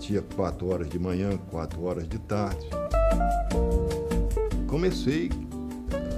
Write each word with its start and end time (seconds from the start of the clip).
batia 0.00 0.22
quatro 0.34 0.68
horas 0.68 0.88
de 0.88 0.98
manhã, 0.98 1.36
quatro 1.50 1.84
horas 1.84 2.08
de 2.08 2.18
tarde. 2.20 2.66
Comecei 4.66 5.28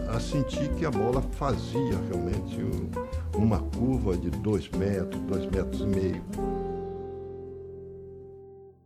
a 0.09 0.21
sentir 0.21 0.73
que 0.77 0.85
a 0.85 0.91
bola 0.91 1.21
fazia 1.21 1.99
realmente 2.09 2.59
uma 3.35 3.61
curva 3.71 4.17
de 4.17 4.31
dois 4.31 4.69
metros, 4.69 5.21
dois 5.23 5.47
metros 5.47 5.81
e 5.81 5.87
meio. 5.87 6.25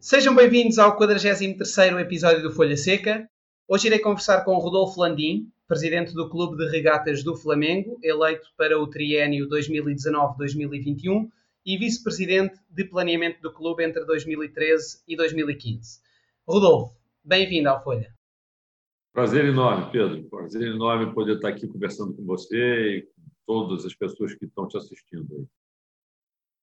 Sejam 0.01 0.35
bem-vindos 0.35 0.79
ao 0.79 0.99
43º 0.99 2.01
episódio 2.01 2.43
do 2.43 2.51
Folha 2.51 2.77
Seca. 2.77 3.29
Hoje 3.69 3.89
irei 3.89 3.99
conversar 3.99 4.47
com 4.47 4.57
Rodolfo 4.57 4.99
Landim, 4.99 5.47
presidente 5.69 6.15
do 6.15 6.31
Clube 6.31 6.57
de 6.57 6.71
Regatas 6.71 7.23
do 7.23 7.37
Flamengo, 7.37 7.99
eleito 8.03 8.49
para 8.57 8.81
o 8.81 8.87
triênio 8.87 9.47
2019-2021 9.51 11.29
e 11.67 11.77
vice-presidente 11.77 12.57
de 12.71 12.85
planeamento 12.85 13.43
do 13.43 13.53
clube 13.53 13.85
entre 13.85 14.05
2013 14.05 15.03
e 15.09 15.17
2015. 15.17 16.01
Rodolfo, 16.47 16.97
bem-vindo 17.25 17.69
ao 17.69 17.83
Folha. 17.83 18.15
Prazer 19.13 19.47
enorme, 19.47 19.91
Pedro. 19.91 20.23
Prazer 20.31 20.63
enorme 20.63 21.13
poder 21.13 21.37
estar 21.37 21.49
aqui 21.49 21.67
conversando 21.67 22.15
com 22.15 22.25
você 22.25 22.99
e 22.99 23.03
com 23.03 23.31
todas 23.45 23.85
as 23.85 23.95
pessoas 23.95 24.33
que 24.35 24.45
estão 24.45 24.69
te 24.69 24.77
assistindo. 24.77 25.49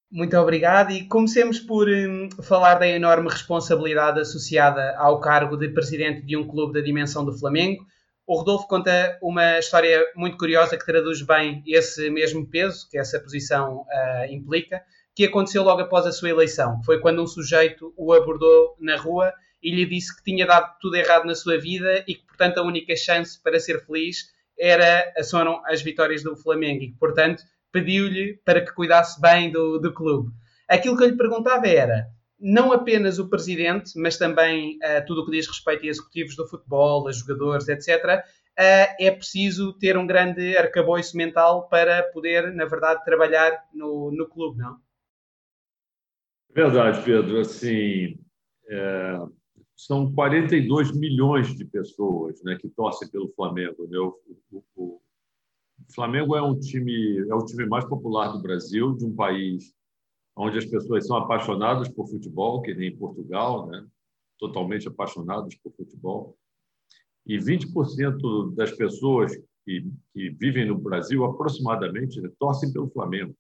Muito 0.09 0.37
obrigado 0.37 0.91
e 0.91 1.05
comecemos 1.07 1.59
por 1.59 1.89
hum, 1.89 2.29
falar 2.43 2.75
da 2.75 2.87
enorme 2.87 3.27
responsabilidade 3.27 4.21
associada 4.21 4.95
ao 4.97 5.19
cargo 5.19 5.57
de 5.57 5.67
presidente 5.69 6.21
de 6.21 6.37
um 6.37 6.47
clube 6.47 6.73
da 6.73 6.81
dimensão 6.81 7.25
do 7.25 7.37
Flamengo. 7.37 7.85
O 8.25 8.37
Rodolfo 8.37 8.67
conta 8.67 9.17
uma 9.21 9.59
história 9.59 10.05
muito 10.15 10.37
curiosa 10.37 10.77
que 10.77 10.85
traduz 10.85 11.21
bem 11.21 11.61
esse 11.67 12.09
mesmo 12.09 12.49
peso 12.49 12.87
que 12.89 12.97
essa 12.97 13.19
posição 13.19 13.81
uh, 13.81 14.31
implica, 14.31 14.81
que 15.13 15.25
aconteceu 15.25 15.61
logo 15.61 15.81
após 15.81 16.05
a 16.05 16.11
sua 16.11 16.29
eleição. 16.29 16.81
Foi 16.83 17.01
quando 17.01 17.21
um 17.21 17.27
sujeito 17.27 17.93
o 17.97 18.13
abordou 18.13 18.77
na 18.79 18.95
rua 18.95 19.33
e 19.61 19.75
lhe 19.75 19.85
disse 19.85 20.15
que 20.15 20.23
tinha 20.23 20.45
dado 20.45 20.73
tudo 20.79 20.95
errado 20.95 21.25
na 21.25 21.35
sua 21.35 21.59
vida 21.59 22.03
e 22.07 22.15
que, 22.15 22.25
portanto, 22.25 22.59
a 22.59 22.63
única 22.63 22.95
chance 22.95 23.41
para 23.41 23.59
ser 23.59 23.85
feliz 23.85 24.31
era 24.57 25.03
foram 25.29 25.61
as 25.65 25.81
vitórias 25.81 26.23
do 26.23 26.35
Flamengo 26.37 26.83
e 26.83 26.91
que, 26.91 26.97
portanto, 26.97 27.43
pediu-lhe 27.73 28.39
para 28.45 28.61
que 28.61 28.73
cuidasse 28.73 29.19
bem 29.19 29.51
do, 29.51 29.79
do 29.79 29.93
clube. 29.93 30.31
Aquilo 30.69 30.95
que 30.95 31.03
eu 31.03 31.09
lhe 31.09 31.17
perguntava 31.17 31.67
era 31.67 32.07
não 32.43 32.73
apenas 32.73 33.19
o 33.19 33.29
presidente, 33.29 33.97
mas 33.97 34.17
também 34.17 34.77
uh, 34.77 35.05
tudo 35.07 35.21
o 35.21 35.25
que 35.25 35.31
diz 35.31 35.47
respeito 35.47 35.85
a 35.85 35.87
executivos 35.87 36.35
do 36.35 36.45
futebol, 36.45 37.07
a 37.07 37.11
jogadores, 37.13 37.69
etc., 37.69 38.03
uh, 38.03 38.95
é 38.99 39.09
preciso 39.09 39.71
ter 39.79 39.97
um 39.97 40.05
grande 40.05 40.57
arcabouço 40.57 41.15
mental 41.15 41.69
para 41.69 42.03
poder, 42.11 42.53
na 42.53 42.65
verdade, 42.65 43.03
trabalhar 43.05 43.63
no, 43.73 44.11
no 44.11 44.27
clube, 44.27 44.57
não? 44.57 44.77
Verdade, 46.53 47.01
Pedro. 47.03 47.39
Assim, 47.39 48.19
é, 48.67 49.19
são 49.75 50.13
42 50.13 50.91
milhões 50.91 51.55
de 51.55 51.65
pessoas 51.65 52.43
né, 52.43 52.57
que 52.59 52.69
torcem 52.69 53.09
pelo 53.09 53.33
Flamengo. 53.33 53.87
Né? 53.87 53.97
O, 53.97 54.19
o, 54.51 54.63
o, 54.75 55.01
Flamengo 55.93 56.35
é 56.35 56.41
um 56.41 56.57
time 56.59 57.25
é 57.27 57.33
o 57.33 57.45
time 57.45 57.65
mais 57.65 57.85
popular 57.85 58.31
do 58.31 58.41
Brasil, 58.41 58.95
de 58.95 59.05
um 59.05 59.15
país 59.15 59.73
onde 60.35 60.57
as 60.57 60.65
pessoas 60.65 61.05
são 61.05 61.17
apaixonadas 61.17 61.89
por 61.89 62.07
futebol, 62.07 62.61
que 62.61 62.73
nem 62.73 62.89
em 62.89 62.97
Portugal, 62.97 63.67
né? 63.67 63.85
totalmente 64.39 64.87
apaixonadas 64.87 65.55
por 65.55 65.71
futebol. 65.73 66.37
E 67.25 67.37
20% 67.37 68.53
das 68.53 68.71
pessoas 68.71 69.33
que, 69.63 69.89
que, 70.11 70.29
vivem 70.31 70.67
no 70.67 70.77
Brasil, 70.77 71.23
aproximadamente, 71.23 72.19
né, 72.19 72.29
torcem 72.37 72.71
pelo 72.73 72.89
Flamengo. 72.89 73.33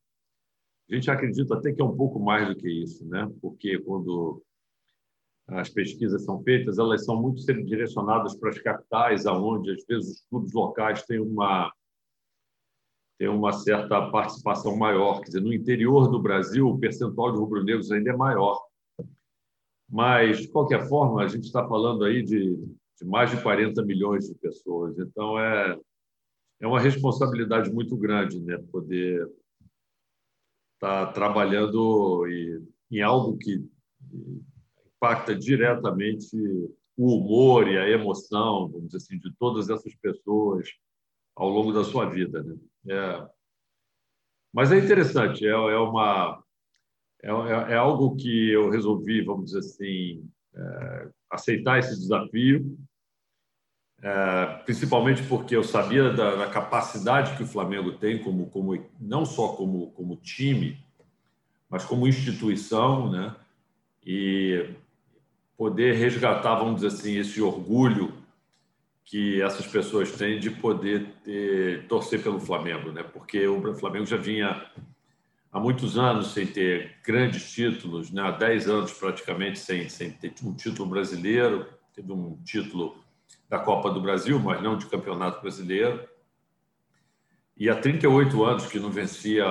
A 0.89 0.95
gente 0.95 1.11
acredita 1.11 1.55
até 1.55 1.73
que 1.73 1.81
é 1.81 1.85
um 1.85 1.95
pouco 1.95 2.19
mais 2.19 2.47
do 2.47 2.55
que 2.55 2.69
isso, 2.69 3.05
né? 3.07 3.29
porque 3.41 3.79
quando 3.79 4.41
as 5.47 5.69
pesquisas 5.69 6.23
são 6.23 6.41
feitas, 6.43 6.77
elas 6.77 7.03
são 7.03 7.21
muito 7.21 7.43
direcionadas 7.45 8.35
para 8.35 8.49
as 8.49 8.59
capitais, 8.59 9.25
aonde 9.25 9.71
às 9.71 9.83
vezes 9.85 10.11
os 10.11 10.25
clubes 10.29 10.53
locais 10.53 11.03
têm 11.03 11.19
uma 11.19 11.71
tem 13.23 13.29
uma 13.29 13.53
certa 13.53 14.09
participação 14.09 14.75
maior. 14.75 15.21
Quer 15.21 15.27
dizer, 15.27 15.39
no 15.39 15.53
interior 15.53 16.09
do 16.11 16.21
Brasil, 16.21 16.67
o 16.67 16.77
percentual 16.77 17.31
de 17.31 17.39
rubro-negros 17.39 17.89
ainda 17.89 18.09
é 18.09 18.17
maior. 18.17 18.61
Mas, 19.89 20.39
de 20.39 20.49
qualquer 20.49 20.89
forma, 20.89 21.23
a 21.23 21.27
gente 21.29 21.45
está 21.45 21.65
falando 21.65 22.03
aí 22.03 22.21
de, 22.21 22.53
de, 22.99 23.05
mais 23.05 23.31
de 23.31 23.41
40 23.41 23.81
milhões 23.85 24.27
de 24.27 24.35
pessoas. 24.35 24.99
Então, 24.99 25.39
é, 25.39 25.79
é 26.59 26.67
uma 26.67 26.81
responsabilidade 26.81 27.71
muito 27.71 27.95
grande 27.95 28.41
né, 28.41 28.57
poder 28.69 29.25
estar 30.73 31.05
tá 31.05 31.13
trabalhando 31.13 32.27
e, 32.27 32.61
em 32.91 33.01
algo 33.01 33.37
que 33.37 33.65
impacta 34.97 35.33
diretamente 35.33 36.35
o 36.97 37.15
humor 37.15 37.69
e 37.69 37.77
a 37.77 37.87
emoção, 37.87 38.67
vamos 38.67 38.87
dizer 38.87 38.97
assim, 38.97 39.17
de 39.17 39.33
todas 39.37 39.69
essas 39.69 39.95
pessoas 39.95 40.67
ao 41.35 41.49
longo 41.49 41.71
da 41.71 41.83
sua 41.83 42.05
vida. 42.09 42.43
Né? 42.43 42.55
É. 42.89 43.27
Mas 44.53 44.71
é 44.71 44.77
interessante, 44.77 45.45
é, 45.45 45.49
é 45.49 45.77
uma 45.77 46.43
é, 47.23 47.29
é, 47.29 47.73
é, 47.73 47.75
algo 47.75 48.15
que 48.17 48.51
eu 48.51 48.69
resolvi, 48.69 49.21
vamos 49.21 49.45
dizer 49.45 49.59
assim, 49.59 50.29
é, 50.53 51.07
aceitar 51.29 51.79
esse 51.79 51.97
desafio, 51.97 52.77
é, 54.01 54.45
principalmente 54.65 55.23
porque 55.23 55.55
eu 55.55 55.63
sabia 55.63 56.11
da, 56.11 56.35
da, 56.35 56.47
capacidade 56.47 57.37
que 57.37 57.43
o 57.43 57.47
Flamengo 57.47 57.93
tem 57.93 58.21
como, 58.21 58.47
como 58.47 58.77
não 58.99 59.25
só 59.25 59.53
como, 59.53 59.91
como 59.91 60.17
time, 60.17 60.77
mas 61.69 61.85
como 61.85 62.07
instituição, 62.07 63.09
né? 63.09 63.33
E 64.05 64.69
poder 65.57 65.95
resgatar, 65.95 66.55
vamos 66.55 66.81
dizer 66.81 66.87
assim, 66.87 67.17
esse 67.17 67.41
orgulho 67.41 68.13
que 69.05 69.41
essas 69.41 69.67
pessoas 69.67 70.11
têm 70.13 70.39
de 70.39 70.49
poder 70.49 71.13
ter, 71.23 71.87
torcer 71.87 72.21
pelo 72.23 72.39
Flamengo, 72.39 72.91
né? 72.91 73.03
Porque 73.03 73.45
o 73.47 73.75
Flamengo 73.75 74.05
já 74.05 74.17
vinha 74.17 74.65
há 75.51 75.59
muitos 75.59 75.97
anos 75.97 76.33
sem 76.33 76.47
ter 76.47 76.95
grandes 77.05 77.51
títulos, 77.51 78.11
né? 78.11 78.21
Há 78.21 78.31
10 78.31 78.69
anos 78.69 78.93
praticamente 78.93 79.59
sem, 79.59 79.89
sem 79.89 80.11
ter 80.11 80.33
um 80.43 80.53
título 80.53 80.89
brasileiro, 80.89 81.67
teve 81.93 82.11
um 82.11 82.37
título 82.43 82.97
da 83.49 83.59
Copa 83.59 83.91
do 83.91 84.01
Brasil, 84.01 84.39
mas 84.39 84.61
não 84.63 84.77
de 84.77 84.85
Campeonato 84.85 85.41
Brasileiro. 85.41 86.07
E 87.57 87.69
há 87.69 87.75
38 87.75 88.43
anos 88.43 88.65
que 88.65 88.79
não 88.79 88.89
vencia 88.89 89.45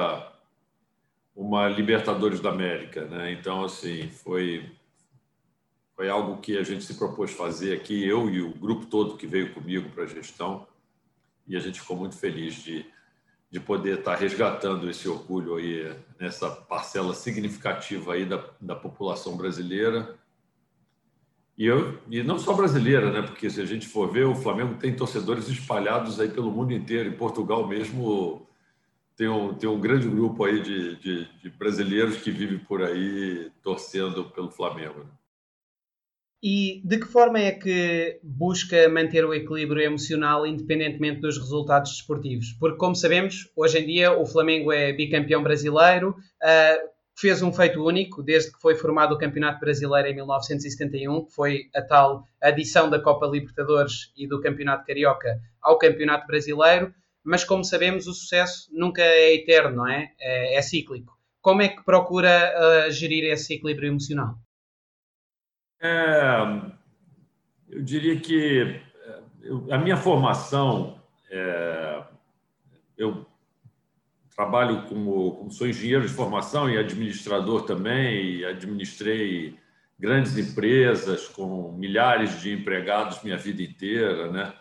uma 1.37 1.69
Libertadores 1.69 2.41
da 2.41 2.51
América, 2.51 3.05
né? 3.05 3.33
Então 3.33 3.65
assim, 3.65 4.09
foi 4.09 4.73
foi 6.03 6.09
algo 6.09 6.39
que 6.39 6.59
a 6.59 6.65
gente 6.65 6.83
se 6.83 6.95
propôs 6.95 7.31
fazer 7.31 7.77
aqui, 7.77 8.05
eu 8.05 8.29
e 8.29 8.43
o 8.43 8.51
grupo 8.51 8.87
todo 8.87 9.17
que 9.17 9.25
veio 9.25 9.55
comigo 9.55 9.89
para 9.91 10.03
a 10.03 10.07
gestão, 10.09 10.67
e 11.47 11.57
a 11.57 11.61
gente 11.61 11.81
ficou 11.81 11.97
muito 11.97 12.17
feliz 12.17 12.57
de, 12.57 12.85
de 13.49 13.61
poder 13.61 14.01
estar 14.01 14.17
resgatando 14.17 14.91
esse 14.91 15.09
orgulho 15.09 15.55
aí 15.55 15.97
nessa 16.19 16.51
parcela 16.51 17.15
significativa 17.15 18.15
aí 18.15 18.25
da, 18.25 18.45
da 18.61 18.75
população 18.75 19.37
brasileira. 19.37 20.19
E, 21.57 21.67
eu, 21.67 22.01
e 22.11 22.21
não 22.25 22.37
só 22.37 22.53
brasileira, 22.53 23.13
né? 23.13 23.23
porque 23.23 23.49
se 23.49 23.61
a 23.61 23.65
gente 23.65 23.87
for 23.87 24.11
ver, 24.11 24.25
o 24.25 24.35
Flamengo 24.35 24.75
tem 24.75 24.97
torcedores 24.97 25.47
espalhados 25.47 26.19
aí 26.19 26.29
pelo 26.29 26.51
mundo 26.51 26.73
inteiro. 26.73 27.11
Em 27.11 27.17
Portugal 27.17 27.65
mesmo 27.69 28.45
tem 29.15 29.29
um, 29.29 29.55
tem 29.55 29.71
um 29.71 29.79
grande 29.79 30.09
grupo 30.09 30.45
aí 30.45 30.61
de, 30.61 30.97
de, 30.97 31.29
de 31.41 31.51
brasileiros 31.51 32.17
que 32.17 32.33
vivem 32.33 32.59
por 32.59 32.83
aí 32.83 33.53
torcendo 33.63 34.25
pelo 34.25 34.51
Flamengo. 34.51 35.05
Né? 35.05 35.22
E 36.43 36.83
de 36.85 36.99
que 36.99 37.07
forma 37.07 37.39
é 37.39 37.53
que 37.53 38.19
busca 38.21 38.89
manter 38.89 39.25
o 39.25 39.33
equilíbrio 39.33 39.81
emocional 39.81 40.45
independentemente 40.45 41.21
dos 41.21 41.39
resultados 41.39 41.93
desportivos? 41.93 42.57
Porque, 42.59 42.79
como 42.79 42.97
sabemos, 42.97 43.49
hoje 43.55 43.79
em 43.79 43.87
dia 43.87 44.13
o 44.13 44.27
Flamengo 44.27 44.73
é 44.73 44.93
bicampeão 44.93 45.41
brasileiro, 45.41 46.11
uh, 46.11 46.91
fez 47.17 47.43
um 47.43 47.53
feito 47.53 47.85
único 47.85 48.25
desde 48.25 48.51
que 48.51 48.61
foi 48.61 48.75
formado 48.75 49.15
o 49.15 49.19
Campeonato 49.19 49.61
Brasileiro 49.61 50.09
em 50.09 50.15
1971, 50.17 51.27
que 51.27 51.33
foi 51.33 51.71
a 51.77 51.81
tal 51.81 52.25
adição 52.43 52.91
da 52.91 52.99
Copa 52.99 53.27
Libertadores 53.27 54.13
e 54.17 54.27
do 54.27 54.41
Campeonato 54.41 54.85
Carioca 54.85 55.39
ao 55.61 55.79
Campeonato 55.79 56.27
Brasileiro, 56.27 56.93
mas 57.23 57.45
como 57.45 57.65
sabemos, 57.65 58.09
o 58.09 58.13
sucesso 58.13 58.69
nunca 58.73 59.01
é 59.01 59.35
eterno, 59.35 59.77
não 59.77 59.89
é? 59.89 60.11
É, 60.21 60.57
é 60.57 60.63
cíclico. 60.63 61.17
Como 61.41 61.63
é 61.63 61.69
que 61.69 61.85
procura 61.85 62.53
uh, 62.89 62.91
gerir 62.91 63.25
esse 63.31 63.55
equilíbrio 63.55 63.91
emocional? 63.91 64.35
É, 65.83 66.63
eu 67.69 67.83
diria 67.83 68.19
que 68.21 68.81
é, 69.05 69.21
eu, 69.43 69.67
a 69.73 69.79
minha 69.79 69.97
formação, 69.97 71.03
é, 71.29 72.05
eu 72.97 73.27
trabalho 74.37 74.83
como, 74.85 75.33
como, 75.33 75.51
sou 75.51 75.67
engenheiro 75.67 76.07
de 76.07 76.15
formação 76.15 76.71
e 76.71 76.79
administrador 76.79 77.63
também, 77.63 78.37
e 78.37 78.45
administrei 78.45 79.59
grandes 79.99 80.39
empresas 80.39 81.27
com 81.27 81.73
milhares 81.73 82.41
de 82.41 82.53
empregados 82.53 83.23
minha 83.25 83.37
vida 83.37 83.61
inteira, 83.61 84.31
né? 84.31 84.55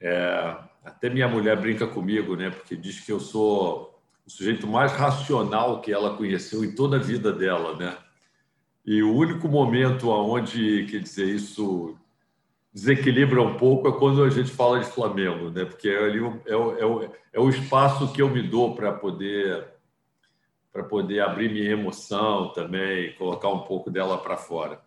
É, 0.00 0.56
até 0.84 1.10
minha 1.10 1.26
mulher 1.26 1.60
brinca 1.60 1.86
comigo, 1.86 2.36
né? 2.36 2.50
Porque 2.50 2.76
diz 2.76 3.00
que 3.00 3.10
eu 3.10 3.18
sou 3.18 4.00
o 4.24 4.30
sujeito 4.30 4.68
mais 4.68 4.92
racional 4.92 5.80
que 5.80 5.92
ela 5.92 6.16
conheceu 6.16 6.64
em 6.64 6.74
toda 6.74 6.96
a 6.96 7.00
vida 7.00 7.32
dela, 7.32 7.76
né? 7.76 8.03
E 8.84 9.02
o 9.02 9.14
único 9.14 9.48
momento 9.48 10.10
onde, 10.10 10.86
quer 10.86 11.00
dizer, 11.00 11.26
isso 11.26 11.96
desequilibra 12.72 13.40
um 13.40 13.56
pouco 13.56 13.88
é 13.88 13.92
quando 13.92 14.22
a 14.22 14.30
gente 14.30 14.50
fala 14.50 14.80
de 14.80 14.86
Flamengo, 14.86 15.50
né? 15.50 15.64
Porque 15.64 15.88
é, 15.88 16.04
ali, 16.04 16.18
é, 16.46 16.56
o, 16.56 17.02
é, 17.02 17.10
é 17.32 17.40
o 17.40 17.48
espaço 17.48 18.12
que 18.12 18.20
eu 18.20 18.28
me 18.28 18.42
dou 18.42 18.74
para 18.74 18.92
poder 18.92 19.72
para 20.72 20.82
poder 20.82 21.20
abrir 21.20 21.52
minha 21.52 21.70
emoção 21.70 22.52
também, 22.52 23.14
colocar 23.14 23.48
um 23.48 23.60
pouco 23.60 23.92
dela 23.92 24.18
para 24.18 24.36
fora. 24.36 24.82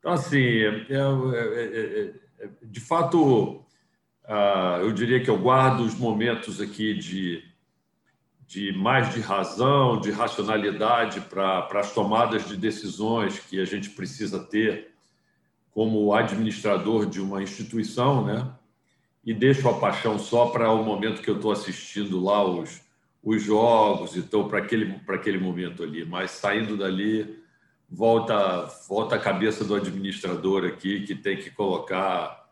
Então, 0.00 0.10
assim, 0.10 0.38
é, 0.38 0.86
é, 0.90 2.12
é, 2.40 2.48
de 2.60 2.80
fato, 2.80 3.64
ah, 4.24 4.78
eu 4.80 4.90
diria 4.90 5.22
que 5.22 5.30
eu 5.30 5.38
guardo 5.38 5.84
os 5.84 5.94
momentos 5.94 6.60
aqui 6.60 6.92
de, 6.94 7.44
de 8.50 8.72
mais 8.72 9.14
de 9.14 9.20
razão, 9.20 10.00
de 10.00 10.10
racionalidade 10.10 11.20
para 11.20 11.68
as 11.72 11.94
tomadas 11.94 12.48
de 12.48 12.56
decisões 12.56 13.38
que 13.38 13.60
a 13.60 13.64
gente 13.64 13.90
precisa 13.90 14.40
ter 14.40 14.90
como 15.70 16.12
administrador 16.12 17.06
de 17.06 17.20
uma 17.20 17.40
instituição, 17.44 18.24
né? 18.24 18.52
E 19.24 19.32
deixo 19.32 19.68
a 19.68 19.78
paixão 19.78 20.18
só 20.18 20.46
para 20.46 20.68
o 20.68 20.82
momento 20.82 21.22
que 21.22 21.30
eu 21.30 21.36
estou 21.36 21.52
assistindo 21.52 22.18
lá 22.18 22.42
os, 22.44 22.82
os 23.22 23.40
jogos, 23.40 24.16
então 24.16 24.48
para 24.48 24.58
aquele 24.58 24.94
para 24.98 25.14
aquele 25.14 25.38
momento 25.38 25.84
ali. 25.84 26.04
Mas 26.04 26.32
saindo 26.32 26.76
dali, 26.76 27.40
volta 27.88 28.64
volta 28.88 29.14
a 29.14 29.20
cabeça 29.20 29.64
do 29.64 29.76
administrador 29.76 30.64
aqui 30.64 31.02
que 31.02 31.14
tem 31.14 31.36
que 31.36 31.52
colocar 31.52 32.50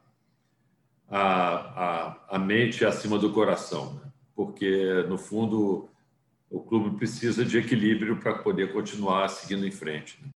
a, 1.09 1.19
a, 1.19 2.37
a 2.37 2.39
mente 2.39 2.85
acima 2.85 3.19
do 3.19 3.33
coração, 3.33 3.95
né? 3.95 4.09
Porque 4.39 5.03
no 5.09 5.19
fundo 5.19 5.89
o 6.49 6.61
clube 6.61 6.97
precisa 6.97 7.45
de 7.45 7.59
equilíbrio 7.59 8.21
para 8.21 8.39
poder 8.39 8.73
continuar 8.73 9.27
seguindo 9.27 9.67
em 9.67 9.71
frente. 9.73 10.17
Né? 10.23 10.29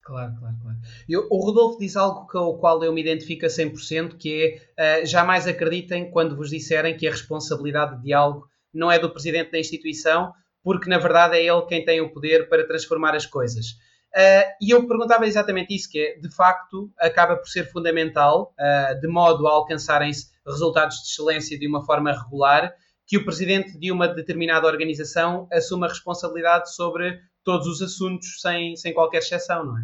Claro, 0.00 0.32
claro, 0.38 0.56
claro. 0.62 0.78
Eu, 1.08 1.26
o 1.28 1.44
Rodolfo 1.44 1.80
diz 1.80 1.96
algo 1.96 2.24
com 2.28 2.38
o 2.38 2.58
qual 2.58 2.80
eu 2.84 2.92
me 2.92 3.00
identifico 3.00 3.46
a 3.46 3.48
100%, 3.48 4.16
que 4.16 4.60
é 4.78 5.02
uh, 5.02 5.06
jamais 5.06 5.48
acreditem 5.48 6.08
quando 6.08 6.36
vos 6.36 6.50
disserem 6.50 6.96
que 6.96 7.08
a 7.08 7.10
responsabilidade 7.10 8.00
de 8.00 8.12
algo 8.12 8.48
não 8.72 8.92
é 8.92 8.96
do 8.96 9.10
presidente 9.10 9.50
da 9.50 9.58
instituição, 9.58 10.32
porque 10.62 10.88
na 10.88 10.98
verdade 10.98 11.38
é 11.38 11.44
ele 11.44 11.62
quem 11.62 11.84
tem 11.84 12.00
o 12.00 12.12
poder 12.12 12.48
para 12.48 12.64
transformar 12.64 13.16
as 13.16 13.26
coisas. 13.26 13.76
Uh, 14.14 14.44
e 14.60 14.70
eu 14.70 14.86
perguntava 14.86 15.26
exatamente 15.26 15.74
isso, 15.74 15.90
que 15.90 15.98
é, 15.98 16.18
de 16.18 16.28
facto, 16.34 16.92
acaba 16.98 17.34
por 17.34 17.48
ser 17.48 17.70
fundamental, 17.70 18.54
uh, 18.60 19.00
de 19.00 19.08
modo 19.08 19.48
a 19.48 19.52
alcançarem-se 19.52 20.30
resultados 20.46 20.96
de 20.96 21.08
excelência 21.08 21.58
de 21.58 21.66
uma 21.66 21.82
forma 21.84 22.12
regular, 22.12 22.74
que 23.06 23.16
o 23.16 23.24
presidente 23.24 23.78
de 23.78 23.90
uma 23.90 24.06
determinada 24.06 24.66
organização 24.66 25.48
assuma 25.50 25.88
responsabilidade 25.88 26.74
sobre 26.74 27.20
todos 27.42 27.66
os 27.66 27.80
assuntos 27.80 28.40
sem, 28.40 28.76
sem 28.76 28.92
qualquer 28.92 29.18
exceção, 29.18 29.64
não 29.64 29.78
é? 29.78 29.82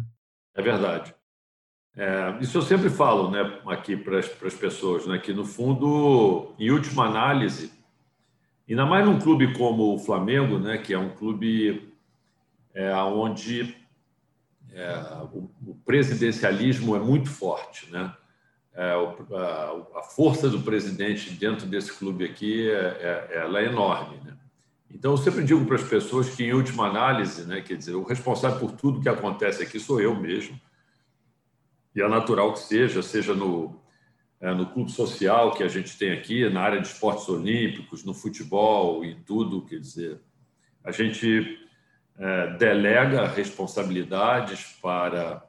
É 0.55 0.61
verdade. 0.61 1.15
É, 1.95 2.37
isso 2.39 2.57
eu 2.57 2.61
sempre 2.61 2.89
falo 2.89 3.31
né, 3.31 3.61
aqui 3.65 3.97
para 3.97 4.19
as 4.19 4.53
pessoas, 4.53 5.07
né, 5.07 5.17
que 5.17 5.33
no 5.33 5.43
fundo, 5.43 6.53
em 6.59 6.69
última 6.69 7.05
análise, 7.05 7.73
ainda 8.69 8.85
mais 8.85 9.05
num 9.05 9.19
clube 9.19 9.53
como 9.53 9.95
o 9.95 9.99
Flamengo, 9.99 10.59
né, 10.59 10.77
que 10.77 10.93
é 10.93 10.97
um 10.99 11.09
clube 11.09 11.91
é, 12.73 12.93
onde 12.95 13.75
é, 14.73 14.93
o, 15.33 15.49
o, 15.65 15.75
presidencialismo 15.85 16.95
é 16.95 16.99
muito 16.99 17.29
forte, 17.29 17.91
né? 17.91 18.13
É, 18.73 18.91
a, 18.91 19.99
a, 19.99 20.03
força 20.03 20.47
do 20.47 20.61
presidente 20.61 21.31
dentro 21.31 21.65
desse 21.65 21.91
clube 21.91 22.23
aqui 22.23 22.69
é, 22.69 23.27
é, 23.31 23.37
ela 23.39 23.59
é 23.59 23.65
enorme, 23.65 24.17
né? 24.23 24.37
Então, 24.91 25.11
eu 25.11 25.17
sempre 25.17 25.43
digo 25.43 25.65
para 25.65 25.75
as 25.75 25.83
pessoas 25.83 26.29
que, 26.29 26.43
em 26.43 26.53
última 26.53 26.87
análise, 26.87 27.45
né, 27.45 27.61
quer 27.61 27.75
dizer, 27.75 27.93
o 27.93 28.03
responsável 28.03 28.59
por 28.59 28.71
tudo 28.71 29.01
que 29.01 29.09
acontece 29.09 29.61
aqui 29.61 29.79
sou 29.79 30.01
eu 30.01 30.15
mesmo. 30.15 30.59
E 31.95 32.01
é 32.01 32.07
natural 32.07 32.53
que 32.53 32.59
seja, 32.59 33.03
seja 33.03 33.35
no, 33.35 33.79
é, 34.41 34.51
no 34.53 34.65
clube 34.65 34.91
social 34.91 35.53
que 35.53 35.61
a 35.61 35.67
gente 35.67 35.97
tem 35.97 36.11
aqui, 36.11 36.49
na 36.49 36.61
área 36.61 36.81
de 36.81 36.87
esportes 36.87 37.27
olímpicos, 37.29 38.03
no 38.03 38.15
futebol 38.15 39.05
e 39.05 39.15
tudo, 39.15 39.63
quer 39.63 39.79
dizer, 39.79 40.19
a 40.83 40.91
gente 40.91 41.68
delega 42.57 43.27
responsabilidades 43.27 44.77
para, 44.81 45.41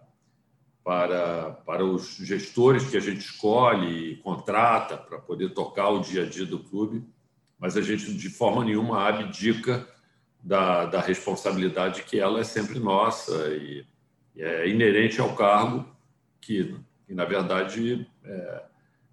para, 0.84 1.50
para 1.66 1.84
os 1.84 2.16
gestores 2.18 2.88
que 2.88 2.96
a 2.96 3.00
gente 3.00 3.18
escolhe 3.18 4.12
e 4.12 4.16
contrata 4.18 4.96
para 4.96 5.18
poder 5.18 5.50
tocar 5.50 5.88
o 5.88 6.00
dia 6.00 6.22
a 6.22 6.26
dia 6.26 6.46
do 6.46 6.60
clube 6.60 7.04
mas 7.60 7.76
a 7.76 7.82
gente 7.82 8.14
de 8.14 8.30
forma 8.30 8.64
nenhuma 8.64 9.06
abdica 9.06 9.86
da, 10.42 10.86
da 10.86 11.00
responsabilidade 11.00 12.02
que 12.04 12.18
ela 12.18 12.40
é 12.40 12.44
sempre 12.44 12.78
nossa 12.78 13.48
e, 13.54 13.86
e 14.34 14.42
é 14.42 14.66
inerente 14.66 15.20
ao 15.20 15.36
cargo 15.36 15.86
que, 16.40 16.74
que 17.06 17.12
na 17.12 17.26
verdade, 17.26 18.08
é, 18.24 18.62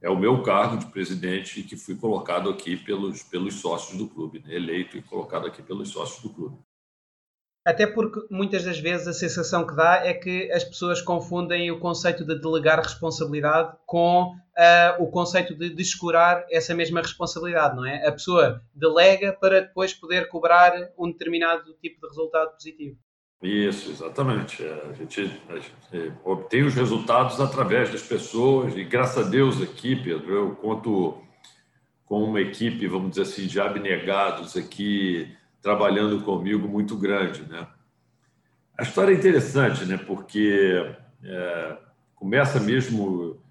é, 0.04 0.10
o 0.10 0.18
meu 0.18 0.42
cargo 0.42 0.78
de 0.78 0.86
presidente 0.86 1.62
que 1.62 1.76
fui 1.76 1.96
colocado 1.96 2.50
aqui 2.50 2.78
pelos, 2.78 3.22
pelos 3.22 3.56
sócios 3.56 3.98
do 3.98 4.08
clube, 4.08 4.40
né? 4.40 4.56
eleito 4.56 4.98
e 4.98 5.02
colocado 5.02 5.46
aqui 5.46 5.62
pelos 5.62 5.90
sócios 5.90 6.24
do 6.24 6.30
clube. 6.30 6.58
Até 7.68 7.86
porque 7.86 8.22
muitas 8.32 8.64
das 8.64 8.80
vezes 8.80 9.10
a 9.10 9.14
sensação 9.14 9.68
que 9.68 9.76
dá 9.76 9.96
é 9.96 10.14
que 10.14 10.50
as 10.54 10.64
pessoas 10.64 11.02
confundem 11.02 11.70
o 11.70 11.78
conceito 11.78 12.24
de 12.24 12.40
delegar 12.40 12.80
responsabilidade 12.80 13.76
com 13.86 14.34
uh, 14.34 15.04
o 15.04 15.12
conceito 15.12 15.54
de 15.54 15.70
descurar 15.72 16.46
essa 16.50 16.74
mesma 16.74 17.02
responsabilidade, 17.02 17.76
não 17.76 17.86
é? 17.86 18.08
A 18.08 18.12
pessoa 18.14 18.62
delega 18.74 19.34
para 19.34 19.60
depois 19.60 19.94
poder 19.94 20.30
cobrar 20.30 20.72
um 20.98 21.12
determinado 21.12 21.74
tipo 21.82 22.00
de 22.00 22.08
resultado 22.08 22.54
positivo. 22.54 22.96
Isso, 23.44 23.92
exatamente. 23.92 24.64
É, 24.64 24.84
a 24.90 24.94
gente, 24.94 25.42
a 25.50 25.56
gente 25.56 26.14
obtém 26.24 26.64
os 26.64 26.74
resultados 26.74 27.42
através 27.42 27.92
das 27.92 28.02
pessoas 28.02 28.78
e 28.78 28.86
graças 28.86 29.28
a 29.28 29.30
Deus 29.30 29.62
aqui, 29.62 29.94
Pedro, 29.94 30.34
eu 30.34 30.56
conto 30.56 31.22
com 32.06 32.24
uma 32.24 32.40
equipe, 32.40 32.88
vamos 32.88 33.10
dizer 33.10 33.24
assim, 33.24 33.46
de 33.46 33.60
abnegados 33.60 34.56
aqui 34.56 35.36
trabalhando 35.62 36.22
comigo 36.22 36.68
muito 36.68 36.96
grande, 36.96 37.44
né? 37.44 37.68
A 38.78 38.84
história 38.84 39.12
é 39.12 39.18
interessante, 39.18 39.86
né? 39.86 39.98
Porque 39.98 40.96
é, 41.24 41.78
começa 42.16 42.60
mesmo 42.60 43.42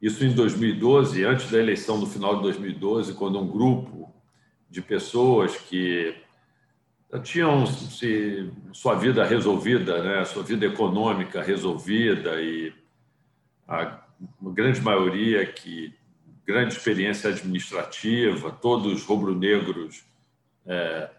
isso 0.00 0.24
em 0.24 0.32
2012, 0.32 1.24
antes 1.24 1.50
da 1.50 1.58
eleição 1.58 1.98
do 1.98 2.06
final 2.06 2.36
de 2.36 2.42
2012, 2.42 3.14
quando 3.14 3.40
um 3.40 3.48
grupo 3.48 4.12
de 4.70 4.80
pessoas 4.80 5.56
que 5.56 6.14
tinham 7.22 7.66
se, 7.66 8.52
sua 8.72 8.94
vida 8.94 9.24
resolvida, 9.24 10.02
né? 10.02 10.24
Sua 10.24 10.42
vida 10.42 10.66
econômica 10.66 11.42
resolvida 11.42 12.40
e 12.40 12.72
a 13.66 14.00
grande 14.40 14.80
maioria 14.80 15.44
que 15.46 15.94
grande 16.46 16.74
experiência 16.74 17.28
administrativa, 17.28 18.50
todos 18.50 19.04
rubro-negros 19.04 20.02
é, 20.64 21.10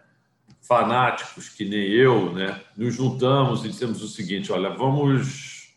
fanáticos 0.60 1.48
que 1.48 1.64
nem 1.64 1.88
eu, 1.88 2.32
né, 2.32 2.60
nos 2.76 2.94
juntamos 2.94 3.64
e 3.64 3.68
dissemos 3.68 4.02
o 4.02 4.08
seguinte: 4.08 4.52
olha, 4.52 4.70
vamos, 4.70 5.74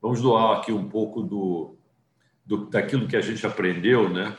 vamos 0.00 0.20
doar 0.20 0.58
aqui 0.58 0.72
um 0.72 0.88
pouco 0.88 1.22
do, 1.22 1.76
do 2.44 2.66
daquilo 2.66 3.06
que 3.06 3.16
a 3.16 3.20
gente 3.20 3.46
aprendeu, 3.46 4.08
né, 4.08 4.36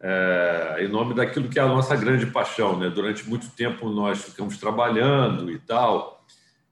é, 0.00 0.76
em 0.80 0.88
nome 0.88 1.14
daquilo 1.14 1.48
que 1.48 1.58
é 1.58 1.62
a 1.62 1.68
nossa 1.68 1.94
grande 1.96 2.26
paixão. 2.26 2.78
Né? 2.78 2.88
Durante 2.88 3.28
muito 3.28 3.50
tempo 3.50 3.88
nós 3.88 4.22
ficamos 4.22 4.56
trabalhando 4.58 5.50
e 5.50 5.58
tal, 5.58 6.24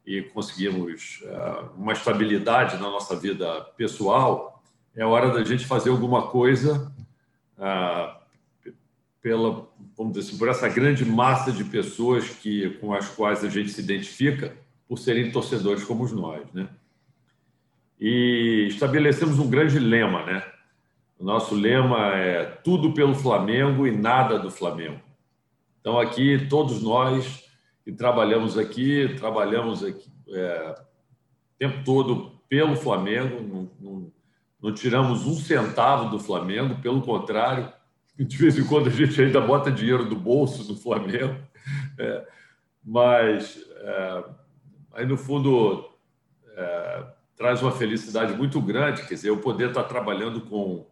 e 0.07 0.23
conseguimos 0.23 1.23
é, 1.25 1.65
uma 1.77 1.93
estabilidade 1.93 2.77
na 2.77 2.91
nossa 2.91 3.17
vida 3.17 3.63
pessoal. 3.77 4.63
É 4.95 5.05
hora 5.05 5.31
da 5.31 5.45
gente 5.45 5.67
fazer 5.67 5.91
alguma 5.91 6.29
coisa. 6.29 6.93
É, 7.59 8.17
pela, 9.27 9.67
vamos 9.97 10.13
dizer 10.13 10.29
assim, 10.29 10.39
por 10.39 10.49
essa 10.49 10.69
grande 10.69 11.05
massa 11.05 11.51
de 11.51 11.65
pessoas 11.65 12.29
que, 12.29 12.71
com 12.79 12.93
as 12.93 13.09
quais 13.09 13.43
a 13.43 13.49
gente 13.49 13.71
se 13.71 13.81
identifica, 13.81 14.55
por 14.87 14.99
serem 14.99 15.33
torcedores 15.33 15.85
como 15.85 16.07
nós, 16.15 16.53
né? 16.53 16.69
E 17.99 18.67
estabelecemos 18.69 19.39
um 19.39 19.49
grande 19.49 19.79
lema, 19.79 20.25
né? 20.25 20.45
O 21.19 21.25
nosso 21.25 21.55
lema 21.55 22.15
é 22.15 22.45
tudo 22.45 22.93
pelo 22.93 23.15
Flamengo 23.15 23.87
e 23.87 23.91
nada 23.91 24.39
do 24.39 24.51
Flamengo. 24.51 25.01
Então 25.81 25.99
aqui 25.99 26.47
todos 26.49 26.83
nós 26.83 27.43
que 27.83 27.91
trabalhamos 27.93 28.59
aqui, 28.59 29.15
trabalhamos 29.17 29.83
aqui 29.83 30.11
é, 30.29 30.75
o 30.79 31.59
tempo 31.59 31.85
todo 31.85 32.33
pelo 32.49 32.77
Flamengo, 32.77 33.41
não, 33.43 33.71
não, 33.81 34.13
não 34.61 34.75
tiramos 34.75 35.27
um 35.27 35.35
centavo 35.35 36.11
do 36.11 36.19
Flamengo, 36.19 36.81
pelo 36.83 37.01
contrário, 37.01 37.73
de 38.25 38.37
vez 38.37 38.59
em 38.59 38.65
quando 38.65 38.89
a 38.89 38.93
gente 38.93 39.21
ainda 39.21 39.41
bota 39.41 39.71
dinheiro 39.71 40.09
do 40.09 40.17
bolso 40.17 40.71
no 40.71 40.79
Flamengo, 40.79 41.37
é, 41.99 42.27
mas 42.83 43.59
é, 43.77 44.25
aí 44.95 45.07
no 45.07 45.17
fundo 45.17 45.91
é, 46.55 47.07
traz 47.37 47.63
uma 47.63 47.73
felicidade 47.73 48.33
muito 48.35 48.61
grande, 48.61 49.03
quer 49.03 49.15
dizer, 49.15 49.29
eu 49.29 49.39
poder 49.39 49.69
estar 49.69 49.85
trabalhando 49.85 50.41
com, 50.41 50.87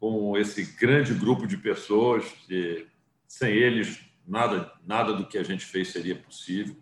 com 0.00 0.36
esse 0.38 0.64
grande 0.78 1.12
grupo 1.12 1.46
de 1.46 1.56
pessoas, 1.56 2.24
que 2.46 2.86
sem 3.28 3.52
eles 3.52 4.00
nada, 4.26 4.72
nada 4.86 5.12
do 5.12 5.26
que 5.26 5.36
a 5.36 5.42
gente 5.42 5.64
fez 5.64 5.88
seria 5.88 6.16
possível. 6.16 6.76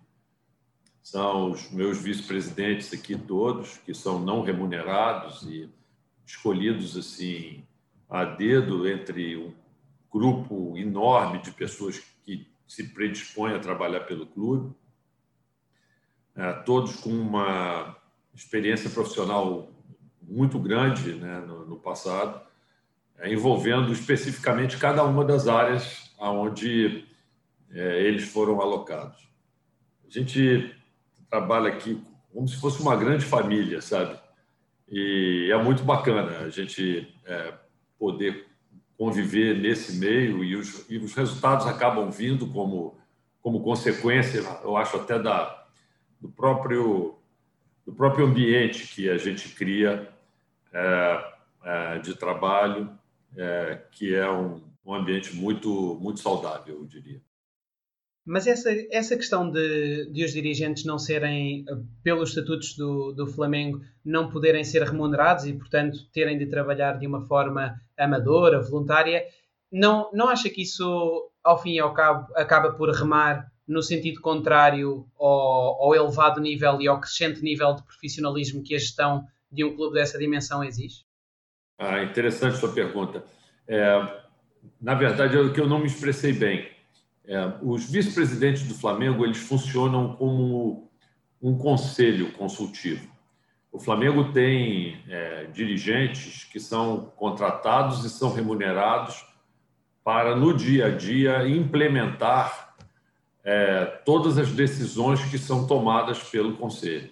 são 1.03 1.51
os 1.51 1.71
meus 1.71 1.99
vice-presidentes 1.99 2.93
aqui 2.93 3.17
todos, 3.19 3.79
que 3.79 3.93
são 3.93 4.21
não 4.21 4.43
remunerados 4.43 5.43
e 5.43 5.69
escolhidos 6.25 6.97
assim 6.97 7.65
a 8.09 8.25
dedo 8.25 8.89
entre 8.89 9.37
um 9.37 9.53
grupo 10.15 10.79
enorme 10.79 11.43
de 11.43 11.51
pessoas 11.51 11.99
que 12.25 12.47
se 12.69 12.85
predispõem 12.95 13.53
a 13.55 13.59
trabalhar 13.59 14.01
pelo 14.01 14.27
clube, 14.27 14.73
é, 16.37 16.53
todos 16.53 17.01
com 17.01 17.11
uma 17.11 17.97
experiência 18.33 18.89
profissional 18.89 19.69
muito 20.23 20.57
grande 20.59 21.15
né, 21.15 21.41
no, 21.41 21.67
no 21.67 21.77
passado, 21.77 22.41
é, 23.19 23.33
envolvendo 23.33 23.93
especificamente 23.93 24.79
cada 24.79 25.03
uma 25.03 25.25
das 25.25 25.49
áreas 25.49 26.15
aonde 26.17 27.05
é, 27.73 28.03
eles 28.03 28.33
foram 28.33 28.61
alocados. 28.61 29.29
A 30.07 30.11
gente 30.11 30.75
trabalha 31.29 31.69
aqui 31.69 32.01
como 32.33 32.47
se 32.47 32.61
fosse 32.61 32.81
uma 32.81 32.97
grande 32.97 33.25
família, 33.25 33.81
sabe? 33.81 34.17
E 34.89 35.51
é 35.53 35.61
muito 35.61 35.83
bacana 35.83 36.39
a 36.39 36.51
gente 36.51 37.13
é, 37.25 37.55
poder 37.99 38.54
conviver 38.97 39.59
nesse 39.59 39.97
meio 39.97 40.45
e 40.45 40.57
os, 40.57 40.89
e 40.89 40.99
os, 40.99 41.15
resultados 41.15 41.67
acabam 41.67 42.11
vindo 42.11 42.47
como, 42.49 42.97
como 43.43 43.63
consequência, 43.63 44.39
eu 44.63 44.77
acho 44.77 44.97
até 44.97 45.19
da, 45.19 45.67
do, 46.21 46.29
próprio, 46.29 47.17
do 47.85 47.93
próprio 47.93 48.27
ambiente 48.27 48.95
que 48.95 49.09
a 49.11 49.19
gente 49.19 49.49
cria 49.51 50.09
é, 50.73 51.33
é, 51.65 51.99
de 51.99 52.15
trabalho, 52.15 52.91
é, 53.37 53.83
que 53.91 54.15
é 54.15 54.31
um, 54.31 54.63
um 54.87 54.95
ambiente 54.95 55.35
muito, 55.35 55.99
muito 56.01 56.21
saudável, 56.21 56.77
eu 56.77 56.85
diria. 56.85 57.21
Mas 58.27 58.47
essa, 58.47 58.71
essa 58.91 59.17
questão 59.17 59.51
de, 59.51 60.07
de 60.11 60.25
os 60.25 60.33
dirigentes 60.33 60.85
não 60.85 60.99
serem, 60.99 61.65
pelos 62.03 62.31
estatutos 62.31 62.75
do, 62.75 63.13
do 63.13 63.27
Flamengo, 63.27 63.83
não 64.05 64.31
poderem 64.31 64.65
ser 64.65 64.83
remunerados 64.83 65.45
e, 65.45 65.53
portanto, 65.53 65.99
terem 66.11 66.39
de 66.39 66.47
trabalhar 66.47 66.99
de 66.99 67.07
uma 67.07 67.21
forma 67.27 67.79
amadora, 67.99 68.63
voluntária, 68.63 69.25
não, 69.71 70.11
não 70.13 70.29
acha 70.29 70.49
que 70.49 70.63
isso, 70.63 71.31
ao 71.43 71.61
fim 71.61 71.73
e 71.73 71.81
ao 71.81 71.93
cabo, 71.93 72.33
acaba 72.35 72.73
por 72.73 72.91
remar 72.91 73.51
no 73.67 73.83
sentido 73.83 74.21
contrário 74.21 75.07
ao, 75.19 75.83
ao 75.83 75.95
elevado 75.95 76.41
nível 76.41 76.81
e 76.81 76.89
ao 76.89 77.01
crescente 77.01 77.43
nível 77.43 77.75
de 77.75 77.83
profissionalismo 77.83 78.63
que 78.63 78.75
a 78.75 78.79
gestão 78.79 79.27
de 79.51 79.65
um 79.65 79.75
clube 79.75 79.95
dessa 79.95 80.19
dimensão 80.19 80.63
exige? 80.63 81.05
Ah, 81.79 82.03
interessante 82.03 82.57
sua 82.57 82.73
pergunta. 82.73 83.25
É, 83.67 84.23
na 84.81 84.95
verdade, 84.95 85.37
é 85.37 85.41
o 85.41 85.53
que 85.53 85.61
eu 85.61 85.69
não 85.69 85.79
me 85.79 85.87
expressei 85.87 86.33
bem. 86.33 86.74
É, 87.27 87.55
os 87.63 87.91
vice-presidentes 87.91 88.69
do 88.69 88.75
Flamengo 88.75 89.25
eles 89.25 89.39
funcionam 89.39 90.15
como 90.15 90.91
um 91.41 91.57
conselho 91.57 92.33
consultivo. 92.33 93.09
O 93.73 93.79
Flamengo 93.79 94.33
tem 94.33 95.03
é, 95.09 95.45
dirigentes 95.53 96.45
que 96.45 96.61
são 96.61 97.13
contratados 97.17 98.05
e 98.05 98.11
são 98.11 98.33
remunerados 98.33 99.27
para, 100.05 100.37
no 100.37 100.55
dia 100.55 100.87
a 100.87 100.91
dia, 100.91 101.49
implementar 101.49 102.77
é, 103.43 103.85
todas 104.05 104.39
as 104.39 104.53
decisões 104.53 105.25
que 105.25 105.39
são 105.39 105.67
tomadas 105.67 106.23
pelo 106.23 106.57
conselho. 106.57 107.11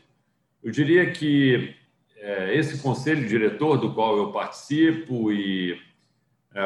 Eu 0.62 0.70
diria 0.70 1.10
que 1.10 1.74
é, 2.16 2.56
esse 2.56 2.80
conselho 2.80 3.26
diretor, 3.26 3.78
do 3.78 3.92
qual 3.92 4.16
eu 4.16 4.30
participo 4.30 5.32
e 5.32 5.76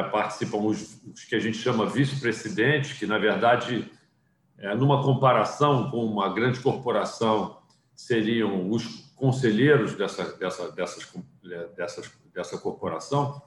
participam 0.03 0.57
os, 0.57 1.01
os, 1.05 1.23
que 1.23 1.35
a 1.35 1.39
gente 1.39 1.57
chama 1.57 1.85
vice-presidentes, 1.85 2.97
que, 2.97 3.05
na 3.05 3.17
verdade, 3.17 3.89
é, 4.57 4.75
numa 4.75 5.01
comparação 5.01 5.89
com 5.89 6.05
uma 6.05 6.33
grande 6.33 6.59
corporação, 6.59 7.57
seriam 7.95 8.69
os 8.69 9.11
conselheiros 9.15 9.95
dessa, 9.95 10.37
dessa, 10.37 10.71
dessas, 10.71 11.11
dessas, 11.75 12.11
dessa 12.33 12.57
corporação. 12.57 13.41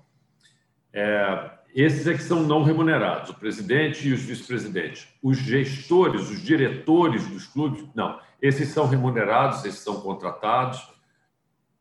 É, 0.93 1.51
esses 1.75 2.07
é 2.07 2.15
que 2.15 2.23
são 2.23 2.43
não 2.43 2.65
remunerados, 2.65 3.31
o 3.31 3.35
presidente 3.35 4.09
e 4.09 4.13
os 4.13 4.21
vice-presidentes. 4.21 5.09
Os 5.23 5.39
gestores, 5.39 6.29
os 6.29 6.43
diretores 6.43 7.27
dos 7.29 7.47
clubes, 7.47 7.85
não. 7.95 8.19
Esses 8.43 8.71
são 8.71 8.87
remunerados, 8.87 9.65
esses 9.65 9.81
são 9.81 10.01
contratados 10.01 10.83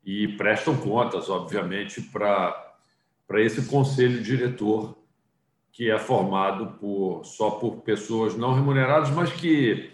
e 0.04 0.28
prestam 0.36 0.76
contas, 0.76 1.28
obviamente, 1.28 2.00
para 2.00 2.69
para 3.30 3.40
esse 3.40 3.62
conselho 3.66 4.20
diretor 4.24 4.98
que 5.70 5.88
é 5.88 5.96
formado 6.00 6.76
por 6.80 7.24
só 7.24 7.52
por 7.52 7.76
pessoas 7.82 8.36
não 8.36 8.54
remuneradas, 8.54 9.08
mas 9.10 9.32
que 9.32 9.88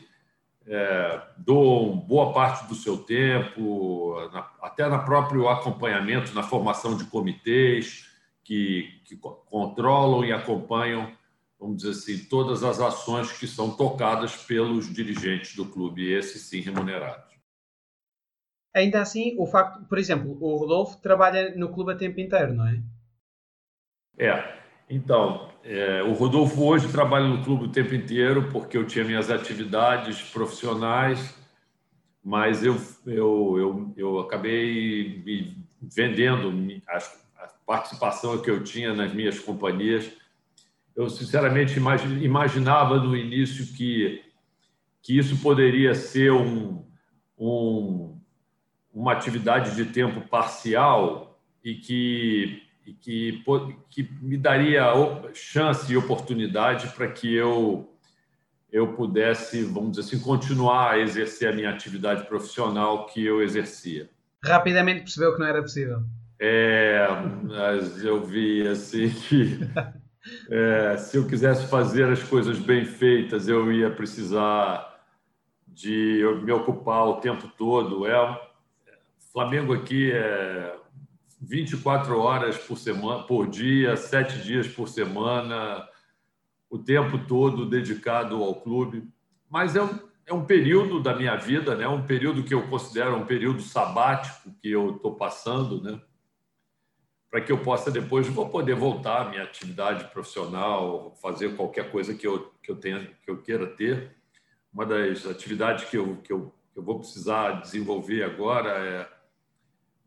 é, 0.67 1.21
doam 1.37 1.99
boa 1.99 2.33
parte 2.33 2.67
do 2.67 2.75
seu 2.75 2.97
tempo, 2.97 4.17
na, 4.33 4.51
até 4.63 4.89
no 4.89 5.05
próprio 5.05 5.51
acompanhamento, 5.51 6.35
na 6.35 6.43
formação 6.43 6.97
de 6.97 7.05
comitês 7.05 8.11
que, 8.43 9.03
que 9.05 9.17
controlam 9.17 10.25
e 10.25 10.33
acompanham, 10.33 11.13
vamos 11.61 11.83
dizer 11.83 11.91
assim, 11.91 12.25
todas 12.31 12.65
as 12.65 12.81
ações 12.81 13.33
que 13.33 13.47
são 13.47 13.77
tocadas 13.77 14.35
pelos 14.35 14.91
dirigentes 14.91 15.55
do 15.55 15.67
clube, 15.67 16.11
esses 16.11 16.41
sim 16.41 16.61
remunerados. 16.61 17.37
Ainda 18.75 19.03
assim, 19.03 19.37
o 19.39 19.47
facto, 19.47 19.85
por 19.85 19.99
exemplo, 19.99 20.39
o 20.41 20.57
Rodolfo 20.57 20.97
trabalha 21.03 21.55
no 21.55 21.69
clube 21.69 21.93
a 21.93 21.97
tempo 21.97 22.19
inteiro, 22.19 22.55
não 22.55 22.67
é? 22.67 22.96
É, 24.19 24.57
então, 24.89 25.51
é, 25.63 26.03
o 26.03 26.13
Rodolfo 26.13 26.65
hoje 26.65 26.89
trabalha 26.89 27.27
no 27.27 27.43
clube 27.45 27.65
o 27.65 27.73
tempo 27.73 27.95
inteiro, 27.95 28.49
porque 28.51 28.77
eu 28.77 28.87
tinha 28.87 29.05
minhas 29.05 29.31
atividades 29.31 30.23
profissionais, 30.23 31.37
mas 32.25 32.65
eu, 32.65 32.77
eu, 33.05 33.59
eu, 33.59 33.95
eu 33.97 34.19
acabei 34.21 35.23
me 35.25 35.57
vendendo 35.81 36.83
a, 36.89 36.97
a 37.45 37.49
participação 37.67 38.41
que 38.41 38.51
eu 38.51 38.63
tinha 38.65 38.95
nas 38.95 39.13
minhas 39.13 39.39
companhias. 39.39 40.11
Eu, 40.95 41.11
sinceramente, 41.11 41.79
imaginava 42.23 42.99
no 42.99 43.15
início 43.15 43.67
que, 43.77 44.25
que 45.03 45.19
isso 45.19 45.37
poderia 45.43 45.95
ser 45.95 46.33
um, 46.33 46.85
um, 47.39 48.19
uma 48.95 49.13
atividade 49.13 49.77
de 49.77 49.85
tempo 49.85 50.23
parcial 50.23 51.39
e 51.63 51.75
que 51.75 52.66
e 52.87 52.93
que, 52.93 53.45
que 53.91 54.09
me 54.23 54.39
daria 54.39 54.85
chance 55.35 55.93
e 55.93 55.97
oportunidade 55.97 56.89
para 56.89 57.09
que 57.09 57.35
eu 57.35 57.93
eu 58.71 58.93
pudesse, 58.95 59.63
vamos 59.63 59.93
dizer 59.93 60.03
assim, 60.03 60.23
continuar 60.23 60.93
a 60.93 60.99
exercer 60.99 61.49
a 61.49 61.53
minha 61.53 61.71
atividade 61.71 62.27
profissional 62.27 63.07
que 63.07 63.25
eu 63.25 63.41
exercia. 63.41 64.11
Rapidamente 64.45 65.01
percebeu 65.01 65.33
que 65.33 65.39
não 65.39 65.47
era 65.47 65.63
possível. 65.63 66.03
É, 66.39 67.07
mas 67.43 68.05
eu 68.05 68.23
vi 68.23 68.67
assim 68.67 69.09
que 69.09 69.61
é, 70.51 70.97
se 70.99 71.17
eu 71.17 71.27
quisesse 71.27 71.67
fazer 71.69 72.11
as 72.11 72.23
coisas 72.23 72.59
bem 72.59 72.85
feitas, 72.85 73.49
eu 73.49 73.73
ia 73.73 73.91
precisar 73.91 74.95
de 75.67 76.23
me 76.43 76.53
ocupar 76.53 77.07
o 77.07 77.21
tempo 77.21 77.49
todo. 77.57 78.07
É, 78.07 78.41
Flamengo 79.33 79.73
aqui 79.73 80.13
é 80.13 80.75
24 81.41 82.19
horas 82.19 82.57
por 82.57 82.79
semana, 82.79 83.23
por 83.25 83.49
dia, 83.49 83.97
sete 83.97 84.43
dias 84.43 84.67
por 84.67 84.89
semana, 84.89 85.87
o 86.71 86.79
tempo 86.79 87.19
todo 87.27 87.69
dedicado 87.69 88.43
ao 88.43 88.55
clube. 88.55 89.09
Mas 89.49 89.77
é 89.77 89.83
um, 89.83 89.99
é 90.27 90.35
um 90.35 90.45
período 90.45 91.01
da 91.01 91.15
minha 91.15 91.37
vida, 91.37 91.75
né? 91.75 91.87
um 91.87 92.05
período 92.05 92.43
que 92.43 92.55
eu 92.55 92.67
considero 92.69 93.17
um 93.17 93.27
período 93.27 93.61
sabático 93.61 94.51
que 94.61 94.71
eu 94.71 94.97
estou 94.97 95.15
passando, 95.15 95.83
né? 95.83 96.01
para 97.31 97.41
que 97.41 97.53
eu 97.53 97.59
possa 97.59 97.91
depois 97.91 98.27
vou 98.29 98.49
poder 98.49 98.75
voltar 98.75 99.23
à 99.23 99.29
minha 99.29 99.43
atividade 99.43 100.05
profissional, 100.11 101.15
fazer 101.21 101.55
qualquer 101.55 101.91
coisa 101.91 102.15
que 102.15 102.27
eu, 102.27 102.53
que 102.63 102.71
eu 102.71 102.77
tenha, 102.77 103.11
que 103.23 103.31
eu 103.31 103.43
queira 103.43 103.67
ter. 103.67 104.17
Uma 104.73 104.87
das 104.87 105.27
atividades 105.27 105.85
que 105.85 105.97
eu, 105.97 106.17
que 106.23 106.33
eu, 106.33 106.53
que 106.73 106.79
eu 106.79 106.83
vou 106.83 106.99
precisar 106.99 107.61
desenvolver 107.61 108.23
agora 108.23 108.71
é 108.71 109.16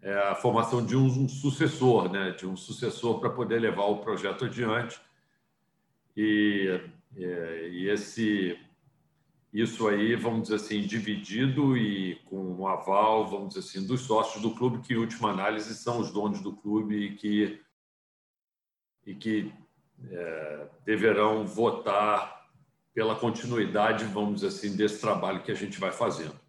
é 0.02 0.14
a 0.30 0.36
formação 0.36 0.86
de 0.86 0.96
um, 0.96 1.28
sucessor, 1.28 2.12
né? 2.12 2.32
de 2.32 2.48
um 2.48 2.56
sucessor 2.56 3.20
para 3.20 3.30
poder 3.30 3.60
levar 3.60 3.86
o 3.86 3.98
projeto 3.98 4.46
adiante. 4.46 5.00
E, 6.16 6.80
é, 7.18 7.70
e 7.70 7.90
esse, 7.90 8.58
isso 9.54 9.88
aí, 9.88 10.16
vamos 10.16 10.44
dizer 10.44 10.56
assim, 10.56 10.82
dividido 10.82 11.76
e 11.76 12.16
com 12.26 12.38
um 12.38 12.68
aval, 12.68 13.28
vamos 13.28 13.50
dizer 13.50 13.60
assim, 13.60 13.86
dos 13.86 14.02
sócios 14.02 14.42
do 14.42 14.56
clube, 14.56 14.80
que 14.80 14.94
em 14.94 14.98
última 14.98 15.32
análise 15.32 15.74
são 15.76 16.00
os 16.00 16.12
donos 16.12 16.42
do 16.42 16.54
clube 16.56 16.96
e 16.96 17.16
que, 17.16 17.62
e 19.06 19.16
que 19.16 19.54
é, 20.10 20.68
deverão 20.86 21.46
votar 21.46 22.48
pela 22.94 23.16
continuidade, 23.16 24.06
vamos 24.06 24.36
dizer 24.36 24.48
assim, 24.48 24.76
desse 24.76 25.00
trabalho 25.02 25.42
que 25.44 25.52
a 25.52 25.56
gente 25.56 25.80
vai 25.80 25.92
fazendo. 25.92 26.40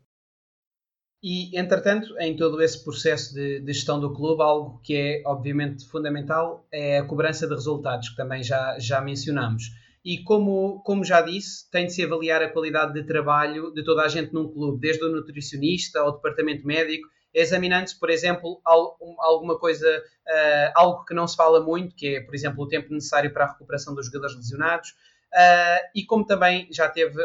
E, 1.23 1.59
entretanto, 1.59 2.19
em 2.19 2.35
todo 2.35 2.63
esse 2.63 2.83
processo 2.83 3.35
de, 3.35 3.61
de, 3.61 3.73
gestão 3.73 4.01
do 4.01 4.15
clube, 4.15 4.43
algo 4.43 4.81
que 4.83 4.97
é 4.97 5.23
obviamente 5.27 5.87
fundamental 5.87 6.67
é 6.73 6.99
a 6.99 7.05
cobrança 7.05 7.47
de 7.47 7.55
resultados, 7.55 8.09
que 8.09 8.17
também 8.17 8.43
já, 8.43 8.79
já 8.79 9.03
mencionamos. 9.03 9.65
E 10.03 10.23
como, 10.23 10.81
como 10.83 11.05
já 11.05 11.21
disse, 11.21 11.71
tem 11.71 11.87
de 11.87 11.93
se 11.93 12.03
avaliar 12.03 12.43
a 12.43 12.49
qualidade 12.49 12.95
de 12.95 13.03
trabalho 13.03 13.71
de 13.71 13.85
toda 13.85 14.03
a 14.03 14.09
gente 14.09 14.33
num 14.33 14.51
clube, 14.51 14.81
desde 14.81 15.05
o 15.05 15.11
nutricionista 15.11 16.01
ao 16.01 16.13
departamento 16.13 16.67
médico, 16.67 17.07
examinando-se, 17.35 17.99
por 17.99 18.09
exemplo, 18.09 18.61
alguma 18.65 19.59
coisa, 19.59 19.87
uh, 19.89 20.73
algo 20.75 21.05
que 21.05 21.13
não 21.13 21.29
se 21.29 21.37
fala 21.37 21.63
muito, 21.63 21.95
que 21.95 22.17
é, 22.17 22.21
por 22.23 22.35
exemplo, 22.35 22.65
o 22.65 22.69
tempo 22.69 22.93
necessário 22.93 23.31
para 23.31 23.45
a 23.45 23.53
recuperação 23.53 23.95
dos 23.95 24.07
jogadores 24.07 24.37
lesionados. 24.37 24.91
Uh, 25.33 25.91
e 25.95 26.05
como 26.05 26.27
também 26.27 26.67
já 26.73 26.89
teve 26.89 27.23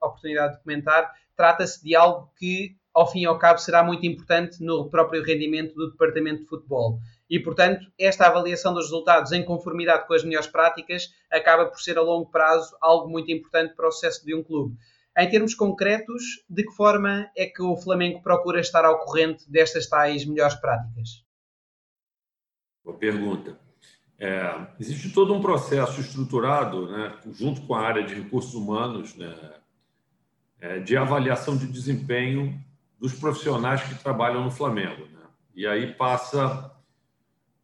oportunidade 0.00 0.56
de 0.56 0.62
comentar, 0.62 1.10
trata-se 1.34 1.82
de 1.82 1.96
algo 1.96 2.30
que, 2.38 2.76
ao 2.94 3.10
fim 3.10 3.22
e 3.22 3.26
ao 3.26 3.36
cabo, 3.36 3.58
será 3.58 3.82
muito 3.82 4.06
importante 4.06 4.62
no 4.62 4.88
próprio 4.88 5.22
rendimento 5.24 5.74
do 5.74 5.90
departamento 5.90 6.42
de 6.42 6.48
futebol. 6.48 7.00
E, 7.28 7.40
portanto, 7.40 7.90
esta 7.98 8.28
avaliação 8.28 8.72
dos 8.72 8.84
resultados 8.84 9.32
em 9.32 9.44
conformidade 9.44 10.06
com 10.06 10.14
as 10.14 10.22
melhores 10.22 10.46
práticas 10.46 11.12
acaba 11.30 11.66
por 11.66 11.80
ser 11.80 11.98
a 11.98 12.02
longo 12.02 12.30
prazo 12.30 12.76
algo 12.80 13.10
muito 13.10 13.32
importante 13.32 13.74
para 13.74 13.88
o 13.88 13.90
sucesso 13.90 14.24
de 14.24 14.32
um 14.34 14.44
clube. 14.44 14.76
Em 15.18 15.28
termos 15.28 15.54
concretos, 15.54 16.22
de 16.48 16.64
que 16.64 16.72
forma 16.72 17.28
é 17.36 17.46
que 17.46 17.62
o 17.62 17.76
Flamengo 17.76 18.22
procura 18.22 18.60
estar 18.60 18.84
ao 18.84 19.00
corrente 19.00 19.50
destas 19.50 19.88
tais 19.88 20.24
melhores 20.24 20.54
práticas? 20.54 21.24
Boa 22.84 22.96
pergunta. 22.96 23.58
É, 24.18 24.66
existe 24.78 25.10
todo 25.12 25.34
um 25.34 25.40
processo 25.40 26.00
estruturado, 26.00 26.88
né, 26.88 27.18
junto 27.32 27.62
com 27.62 27.74
a 27.74 27.80
área 27.80 28.04
de 28.04 28.14
recursos 28.14 28.54
humanos, 28.54 29.16
né, 29.16 29.54
é, 30.60 30.78
de 30.78 30.96
avaliação 30.96 31.56
de 31.56 31.66
desempenho 31.66 32.62
dos 33.04 33.12
profissionais 33.12 33.82
que 33.82 33.94
trabalham 33.96 34.42
no 34.42 34.50
Flamengo. 34.50 35.04
Né? 35.04 35.20
E 35.54 35.66
aí 35.66 35.92
passa, 35.92 36.74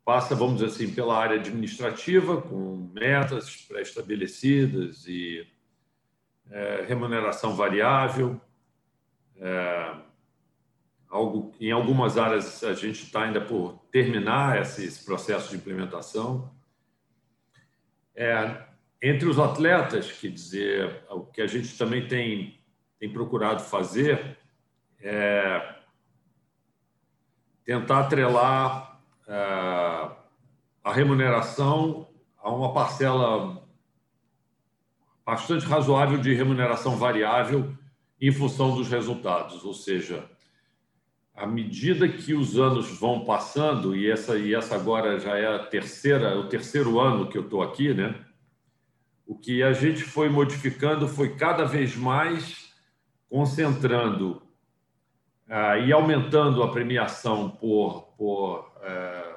passa, 0.05 0.35
vamos 0.35 0.57
dizer 0.57 0.67
assim, 0.67 0.93
pela 0.95 1.17
área 1.17 1.37
administrativa, 1.37 2.43
com 2.43 2.91
metas 2.93 3.57
pré-estabelecidas 3.57 5.07
e 5.09 5.47
é, 6.51 6.85
remuneração 6.87 7.57
variável. 7.57 8.39
É, 9.39 9.95
algo, 11.09 11.55
em 11.59 11.71
algumas 11.71 12.19
áreas 12.19 12.63
a 12.63 12.75
gente 12.75 13.05
está 13.05 13.23
ainda 13.23 13.41
por 13.41 13.79
terminar 13.91 14.61
esse, 14.61 14.85
esse 14.85 15.03
processo 15.07 15.49
de 15.49 15.57
implementação. 15.57 16.55
É, 18.15 18.63
entre 19.01 19.27
os 19.27 19.39
atletas, 19.39 20.13
quer 20.13 20.33
dizer, 20.33 21.03
o 21.09 21.25
que 21.25 21.41
a 21.41 21.47
gente 21.47 21.79
também 21.79 22.07
tem, 22.07 22.61
tem 22.99 23.11
procurado 23.11 23.63
fazer 23.63 24.39
é 25.03 25.77
tentar 27.65 28.01
atrelar 28.01 29.01
é, 29.27 29.35
a 30.85 30.93
remuneração 30.93 32.09
a 32.39 32.51
uma 32.51 32.73
parcela 32.73 33.63
bastante 35.25 35.65
razoável 35.65 36.19
de 36.19 36.35
remuneração 36.35 36.97
variável 36.97 37.73
em 38.21 38.33
função 38.33 38.75
dos 38.75 38.89
resultados, 38.89 39.65
ou 39.65 39.73
seja, 39.73 40.29
à 41.35 41.47
medida 41.47 42.09
que 42.09 42.35
os 42.35 42.59
anos 42.59 42.99
vão 42.99 43.25
passando 43.25 43.97
e 43.97 44.11
essa 44.11 44.37
e 44.37 44.55
essa 44.55 44.75
agora 44.75 45.19
já 45.19 45.39
é 45.39 45.47
a 45.47 45.59
terceira, 45.61 46.39
o 46.39 46.49
terceiro 46.49 46.99
ano 47.01 47.29
que 47.29 47.39
eu 47.39 47.43
estou 47.43 47.63
aqui, 47.63 47.95
né? 47.95 48.15
O 49.27 49.35
que 49.35 49.63
a 49.63 49.73
gente 49.73 50.03
foi 50.03 50.29
modificando 50.29 51.07
foi 51.09 51.37
cada 51.37 51.65
vez 51.65 51.97
mais 51.97 52.75
concentrando 53.29 54.43
ah, 55.53 55.77
e 55.79 55.93
aumentando 55.93 56.63
a 56.63 56.71
premiação 56.71 57.51
por, 57.51 58.03
por 58.17 58.73
é, 58.83 59.35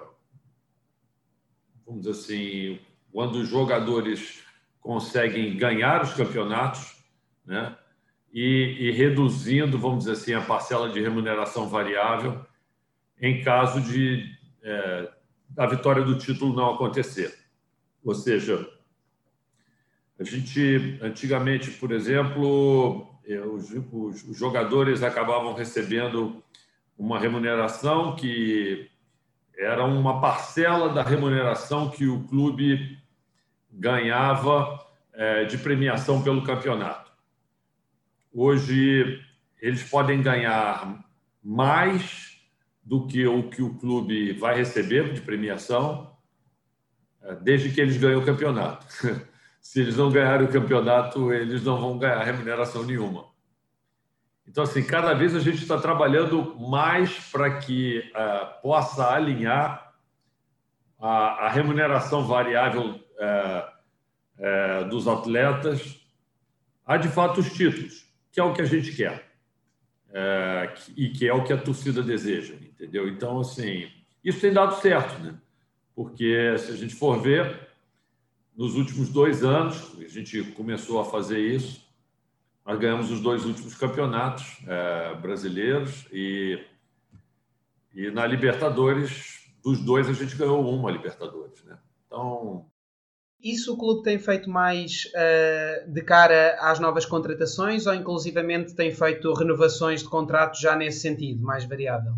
vamos 1.84 2.03
dizer 2.03 2.12
assim, 2.12 2.79
quando 3.12 3.38
os 3.38 3.50
jogadores 3.50 4.43
conseguem 4.79 5.58
ganhar 5.58 6.03
os 6.03 6.13
campeonatos, 6.13 7.03
né? 7.43 7.75
E, 8.32 8.77
e, 8.79 8.91
reduzindo, 8.91 9.77
vamos 9.77 10.05
dizer 10.05 10.13
assim, 10.13 10.34
a 10.34 10.41
parcela 10.41 10.89
de 10.89 11.01
remuneração 11.01 11.67
variável 11.67 12.43
em 13.20 13.43
caso 13.43 13.82
de 13.82 14.25
é, 14.64 15.09
a 15.57 15.66
vitória 15.66 16.03
do 16.03 16.18
título 16.18 16.55
não 16.55 16.74
acontecer. 16.74 17.33
Ou 18.03 18.14
seja, 18.14 18.68
a 20.20 20.24
gente 20.24 21.00
antigamente, 21.01 21.72
por 21.72 21.92
exemplo, 21.92 23.13
os, 23.53 24.38
jogadores 24.38 25.01
acabavam 25.01 25.53
recebendo 25.53 26.44
uma 26.98 27.20
remuneração 27.20 28.16
que 28.16 28.90
era 29.57 29.86
uma 29.86 30.20
parcela 30.20 30.90
da 30.90 31.01
remuneração 31.01 31.90
que 31.90 32.07
o 32.07 32.24
clube 32.24 32.98
ganhava 33.72 34.86
é, 35.14 35.46
de 35.46 35.57
premiação 35.57 36.22
pelo 36.22 36.44
campeonato. 36.44 37.12
Hoje, 38.33 39.22
eles 39.62 39.83
podem 39.83 40.22
ganhar 40.22 41.03
mais 41.44 42.38
do 42.83 43.07
que 43.07 43.25
o 43.25 43.50
que 43.50 43.62
o 43.62 43.75
clube 43.75 44.33
vai 44.33 44.55
receber 44.55 45.14
de 45.14 45.22
premiação, 45.22 46.16
é, 47.22 47.36
desde 47.36 47.72
que 47.72 47.79
eles 47.79 47.98
ganhem 47.98 48.18
o 48.18 48.25
campeonato. 48.25 48.86
Se 49.74 49.81
eles 49.81 49.98
não 49.98 50.12
ganharem 50.12 50.46
o 50.46 50.51
campeonato, 50.51 51.33
eles 51.33 51.64
não 51.64 51.81
vão 51.81 51.98
ganhar 51.98 52.22
remuneração 52.24 52.83
nenhuma. 52.83 53.25
Então, 54.48 54.66
assim, 54.66 54.83
cada 54.83 55.16
vez 55.16 55.36
a 55.36 55.40
gente 55.40 55.64
está 55.64 55.79
trabalhando 55.79 56.55
mais 56.59 57.18
para 57.31 57.57
que 57.57 58.12
uh, 58.12 58.62
possa 58.62 59.12
alinhar 59.12 59.96
a, 61.00 61.48
a 61.48 61.50
remuneração 61.50 62.24
variável 62.24 63.00
é, 63.18 63.68
é, 64.38 64.83
dos 64.83 65.07
atletas 65.07 66.00
há 66.86 66.96
de 66.96 67.07
fato 67.07 67.40
os 67.40 67.51
títulos, 67.51 68.07
que 68.31 68.40
é 68.40 68.44
o 68.44 68.53
que 68.53 68.62
a 68.62 68.66
gente 68.66 68.96
quer 68.96 69.27
e 70.96 71.09
que 71.09 71.27
é 71.27 71.33
o 71.33 71.44
que 71.44 71.51
a 71.51 71.57
torcida 71.57 72.03
deseja, 72.03 72.53
entendeu? 72.53 73.07
Então, 73.09 73.40
assim, 73.40 73.90
isso 74.24 74.40
tem 74.40 74.53
dado 74.53 74.75
certo, 74.75 75.20
né? 75.24 75.33
Porque 75.96 76.55
se 76.59 76.74
a 76.74 76.75
gente 76.75 76.94
for 76.94 77.20
ver, 77.20 77.73
nos 78.55 78.75
últimos 78.75 79.09
dois 79.09 79.44
anos, 79.44 79.98
a 80.00 80.07
gente 80.07 80.44
começou 80.51 81.00
a 81.00 81.05
fazer 81.05 81.39
isso, 81.39 81.83
nós 82.66 82.79
ganhamos 82.79 83.11
os 83.11 83.20
dois 83.20 83.46
últimos 83.46 83.75
campeonatos 83.75 84.57
é, 84.68 85.16
brasileiros 85.16 86.07
e, 86.11 86.63
e 87.94 88.09
na 88.11 88.25
Libertadores, 88.25 89.50
dos 89.63 89.79
dois, 89.79 90.07
a 90.07 90.13
gente 90.13 90.35
ganhou 90.35 90.61
uma 90.61 90.92
Libertadores, 90.92 91.63
né? 91.63 91.77
Então, 92.05 92.66
isso 93.42 93.74
o 93.74 93.77
clube 93.77 94.03
tem 94.03 94.18
feito 94.18 94.50
mais 94.50 95.05
uh, 95.07 95.92
de 95.92 96.01
cara 96.01 96.57
às 96.61 96.79
novas 96.79 97.05
contratações 97.05 97.85
ou 97.85 97.94
inclusivamente 97.94 98.74
tem 98.74 98.92
feito 98.94 99.33
renovações 99.33 100.01
de 100.01 100.09
contratos 100.09 100.61
já 100.61 100.75
nesse 100.75 101.01
sentido, 101.01 101.44
mais 101.44 101.66
variável? 101.66 102.13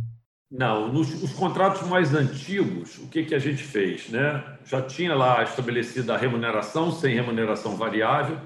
Não, 0.57 0.87
nos 0.87 1.21
os 1.21 1.33
contratos 1.33 1.85
mais 1.85 2.13
antigos, 2.15 2.97
o 2.99 3.09
que, 3.09 3.25
que 3.25 3.35
a 3.35 3.39
gente 3.39 3.61
fez? 3.61 4.09
Né? 4.09 4.41
Já 4.63 4.81
tinha 4.81 5.13
lá 5.13 5.43
estabelecida 5.43 6.13
a 6.13 6.17
remuneração 6.17 6.91
sem 6.91 7.13
remuneração 7.13 7.75
variável. 7.75 8.39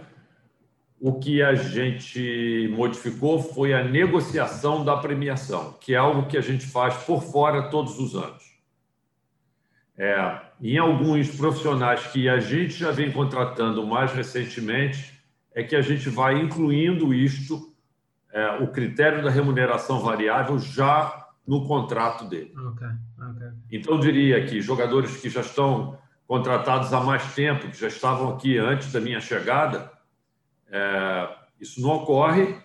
O 0.99 1.19
que 1.19 1.43
a 1.43 1.53
gente 1.53 2.67
modificou 2.75 3.39
foi 3.39 3.75
a 3.75 3.83
negociação 3.83 4.83
da 4.83 4.97
premiação, 4.97 5.77
que 5.79 5.93
é 5.93 5.97
algo 5.97 6.27
que 6.27 6.35
a 6.35 6.41
gente 6.41 6.65
faz 6.65 6.95
por 7.03 7.21
fora 7.21 7.69
todos 7.69 7.99
os 7.99 8.15
anos. 8.15 8.43
É, 9.95 10.41
em 10.59 10.79
alguns 10.79 11.29
profissionais 11.35 12.07
que 12.07 12.27
a 12.27 12.39
gente 12.39 12.73
já 12.73 12.89
vem 12.89 13.11
contratando 13.11 13.85
mais 13.85 14.11
recentemente, 14.13 15.13
é 15.53 15.61
que 15.61 15.75
a 15.75 15.81
gente 15.81 16.09
vai 16.09 16.39
incluindo 16.41 17.13
isto, 17.13 17.71
é, 18.33 18.63
o 18.63 18.67
critério 18.67 19.21
da 19.21 19.29
remuneração 19.29 19.99
variável, 19.99 20.57
já 20.57 21.28
no 21.49 21.67
contrato 21.67 22.25
dele. 22.25 22.53
Okay, 22.55 22.87
okay. 23.31 23.47
Então, 23.71 23.95
eu 23.95 23.99
diria 23.99 24.45
que 24.45 24.61
jogadores 24.61 25.17
que 25.17 25.31
já 25.31 25.41
estão 25.41 25.97
contratados 26.27 26.93
há 26.93 27.01
mais 27.01 27.33
tempo, 27.33 27.71
que 27.71 27.79
já 27.79 27.87
estavam 27.87 28.35
aqui 28.35 28.59
antes 28.59 28.91
da 28.91 29.01
minha 29.01 29.19
chegada, 29.19 29.91
é, 30.69 31.27
isso 31.59 31.81
não 31.81 31.89
ocorre. 31.89 32.55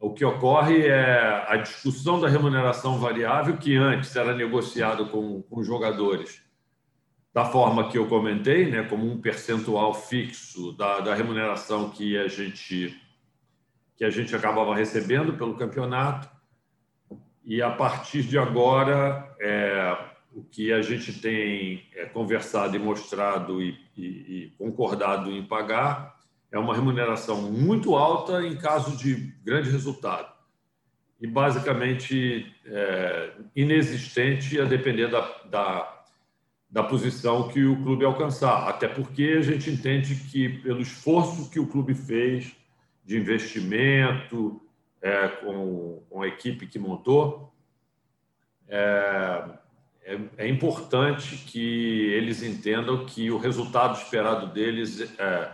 O 0.00 0.12
que 0.12 0.24
ocorre 0.24 0.88
é 0.88 1.46
a 1.46 1.56
discussão 1.56 2.20
da 2.20 2.28
remuneração 2.28 2.98
variável, 2.98 3.56
que 3.56 3.76
antes 3.76 4.16
era 4.16 4.34
negociado 4.34 5.06
com, 5.06 5.40
com 5.42 5.62
jogadores 5.62 6.42
da 7.32 7.44
forma 7.44 7.88
que 7.88 7.96
eu 7.96 8.08
comentei, 8.08 8.68
né, 8.68 8.82
como 8.82 9.08
um 9.08 9.20
percentual 9.20 9.94
fixo 9.94 10.72
da, 10.72 10.98
da 10.98 11.14
remuneração 11.14 11.90
que 11.90 12.18
a 12.18 12.26
gente 12.26 13.00
que 13.96 14.04
a 14.04 14.10
gente 14.10 14.34
acabava 14.34 14.74
recebendo 14.74 15.34
pelo 15.34 15.54
campeonato 15.54 16.28
e 17.44 17.60
a 17.60 17.70
partir 17.70 18.22
de 18.22 18.38
agora 18.38 19.34
é, 19.40 19.96
o 20.34 20.42
que 20.42 20.72
a 20.72 20.80
gente 20.82 21.20
tem 21.20 21.84
é, 21.94 22.06
conversado 22.06 22.76
e 22.76 22.78
mostrado 22.78 23.60
e, 23.60 23.78
e, 23.96 24.02
e, 24.04 24.54
concordado 24.58 25.30
em 25.30 25.42
pagar 25.42 26.18
é 26.50 26.58
uma 26.58 26.74
remuneração 26.74 27.50
muito 27.50 27.96
alta 27.96 28.46
em 28.46 28.56
caso 28.56 28.96
de 28.96 29.34
grande 29.44 29.70
resultado 29.70 30.32
e 31.20 31.26
basicamente 31.26 32.54
é, 32.66 33.32
inexistente 33.54 34.60
a 34.60 34.64
depender 34.64 35.08
da, 35.08 35.20
da 35.44 36.02
da 36.72 36.82
posição 36.82 37.48
que 37.48 37.62
o 37.62 37.76
clube 37.82 38.02
alcançar. 38.02 38.66
Até 38.66 38.88
porque 38.88 39.34
a 39.38 39.42
gente 39.42 39.68
entende 39.68 40.14
que, 40.14 40.48
pelo 40.48 40.80
esforço 40.80 41.50
que 41.50 41.60
o 41.60 41.66
clube 41.66 41.92
fez 41.92 42.56
de 43.04 43.18
investimento, 43.18 44.61
é, 45.02 45.28
com, 45.28 46.02
com, 46.08 46.22
a 46.22 46.28
equipe 46.28 46.66
que 46.66 46.78
montou, 46.78 47.52
é, 48.68 49.44
é, 50.04 50.18
é, 50.38 50.48
importante 50.48 51.36
que 51.36 52.06
eles 52.12 52.42
entendam 52.42 53.04
que 53.04 53.30
o 53.30 53.36
resultado 53.36 53.98
esperado 53.98 54.46
deles 54.46 55.00
é, 55.18 55.52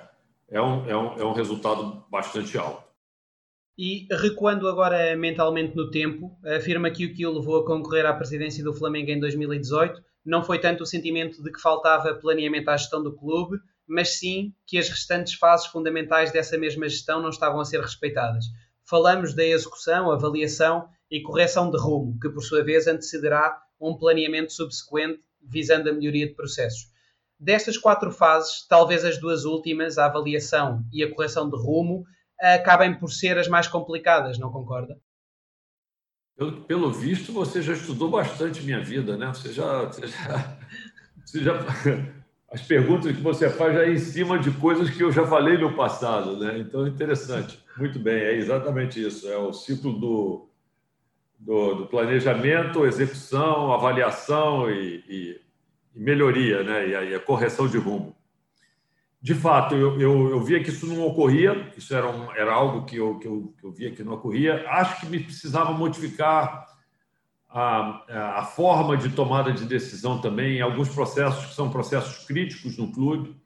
é, 0.50 0.60
um, 0.60 0.88
é, 0.88 0.96
um, 0.96 1.18
é 1.18 1.24
um 1.24 1.32
resultado 1.32 2.04
bastante 2.10 2.56
alto. 2.58 2.86
E 3.76 4.06
recuando 4.10 4.68
agora 4.68 5.16
mentalmente 5.16 5.76
no 5.76 5.90
tempo, 5.90 6.36
afirma 6.44 6.90
que 6.90 7.06
o 7.06 7.14
que 7.14 7.24
o 7.24 7.32
levou 7.32 7.60
a 7.60 7.66
concorrer 7.66 8.04
à 8.04 8.12
presidência 8.12 8.62
do 8.62 8.74
Flamengo 8.74 9.10
em 9.10 9.20
2018 9.20 10.02
não 10.24 10.42
foi 10.42 10.58
tanto 10.58 10.82
o 10.82 10.86
sentimento 10.86 11.42
de 11.42 11.50
que 11.50 11.60
faltava 11.60 12.14
planeamento 12.14 12.68
à 12.70 12.76
gestão 12.76 13.02
do 13.02 13.16
clube, 13.16 13.58
mas 13.86 14.18
sim 14.18 14.52
que 14.66 14.78
as 14.78 14.88
restantes 14.88 15.34
fases 15.34 15.66
fundamentais 15.66 16.30
dessa 16.32 16.58
mesma 16.58 16.88
gestão 16.88 17.22
não 17.22 17.30
estavam 17.30 17.60
a 17.60 17.64
ser 17.64 17.80
respeitadas. 17.80 18.46
Falamos 18.88 19.34
da 19.34 19.44
execução, 19.44 20.10
avaliação 20.10 20.88
e 21.10 21.20
correção 21.20 21.70
de 21.70 21.76
rumo, 21.76 22.18
que 22.18 22.30
por 22.30 22.40
sua 22.40 22.64
vez 22.64 22.86
antecederá 22.86 23.60
um 23.78 23.94
planeamento 23.94 24.50
subsequente 24.50 25.20
visando 25.42 25.90
a 25.90 25.92
melhoria 25.92 26.26
de 26.26 26.34
processos. 26.34 26.90
Destas 27.38 27.76
quatro 27.76 28.10
fases, 28.10 28.66
talvez 28.66 29.04
as 29.04 29.18
duas 29.18 29.44
últimas, 29.44 29.98
a 29.98 30.06
avaliação 30.06 30.82
e 30.90 31.04
a 31.04 31.14
correção 31.14 31.50
de 31.50 31.56
rumo, 31.56 32.06
acabem 32.40 32.98
por 32.98 33.10
ser 33.10 33.36
as 33.36 33.46
mais 33.46 33.68
complicadas, 33.68 34.38
não 34.38 34.50
concorda? 34.50 34.98
Pelo, 36.66 36.90
visto, 36.90 37.30
você 37.30 37.60
já 37.60 37.74
estudou 37.74 38.08
bastante 38.08 38.62
minha 38.62 38.82
vida, 38.82 39.18
né? 39.18 39.26
Você 39.26 39.52
já, 39.52 39.84
você 39.84 40.06
já, 40.06 40.58
você 41.26 41.44
já, 41.44 41.52
as 42.50 42.62
perguntas 42.62 43.14
que 43.14 43.20
você 43.20 43.50
faz 43.50 43.74
já 43.74 43.82
é 43.82 43.90
em 43.90 43.98
cima 43.98 44.38
de 44.38 44.50
coisas 44.52 44.88
que 44.88 45.02
eu 45.02 45.12
já 45.12 45.26
falei 45.26 45.58
no 45.58 45.76
passado, 45.76 46.38
né? 46.38 46.58
Então, 46.58 46.86
interessante. 46.86 47.67
Muito 47.78 47.98
bem, 47.98 48.14
é 48.14 48.34
exatamente 48.34 49.00
isso. 49.00 49.28
É 49.28 49.36
o 49.36 49.52
ciclo 49.52 49.92
do, 49.92 50.48
do, 51.38 51.74
do 51.74 51.86
planejamento, 51.86 52.84
execução, 52.84 53.72
avaliação 53.72 54.70
e, 54.70 55.04
e, 55.08 55.40
e 55.94 56.00
melhoria, 56.00 56.62
né? 56.62 56.88
E 56.88 57.14
a, 57.14 57.16
a 57.16 57.20
correção 57.20 57.68
de 57.68 57.78
rumo 57.78 58.18
de 59.20 59.34
fato, 59.34 59.74
eu, 59.74 60.00
eu, 60.00 60.30
eu, 60.30 60.40
via 60.40 60.62
que 60.62 60.70
isso 60.70 60.86
não 60.86 61.04
ocorria, 61.04 61.72
isso 61.76 61.94
era, 61.94 62.08
um, 62.08 62.30
era 62.32 62.52
algo 62.52 62.84
que 62.84 62.96
eu, 62.96 63.18
que, 63.18 63.26
eu, 63.26 63.52
que 63.58 63.64
eu 63.64 63.72
via 63.72 63.90
que 63.90 64.04
não 64.04 64.14
ocorria. 64.14 64.64
Acho 64.68 65.00
que 65.00 65.06
me 65.06 65.18
precisava 65.18 65.72
modificar 65.72 66.66
a, 67.48 68.38
a 68.38 68.44
forma 68.44 68.96
de 68.96 69.10
tomada 69.10 69.52
de 69.52 69.64
decisão 69.64 70.20
também, 70.20 70.60
alguns 70.60 70.88
processos 70.88 71.46
que 71.46 71.54
são 71.54 71.68
processos 71.68 72.24
críticos 72.26 72.78
no 72.78 72.92
clube, 72.92 73.36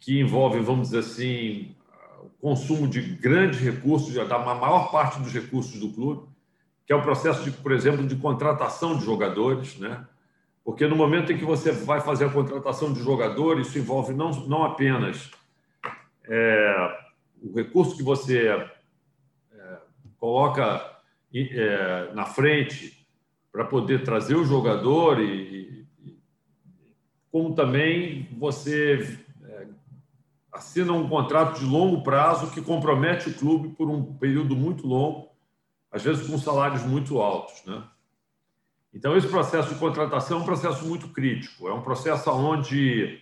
que 0.00 0.20
envolvem, 0.20 0.62
vamos 0.62 0.88
dizer 0.88 0.98
assim, 0.98 1.75
consumo 2.46 2.86
de 2.86 3.00
grandes 3.00 3.58
recursos, 3.58 4.14
da 4.14 4.38
maior 4.38 4.92
parte 4.92 5.18
dos 5.18 5.32
recursos 5.32 5.80
do 5.80 5.92
clube, 5.92 6.28
que 6.86 6.92
é 6.92 6.96
o 6.96 7.02
processo, 7.02 7.42
de, 7.42 7.50
por 7.50 7.72
exemplo, 7.72 8.06
de 8.06 8.14
contratação 8.14 8.96
de 8.96 9.04
jogadores, 9.04 9.76
né? 9.80 10.06
Porque 10.64 10.86
no 10.86 10.94
momento 10.94 11.32
em 11.32 11.38
que 11.38 11.44
você 11.44 11.72
vai 11.72 12.00
fazer 12.00 12.26
a 12.26 12.30
contratação 12.30 12.92
de 12.92 13.02
jogador, 13.02 13.58
isso 13.58 13.76
envolve 13.76 14.14
não, 14.14 14.30
não 14.46 14.62
apenas 14.62 15.28
é, 16.22 16.98
o 17.42 17.52
recurso 17.52 17.96
que 17.96 18.02
você 18.04 18.46
é, 18.46 19.78
coloca 20.16 20.98
é, 21.34 22.12
na 22.14 22.26
frente 22.26 23.08
para 23.50 23.64
poder 23.64 24.04
trazer 24.04 24.36
o 24.36 24.44
jogador, 24.44 25.20
e, 25.20 25.84
e 26.04 26.16
como 27.28 27.56
também 27.56 28.28
você 28.38 29.18
assina 30.56 30.92
um 30.92 31.08
contrato 31.08 31.58
de 31.58 31.66
longo 31.66 32.02
prazo 32.02 32.50
que 32.50 32.62
compromete 32.62 33.28
o 33.28 33.34
clube 33.34 33.68
por 33.76 33.88
um 33.90 34.14
período 34.14 34.56
muito 34.56 34.86
longo, 34.86 35.28
às 35.90 36.02
vezes 36.02 36.26
com 36.26 36.38
salários 36.38 36.82
muito 36.82 37.20
altos, 37.20 37.62
né? 37.64 37.84
Então, 38.92 39.14
esse 39.14 39.28
processo 39.28 39.68
de 39.68 39.78
contratação 39.78 40.38
é 40.38 40.40
um 40.40 40.44
processo 40.44 40.86
muito 40.86 41.08
crítico, 41.08 41.68
é 41.68 41.74
um 41.74 41.82
processo 41.82 42.30
onde 42.30 43.20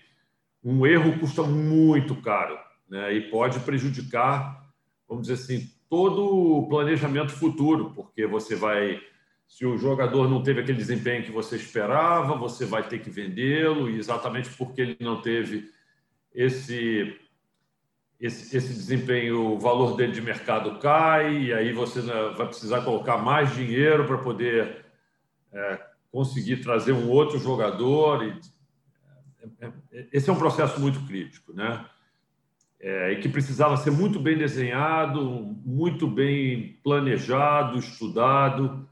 um 0.63 0.87
erro 0.87 1.19
custa 1.19 1.43
muito 1.43 2.15
caro 2.23 2.57
né? 2.89 3.13
e 3.13 3.29
pode 3.29 3.59
prejudicar, 3.61 4.71
vamos 5.09 5.27
dizer 5.27 5.43
assim, 5.43 5.69
todo 5.91 6.59
o 6.59 6.69
planejamento 6.69 7.33
futuro, 7.33 7.93
porque 7.93 8.25
você 8.25 8.55
vai, 8.55 9.01
se 9.49 9.67
o 9.67 9.77
jogador 9.77 10.31
não 10.31 10.45
teve 10.45 10.61
aquele 10.61 10.79
desempenho 10.79 11.25
que 11.25 11.33
você 11.33 11.57
esperava, 11.57 12.37
você 12.37 12.65
vai 12.65 12.85
ter 12.85 13.01
que 13.01 13.11
vendê-lo, 13.11 13.91
e 13.91 13.99
exatamente 13.99 14.51
porque 14.51 14.81
ele 14.81 14.97
não 15.01 15.21
teve 15.21 15.75
esse, 16.35 17.17
esse, 18.25 18.57
esse 18.57 18.73
desempenho, 18.73 19.53
o 19.53 19.59
valor 19.59 19.97
dele 19.97 20.13
de 20.13 20.23
mercado 20.23 20.79
cai, 20.79 21.37
e 21.37 21.53
aí 21.53 21.75
você 21.75 22.01
né, 22.01 22.35
vai 22.35 22.47
precisar 22.47 22.81
colocar 22.81 23.19
mais 23.19 23.55
dinheiro 23.55 24.07
para 24.07 24.17
poder 24.17 24.87
é, 25.53 25.81
conseguir 26.11 26.63
trazer 26.63 26.93
um 26.93 27.11
outro 27.11 27.39
jogador. 27.39 28.25
E, 28.25 28.41
é, 29.61 29.67
é, 29.93 30.07
esse 30.11 30.31
é 30.31 30.33
um 30.33 30.39
processo 30.39 30.81
muito 30.81 31.07
crítico, 31.07 31.53
né? 31.53 31.85
É, 32.81 33.13
e 33.13 33.21
que 33.21 33.29
precisava 33.29 33.77
ser 33.77 33.91
muito 33.91 34.19
bem 34.19 34.39
desenhado, 34.39 35.23
muito 35.63 36.07
bem 36.07 36.79
planejado, 36.83 37.79
estudado. 37.79 38.89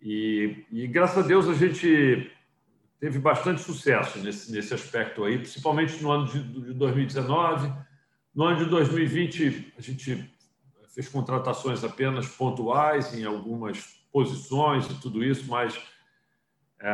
E, 0.00 0.64
e, 0.72 0.86
graças 0.86 1.22
a 1.22 1.26
Deus 1.26 1.46
a 1.46 1.54
gente 1.54 2.30
teve 2.98 3.18
bastante 3.18 3.60
sucesso 3.60 4.18
nesse, 4.20 4.50
nesse 4.50 4.72
aspecto 4.72 5.24
aí, 5.24 5.36
principalmente 5.36 6.02
no 6.02 6.10
ano 6.10 6.26
de, 6.26 6.42
de 6.42 6.72
2019. 6.72 7.84
No 8.34 8.44
ano 8.44 8.64
de 8.64 8.64
2020, 8.64 9.74
a 9.78 9.80
gente 9.80 10.28
fez 10.92 11.08
contratações 11.08 11.84
apenas 11.84 12.26
pontuais 12.26 13.14
em 13.14 13.24
algumas 13.24 14.00
posições 14.12 14.86
e 14.86 15.00
tudo 15.00 15.22
isso, 15.22 15.48
mas 15.48 15.78
é, 16.80 16.88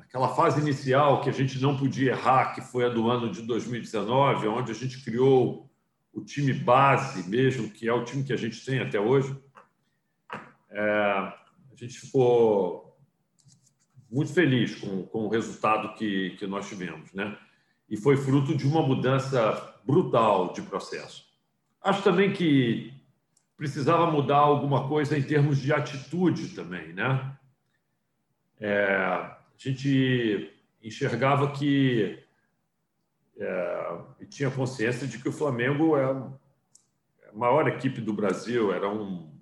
aquela 0.00 0.28
fase 0.28 0.60
inicial 0.60 1.20
que 1.20 1.30
a 1.30 1.32
gente 1.32 1.60
não 1.60 1.76
podia 1.76 2.12
errar, 2.12 2.54
que 2.54 2.60
foi 2.60 2.84
a 2.84 2.88
do 2.88 3.08
ano 3.08 3.30
de 3.30 3.42
2019, 3.42 4.48
onde 4.48 4.72
a 4.72 4.74
gente 4.74 5.04
criou 5.04 5.70
o 6.12 6.24
time 6.24 6.52
base 6.52 7.28
mesmo, 7.28 7.70
que 7.70 7.88
é 7.88 7.92
o 7.92 8.04
time 8.04 8.24
que 8.24 8.32
a 8.32 8.36
gente 8.36 8.64
tem 8.64 8.80
até 8.80 9.00
hoje, 9.00 9.36
é, 10.70 10.82
a 10.82 11.76
gente 11.76 11.98
ficou 11.98 12.98
muito 14.10 14.32
feliz 14.32 14.74
com, 14.74 15.04
com 15.04 15.26
o 15.26 15.28
resultado 15.28 15.94
que, 15.94 16.30
que 16.38 16.46
nós 16.46 16.68
tivemos, 16.68 17.12
né? 17.12 17.38
E 17.88 17.96
foi 17.96 18.16
fruto 18.16 18.54
de 18.54 18.66
uma 18.66 18.82
mudança 18.82 19.71
brutal 19.84 20.52
de 20.52 20.62
processo. 20.62 21.26
Acho 21.82 22.02
também 22.02 22.32
que 22.32 22.92
precisava 23.56 24.10
mudar 24.10 24.38
alguma 24.38 24.88
coisa 24.88 25.16
em 25.16 25.22
termos 25.22 25.58
de 25.58 25.72
atitude 25.72 26.48
também, 26.50 26.92
né? 26.92 27.36
É, 28.58 28.94
a 28.94 29.38
gente 29.56 30.52
enxergava 30.82 31.50
que 31.50 32.18
é, 33.38 33.98
e 34.20 34.26
tinha 34.26 34.50
consciência 34.50 35.06
de 35.06 35.18
que 35.18 35.28
o 35.28 35.32
Flamengo 35.32 35.96
é 35.96 36.04
a 36.04 37.32
maior 37.32 37.66
equipe 37.66 38.00
do 38.00 38.12
Brasil, 38.12 38.72
era 38.72 38.88
um, 38.88 39.32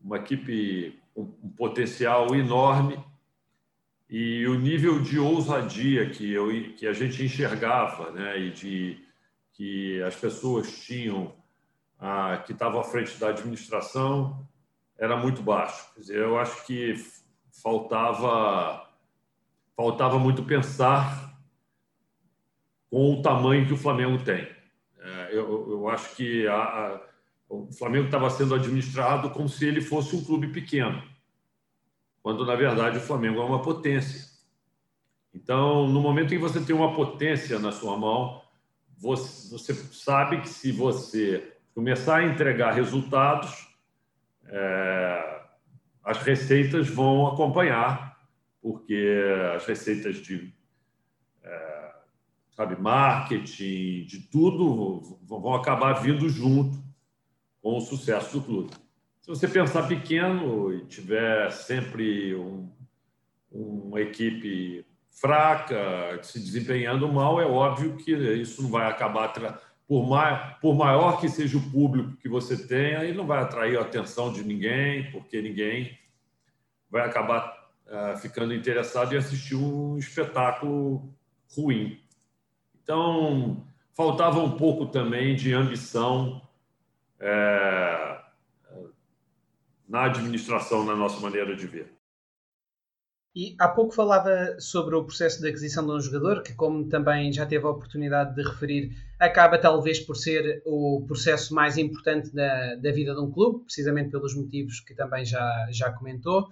uma 0.00 0.16
equipe 0.16 1.00
com 1.14 1.22
um 1.42 1.48
potencial 1.50 2.34
enorme 2.34 2.98
e 4.08 4.46
o 4.46 4.54
nível 4.54 5.00
de 5.00 5.18
ousadia 5.18 6.08
que, 6.10 6.32
eu, 6.32 6.48
que 6.74 6.86
a 6.86 6.92
gente 6.92 7.24
enxergava, 7.24 8.12
né, 8.12 8.38
e 8.38 8.50
de 8.50 9.05
que 9.56 10.02
as 10.02 10.14
pessoas 10.14 10.70
tinham 10.84 11.34
ah, 11.98 12.42
que 12.44 12.52
estava 12.52 12.80
à 12.80 12.84
frente 12.84 13.16
da 13.18 13.30
administração 13.30 14.46
era 14.98 15.16
muito 15.16 15.42
baixo. 15.42 15.92
Quer 15.94 16.00
dizer, 16.00 16.18
eu 16.18 16.38
acho 16.38 16.66
que 16.66 16.94
faltava 17.62 18.86
faltava 19.74 20.18
muito 20.18 20.42
pensar 20.42 21.38
com 22.90 23.14
o 23.14 23.22
tamanho 23.22 23.66
que 23.66 23.74
o 23.74 23.78
Flamengo 23.78 24.22
tem. 24.22 24.48
É, 24.98 25.28
eu, 25.32 25.70
eu 25.70 25.88
acho 25.88 26.14
que 26.16 26.46
a, 26.46 26.56
a, 26.56 27.00
o 27.48 27.70
Flamengo 27.72 28.06
estava 28.06 28.30
sendo 28.30 28.54
administrado 28.54 29.30
como 29.30 29.48
se 29.48 29.66
ele 29.66 29.80
fosse 29.80 30.16
um 30.16 30.24
clube 30.24 30.48
pequeno, 30.48 31.02
quando 32.22 32.44
na 32.46 32.54
verdade 32.54 32.98
o 32.98 33.02
Flamengo 33.02 33.40
é 33.40 33.44
uma 33.44 33.60
potência. 33.60 34.34
Então, 35.34 35.86
no 35.86 36.00
momento 36.00 36.32
em 36.32 36.38
que 36.38 36.42
você 36.42 36.60
tem 36.60 36.74
uma 36.74 36.94
potência 36.94 37.58
na 37.58 37.70
sua 37.70 37.96
mão, 37.98 38.42
você, 38.96 39.50
você 39.50 39.74
sabe 39.74 40.40
que 40.40 40.48
se 40.48 40.72
você 40.72 41.56
começar 41.74 42.18
a 42.18 42.26
entregar 42.26 42.72
resultados, 42.72 43.68
é, 44.46 45.42
as 46.02 46.18
receitas 46.18 46.88
vão 46.88 47.26
acompanhar, 47.26 48.18
porque 48.62 49.20
as 49.54 49.66
receitas 49.66 50.16
de 50.16 50.54
é, 51.42 51.94
sabe, 52.52 52.80
marketing, 52.80 54.06
de 54.06 54.20
tudo, 54.30 55.18
vão 55.22 55.54
acabar 55.54 55.92
vindo 55.94 56.28
junto 56.28 56.82
com 57.60 57.76
o 57.76 57.80
sucesso 57.80 58.38
do 58.38 58.44
clube. 58.44 58.70
Se 59.20 59.28
você 59.28 59.46
pensar 59.46 59.86
pequeno 59.88 60.72
e 60.72 60.86
tiver 60.86 61.50
sempre 61.50 62.34
um, 62.34 62.70
uma 63.50 64.00
equipe 64.00 64.86
fraca, 65.20 66.18
se 66.22 66.38
desempenhando 66.38 67.10
mal, 67.10 67.40
é 67.40 67.46
óbvio 67.46 67.96
que 67.96 68.12
isso 68.12 68.62
não 68.62 68.70
vai 68.70 68.86
acabar 68.86 69.32
por, 69.88 70.06
mais, 70.06 70.56
por 70.60 70.74
maior 70.76 71.20
que 71.20 71.28
seja 71.28 71.56
o 71.56 71.70
público 71.70 72.16
que 72.16 72.28
você 72.28 72.66
tenha, 72.66 73.02
ele 73.02 73.16
não 73.16 73.26
vai 73.26 73.40
atrair 73.42 73.78
a 73.78 73.82
atenção 73.82 74.32
de 74.32 74.44
ninguém, 74.44 75.10
porque 75.10 75.40
ninguém 75.40 75.98
vai 76.90 77.06
acabar 77.06 77.70
uh, 77.86 78.16
ficando 78.18 78.52
interessado 78.52 79.14
em 79.14 79.18
assistir 79.18 79.54
um 79.54 79.96
espetáculo 79.96 81.14
ruim. 81.56 82.00
Então, 82.82 83.66
faltava 83.94 84.40
um 84.40 84.56
pouco 84.56 84.86
também 84.86 85.34
de 85.34 85.52
ambição 85.54 86.42
é, 87.18 88.20
na 89.88 90.04
administração, 90.04 90.84
na 90.84 90.94
nossa 90.94 91.20
maneira 91.20 91.56
de 91.56 91.66
ver. 91.66 91.95
E 93.36 93.54
há 93.58 93.68
pouco 93.68 93.94
falava 93.94 94.56
sobre 94.58 94.94
o 94.96 95.04
processo 95.04 95.42
de 95.42 95.48
aquisição 95.50 95.84
de 95.84 95.92
um 95.92 96.00
jogador, 96.00 96.42
que, 96.42 96.54
como 96.54 96.88
também 96.88 97.30
já 97.30 97.44
teve 97.44 97.66
a 97.66 97.68
oportunidade 97.68 98.34
de 98.34 98.42
referir, 98.42 98.96
acaba 99.20 99.58
talvez 99.58 100.00
por 100.00 100.16
ser 100.16 100.62
o 100.64 101.04
processo 101.06 101.54
mais 101.54 101.76
importante 101.76 102.34
da, 102.34 102.76
da 102.76 102.90
vida 102.90 103.14
de 103.14 103.20
um 103.20 103.30
clube, 103.30 103.62
precisamente 103.66 104.10
pelos 104.10 104.34
motivos 104.34 104.80
que 104.80 104.94
também 104.94 105.22
já, 105.22 105.68
já 105.70 105.92
comentou. 105.92 106.44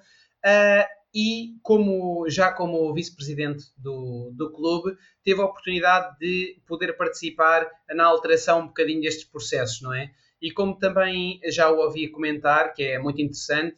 Uh, 0.44 0.84
e 1.14 1.54
como 1.62 2.28
já 2.28 2.52
como 2.52 2.92
vice-presidente 2.92 3.64
do, 3.78 4.30
do 4.34 4.52
clube, 4.52 4.94
teve 5.24 5.40
a 5.40 5.46
oportunidade 5.46 6.18
de 6.18 6.60
poder 6.66 6.98
participar 6.98 7.66
na 7.94 8.04
alteração 8.04 8.60
um 8.60 8.66
bocadinho 8.66 9.00
destes 9.00 9.24
processos, 9.24 9.80
não 9.80 9.94
é? 9.94 10.10
E 10.42 10.50
como 10.50 10.78
também 10.78 11.40
já 11.46 11.70
o 11.70 11.78
ouvi 11.78 12.08
comentar, 12.08 12.74
que 12.74 12.82
é 12.82 12.98
muito 12.98 13.22
interessante, 13.22 13.74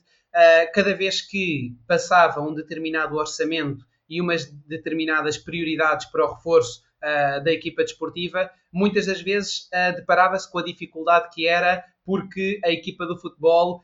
cada 0.74 0.94
vez 0.94 1.22
que 1.22 1.74
passava 1.88 2.40
um 2.40 2.52
determinado 2.52 3.16
orçamento 3.16 3.86
e 4.08 4.20
umas 4.20 4.44
determinadas 4.44 5.36
prioridades 5.38 6.06
para 6.06 6.24
o 6.24 6.34
reforço 6.34 6.82
uh, 7.02 7.42
da 7.42 7.52
equipa 7.52 7.82
desportiva, 7.82 8.50
muitas 8.72 9.06
das 9.06 9.20
vezes 9.20 9.68
uh, 9.72 9.96
deparava-se 9.96 10.50
com 10.50 10.58
a 10.58 10.64
dificuldade 10.64 11.28
que 11.32 11.46
era 11.46 11.84
porque 12.04 12.60
a 12.64 12.70
equipa 12.70 13.04
do 13.04 13.18
futebol 13.18 13.82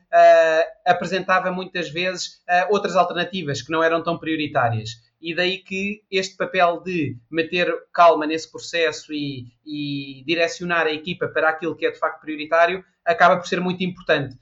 apresentava 0.85 1.51
muitas 1.51 1.89
vezes 1.89 2.41
outras 2.69 2.95
alternativas 2.95 3.61
que 3.61 3.69
não 3.69 3.83
eram 3.83 4.01
tão 4.01 4.17
prioritárias. 4.17 4.91
E 5.21 5.35
daí 5.35 5.57
que 5.57 6.03
este 6.09 6.37
papel 6.37 6.81
de 6.81 7.17
meter 7.29 7.69
calma 7.93 8.25
nesse 8.25 8.49
processo 8.49 9.11
e, 9.11 9.47
e 9.65 10.23
direcionar 10.25 10.87
a 10.87 10.93
equipa 10.93 11.27
para 11.27 11.49
aquilo 11.49 11.75
que 11.75 11.85
é 11.85 11.91
de 11.91 11.99
facto 11.99 12.21
prioritário 12.21 12.81
acaba 13.05 13.35
por 13.35 13.45
ser 13.45 13.59
muito 13.59 13.83
importante. 13.83 14.37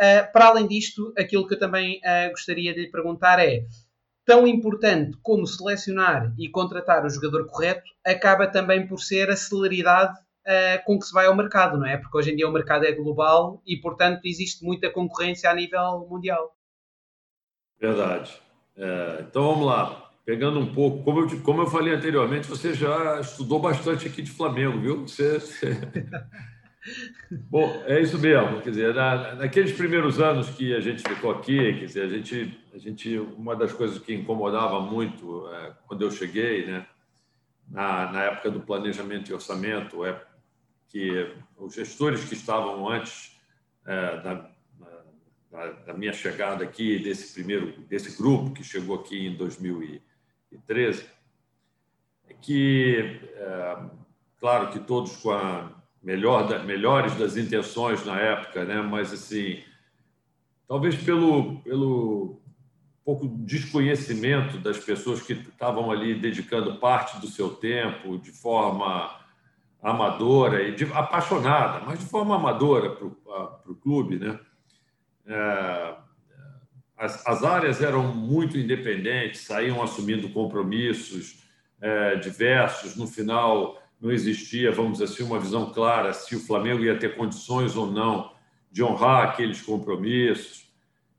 Uh, 0.00 0.30
para 0.32 0.46
além 0.46 0.66
disto, 0.66 1.12
aquilo 1.16 1.46
que 1.46 1.54
eu 1.54 1.58
também 1.58 1.98
uh, 1.98 2.30
gostaria 2.30 2.74
de 2.74 2.82
lhe 2.82 2.90
perguntar 2.90 3.38
é: 3.38 3.64
tão 4.24 4.46
importante 4.46 5.16
como 5.22 5.46
selecionar 5.46 6.34
e 6.38 6.48
contratar 6.48 7.04
o 7.04 7.08
jogador 7.08 7.46
correto, 7.46 7.90
acaba 8.04 8.46
também 8.46 8.86
por 8.86 8.98
ser 8.98 9.30
a 9.30 9.36
celeridade 9.36 10.18
uh, 10.46 10.84
com 10.84 10.98
que 10.98 11.06
se 11.06 11.12
vai 11.12 11.26
ao 11.26 11.36
mercado, 11.36 11.78
não 11.78 11.86
é? 11.86 11.96
Porque 11.96 12.16
hoje 12.18 12.32
em 12.32 12.36
dia 12.36 12.48
o 12.48 12.52
mercado 12.52 12.84
é 12.84 12.92
global 12.92 13.62
e, 13.66 13.76
portanto, 13.76 14.20
existe 14.24 14.64
muita 14.64 14.90
concorrência 14.90 15.50
a 15.50 15.54
nível 15.54 16.06
mundial. 16.10 16.54
Verdade. 17.80 18.40
É, 18.76 19.18
então 19.20 19.52
vamos 19.52 19.66
lá. 19.66 20.10
Pegando 20.24 20.58
um 20.58 20.74
pouco, 20.74 21.04
como 21.04 21.20
eu, 21.20 21.42
como 21.42 21.62
eu 21.62 21.66
falei 21.66 21.94
anteriormente, 21.94 22.48
você 22.48 22.74
já 22.74 23.20
estudou 23.20 23.60
bastante 23.60 24.08
aqui 24.08 24.22
de 24.22 24.30
Flamengo, 24.30 24.80
viu? 24.80 25.02
Você, 25.02 25.38
Bom, 27.30 27.82
é 27.86 28.00
isso 28.00 28.18
mesmo. 28.18 28.60
Quer 28.62 28.70
dizer, 28.70 28.94
na, 28.94 29.34
naqueles 29.34 29.72
primeiros 29.72 30.20
anos 30.20 30.48
que 30.50 30.74
a 30.74 30.80
gente 30.80 31.02
ficou 31.02 31.30
aqui, 31.32 31.74
quer 31.74 31.86
dizer, 31.86 32.02
a 32.04 32.08
gente, 32.08 32.60
a 32.72 32.78
gente, 32.78 33.18
uma 33.18 33.56
das 33.56 33.72
coisas 33.72 33.98
que 33.98 34.14
incomodava 34.14 34.80
muito 34.80 35.48
é, 35.48 35.74
quando 35.86 36.02
eu 36.02 36.10
cheguei, 36.10 36.66
né, 36.66 36.86
na, 37.68 38.12
na 38.12 38.22
época 38.24 38.50
do 38.50 38.60
planejamento 38.60 39.30
e 39.30 39.34
orçamento, 39.34 40.04
é 40.04 40.22
que 40.88 41.34
os 41.56 41.74
gestores 41.74 42.24
que 42.24 42.34
estavam 42.34 42.88
antes 42.88 43.36
é, 43.84 44.20
da, 44.20 44.50
da, 45.50 45.72
da, 45.86 45.94
minha 45.94 46.12
chegada 46.12 46.62
aqui, 46.64 46.98
desse 47.00 47.34
primeiro, 47.34 47.72
desse 47.82 48.16
grupo 48.16 48.52
que 48.52 48.62
chegou 48.62 48.96
aqui 48.96 49.26
em 49.26 49.36
2013, 49.36 51.04
é 52.28 52.34
que, 52.34 53.20
é, 53.34 53.78
claro 54.38 54.70
que 54.70 54.78
todos 54.78 55.16
com 55.16 55.32
a 55.32 55.75
melhor 56.06 56.64
melhores 56.64 57.16
das 57.16 57.36
intenções 57.36 58.06
na 58.06 58.16
época, 58.16 58.64
né? 58.64 58.80
Mas 58.80 59.12
assim, 59.12 59.58
talvez 60.68 60.94
pelo 60.94 61.56
pelo 61.62 62.40
pouco 63.04 63.26
desconhecimento 63.26 64.58
das 64.58 64.78
pessoas 64.78 65.20
que 65.20 65.32
estavam 65.32 65.90
ali 65.90 66.14
dedicando 66.14 66.78
parte 66.78 67.20
do 67.20 67.26
seu 67.26 67.50
tempo 67.50 68.18
de 68.18 68.30
forma 68.30 69.18
amadora 69.82 70.62
e 70.62 70.74
de, 70.74 70.84
apaixonada, 70.92 71.84
mas 71.84 71.98
de 71.98 72.04
forma 72.06 72.36
amadora 72.36 72.90
para 72.90 73.06
o 73.06 73.74
clube, 73.74 74.18
né? 74.18 74.38
É, 75.26 75.94
as, 76.96 77.26
as, 77.26 77.44
áreas 77.44 77.82
eram 77.82 78.14
muito 78.14 78.56
independentes, 78.56 79.40
saíam 79.42 79.82
assumindo 79.82 80.28
compromissos 80.30 81.44
é, 81.80 82.16
diversos. 82.16 82.96
No 82.96 83.06
final, 83.06 83.80
não 84.00 84.10
existia, 84.10 84.70
vamos 84.72 84.98
dizer 84.98 85.04
assim, 85.04 85.22
uma 85.22 85.40
visão 85.40 85.72
clara 85.72 86.12
se 86.12 86.36
o 86.36 86.40
Flamengo 86.40 86.84
ia 86.84 86.98
ter 86.98 87.16
condições 87.16 87.76
ou 87.76 87.90
não 87.90 88.32
de 88.70 88.82
honrar 88.82 89.28
aqueles 89.28 89.60
compromissos. 89.62 90.70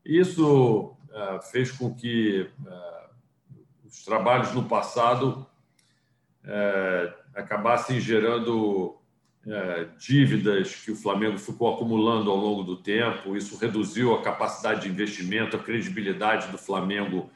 Isso 0.04 0.96
uh, 1.10 1.42
fez 1.50 1.72
com 1.72 1.94
que 1.94 2.48
uh, 2.60 3.86
os 3.86 4.04
trabalhos 4.04 4.52
no 4.52 4.64
passado 4.64 5.46
uh, 6.44 7.14
acabassem 7.34 8.00
gerando 8.00 8.94
dívidas 9.96 10.74
que 10.74 10.90
o 10.90 10.96
Flamengo 10.96 11.38
ficou 11.38 11.72
acumulando 11.72 12.30
ao 12.30 12.36
longo 12.36 12.62
do 12.62 12.76
tempo. 12.76 13.34
Isso 13.34 13.56
reduziu 13.56 14.14
a 14.14 14.20
capacidade 14.20 14.82
de 14.82 14.90
investimento, 14.90 15.56
a 15.56 15.58
credibilidade 15.58 16.48
do 16.48 16.58
Flamengo 16.58 17.30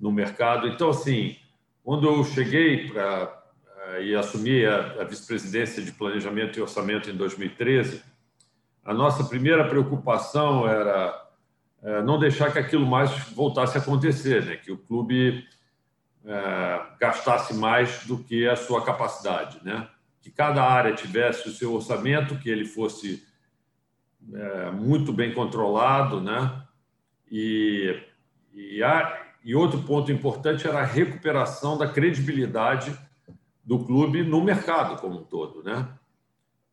no 0.00 0.10
mercado. 0.10 0.66
Então, 0.66 0.88
assim, 0.88 1.36
quando 1.84 2.08
eu 2.08 2.24
cheguei 2.24 2.88
para 2.88 3.41
e 4.00 4.14
assumi 4.14 4.64
a, 4.64 5.04
vice-presidência 5.04 5.82
de 5.82 5.92
Planejamento 5.92 6.58
e 6.58 6.62
Orçamento 6.62 7.10
em 7.10 7.16
2013, 7.16 8.02
a 8.84 8.94
nossa 8.94 9.24
primeira 9.24 9.68
preocupação 9.68 10.66
era 10.68 11.22
é, 11.82 12.02
não 12.02 12.18
deixar 12.18 12.52
que 12.52 12.58
aquilo 12.58 12.86
mais 12.86 13.10
voltasse 13.30 13.76
a 13.76 13.80
acontecer, 13.80 14.44
né? 14.44 14.56
que 14.56 14.70
o 14.70 14.78
clube 14.78 15.44
é, 16.24 16.80
gastasse 17.00 17.54
mais 17.54 18.06
do 18.06 18.18
que 18.18 18.48
a 18.48 18.56
sua 18.56 18.84
capacidade, 18.84 19.58
né? 19.64 19.88
que 20.20 20.30
cada 20.30 20.62
área 20.62 20.94
tivesse 20.94 21.48
o 21.48 21.52
seu 21.52 21.74
orçamento, 21.74 22.38
que 22.38 22.48
ele 22.48 22.64
fosse 22.64 23.26
é, 24.32 24.70
muito 24.70 25.12
bem 25.12 25.34
controlado, 25.34 26.20
né? 26.20 26.62
e, 27.30 28.00
e, 28.52 28.82
a, 28.82 29.20
e 29.44 29.54
outro 29.54 29.82
ponto 29.82 30.12
importante 30.12 30.66
era 30.66 30.80
a 30.80 30.84
recuperação 30.84 31.76
da 31.76 31.88
credibilidade 31.88 32.96
do 33.72 33.86
clube 33.86 34.22
no 34.22 34.44
mercado 34.44 35.00
como 35.00 35.20
um 35.20 35.24
todo, 35.24 35.62
né? 35.62 35.88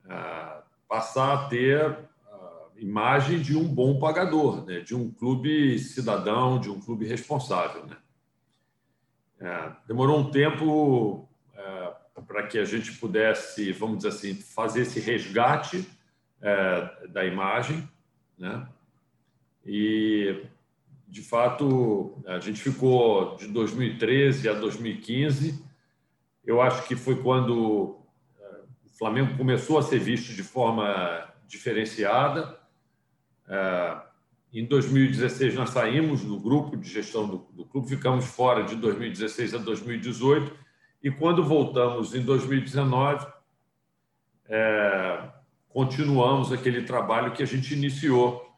Ah, 0.10 0.64
passar 0.86 1.34
a 1.34 1.48
ter 1.48 1.82
a 1.82 2.68
imagem 2.76 3.40
de 3.40 3.58
um 3.58 3.64
bom 3.64 3.98
pagador, 3.98 4.66
né? 4.66 4.82
De 4.82 4.94
um 4.94 5.10
clube 5.10 5.80
cidadão, 5.80 6.60
de 6.60 6.70
um 6.70 6.78
clube 6.78 7.06
responsável, 7.06 7.86
né? 7.86 7.96
É, 9.40 9.72
demorou 9.88 10.20
um 10.20 10.30
tempo 10.30 11.26
é, 11.56 11.94
para 12.28 12.46
que 12.48 12.60
a 12.60 12.66
gente 12.66 12.92
pudesse, 12.98 13.72
vamos 13.72 14.00
dizer 14.00 14.10
assim, 14.10 14.34
fazer 14.36 14.82
esse 14.82 15.00
resgate 15.00 15.88
é, 16.42 17.08
da 17.08 17.24
imagem, 17.24 17.88
né? 18.38 18.68
E 19.66 20.44
de 21.08 21.22
fato 21.22 22.22
a 22.28 22.40
gente 22.40 22.60
ficou 22.60 23.38
de 23.38 23.48
2013 23.48 24.50
a 24.50 24.54
2015 24.54 25.69
eu 26.50 26.60
acho 26.64 26.88
que 26.88 26.96
foi 26.96 27.22
quando 27.22 28.00
eh, 28.40 28.62
o 28.88 28.98
Flamengo 28.98 29.38
começou 29.38 29.78
a 29.78 29.84
ser 29.84 30.00
visto 30.00 30.34
de 30.34 30.42
forma 30.42 31.32
diferenciada. 31.48 32.60
Eh, 33.48 34.02
em 34.52 34.66
2016, 34.66 35.54
nós 35.54 35.70
saímos 35.70 36.26
do 36.26 36.40
grupo 36.40 36.76
de 36.76 36.90
gestão 36.90 37.28
do, 37.28 37.38
do 37.54 37.66
clube, 37.66 37.88
ficamos 37.88 38.26
fora 38.26 38.64
de 38.64 38.76
2016 38.78 39.54
a 39.54 39.58
2018, 39.60 40.52
e 41.04 41.12
quando 41.12 41.44
voltamos 41.44 42.16
em 42.16 42.22
2019, 42.24 43.28
é, 44.48 45.30
continuamos 45.70 46.52
aquele 46.52 46.82
trabalho 46.82 47.32
que 47.32 47.44
a 47.44 47.46
gente 47.46 47.76
iniciou 47.76 48.52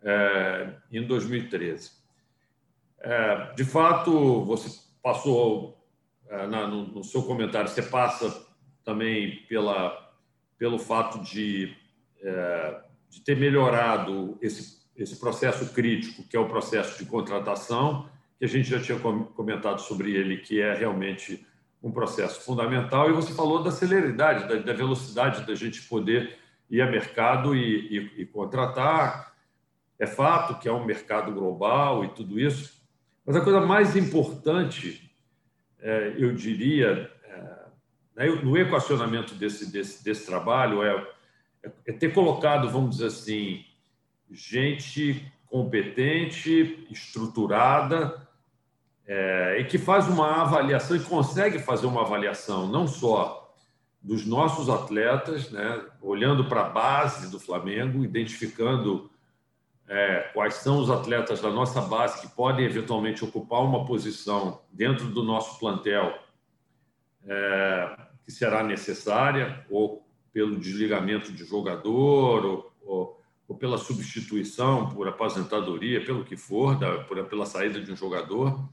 é, 0.00 0.74
em 0.92 1.04
2013. 1.04 1.90
É, 3.00 3.52
de 3.54 3.64
fato, 3.64 4.44
você 4.44 4.80
passou 5.02 5.81
ah, 6.32 6.46
no, 6.46 6.86
no 6.86 7.04
seu 7.04 7.22
comentário, 7.22 7.68
você 7.68 7.82
passa 7.82 8.46
também 8.82 9.44
pela, 9.48 10.12
pelo 10.58 10.78
fato 10.78 11.22
de, 11.22 11.76
é, 12.22 12.80
de 13.10 13.20
ter 13.20 13.36
melhorado 13.36 14.38
esse, 14.40 14.80
esse 14.96 15.16
processo 15.20 15.72
crítico, 15.74 16.22
que 16.22 16.36
é 16.36 16.40
o 16.40 16.48
processo 16.48 16.98
de 16.98 17.08
contratação, 17.08 18.08
que 18.38 18.46
a 18.46 18.48
gente 18.48 18.68
já 18.68 18.80
tinha 18.80 18.98
comentado 18.98 19.80
sobre 19.80 20.14
ele, 20.16 20.38
que 20.38 20.60
é 20.60 20.74
realmente 20.74 21.46
um 21.82 21.90
processo 21.90 22.40
fundamental. 22.40 23.10
E 23.10 23.12
você 23.12 23.34
falou 23.34 23.62
da 23.62 23.70
celeridade, 23.70 24.48
da, 24.48 24.56
da 24.56 24.72
velocidade 24.72 25.46
da 25.46 25.54
gente 25.54 25.82
poder 25.82 26.38
ir 26.70 26.80
a 26.80 26.90
mercado 26.90 27.54
e, 27.54 27.98
e, 28.16 28.22
e 28.22 28.26
contratar. 28.26 29.34
É 29.98 30.06
fato 30.06 30.58
que 30.58 30.68
é 30.68 30.72
um 30.72 30.84
mercado 30.84 31.32
global 31.32 32.04
e 32.04 32.08
tudo 32.08 32.40
isso, 32.40 32.80
mas 33.24 33.36
a 33.36 33.40
coisa 33.40 33.60
mais 33.60 33.94
importante, 33.94 35.01
é, 35.01 35.01
eu 36.18 36.32
diria, 36.34 37.10
é, 37.24 37.40
né, 38.16 38.26
no 38.42 38.56
equacionamento 38.56 39.34
desse, 39.34 39.70
desse, 39.70 40.04
desse 40.04 40.26
trabalho 40.26 40.82
é, 40.82 41.06
é 41.86 41.92
ter 41.92 42.12
colocado, 42.12 42.70
vamos 42.70 42.90
dizer 42.90 43.06
assim, 43.06 43.64
gente 44.30 45.30
competente, 45.46 46.86
estruturada, 46.90 48.26
é, 49.06 49.58
e 49.60 49.64
que 49.64 49.76
faz 49.76 50.08
uma 50.08 50.40
avaliação 50.40 50.96
e 50.96 51.00
consegue 51.00 51.58
fazer 51.58 51.86
uma 51.86 52.00
avaliação 52.00 52.66
não 52.66 52.86
só 52.86 53.54
dos 54.00 54.26
nossos 54.26 54.68
atletas, 54.70 55.50
né, 55.50 55.84
olhando 56.00 56.46
para 56.46 56.62
a 56.62 56.68
base 56.70 57.30
do 57.30 57.38
Flamengo, 57.38 58.02
identificando 58.02 59.11
é, 59.92 60.30
quais 60.32 60.54
são 60.54 60.78
os 60.78 60.88
atletas 60.88 61.42
da 61.42 61.50
nossa 61.50 61.82
base 61.82 62.22
que 62.22 62.34
podem 62.34 62.64
eventualmente 62.64 63.22
ocupar 63.22 63.60
uma 63.60 63.84
posição 63.84 64.62
dentro 64.72 65.04
do 65.08 65.22
nosso 65.22 65.58
plantel 65.58 66.18
é, 67.26 67.96
que 68.24 68.32
será 68.32 68.62
necessária, 68.62 69.66
ou 69.68 70.02
pelo 70.32 70.58
desligamento 70.58 71.30
de 71.30 71.44
jogador, 71.44 72.46
ou, 72.46 72.72
ou, 72.80 73.22
ou, 73.46 73.56
pela 73.58 73.76
substituição 73.76 74.88
por 74.88 75.06
aposentadoria, 75.06 76.02
pelo 76.02 76.24
que 76.24 76.38
for, 76.38 76.78
da, 76.78 77.04
por, 77.04 77.22
pela 77.26 77.44
saída 77.44 77.78
de 77.78 77.92
um 77.92 77.96
jogador, 77.96 78.66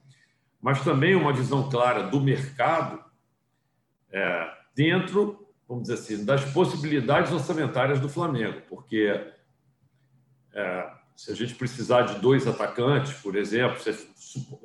mas 0.62 0.82
também 0.86 1.16
uma 1.16 1.34
visão 1.34 1.70
clara 1.70 2.04
do 2.04 2.22
mercado 2.22 3.04
é, 4.10 4.54
dentro, 4.74 5.46
vamos 5.68 5.84
dizer 5.84 5.96
assim, 5.96 6.24
das 6.24 6.46
possibilidades 6.54 7.34
orçamentárias 7.34 8.00
do 8.00 8.08
Flamengo, 8.08 8.62
porque 8.70 9.34
é, 10.54 10.99
se 11.20 11.34
a 11.34 11.36
gente 11.36 11.54
precisar 11.54 12.04
de 12.04 12.18
dois 12.22 12.48
atacantes, 12.48 13.12
por 13.12 13.36
exemplo, 13.36 13.78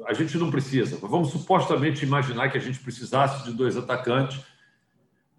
a 0.07 0.14
gente 0.14 0.38
não 0.38 0.53
precisa, 0.53 0.97
mas 1.03 1.11
vamos 1.11 1.31
supostamente 1.31 2.05
imaginar 2.05 2.49
que 2.49 2.57
a 2.57 2.61
gente 2.61 2.79
precisasse 2.79 3.43
de 3.45 3.53
dois 3.53 3.77
atacantes, 3.77 4.40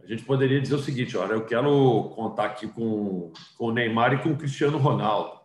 a 0.04 0.06
gente 0.06 0.26
poderia 0.26 0.60
dizer 0.60 0.76
o 0.76 0.84
seguinte: 0.84 1.16
olha, 1.16 1.32
eu 1.32 1.46
quero 1.46 2.12
contar 2.14 2.48
aqui 2.48 2.68
com, 2.68 3.32
com 3.58 3.68
o 3.68 3.72
Neymar 3.72 4.12
e 4.12 4.18
com 4.18 4.32
o 4.32 4.36
Cristiano 4.36 4.78
Ronaldo. 4.78 5.40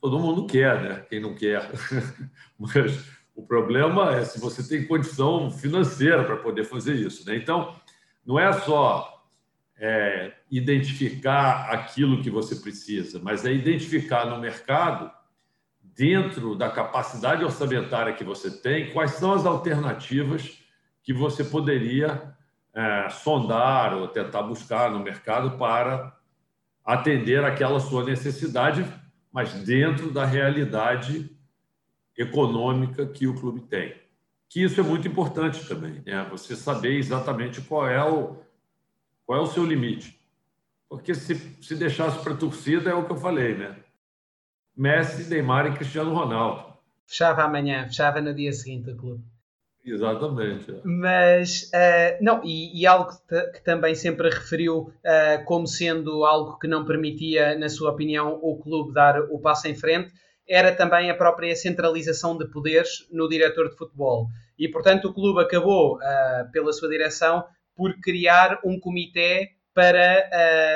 Todo 0.00 0.18
mundo 0.18 0.44
quer, 0.44 0.82
né? 0.82 1.06
Quem 1.08 1.20
não 1.20 1.36
quer. 1.36 1.70
Mas 2.58 3.06
o 3.32 3.46
problema 3.46 4.16
é 4.16 4.24
se 4.24 4.40
você 4.40 4.60
tem 4.68 4.88
condição 4.88 5.52
financeira 5.52 6.24
para 6.24 6.38
poder 6.38 6.64
fazer 6.64 6.94
isso. 6.94 7.24
Né? 7.28 7.36
Então, 7.36 7.76
não 8.26 8.40
é 8.40 8.52
só 8.52 9.13
é, 9.86 10.32
identificar 10.50 11.68
aquilo 11.70 12.22
que 12.22 12.30
você 12.30 12.56
precisa, 12.56 13.20
mas 13.22 13.44
é 13.44 13.52
identificar 13.52 14.24
no 14.24 14.40
mercado, 14.40 15.12
dentro 15.82 16.56
da 16.56 16.70
capacidade 16.70 17.44
orçamentária 17.44 18.14
que 18.14 18.24
você 18.24 18.50
tem, 18.50 18.94
quais 18.94 19.10
são 19.12 19.34
as 19.34 19.44
alternativas 19.44 20.58
que 21.02 21.12
você 21.12 21.44
poderia 21.44 22.34
é, 22.72 23.10
sondar 23.10 23.92
ou 23.92 24.08
tentar 24.08 24.42
buscar 24.44 24.90
no 24.90 25.00
mercado 25.00 25.58
para 25.58 26.16
atender 26.82 27.44
aquela 27.44 27.78
sua 27.78 28.04
necessidade, 28.04 28.86
mas 29.30 29.52
dentro 29.52 30.10
da 30.10 30.24
realidade 30.24 31.30
econômica 32.16 33.04
que 33.04 33.26
o 33.26 33.34
clube 33.34 33.60
tem. 33.60 33.94
Que 34.48 34.62
isso 34.62 34.80
é 34.80 34.82
muito 34.82 35.06
importante 35.06 35.68
também, 35.68 36.02
né? 36.06 36.26
Você 36.30 36.56
saber 36.56 36.96
exatamente 36.96 37.60
qual 37.60 37.86
é 37.86 38.02
o 38.02 38.42
qual 39.26 39.40
é 39.40 39.42
o 39.42 39.46
seu 39.46 39.64
limite? 39.64 40.18
Porque 40.88 41.14
se, 41.14 41.34
se 41.62 41.74
deixasse 41.74 42.22
para 42.22 42.34
a 42.34 42.36
torcida, 42.36 42.90
é 42.90 42.94
o 42.94 43.04
que 43.04 43.12
eu 43.12 43.16
falei, 43.16 43.54
né? 43.54 43.76
Messi, 44.76 45.28
Neymar 45.28 45.66
e 45.66 45.74
Cristiano 45.74 46.14
Ronaldo. 46.14 46.74
Fechava 47.06 47.42
amanhã, 47.42 47.86
fechava 47.86 48.20
no 48.20 48.34
dia 48.34 48.52
seguinte 48.52 48.90
o 48.90 48.96
clube. 48.96 49.24
Exatamente. 49.84 50.70
É. 50.70 50.80
Mas, 50.82 51.64
uh, 51.64 52.22
não, 52.22 52.40
e, 52.42 52.80
e 52.80 52.86
algo 52.86 53.12
que, 53.28 53.40
que, 53.52 53.62
também 53.62 53.94
sempre 53.94 54.30
referiu 54.30 54.78
uh, 54.78 55.44
como 55.44 55.66
sendo 55.66 56.24
algo 56.24 56.58
que 56.58 56.66
não 56.66 56.84
permitia, 56.86 57.56
na 57.58 57.68
sua 57.68 57.90
opinião, 57.90 58.38
o 58.42 58.56
clube 58.58 58.94
dar 58.94 59.20
o 59.30 59.38
passo 59.38 59.68
em 59.68 59.74
frente, 59.74 60.10
era 60.48 60.74
também 60.74 61.10
a 61.10 61.14
própria 61.14 61.54
centralização 61.54 62.36
de 62.36 62.46
poderes 62.46 63.06
no 63.10 63.28
diretor 63.28 63.68
de 63.68 63.76
futebol. 63.76 64.28
E, 64.58 64.68
portanto, 64.68 65.08
o 65.08 65.14
clube 65.14 65.40
acabou, 65.40 65.96
uh, 65.96 66.50
pela 66.50 66.72
sua 66.72 66.88
direção, 66.88 67.44
por 67.76 67.98
criar 68.00 68.60
um 68.64 68.78
comitê 68.78 69.52
para 69.74 70.30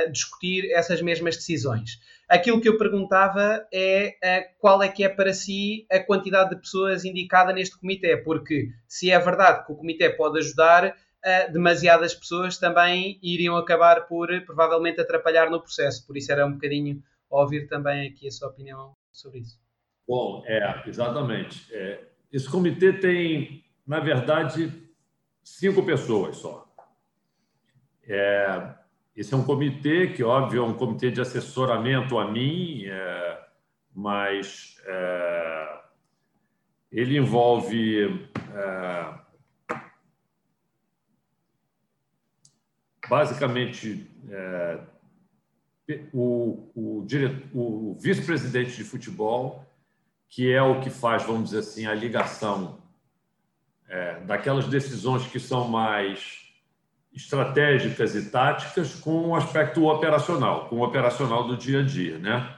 uh, 0.06 0.12
discutir 0.12 0.70
essas 0.72 1.00
mesmas 1.00 1.36
decisões. 1.36 2.00
Aquilo 2.28 2.60
que 2.60 2.68
eu 2.68 2.76
perguntava 2.76 3.66
é 3.72 4.16
uh, 4.22 4.60
qual 4.60 4.82
é 4.82 4.88
que 4.88 5.04
é 5.04 5.08
para 5.08 5.32
si 5.32 5.86
a 5.90 6.00
quantidade 6.00 6.50
de 6.50 6.60
pessoas 6.60 7.04
indicada 7.04 7.52
neste 7.52 7.78
comitê, 7.78 8.16
porque 8.16 8.70
se 8.86 9.10
é 9.10 9.18
verdade 9.18 9.64
que 9.64 9.72
o 9.72 9.76
comitê 9.76 10.10
pode 10.10 10.38
ajudar, 10.38 10.88
uh, 10.88 11.52
demasiadas 11.52 12.14
pessoas 12.14 12.58
também 12.58 13.18
iriam 13.22 13.56
acabar 13.56 14.06
por 14.06 14.28
provavelmente 14.44 15.00
atrapalhar 15.00 15.48
no 15.48 15.60
processo. 15.60 16.06
Por 16.06 16.16
isso 16.16 16.32
era 16.32 16.44
um 16.44 16.52
bocadinho 16.52 17.02
ouvir 17.30 17.66
também 17.68 18.08
aqui 18.08 18.26
a 18.26 18.30
sua 18.30 18.48
opinião 18.48 18.94
sobre 19.12 19.40
isso. 19.40 19.58
Bom, 20.06 20.42
é, 20.46 20.82
exatamente. 20.86 21.72
É, 21.72 22.00
esse 22.32 22.48
comitê 22.48 22.92
tem, 22.94 23.64
na 23.86 24.00
verdade, 24.00 24.72
cinco 25.42 25.84
pessoas 25.84 26.36
só. 26.36 26.67
É, 28.08 28.74
esse 29.14 29.34
é 29.34 29.36
um 29.36 29.44
comitê 29.44 30.08
que, 30.08 30.24
óbvio, 30.24 30.62
é 30.62 30.66
um 30.66 30.72
comitê 30.72 31.10
de 31.10 31.20
assessoramento 31.20 32.18
a 32.18 32.30
mim, 32.30 32.86
é, 32.86 33.44
mas 33.94 34.80
é, 34.86 35.80
ele 36.90 37.18
envolve 37.18 38.30
é, 38.54 39.14
basicamente 43.08 44.08
é, 44.30 44.80
o, 46.12 46.70
o, 46.74 47.06
o 47.52 47.96
vice-presidente 48.00 48.76
de 48.76 48.84
futebol, 48.84 49.66
que 50.30 50.50
é 50.50 50.62
o 50.62 50.80
que 50.80 50.90
faz, 50.90 51.24
vamos 51.24 51.50
dizer 51.50 51.58
assim, 51.58 51.86
a 51.86 51.94
ligação 51.94 52.78
é, 53.88 54.20
daquelas 54.20 54.66
decisões 54.68 55.26
que 55.26 55.40
são 55.40 55.66
mais 55.68 56.47
estratégicas 57.18 58.14
e 58.14 58.30
táticas 58.30 58.94
com 58.94 59.30
o 59.30 59.34
aspecto 59.34 59.84
operacional, 59.86 60.68
com 60.68 60.76
o 60.76 60.84
operacional 60.84 61.48
do 61.48 61.56
dia 61.56 61.80
a 61.80 61.82
dia, 61.82 62.16
né? 62.16 62.56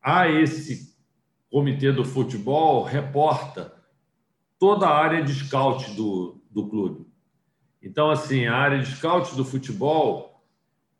A 0.00 0.28
esse 0.28 0.96
comitê 1.50 1.90
do 1.90 2.04
futebol 2.04 2.84
reporta 2.84 3.74
toda 4.60 4.86
a 4.86 4.96
área 4.96 5.24
de 5.24 5.34
scout 5.34 5.90
do, 5.96 6.40
do 6.48 6.68
clube. 6.68 7.04
Então, 7.82 8.10
assim, 8.10 8.46
a 8.46 8.54
área 8.54 8.78
de 8.78 8.86
scout 8.86 9.34
do 9.34 9.44
futebol, 9.44 10.40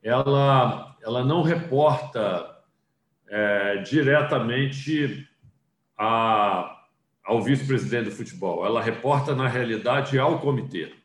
ela, 0.02 0.96
ela 1.00 1.24
não 1.24 1.42
reporta 1.42 2.58
é, 3.28 3.76
diretamente 3.82 5.28
a, 5.96 6.76
ao 7.24 7.40
vice-presidente 7.40 8.06
do 8.06 8.10
futebol, 8.10 8.66
ela 8.66 8.82
reporta, 8.82 9.32
na 9.32 9.46
realidade, 9.46 10.18
ao 10.18 10.40
comitê 10.40 11.01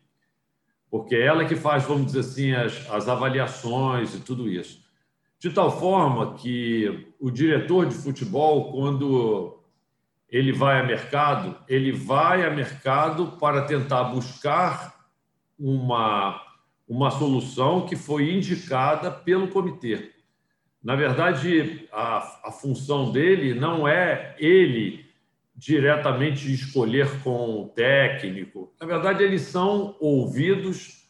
porque 0.90 1.16
é 1.16 1.26
ela 1.26 1.46
que 1.46 1.56
faz, 1.56 1.84
vamos 1.84 2.08
dizer 2.08 2.20
assim, 2.20 2.54
as, 2.54 2.90
as 2.90 3.08
avaliações 3.08 4.14
e 4.16 4.20
tudo 4.20 4.50
isso. 4.50 4.86
De 5.40 5.50
tal 5.52 5.80
forma 5.80 6.34
que 6.36 7.08
o 7.20 7.30
diretor 7.30 7.86
de 7.86 7.96
futebol, 7.96 8.72
quando 8.72 9.60
ele 10.30 10.52
vai 10.52 10.80
a 10.80 10.84
mercado, 10.84 11.56
ele 11.68 11.92
vai 11.92 12.46
a 12.46 12.50
mercado 12.50 13.38
para 13.40 13.62
tentar 13.64 14.06
buscar 14.06 14.96
uma, 15.60 16.42
uma 16.88 17.12
solução 17.12 17.86
que 17.86 17.96
foi 17.96 18.34
indicada 18.34 19.12
pelo 19.12 19.48
comitê. 19.50 20.12
Na 20.84 20.96
verdade, 20.96 21.88
a, 21.92 22.48
a 22.48 22.52
função 22.52 23.12
dele 23.12 23.54
não 23.54 23.88
é 23.88 24.36
ele 24.40 25.07
diretamente 25.58 26.54
escolher 26.54 27.10
com 27.24 27.64
o 27.64 27.70
técnico. 27.70 28.72
Na 28.80 28.86
verdade, 28.86 29.24
eles 29.24 29.42
são 29.42 29.98
ouvidos, 30.00 31.10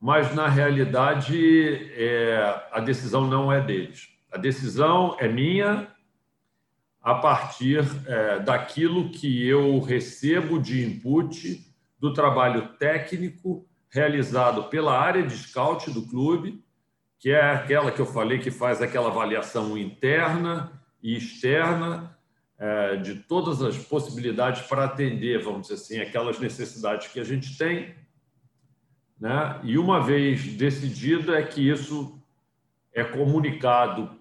mas 0.00 0.34
na 0.34 0.48
realidade 0.48 1.92
é, 1.94 2.66
a 2.72 2.80
decisão 2.80 3.28
não 3.28 3.52
é 3.52 3.60
deles. 3.60 4.08
A 4.32 4.36
decisão 4.36 5.16
é 5.20 5.28
minha 5.28 5.88
a 7.00 7.14
partir 7.14 7.84
é, 8.06 8.40
daquilo 8.40 9.10
que 9.10 9.46
eu 9.46 9.78
recebo 9.78 10.58
de 10.58 10.84
input 10.84 11.64
do 12.00 12.12
trabalho 12.12 12.70
técnico 12.78 13.64
realizado 13.88 14.64
pela 14.64 14.98
área 14.98 15.22
de 15.22 15.38
scout 15.38 15.92
do 15.92 16.02
clube, 16.02 16.60
que 17.20 17.30
é 17.30 17.52
aquela 17.52 17.92
que 17.92 18.00
eu 18.00 18.06
falei 18.06 18.40
que 18.40 18.50
faz 18.50 18.82
aquela 18.82 19.08
avaliação 19.08 19.78
interna 19.78 20.72
e 21.00 21.16
externa 21.16 22.15
de 23.02 23.16
todas 23.16 23.60
as 23.62 23.76
possibilidades 23.76 24.62
para 24.62 24.84
atender, 24.84 25.42
vamos 25.42 25.62
dizer 25.62 25.74
assim, 25.74 26.00
aquelas 26.00 26.38
necessidades 26.38 27.08
que 27.08 27.20
a 27.20 27.24
gente 27.24 27.56
tem. 27.58 27.94
Né? 29.20 29.60
E 29.62 29.78
uma 29.78 30.00
vez 30.00 30.42
decidido, 30.56 31.34
é 31.34 31.42
que 31.42 31.68
isso 31.68 32.18
é 32.92 33.04
comunicado 33.04 34.18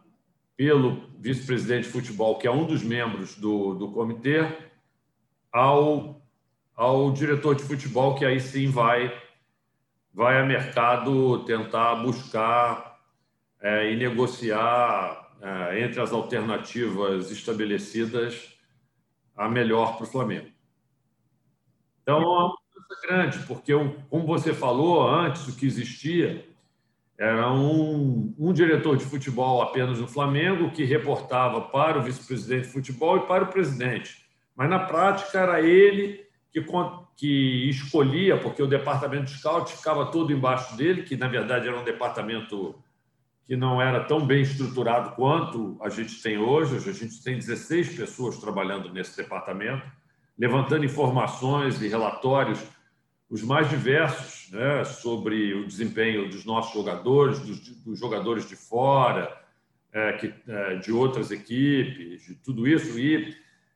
pelo 0.57 1.09
vice-presidente 1.19 1.85
de 1.85 1.89
futebol, 1.89 2.37
que 2.37 2.47
é 2.47 2.51
um 2.51 2.65
dos 2.65 2.83
membros 2.83 3.35
do, 3.35 3.73
do 3.73 3.91
comitê, 3.91 4.45
ao, 5.51 6.21
ao 6.75 7.11
diretor 7.11 7.55
de 7.55 7.63
futebol, 7.63 8.15
que 8.15 8.25
aí 8.25 8.39
sim 8.39 8.69
vai, 8.69 9.13
vai 10.13 10.39
a 10.39 10.45
mercado 10.45 11.43
tentar 11.45 11.95
buscar 11.95 12.99
é, 13.61 13.91
e 13.91 13.95
negociar 13.95 15.21
é, 15.21 15.24
entre 15.77 16.01
as 16.01 16.11
alternativas 16.11 17.29
estabelecidas, 17.29 18.55
a 19.35 19.47
melhor 19.47 19.97
para 19.97 20.05
o 20.05 20.09
Flamengo. 20.09 20.47
Então, 22.01 22.21
é 22.21 22.25
uma 22.25 22.47
mudança 22.47 23.07
grande, 23.07 23.39
porque, 23.47 23.73
como 24.09 24.25
você 24.25 24.53
falou 24.53 25.07
antes, 25.07 25.47
o 25.47 25.55
que 25.55 25.65
existia 25.65 26.47
era 27.17 27.51
um, 27.51 28.33
um 28.37 28.51
diretor 28.51 28.97
de 28.97 29.05
futebol 29.05 29.61
apenas 29.61 29.99
no 29.99 30.07
Flamengo 30.07 30.71
que 30.71 30.83
reportava 30.83 31.61
para 31.61 31.99
o 31.99 32.01
vice-presidente 32.01 32.67
de 32.67 32.73
futebol 32.73 33.17
e 33.17 33.27
para 33.27 33.43
o 33.43 33.47
presidente. 33.47 34.25
Mas, 34.55 34.69
na 34.69 34.79
prática, 34.79 35.39
era 35.39 35.61
ele 35.61 36.25
que, 36.51 36.63
que 37.15 37.69
escolhia, 37.69 38.37
porque 38.37 38.63
o 38.63 38.67
departamento 38.67 39.25
de 39.25 39.37
scout 39.37 39.71
ficava 39.71 40.07
todo 40.07 40.33
embaixo 40.33 40.75
dele, 40.75 41.03
que, 41.03 41.15
na 41.15 41.27
verdade, 41.27 41.67
era 41.67 41.79
um 41.79 41.83
departamento 41.83 42.75
que 43.45 43.55
não 43.55 43.81
era 43.81 44.03
tão 44.03 44.25
bem 44.25 44.41
estruturado 44.41 45.11
quanto 45.15 45.77
a 45.81 45.89
gente 45.89 46.21
tem 46.21 46.37
hoje. 46.37 46.75
Hoje 46.75 46.89
a 46.89 46.93
gente 46.93 47.23
tem 47.23 47.37
16 47.37 47.95
pessoas 47.95 48.37
trabalhando 48.37 48.91
nesse 48.91 49.15
departamento, 49.15 49.85
levantando 50.37 50.83
informações 50.83 51.81
e 51.81 51.87
relatórios 51.87 52.59
os 53.29 53.41
mais 53.41 53.69
diversos 53.69 54.51
né, 54.51 54.83
sobre 54.83 55.53
o 55.53 55.65
desempenho 55.65 56.29
dos 56.29 56.45
nossos 56.45 56.73
jogadores, 56.73 57.39
dos, 57.39 57.59
dos 57.59 57.99
jogadores 57.99 58.47
de 58.47 58.55
fora, 58.55 59.35
é, 59.91 60.13
que, 60.13 60.33
é, 60.47 60.75
de 60.75 60.91
outras 60.91 61.31
equipes, 61.31 62.23
de 62.25 62.35
tudo 62.35 62.67
isso. 62.67 62.99
E 62.99 63.35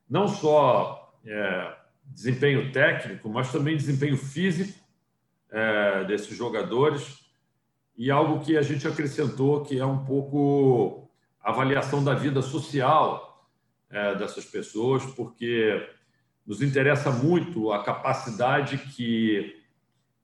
não 0.10 0.28
só 0.28 1.14
é, 1.26 1.76
desempenho 2.06 2.72
técnico, 2.72 3.30
mas 3.30 3.52
também 3.52 3.76
desempenho 3.76 4.18
físico 4.18 4.80
é, 5.52 6.04
desses 6.06 6.36
jogadores 6.36 7.29
e 8.00 8.10
algo 8.10 8.40
que 8.40 8.56
a 8.56 8.62
gente 8.62 8.88
acrescentou, 8.88 9.62
que 9.62 9.78
é 9.78 9.86
um 9.86 10.06
pouco 10.06 11.12
a 11.44 11.50
avaliação 11.50 12.02
da 12.02 12.14
vida 12.14 12.42
social 12.42 13.46
é, 13.90 14.16
dessas 14.16 14.46
pessoas, 14.46 15.06
porque 15.06 15.86
nos 16.48 16.62
interessa 16.62 17.12
muito 17.12 17.74
a 17.74 17.84
capacidade 17.84 18.78
que 18.78 19.54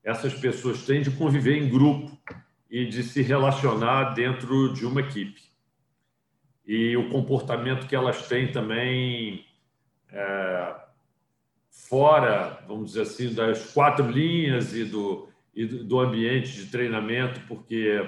essas 0.02 0.32
pessoas 0.32 0.86
têm 0.86 1.02
de 1.02 1.10
conviver 1.10 1.58
em 1.58 1.68
grupo 1.68 2.16
e 2.70 2.86
de 2.86 3.02
se 3.02 3.20
relacionar 3.20 4.14
dentro 4.14 4.72
de 4.72 4.86
uma 4.86 5.02
equipe. 5.02 5.42
E 6.66 6.96
o 6.96 7.10
comportamento 7.10 7.86
que 7.86 7.94
elas 7.94 8.26
têm 8.26 8.50
também 8.50 9.44
é, 10.10 10.76
fora, 11.68 12.58
vamos 12.66 12.92
dizer 12.92 13.02
assim, 13.02 13.34
das 13.34 13.70
quatro 13.74 14.10
linhas 14.10 14.74
e 14.74 14.82
do, 14.82 15.28
e 15.56 15.64
do 15.64 15.98
ambiente 15.98 16.52
de 16.52 16.66
treinamento, 16.66 17.40
porque 17.48 17.98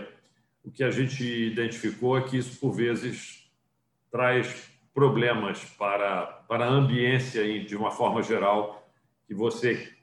o 0.62 0.70
que 0.70 0.84
a 0.84 0.90
gente 0.90 1.24
identificou 1.24 2.18
é 2.18 2.22
que 2.22 2.36
isso, 2.36 2.60
por 2.60 2.72
vezes, 2.72 3.50
traz 4.10 4.70
problemas 4.92 5.64
para, 5.64 6.26
para 6.46 6.66
a 6.66 6.68
ambiência, 6.68 7.64
de 7.64 7.74
uma 7.74 7.90
forma 7.90 8.22
geral, 8.22 8.86
que 9.26 9.34
você 9.34 9.94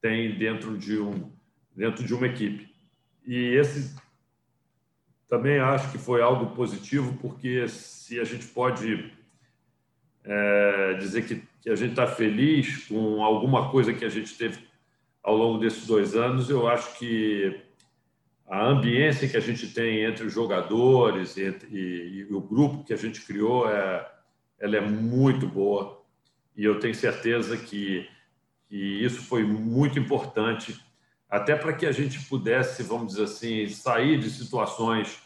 tem 0.00 0.36
dentro 0.36 0.76
de, 0.76 0.98
um, 0.98 1.30
dentro 1.74 2.04
de 2.04 2.12
uma 2.12 2.26
equipe. 2.26 2.68
E 3.24 3.36
esse 3.54 3.94
também 5.28 5.60
acho 5.60 5.92
que 5.92 5.98
foi 5.98 6.20
algo 6.20 6.54
positivo, 6.56 7.16
porque 7.22 7.68
se 7.68 8.18
a 8.18 8.24
gente 8.24 8.46
pode 8.46 9.12
é, 10.24 10.94
dizer 10.94 11.26
que, 11.26 11.42
que 11.60 11.70
a 11.70 11.76
gente 11.76 11.90
está 11.90 12.08
feliz 12.08 12.88
com 12.88 13.22
alguma 13.22 13.70
coisa 13.70 13.94
que 13.94 14.04
a 14.04 14.08
gente 14.08 14.36
teve 14.36 14.71
ao 15.22 15.36
longo 15.36 15.58
desses 15.58 15.86
dois 15.86 16.16
anos, 16.16 16.50
eu 16.50 16.68
acho 16.68 16.98
que 16.98 17.60
a 18.48 18.66
ambiência 18.66 19.28
que 19.28 19.36
a 19.36 19.40
gente 19.40 19.68
tem 19.68 20.04
entre 20.04 20.26
os 20.26 20.32
jogadores 20.32 21.36
e, 21.36 21.48
e, 21.70 22.26
e 22.28 22.34
o 22.34 22.40
grupo 22.40 22.84
que 22.84 22.92
a 22.92 22.96
gente 22.96 23.22
criou 23.22 23.68
é, 23.70 24.06
ela 24.58 24.76
é 24.76 24.80
muito 24.80 25.46
boa. 25.46 26.02
E 26.56 26.64
eu 26.64 26.78
tenho 26.78 26.94
certeza 26.94 27.56
que, 27.56 28.08
que 28.68 28.76
isso 28.76 29.22
foi 29.22 29.44
muito 29.44 29.98
importante 29.98 30.78
até 31.30 31.56
para 31.56 31.72
que 31.72 31.86
a 31.86 31.92
gente 31.92 32.20
pudesse, 32.26 32.82
vamos 32.82 33.12
dizer 33.12 33.24
assim, 33.24 33.66
sair 33.68 34.18
de 34.18 34.28
situações 34.28 35.18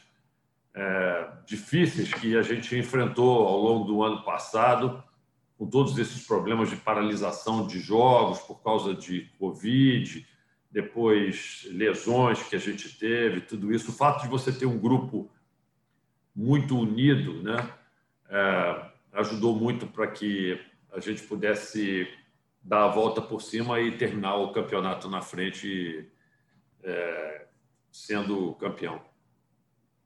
é, 0.72 1.28
difíceis 1.44 2.12
que 2.14 2.36
a 2.36 2.42
gente 2.42 2.76
enfrentou 2.78 3.48
ao 3.48 3.58
longo 3.58 3.84
do 3.86 4.04
ano 4.04 4.22
passado 4.22 5.02
com 5.58 5.66
todos 5.66 5.96
esses 5.98 6.26
problemas 6.26 6.68
de 6.68 6.76
paralisação 6.76 7.66
de 7.66 7.80
jogos 7.80 8.40
por 8.40 8.62
causa 8.62 8.94
de 8.94 9.30
Covid, 9.38 10.26
depois 10.70 11.66
lesões 11.70 12.42
que 12.42 12.54
a 12.54 12.58
gente 12.58 12.98
teve, 12.98 13.40
tudo 13.40 13.72
isso. 13.72 13.90
O 13.90 13.94
fato 13.94 14.22
de 14.22 14.28
você 14.28 14.52
ter 14.52 14.66
um 14.66 14.78
grupo 14.78 15.30
muito 16.34 16.78
unido 16.78 17.42
né, 17.42 17.72
é, 18.28 18.90
ajudou 19.12 19.56
muito 19.56 19.86
para 19.86 20.06
que 20.06 20.60
a 20.92 21.00
gente 21.00 21.22
pudesse 21.22 22.06
dar 22.62 22.84
a 22.84 22.88
volta 22.88 23.22
por 23.22 23.40
cima 23.40 23.80
e 23.80 23.96
terminar 23.96 24.36
o 24.36 24.52
campeonato 24.52 25.08
na 25.08 25.22
frente 25.22 26.10
é, 26.82 27.46
sendo 27.90 28.54
campeão. 28.56 29.00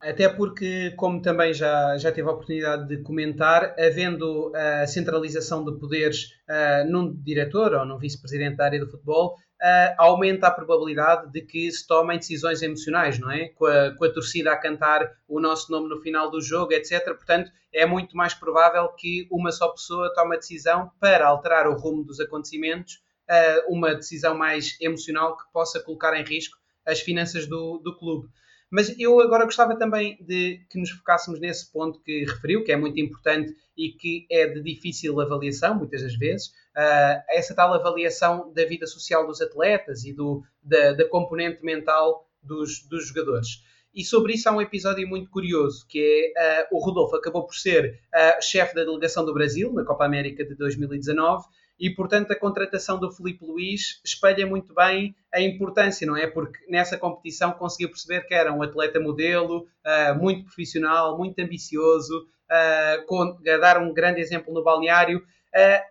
Até 0.01 0.27
porque, 0.27 0.91
como 0.97 1.21
também 1.21 1.53
já, 1.53 1.95
já 1.97 2.11
tive 2.11 2.27
a 2.27 2.31
oportunidade 2.31 2.87
de 2.87 3.03
comentar, 3.03 3.75
havendo 3.79 4.51
a 4.55 4.87
centralização 4.87 5.63
de 5.63 5.77
poderes 5.79 6.31
uh, 6.49 6.89
num 6.89 7.13
diretor 7.13 7.73
ou 7.75 7.85
num 7.85 7.99
vice-presidente 7.99 8.57
da 8.57 8.65
área 8.65 8.79
do 8.79 8.89
futebol, 8.89 9.35
uh, 9.35 9.95
aumenta 9.99 10.47
a 10.47 10.51
probabilidade 10.51 11.31
de 11.31 11.41
que 11.41 11.69
se 11.71 11.85
tomem 11.85 12.17
decisões 12.17 12.63
emocionais, 12.63 13.19
não 13.19 13.31
é? 13.31 13.49
Com 13.49 13.67
a, 13.67 13.91
com 13.95 14.05
a 14.05 14.11
torcida 14.11 14.51
a 14.51 14.57
cantar 14.57 15.07
o 15.27 15.39
nosso 15.39 15.71
nome 15.71 15.87
no 15.87 16.01
final 16.01 16.31
do 16.31 16.41
jogo, 16.41 16.73
etc. 16.73 17.05
Portanto, 17.05 17.51
é 17.71 17.85
muito 17.85 18.17
mais 18.17 18.33
provável 18.33 18.87
que 18.89 19.27
uma 19.31 19.51
só 19.51 19.69
pessoa 19.69 20.11
tome 20.15 20.35
a 20.35 20.39
decisão 20.39 20.91
para 20.99 21.27
alterar 21.27 21.67
o 21.67 21.77
rumo 21.77 22.03
dos 22.03 22.19
acontecimentos, 22.19 22.95
uh, 23.29 23.71
uma 23.71 23.93
decisão 23.93 24.35
mais 24.35 24.77
emocional 24.81 25.37
que 25.37 25.43
possa 25.53 25.79
colocar 25.79 26.19
em 26.19 26.23
risco 26.23 26.57
as 26.85 26.99
finanças 26.99 27.45
do, 27.45 27.77
do 27.77 27.95
clube. 27.95 28.27
Mas 28.71 28.97
eu 28.97 29.19
agora 29.19 29.43
gostava 29.43 29.77
também 29.77 30.17
de 30.21 30.65
que 30.69 30.79
nos 30.79 30.89
focássemos 30.91 31.41
nesse 31.41 31.69
ponto 31.69 31.99
que 32.01 32.23
referiu, 32.23 32.63
que 32.63 32.71
é 32.71 32.77
muito 32.77 32.97
importante 33.01 33.53
e 33.77 33.89
que 33.89 34.25
é 34.31 34.47
de 34.47 34.61
difícil 34.61 35.19
avaliação, 35.19 35.75
muitas 35.75 36.01
das 36.01 36.15
vezes, 36.15 36.47
uh, 36.47 37.21
essa 37.29 37.53
tal 37.53 37.73
avaliação 37.73 38.53
da 38.53 38.63
vida 38.63 38.87
social 38.87 39.27
dos 39.27 39.41
atletas 39.41 40.05
e 40.05 40.13
do, 40.13 40.41
da, 40.63 40.93
da 40.93 41.07
componente 41.09 41.63
mental 41.65 42.25
dos, 42.41 42.81
dos 42.87 43.07
jogadores. 43.07 43.61
E 43.93 44.05
sobre 44.05 44.35
isso 44.35 44.47
há 44.47 44.53
um 44.53 44.61
episódio 44.61 45.05
muito 45.05 45.29
curioso, 45.29 45.85
que 45.85 46.33
é 46.37 46.63
uh, 46.63 46.77
o 46.77 46.79
Rodolfo 46.79 47.17
acabou 47.17 47.45
por 47.45 47.55
ser 47.55 47.99
uh, 48.15 48.41
chefe 48.41 48.73
da 48.73 48.85
delegação 48.85 49.25
do 49.25 49.33
Brasil 49.33 49.73
na 49.73 49.83
Copa 49.83 50.05
América 50.05 50.45
de 50.45 50.55
2019 50.55 51.43
e, 51.81 51.89
portanto, 51.89 52.29
a 52.29 52.35
contratação 52.35 52.99
do 52.99 53.11
Felipe 53.11 53.43
Luís 53.43 53.99
espelha 54.05 54.45
muito 54.45 54.71
bem 54.71 55.15
a 55.33 55.41
importância, 55.41 56.05
não 56.05 56.15
é? 56.15 56.27
Porque 56.27 56.59
nessa 56.69 56.95
competição 56.95 57.53
conseguiu 57.53 57.89
perceber 57.89 58.21
que 58.27 58.35
era 58.35 58.53
um 58.53 58.61
atleta 58.61 58.99
modelo, 58.99 59.65
uh, 59.83 60.15
muito 60.15 60.45
profissional, 60.45 61.17
muito 61.17 61.39
ambicioso, 61.39 62.15
uh, 62.19 63.03
com, 63.07 63.35
a 63.51 63.57
dar 63.57 63.79
um 63.79 63.91
grande 63.91 64.21
exemplo 64.21 64.53
no 64.53 64.63
balneário. 64.63 65.25
Uh, 65.55 65.81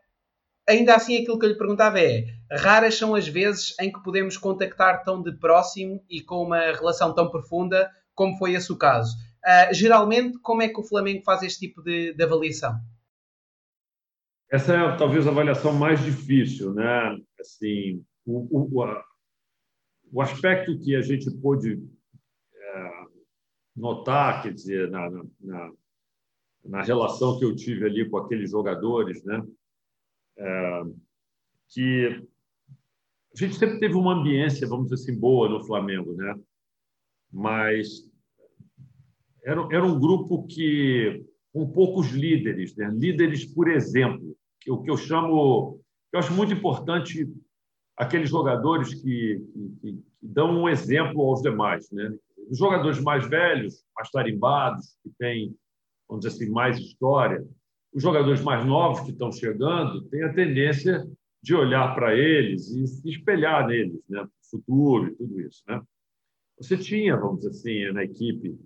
ainda 0.68 0.94
assim, 0.94 1.20
aquilo 1.20 1.40
que 1.40 1.46
eu 1.46 1.50
lhe 1.50 1.58
perguntava 1.58 1.98
é: 1.98 2.24
raras 2.52 2.94
são 2.94 3.16
as 3.16 3.26
vezes 3.26 3.74
em 3.80 3.90
que 3.92 4.00
podemos 4.04 4.36
contactar 4.36 5.02
tão 5.02 5.20
de 5.20 5.32
próximo 5.32 6.04
e 6.08 6.20
com 6.20 6.44
uma 6.44 6.70
relação 6.70 7.12
tão 7.12 7.28
profunda 7.28 7.90
como 8.14 8.38
foi 8.38 8.52
esse 8.52 8.70
o 8.70 8.76
caso. 8.76 9.16
geralmente, 9.72 10.38
como 10.38 10.62
é 10.62 10.68
que 10.68 10.78
o 10.78 10.84
Flamengo 10.84 11.24
faz 11.24 11.42
este 11.42 11.66
tipo 11.66 11.82
de, 11.82 12.14
de 12.14 12.22
avaliação? 12.22 12.78
Essa 14.50 14.74
é 14.74 14.96
talvez 14.96 15.28
a 15.28 15.30
avaliação 15.30 15.72
mais 15.72 16.02
difícil, 16.02 16.74
né? 16.74 17.16
Assim, 17.38 18.04
o, 18.26 18.78
o, 18.78 18.82
a, 18.82 19.04
o 20.12 20.20
aspecto 20.20 20.76
que 20.80 20.96
a 20.96 21.02
gente 21.02 21.30
pôde 21.30 21.80
é, 22.52 22.90
notar, 23.76 24.42
quer 24.42 24.52
dizer, 24.52 24.90
na, 24.90 25.08
na, 25.40 25.72
na, 26.64 26.82
relação 26.82 27.38
que 27.38 27.44
eu 27.44 27.54
tive 27.54 27.84
ali 27.84 28.10
com 28.10 28.18
aqueles 28.18 28.50
jogadores, 28.50 29.22
né? 29.22 29.40
É, 30.36 30.82
que 31.68 32.26
a 33.32 33.36
gente 33.36 33.54
sempre 33.54 33.78
teve 33.78 33.94
uma 33.94 34.14
ambiência, 34.14 34.66
vamos 34.66 34.88
dizer 34.88 35.00
assim, 35.00 35.16
boa 35.16 35.48
no 35.48 35.64
Flamengo, 35.64 36.12
né? 36.14 36.34
Mas 37.32 38.04
era, 39.44 39.60
era 39.70 39.86
um 39.86 40.00
grupo 40.00 40.44
que 40.48 41.24
com 41.52 41.70
poucos 41.70 42.10
líderes, 42.10 42.74
né? 42.76 42.90
líderes 42.92 43.44
por 43.44 43.68
exemplo, 43.68 44.36
o 44.68 44.82
que 44.82 44.90
eu 44.90 44.96
chamo, 44.96 45.80
eu 46.12 46.18
acho 46.18 46.32
muito 46.32 46.52
importante 46.52 47.32
aqueles 47.96 48.30
jogadores 48.30 48.94
que, 48.94 49.40
que, 49.52 49.70
que 49.80 50.04
dão 50.20 50.50
um 50.62 50.68
exemplo 50.68 51.22
aos 51.22 51.42
demais, 51.42 51.90
né? 51.90 52.12
Os 52.50 52.58
jogadores 52.58 53.00
mais 53.00 53.28
velhos, 53.28 53.84
mais 53.94 54.10
tarimbados, 54.10 54.96
que 55.02 55.10
têm, 55.18 55.54
vamos 56.08 56.24
dizer 56.24 56.34
assim, 56.34 56.50
mais 56.50 56.78
história, 56.78 57.46
os 57.92 58.02
jogadores 58.02 58.42
mais 58.42 58.64
novos 58.64 59.00
que 59.00 59.10
estão 59.10 59.30
chegando 59.30 60.02
têm 60.08 60.24
a 60.24 60.32
tendência 60.32 61.06
de 61.42 61.54
olhar 61.54 61.94
para 61.94 62.14
eles 62.14 62.68
e 62.70 62.86
se 62.86 63.08
espelhar 63.08 63.66
neles, 63.66 64.02
né? 64.08 64.22
o 64.22 64.50
futuro 64.50 65.08
e 65.08 65.14
tudo 65.14 65.40
isso. 65.40 65.62
Né? 65.68 65.80
Você 66.58 66.76
tinha, 66.76 67.16
vamos 67.16 67.38
dizer 67.38 67.50
assim, 67.50 67.92
na 67.92 68.04
equipe 68.04 68.58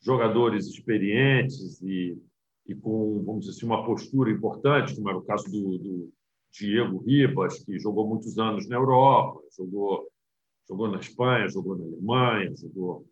jogadores 0.00 0.66
experientes 0.66 1.80
e, 1.82 2.16
e 2.66 2.74
com, 2.74 3.22
vamos 3.24 3.44
dizer 3.44 3.56
assim, 3.56 3.66
uma 3.66 3.84
postura 3.84 4.30
importante, 4.30 4.94
como 4.94 5.08
era 5.08 5.18
o 5.18 5.24
caso 5.24 5.44
do, 5.50 5.78
do 5.78 6.12
Diego 6.52 6.98
Ribas, 6.98 7.62
que 7.64 7.78
jogou 7.78 8.06
muitos 8.06 8.38
anos 8.38 8.68
na 8.68 8.76
Europa, 8.76 9.40
jogou, 9.56 10.08
jogou 10.68 10.88
na 10.88 10.98
Espanha, 10.98 11.48
jogou 11.48 11.76
na 11.76 11.84
Alemanha, 11.84 12.54
jogou 12.56 13.06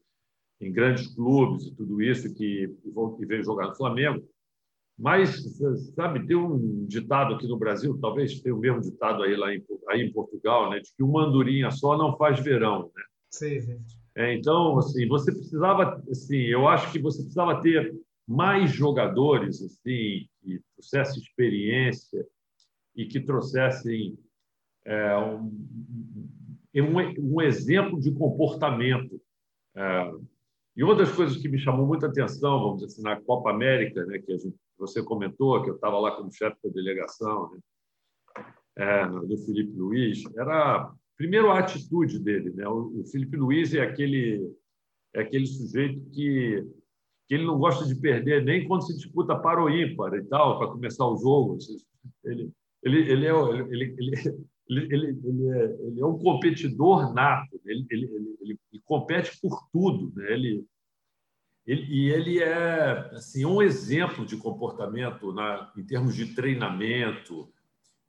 em 0.61 0.73
grandes 0.73 1.09
clubes 1.15 1.67
e 1.67 1.75
tudo 1.75 2.01
isso, 2.01 2.33
que, 2.35 2.69
que 3.19 3.27
veio 3.27 3.45
jogar 3.45 3.69
no 3.69 3.77
Flamengo. 3.77 4.25
Mas, 4.99 5.59
sabe, 5.97 6.27
tem 6.27 6.37
um 6.37 6.87
ditado 6.87 7.35
aqui 7.35 7.49
no 7.49 7.59
Brasil, 7.59 7.99
talvez 8.01 8.41
tenha 8.41 8.55
o 8.55 8.59
mesmo 8.59 8.81
ditado 8.81 9.23
aí 9.23 9.35
lá 9.35 9.53
em, 9.53 9.63
aí 9.89 10.03
em 10.03 10.13
Portugal, 10.13 10.71
né, 10.71 10.79
de 10.79 10.95
que 10.95 11.03
uma 11.03 11.25
andorinha 11.25 11.71
só 11.71 11.97
não 11.97 12.17
faz 12.17 12.39
verão. 12.39 12.91
Né? 12.95 13.03
Sim, 13.31 13.61
sim. 13.61 13.81
É, 14.15 14.35
então, 14.35 14.79
assim, 14.79 15.09
você 15.09 15.33
precisava, 15.33 16.03
assim, 16.11 16.37
eu 16.37 16.69
acho 16.69 16.93
que 16.93 17.01
você 17.01 17.23
precisava 17.23 17.61
ter 17.63 17.93
mais 18.27 18.71
jogadores 18.71 19.63
assim 19.63 20.29
que 20.41 20.61
trouxessem 20.75 21.23
experiência 21.23 22.27
e 22.95 23.07
que 23.07 23.21
trouxessem 23.21 24.19
é, 24.85 25.17
um, 25.17 25.53
um, 26.75 27.35
um, 27.37 27.41
exemplo 27.41 28.01
de 28.01 28.13
comportamento. 28.13 29.21
É, 29.75 30.13
e 30.77 30.83
uma 30.83 30.95
das 30.95 31.13
coisas 31.13 31.37
que 31.37 31.49
me 31.49 31.59
chamou 31.59 31.87
muita 31.87 32.07
atenção, 32.07 32.61
vamos 32.61 32.81
dizer 32.81 32.87
assim, 32.87 33.03
na 33.03 33.21
Copa 33.21 33.51
América, 33.51 34.05
né, 34.07 34.19
que 34.19 34.39
gente, 34.39 34.57
você 34.79 35.03
comentou, 35.03 35.63
que 35.63 35.71
eu 35.71 35.75
estava 35.75 35.99
lá 35.99 36.17
como 36.17 36.33
chefe 36.33 36.57
da 36.65 36.71
delegação, 36.71 37.51
né, 37.53 37.61
é, 38.77 39.07
do 39.07 39.37
Felipe 39.39 39.77
Luiz, 39.77 40.25
era 40.37 40.91
primeiro 41.17 41.51
a 41.51 41.59
atitude 41.59 42.19
dele. 42.19 42.51
Né? 42.51 42.67
O, 42.67 43.01
o 43.01 43.05
Felipe 43.07 43.37
Luiz 43.37 43.75
é 43.75 43.83
aquele, 43.83 44.51
é 45.15 45.21
aquele 45.21 45.47
sujeito 45.47 46.01
que, 46.11 46.67
que 47.33 47.37
ele 47.37 47.47
não 47.47 47.59
gosta 47.59 47.87
de 47.87 47.95
perder 47.95 48.45
nem 48.45 48.69
quando 48.69 48.85
se 48.85 48.95
disputa 48.95 49.35
para 49.35 49.65
o 49.65 49.71
ímpar 49.71 50.13
e 50.13 50.23
tal, 50.25 50.59
para 50.59 50.69
começar 50.69 51.07
o 51.07 51.17
jogo. 51.17 51.57
Ele, 52.23 52.53
ele, 52.83 53.11
ele, 53.11 53.27
é, 53.27 53.31
ele, 53.31 53.95
ele, 53.99 54.45
ele, 54.69 55.07
ele, 55.25 55.49
é, 55.51 55.65
ele 55.81 56.01
é 56.03 56.05
um 56.05 56.19
competidor 56.19 57.15
nato, 57.15 57.59
ele, 57.65 57.87
ele, 57.91 58.05
ele, 58.39 58.59
ele 58.71 58.83
compete 58.85 59.41
por 59.41 59.67
tudo. 59.73 60.13
Né? 60.15 60.31
Ele, 60.31 60.67
ele, 61.67 61.87
e 61.89 62.11
ele 62.11 62.39
é 62.39 63.15
assim, 63.15 63.47
um 63.47 63.63
exemplo 63.63 64.27
de 64.27 64.37
comportamento 64.37 65.33
na, 65.33 65.73
em 65.75 65.87
termos 65.87 66.15
de 66.15 66.35
treinamento, 66.35 67.51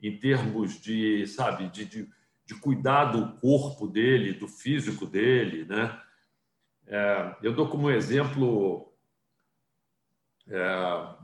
em 0.02 0.20
termos 0.20 0.82
de, 0.82 1.26
sabe, 1.28 1.70
de, 1.70 1.86
de, 1.86 2.10
de 2.46 2.56
cuidar 2.56 3.06
do 3.06 3.40
corpo 3.40 3.88
dele, 3.88 4.34
do 4.34 4.50
físico 4.50 5.06
dele. 5.06 5.64
Né? 5.64 5.98
É, 6.88 7.38
eu 7.42 7.56
dou 7.56 7.70
como 7.70 7.90
exemplo 7.90 8.92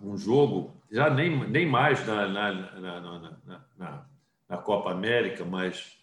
um 0.02 0.18
jogo, 0.18 0.76
já 0.92 1.10
nem, 1.10 1.48
nem 1.50 1.66
mais 1.68 2.06
na, 2.06 2.28
na, 2.28 2.52
na, 3.78 4.06
na, 4.48 4.58
Copa 4.58 4.92
América, 4.92 5.46
mas, 5.46 5.98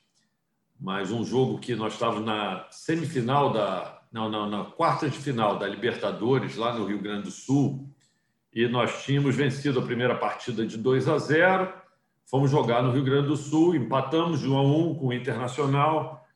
mas 0.79 1.11
um 1.11 1.25
jogo 1.25 1.59
que 1.59 1.75
nós 1.75 1.95
estávamos 1.95 2.25
na 2.25 2.67
semifinal 2.71 3.53
da. 3.53 4.03
Não, 4.13 4.31
não, 4.31 4.49
na 4.49 4.65
quarta 4.65 5.11
de 5.11 5.19
final 5.19 5.59
da 5.59 5.67
Libertadores, 5.67 6.57
lá 6.57 6.73
no 6.73 6.87
Rio 6.87 7.01
Grande 7.01 7.25
do 7.25 7.31
Sul, 7.31 7.91
e 8.53 8.67
nós 8.67 9.05
tínhamos 9.05 9.35
vencido 9.35 9.81
a 9.81 9.85
primeira 9.85 10.15
partida 10.15 10.65
de 10.65 10.79
2 10.79 11.09
a 11.09 11.19
0. 11.19 11.73
Fomos 12.25 12.51
jogar 12.51 12.83
no 12.83 12.93
Rio 12.93 13.05
Grande 13.05 13.29
do 13.29 13.37
Sul, 13.37 13.75
empatamos 13.75 14.41
de 14.41 14.49
1 14.49 14.57
a 14.57 14.63
1 14.63 14.95
com 14.95 15.07
o 15.09 15.13
Internacional 15.13 16.27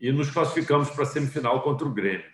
e 0.00 0.10
nos 0.10 0.30
classificamos 0.30 0.90
para 0.90 1.02
a 1.02 1.06
semifinal 1.06 1.60
contra 1.62 1.86
o 1.86 1.92
Grêmio. 1.92 2.24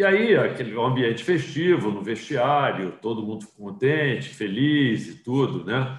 E 0.00 0.02
aí, 0.02 0.34
aquele 0.34 0.80
ambiente 0.80 1.22
festivo 1.22 1.90
no 1.90 2.02
vestiário, 2.02 2.92
todo 3.02 3.22
mundo 3.22 3.46
contente, 3.54 4.30
feliz 4.30 5.06
e 5.06 5.16
tudo, 5.16 5.62
né? 5.62 5.98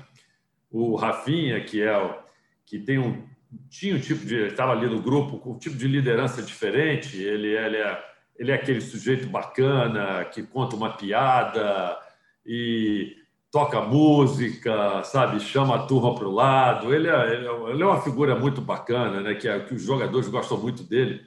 o 0.72 0.96
Rafinha, 0.96 1.64
que 1.64 1.84
é 1.84 2.20
que 2.66 2.80
tem 2.80 2.98
um 2.98 3.24
tinha 3.70 3.96
um 3.96 4.00
tipo 4.00 4.26
de 4.26 4.48
estava 4.48 4.72
ali 4.72 4.88
no 4.88 5.04
grupo 5.04 5.38
com 5.38 5.52
um 5.52 5.58
tipo 5.60 5.78
de 5.78 5.88
liderança 5.88 6.42
diferente. 6.42 7.22
Ele, 7.22 7.50
ele 7.50 7.78
é 7.78 8.04
ele 8.40 8.50
é 8.50 8.56
aquele 8.56 8.82
sujeito 8.82 9.28
bacana 9.28 10.26
que 10.26 10.42
conta 10.42 10.76
uma 10.76 10.90
piada 10.90 11.96
e 12.44 13.18
toca 13.52 13.82
música, 13.82 15.04
sabe, 15.04 15.40
chama 15.40 15.76
a 15.76 15.86
turma 15.86 16.16
para 16.16 16.28
o 16.28 16.34
lado. 16.34 16.92
Ele 16.92 17.08
é, 17.08 17.36
ele 17.36 17.84
é 17.84 17.86
uma 17.86 18.02
figura 18.02 18.36
muito 18.36 18.62
bacana, 18.62 19.22
né? 19.22 19.36
Que, 19.36 19.48
é, 19.48 19.60
que 19.60 19.76
os 19.76 19.84
jogadores 19.84 20.28
gostam 20.28 20.58
muito 20.58 20.82
dele. 20.82 21.22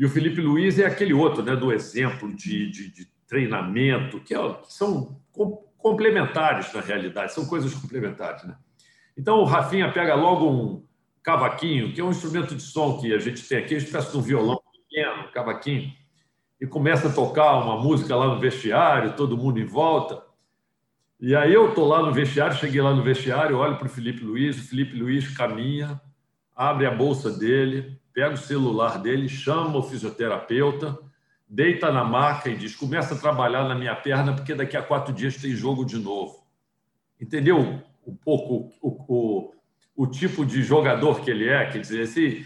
E 0.00 0.06
o 0.06 0.08
Felipe 0.08 0.40
Luiz 0.40 0.78
é 0.78 0.86
aquele 0.86 1.12
outro, 1.12 1.42
né? 1.42 1.54
Do 1.54 1.70
exemplo 1.70 2.34
de, 2.34 2.70
de, 2.70 2.90
de 2.90 3.06
treinamento 3.28 4.18
que, 4.18 4.34
é, 4.34 4.54
que 4.54 4.72
são 4.72 5.20
complementares 5.76 6.72
na 6.72 6.80
realidade, 6.80 7.34
são 7.34 7.44
coisas 7.44 7.74
complementares. 7.74 8.44
Né? 8.44 8.56
Então 9.14 9.40
o 9.40 9.44
Rafinha 9.44 9.92
pega 9.92 10.14
logo 10.14 10.50
um 10.50 10.86
cavaquinho, 11.22 11.92
que 11.92 12.00
é 12.00 12.04
um 12.04 12.08
instrumento 12.08 12.56
de 12.56 12.62
som 12.62 12.98
que 12.98 13.12
a 13.12 13.18
gente 13.18 13.46
tem 13.46 13.58
aqui, 13.58 13.74
uma 13.74 13.78
espécie 13.78 14.10
de 14.10 14.16
um 14.16 14.22
violão 14.22 14.58
pequeno, 14.72 15.28
um 15.28 15.32
cavaquinho, 15.32 15.92
e 16.58 16.66
começa 16.66 17.08
a 17.08 17.12
tocar 17.12 17.62
uma 17.62 17.76
música 17.76 18.16
lá 18.16 18.26
no 18.26 18.40
vestiário, 18.40 19.14
todo 19.14 19.36
mundo 19.36 19.60
em 19.60 19.66
volta. 19.66 20.22
E 21.20 21.36
aí 21.36 21.52
eu 21.52 21.68
estou 21.68 21.86
lá 21.86 22.02
no 22.02 22.10
vestiário, 22.10 22.56
cheguei 22.56 22.80
lá 22.80 22.94
no 22.94 23.02
vestiário, 23.02 23.58
olho 23.58 23.76
para 23.76 23.86
o 23.86 23.90
Felipe 23.90 24.24
Luiz, 24.24 24.58
o 24.58 24.66
Felipe 24.66 24.96
Luiz 24.96 25.28
caminha, 25.36 26.00
abre 26.56 26.86
a 26.86 26.90
bolsa 26.90 27.30
dele, 27.30 27.99
pega 28.12 28.34
o 28.34 28.38
celular 28.38 28.98
dele, 28.98 29.28
chama 29.28 29.78
o 29.78 29.82
fisioterapeuta, 29.82 30.98
deita 31.48 31.90
na 31.90 32.04
maca 32.04 32.48
e 32.48 32.56
diz: 32.56 32.74
começa 32.74 33.14
a 33.14 33.18
trabalhar 33.18 33.64
na 33.68 33.74
minha 33.74 33.94
perna, 33.94 34.32
porque 34.32 34.54
daqui 34.54 34.76
a 34.76 34.82
quatro 34.82 35.12
dias 35.12 35.36
tem 35.36 35.50
jogo 35.50 35.84
de 35.84 35.98
novo. 35.98 36.46
Entendeu 37.20 37.82
um 38.06 38.14
pouco 38.14 38.72
o, 38.80 39.04
o, 39.08 39.54
o 39.96 40.06
tipo 40.06 40.44
de 40.46 40.62
jogador 40.62 41.20
que 41.20 41.30
ele 41.30 41.48
é? 41.48 41.66
Quer 41.66 41.78
dizer, 41.78 42.02
assim, 42.02 42.44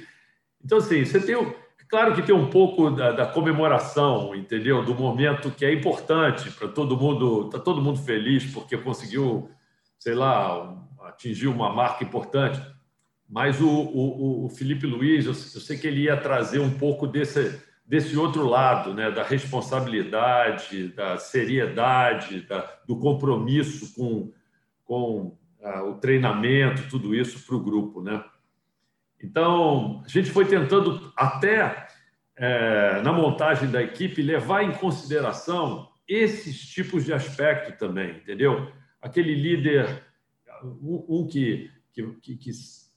então, 0.65 0.79
assim, 0.79 1.05
você 1.05 1.21
tem. 1.21 1.55
Claro 1.89 2.15
que 2.15 2.23
tem 2.23 2.35
um 2.35 2.49
pouco 2.49 2.91
da, 2.91 3.13
da 3.13 3.27
comemoração, 3.27 4.35
entendeu? 4.35 4.83
Do 4.83 4.95
momento 4.95 5.51
que 5.51 5.65
é 5.65 5.73
importante 5.73 6.51
para 6.51 6.67
todo 6.67 6.97
mundo, 6.97 7.51
tá 7.51 7.59
todo 7.59 7.83
mundo 7.83 8.01
feliz 8.01 8.45
porque 8.53 8.77
conseguiu, 8.77 9.51
sei 9.99 10.15
lá, 10.15 10.75
atingir 11.03 11.47
uma 11.47 11.73
marca 11.73 12.03
importante. 12.03 12.61
Mas 13.35 13.61
o, 13.61 13.69
o, 13.69 14.45
o 14.45 14.49
Felipe 14.49 14.87
Luiz, 14.87 15.27
eu, 15.27 15.35
sei 15.35 15.77
que 15.77 15.89
ele 15.89 16.03
ia 16.03 16.17
trazer 16.17 16.61
um 16.61 16.71
pouco 16.71 17.05
desse, 17.05 17.61
desse 17.85 18.17
outro 18.17 18.47
lado, 18.47 18.95
né, 18.95 19.11
da 19.11 19.25
responsabilidade, 19.25 20.87
da 20.91 21.19
seriedade, 21.19 22.43
da, 22.43 22.61
do 22.87 22.97
compromisso 22.97 23.93
com, 23.97 24.33
com 24.85 25.37
ah, 25.65 25.83
o 25.83 25.95
treinamento, 25.95 26.89
tudo 26.89 27.13
isso 27.13 27.45
para 27.45 27.57
o 27.57 27.61
grupo. 27.61 28.01
Né? 28.01 28.25
Então, 29.21 30.05
a 30.07 30.09
gente 30.09 30.31
foi 30.31 30.45
tentando 30.45 31.13
até 31.17 31.89
é, 32.37 33.03
na 33.03 33.13
montagem 33.13 33.69
da 33.69 33.83
equipe 33.83 34.23
levar 34.23 34.63
em 34.63 34.71
consideração 34.71 35.89
esses 36.07 36.69
tipos 36.69 37.05
de 37.05 37.13
aspecto 37.13 37.77
também, 37.77 38.11
entendeu? 38.19 38.71
Aquele 39.03 39.35
líder, 39.35 40.05
um, 40.63 41.05
um 41.09 41.27
que, 41.27 41.69
que, 41.93 42.37
que, 42.37 42.53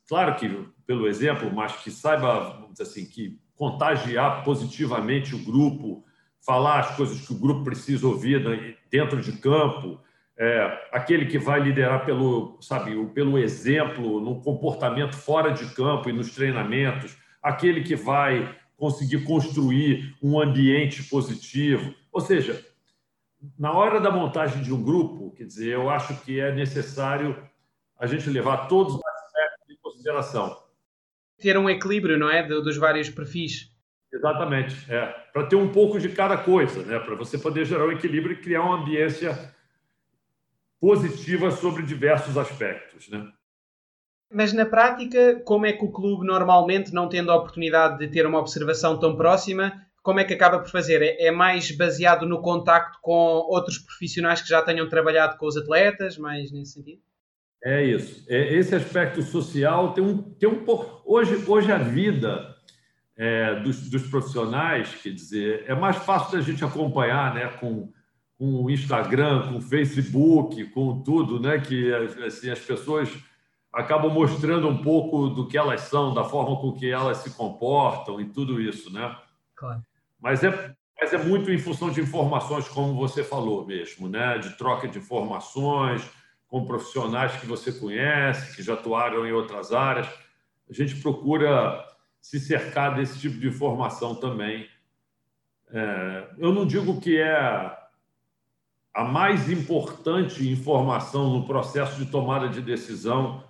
claro 0.07 0.35
que 0.35 0.67
pelo 0.85 1.07
exemplo, 1.07 1.51
mas 1.53 1.75
que 1.77 1.91
saiba, 1.91 2.51
vamos 2.51 2.71
dizer 2.71 2.83
assim, 2.83 3.05
que 3.05 3.39
contagiar 3.55 4.43
positivamente 4.43 5.35
o 5.35 5.43
grupo, 5.43 6.05
falar 6.45 6.79
as 6.79 6.95
coisas 6.95 7.19
que 7.19 7.33
o 7.33 7.39
grupo 7.39 7.63
precisa 7.63 8.07
ouvir 8.07 8.77
dentro 8.89 9.21
de 9.21 9.33
campo, 9.33 9.99
é, 10.37 10.87
aquele 10.91 11.25
que 11.25 11.39
vai 11.39 11.59
liderar 11.59 12.05
pelo, 12.05 12.57
sabe, 12.61 12.95
pelo 13.07 13.37
exemplo, 13.37 14.21
no 14.21 14.39
comportamento 14.39 15.15
fora 15.15 15.51
de 15.51 15.65
campo 15.73 16.09
e 16.09 16.13
nos 16.13 16.33
treinamentos, 16.33 17.17
aquele 17.41 17.81
que 17.81 17.95
vai 17.95 18.55
conseguir 18.77 19.23
construir 19.23 20.15
um 20.21 20.39
ambiente 20.39 21.03
positivo. 21.03 21.93
Ou 22.11 22.21
seja, 22.21 22.63
na 23.57 23.71
hora 23.73 23.99
da 23.99 24.11
montagem 24.11 24.61
de 24.61 24.71
um 24.71 24.81
grupo, 24.81 25.31
quer 25.31 25.45
dizer, 25.45 25.73
eu 25.73 25.89
acho 25.89 26.15
que 26.21 26.39
é 26.39 26.53
necessário 26.53 27.35
a 27.99 28.05
gente 28.05 28.29
levar 28.29 28.67
todos 28.67 28.99
consideração 30.07 30.67
ter 31.39 31.57
um 31.57 31.69
equilíbrio, 31.69 32.17
não 32.17 32.29
é? 32.29 32.43
dos 32.43 32.77
vários 32.77 33.09
perfis. 33.09 33.71
Exatamente, 34.11 34.75
é. 34.91 35.05
Para 35.31 35.45
ter 35.45 35.55
um 35.55 35.71
pouco 35.71 35.99
de 35.99 36.09
cada 36.09 36.37
coisa, 36.37 36.81
né? 36.83 36.97
Para 36.97 37.15
você 37.15 37.37
poder 37.37 37.65
gerar 37.65 37.85
um 37.85 37.91
equilíbrio 37.91 38.33
e 38.33 38.41
criar 38.41 38.63
uma 38.63 38.81
ambiência 38.81 39.53
positiva 40.79 41.51
sobre 41.51 41.83
diversos 41.83 42.37
aspectos. 42.37 43.07
Né? 43.09 43.31
Mas 44.31 44.53
na 44.53 44.65
prática, 44.65 45.39
como 45.45 45.65
é 45.65 45.73
que 45.73 45.83
o 45.83 45.91
clube 45.91 46.25
normalmente, 46.25 46.93
não 46.93 47.07
tendo 47.09 47.31
a 47.31 47.35
oportunidade 47.35 47.99
de 47.99 48.07
ter 48.07 48.25
uma 48.25 48.39
observação 48.39 48.99
tão 48.99 49.15
próxima, 49.15 49.85
como 50.01 50.19
é 50.19 50.23
que 50.23 50.33
acaba 50.33 50.59
por 50.59 50.71
fazer? 50.71 51.01
É, 51.03 51.27
é 51.27 51.31
mais 51.31 51.69
baseado 51.69 52.25
no 52.25 52.41
contacto 52.41 52.97
com 53.01 53.11
outros 53.11 53.77
profissionais 53.77 54.41
que 54.41 54.49
já 54.49 54.61
tenham 54.61 54.89
trabalhado 54.89 55.37
com 55.37 55.45
os 55.45 55.57
atletas, 55.57 56.17
mais 56.17 56.51
nesse 56.51 56.73
sentido? 56.73 57.01
É 57.67 57.83
isso. 57.83 58.25
É, 58.29 58.53
esse 58.53 58.73
aspecto 58.73 59.21
social 59.21 59.91
tem 59.91 60.01
um, 60.01 60.21
tem 60.21 60.47
um 60.47 60.63
pouco. 60.63 61.01
Hoje, 61.05 61.35
hoje 61.45 61.69
a 61.69 61.77
vida 61.77 62.55
é, 63.17 63.59
dos, 63.59 63.89
dos, 63.89 64.03
profissionais, 64.03 64.95
quer 65.03 65.09
dizer, 65.09 65.65
é 65.67 65.75
mais 65.75 65.97
fácil 65.97 66.37
da 66.37 66.41
gente 66.41 66.63
acompanhar, 66.63 67.35
né, 67.35 67.47
com, 67.59 67.91
com 68.39 68.63
o 68.63 68.71
Instagram, 68.71 69.49
com 69.49 69.57
o 69.57 69.61
Facebook, 69.61 70.63
com 70.67 71.03
tudo, 71.03 71.41
né, 71.41 71.59
que 71.59 71.93
assim, 72.25 72.49
as 72.49 72.59
pessoas 72.59 73.09
acabam 73.73 74.13
mostrando 74.13 74.69
um 74.69 74.81
pouco 74.81 75.27
do 75.27 75.45
que 75.45 75.57
elas 75.57 75.81
são, 75.81 76.13
da 76.13 76.23
forma 76.23 76.55
com 76.61 76.71
que 76.71 76.89
elas 76.89 77.17
se 77.17 77.31
comportam 77.31 78.21
e 78.21 78.29
tudo 78.29 78.61
isso, 78.61 78.93
né? 78.93 79.13
Claro. 79.57 79.81
Mas 80.21 80.41
é, 80.41 80.73
mas 80.97 81.11
é 81.11 81.17
muito 81.17 81.51
em 81.51 81.57
função 81.57 81.89
de 81.89 81.99
informações, 81.99 82.65
como 82.69 82.95
você 82.95 83.25
falou 83.25 83.67
mesmo, 83.67 84.07
né? 84.07 84.37
De 84.37 84.57
troca 84.57 84.87
de 84.87 84.99
informações 84.99 86.09
com 86.47 86.65
profissionais 86.65 87.35
que 87.39 87.45
você 87.45 87.71
conhece, 87.71 88.55
que 88.55 88.63
já 88.63 88.73
atuaram 88.73 89.25
em 89.25 89.31
outras 89.31 89.71
áreas. 89.73 90.07
A 90.69 90.73
gente 90.73 90.95
procura 91.01 91.85
se 92.21 92.39
cercar 92.39 92.95
desse 92.95 93.19
tipo 93.19 93.37
de 93.37 93.47
informação 93.47 94.15
também. 94.15 94.67
É, 95.69 96.27
eu 96.37 96.53
não 96.53 96.65
digo 96.65 96.99
que 96.99 97.17
é 97.17 97.77
a 98.93 99.03
mais 99.03 99.49
importante 99.49 100.49
informação 100.49 101.29
no 101.29 101.45
processo 101.45 101.97
de 101.97 102.09
tomada 102.09 102.49
de 102.49 102.61
decisão 102.61 103.43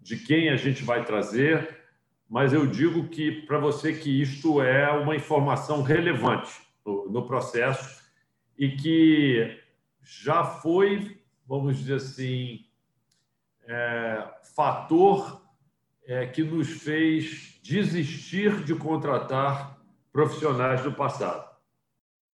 de 0.00 0.16
quem 0.16 0.48
a 0.48 0.56
gente 0.56 0.84
vai 0.84 1.04
trazer, 1.04 1.80
mas 2.28 2.52
eu 2.52 2.66
digo 2.66 3.08
que 3.08 3.42
para 3.42 3.58
você 3.58 3.92
que 3.92 4.22
isto 4.22 4.62
é 4.62 4.90
uma 4.90 5.16
informação 5.16 5.82
relevante 5.82 6.52
no, 6.84 7.10
no 7.10 7.26
processo 7.26 8.02
e 8.56 8.70
que 8.70 9.58
já 10.00 10.44
foi, 10.44 11.20
vamos 11.46 11.78
dizer 11.78 11.94
assim, 11.94 12.64
é, 13.66 14.28
fator 14.54 15.42
é, 16.06 16.26
que 16.26 16.42
nos 16.42 16.68
fez 16.68 17.58
desistir 17.62 18.64
de 18.64 18.74
contratar 18.74 19.78
profissionais 20.12 20.82
do 20.82 20.92
passado. 20.92 21.50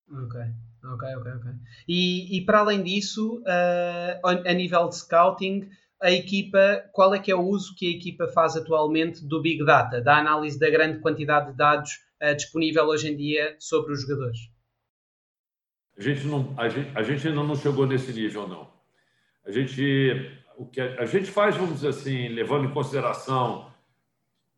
Ok, 0.09 0.39
ok, 0.83 1.15
ok, 1.15 1.31
ok. 1.33 1.51
E, 1.87 2.37
e 2.37 2.45
para 2.45 2.59
além 2.59 2.81
disso, 2.81 3.39
uh, 3.41 4.27
a 4.45 4.53
nível 4.53 4.87
de 4.87 4.95
scouting, 4.95 5.69
a 6.01 6.11
equipa, 6.11 6.83
qual 6.93 7.13
é 7.13 7.19
que 7.19 7.31
é 7.31 7.35
o 7.35 7.41
uso 7.41 7.75
que 7.75 7.87
a 7.87 7.97
equipa 7.97 8.27
faz 8.27 8.55
atualmente 8.55 9.25
do 9.25 9.41
Big 9.41 9.63
Data, 9.65 10.01
da 10.01 10.17
análise 10.17 10.59
da 10.59 10.69
grande 10.69 10.99
quantidade 10.99 11.51
de 11.51 11.57
dados 11.57 11.91
uh, 12.21 12.35
disponível 12.35 12.85
hoje 12.85 13.11
em 13.11 13.17
dia 13.17 13.55
sobre 13.59 13.93
os 13.93 14.01
jogadores? 14.01 14.39
A 15.97 16.01
gente, 16.01 16.25
não, 16.27 16.53
a, 16.57 16.69
gente, 16.69 16.95
a 16.95 17.03
gente 17.03 17.27
ainda 17.27 17.43
não 17.43 17.55
chegou 17.55 17.85
nesse 17.85 18.13
nível, 18.13 18.47
não. 18.47 18.76
A 19.47 19.51
gente, 19.51 20.29
o 20.57 20.65
que 20.65 20.81
a, 20.81 21.01
a 21.01 21.05
gente 21.05 21.31
faz, 21.31 21.55
vamos 21.55 21.75
dizer 21.75 21.87
assim, 21.87 22.27
levando 22.27 22.65
em 22.65 22.73
consideração 22.73 23.71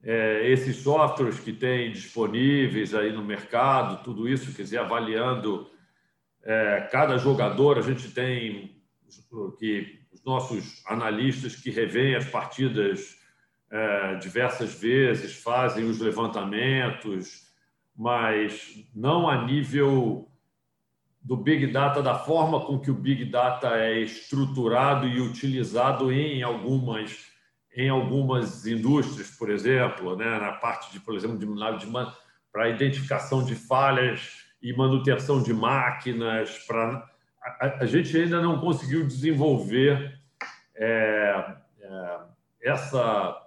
é, 0.04 0.50
esses 0.50 0.78
softwares 0.78 1.40
que 1.40 1.54
tem 1.54 1.92
disponíveis 1.92 2.96
aí 2.96 3.12
no 3.12 3.24
mercado, 3.24 4.04
tudo 4.04 4.28
isso, 4.28 4.54
quer 4.56 4.64
dizer, 4.64 4.80
avaliando 4.80 5.70
é, 6.44 6.88
cada 6.92 7.18
jogador, 7.18 7.78
a 7.78 7.82
gente 7.82 8.10
tem 8.12 8.76
que 9.60 10.00
os 10.12 10.24
nossos 10.24 10.84
analistas 10.88 11.56
que 11.56 11.70
revêem 11.70 12.16
as 12.16 12.26
partidas 12.26 13.18
é, 13.70 14.16
diversas 14.16 14.74
vezes, 14.80 15.36
fazem 15.36 15.86
os 15.86 16.00
levantamentos, 16.00 17.48
mas 17.96 18.84
não 18.96 19.30
a 19.30 19.46
nível 19.46 20.28
do 21.22 21.36
Big 21.36 21.67
Data, 21.67 22.01
da 22.01 22.15
forma 22.15 22.65
com 22.65 22.80
que 22.80 22.89
o 22.89 22.93
Big 22.93 23.26
Data 23.26 23.78
é 23.78 23.99
estruturado 23.99 25.07
e 25.07 25.20
utilizado 25.20 26.11
em 26.11 26.41
algumas, 26.41 27.26
em 27.76 27.89
algumas 27.89 28.65
indústrias, 28.65 29.30
por 29.32 29.49
exemplo, 29.49 30.15
né, 30.15 30.39
na 30.39 30.53
parte 30.53 30.91
de, 30.91 30.99
por 30.99 31.15
exemplo, 31.15 31.38
de, 31.38 31.45
de 31.45 31.91
para 32.51 32.70
identificação 32.70 33.43
de 33.43 33.55
falhas 33.55 34.45
e 34.61 34.76
manutenção 34.76 35.41
de 35.41 35.53
máquinas, 35.53 36.57
para 36.67 37.07
a, 37.41 37.78
a, 37.82 37.86
gente 37.86 38.15
ainda 38.17 38.41
não 38.41 38.59
conseguiu 38.59 39.05
desenvolver 39.05 40.20
é, 40.76 41.55
é, 41.82 42.20
essa, 42.61 43.39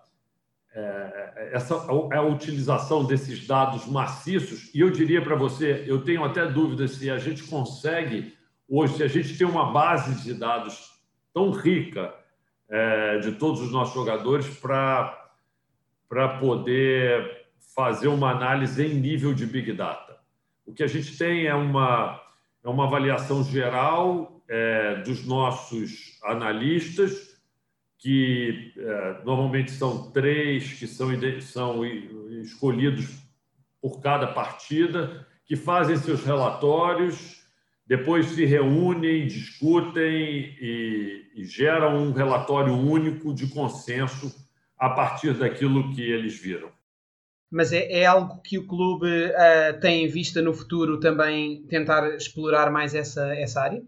é, 0.74 1.50
essa 1.52 1.74
a, 1.74 2.22
utilização 2.22 3.04
desses 3.04 3.46
dados 3.46 3.86
maciços. 3.86 4.70
E 4.74 4.80
eu 4.80 4.90
diria 4.90 5.22
para 5.22 5.36
você, 5.36 5.84
eu 5.86 6.02
tenho 6.02 6.24
até 6.24 6.46
dúvida 6.46 6.88
se 6.88 7.10
a 7.10 7.18
gente 7.18 7.42
consegue 7.44 8.34
hoje, 8.68 8.96
se 8.96 9.02
a 9.02 9.08
gente 9.08 9.36
tem 9.36 9.46
uma 9.46 9.70
base 9.72 10.22
de 10.22 10.34
dados 10.34 10.90
tão 11.34 11.50
rica 11.50 12.14
é, 12.68 13.18
de 13.18 13.32
todos 13.32 13.60
os 13.60 13.70
nossos 13.70 13.94
jogadores 13.94 14.46
para 14.58 15.18
poder 16.40 17.46
fazer 17.74 18.08
uma 18.08 18.30
análise 18.30 18.84
em 18.84 18.94
nível 18.94 19.34
de 19.34 19.46
big 19.46 19.72
data. 19.72 20.16
O 20.64 20.72
que 20.72 20.82
a 20.82 20.86
gente 20.86 21.16
tem 21.16 21.46
é 21.46 21.54
uma 21.54 22.20
é 22.64 22.68
uma 22.68 22.84
avaliação 22.84 23.42
geral 23.42 24.40
é, 24.48 24.96
dos 25.02 25.26
nossos 25.26 26.18
analistas, 26.22 27.31
que 28.02 28.72
é, 28.76 29.24
normalmente 29.24 29.70
são 29.70 30.10
três 30.10 30.72
que 30.72 30.88
são, 30.88 31.08
são 31.40 31.84
escolhidos 31.84 33.06
por 33.80 34.00
cada 34.00 34.26
partida, 34.26 35.24
que 35.46 35.54
fazem 35.54 35.96
seus 35.96 36.24
relatórios, 36.24 37.46
depois 37.86 38.26
se 38.26 38.44
reúnem, 38.44 39.26
discutem 39.28 40.56
e, 40.60 41.30
e 41.36 41.44
geram 41.44 41.96
um 41.96 42.12
relatório 42.12 42.74
único 42.74 43.32
de 43.32 43.46
consenso 43.46 44.34
a 44.76 44.90
partir 44.90 45.34
daquilo 45.34 45.94
que 45.94 46.02
eles 46.02 46.36
viram 46.36 46.70
mas 47.52 47.70
é, 47.70 48.00
é, 48.00 48.06
algo 48.06 48.40
que 48.40 48.56
o 48.56 48.66
clube 48.66 49.06
uh, 49.06 49.78
tem 49.78 50.06
em 50.06 50.08
vista 50.08 50.40
no 50.40 50.54
futuro 50.54 50.98
também 50.98 51.62
tentar 51.66 52.16
explorar 52.16 52.72
mais 52.72 52.94
essa, 52.94 53.34
essa 53.34 53.60
área? 53.60 53.82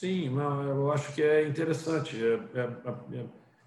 Sim, 0.00 0.34
eu 0.34 0.90
acho 0.90 1.12
que 1.12 1.22
é 1.22 1.46
interessante. 1.46 2.16
É, 2.16 2.58
é, 2.58 3.18
é, 3.18 3.24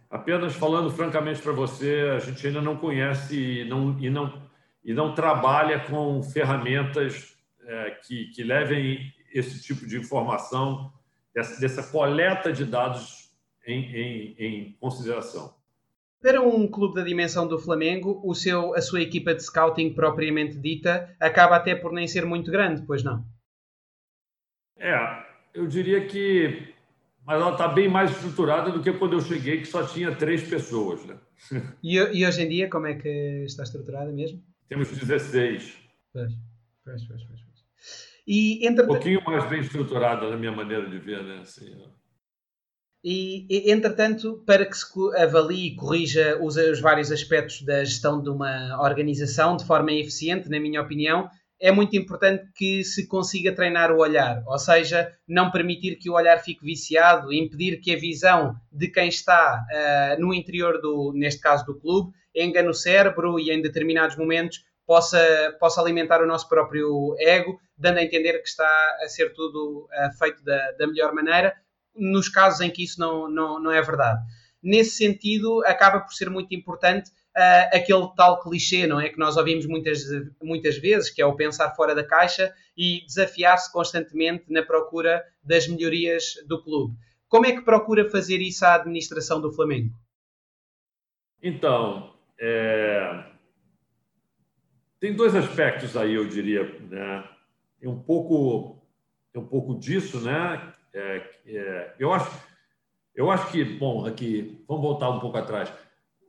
apenas 0.10 0.56
falando 0.56 0.90
francamente 0.90 1.40
para 1.40 1.52
você, 1.52 2.10
a 2.16 2.18
gente 2.18 2.48
ainda 2.48 2.60
não 2.60 2.76
conhece 2.76 3.36
e 3.36 3.70
não, 3.70 3.96
e 4.02 4.10
não, 4.10 4.42
e 4.84 4.96
não 4.96 5.14
trabalha 5.14 5.82
com 5.82 6.24
ferramentas 6.24 7.38
é, 7.64 7.92
que, 8.04 8.32
que 8.32 8.44
levem 8.44 9.14
esse 9.32 9.62
tipo 9.62 9.86
de 9.86 9.96
informação, 9.96 10.92
dessa, 11.36 11.62
dessa 11.62 11.84
coleta 11.92 12.52
de 12.52 12.66
dados 12.66 13.30
em, 13.68 13.96
em, 13.96 14.36
em 14.40 14.72
consideração. 14.80 15.54
Para 16.20 16.42
um 16.42 16.68
clube 16.68 16.96
da 16.96 17.04
dimensão 17.04 17.48
do 17.48 17.60
Flamengo, 17.60 18.20
o 18.26 18.34
seu, 18.34 18.74
a 18.74 18.82
sua 18.82 19.04
equipa 19.04 19.36
de 19.36 19.44
scouting 19.44 19.94
propriamente 19.94 20.58
dita 20.58 21.16
acaba 21.20 21.58
até 21.58 21.76
por 21.76 21.94
nem 21.94 22.08
ser 22.08 22.26
muito 22.26 22.50
grande, 22.50 22.82
pois 22.88 23.04
não? 23.04 23.24
É, 24.80 25.33
eu 25.54 25.68
diria 25.68 26.06
que 26.06 26.74
mas 27.26 27.42
ela 27.42 27.52
está 27.52 27.68
bem 27.68 27.88
mais 27.88 28.12
estruturada 28.12 28.70
do 28.72 28.82
que 28.82 28.92
quando 28.92 29.14
eu 29.14 29.22
cheguei, 29.22 29.62
que 29.62 29.66
só 29.66 29.86
tinha 29.86 30.14
três 30.14 30.44
pessoas. 30.44 31.06
Né? 31.06 31.18
E, 31.82 31.96
e, 31.96 32.26
hoje 32.26 32.42
em 32.42 32.50
dia, 32.50 32.70
como 32.70 32.86
é 32.86 32.96
que 32.96 33.44
está 33.46 33.64
estruturada 33.64 34.12
mesmo? 34.12 34.44
Temos 34.68 34.90
16. 34.90 35.74
Pois, 36.12 36.34
pois, 36.84 37.06
pois. 37.06 37.24
pois. 37.24 37.42
E, 38.28 38.68
entre... 38.68 38.84
Um 38.84 38.88
pouquinho 38.88 39.24
mais 39.26 39.50
bem 39.50 39.62
estruturada, 39.62 40.30
na 40.30 40.36
minha 40.36 40.52
maneira 40.52 40.90
de 40.90 41.00
ver. 41.00 41.24
Né? 41.24 41.40
Assim, 41.40 41.74
e, 43.06 43.70
entretanto, 43.70 44.42
para 44.46 44.66
que 44.66 44.78
se 44.78 44.88
avalie 45.18 45.68
e 45.68 45.76
corrija 45.76 46.40
os, 46.42 46.56
os, 46.56 46.80
vários 46.80 47.12
aspectos 47.12 47.62
da 47.62 47.84
gestão 47.84 48.22
de 48.22 48.30
uma 48.30 48.82
organização 48.82 49.58
de 49.58 49.66
forma 49.66 49.92
eficiente, 49.92 50.50
na 50.50 50.60
minha 50.60 50.82
opinião, 50.82 51.30
é 51.64 51.72
muito 51.72 51.96
importante 51.96 52.52
que 52.54 52.84
se 52.84 53.08
consiga 53.08 53.56
treinar 53.56 53.90
o 53.90 54.00
olhar, 54.00 54.44
ou 54.46 54.60
seja, 54.60 55.10
não 55.26 55.50
permitir 55.50 55.96
que 55.96 56.10
o 56.10 56.14
olhar 56.14 56.38
fique 56.40 56.66
viciado, 56.66 57.32
impedir 57.32 57.80
que 57.80 57.96
a 57.96 57.98
visão 57.98 58.54
de 58.70 58.90
quem 58.90 59.08
está 59.08 59.64
uh, 59.64 60.22
no 60.22 60.34
interior 60.34 60.82
do, 60.82 61.14
neste 61.16 61.40
caso 61.40 61.66
do 61.66 61.80
clube, 61.80 62.12
engane 62.36 62.68
o 62.68 62.74
cérebro 62.74 63.40
e 63.40 63.50
em 63.50 63.62
determinados 63.62 64.18
momentos 64.18 64.66
possa, 64.86 65.56
possa 65.58 65.80
alimentar 65.80 66.22
o 66.22 66.28
nosso 66.28 66.50
próprio 66.50 67.16
ego, 67.18 67.58
dando 67.78 68.00
a 68.00 68.04
entender 68.04 68.40
que 68.40 68.50
está 68.50 68.98
a 69.02 69.08
ser 69.08 69.32
tudo 69.32 69.88
uh, 69.88 70.18
feito 70.18 70.44
da, 70.44 70.72
da 70.74 70.86
melhor 70.86 71.14
maneira, 71.14 71.56
nos 71.96 72.28
casos 72.28 72.60
em 72.60 72.70
que 72.70 72.84
isso 72.84 73.00
não, 73.00 73.30
não, 73.30 73.58
não 73.58 73.72
é 73.72 73.82
verdade. 73.82 74.20
Nesse 74.62 74.98
sentido, 74.98 75.64
acaba 75.66 76.02
por 76.02 76.12
ser 76.12 76.30
muito 76.30 76.54
importante 76.54 77.10
uh, 77.38 77.76
aquele 77.76 78.08
tal 78.16 78.42
clichê, 78.42 78.88
não 78.88 79.00
é? 79.00 79.10
Que 79.10 79.20
nós 79.20 79.38
ouvimos 79.38 79.66
muitas, 79.66 80.04
muitas 80.42 80.78
vezes, 80.78 81.10
que 81.10 81.22
é 81.22 81.26
o 81.26 81.36
pensar 81.36 81.72
fora 81.76 81.94
da 81.94 82.04
caixa 82.04 82.54
e 82.78 83.06
desafiar-se 83.06 83.72
constantemente 83.72 84.46
na 84.50 84.64
procura 84.64 85.24
das 85.44 85.68
melhorias 85.68 86.36
do 86.48 86.62
clube. 86.64 86.96
Como 87.28 87.46
é 87.46 87.52
que 87.52 87.62
procura 87.62 88.10
fazer 88.10 88.42
isso 88.42 88.66
a 88.66 88.76
administração 88.76 89.42
do 89.42 89.52
Flamengo? 89.52 89.92
Então, 91.42 92.14
é... 92.40 93.26
tem 95.00 95.14
dois 95.14 95.36
aspectos 95.36 95.98
aí, 95.98 96.14
eu 96.14 96.28
diria. 96.28 96.64
Né? 96.82 97.24
Tem 97.80 97.90
um 97.90 98.00
pouco, 98.00 98.82
tem 99.34 99.42
um 99.42 99.48
pouco 99.48 99.78
disso, 99.78 100.22
né? 100.22 100.74
É, 100.94 101.28
é, 101.48 101.96
eu 101.98 102.14
acho, 102.14 102.32
eu 103.16 103.32
acho 103.32 103.52
que, 103.52 103.64
bom, 103.64 104.06
aqui, 104.06 104.64
vamos 104.68 104.84
voltar 104.84 105.10
um 105.10 105.20
pouco 105.20 105.38
atrás. 105.38 105.74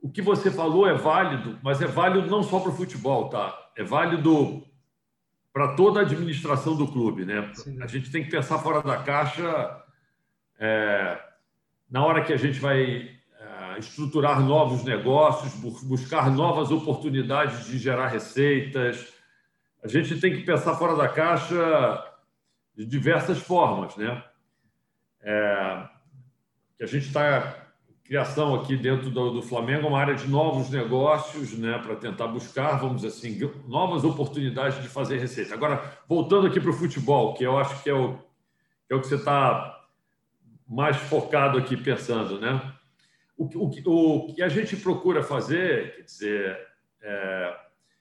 O 0.01 0.09
que 0.09 0.21
você 0.21 0.51
falou 0.51 0.87
é 0.87 0.93
válido, 0.93 1.59
mas 1.63 1.81
é 1.81 1.87
válido 1.87 2.29
não 2.29 2.43
só 2.43 2.59
para 2.59 2.69
o 2.69 2.75
futebol, 2.75 3.29
tá? 3.29 3.57
É 3.75 3.83
válido 3.83 4.63
para 5.51 5.75
toda 5.75 5.99
a 6.01 6.03
administração 6.03 6.75
do 6.75 6.87
clube, 6.87 7.25
né? 7.25 7.49
Sim. 7.53 7.81
A 7.81 7.87
gente 7.87 8.11
tem 8.11 8.23
que 8.23 8.29
pensar 8.29 8.59
fora 8.59 8.81
da 8.81 8.97
caixa 9.01 9.83
é, 10.59 11.19
na 11.89 12.05
hora 12.05 12.23
que 12.23 12.33
a 12.33 12.37
gente 12.37 12.59
vai 12.59 13.09
é, 13.39 13.79
estruturar 13.79 14.41
novos 14.41 14.83
negócios, 14.83 15.53
buscar 15.83 16.29
novas 16.29 16.71
oportunidades 16.71 17.65
de 17.65 17.77
gerar 17.77 18.07
receitas. 18.07 19.13
A 19.83 19.87
gente 19.87 20.19
tem 20.19 20.35
que 20.35 20.43
pensar 20.43 20.75
fora 20.75 20.95
da 20.95 21.07
caixa 21.07 22.03
de 22.75 22.85
diversas 22.85 23.39
formas, 23.39 23.95
né? 23.95 24.23
É, 25.21 25.87
que 26.77 26.83
a 26.83 26.87
gente 26.87 27.07
está 27.07 27.64
criação 28.05 28.53
aqui 28.53 28.77
dentro 28.77 29.09
do, 29.09 29.31
do, 29.31 29.41
Flamengo, 29.41 29.87
uma 29.87 29.99
área 29.99 30.13
de 30.13 30.27
novos 30.27 30.69
negócios, 30.69 31.57
né, 31.57 31.79
para 31.79 31.95
tentar 31.95 32.27
buscar, 32.27 32.79
vamos 32.79 33.03
assim, 33.03 33.37
novas 33.67 34.03
oportunidades 34.03 34.81
de 34.81 34.87
fazer 34.87 35.17
receita. 35.17 35.55
Agora, 35.55 35.83
voltando 36.07 36.45
aqui 36.45 36.59
para 36.59 36.69
o 36.69 36.73
futebol, 36.73 37.33
que 37.33 37.43
eu 37.43 37.57
acho 37.57 37.81
que 37.81 37.89
é 37.89 37.93
o, 37.93 38.13
que, 38.87 38.93
é 38.93 38.95
o 38.95 39.01
que 39.01 39.07
você 39.07 39.15
está 39.15 39.83
mais 40.67 40.95
focado 40.97 41.57
aqui 41.57 41.75
pensando, 41.75 42.39
né? 42.39 42.61
O, 43.35 43.45
o, 43.45 44.27
o 44.29 44.33
que 44.33 44.41
a 44.41 44.49
gente 44.49 44.77
procura 44.77 45.23
fazer, 45.23 45.95
quer 45.95 46.01
dizer, 46.03 46.59
é, 47.01 47.57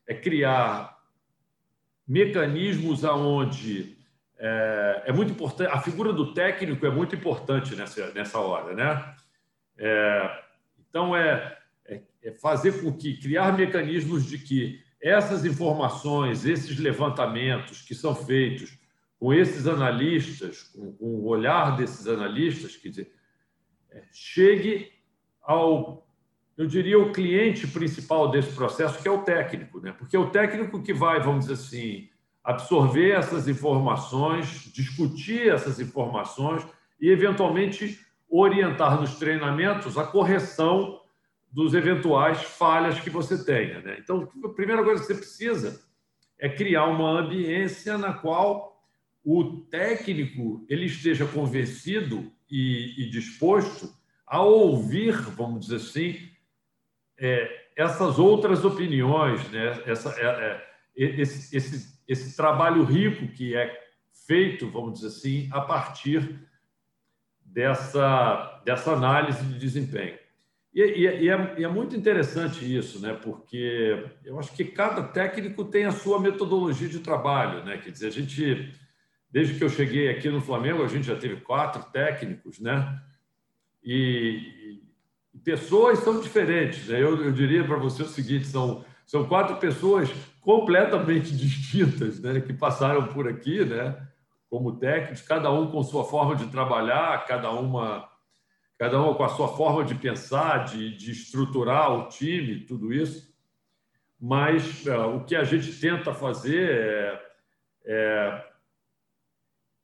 é 0.09 0.15
criar 0.15 0.99
mecanismos 2.07 3.05
aonde 3.07 3.97
é, 4.39 5.05
é, 5.07 5.13
muito 5.13 5.33
importante, 5.33 5.71
a 5.73 5.81
figura 5.81 6.13
do 6.13 6.35
técnico 6.35 6.85
é 6.85 6.91
muito 6.91 7.15
importante 7.17 7.75
nessa, 7.75 8.13
nessa 8.13 8.39
hora, 8.39 8.75
né? 8.75 9.15
É, 9.77 10.43
então, 10.89 11.17
é, 11.17 11.59
é, 11.87 12.01
é 12.23 12.33
fazer 12.33 12.81
com 12.83 12.93
que, 12.93 13.17
criar 13.17 13.57
mecanismos 13.57 14.25
de 14.25 14.39
que 14.39 14.83
essas 15.01 15.45
informações, 15.45 16.47
esses 16.47 16.79
levantamentos 16.79 17.83
que 17.83 17.95
são 17.95 18.15
feitos 18.15 18.79
com 19.19 19.33
esses 19.33 19.67
analistas, 19.67 20.63
com, 20.63 20.93
com 20.93 21.07
o 21.07 21.27
olhar 21.27 21.77
desses 21.77 22.07
analistas, 22.07 22.77
quer 22.77 22.89
dizer, 22.89 23.13
é, 23.91 24.03
chegue 24.13 24.93
ao, 25.43 26.07
eu 26.57 26.67
diria, 26.67 26.99
o 26.99 27.13
cliente 27.13 27.67
principal 27.67 28.31
desse 28.31 28.53
processo, 28.53 29.01
que 29.03 29.09
é 29.09 29.11
o 29.11 29.23
técnico, 29.23 29.81
né? 29.81 29.93
porque 29.93 30.17
é 30.17 30.19
o 30.19 30.31
técnico 30.31 30.83
que 30.83 30.95
vai, 30.95 31.21
vamos 31.21 31.47
dizer 31.47 31.55
assim, 31.55 32.09
absorver 32.43 33.11
essas 33.11 33.49
informações, 33.49 34.71
discutir 34.73 35.49
essas 35.49 35.81
informações 35.81 36.65
e, 37.01 37.11
eventualmente, 37.11 37.99
orientar 38.41 39.01
nos 39.01 39.15
treinamentos 39.15 39.97
a 39.97 40.05
correção 40.05 41.01
dos 41.53 41.73
eventuais 41.73 42.43
falhas 42.43 42.99
que 42.99 43.09
você 43.09 43.45
tenha. 43.45 43.81
Né? 43.81 43.97
Então, 44.01 44.29
a 44.45 44.49
primeira 44.49 44.83
coisa 44.83 45.01
que 45.01 45.07
você 45.07 45.15
precisa 45.15 45.81
é 46.39 46.49
criar 46.49 46.87
uma 46.87 47.21
ambiência 47.21 47.97
na 47.97 48.13
qual 48.13 48.83
o 49.25 49.61
técnico 49.71 50.67
ele 50.69 50.87
esteja 50.87 51.25
convencido 51.25 52.31
e, 52.51 53.05
e 53.05 53.11
disposto 53.11 53.89
a 54.27 54.43
ouvir, 54.43 55.13
vamos 55.31 55.67
dizer 55.67 55.77
assim, 55.77 56.29
é, 57.17 57.67
essas 57.77 58.19
outras 58.19 58.65
opiniões, 58.65 59.49
né? 59.51 59.83
Essa, 59.87 60.11
é, 60.19 60.27
é, 60.27 61.21
esse, 61.21 61.57
esse, 61.57 62.01
esse 62.07 62.37
trabalho 62.37 62.85
rico 62.85 63.29
que 63.29 63.55
é 63.55 63.81
feito, 64.27 64.69
vamos 64.71 64.95
dizer 64.95 65.07
assim, 65.07 65.49
a 65.53 65.61
partir 65.61 66.49
dessa, 67.55 68.61
dessa 68.65 68.93
análise 68.93 69.43
de 69.45 69.59
desempenho. 69.59 70.19
E, 70.75 70.83
e, 70.83 71.03
e, 71.03 71.31
é, 71.31 71.55
e, 71.59 71.65
é, 71.65 71.69
muito 71.69 71.95
interessante 71.95 72.65
isso, 72.65 73.01
né? 73.01 73.17
porque 73.23 74.05
eu 74.25 74.41
acho 74.41 74.53
que 74.53 74.65
cada 74.65 75.05
técnico 75.05 75.65
tem 75.65 75.85
a 75.85 75.93
sua 75.93 76.19
metodologia 76.19 76.89
de 76.89 76.99
trabalho. 76.99 77.65
Né? 77.65 77.79
Quer 77.79 77.91
dizer, 77.91 78.09
a 78.09 78.11
gente, 78.11 78.75
desde 79.31 79.55
que 79.55 79.63
eu 79.63 79.69
cheguei 79.69 80.11
aqui 80.11 80.29
no 80.29 80.41
Flamengo, 80.41 80.83
a 80.83 80.89
gente 80.89 81.07
já 81.07 81.15
teve 81.15 81.37
quatro 81.37 81.85
técnicos, 81.93 82.59
né? 82.59 83.01
e, 83.85 84.81
pessoas 85.45 86.01
são 86.01 86.21
diferentes. 86.21 86.89
Né? 86.89 87.01
Eu, 87.01 87.23
eu 87.25 87.31
diria 87.31 87.63
para 87.63 87.77
você 87.77 88.03
o 88.03 88.09
seguinte: 88.09 88.47
são, 88.49 88.85
são 89.07 89.29
quatro 89.29 89.57
pessoas 89.57 90.11
completamente 90.41 91.31
distintas 91.37 92.19
né? 92.21 92.41
que 92.41 92.53
passaram 92.53 93.07
por 93.07 93.29
aqui, 93.29 93.65
né? 93.65 93.97
Como 94.55 94.77
técnicos, 94.77 95.21
cada 95.21 95.51
um 95.51 95.69
com 95.69 95.83
sua 95.83 96.05
forma 96.05 96.37
de 96.37 96.47
trabalhar, 96.47 97.27
cada 97.27 97.51
uma, 97.51 98.09
cada 98.79 99.03
uma 99.03 99.13
com 99.13 99.25
a 99.25 99.29
sua 99.29 99.49
forma 99.49 99.85
de 99.85 99.97
pensar, 99.97 100.59
de, 100.59 100.97
de 100.97 101.11
estruturar 101.11 101.93
o 101.93 102.09
time, 102.09 102.61
tudo 102.61 102.93
isso. 102.93 103.35
Mas 104.17 104.87
é, 104.87 104.97
o 104.97 105.25
que 105.25 105.35
a 105.35 105.43
gente 105.43 105.73
tenta 105.81 106.15
fazer 106.15 106.71
é, 106.71 107.23
é 107.85 108.45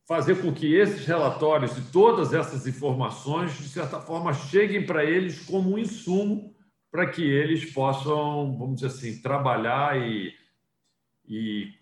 fazer 0.07 0.41
com 0.41 0.55
que 0.55 0.73
esses 0.73 1.05
relatórios 1.05 1.77
e 1.77 1.91
todas 1.91 2.33
essas 2.33 2.65
informações, 2.65 3.59
de 3.59 3.69
certa 3.69 3.99
forma, 3.99 4.33
cheguem 4.33 4.87
para 4.87 5.05
eles 5.05 5.45
como 5.47 5.75
um 5.75 5.79
insumo 5.79 6.55
para 6.93 7.11
que 7.11 7.25
eles 7.25 7.73
possam, 7.73 8.57
vamos 8.57 8.77
dizer 8.77 8.87
assim, 8.87 9.21
trabalhar 9.21 10.01
e, 10.01 10.33
e 11.27 11.75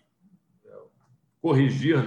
corrigir 1.39 1.99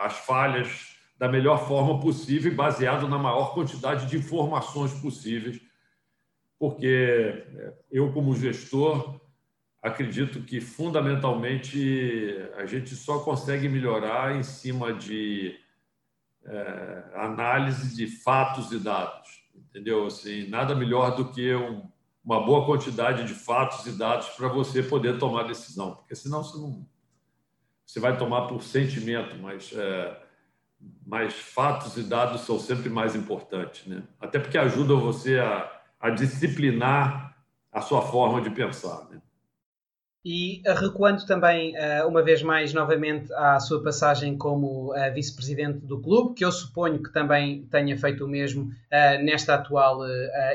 as 0.00 0.18
falhas 0.18 0.96
da 1.18 1.28
melhor 1.28 1.66
forma 1.66 1.98
possível, 2.00 2.54
baseado 2.54 3.08
na 3.08 3.18
maior 3.18 3.54
quantidade 3.54 4.06
de 4.06 4.18
informações 4.18 4.92
possíveis, 4.94 5.60
porque 6.58 7.44
é, 7.56 7.74
eu, 7.90 8.12
como 8.12 8.36
gestor, 8.36 9.20
acredito 9.82 10.42
que 10.42 10.60
fundamentalmente 10.60 12.36
a 12.56 12.66
gente 12.66 12.94
só 12.94 13.20
consegue 13.20 13.68
melhorar 13.68 14.36
em 14.36 14.42
cima 14.42 14.92
de 14.92 15.58
é, 16.44 17.04
análise 17.14 17.94
de 17.94 18.06
fatos 18.06 18.72
e 18.72 18.78
dados, 18.78 19.42
entendeu? 19.54 20.06
Assim, 20.06 20.48
nada 20.48 20.74
melhor 20.74 21.16
do 21.16 21.30
que 21.30 21.54
um, 21.54 21.88
uma 22.24 22.44
boa 22.44 22.66
quantidade 22.66 23.24
de 23.24 23.34
fatos 23.34 23.86
e 23.86 23.92
dados 23.92 24.28
para 24.30 24.48
você 24.48 24.82
poder 24.82 25.18
tomar 25.18 25.44
decisão, 25.44 25.94
porque 25.94 26.14
senão 26.14 26.42
você 26.42 26.58
não 26.58 26.86
você 27.86 28.00
vai 28.00 28.18
tomar 28.18 28.48
por 28.48 28.62
sentimento, 28.62 29.36
mas, 29.40 29.72
é, 29.72 30.16
mas 31.06 31.34
fatos 31.34 31.96
e 31.96 32.02
dados 32.02 32.40
são 32.40 32.58
sempre 32.58 32.90
mais 32.90 33.14
importantes, 33.14 33.86
né? 33.86 34.02
Até 34.20 34.38
porque 34.38 34.58
ajudam 34.58 35.00
você 35.00 35.38
a, 35.38 35.70
a 36.00 36.10
disciplinar 36.10 37.36
a 37.70 37.80
sua 37.80 38.02
forma 38.02 38.42
de 38.42 38.50
pensar, 38.50 39.08
né? 39.08 39.20
E 40.28 40.60
recuando 40.80 41.24
também, 41.24 41.76
eh, 41.76 42.04
uma 42.04 42.20
vez 42.20 42.42
mais, 42.42 42.74
novamente, 42.74 43.32
à 43.32 43.60
sua 43.60 43.80
passagem 43.80 44.36
como 44.36 44.92
eh, 44.92 45.08
vice-presidente 45.12 45.86
do 45.86 46.02
clube, 46.02 46.34
que 46.34 46.44
eu 46.44 46.50
suponho 46.50 47.00
que 47.00 47.12
também 47.12 47.64
tenha 47.70 47.96
feito 47.96 48.24
o 48.24 48.28
mesmo 48.28 48.72
eh, 48.90 49.22
nesta 49.22 49.54
atual 49.54 50.00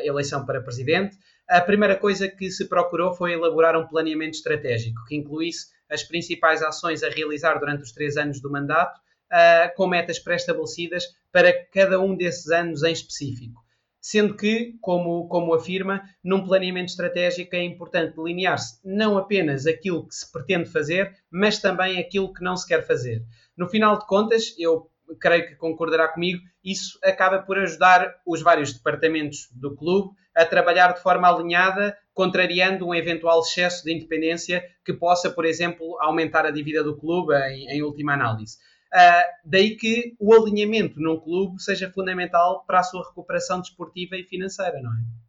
eleição 0.04 0.46
para 0.46 0.60
presidente, 0.60 1.18
a 1.48 1.62
primeira 1.62 1.96
coisa 1.96 2.28
que 2.28 2.52
se 2.52 2.68
procurou 2.68 3.14
foi 3.14 3.32
elaborar 3.32 3.78
um 3.78 3.88
planeamento 3.88 4.36
estratégico 4.36 5.06
que 5.06 5.16
incluísse 5.16 5.68
as 5.92 6.04
principais 6.04 6.64
ações 6.64 7.04
a 7.04 7.10
realizar 7.10 7.60
durante 7.60 7.84
os 7.84 7.92
três 7.92 8.16
anos 8.18 8.42
do 8.42 8.50
mandato, 8.50 8.98
uh, 9.32 9.76
com 9.76 9.88
metas 9.88 10.18
pré-estabelecidas 10.18 11.04
para 11.32 11.54
cada 11.68 12.00
um 12.00 12.16
desses 12.16 12.50
anos 12.50 12.84
em 12.84 12.94
específico. 12.94 13.62
Sendo 14.00 14.36
que, 14.36 14.74
como, 14.82 15.28
como 15.28 15.54
afirma, 15.54 16.02
num 16.24 16.44
planeamento 16.44 16.90
estratégico 16.90 17.56
é 17.56 17.64
importante 17.64 18.16
delinear-se 18.16 18.80
não 18.84 19.16
apenas 19.16 19.68
aquilo 19.68 20.08
que 20.08 20.16
se 20.16 20.32
pretende 20.32 20.70
fazer, 20.70 21.14
mas 21.30 21.60
também 21.60 22.00
aquilo 22.00 22.34
que 22.34 22.44
não 22.44 22.58
se 22.58 22.68
quer 22.68 22.86
fazer. 22.88 23.24
No 23.56 23.70
final 23.70 24.00
de 24.00 24.08
contas, 24.08 24.56
eu 24.58 24.90
creio 25.20 25.48
que 25.48 25.56
concordará 25.56 26.08
comigo, 26.08 26.42
isso 26.64 26.98
acaba 27.04 27.40
por 27.40 27.58
ajudar 27.58 28.16
os 28.26 28.42
vários 28.42 28.74
departamentos 28.74 29.50
do 29.52 29.76
clube 29.76 30.16
a 30.36 30.46
trabalhar 30.46 30.94
de 30.94 31.02
forma 31.02 31.28
alinhada, 31.28 31.98
contrariando 32.14 32.88
um 32.88 32.96
eventual 32.96 33.42
excesso 33.42 33.84
de 33.84 33.94
independência 33.94 34.64
que 34.86 34.94
possa, 34.94 35.30
por 35.30 35.46
exemplo, 35.46 35.98
aumentar 36.00 36.46
a 36.46 36.52
dívida 36.52 36.84
do 36.84 36.98
clube 36.98 37.34
em, 37.34 37.70
em 37.70 37.82
última 37.82 38.14
análise. 38.14 38.58
Uh, 38.94 39.24
daí 39.46 39.78
que 39.78 40.16
o 40.20 40.34
alinhamento 40.34 41.00
num 41.00 41.18
clube 41.18 41.62
seja 41.62 41.90
fundamental 41.90 42.66
para 42.66 42.80
a 42.80 42.84
sua 42.84 43.08
recuperação 43.08 43.62
desportiva 43.62 44.18
e 44.18 44.24
financeira, 44.24 44.82
não 44.82 44.92
é? 44.92 45.22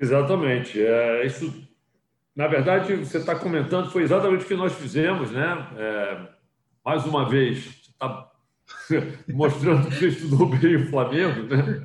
Exatamente. 0.00 0.84
É, 0.84 1.24
isso, 1.24 1.52
na 2.34 2.48
verdade, 2.48 2.96
você 2.96 3.18
está 3.18 3.38
comentando, 3.38 3.90
foi 3.90 4.02
exatamente 4.02 4.44
o 4.44 4.48
que 4.48 4.54
nós 4.54 4.72
fizemos, 4.74 5.30
né? 5.30 5.68
É, 5.78 6.28
mais 6.84 7.04
uma 7.04 7.28
vez, 7.28 7.58
está 7.88 8.30
mostrando 9.32 9.88
que 9.90 10.06
estudou 10.06 10.48
bem 10.48 10.76
o 10.76 10.88
Flamengo. 10.88 11.42
Né? 11.42 11.84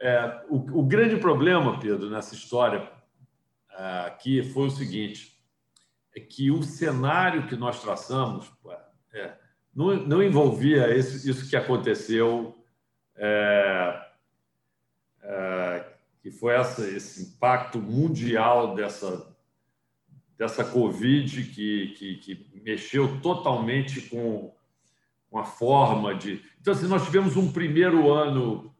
É, 0.00 0.42
o, 0.48 0.80
o, 0.80 0.82
grande 0.84 1.16
problema, 1.16 1.78
Pedro, 1.78 2.10
nessa 2.10 2.34
história 2.34 2.90
aqui 4.06 4.42
foi 4.42 4.66
o 4.66 4.70
seguinte: 4.70 5.36
é 6.14 6.20
que 6.20 6.50
o 6.50 6.62
cenário 6.62 7.46
que 7.46 7.56
nós 7.56 7.80
traçamos 7.80 8.50
é, 9.12 9.32
não, 9.74 9.94
não 10.06 10.22
envolvia 10.22 10.94
esse, 10.94 11.28
isso 11.28 11.48
que 11.48 11.56
aconteceu, 11.56 12.56
é, 13.16 14.06
é, 15.22 15.92
que 16.22 16.30
foi 16.30 16.54
essa, 16.54 16.86
esse 16.86 17.22
impacto 17.22 17.80
mundial 17.80 18.74
dessa, 18.74 19.34
dessa 20.36 20.64
Covid 20.64 21.44
que, 21.44 21.94
que, 21.96 22.16
que 22.16 22.60
mexeu 22.62 23.20
totalmente 23.20 24.02
com, 24.02 24.54
com 25.32 25.38
a 25.38 25.44
forma 25.44 26.14
de. 26.14 26.44
Então, 26.60 26.74
assim, 26.74 26.86
nós 26.86 27.06
tivemos 27.06 27.36
um 27.36 27.50
primeiro 27.50 28.12
ano, 28.12 28.70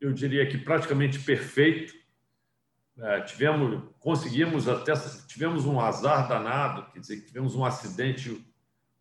eu 0.00 0.10
diria 0.10 0.46
que 0.46 0.56
praticamente 0.56 1.18
perfeito. 1.18 1.92
É, 3.00 3.20
tivemos, 3.20 3.80
conseguimos 4.00 4.66
até, 4.66 4.92
tivemos 5.28 5.66
um 5.66 5.78
azar 5.78 6.26
danado, 6.26 6.90
quer 6.90 6.98
dizer, 6.98 7.20
tivemos 7.20 7.54
um 7.54 7.64
acidente 7.64 8.44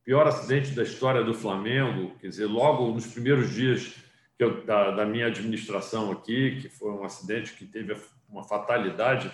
pior 0.03 0.28
acidente 0.28 0.72
da 0.72 0.84
história 0.84 1.24
do 1.24 1.34
Flamengo, 1.34 2.16
quer 2.20 2.28
dizer, 2.28 2.45
logo 2.45 2.93
nos 2.93 3.08
primeiros 3.08 3.53
dias 3.53 3.95
eu, 4.38 4.64
da, 4.64 4.91
da, 4.91 5.05
minha 5.05 5.28
administração 5.28 6.12
aqui, 6.12 6.62
que 6.62 6.70
foi 6.70 6.91
um 6.91 7.03
acidente 7.03 7.53
que 7.53 7.66
teve 7.66 7.97
uma 8.30 8.43
fatalidade 8.43 9.32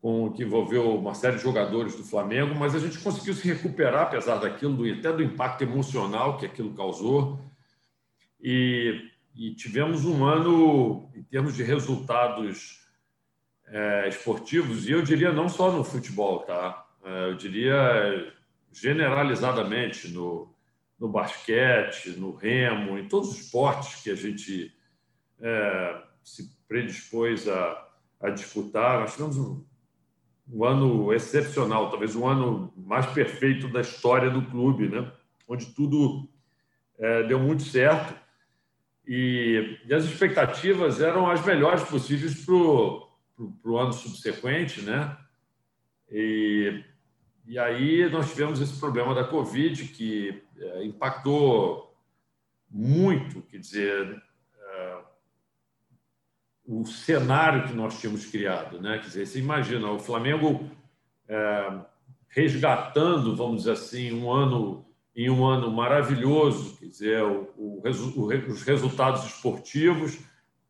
com 0.00 0.30
que 0.32 0.44
envolveu 0.44 0.96
uma 0.96 1.14
série 1.14 1.36
de 1.36 1.42
jogadores 1.42 1.96
do 1.96 2.04
Flamengo, 2.04 2.54
mas 2.54 2.74
a 2.74 2.78
gente 2.78 2.98
conseguiu 2.98 3.34
se 3.34 3.46
recuperar 3.48 4.02
apesar 4.02 4.36
daquilo, 4.36 4.76
do, 4.76 4.92
até 4.92 5.12
do 5.12 5.22
impacto 5.22 5.62
emocional 5.62 6.38
que 6.38 6.46
aquilo 6.46 6.72
causou. 6.74 7.40
E, 8.40 9.10
e 9.34 9.54
tivemos 9.54 10.04
um 10.04 10.24
ano, 10.24 11.10
em 11.14 11.22
termos 11.24 11.56
de 11.56 11.64
resultados 11.64 12.86
é, 13.66 14.08
esportivos, 14.08 14.88
e 14.88 14.92
eu 14.92 15.02
diria 15.02 15.32
não 15.32 15.48
só 15.48 15.72
no 15.72 15.82
futebol, 15.82 16.40
tá? 16.40 16.86
É, 17.04 17.30
eu 17.30 17.34
diria 17.34 18.32
generalizadamente 18.72 20.08
no, 20.12 20.54
no 20.98 21.08
basquete, 21.08 22.10
no 22.10 22.34
remo, 22.36 22.98
em 22.98 23.08
todos 23.08 23.30
os 23.30 23.40
esportes 23.40 24.02
que 24.02 24.10
a 24.10 24.14
gente 24.14 24.72
é, 25.40 26.02
se 26.22 26.56
predispôs 26.68 27.48
a, 27.48 27.88
a 28.20 28.30
disputar. 28.30 29.00
Nós 29.00 29.12
tivemos 29.12 29.36
um, 29.36 29.64
um, 30.52 30.64
ano 30.64 31.12
excepcional, 31.12 31.90
talvez 31.90 32.14
o 32.14 32.20
um 32.20 32.28
ano 32.28 32.72
mais 32.76 33.06
perfeito 33.06 33.68
da 33.68 33.80
história 33.80 34.30
do 34.30 34.42
clube, 34.42 34.88
né? 34.88 35.10
onde 35.46 35.66
tudo 35.66 36.28
é, 36.98 37.22
deu 37.24 37.38
muito 37.38 37.62
certo 37.62 38.14
e, 39.06 39.78
e, 39.86 39.94
as 39.94 40.04
expectativas 40.04 41.00
eram 41.00 41.30
as 41.30 41.44
melhores 41.44 41.82
possíveis 41.84 42.44
para 42.44 42.54
o 42.54 43.78
ano 43.78 43.92
subsequente, 43.92 44.82
né? 44.82 45.16
E 46.10 46.84
e 47.48 47.58
aí 47.58 48.06
nós 48.10 48.28
tivemos 48.28 48.60
esse 48.60 48.78
problema 48.78 49.14
da 49.14 49.24
Covid, 49.24 49.82
que 49.88 50.42
é, 50.58 50.84
impactou 50.84 51.96
muito, 52.70 53.40
quer 53.40 53.56
dizer, 53.56 54.22
o 56.68 56.84
cenário 56.84 57.66
que 57.66 57.72
nós 57.72 57.98
tínhamos 57.98 58.26
criado. 58.26 58.78
Né? 58.78 58.98
Quer 58.98 59.06
dizer, 59.06 59.26
você 59.26 59.38
imagina, 59.38 59.90
o 59.90 59.98
Flamengo 59.98 60.68
é, 61.26 61.72
resgatando, 62.28 63.34
vamos 63.34 63.62
dizer 63.62 63.72
assim, 63.72 64.12
um 64.12 64.30
ano 64.30 64.84
em 65.16 65.30
um 65.30 65.44
ano 65.44 65.70
maravilhoso, 65.70 66.76
quer 66.76 66.86
dizer, 66.86 67.22
o, 67.24 67.50
o, 67.56 67.82
os 68.48 68.62
resultados 68.62 69.24
esportivos, 69.24 70.18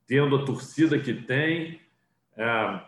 tendo 0.07 0.37
a 0.37 0.45
torcida 0.45 0.99
que 0.99 1.13
tem, 1.13 1.81
é, 2.35 2.81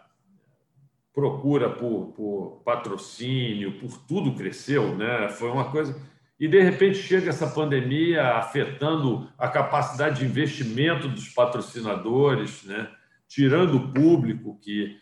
procura 1.13 1.69
por, 1.69 2.13
por 2.17 2.63
patrocínio, 2.65 3.79
por 3.79 3.99
tudo 4.07 4.35
cresceu, 4.35 4.97
né? 4.97 5.29
Foi 5.29 5.51
uma 5.51 5.71
coisa. 5.71 6.01
E 6.39 6.49
de 6.49 6.63
repente 6.63 6.97
chega 6.97 7.29
essa 7.29 7.47
pandemia 7.47 8.37
afetando 8.37 9.29
a 9.37 9.49
capacidade 9.49 10.21
de 10.21 10.25
investimento 10.25 11.09
dos 11.09 11.29
patrocinadores, 11.29 12.65
né? 12.65 12.89
Tirando 13.31 13.77
o 13.77 13.93
público, 13.93 14.59
que 14.61 14.99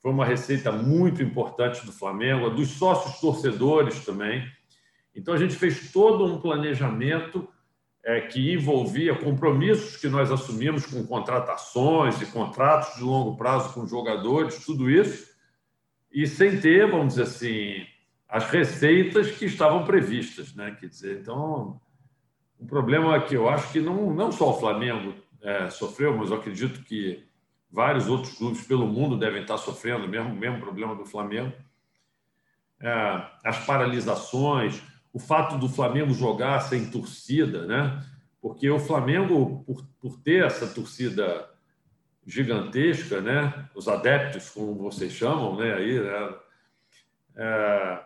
foi 0.00 0.12
uma 0.12 0.24
receita 0.24 0.70
muito 0.70 1.20
importante 1.20 1.84
do 1.84 1.92
Flamengo, 1.92 2.48
dos 2.48 2.70
sócios 2.70 3.20
torcedores 3.20 4.04
também. 4.04 4.46
Então 5.14 5.34
a 5.34 5.36
gente 5.36 5.56
fez 5.56 5.90
todo 5.90 6.24
um 6.24 6.40
planejamento 6.40 7.48
é, 8.04 8.20
que 8.20 8.52
envolvia 8.52 9.16
compromissos 9.16 9.96
que 9.96 10.08
nós 10.08 10.30
assumimos 10.30 10.86
com 10.86 11.04
contratações 11.04 12.22
e 12.22 12.26
contratos 12.26 12.94
de 12.96 13.02
longo 13.02 13.36
prazo 13.36 13.74
com 13.74 13.84
jogadores, 13.84 14.64
tudo 14.64 14.88
isso 14.88 15.32
e 16.12 16.26
sem 16.26 16.60
ter, 16.60 16.88
vamos 16.88 17.14
dizer 17.14 17.22
assim, 17.22 17.86
as 18.28 18.44
receitas 18.44 19.30
que 19.30 19.46
estavam 19.46 19.84
previstas, 19.84 20.54
né? 20.54 20.76
Quer 20.78 20.86
dizer, 20.86 21.20
então, 21.20 21.80
o 22.58 22.66
problema 22.66 23.20
que 23.20 23.34
eu 23.34 23.48
acho 23.48 23.72
que 23.72 23.80
não, 23.80 24.12
não 24.12 24.30
só 24.30 24.50
o 24.50 24.60
Flamengo 24.60 25.14
é, 25.40 25.70
sofreu, 25.70 26.16
mas 26.16 26.30
eu 26.30 26.36
acredito 26.36 26.84
que 26.84 27.24
vários 27.72 28.06
outros 28.06 28.34
clubes 28.36 28.66
pelo 28.66 28.86
mundo 28.86 29.16
devem 29.16 29.42
estar 29.42 29.56
sofrendo 29.56 30.04
o 30.04 30.08
mesmo, 30.08 30.34
mesmo 30.34 30.60
problema 30.60 30.94
do 30.94 31.06
Flamengo. 31.06 31.52
É, 32.78 33.26
as 33.42 33.64
paralisações, 33.64 34.82
o 35.12 35.18
fato 35.18 35.56
do 35.56 35.68
Flamengo 35.68 36.12
jogar 36.12 36.60
sem 36.60 36.90
torcida, 36.90 37.66
né? 37.66 38.04
Porque 38.40 38.68
o 38.68 38.78
Flamengo, 38.78 39.64
por, 39.64 39.86
por 40.00 40.18
ter 40.18 40.44
essa 40.44 40.66
torcida 40.66 41.48
gigantesca, 42.26 43.20
né? 43.20 43.68
Os 43.74 43.88
adeptos, 43.88 44.50
como 44.50 44.74
vocês 44.74 45.12
chamam, 45.12 45.56
né? 45.56 45.74
Aí, 45.74 46.00
né? 46.00 46.34
É, 47.34 48.00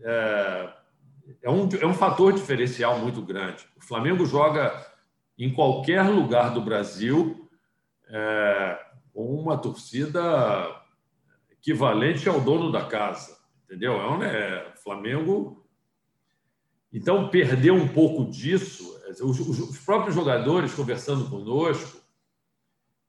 é, 0.00 0.72
é, 1.42 1.50
um, 1.50 1.68
é 1.80 1.86
um 1.86 1.94
fator 1.94 2.32
diferencial 2.32 2.98
muito 2.98 3.20
grande. 3.20 3.66
O 3.76 3.84
Flamengo 3.84 4.24
joga 4.24 4.72
em 5.38 5.52
qualquer 5.52 6.02
lugar 6.02 6.54
do 6.54 6.62
Brasil 6.62 7.46
é, 8.08 8.85
uma 9.16 9.56
torcida 9.56 10.82
equivalente 11.50 12.28
ao 12.28 12.40
dono 12.40 12.70
da 12.70 12.84
casa, 12.84 13.36
entendeu? 13.64 13.94
É 13.94 14.10
um 14.10 14.22
é, 14.22 14.72
Flamengo. 14.82 15.64
Então, 16.92 17.28
perder 17.28 17.72
um 17.72 17.88
pouco 17.88 18.30
disso, 18.30 18.96
os, 19.22 19.40
os 19.40 19.78
próprios 19.78 20.14
jogadores 20.14 20.74
conversando 20.74 21.28
conosco, 21.28 22.00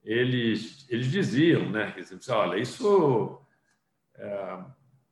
eles, 0.03 0.85
eles 0.89 1.11
diziam, 1.11 1.69
né? 1.69 1.93
Eles 1.97 2.29
olha, 2.29 2.57
isso 2.57 3.41
é, 4.15 4.59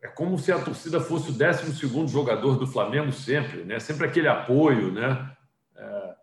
é, 0.04 0.08
como 0.08 0.38
se 0.40 0.52
a 0.52 0.64
torcida 0.64 1.00
fosse 1.02 1.30
o 1.30 1.34
12 1.34 2.08
jogador 2.08 2.58
do 2.58 2.66
Flamengo 2.66 3.12
sempre, 3.12 3.64
né? 3.64 3.80
Sempre 3.80 4.08
aquele 4.08 4.28
apoio, 4.28 4.92
né? 4.92 5.36
É, 5.76 6.16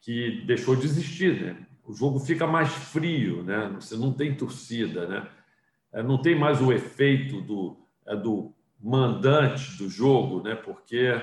que 0.00 0.42
deixou 0.44 0.74
de 0.74 0.84
existir, 0.84 1.42
né? 1.42 1.66
O 1.84 1.92
jogo 1.92 2.20
fica 2.20 2.46
mais 2.46 2.72
frio, 2.72 3.42
né? 3.42 3.72
Você 3.80 3.96
não 3.96 4.12
tem 4.12 4.34
torcida, 4.34 5.06
né? 5.06 5.28
É, 5.92 6.02
não 6.02 6.20
tem 6.20 6.38
mais 6.38 6.60
o 6.60 6.72
efeito 6.72 7.40
do, 7.40 7.76
é, 8.06 8.16
do 8.16 8.54
mandante 8.80 9.76
do 9.76 9.88
jogo, 9.88 10.42
né? 10.42 10.54
Porque 10.54 11.20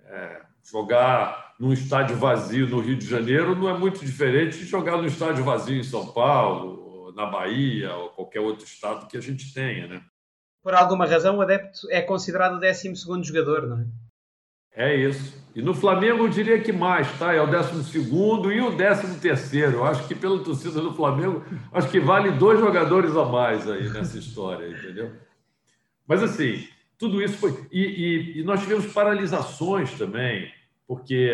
é, 0.00 0.42
jogar 0.62 1.54
num 1.58 1.72
estádio 1.72 2.16
vazio 2.16 2.66
no 2.66 2.80
Rio 2.80 2.96
de 2.96 3.06
Janeiro 3.06 3.54
não 3.54 3.68
é 3.68 3.78
muito 3.78 4.04
diferente 4.04 4.58
de 4.58 4.64
jogar 4.64 4.96
num 4.96 5.06
estádio 5.06 5.44
vazio 5.44 5.78
em 5.78 5.84
São 5.84 6.06
Paulo, 6.12 7.12
na 7.14 7.26
Bahia 7.26 7.94
ou 7.94 8.10
qualquer 8.10 8.40
outro 8.40 8.64
estado 8.64 9.06
que 9.06 9.16
a 9.16 9.20
gente 9.20 9.52
tenha, 9.52 9.86
né? 9.86 10.02
Por 10.62 10.74
alguma 10.74 11.06
razão, 11.06 11.36
o 11.36 11.42
adepto 11.42 11.86
é 11.90 12.00
considerado 12.00 12.56
o 12.56 12.60
12 12.60 12.94
jogador, 13.22 13.66
não 13.66 13.80
é? 13.80 13.86
É 14.74 14.94
isso. 14.94 15.42
E 15.54 15.62
no 15.62 15.72
Flamengo 15.72 16.24
eu 16.24 16.28
diria 16.28 16.60
que 16.60 16.72
mais, 16.72 17.10
tá? 17.18 17.32
É 17.32 17.40
o 17.40 17.46
12 17.46 17.96
e 17.96 18.60
o 18.60 18.76
13. 18.76 19.58
Eu 19.58 19.84
acho 19.84 20.06
que 20.08 20.14
pela 20.14 20.42
torcida 20.42 20.80
do 20.80 20.92
Flamengo, 20.92 21.44
acho 21.72 21.88
que 21.88 22.00
vale 22.00 22.32
dois 22.32 22.58
jogadores 22.58 23.16
a 23.16 23.24
mais 23.24 23.70
aí 23.70 23.88
nessa 23.88 24.18
história, 24.18 24.68
entendeu? 24.68 25.12
Mas 26.06 26.22
assim, 26.22 26.66
tudo 26.98 27.22
isso 27.22 27.38
foi. 27.38 27.66
E, 27.70 27.82
e, 27.82 28.40
e 28.40 28.42
nós 28.42 28.60
tivemos 28.60 28.92
paralisações 28.92 29.92
também 29.92 30.52
porque 30.86 31.32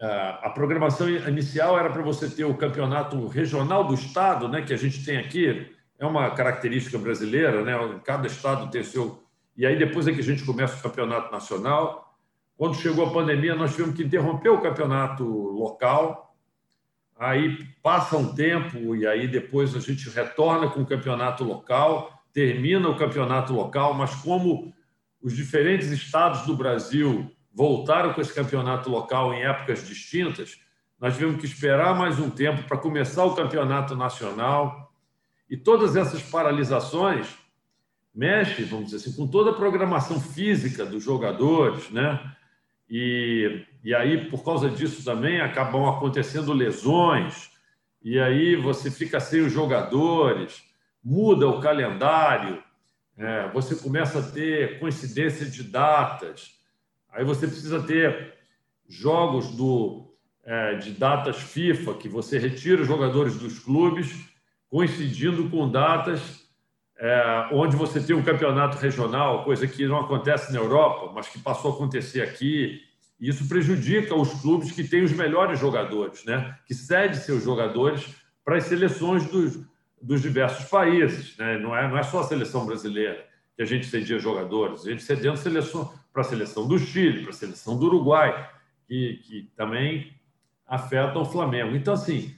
ah, 0.00 0.40
a 0.44 0.50
programação 0.50 1.08
inicial 1.08 1.78
era 1.78 1.90
para 1.90 2.02
você 2.02 2.28
ter 2.28 2.44
o 2.44 2.54
campeonato 2.54 3.26
regional 3.26 3.84
do 3.84 3.94
estado, 3.94 4.48
né, 4.48 4.62
que 4.62 4.72
a 4.72 4.76
gente 4.76 5.04
tem 5.04 5.16
aqui, 5.16 5.70
é 5.98 6.06
uma 6.06 6.30
característica 6.30 6.96
brasileira, 6.96 7.62
né? 7.64 8.00
Cada 8.04 8.28
estado 8.28 8.70
tem 8.70 8.84
seu. 8.84 9.20
E 9.56 9.66
aí 9.66 9.76
depois 9.76 10.06
é 10.06 10.12
que 10.12 10.20
a 10.20 10.24
gente 10.24 10.44
começa 10.44 10.78
o 10.78 10.82
campeonato 10.82 11.32
nacional. 11.32 12.07
Quando 12.58 12.74
chegou 12.74 13.06
a 13.06 13.12
pandemia, 13.12 13.54
nós 13.54 13.70
tivemos 13.70 13.94
que 13.94 14.02
interromper 14.02 14.48
o 14.48 14.60
campeonato 14.60 15.22
local. 15.24 16.36
Aí 17.16 17.64
passa 17.80 18.16
um 18.16 18.34
tempo 18.34 18.96
e 18.96 19.06
aí 19.06 19.28
depois 19.28 19.76
a 19.76 19.78
gente 19.78 20.10
retorna 20.10 20.68
com 20.68 20.80
o 20.80 20.86
campeonato 20.86 21.44
local, 21.44 22.20
termina 22.32 22.88
o 22.88 22.96
campeonato 22.96 23.52
local, 23.52 23.94
mas 23.94 24.12
como 24.16 24.74
os 25.22 25.36
diferentes 25.36 25.92
estados 25.92 26.42
do 26.46 26.56
Brasil 26.56 27.30
voltaram 27.54 28.12
com 28.12 28.20
esse 28.20 28.34
campeonato 28.34 28.90
local 28.90 29.32
em 29.32 29.42
épocas 29.42 29.86
distintas, 29.86 30.60
nós 31.00 31.14
tivemos 31.14 31.40
que 31.40 31.46
esperar 31.46 31.96
mais 31.96 32.18
um 32.18 32.28
tempo 32.28 32.64
para 32.64 32.76
começar 32.76 33.24
o 33.24 33.36
campeonato 33.36 33.94
nacional. 33.94 34.92
E 35.48 35.56
todas 35.56 35.94
essas 35.94 36.22
paralisações 36.22 37.28
mexem, 38.12 38.64
vamos 38.64 38.86
dizer 38.86 38.96
assim, 38.96 39.16
com 39.16 39.28
toda 39.28 39.50
a 39.50 39.54
programação 39.54 40.20
física 40.20 40.84
dos 40.84 41.04
jogadores, 41.04 41.88
né? 41.90 42.34
E, 42.90 43.64
e 43.84 43.94
aí, 43.94 44.28
por 44.30 44.44
causa 44.44 44.70
disso 44.70 45.04
também, 45.04 45.40
acabam 45.40 45.86
acontecendo 45.86 46.52
lesões, 46.52 47.50
e 48.02 48.18
aí 48.18 48.56
você 48.56 48.90
fica 48.90 49.20
sem 49.20 49.40
os 49.40 49.52
jogadores, 49.52 50.62
muda 51.04 51.46
o 51.46 51.60
calendário, 51.60 52.62
é, 53.16 53.48
você 53.50 53.74
começa 53.74 54.20
a 54.20 54.22
ter 54.22 54.78
coincidência 54.78 55.44
de 55.46 55.64
datas, 55.64 56.54
aí 57.10 57.24
você 57.24 57.46
precisa 57.46 57.82
ter 57.82 58.34
jogos 58.88 59.48
do, 59.54 60.14
é, 60.44 60.76
de 60.76 60.92
datas 60.92 61.36
FIFA, 61.36 61.94
que 61.94 62.08
você 62.08 62.38
retira 62.38 62.80
os 62.80 62.88
jogadores 62.88 63.36
dos 63.36 63.58
clubes, 63.58 64.14
coincidindo 64.70 65.50
com 65.50 65.70
datas 65.70 66.37
é, 66.98 67.48
onde 67.52 67.76
você 67.76 68.00
tem 68.00 68.14
um 68.14 68.22
campeonato 68.22 68.76
regional, 68.78 69.44
coisa 69.44 69.66
que 69.66 69.86
não 69.86 70.00
acontece 70.00 70.52
na 70.52 70.58
Europa, 70.58 71.12
mas 71.14 71.28
que 71.28 71.38
passou 71.38 71.70
a 71.70 71.74
acontecer 71.74 72.22
aqui. 72.22 72.82
E 73.20 73.28
isso 73.28 73.48
prejudica 73.48 74.14
os 74.14 74.40
clubes 74.40 74.72
que 74.72 74.84
têm 74.84 75.02
os 75.02 75.12
melhores 75.12 75.58
jogadores, 75.58 76.24
né? 76.24 76.56
que 76.66 76.74
cedem 76.74 77.14
seus 77.14 77.42
jogadores 77.42 78.14
para 78.44 78.56
as 78.56 78.64
seleções 78.64 79.26
dos, 79.26 79.60
dos 80.00 80.22
diversos 80.22 80.64
países. 80.68 81.36
Né? 81.36 81.58
Não, 81.58 81.76
é, 81.76 81.88
não 81.88 81.98
é 81.98 82.02
só 82.02 82.20
a 82.20 82.24
seleção 82.24 82.66
brasileira 82.66 83.26
que 83.56 83.62
a 83.62 83.66
gente 83.66 83.86
cedia 83.86 84.18
jogadores, 84.18 84.86
a 84.86 84.90
gente 84.90 85.02
cedendo 85.02 85.36
seleção, 85.36 85.92
para 86.12 86.22
a 86.22 86.24
seleção 86.24 86.66
do 86.66 86.78
Chile, 86.78 87.22
para 87.22 87.30
a 87.30 87.34
seleção 87.34 87.78
do 87.78 87.86
Uruguai, 87.86 88.50
que, 88.86 89.20
que 89.24 89.50
também 89.56 90.12
afetam 90.66 91.22
o 91.22 91.24
Flamengo. 91.24 91.74
Então, 91.74 91.94
assim, 91.94 92.34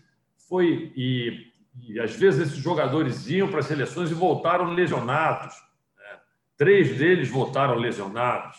foi. 0.49 0.93
E, 0.97 1.50
e 1.79 2.01
às 2.01 2.15
vezes 2.15 2.49
esses 2.49 2.59
jogadores 2.59 3.29
iam 3.29 3.49
para 3.49 3.61
as 3.61 3.67
seleções 3.67 4.11
e 4.11 4.15
voltaram 4.15 4.73
lesionados. 4.73 5.55
Né? 5.97 6.21
Três 6.57 6.97
deles 6.97 7.29
voltaram 7.29 7.75
lesionados. 7.75 8.59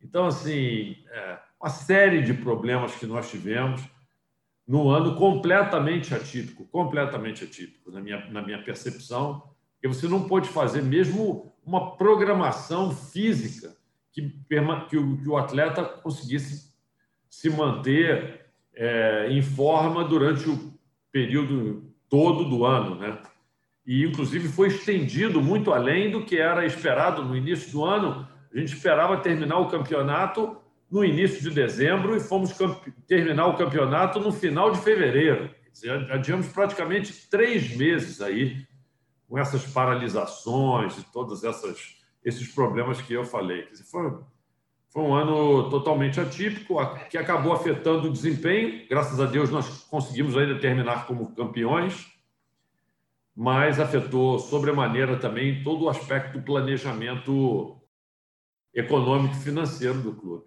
Então, 0.00 0.26
assim, 0.26 0.96
é, 1.10 1.38
uma 1.60 1.70
série 1.70 2.22
de 2.22 2.34
problemas 2.34 2.94
que 2.94 3.06
nós 3.06 3.30
tivemos 3.30 3.82
num 4.66 4.88
ano 4.90 5.16
completamente 5.16 6.14
atípico, 6.14 6.64
completamente 6.66 7.44
atípico, 7.44 7.90
na 7.90 8.00
minha, 8.00 8.26
na 8.30 8.42
minha 8.42 8.62
percepção, 8.62 9.54
porque 9.74 9.88
você 9.88 10.08
não 10.08 10.26
pode 10.26 10.48
fazer 10.48 10.82
mesmo 10.82 11.52
uma 11.64 11.96
programação 11.96 12.90
física 12.94 13.76
que, 14.12 14.34
que, 14.88 14.96
o, 14.96 15.16
que 15.18 15.28
o 15.28 15.36
atleta 15.36 15.84
conseguisse 15.84 16.74
se 17.28 17.50
manter 17.50 18.46
é, 18.74 19.28
em 19.30 19.42
forma 19.42 20.04
durante 20.04 20.48
o 20.48 20.74
período 21.12 21.94
todo 22.08 22.44
do 22.44 22.64
ano, 22.64 22.96
né? 22.96 23.18
E 23.86 24.04
inclusive 24.04 24.48
foi 24.48 24.68
estendido 24.68 25.40
muito 25.40 25.72
além 25.72 26.10
do 26.10 26.24
que 26.24 26.36
era 26.38 26.66
esperado 26.66 27.24
no 27.24 27.36
início 27.36 27.70
do 27.70 27.84
ano. 27.84 28.28
A 28.52 28.58
gente 28.58 28.74
esperava 28.74 29.16
terminar 29.18 29.58
o 29.58 29.68
campeonato 29.68 30.56
no 30.90 31.04
início 31.04 31.42
de 31.42 31.54
dezembro 31.54 32.16
e 32.16 32.20
fomos 32.20 32.56
terminar 33.06 33.46
o 33.46 33.56
campeonato 33.56 34.18
no 34.18 34.32
final 34.32 34.70
de 34.70 34.78
fevereiro. 34.78 35.50
Adiamos 36.10 36.48
praticamente 36.48 37.28
três 37.28 37.76
meses 37.76 38.20
aí 38.20 38.66
com 39.28 39.38
essas 39.38 39.64
paralisações 39.66 40.96
e 40.98 41.12
todos 41.12 41.42
esses 42.24 42.48
problemas 42.54 43.00
que 43.00 43.12
eu 43.12 43.24
falei. 43.24 43.66
Dizer, 43.66 43.84
foi, 43.84 44.18
foi 44.96 45.04
um 45.04 45.14
ano 45.14 45.68
totalmente 45.68 46.18
atípico, 46.18 46.76
que 47.10 47.18
acabou 47.18 47.52
afetando 47.52 48.08
o 48.08 48.10
desempenho. 48.10 48.88
Graças 48.88 49.20
a 49.20 49.26
Deus, 49.26 49.50
nós 49.50 49.84
conseguimos 49.90 50.34
ainda 50.34 50.58
terminar 50.58 51.06
como 51.06 51.34
campeões, 51.34 52.06
mas 53.36 53.78
afetou 53.78 54.38
sobremaneira 54.38 55.18
também 55.18 55.62
todo 55.62 55.84
o 55.84 55.90
aspecto 55.90 56.38
do 56.38 56.42
planejamento 56.42 57.78
econômico 58.74 59.34
e 59.34 59.40
financeiro 59.40 60.00
do 60.00 60.14
clube. 60.14 60.44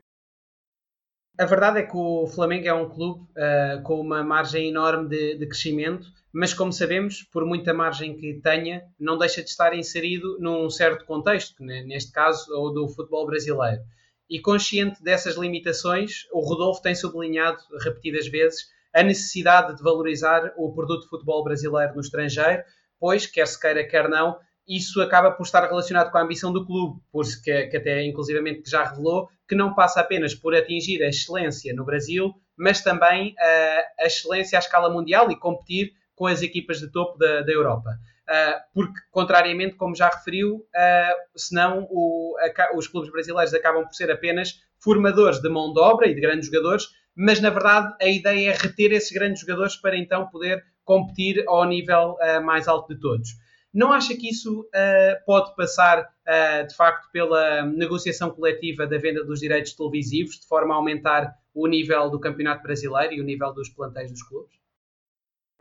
A 1.37 1.45
verdade 1.45 1.81
é 1.81 1.83
que 1.83 1.95
o 1.95 2.25
Flamengo 2.25 2.67
é 2.67 2.73
um 2.73 2.89
clube 2.89 3.19
uh, 3.19 3.83
com 3.83 4.01
uma 4.01 4.23
margem 4.23 4.69
enorme 4.69 5.09
de, 5.09 5.37
de, 5.37 5.45
crescimento, 5.45 6.07
mas 6.33 6.55
como 6.55 6.73
sabemos, 6.73 7.21
por 7.21 7.45
muita 7.45 7.71
margem 7.71 8.17
que 8.17 8.41
tenha, 8.41 8.83
não 8.99 9.15
deixa 9.15 9.43
de 9.43 9.49
estar 9.51 9.77
inserido 9.77 10.39
num 10.39 10.71
certo 10.71 11.05
contexto, 11.05 11.63
né? 11.63 11.83
neste 11.83 12.11
caso, 12.11 12.51
ou 12.51 12.73
do 12.73 12.89
futebol 12.89 13.27
brasileiro. 13.27 13.83
E 14.29 14.39
consciente 14.39 15.03
dessas 15.03 15.35
limitações, 15.35 16.27
o 16.31 16.39
Rodolfo 16.39 16.81
tem 16.81 16.93
sublinhado 16.93 17.59
repetidas 17.81 18.27
vezes 18.27 18.67
a 18.93 19.01
necessidade 19.01 19.75
de 19.75 19.83
valorizar 19.83 20.53
o 20.57 20.71
produto 20.73 21.03
de 21.03 21.09
futebol 21.09 21.43
brasileiro 21.43 21.95
no 21.95 22.01
estrangeiro, 22.01 22.63
pois, 22.99 23.25
quer 23.25 23.47
se 23.47 23.59
queira, 23.59 23.87
quer 23.87 24.07
não, 24.07 24.37
isso 24.67 25.01
acaba 25.01 25.31
por 25.31 25.43
estar 25.43 25.67
relacionado 25.67 26.11
com 26.11 26.17
a 26.17 26.21
ambição 26.21 26.53
do 26.53 26.65
clube, 26.65 27.01
por 27.11 27.25
que, 27.43 27.67
que 27.67 27.77
até 27.77 28.05
inclusivamente 28.05 28.69
já 28.69 28.83
revelou 28.83 29.27
que 29.47 29.55
não 29.55 29.73
passa 29.73 29.99
apenas 29.99 30.35
por 30.35 30.55
atingir 30.55 31.01
a 31.01 31.09
excelência 31.09 31.73
no 31.73 31.83
Brasil, 31.83 32.31
mas 32.55 32.81
também 32.81 33.31
uh, 33.31 34.03
a 34.03 34.05
excelência 34.05 34.59
à 34.59 34.59
escala 34.59 34.91
mundial 34.91 35.31
e 35.31 35.35
competir 35.35 35.91
com 36.15 36.27
as 36.27 36.43
equipas 36.43 36.79
de 36.79 36.91
topo 36.91 37.17
da, 37.17 37.41
da 37.41 37.51
Europa. 37.51 37.97
Uh, 38.29 38.61
porque, 38.75 38.99
contrariamente, 39.09 39.75
como 39.75 39.95
já 39.95 40.07
referiu, 40.07 40.57
uh, 40.57 41.15
senão 41.35 41.87
o, 41.89 42.35
a, 42.39 42.77
os 42.77 42.87
clubes 42.87 43.11
brasileiros 43.11 43.55
acabam 43.55 43.83
por 43.83 43.95
ser 43.95 44.11
apenas 44.11 44.53
formadores 44.77 45.41
de 45.41 45.49
mão 45.49 45.73
de 45.73 45.79
obra 45.79 46.07
e 46.07 46.13
de 46.13 46.21
grandes 46.21 46.45
jogadores, 46.45 46.85
mas 47.15 47.41
na 47.41 47.49
verdade 47.49 47.91
a 47.99 48.07
ideia 48.07 48.51
é 48.51 48.53
reter 48.53 48.91
esses 48.91 49.11
grandes 49.11 49.41
jogadores 49.41 49.75
para 49.75 49.97
então 49.97 50.27
poder 50.27 50.63
competir 50.85 51.43
ao 51.47 51.65
nível 51.65 52.17
uh, 52.21 52.41
mais 52.43 52.67
alto 52.67 52.93
de 52.93 52.99
todos. 52.99 53.29
Não 53.73 53.91
acha 53.91 54.15
que 54.15 54.29
isso 54.29 54.61
uh, 54.61 55.25
pode 55.25 55.55
passar, 55.55 56.01
uh, 56.01 56.67
de 56.67 56.75
facto, 56.75 57.09
pela 57.11 57.63
negociação 57.63 58.31
coletiva 58.31 58.87
da 58.87 58.97
venda 58.97 59.23
dos 59.23 59.39
direitos 59.39 59.73
televisivos, 59.73 60.39
de 60.39 60.47
forma 60.47 60.73
a 60.73 60.77
aumentar 60.77 61.35
o 61.53 61.67
nível 61.67 62.09
do 62.09 62.19
Campeonato 62.19 62.63
Brasileiro 62.63 63.13
e 63.13 63.21
o 63.21 63.23
nível 63.23 63.53
dos 63.53 63.69
plantéis 63.69 64.11
dos 64.11 64.23
clubes? 64.23 64.58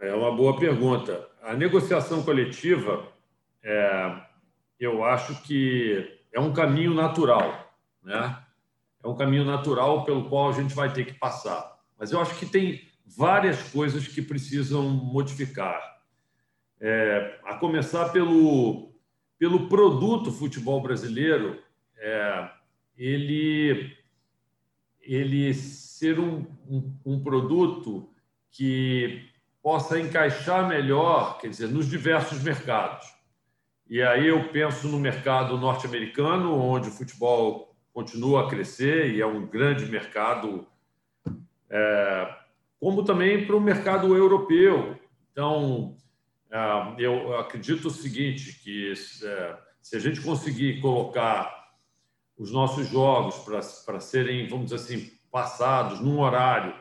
É 0.01 0.15
uma 0.15 0.35
boa 0.35 0.57
pergunta. 0.59 1.29
A 1.43 1.55
negociação 1.55 2.23
coletiva, 2.23 3.07
é, 3.63 4.21
eu 4.79 5.05
acho 5.05 5.43
que 5.43 6.19
é 6.33 6.39
um 6.39 6.53
caminho 6.53 6.95
natural, 6.95 7.73
né? 8.03 8.39
É 9.03 9.09
um 9.09 9.17
caminho 9.17 9.45
natural 9.45 10.05
pelo 10.05 10.29
qual 10.29 10.51
a 10.51 10.53
gente 10.53 10.75
vai 10.75 10.93
ter 10.93 11.05
que 11.05 11.15
passar. 11.15 11.79
Mas 11.99 12.13
eu 12.13 12.21
acho 12.21 12.37
que 12.37 12.47
tem 12.47 12.87
várias 13.07 13.63
coisas 13.71 14.07
que 14.07 14.21
precisam 14.21 14.83
modificar 14.83 15.99
é, 16.81 17.41
a 17.45 17.55
começar 17.55 18.11
pelo, 18.11 18.93
pelo 19.39 19.69
produto 19.69 20.31
futebol 20.31 20.81
brasileiro, 20.81 21.61
é, 21.97 22.51
ele, 22.97 23.97
ele 25.01 25.55
ser 25.55 26.19
um, 26.19 26.47
um, 26.69 26.97
um, 27.05 27.21
produto 27.21 28.09
que 28.51 29.29
possa 29.69 30.01
encaixar 30.01 30.67
melhor, 30.67 31.37
quer 31.39 31.49
dizer, 31.49 31.69
nos 31.69 31.87
diversos 31.87 32.43
mercados. 32.43 33.07
E 33.87 34.01
aí 34.01 34.27
eu 34.27 34.49
penso 34.49 34.89
no 34.89 34.99
mercado 34.99 35.59
norte-americano, 35.59 36.59
onde 36.59 36.89
o 36.89 36.91
futebol 36.91 37.77
continua 37.93 38.47
a 38.47 38.49
crescer 38.49 39.15
e 39.15 39.21
é 39.21 39.27
um 39.27 39.47
grande 39.47 39.85
mercado, 39.85 40.67
é, 41.69 42.35
como 42.81 43.05
também 43.05 43.45
para 43.45 43.57
o 43.57 43.61
mercado 43.61 44.17
europeu. 44.17 44.99
Então, 45.33 45.99
ah, 46.51 46.95
eu 46.97 47.39
acredito 47.39 47.89
o 47.89 47.91
seguinte, 47.91 48.59
que 48.65 48.91
é, 48.91 49.59
se 49.83 49.95
a 49.95 50.01
gente 50.01 50.23
conseguir 50.23 50.81
colocar 50.81 51.75
os 52.39 52.51
nossos 52.51 52.89
jogos 52.89 53.37
para 53.85 54.01
serem, 54.01 54.49
vamos 54.49 54.71
dizer 54.71 54.77
assim, 54.77 55.13
passados 55.31 56.01
num 56.01 56.21
horário, 56.21 56.75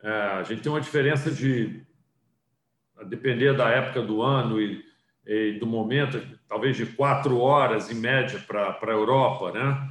é, 0.00 0.08
a 0.12 0.42
gente 0.44 0.62
tem 0.62 0.70
uma 0.70 0.80
diferença 0.80 1.32
de, 1.32 1.87
a 3.00 3.04
depender 3.04 3.56
da 3.56 3.68
época 3.68 4.02
do 4.02 4.22
ano 4.22 4.60
e, 4.60 4.84
e 5.26 5.58
do 5.58 5.66
momento, 5.66 6.20
talvez 6.48 6.76
de 6.76 6.86
quatro 6.86 7.38
horas 7.38 7.90
em 7.90 7.94
média 7.94 8.38
para 8.46 8.78
a 8.80 8.90
Europa, 8.90 9.52
né? 9.52 9.90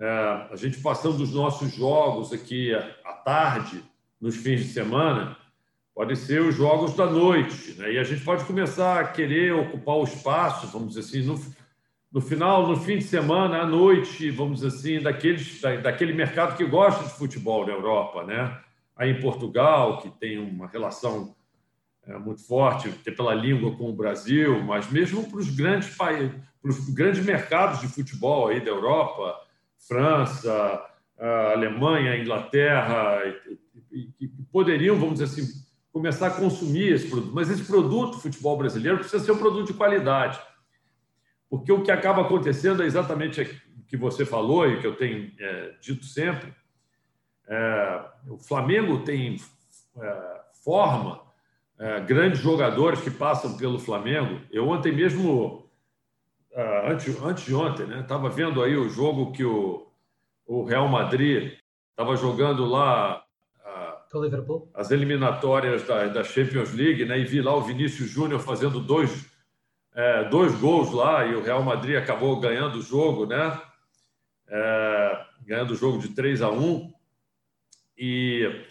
É, 0.00 0.46
a 0.52 0.56
gente 0.56 0.80
passando 0.80 1.20
os 1.20 1.34
nossos 1.34 1.74
jogos 1.74 2.32
aqui 2.32 2.72
à 2.72 3.12
tarde, 3.12 3.82
nos 4.20 4.36
fins 4.36 4.60
de 4.60 4.68
semana, 4.68 5.36
podem 5.92 6.14
ser 6.14 6.40
os 6.40 6.54
jogos 6.54 6.94
da 6.94 7.06
noite. 7.06 7.74
Né? 7.76 7.94
E 7.94 7.98
a 7.98 8.04
gente 8.04 8.22
pode 8.22 8.44
começar 8.44 9.00
a 9.00 9.08
querer 9.08 9.52
ocupar 9.52 9.96
o 9.96 10.04
espaço, 10.04 10.68
vamos 10.68 10.94
dizer 10.94 11.00
assim, 11.00 11.26
no, 11.26 11.40
no 12.12 12.20
final, 12.20 12.68
no 12.68 12.76
fim 12.76 12.98
de 12.98 13.04
semana, 13.04 13.62
à 13.62 13.66
noite, 13.66 14.30
vamos 14.30 14.60
dizer 14.60 14.68
assim, 14.68 15.00
daqueles, 15.00 15.60
da, 15.60 15.74
daquele 15.76 16.12
mercado 16.12 16.56
que 16.56 16.64
gosta 16.64 17.02
de 17.02 17.10
futebol 17.10 17.66
na 17.66 17.72
Europa. 17.72 18.22
Né? 18.22 18.56
Aí 18.96 19.10
em 19.10 19.20
Portugal, 19.20 19.98
que 19.98 20.08
tem 20.10 20.38
uma 20.38 20.68
relação 20.68 21.34
muito 22.16 22.46
forte 22.46 22.88
pela 22.90 23.34
língua 23.34 23.76
com 23.76 23.90
o 23.90 23.92
Brasil, 23.92 24.62
mas 24.62 24.90
mesmo 24.90 25.28
para 25.28 25.38
os 25.38 25.50
grandes 25.54 25.94
países, 25.94 26.32
para 26.62 26.70
os 26.70 26.88
grandes 26.90 27.24
mercados 27.24 27.80
de 27.80 27.88
futebol 27.88 28.48
aí 28.48 28.60
da 28.60 28.70
Europa, 28.70 29.36
França, 29.76 30.82
Alemanha, 31.52 32.16
Inglaterra, 32.16 33.20
que 33.90 34.28
poderiam, 34.52 34.96
vamos 34.96 35.18
dizer 35.18 35.24
assim, 35.24 35.46
começar 35.92 36.28
a 36.28 36.30
consumir 36.30 36.92
esse 36.92 37.08
produto. 37.08 37.34
Mas 37.34 37.50
esse 37.50 37.64
produto, 37.64 38.20
futebol 38.20 38.56
brasileiro, 38.56 38.98
precisa 38.98 39.24
ser 39.24 39.32
um 39.32 39.38
produto 39.38 39.66
de 39.66 39.74
qualidade. 39.74 40.40
Porque 41.50 41.72
o 41.72 41.82
que 41.82 41.90
acaba 41.90 42.22
acontecendo 42.22 42.82
é 42.82 42.86
exatamente 42.86 43.40
o 43.40 43.82
que 43.86 43.96
você 43.96 44.24
falou 44.24 44.68
e 44.68 44.80
que 44.80 44.86
eu 44.86 44.96
tenho 44.96 45.32
é, 45.38 45.74
dito 45.80 46.04
sempre. 46.04 46.52
É, 47.48 48.04
o 48.28 48.38
Flamengo 48.38 49.02
tem 49.02 49.36
é, 50.00 50.40
forma 50.62 51.20
é, 51.78 52.00
grandes 52.00 52.40
jogadores 52.40 53.00
que 53.00 53.10
passam 53.10 53.56
pelo 53.56 53.78
Flamengo. 53.78 54.40
Eu 54.50 54.68
ontem 54.68 54.92
mesmo, 54.92 55.68
é, 56.52 56.90
antes, 56.90 57.22
antes 57.22 57.44
de 57.44 57.54
ontem, 57.54 57.86
né, 57.86 58.00
estava 58.00 58.28
vendo 58.28 58.62
aí 58.62 58.76
o 58.76 58.88
jogo 58.88 59.32
que 59.32 59.44
o, 59.44 59.86
o 60.46 60.64
Real 60.64 60.88
Madrid 60.88 61.54
estava 61.90 62.16
jogando 62.16 62.64
lá 62.64 63.24
Liverpool? 64.14 64.70
As 64.72 64.90
eliminatórias 64.90 65.86
da, 65.86 66.06
da 66.06 66.24
Champions 66.24 66.72
League, 66.72 67.04
né? 67.04 67.18
E 67.18 67.24
vi 67.24 67.42
lá 67.42 67.54
o 67.54 67.60
Vinícius 67.60 68.08
Júnior 68.08 68.40
fazendo 68.40 68.80
dois, 68.80 69.26
é, 69.94 70.24
dois 70.24 70.54
gols 70.54 70.92
lá 70.92 71.26
e 71.26 71.34
o 71.34 71.42
Real 71.42 71.62
Madrid 71.62 71.96
acabou 71.96 72.40
ganhando 72.40 72.78
o 72.78 72.82
jogo, 72.82 73.26
né? 73.26 73.60
É, 74.48 75.24
ganhando 75.42 75.72
o 75.72 75.76
jogo 75.76 75.98
de 75.98 76.08
3 76.08 76.40
a 76.40 76.50
1 76.50 76.92
e 77.98 78.64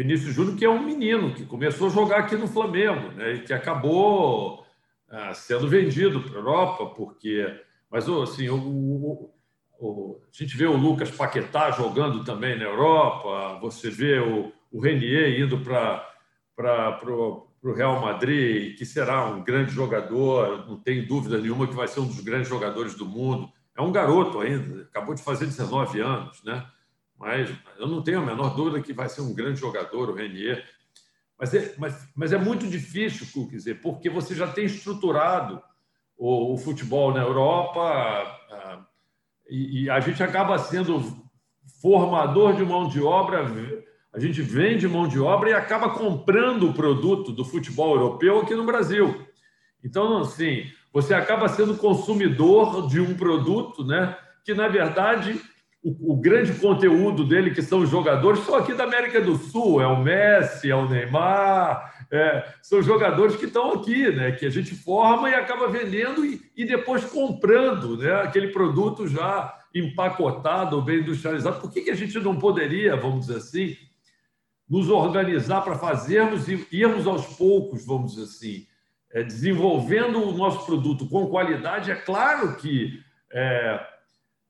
Vinícius 0.00 0.34
Júnior 0.34 0.56
que 0.56 0.64
é 0.64 0.70
um 0.70 0.82
menino 0.82 1.34
que 1.34 1.44
começou 1.44 1.88
a 1.88 1.90
jogar 1.90 2.20
aqui 2.20 2.34
no 2.34 2.48
Flamengo, 2.48 3.12
né? 3.12 3.34
E 3.34 3.40
que 3.40 3.52
acabou 3.52 4.64
é, 5.10 5.34
sendo 5.34 5.68
vendido 5.68 6.22
para 6.22 6.32
a 6.32 6.36
Europa 6.36 6.86
porque, 6.96 7.60
mas 7.90 8.08
assim 8.08 8.48
o, 8.48 8.56
o, 8.56 9.30
o, 9.78 10.20
a 10.22 10.42
gente 10.42 10.56
vê 10.56 10.64
o 10.64 10.74
Lucas 10.76 11.10
Paquetá 11.10 11.70
jogando 11.72 12.24
também 12.24 12.56
na 12.56 12.64
Europa, 12.64 13.58
você 13.60 13.90
vê 13.90 14.18
o, 14.18 14.50
o 14.72 14.80
Renier 14.80 15.38
indo 15.38 15.58
para 15.58 16.08
o 17.62 17.72
Real 17.74 18.00
Madrid, 18.00 18.78
que 18.78 18.86
será 18.86 19.26
um 19.26 19.44
grande 19.44 19.72
jogador, 19.72 20.66
não 20.66 20.78
tem 20.78 21.06
dúvida 21.06 21.36
nenhuma 21.36 21.66
que 21.66 21.74
vai 21.74 21.86
ser 21.86 22.00
um 22.00 22.06
dos 22.06 22.20
grandes 22.20 22.48
jogadores 22.48 22.94
do 22.94 23.04
mundo. 23.04 23.52
É 23.76 23.82
um 23.82 23.92
garoto 23.92 24.40
ainda, 24.40 24.82
acabou 24.84 25.14
de 25.14 25.22
fazer 25.22 25.44
19 25.44 26.00
anos, 26.00 26.42
né? 26.42 26.66
Mas 27.20 27.50
eu 27.78 27.86
não 27.86 28.02
tenho 28.02 28.20
a 28.20 28.24
menor 28.24 28.56
dúvida 28.56 28.80
que 28.80 28.94
vai 28.94 29.06
ser 29.06 29.20
um 29.20 29.34
grande 29.34 29.60
jogador, 29.60 30.08
o 30.08 30.14
Renier. 30.14 30.64
Mas 31.38 31.52
é, 31.52 31.74
mas, 31.76 32.08
mas 32.16 32.32
é 32.32 32.38
muito 32.38 32.66
difícil, 32.66 33.26
quer 33.46 33.56
dizer, 33.56 33.80
porque 33.82 34.08
você 34.08 34.34
já 34.34 34.50
tem 34.50 34.64
estruturado 34.64 35.62
o, 36.16 36.54
o 36.54 36.56
futebol 36.56 37.12
na 37.12 37.20
Europa 37.20 37.80
a, 37.82 38.86
e, 39.50 39.82
e 39.82 39.90
a 39.90 40.00
gente 40.00 40.22
acaba 40.22 40.58
sendo 40.58 41.22
formador 41.82 42.56
de 42.56 42.64
mão 42.64 42.88
de 42.88 43.02
obra 43.02 43.44
a 44.12 44.18
gente 44.18 44.42
vende 44.42 44.88
mão 44.88 45.06
de 45.06 45.20
obra 45.20 45.50
e 45.50 45.54
acaba 45.54 45.90
comprando 45.90 46.68
o 46.68 46.74
produto 46.74 47.30
do 47.32 47.44
futebol 47.44 47.94
europeu 47.94 48.40
aqui 48.40 48.54
no 48.54 48.66
Brasil. 48.66 49.24
Então, 49.84 50.18
assim, 50.18 50.64
você 50.92 51.14
acaba 51.14 51.48
sendo 51.48 51.76
consumidor 51.76 52.88
de 52.88 53.00
um 53.00 53.14
produto, 53.14 53.84
né? 53.84 54.18
Que 54.44 54.52
na 54.52 54.66
verdade 54.66 55.40
o, 55.82 56.12
o, 56.12 56.16
grande 56.16 56.52
conteúdo 56.54 57.24
dele, 57.24 57.52
que 57.52 57.62
são 57.62 57.80
os 57.80 57.88
jogadores, 57.88 58.40
são 58.40 58.54
aqui 58.54 58.74
da 58.74 58.84
América 58.84 59.20
do 59.20 59.36
Sul, 59.36 59.80
é 59.80 59.86
o 59.86 60.02
Messi, 60.02 60.70
é 60.70 60.76
o 60.76 60.88
Neymar, 60.88 62.06
é, 62.10 62.44
são 62.60 62.82
jogadores 62.82 63.36
que 63.36 63.46
estão 63.46 63.72
aqui, 63.72 64.10
né? 64.10 64.32
Que 64.32 64.44
a 64.44 64.50
gente 64.50 64.74
forma 64.74 65.30
e 65.30 65.34
acaba 65.34 65.68
vendendo 65.68 66.24
e, 66.24 66.40
e 66.56 66.64
depois 66.64 67.04
comprando, 67.04 67.96
né? 67.96 68.12
Aquele 68.22 68.48
produto 68.48 69.06
já 69.06 69.56
empacotado, 69.74 70.82
bem 70.82 71.00
industrializado. 71.00 71.60
Por 71.60 71.72
que, 71.72 71.82
que 71.82 71.90
a 71.90 71.96
gente 71.96 72.18
não 72.18 72.36
poderia, 72.36 72.96
vamos 72.96 73.26
dizer 73.26 73.38
assim, 73.38 73.76
nos 74.68 74.88
organizar 74.88 75.62
para 75.62 75.76
fazermos 75.76 76.48
e 76.48 76.66
irmos 76.72 77.06
aos 77.06 77.26
poucos, 77.36 77.86
vamos 77.86 78.12
dizer 78.12 78.24
assim, 78.24 78.66
é, 79.12 79.22
desenvolvendo 79.22 80.22
o 80.22 80.36
nosso 80.36 80.66
produto 80.66 81.08
com 81.08 81.26
qualidade. 81.28 81.90
É 81.90 81.96
claro 81.96 82.56
que 82.56 83.00
é, 83.32 83.86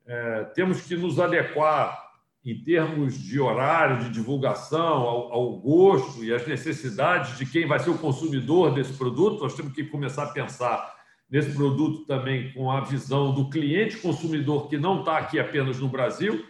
é, 0.07 0.44
temos 0.55 0.82
que 0.82 0.96
nos 0.96 1.18
adequar 1.18 2.11
em 2.44 2.62
termos 2.62 3.18
de 3.18 3.38
horário, 3.38 4.05
de 4.05 4.11
divulgação, 4.11 4.80
ao, 4.80 5.32
ao, 5.32 5.59
gosto 5.59 6.24
e 6.24 6.32
às 6.32 6.46
necessidades 6.46 7.36
de 7.36 7.44
quem 7.44 7.66
vai 7.66 7.78
ser 7.78 7.90
o 7.90 7.98
consumidor 7.98 8.72
desse 8.72 8.94
produto. 8.94 9.42
Nós 9.42 9.55
temos 9.55 9.74
que 9.74 9.84
começar 9.84 10.24
a 10.24 10.32
pensar 10.32 10.94
nesse 11.30 11.53
produto 11.55 12.07
também 12.07 12.53
com 12.53 12.70
a 12.70 12.80
visão 12.80 13.34
do 13.34 13.51
cliente 13.51 13.98
consumidor 13.98 14.68
que 14.68 14.78
não 14.78 15.01
está 15.01 15.18
aqui 15.18 15.38
apenas 15.38 15.78
no 15.78 15.88
Brasil, 15.88 16.44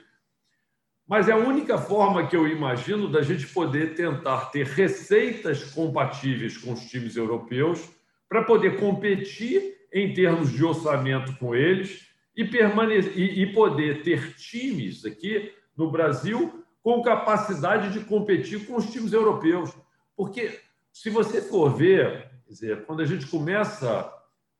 mas 1.06 1.28
é 1.28 1.32
a 1.32 1.36
única 1.36 1.76
forma 1.76 2.26
que 2.28 2.36
eu 2.36 2.46
imagino 2.46 3.08
da 3.08 3.20
gente 3.20 3.46
poder 3.48 3.94
tentar 3.94 4.46
ter 4.46 4.64
receitas 4.64 5.64
compatíveis 5.64 6.56
com 6.56 6.72
os 6.72 6.88
times 6.88 7.16
europeus 7.16 7.90
para 8.28 8.44
poder 8.44 8.78
competir 8.78 9.74
em 9.92 10.14
termos 10.14 10.52
de 10.52 10.64
orçamento 10.64 11.36
com 11.36 11.52
eles 11.52 12.09
e, 12.36 12.44
permanecer, 12.44 13.18
e, 13.18 13.42
e 13.42 13.52
poder 13.52 14.02
ter 14.02 14.34
times 14.34 15.04
aqui 15.04 15.52
no 15.76 15.90
Brasil 15.90 16.64
com 16.82 17.02
capacidade 17.02 17.92
de 17.92 18.04
competir 18.04 18.66
com 18.66 18.76
os 18.76 18.90
times 18.90 19.12
europeus. 19.12 19.70
Porque, 20.16 20.58
se 20.92 21.10
você 21.10 21.42
for 21.42 21.74
ver, 21.74 22.30
dizer, 22.48 22.84
quando 22.84 23.02
a 23.02 23.06
gente 23.06 23.26
começa 23.26 24.12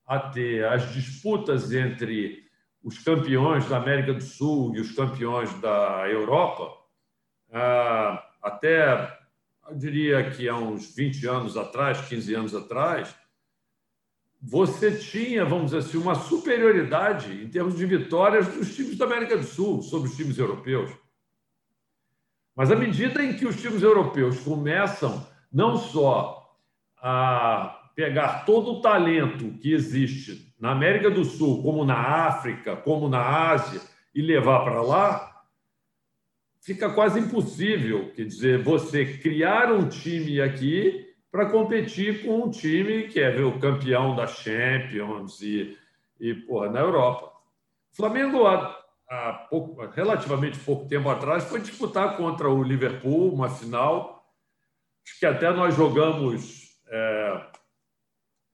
a 0.06 0.18
ter 0.18 0.64
as 0.64 0.92
disputas 0.92 1.72
entre 1.72 2.44
os 2.82 2.98
campeões 2.98 3.68
da 3.68 3.76
América 3.76 4.14
do 4.14 4.22
Sul 4.22 4.74
e 4.74 4.80
os 4.80 4.92
campeões 4.92 5.52
da 5.60 6.08
Europa, 6.08 6.72
ah, 7.52 8.24
até, 8.42 9.18
eu 9.68 9.76
diria 9.76 10.30
que 10.30 10.48
há 10.48 10.56
uns 10.56 10.94
20 10.94 11.26
anos 11.26 11.56
atrás, 11.56 12.00
15 12.08 12.34
anos 12.34 12.54
atrás, 12.54 13.14
você 14.42 14.96
tinha, 14.96 15.44
vamos 15.44 15.66
dizer 15.66 15.78
assim, 15.78 15.98
uma 15.98 16.14
superioridade 16.14 17.44
em 17.44 17.48
termos 17.48 17.76
de 17.76 17.84
vitórias 17.84 18.48
dos 18.48 18.74
times 18.74 18.96
da 18.96 19.04
América 19.04 19.36
do 19.36 19.44
Sul 19.44 19.82
sobre 19.82 20.08
os 20.08 20.16
times 20.16 20.38
europeus. 20.38 20.90
Mas 22.56 22.70
à 22.70 22.76
medida 22.76 23.22
em 23.22 23.36
que 23.36 23.46
os 23.46 23.60
times 23.60 23.82
europeus 23.82 24.40
começam 24.40 25.26
não 25.52 25.76
só 25.76 26.56
a 26.96 27.90
pegar 27.94 28.44
todo 28.44 28.72
o 28.72 28.80
talento 28.80 29.58
que 29.58 29.72
existe 29.72 30.54
na 30.58 30.72
América 30.72 31.10
do 31.10 31.24
Sul, 31.24 31.62
como 31.62 31.84
na 31.84 31.98
África, 32.26 32.76
como 32.76 33.08
na 33.08 33.50
Ásia, 33.50 33.80
e 34.14 34.22
levar 34.22 34.64
para 34.64 34.82
lá, 34.82 35.42
fica 36.60 36.90
quase 36.90 37.20
impossível, 37.20 38.12
quer 38.12 38.24
dizer, 38.24 38.62
você 38.62 39.04
criar 39.18 39.72
um 39.72 39.88
time 39.88 40.40
aqui 40.40 41.09
para 41.30 41.46
competir 41.46 42.24
com 42.24 42.44
um 42.44 42.50
time 42.50 43.04
que 43.08 43.20
é 43.20 43.40
o 43.40 43.58
campeão 43.58 44.16
da 44.16 44.26
Champions 44.26 45.40
e, 45.40 45.78
e 46.18 46.34
porra, 46.34 46.68
na 46.68 46.80
Europa. 46.80 47.32
O 47.92 47.96
Flamengo, 47.96 48.46
há, 48.46 48.76
há 49.08 49.32
pouco, 49.48 49.84
relativamente 49.86 50.58
pouco 50.58 50.88
tempo 50.88 51.08
atrás, 51.08 51.44
foi 51.44 51.60
disputar 51.60 52.16
contra 52.16 52.48
o 52.48 52.62
Liverpool 52.62 53.32
uma 53.32 53.48
final. 53.48 54.24
Acho 55.06 55.18
que 55.18 55.26
até 55.26 55.52
nós 55.52 55.74
jogamos 55.74 56.78
é, 56.88 57.46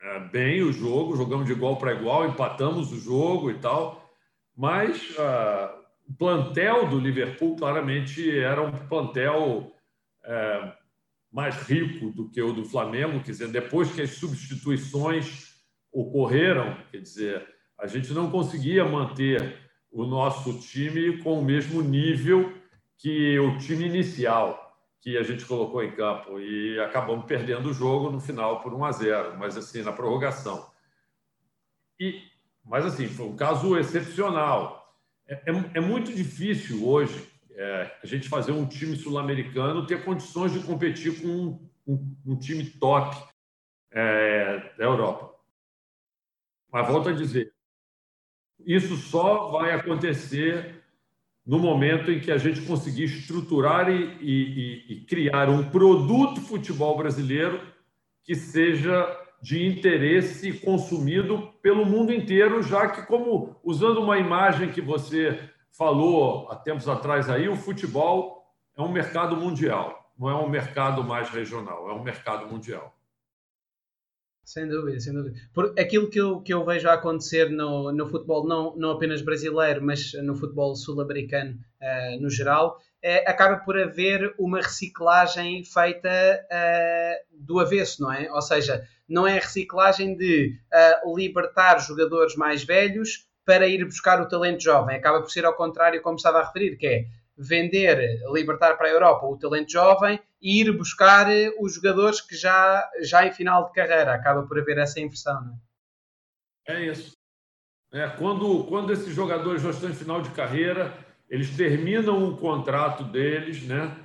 é, 0.02 0.20
bem 0.20 0.62
o 0.62 0.72
jogo, 0.72 1.16
jogamos 1.16 1.46
de 1.46 1.52
igual 1.52 1.76
para 1.76 1.94
igual, 1.94 2.26
empatamos 2.26 2.92
o 2.92 3.00
jogo 3.00 3.50
e 3.50 3.58
tal, 3.58 4.06
mas 4.54 5.10
uh, 5.10 5.86
o 6.08 6.14
plantel 6.14 6.86
do 6.88 6.98
Liverpool 6.98 7.56
claramente 7.56 8.38
era 8.38 8.62
um 8.62 8.70
plantel 8.72 9.72
é, 10.24 10.72
mais 11.36 11.54
rico 11.64 12.10
do 12.12 12.30
que 12.30 12.40
o 12.40 12.50
do 12.50 12.64
Flamengo, 12.64 13.22
quer 13.22 13.32
dizer, 13.32 13.48
depois 13.48 13.92
que 13.92 14.00
as 14.00 14.12
substituições 14.12 15.54
ocorreram, 15.92 16.78
quer 16.90 17.02
dizer, 17.02 17.46
a 17.78 17.86
gente 17.86 18.10
não 18.14 18.30
conseguia 18.30 18.86
manter 18.86 19.54
o 19.92 20.06
nosso 20.06 20.58
time 20.60 21.18
com 21.18 21.38
o 21.38 21.44
mesmo 21.44 21.82
nível 21.82 22.54
que 22.96 23.38
o 23.38 23.58
time 23.58 23.84
inicial 23.84 24.62
que 25.02 25.18
a 25.18 25.22
gente 25.22 25.44
colocou 25.44 25.84
em 25.84 25.94
campo 25.94 26.40
e 26.40 26.80
acabamos 26.80 27.26
perdendo 27.26 27.68
o 27.68 27.74
jogo 27.74 28.08
no 28.08 28.18
final 28.18 28.62
por 28.62 28.72
1 28.72 28.84
a 28.86 28.92
0, 28.92 29.38
mas 29.38 29.58
assim 29.58 29.82
na 29.82 29.92
prorrogação. 29.92 30.66
E, 32.00 32.22
mas 32.64 32.86
assim 32.86 33.08
foi 33.08 33.26
um 33.26 33.36
caso 33.36 33.76
excepcional. 33.76 34.90
É, 35.28 35.34
é, 35.34 35.70
é 35.74 35.80
muito 35.80 36.14
difícil 36.14 36.88
hoje 36.88 37.30
é, 37.56 37.98
a 38.02 38.06
gente 38.06 38.28
fazer 38.28 38.52
um 38.52 38.66
time 38.66 38.96
sul-americano 38.96 39.86
ter 39.86 40.04
condições 40.04 40.52
de 40.52 40.60
competir 40.60 41.20
com 41.22 41.28
um, 41.28 41.70
um, 41.86 42.16
um 42.26 42.36
time 42.38 42.64
top 42.64 43.16
é, 43.90 44.74
da 44.76 44.84
Europa. 44.84 45.34
Mas 46.70 46.86
volto 46.86 47.08
a 47.08 47.12
dizer, 47.12 47.52
isso 48.64 48.96
só 48.96 49.50
vai 49.50 49.72
acontecer 49.72 50.82
no 51.46 51.58
momento 51.58 52.10
em 52.10 52.20
que 52.20 52.30
a 52.30 52.36
gente 52.36 52.60
conseguir 52.62 53.04
estruturar 53.04 53.88
e, 53.88 54.18
e, 54.20 54.92
e, 54.92 55.00
criar 55.06 55.48
um 55.48 55.70
produto 55.70 56.40
futebol 56.40 56.96
brasileiro 56.96 57.60
que 58.24 58.34
seja 58.34 59.06
de 59.40 59.64
interesse 59.64 60.52
consumido 60.58 61.52
pelo 61.62 61.86
mundo 61.86 62.12
inteiro, 62.12 62.62
já 62.62 62.88
que, 62.88 63.06
como 63.06 63.56
usando 63.62 64.02
uma 64.02 64.18
imagem 64.18 64.72
que 64.72 64.80
você 64.80 65.38
falou 65.76 66.50
há 66.50 66.56
tempos 66.56 66.88
atrás 66.88 67.28
aí, 67.28 67.48
o 67.48 67.56
futebol 67.56 68.44
é 68.76 68.82
um 68.82 68.90
mercado 68.90 69.36
mundial, 69.36 70.10
não 70.18 70.28
é 70.28 70.34
um 70.34 70.48
mercado 70.48 71.04
mais 71.04 71.28
regional, 71.28 71.90
é 71.90 71.92
um 71.92 72.02
mercado 72.02 72.46
mundial. 72.46 72.94
Sem 74.42 74.68
dúvida, 74.68 75.00
sem 75.00 75.12
dúvida. 75.12 75.36
Por 75.52 75.74
aquilo 75.78 76.08
que 76.08 76.20
eu, 76.20 76.40
que 76.40 76.54
eu 76.54 76.64
vejo 76.64 76.88
acontecer 76.88 77.50
no, 77.50 77.90
no 77.90 78.06
futebol, 78.06 78.46
não, 78.46 78.76
não 78.76 78.92
apenas 78.92 79.20
brasileiro, 79.20 79.82
mas 79.82 80.12
no 80.22 80.36
futebol 80.36 80.76
sul-americano 80.76 81.58
uh, 81.82 82.22
no 82.22 82.30
geral, 82.30 82.80
é, 83.02 83.28
acaba 83.28 83.56
por 83.56 83.76
haver 83.76 84.34
uma 84.38 84.58
reciclagem 84.58 85.64
feita 85.64 86.08
uh, 86.08 87.26
do 87.32 87.58
avesso, 87.58 88.02
não 88.02 88.12
é? 88.12 88.30
Ou 88.32 88.40
seja, 88.40 88.86
não 89.08 89.26
é 89.26 89.34
reciclagem 89.34 90.16
de 90.16 90.56
uh, 91.04 91.16
libertar 91.16 91.78
jogadores 91.78 92.36
mais 92.36 92.62
velhos 92.62 93.26
para 93.46 93.66
ir 93.66 93.84
buscar 93.84 94.20
o 94.20 94.28
talento 94.28 94.62
jovem. 94.62 94.96
Acaba 94.96 95.22
por 95.22 95.30
ser 95.30 95.46
ao 95.46 95.54
contrário, 95.54 96.02
como 96.02 96.16
estava 96.16 96.40
a 96.40 96.46
referir, 96.46 96.76
que 96.76 96.86
é 96.86 97.06
vender, 97.38 98.20
libertar 98.32 98.76
para 98.76 98.88
a 98.88 98.90
Europa 98.90 99.26
o 99.26 99.38
talento 99.38 99.70
jovem 99.70 100.20
e 100.42 100.60
ir 100.60 100.72
buscar 100.72 101.30
eh, 101.30 101.54
os 101.60 101.74
jogadores 101.74 102.20
que 102.20 102.34
já, 102.34 102.86
já 103.02 103.24
em 103.24 103.32
final 103.32 103.66
de 103.66 103.72
carreira. 103.72 104.12
Acaba 104.12 104.42
por 104.42 104.58
haver 104.58 104.78
essa 104.78 105.00
inversão, 105.00 105.40
não 105.44 105.52
é? 105.54 105.66
É 106.68 106.84
isso. 106.86 107.12
É, 107.92 108.08
quando, 108.08 108.64
quando 108.64 108.92
esses 108.92 109.14
jogadores 109.14 109.62
já 109.62 109.70
estão 109.70 109.88
em 109.88 109.94
final 109.94 110.20
de 110.20 110.30
carreira, 110.30 110.92
eles 111.30 111.56
terminam 111.56 112.28
o 112.28 112.36
contrato 112.36 113.04
deles, 113.04 113.62
né? 113.62 113.96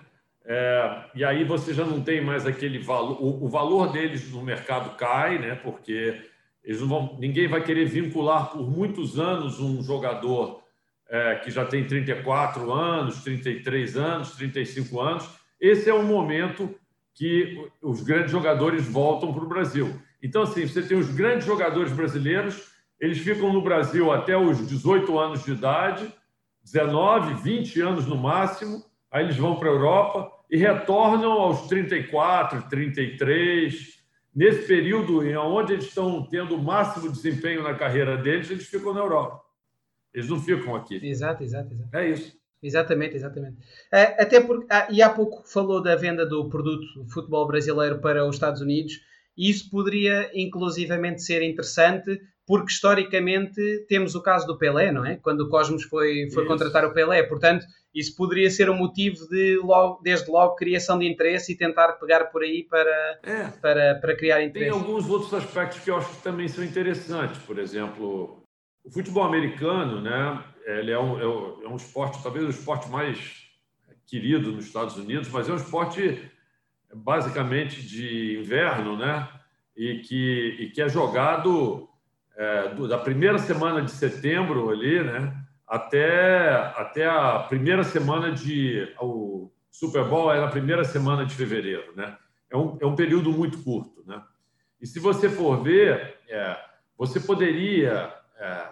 É, 0.46 1.06
e 1.16 1.24
aí 1.24 1.44
você 1.44 1.74
já 1.74 1.86
não 1.86 2.02
tem 2.02 2.22
mais 2.22 2.46
aquele 2.46 2.80
valor, 2.80 3.22
o, 3.22 3.46
o, 3.46 3.50
valor 3.50 3.92
deles 3.92 4.32
no 4.32 4.44
mercado 4.44 4.96
cai, 4.96 5.40
né? 5.40 5.56
Porque 5.56 6.31
eles 6.64 6.80
não 6.80 6.88
vão, 6.88 7.18
ninguém 7.20 7.48
vai 7.48 7.64
querer 7.64 7.86
vincular 7.86 8.52
por 8.52 8.70
muitos 8.70 9.20
anos 9.20 9.60
um 9.60 9.82
jogador 9.82 10.62
é, 11.10 11.36
que 11.36 11.52
já 11.52 11.66
tem 11.66 11.86
34 11.86 12.72
anos, 12.72 13.24
33 13.24 13.98
anos, 13.98 14.32
35 14.32 15.00
anos. 15.02 15.30
Esse 15.60 15.90
é 15.90 15.94
o 15.94 16.04
momento 16.04 16.74
que 17.14 17.68
os 17.82 18.02
grandes 18.02 18.32
jogadores 18.32 18.88
voltam 18.88 19.34
para 19.34 19.44
o 19.44 19.50
Brasil. 19.50 19.94
Então, 20.24 20.44
assim, 20.44 20.66
você 20.66 20.82
tem 20.82 20.98
os 20.98 21.12
grandes 21.14 21.46
jogadores 21.46 21.92
brasileiros, 21.92 22.72
eles 23.00 23.18
ficam 23.18 23.52
no 23.52 23.62
Brasil 23.62 24.12
até 24.12 24.38
os 24.38 24.66
18 24.68 25.20
anos 25.20 25.44
de 25.44 25.52
idade, 25.52 26.14
19, 26.64 27.42
20 27.42 27.82
anos 27.82 28.06
no 28.06 28.16
máximo, 28.16 28.84
aí 29.12 29.24
eles 29.24 29.36
vão 29.36 29.56
para 29.56 29.70
a 29.70 29.72
Europa 29.72 30.32
e 30.50 30.58
retornam 30.58 31.32
aos 31.32 31.68
34, 31.68 32.70
33. 32.70 34.01
Nesse 34.34 34.66
período 34.66 35.26
em 35.26 35.36
onde 35.36 35.74
eles 35.74 35.86
estão 35.86 36.26
tendo 36.26 36.56
o 36.56 36.64
máximo 36.64 37.12
desempenho 37.12 37.64
na 37.64 37.74
carreira 37.74 38.18
deles, 38.18 38.50
eles 38.50 38.68
ficam 38.68 38.94
na 38.94 39.02
Europa. 39.02 39.42
Eles 40.14 40.30
não 40.30 40.40
ficam 40.40 40.76
aqui. 40.76 41.06
Exato, 41.06 41.44
exato, 41.44 41.74
exato. 41.74 41.96
É 41.96 42.10
isso. 42.10 42.40
Exatamente, 42.64 43.16
exatamente. 43.16 43.58
É, 43.92 44.22
até 44.22 44.40
porque, 44.40 44.68
ah, 44.70 44.88
e 44.90 45.02
há 45.02 45.10
pouco 45.10 45.44
falou 45.48 45.82
da 45.82 45.96
venda 45.96 46.26
do 46.26 46.48
produto 46.48 46.86
futebol 47.10 47.48
brasileiro 47.48 48.00
para 48.00 48.26
os 48.26 48.36
Estados 48.36 48.62
Unidos, 48.62 49.02
e 49.36 49.50
isso 49.50 49.70
poderia 49.70 50.30
inclusivamente 50.34 51.24
ser 51.24 51.42
interessante, 51.42 52.22
porque 52.52 52.74
historicamente 52.74 53.86
temos 53.88 54.14
o 54.14 54.22
caso 54.22 54.46
do 54.46 54.58
Pelé, 54.58 54.92
não 54.92 55.06
é? 55.06 55.16
Quando 55.16 55.40
o 55.40 55.50
Cosmos 55.50 55.84
foi, 55.84 56.30
foi 56.34 56.46
contratar 56.46 56.84
o 56.84 56.94
Pelé, 56.94 57.24
portanto, 57.24 57.66
isso 57.96 58.14
poderia 58.14 58.50
ser 58.50 58.70
um 58.70 58.76
motivo 58.76 59.26
de, 59.30 59.56
logo, 59.64 60.02
desde 60.04 60.30
logo, 60.30 60.58
criação 60.58 61.00
de 61.00 61.08
interesse 61.08 61.54
e 61.54 61.58
tentar 61.58 61.94
pegar 61.94 62.26
por 62.26 62.44
aí 62.44 62.68
para, 62.70 63.20
é. 63.24 63.48
para, 63.62 63.96
para 64.02 64.18
criar 64.18 64.44
interesse. 64.44 64.70
Tem 64.70 64.78
alguns 64.78 65.10
outros 65.10 65.34
aspectos 65.34 65.80
que 65.80 65.90
eu 65.90 65.96
acho 65.96 66.10
que 66.10 66.24
também 66.24 66.46
são 66.50 66.62
interessantes, 66.62 67.38
por 67.44 67.58
exemplo, 67.58 68.44
o 68.84 68.92
futebol 68.92 69.24
americano, 69.24 70.02
né? 70.02 70.44
Ele 70.66 70.92
é 70.92 71.00
um, 71.00 71.22
é 71.22 71.26
um 71.70 71.72
é 71.72 71.76
esporte, 71.78 72.22
talvez 72.22 72.46
o 72.46 72.50
esporte 72.50 72.90
mais 72.90 73.48
querido 74.06 74.52
nos 74.52 74.66
Estados 74.66 74.98
Unidos, 74.98 75.30
mas 75.30 75.48
é 75.48 75.54
um 75.54 75.56
esporte 75.56 76.22
basicamente 76.94 77.82
de 77.82 78.42
inverno, 78.42 78.98
né? 78.98 79.30
E 79.74 80.00
que, 80.00 80.58
e 80.60 80.70
que 80.72 80.82
é 80.82 80.90
jogado 80.90 81.88
é, 82.36 82.70
do, 82.70 82.88
da 82.88 82.98
primeira 82.98 83.38
semana 83.38 83.82
de 83.82 83.92
setembro 83.92 84.70
ali, 84.70 85.04
né? 85.04 85.36
Até, 85.68 86.50
até 86.76 87.08
a 87.08 87.40
primeira 87.40 87.84
semana 87.84 88.32
de. 88.32 88.94
O 89.00 89.52
Super 89.70 90.04
Bowl 90.06 90.34
é 90.34 90.40
na 90.40 90.48
primeira 90.48 90.84
semana 90.84 91.26
de 91.26 91.34
fevereiro, 91.34 91.96
né? 91.96 92.18
É 92.50 92.58
um, 92.58 92.78
é 92.82 92.86
um 92.86 92.96
período 92.96 93.32
muito 93.32 93.64
curto, 93.64 94.04
né? 94.06 94.22
E 94.82 94.88
se 94.88 95.00
você 95.00 95.30
for 95.30 95.64
ver, 95.64 96.18
é, 96.28 96.58
você 96.98 97.20
poderia 97.20 98.14
é, 98.38 98.70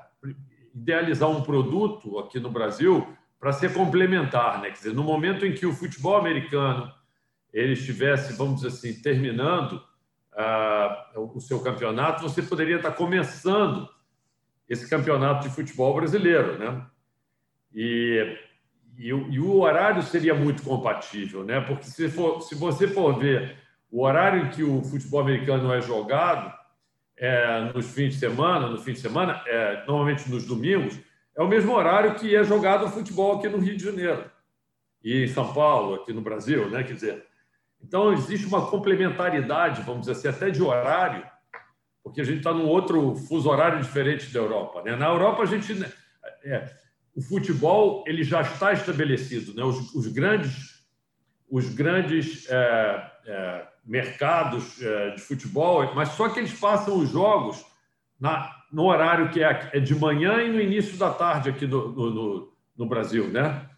idealizar 0.75 1.29
um 1.29 1.41
produto 1.41 2.19
aqui 2.19 2.39
no 2.39 2.49
Brasil 2.49 3.07
para 3.39 3.53
ser 3.53 3.73
complementar, 3.73 4.61
né? 4.61 4.69
Quer 4.69 4.77
dizer, 4.77 4.93
no 4.93 5.03
momento 5.03 5.45
em 5.45 5.53
que 5.53 5.65
o 5.65 5.73
futebol 5.73 6.17
americano 6.17 6.91
ele 7.53 7.73
estivesse, 7.73 8.33
vamos 8.33 8.55
dizer 8.55 8.67
assim, 8.67 9.01
terminando 9.01 9.81
uh, 10.39 11.35
o 11.35 11.41
seu 11.41 11.59
campeonato, 11.59 12.23
você 12.23 12.41
poderia 12.41 12.77
estar 12.77 12.91
começando 12.91 13.89
esse 14.67 14.89
campeonato 14.89 15.47
de 15.47 15.53
futebol 15.53 15.93
brasileiro, 15.93 16.57
né? 16.57 16.85
E, 17.73 18.37
e, 18.97 19.07
e, 19.07 19.39
o 19.39 19.59
horário 19.59 20.01
seria 20.01 20.33
muito 20.33 20.63
compatível, 20.63 21.43
né? 21.43 21.59
Porque 21.59 21.85
se, 21.85 22.07
for, 22.09 22.41
se 22.41 22.55
você 22.55 22.87
for 22.87 23.17
ver 23.17 23.57
o 23.91 24.03
horário 24.03 24.45
em 24.45 24.49
que 24.49 24.63
o 24.63 24.81
futebol 24.83 25.21
americano 25.21 25.73
é 25.73 25.81
jogado, 25.81 26.53
é, 27.17 27.71
nos 27.73 27.91
fins 27.91 28.13
de 28.13 28.19
semana, 28.19 28.69
no 28.69 28.77
fim 28.77 28.93
de 28.93 28.99
semana, 28.99 29.43
é, 29.45 29.83
normalmente 29.85 30.29
nos 30.29 30.45
domingos, 30.45 30.97
é 31.35 31.41
o 31.41 31.47
mesmo 31.47 31.73
horário 31.73 32.15
que 32.15 32.35
é 32.35 32.43
jogado 32.43 32.85
o 32.85 32.89
futebol 32.89 33.37
aqui 33.37 33.49
no 33.49 33.57
Rio 33.57 33.75
de 33.75 33.83
Janeiro 33.83 34.29
e 35.03 35.23
em 35.23 35.27
São 35.27 35.53
Paulo, 35.53 35.95
aqui 35.95 36.13
no 36.13 36.21
Brasil, 36.21 36.69
né? 36.69 36.83
Quer 36.83 36.93
dizer, 36.93 37.28
então 37.81 38.13
existe 38.13 38.45
uma 38.45 38.67
complementaridade, 38.67 39.81
vamos 39.81 40.01
dizer 40.01 40.13
assim, 40.13 40.27
até 40.27 40.49
de 40.49 40.61
horário, 40.61 41.25
porque 42.03 42.21
a 42.21 42.23
gente 42.23 42.39
está 42.39 42.53
num 42.53 42.67
outro 42.67 43.15
fuso 43.15 43.49
horário 43.49 43.81
diferente 43.81 44.31
da 44.31 44.39
Europa, 44.39 44.81
né? 44.83 44.95
Na 44.95 45.07
Europa 45.07 45.43
a 45.43 45.45
gente 45.45 45.73
é, 46.43 46.69
o 47.15 47.21
futebol 47.21 48.03
ele 48.07 48.23
já 48.23 48.41
está 48.41 48.73
estabelecido, 48.73 49.53
né? 49.53 49.63
Os, 49.63 49.93
os 49.93 50.07
grandes 50.07 50.79
os 51.49 51.73
grandes 51.73 52.47
é, 52.49 53.11
é, 53.25 53.67
mercados 53.83 54.81
é, 54.81 55.11
de 55.11 55.21
futebol, 55.21 55.93
mas 55.95 56.09
só 56.09 56.29
que 56.29 56.39
eles 56.39 56.53
passam 56.53 56.97
os 56.97 57.09
jogos 57.09 57.65
na, 58.19 58.53
no 58.71 58.85
horário 58.85 59.29
que 59.29 59.43
é, 59.43 59.69
é 59.73 59.79
de 59.79 59.95
manhã 59.95 60.41
e 60.43 60.49
no 60.51 60.61
início 60.61 60.97
da 60.97 61.11
tarde 61.11 61.49
aqui 61.49 61.65
no, 61.65 61.89
no, 61.91 62.53
no, 62.77 62.85
Brasil, 62.85 63.27
né? 63.27 63.68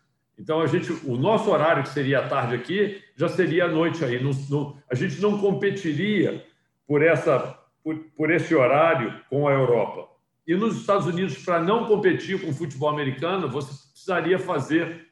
Então 0.42 0.60
a 0.60 0.66
gente, 0.66 0.92
o 1.06 1.16
nosso 1.16 1.52
horário 1.52 1.84
que 1.84 1.90
seria 1.90 2.20
a 2.20 2.28
tarde 2.28 2.56
aqui 2.56 3.00
já 3.16 3.30
seria 3.30 3.66
a 3.66 3.68
noite 3.68 4.04
aí. 4.04 4.22
No, 4.22 4.32
no, 4.50 4.76
a 4.90 4.96
gente 4.96 5.22
não 5.22 5.38
competiria 5.38 6.44
por 6.88 7.04
essa 7.04 7.60
por, 7.84 7.96
por 8.16 8.32
esse 8.32 8.54
horário 8.56 9.22
com 9.30 9.48
a 9.48 9.52
Europa. 9.52 10.10
E 10.48 10.56
nos 10.56 10.78
Estados 10.78 11.06
Unidos, 11.06 11.38
para 11.44 11.62
não 11.62 11.86
competir 11.86 12.42
com 12.42 12.50
o 12.50 12.54
futebol 12.54 12.90
americano, 12.90 13.48
você 13.48 13.72
precisaria 13.92 14.40
fazer 14.40 15.08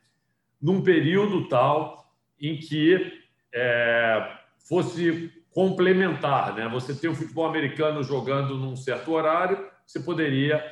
num 0.60 0.82
período 0.82 1.48
tal 1.48 2.12
em 2.42 2.58
que 2.58 3.14
é, 3.54 4.32
fosse 4.68 5.32
complementar. 5.52 6.56
Né? 6.56 6.68
Você 6.70 6.94
tem 6.94 7.10
o 7.10 7.16
futebol 7.16 7.46
americano 7.46 8.04
jogando 8.04 8.58
num 8.58 8.76
certo 8.76 9.12
horário, 9.12 9.64
você 9.86 10.00
poderia 10.00 10.64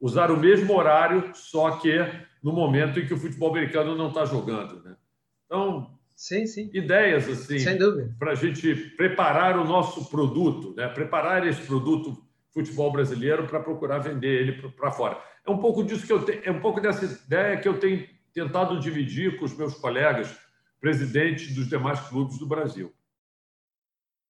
usar 0.00 0.30
o 0.30 0.36
mesmo 0.36 0.74
horário, 0.74 1.30
só 1.34 1.72
que 1.72 1.98
no 2.42 2.52
momento 2.52 2.98
em 2.98 3.06
que 3.06 3.14
o 3.14 3.18
futebol 3.18 3.50
americano 3.50 3.96
não 3.96 4.08
está 4.08 4.24
jogando. 4.24 4.82
Né? 4.82 4.96
Então, 5.46 5.98
sim, 6.14 6.46
sim. 6.46 6.70
ideias 6.72 7.28
assim 7.28 7.58
para 8.18 8.32
a 8.32 8.34
gente 8.34 8.74
preparar 8.96 9.58
o 9.58 9.64
nosso 9.64 10.08
produto, 10.10 10.74
né? 10.76 10.88
preparar 10.88 11.46
esse 11.46 11.62
produto 11.62 12.16
futebol 12.52 12.90
brasileiro 12.90 13.46
para 13.46 13.60
procurar 13.60 13.98
vender 13.98 14.40
ele 14.40 14.70
para 14.72 14.90
fora. 14.90 15.22
É 15.46 15.50
um 15.50 15.58
pouco 15.58 15.84
disso 15.84 16.06
que 16.06 16.12
eu 16.12 16.22
tenho, 16.22 16.40
é 16.44 16.50
um 16.50 16.60
pouco 16.60 16.80
dessa 16.80 17.04
ideia 17.04 17.56
que 17.58 17.68
eu 17.68 17.78
tenho 17.78 18.06
tentado 18.32 18.78
dividir 18.80 19.38
com 19.38 19.44
os 19.44 19.56
meus 19.56 19.74
colegas 19.74 20.36
presidentes 20.80 21.54
dos 21.54 21.68
demais 21.68 22.00
clubes 22.00 22.38
do 22.38 22.46
Brasil. 22.46 22.92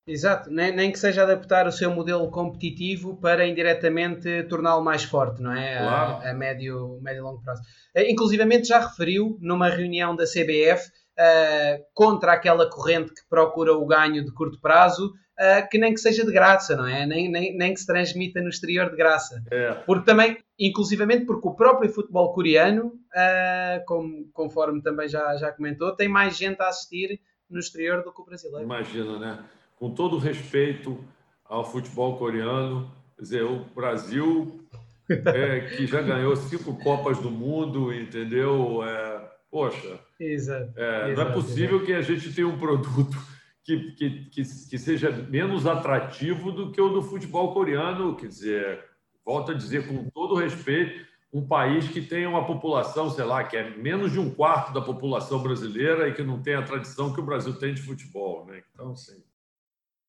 Exato, 0.08 0.50
nem, 0.50 0.74
nem 0.74 0.90
que 0.90 0.98
seja 0.98 1.22
adaptar 1.22 1.66
o 1.66 1.72
seu 1.72 1.90
modelo 1.90 2.30
competitivo 2.30 3.16
para 3.20 3.46
indiretamente 3.46 4.42
torná-lo 4.44 4.82
mais 4.82 5.04
forte, 5.04 5.42
não 5.42 5.52
é? 5.52 5.78
Claro. 5.78 6.12
A, 6.24 6.30
a, 6.30 6.34
médio, 6.34 6.98
médio 7.02 7.20
e 7.20 7.22
longo 7.22 7.42
prazo. 7.42 7.60
Uh, 7.94 8.10
inclusivamente 8.10 8.68
já 8.68 8.80
referiu 8.80 9.36
numa 9.40 9.68
reunião 9.68 10.16
da 10.16 10.24
CBF 10.24 10.88
uh, 10.88 10.90
eh, 11.18 11.82
contra 11.92 12.32
aquela 12.32 12.68
corrente 12.70 13.12
que 13.12 13.20
procura 13.28 13.74
o 13.74 13.84
ganho 13.84 14.24
de 14.24 14.32
curto 14.32 14.58
prazo, 14.60 15.08
uh, 15.08 15.68
que 15.70 15.76
nem 15.76 15.92
que 15.92 16.00
seja 16.00 16.24
de 16.24 16.32
graça, 16.32 16.74
não 16.74 16.86
é? 16.86 17.04
Nem, 17.04 17.30
nem, 17.30 17.54
nem 17.56 17.74
que 17.74 17.80
se 17.80 17.86
transmita 17.86 18.40
no 18.40 18.48
exterior 18.48 18.88
de 18.88 18.96
graça. 18.96 19.42
É. 19.50 19.74
Porque 19.84 20.06
também, 20.06 20.38
inclusivamente 20.58 21.26
porque 21.26 21.46
o 21.46 21.54
próprio 21.54 21.92
futebol 21.92 22.32
coreano, 22.32 22.92
como, 23.86 24.30
conforme 24.32 24.80
também 24.80 25.08
já, 25.08 25.36
já 25.36 25.52
comentou, 25.52 25.94
tem 25.94 26.08
mais 26.08 26.36
gente 26.36 26.62
a 26.62 26.68
assistir 26.68 27.20
no 27.50 27.58
exterior 27.58 28.02
do 28.02 28.12
que 28.12 28.22
o 28.22 28.24
brasileiro. 28.24 28.64
Imagina, 28.64 29.18
né? 29.18 29.44
Com 29.78 29.90
todo 29.94 30.18
respeito 30.18 31.02
ao 31.44 31.64
futebol 31.64 32.16
coreano, 32.16 32.90
quer 33.16 33.22
dizer, 33.22 33.44
o 33.44 33.64
Brasil 33.74 34.60
é, 35.08 35.60
que 35.60 35.86
já 35.86 36.02
ganhou 36.02 36.36
cinco 36.36 36.76
Copas 36.76 37.18
do 37.18 37.30
Mundo, 37.30 37.92
entendeu? 37.92 38.82
É, 38.82 39.30
poxa, 39.50 40.00
exato, 40.20 40.72
é, 40.76 41.14
não 41.14 41.22
é 41.22 41.32
possível 41.32 41.76
exato. 41.76 41.86
que 41.86 41.92
a 41.92 42.02
gente 42.02 42.32
tenha 42.32 42.48
um 42.48 42.58
produto 42.58 43.16
que, 43.64 43.92
que, 43.92 44.10
que, 44.30 44.42
que, 44.42 44.78
seja 44.78 45.10
menos 45.10 45.66
atrativo 45.66 46.50
do 46.50 46.72
que 46.72 46.80
o 46.80 46.88
do 46.88 47.02
futebol 47.02 47.52
coreano. 47.52 48.16
Quer 48.16 48.28
dizer, 48.28 48.84
volto 49.24 49.52
a 49.52 49.54
dizer 49.54 49.86
com 49.86 50.08
todo 50.10 50.34
respeito, 50.34 51.06
um 51.30 51.46
país 51.46 51.86
que 51.86 52.00
tem 52.00 52.26
uma 52.26 52.46
população, 52.46 53.10
sei 53.10 53.24
lá, 53.24 53.44
que 53.44 53.56
é 53.56 53.76
menos 53.76 54.12
de 54.12 54.18
um 54.18 54.30
quarto 54.30 54.72
da 54.72 54.80
população 54.80 55.42
brasileira 55.42 56.08
e 56.08 56.14
que 56.14 56.22
não 56.22 56.40
tem 56.40 56.54
a 56.54 56.62
tradição 56.62 57.12
que 57.12 57.20
o 57.20 57.24
Brasil 57.24 57.52
tem 57.58 57.74
de 57.74 57.82
futebol. 57.82 58.46
Né? 58.46 58.62
Então, 58.72 58.96
sim. 58.96 59.22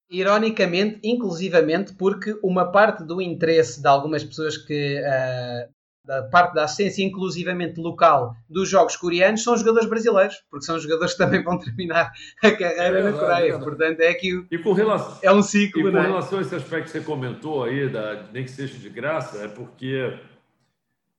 Ironicamente, 0.09 0.99
inclusivamente, 1.03 1.93
porque 1.93 2.37
uma 2.43 2.71
parte 2.71 3.03
do 3.03 3.21
interesse 3.21 3.81
de 3.81 3.87
algumas 3.87 4.23
pessoas 4.23 4.57
que. 4.57 4.99
Uh, 5.01 5.79
da 6.09 6.23
parte 6.23 6.55
da 6.55 6.63
assistência 6.63 7.03
inclusivamente 7.03 7.79
local 7.79 8.35
dos 8.49 8.67
jogos 8.67 8.95
coreanos 8.95 9.43
são 9.43 9.55
jogadores 9.55 9.87
brasileiros, 9.87 10.43
porque 10.49 10.65
são 10.65 10.79
jogadores 10.79 11.13
que 11.13 11.19
também 11.19 11.43
vão 11.43 11.59
terminar 11.59 12.11
a 12.43 12.51
carreira 12.51 12.99
é, 12.99 13.03
na 13.03 13.13
Coreia. 13.13 13.53
É, 13.53 13.57
Portanto, 13.59 13.99
é 13.99 14.13
que 14.15 14.43
e 14.49 14.57
com 14.57 14.73
relação, 14.73 15.19
é 15.21 15.31
um 15.31 15.43
ciclo. 15.43 15.87
E 15.87 15.91
com 15.91 15.97
é? 15.99 16.01
relação 16.01 16.39
a 16.39 16.41
esse 16.41 16.55
aspecto 16.55 16.85
que 16.85 16.91
você 16.91 17.01
comentou 17.01 17.63
aí, 17.63 17.87
da, 17.87 18.23
nem 18.33 18.43
que 18.43 18.49
seja 18.49 18.75
de 18.79 18.89
graça, 18.89 19.37
é 19.37 19.47
porque 19.47 20.17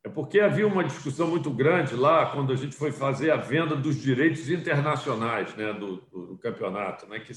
é 0.03 0.09
porque 0.09 0.41
havia 0.41 0.67
uma 0.67 0.83
discussão 0.83 1.29
muito 1.29 1.51
grande 1.51 1.95
lá 1.95 2.27
quando 2.27 2.53
a 2.53 2.57
gente 2.57 2.75
foi 2.75 2.91
fazer 2.91 3.31
a 3.31 3.37
venda 3.37 3.77
dos 3.77 4.01
direitos 4.01 4.51
internacionais 4.51 5.55
né, 5.55 5.73
do, 5.73 6.03
do, 6.11 6.27
do 6.29 6.39
campeonato. 6.39 7.07
Né, 7.07 7.21
que, 7.21 7.33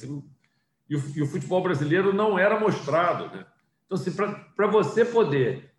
e, 0.90 0.96
o, 0.96 1.04
e 1.16 1.22
o 1.22 1.28
futebol 1.28 1.62
brasileiro 1.62 2.14
não 2.14 2.38
era 2.38 2.60
mostrado. 2.60 3.36
Né? 3.36 3.46
Então, 3.86 3.98
assim, 3.98 4.12
para 4.12 4.68
você 4.68 5.06
poder 5.06 5.72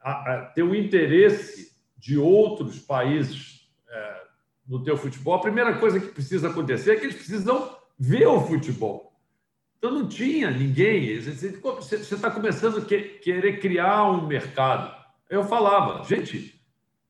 a, 0.00 0.10
a, 0.10 0.46
ter 0.46 0.62
o 0.62 0.74
interesse 0.74 1.74
de 1.96 2.18
outros 2.18 2.78
países 2.78 3.68
é, 3.88 4.22
no 4.66 4.82
teu 4.82 4.96
futebol, 4.96 5.34
a 5.34 5.40
primeira 5.40 5.78
coisa 5.78 6.00
que 6.00 6.08
precisa 6.08 6.48
acontecer 6.48 6.92
é 6.92 6.96
que 6.96 7.04
eles 7.04 7.16
precisam 7.16 7.76
ver 7.98 8.26
o 8.26 8.40
futebol. 8.40 9.12
Então, 9.78 9.92
não 9.92 10.08
tinha 10.08 10.50
ninguém. 10.50 11.20
Você 11.20 11.96
está 11.96 12.30
começando 12.30 12.78
a 12.78 12.84
querer 12.84 13.60
criar 13.60 14.10
um 14.10 14.26
mercado 14.26 15.04
eu 15.34 15.44
falava, 15.44 16.04
gente, 16.04 16.60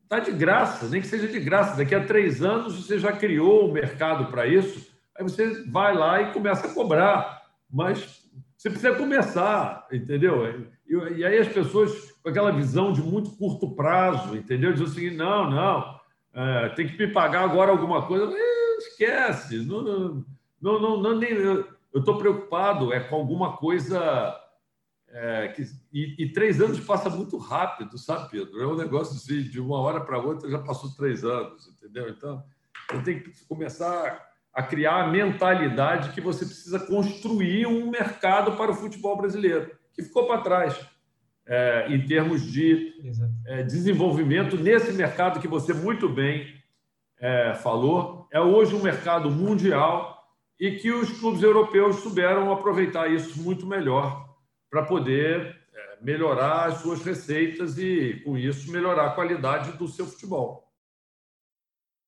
está 0.03 0.19
de 0.19 0.33
graça, 0.33 0.89
nem 0.89 1.01
que 1.01 1.07
seja 1.07 1.29
de 1.29 1.41
graça. 1.41 1.77
Daqui 1.77 1.95
a 1.95 2.05
três 2.05 2.43
anos 2.43 2.75
você 2.75 2.99
já 2.99 3.13
criou 3.13 3.69
um 3.69 3.73
mercado 3.73 4.31
para 4.31 4.47
isso, 4.47 4.94
aí 5.17 5.23
você 5.23 5.65
vai 5.71 5.95
lá 5.95 6.23
e 6.23 6.33
começa 6.33 6.67
a 6.67 6.75
cobrar. 6.75 7.43
Mas 7.71 8.25
você 8.57 8.71
precisa 8.71 8.95
começar, 8.95 9.87
entendeu? 9.93 10.71
E, 10.89 10.95
e 11.19 11.25
aí 11.25 11.39
as 11.39 11.49
pessoas 11.49 12.13
com 12.23 12.29
aquela 12.29 12.51
visão 12.51 12.93
de 12.93 13.03
muito 13.03 13.31
curto 13.33 13.75
prazo, 13.75 14.37
entendeu? 14.37 14.73
O 14.73 14.87
seguinte: 14.87 15.17
não, 15.17 15.51
não, 15.51 16.01
é, 16.33 16.69
tem 16.71 16.89
que 16.89 16.99
me 16.99 17.13
pagar 17.13 17.43
agora 17.43 17.71
alguma 17.71 18.07
coisa. 18.07 18.33
esquece, 18.79 19.65
não, 19.65 19.83
não, 19.83 20.25
não, 20.61 20.81
não, 20.81 21.03
não 21.03 21.19
nem, 21.19 21.33
eu 21.33 21.67
estou 21.95 22.19
preocupado 22.19 22.93
é 22.93 23.01
com 23.01 23.17
alguma 23.17 23.57
coisa 23.57 24.35
é, 25.09 25.49
que, 25.49 25.63
e, 25.93 26.17
e, 26.19 26.33
três 26.33 26.61
anos 26.61 26.81
passa 26.81 27.09
muito 27.09 27.37
rápido, 27.39 27.97
sabe, 27.97 28.31
Pedro? 28.31 28.61
É 28.61 28.67
um 28.67 28.75
negócio 28.75 29.15
assim, 29.15 29.49
de 29.49 29.61
uma 29.61 29.79
hora 29.79 30.01
para 30.01 30.19
outra 30.19 30.51
já 30.51 30.59
passou 30.59 30.91
três 30.97 31.23
anos, 31.23 31.69
entendeu? 31.69 32.09
Então, 32.09 32.43
eu 32.93 33.03
tenho 33.03 33.23
que 33.23 33.45
começar 33.47 34.34
a 34.55 34.63
criar 34.63 35.03
a 35.03 35.09
mentalidade 35.09 36.11
que 36.11 36.21
você 36.21 36.45
precisa 36.45 36.79
construir 36.79 37.67
um 37.67 37.91
mercado 37.91 38.53
para 38.53 38.71
o 38.71 38.75
futebol 38.75 39.17
brasileiro, 39.17 39.71
que 39.93 40.03
ficou 40.03 40.27
para 40.27 40.43
trás 40.43 40.79
é, 41.47 41.87
em 41.91 42.07
termos 42.07 42.43
de 42.43 42.95
é, 43.47 43.63
desenvolvimento 43.63 44.57
nesse 44.57 44.93
mercado 44.93 45.41
que 45.41 45.49
você 45.49 45.75
muito 45.75 46.09
bem 46.09 46.55
é, 47.19 47.55
falou. 47.55 48.29
É 48.33 48.41
hoje 48.41 48.75
um 48.75 48.83
mercado 48.83 49.31
mundial 49.31 50.15
e 50.59 50.73
que 50.73 50.91
os 50.91 51.11
clubes 51.19 51.43
europeus 51.43 51.97
souberam 51.97 52.53
aproveitar 52.53 53.11
isso 53.11 53.41
muito 53.43 53.67
melhor 53.67 54.25
para 54.71 54.85
poder 54.85 55.57
é, 55.75 55.97
melhorar 56.01 56.67
as 56.67 56.79
suas 56.79 57.05
receitas 57.05 57.77
e, 57.77 58.23
com 58.25 58.39
isso, 58.39 58.71
melhorar 58.71 59.07
a 59.07 59.15
qualidade 59.15 59.73
do 59.73 59.89
seu 59.89 60.07
futebol. 60.07 60.64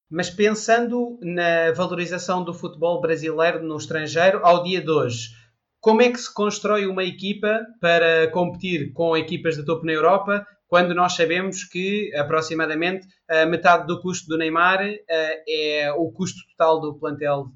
Mas 0.08 0.30
pensando 0.30 1.18
na 1.20 1.72
valorização 1.72 2.44
do 2.44 2.54
futebol 2.54 3.00
brasileiro 3.00 3.62
no 3.62 3.76
estrangeiro 3.76 4.40
ao 4.44 4.62
dia 4.62 4.80
de 4.80 4.90
hoje, 4.90 5.30
como 5.80 6.02
é 6.02 6.10
que 6.10 6.18
se 6.18 6.32
constrói 6.32 6.86
uma 6.86 7.04
equipa 7.04 7.64
para 7.80 8.30
competir 8.30 8.92
com 8.92 9.16
equipas 9.16 9.56
de 9.56 9.64
topo 9.64 9.84
na 9.84 9.92
Europa 9.92 10.46
quando 10.68 10.94
nós 10.94 11.14
sabemos 11.14 11.62
que 11.64 12.12
aproximadamente 12.16 13.06
metade 13.48 13.86
do 13.86 14.00
custo 14.00 14.28
do 14.28 14.36
Neymar 14.36 14.80
é 15.48 15.92
o 15.92 16.10
custo 16.10 16.40
total 16.50 16.80
do 16.80 16.98
plantel 16.98 17.52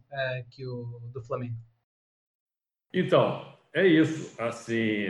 que 0.50 0.64
o, 0.66 1.00
do 1.12 1.22
Flamengo? 1.22 1.56
Então, 2.92 3.44
é 3.72 3.86
isso. 3.86 4.40
Assim, 4.40 5.06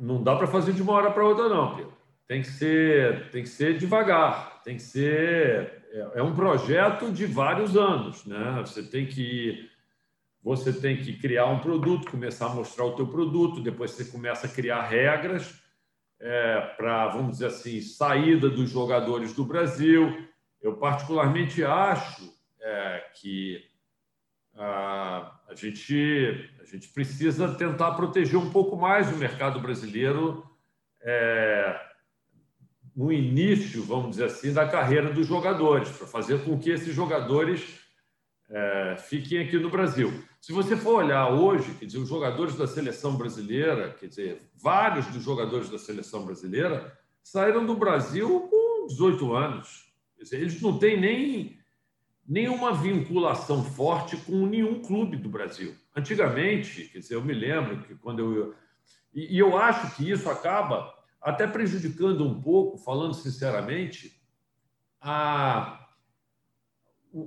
não 0.00 0.22
dá 0.22 0.36
para 0.36 0.46
fazer 0.46 0.72
de 0.72 0.82
uma 0.82 0.92
hora 0.94 1.10
para 1.10 1.24
outra, 1.24 1.48
não, 1.48 1.76
Pedro. 1.76 1.92
Tem 2.26 2.40
que 2.42 2.48
ser, 2.48 3.30
tem 3.30 3.42
que 3.42 3.48
ser 3.48 3.76
devagar. 3.76 4.53
Tem 4.64 4.76
que 4.76 4.82
ser. 4.82 5.84
É, 5.92 6.12
é 6.14 6.22
um 6.22 6.34
projeto 6.34 7.12
de 7.12 7.26
vários 7.26 7.76
anos, 7.76 8.24
né? 8.24 8.62
Você 8.64 8.82
tem 8.82 9.06
que 9.06 9.70
você 10.42 10.72
tem 10.72 10.98
que 10.98 11.16
criar 11.16 11.46
um 11.46 11.58
produto, 11.58 12.10
começar 12.10 12.46
a 12.46 12.54
mostrar 12.54 12.84
o 12.84 12.94
teu 12.94 13.06
produto, 13.06 13.62
depois 13.62 13.92
você 13.92 14.04
começa 14.04 14.46
a 14.46 14.50
criar 14.50 14.82
regras 14.82 15.58
é, 16.20 16.60
para, 16.76 17.08
vamos 17.08 17.32
dizer 17.32 17.46
assim, 17.46 17.80
saída 17.80 18.50
dos 18.50 18.70
jogadores 18.70 19.32
do 19.32 19.42
Brasil. 19.42 20.28
Eu 20.60 20.76
particularmente 20.76 21.64
acho 21.64 22.30
é, 22.60 23.04
que 23.14 23.64
a, 24.54 25.40
a 25.48 25.54
gente 25.54 26.50
a 26.60 26.64
gente 26.64 26.88
precisa 26.88 27.54
tentar 27.54 27.92
proteger 27.92 28.38
um 28.38 28.50
pouco 28.50 28.76
mais 28.76 29.10
o 29.10 29.16
mercado 29.16 29.60
brasileiro 29.60 30.44
é, 31.00 31.80
no 32.96 33.12
início, 33.12 33.82
vamos 33.82 34.10
dizer 34.10 34.26
assim, 34.26 34.52
da 34.52 34.68
carreira 34.68 35.12
dos 35.12 35.26
jogadores, 35.26 35.90
para 35.90 36.06
fazer 36.06 36.44
com 36.44 36.58
que 36.58 36.70
esses 36.70 36.94
jogadores 36.94 37.80
é, 38.48 38.96
fiquem 38.98 39.40
aqui 39.40 39.58
no 39.58 39.70
Brasil. 39.70 40.12
Se 40.40 40.52
você 40.52 40.76
for 40.76 41.02
olhar 41.02 41.30
hoje, 41.30 41.74
quer 41.74 41.86
dizer, 41.86 41.98
os 41.98 42.08
jogadores 42.08 42.54
da 42.56 42.66
seleção 42.66 43.16
brasileira, 43.16 43.96
quer 43.98 44.06
dizer, 44.06 44.42
vários 44.54 45.06
dos 45.06 45.22
jogadores 45.22 45.70
da 45.70 45.78
seleção 45.78 46.24
brasileira 46.24 46.96
saíram 47.22 47.64
do 47.64 47.74
Brasil 47.74 48.48
com 48.50 48.86
18 48.86 49.34
anos. 49.34 49.84
Dizer, 50.18 50.40
eles 50.40 50.60
não 50.60 50.78
têm 50.78 51.00
nem 51.00 51.58
nenhuma 52.26 52.72
vinculação 52.72 53.62
forte 53.62 54.16
com 54.16 54.46
nenhum 54.46 54.80
clube 54.80 55.16
do 55.16 55.28
Brasil. 55.28 55.74
Antigamente, 55.94 56.84
quer 56.84 56.98
dizer, 56.98 57.14
eu 57.14 57.24
me 57.24 57.34
lembro 57.34 57.82
que 57.82 57.94
quando 57.94 58.20
eu. 58.20 58.54
E, 59.12 59.38
eu 59.38 59.56
acho 59.56 59.94
que 59.96 60.10
isso 60.10 60.28
acaba 60.28 60.92
até 61.24 61.46
prejudicando 61.46 62.24
um 62.24 62.40
pouco, 62.40 62.76
falando 62.76 63.14
sinceramente, 63.14 64.20
a, 65.00 65.80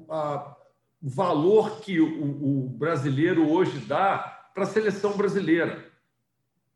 a 0.10 0.58
o 1.02 1.10
valor 1.10 1.80
que 1.82 2.00
o, 2.00 2.66
o 2.66 2.70
brasileiro 2.70 3.50
hoje 3.50 3.80
dá 3.80 4.18
para 4.54 4.64
a 4.64 4.68
seleção 4.68 5.16
brasileira, 5.16 5.86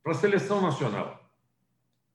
para 0.04 0.12
a 0.12 0.16
seleção 0.16 0.62
nacional. 0.62 1.20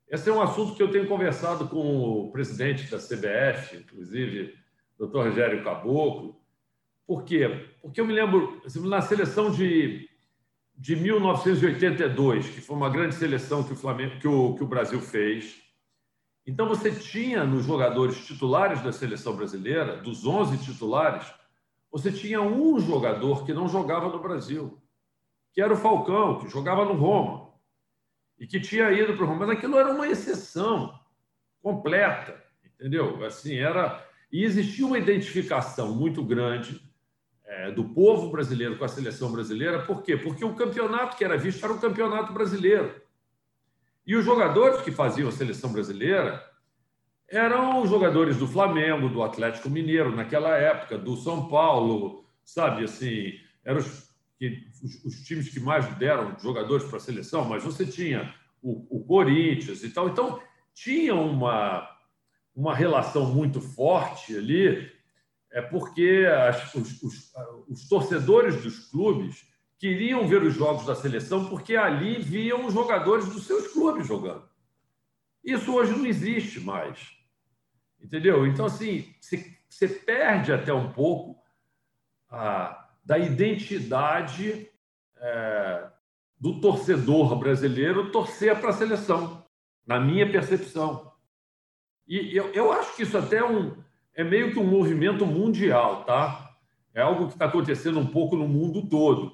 Esse 0.09 0.29
é 0.29 0.33
um 0.33 0.41
assunto 0.41 0.73
que 0.75 0.81
eu 0.81 0.89
tenho 0.89 1.07
conversado 1.07 1.67
com 1.67 2.25
o 2.25 2.31
presidente 2.31 2.89
da 2.89 2.97
CBF, 2.97 3.77
inclusive 3.77 4.57
doutor 4.97 5.25
Rogério 5.25 5.63
Caboclo. 5.63 6.41
Por 7.05 7.23
quê? 7.23 7.69
Porque 7.81 7.99
eu 7.99 8.05
me 8.05 8.13
lembro, 8.13 8.61
assim, 8.65 8.87
na 8.87 9.01
seleção 9.01 9.51
de, 9.51 10.06
de 10.77 10.95
1982, 10.95 12.49
que 12.49 12.61
foi 12.61 12.75
uma 12.75 12.89
grande 12.89 13.15
seleção 13.15 13.63
que 13.63 13.73
o, 13.73 13.75
Flamengo, 13.75 14.19
que 14.19 14.27
o, 14.27 14.53
que 14.53 14.63
o 14.63 14.67
Brasil 14.67 15.01
fez. 15.01 15.59
Então, 16.45 16.67
você 16.67 16.91
tinha 16.91 17.43
nos 17.43 17.65
jogadores 17.65 18.25
titulares 18.25 18.81
da 18.81 18.91
seleção 18.91 19.35
brasileira, 19.35 19.97
dos 19.97 20.25
11 20.25 20.57
titulares, 20.63 21.25
você 21.91 22.11
tinha 22.11 22.41
um 22.41 22.79
jogador 22.79 23.43
que 23.43 23.53
não 23.53 23.67
jogava 23.67 24.09
no 24.09 24.19
Brasil, 24.19 24.79
que 25.51 25.61
era 25.61 25.73
o 25.73 25.77
Falcão, 25.77 26.37
que 26.37 26.47
jogava 26.47 26.85
no 26.85 26.93
Roma 26.93 27.47
e 28.37 28.45
que 28.45 28.59
tinha 28.59 28.91
ido 28.91 29.15
para 29.15 29.23
o 29.23 29.27
Roma. 29.27 29.47
Mas 29.47 29.57
aquilo 29.57 29.79
era 29.79 29.91
uma 29.91 30.07
exceção 30.07 30.93
completa, 31.59 32.39
entendeu? 32.63 33.25
Assim, 33.25 33.55
era 33.55 34.05
e 34.31 34.43
existia 34.43 34.85
uma 34.85 34.99
identificação 34.99 35.95
muito 35.95 36.23
grande 36.23 36.81
é, 37.47 37.71
do 37.71 37.85
povo 37.85 38.29
brasileiro 38.29 38.77
com 38.77 38.83
a 38.83 38.89
seleção 38.89 39.31
brasileira. 39.31 39.83
Por 39.83 40.03
quê? 40.03 40.17
Porque 40.17 40.43
o 40.43 40.53
campeonato 40.53 41.15
que 41.15 41.23
era 41.23 41.37
visto 41.37 41.63
era 41.63 41.73
o 41.73 41.79
campeonato 41.79 42.33
brasileiro. 42.33 43.01
E 44.05 44.15
os 44.15 44.23
jogadores 44.23 44.81
que 44.81 44.91
faziam 44.91 45.29
a 45.29 45.31
seleção 45.31 45.71
brasileira 45.71 46.45
eram 47.29 47.81
os 47.81 47.89
jogadores 47.89 48.37
do 48.37 48.47
Flamengo, 48.47 49.09
do 49.09 49.23
Atlético 49.23 49.69
Mineiro, 49.69 50.15
naquela 50.15 50.55
época, 50.55 50.97
do 50.97 51.15
São 51.17 51.47
Paulo, 51.49 52.25
sabe? 52.43 52.83
Assim, 52.83 53.33
eram 53.65 53.79
os, 53.79 54.09
os, 54.81 55.05
os 55.05 55.25
times 55.25 55.49
que 55.49 55.59
mais 55.59 55.85
deram 55.95 56.37
jogadores 56.39 56.85
para 56.85 56.97
a 56.97 57.01
seleção, 57.01 57.43
mas 57.43 57.63
você 57.63 57.85
tinha 57.85 58.33
o, 58.61 58.97
o 58.97 59.03
Corinthians 59.03 59.83
e 59.83 59.89
tal. 59.89 60.07
Então, 60.07 60.41
tinha 60.73 61.15
uma, 61.15 61.89
uma 62.55 62.73
relação 62.73 63.25
muito 63.25 63.59
forte 63.59 64.37
ali, 64.37 64.89
é 65.51 65.61
porque 65.61 66.25
as, 66.49 66.73
os, 66.75 67.03
os, 67.03 67.33
os 67.67 67.87
torcedores 67.87 68.61
dos 68.61 68.89
clubes 68.89 69.45
queriam 69.77 70.27
ver 70.27 70.43
os 70.43 70.53
jogos 70.53 70.85
da 70.85 70.95
seleção 70.95 71.49
porque 71.49 71.75
ali 71.75 72.21
viam 72.21 72.65
os 72.65 72.73
jogadores 72.73 73.27
dos 73.27 73.45
seus 73.45 73.67
clubes 73.67 74.07
jogando. 74.07 74.47
Isso 75.43 75.73
hoje 75.73 75.95
não 75.95 76.05
existe 76.05 76.59
mais. 76.59 77.15
Entendeu? 77.99 78.45
Então, 78.45 78.65
assim, 78.65 79.13
você 79.69 79.87
perde 79.87 80.51
até 80.51 80.73
um 80.73 80.91
pouco 80.91 81.41
a, 82.29 82.89
da 83.03 83.17
identidade 83.17 84.69
é, 85.17 85.89
do 86.39 86.59
torcedor 86.59 87.35
brasileiro 87.37 88.11
torcer 88.11 88.59
para 88.59 88.69
a 88.69 88.73
seleção, 88.73 89.45
na 89.85 89.99
minha 89.99 90.29
percepção. 90.29 91.11
E 92.07 92.35
eu, 92.35 92.51
eu 92.53 92.71
acho 92.71 92.95
que 92.95 93.03
isso 93.03 93.17
até 93.17 93.37
é, 93.37 93.45
um, 93.45 93.75
é 94.17 94.23
meio 94.23 94.51
que 94.51 94.57
um 94.57 94.65
movimento 94.65 95.27
mundial, 95.27 96.03
tá? 96.03 96.57
É 96.91 97.01
algo 97.01 97.27
que 97.27 97.33
está 97.33 97.45
acontecendo 97.45 97.99
um 97.99 98.07
pouco 98.07 98.35
no 98.35 98.47
mundo 98.47 98.89
todo. 98.89 99.31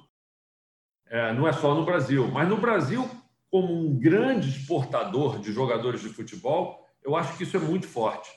É, 1.06 1.32
não 1.32 1.48
é 1.48 1.52
só 1.54 1.74
no 1.74 1.86
Brasil. 1.86 2.28
Mas 2.28 2.46
no 2.46 2.58
Brasil, 2.58 3.08
como 3.50 3.72
um 3.72 3.98
grande 3.98 4.50
exportador 4.50 5.38
de 5.38 5.52
jogadores 5.52 6.02
de 6.02 6.10
futebol, 6.10 6.86
eu 7.02 7.16
acho 7.16 7.34
que 7.34 7.44
isso 7.44 7.56
é 7.56 7.60
muito 7.60 7.88
forte. 7.88 8.30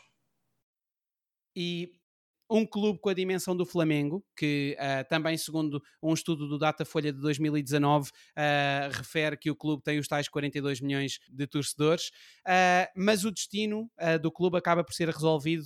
E 1.53 1.91
um 2.49 2.65
clube 2.65 2.99
com 2.99 3.09
a 3.09 3.13
dimensão 3.13 3.55
do 3.55 3.65
Flamengo, 3.65 4.23
que 4.35 4.77
uh, 4.79 5.07
também, 5.09 5.37
segundo 5.37 5.81
um 6.01 6.13
estudo 6.13 6.47
do 6.47 6.57
Datafolha 6.57 7.11
de 7.11 7.19
2019, 7.19 8.09
uh, 8.09 8.13
eh, 8.35 8.89
refere 8.93 9.37
que 9.37 9.51
o 9.51 9.55
clube 9.55 9.83
tem 9.83 9.99
os 9.99 10.07
tais 10.07 10.29
42 10.29 10.79
milhões 10.79 11.19
de 11.29 11.47
torcedores, 11.47 12.09
uh, 12.47 12.87
mas 12.95 13.25
o 13.25 13.31
destino 13.31 13.89
do 14.21 14.31
clube 14.31 14.57
acaba 14.57 14.83
por 14.83 14.93
ser 14.93 15.09
resolvido, 15.09 15.65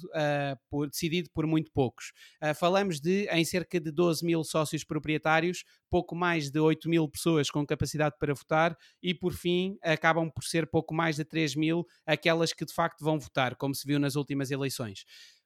por, 0.69 0.89
decidido 0.89 1.29
por 1.33 1.45
muito 1.45 1.71
poucos. 1.71 2.11
falamos 2.55 2.99
de, 2.99 3.27
em 3.31 3.43
cerca 3.43 3.79
de 3.79 3.91
12 3.91 4.25
mil 4.25 4.43
sócios 4.43 4.83
proprietários, 4.83 5.63
pouco 5.89 6.15
mais 6.15 6.49
de 6.49 6.59
8 6.59 6.89
mil 6.89 7.07
pessoas 7.07 7.49
com 7.49 7.65
capacidade 7.65 8.15
para 8.19 8.33
votar 8.33 8.77
e, 9.01 9.13
por 9.13 9.33
fim, 9.33 9.77
acabam 9.81 10.29
por 10.31 10.43
ser 10.43 10.67
pouco 10.67 10.93
mais 10.93 11.17
de 11.17 11.25
3 11.25 11.55
mil 11.55 11.85
aquelas 12.05 12.53
que 12.53 12.65
de 12.65 12.73
facto 12.73 13.03
vão 13.03 13.19
votar, 13.19 13.55
como 13.55 13.75
se 13.75 13.85
viu 13.85 13.99
nas 13.99 14.15
últimas 14.15 14.51
eleições 14.51 15.05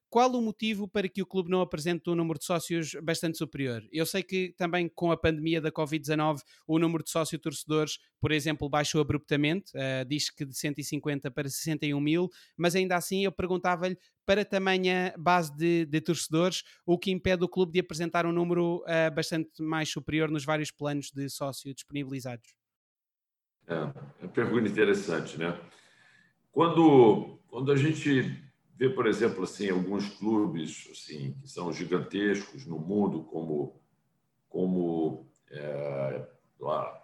qual 0.09 0.31
o 0.31 0.41
motivo 0.41 0.87
para 0.87 1.09
que 1.09 1.21
o 1.21 1.25
clube 1.25 1.49
não 1.49 1.61
apresente 1.61 2.09
um 2.09 2.15
número 2.15 2.39
de 2.39 2.45
sócios 2.45 2.95
bastante 3.03 3.37
superior? 3.37 3.83
Eu 3.91 4.05
sei 4.05 4.23
que 4.23 4.53
também 4.57 4.87
com 4.87 5.11
a 5.11 5.17
pandemia 5.17 5.59
da 5.59 5.71
Covid-19 5.71 6.39
o 6.67 6.79
número 6.79 7.03
de 7.03 7.09
sócios 7.09 7.41
torcedores, 7.41 7.99
por 8.19 8.31
exemplo, 8.31 8.69
baixou 8.69 9.01
abruptamente, 9.01 9.71
uh, 9.75 10.05
diz 10.07 10.29
que 10.29 10.45
de 10.45 10.57
150 10.57 11.29
para 11.31 11.49
61 11.49 11.99
mil, 11.99 12.29
mas 12.55 12.75
ainda 12.75 12.95
assim 12.95 13.25
eu 13.25 13.31
perguntava-lhe 13.31 13.97
para 14.25 14.43
tamanha 14.43 15.13
base 15.17 15.55
de, 15.55 15.85
de, 15.85 16.01
torcedores, 16.01 16.63
o 16.85 16.97
que 16.97 17.11
impede 17.11 17.43
o 17.43 17.49
clube 17.49 17.73
de 17.73 17.79
apresentar 17.79 18.25
um 18.25 18.31
número 18.31 18.83
uh, 18.83 19.13
bastante 19.13 19.61
mais 19.61 19.89
superior 19.89 20.31
nos 20.31 20.45
vários 20.45 20.71
planos 20.71 21.11
de 21.11 21.29
sócio 21.29 21.73
disponibilizados? 21.73 22.55
É, 23.67 23.73
é 23.75 24.23
uma 24.23 24.31
pergunta 24.33 24.67
interessante, 24.67 25.37
né? 25.37 25.59
Quando, 26.51 27.37
quando 27.47 27.71
a 27.71 27.75
gente 27.75 28.44
vê, 28.75 28.89
por 28.89 29.07
exemplo, 29.07 29.43
assim, 29.43 29.69
alguns 29.69 30.09
clubes 30.09 30.89
assim, 30.91 31.33
que 31.41 31.49
são 31.49 31.71
gigantescos 31.71 32.65
no 32.65 32.77
mundo, 32.77 33.23
como, 33.23 33.79
como 34.49 35.25
é, 35.49 36.27
lá, 36.59 37.01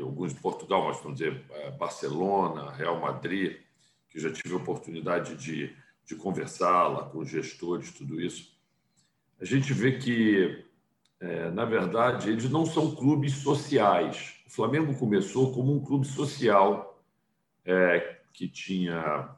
alguns 0.00 0.34
de 0.34 0.40
Portugal, 0.40 0.86
mas 0.86 0.98
vamos 0.98 1.18
dizer 1.18 1.44
é, 1.50 1.70
Barcelona, 1.72 2.70
Real 2.72 3.00
Madrid, 3.00 3.58
que 4.08 4.20
já 4.20 4.32
tive 4.32 4.54
a 4.54 4.58
oportunidade 4.58 5.36
de, 5.36 5.74
de 6.04 6.14
conversar 6.14 6.88
lá 6.88 7.04
com 7.04 7.18
os 7.18 7.28
gestores, 7.28 7.92
tudo 7.92 8.20
isso. 8.20 8.56
A 9.40 9.44
gente 9.44 9.72
vê 9.72 9.98
que, 9.98 10.64
é, 11.20 11.50
na 11.50 11.64
verdade, 11.64 12.30
eles 12.30 12.48
não 12.48 12.64
são 12.64 12.94
clubes 12.94 13.34
sociais. 13.34 14.34
O 14.46 14.50
Flamengo 14.50 14.96
começou 14.98 15.52
como 15.52 15.74
um 15.74 15.84
clube 15.84 16.06
social 16.06 17.02
é, 17.64 18.20
que 18.32 18.48
tinha 18.48 19.36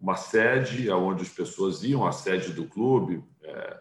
uma 0.00 0.16
sede 0.16 0.90
onde 0.90 1.22
as 1.22 1.28
pessoas 1.28 1.84
iam, 1.84 2.06
a 2.06 2.12
sede 2.12 2.52
do 2.52 2.64
clube, 2.64 3.22
é, 3.42 3.80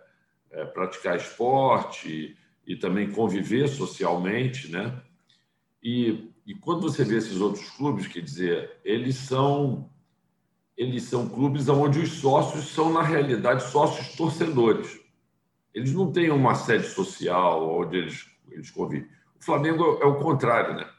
é, 0.51 0.65
praticar 0.65 1.15
esporte 1.15 2.35
e, 2.67 2.73
e, 2.73 2.75
também 2.75 3.09
conviver 3.09 3.69
socialmente, 3.69 4.69
né? 4.69 5.01
E, 5.81 6.29
e 6.45 6.53
quando 6.53 6.81
você 6.81 7.05
vê 7.05 7.15
esses 7.15 7.39
outros 7.39 7.69
clubes, 7.69 8.07
quer 8.07 8.21
dizer, 8.21 8.79
eles 8.83 9.15
são 9.15 9.89
eles 10.75 11.03
são 11.03 11.27
clubes 11.27 11.67
onde 11.67 11.99
os 11.99 12.09
sócios 12.09 12.69
são 12.69 12.91
na 12.91 13.01
realidade 13.01 13.69
sócios 13.69 14.15
torcedores. 14.15 14.97
Eles 15.73 15.93
não 15.93 16.09
têm 16.09 16.31
uma 16.31 16.55
sede 16.55 16.87
social 16.87 17.79
onde 17.79 17.97
eles 17.97 18.29
eles 18.49 18.71
convivem. 18.71 19.07
O 19.39 19.43
Flamengo 19.43 19.99
é 20.01 20.05
o 20.05 20.19
contrário, 20.19 20.75
né? 20.75 20.89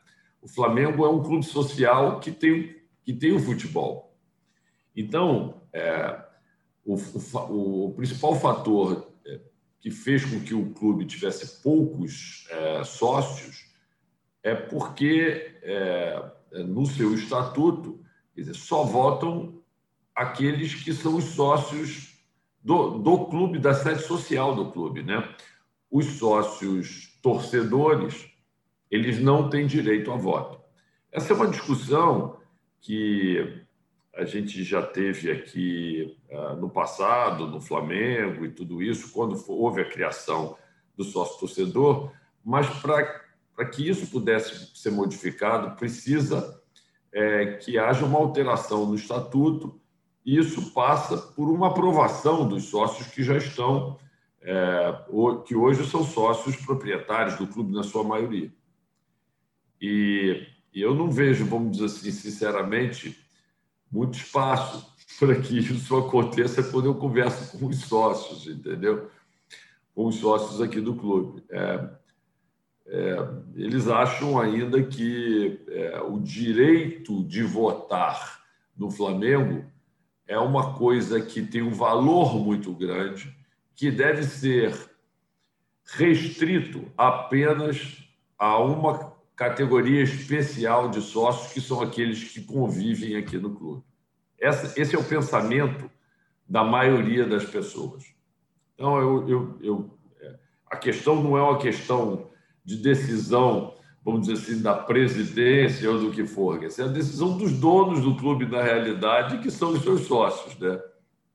O 0.41 0.49
Flamengo 0.49 1.05
é 1.05 1.09
um 1.09 1.23
clube 1.23 1.45
social 1.45 2.21
que 2.21 2.31
tem 2.31 2.79
que 3.03 3.13
tem 3.13 3.33
o 3.33 3.41
futebol 3.41 4.10
então, 5.01 5.63
é, 5.73 6.23
o, 6.85 6.95
o, 6.95 7.87
o, 7.87 7.95
principal 7.95 8.35
fator 8.35 9.11
é, 9.25 9.41
que 9.81 9.91
fez 9.91 10.25
com 10.25 10.41
que 10.41 10.55
o 10.55 10.71
clube 10.71 11.07
tivesse 11.07 11.63
poucos 11.63 12.47
é, 12.51 12.85
sócios 12.85 13.67
é 14.43 14.55
porque, 14.55 15.59
é, 15.63 16.23
no 16.53 16.87
seu 16.87 17.15
estatuto, 17.15 18.01
dizer, 18.35 18.55
só 18.55 18.85
votam 18.85 19.61
aqueles 20.15 20.75
que 20.75 20.93
são 20.93 21.17
os 21.17 21.25
sócios 21.25 22.15
do, 22.63 22.99
do 22.99 23.27
clube, 23.27 23.59
da 23.59 23.75
sede 23.75 24.03
social 24.03 24.55
do 24.55 24.71
clube. 24.71 25.03
Né? 25.03 25.27
Os 25.91 26.07
sócios 26.19 27.19
torcedores, 27.23 28.27
eles 28.91 29.21
não 29.21 29.49
têm 29.49 29.67
direito 29.67 30.11
a 30.11 30.17
voto. 30.17 30.61
Essa 31.13 31.33
é 31.33 31.37
uma 31.37 31.49
discussão 31.49 32.39
que 32.81 33.63
a 34.15 34.25
gente 34.25 34.63
já 34.65 34.83
teve 34.83 35.31
aqui 35.31 36.17
uh, 36.31 36.57
no 36.57 36.69
passado, 36.69 37.47
no 37.47 37.61
Flamengo 37.61 38.45
e 38.45 38.51
tudo 38.51 38.83
isso, 38.83 39.13
quando 39.13 39.43
houve 39.49 39.81
a 39.81 39.89
criação 39.89 40.57
do 40.97 41.05
sócio-torcedor, 41.05 42.13
mas 42.45 42.67
para 42.81 43.65
que 43.67 43.89
isso 43.89 44.07
pudesse 44.09 44.71
ser 44.75 44.91
modificado, 44.91 45.77
precisa 45.77 46.61
é, 47.13 47.55
que 47.55 47.79
haja 47.79 48.05
uma 48.05 48.19
alteração 48.19 48.87
no 48.87 48.95
estatuto, 48.95 49.81
e 50.25 50.39
isso 50.39 50.73
passa 50.73 51.17
por 51.17 51.49
uma 51.49 51.69
aprovação 51.69 52.47
dos 52.47 52.65
sócios 52.65 53.09
que 53.09 53.23
já 53.23 53.37
estão, 53.37 53.99
é, 54.43 54.95
que 55.47 55.55
hoje 55.55 55.89
são 55.89 56.05
sócios 56.05 56.57
proprietários 56.57 57.37
do 57.37 57.47
clube 57.47 57.73
na 57.73 57.83
sua 57.83 58.05
maioria. 58.05 58.53
E, 59.81 60.47
e 60.75 60.81
eu 60.81 60.95
não 60.95 61.11
vejo, 61.11 61.45
vamos 61.47 61.73
dizer 61.73 61.87
assim, 61.87 62.11
sinceramente, 62.11 63.19
muito 63.91 64.19
espaço 64.19 64.95
para 65.19 65.39
que 65.41 65.59
isso 65.59 65.97
aconteça 65.97 66.63
quando 66.63 66.87
eu 66.87 66.95
converso 66.95 67.59
com 67.59 67.67
os 67.67 67.81
sócios, 67.81 68.47
entendeu? 68.47 69.11
Com 69.95 70.07
os 70.07 70.17
sócios 70.17 70.61
aqui 70.61 70.81
do 70.81 70.95
clube. 70.95 71.43
É, 71.51 71.91
é, 72.87 73.17
eles 73.55 73.89
acham 73.89 74.41
ainda 74.41 74.83
que 74.83 75.61
é, 75.69 76.01
o 76.01 76.19
direito 76.19 77.23
de 77.25 77.43
votar 77.43 78.41
no 78.77 78.91
Flamengo 78.91 79.65
é 80.27 80.39
uma 80.39 80.75
coisa 80.75 81.21
que 81.21 81.43
tem 81.43 81.61
um 81.61 81.73
valor 81.73 82.39
muito 82.39 82.73
grande, 82.73 83.37
que 83.75 83.91
deve 83.91 84.23
ser 84.23 84.73
restrito 85.85 86.91
apenas 86.97 87.99
a 88.39 88.59
uma 88.59 89.10
categoria 89.41 90.03
especial 90.03 90.91
de 90.91 91.01
sócios, 91.01 91.51
que 91.51 91.63
são 91.63 91.81
aqueles 91.81 92.23
que 92.25 92.43
convivem 92.43 93.17
aqui 93.17 93.39
no 93.39 93.55
clube. 93.55 93.83
Essa, 94.39 94.79
esse 94.79 94.95
é 94.95 94.99
o 94.99 95.05
pensamento 95.05 95.91
da 96.47 96.63
maioria 96.63 97.27
das 97.27 97.47
pessoas. 97.47 98.05
Então, 98.75 98.99
eu, 98.99 99.29
eu, 99.31 99.59
eu, 99.63 99.99
é, 100.21 100.39
a 100.67 100.77
questão 100.77 101.23
não 101.23 101.39
é 101.39 101.43
uma 101.43 101.57
questão 101.59 102.29
de 102.63 102.77
decisão, 102.77 103.75
vamos 104.05 104.27
dizer 104.27 104.35
assim, 104.35 104.61
da 104.61 104.75
presidência 104.75 105.91
ou 105.91 105.99
do 105.99 106.11
que 106.11 106.27
for. 106.27 106.63
Essa 106.63 106.83
é 106.83 106.85
a 106.85 106.89
decisão 106.89 107.39
dos 107.39 107.51
donos 107.53 108.03
do 108.03 108.15
clube, 108.19 108.45
na 108.45 108.63
realidade, 108.63 109.39
que 109.39 109.51
são 109.51 109.71
os 109.71 109.83
seus 109.83 110.03
sócios. 110.03 110.59
Né? 110.59 110.79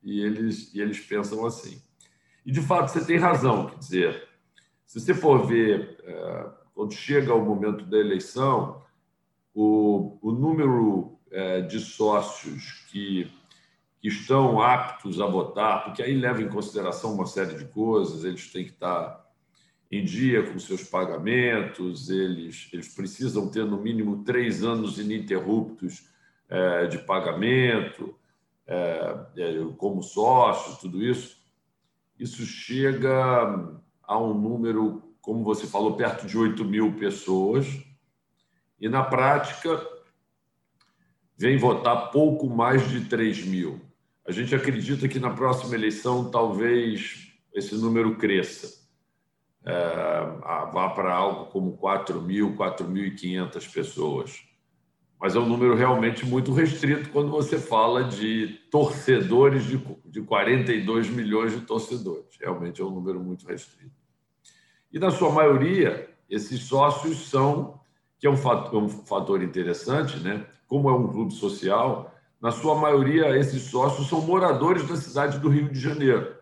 E, 0.04 0.20
eles, 0.20 0.72
e 0.72 0.80
eles 0.80 1.00
pensam 1.00 1.44
assim. 1.44 1.82
E, 2.44 2.52
de 2.52 2.60
fato, 2.60 2.86
você 2.86 3.04
tem 3.04 3.16
razão. 3.16 3.66
Quer 3.66 3.78
dizer, 3.80 4.28
se 4.86 5.00
você 5.00 5.12
for 5.12 5.44
ver 5.44 5.98
é, 6.04 6.55
quando 6.76 6.92
chega 6.92 7.34
o 7.34 7.42
momento 7.42 7.86
da 7.86 7.96
eleição, 7.96 8.82
o, 9.54 10.18
o 10.20 10.30
número 10.30 11.18
é, 11.30 11.62
de 11.62 11.80
sócios 11.80 12.84
que, 12.90 13.32
que 13.98 14.08
estão 14.08 14.60
aptos 14.60 15.18
a 15.18 15.26
votar, 15.26 15.84
porque 15.84 16.02
aí 16.02 16.14
leva 16.14 16.42
em 16.42 16.50
consideração 16.50 17.14
uma 17.14 17.24
série 17.24 17.54
de 17.54 17.64
coisas, 17.64 18.24
eles 18.24 18.52
têm 18.52 18.64
que 18.64 18.72
estar 18.72 19.24
em 19.90 20.04
dia 20.04 20.52
com 20.52 20.58
seus 20.58 20.84
pagamentos, 20.84 22.10
eles, 22.10 22.68
eles 22.70 22.94
precisam 22.94 23.50
ter 23.50 23.64
no 23.64 23.80
mínimo 23.80 24.22
três 24.22 24.62
anos 24.62 24.98
ininterruptos 24.98 26.10
é, 26.46 26.86
de 26.88 26.98
pagamento, 26.98 28.14
é, 28.66 29.16
é, 29.36 29.52
como 29.78 30.02
sócio, 30.02 30.78
tudo 30.78 31.02
isso, 31.02 31.38
isso 32.18 32.44
chega 32.44 33.80
a 34.02 34.18
um 34.18 34.34
número, 34.34 35.05
como 35.26 35.42
você 35.42 35.66
falou, 35.66 35.96
perto 35.96 36.24
de 36.24 36.38
8 36.38 36.64
mil 36.64 36.92
pessoas. 36.92 37.66
E 38.80 38.88
na 38.88 39.02
prática, 39.02 39.84
vem 41.36 41.58
votar 41.58 42.12
pouco 42.12 42.48
mais 42.48 42.88
de 42.88 43.06
3 43.06 43.44
mil. 43.44 43.80
A 44.24 44.30
gente 44.30 44.54
acredita 44.54 45.08
que 45.08 45.18
na 45.18 45.30
próxima 45.30 45.74
eleição 45.74 46.30
talvez 46.30 47.32
esse 47.52 47.74
número 47.74 48.14
cresça. 48.14 48.86
É, 49.64 49.74
vá 50.72 50.90
para 50.90 51.12
algo 51.12 51.46
como 51.46 51.76
4 51.76 52.22
mil, 52.22 52.56
4.500 52.56 53.72
pessoas. 53.72 54.44
Mas 55.20 55.34
é 55.34 55.40
um 55.40 55.48
número 55.48 55.74
realmente 55.74 56.24
muito 56.24 56.52
restrito 56.52 57.10
quando 57.10 57.32
você 57.32 57.58
fala 57.58 58.04
de 58.04 58.60
torcedores, 58.70 59.64
de, 59.64 59.84
de 60.04 60.22
42 60.22 61.10
milhões 61.10 61.52
de 61.52 61.62
torcedores. 61.62 62.36
Realmente 62.40 62.80
é 62.80 62.84
um 62.84 62.90
número 62.90 63.18
muito 63.18 63.44
restrito. 63.48 64.05
E, 64.96 64.98
na 64.98 65.10
sua 65.10 65.30
maioria, 65.30 66.08
esses 66.26 66.62
sócios 66.62 67.28
são, 67.28 67.78
que 68.18 68.26
é 68.26 68.30
um 68.30 68.36
fator, 68.38 68.82
um 68.82 68.88
fator 68.88 69.42
interessante, 69.42 70.18
né? 70.20 70.46
como 70.66 70.88
é 70.88 70.92
um 70.94 71.06
clube 71.06 71.34
social, 71.34 72.14
na 72.40 72.50
sua 72.50 72.74
maioria, 72.76 73.36
esses 73.36 73.64
sócios 73.64 74.08
são 74.08 74.22
moradores 74.22 74.88
da 74.88 74.96
cidade 74.96 75.38
do 75.38 75.50
Rio 75.50 75.68
de 75.68 75.78
Janeiro. 75.78 76.34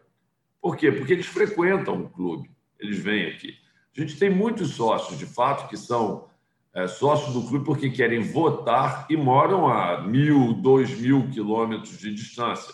Por 0.63 0.77
quê? 0.77 0.93
Porque 0.93 1.13
eles 1.13 1.27
frequentam 1.27 2.03
o 2.03 2.09
clube, 2.09 2.49
eles 2.79 3.01
vêm 3.01 3.27
aqui. 3.27 3.57
A 3.97 4.01
gente 4.01 4.17
tem 4.17 4.31
muitos 4.31 4.71
sócios, 4.77 5.19
de 5.19 5.27
fato, 5.27 5.69
que 5.69 5.77
são 5.77 6.29
é, 6.73 6.87
sócios 6.87 7.35
do 7.35 7.49
clube 7.49 7.65
porque 7.65 7.91
querem 7.91 8.21
votar 8.21 9.05
e 9.11 9.17
moram 9.17 9.67
a 9.67 10.01
mil, 10.01 10.53
dois 10.55 10.97
mil 10.97 11.29
quilômetros 11.29 11.99
de 11.99 12.15
distância. 12.15 12.73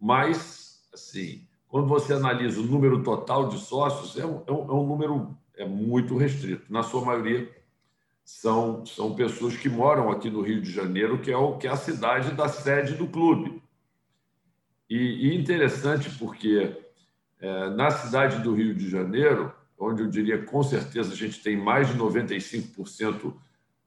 Mas, 0.00 0.82
assim, 0.92 1.46
quando 1.70 1.86
você 1.86 2.12
analisa 2.12 2.60
o 2.60 2.64
número 2.64 3.02
total 3.02 3.48
de 3.48 3.58
sócios, 3.58 4.18
é 4.18 4.26
um, 4.26 4.42
é 4.46 4.52
um, 4.52 4.68
é 4.68 4.72
um 4.72 4.86
número 4.86 5.36
é 5.56 5.64
muito 5.64 6.16
restrito. 6.16 6.72
Na 6.72 6.82
sua 6.82 7.04
maioria, 7.04 7.48
são, 8.24 8.84
são 8.84 9.14
pessoas 9.14 9.56
que 9.56 9.68
moram 9.68 10.10
aqui 10.10 10.28
no 10.28 10.40
Rio 10.40 10.60
de 10.60 10.70
Janeiro, 10.70 11.20
que 11.20 11.30
é, 11.30 11.36
o, 11.36 11.56
que 11.58 11.68
é 11.68 11.70
a 11.70 11.76
cidade 11.76 12.32
da 12.32 12.48
sede 12.48 12.94
do 12.94 13.06
clube. 13.06 13.62
E, 14.88 15.28
e 15.28 15.36
interessante 15.36 16.10
porque 16.18 16.76
é, 17.40 17.70
na 17.70 17.90
cidade 17.90 18.42
do 18.42 18.54
Rio 18.54 18.74
de 18.74 18.90
Janeiro, 18.90 19.52
onde 19.78 20.02
eu 20.02 20.08
diria 20.08 20.44
com 20.44 20.62
certeza 20.62 21.12
a 21.12 21.16
gente 21.16 21.40
tem 21.42 21.56
mais 21.56 21.88
de 21.88 21.98
95% 21.98 23.32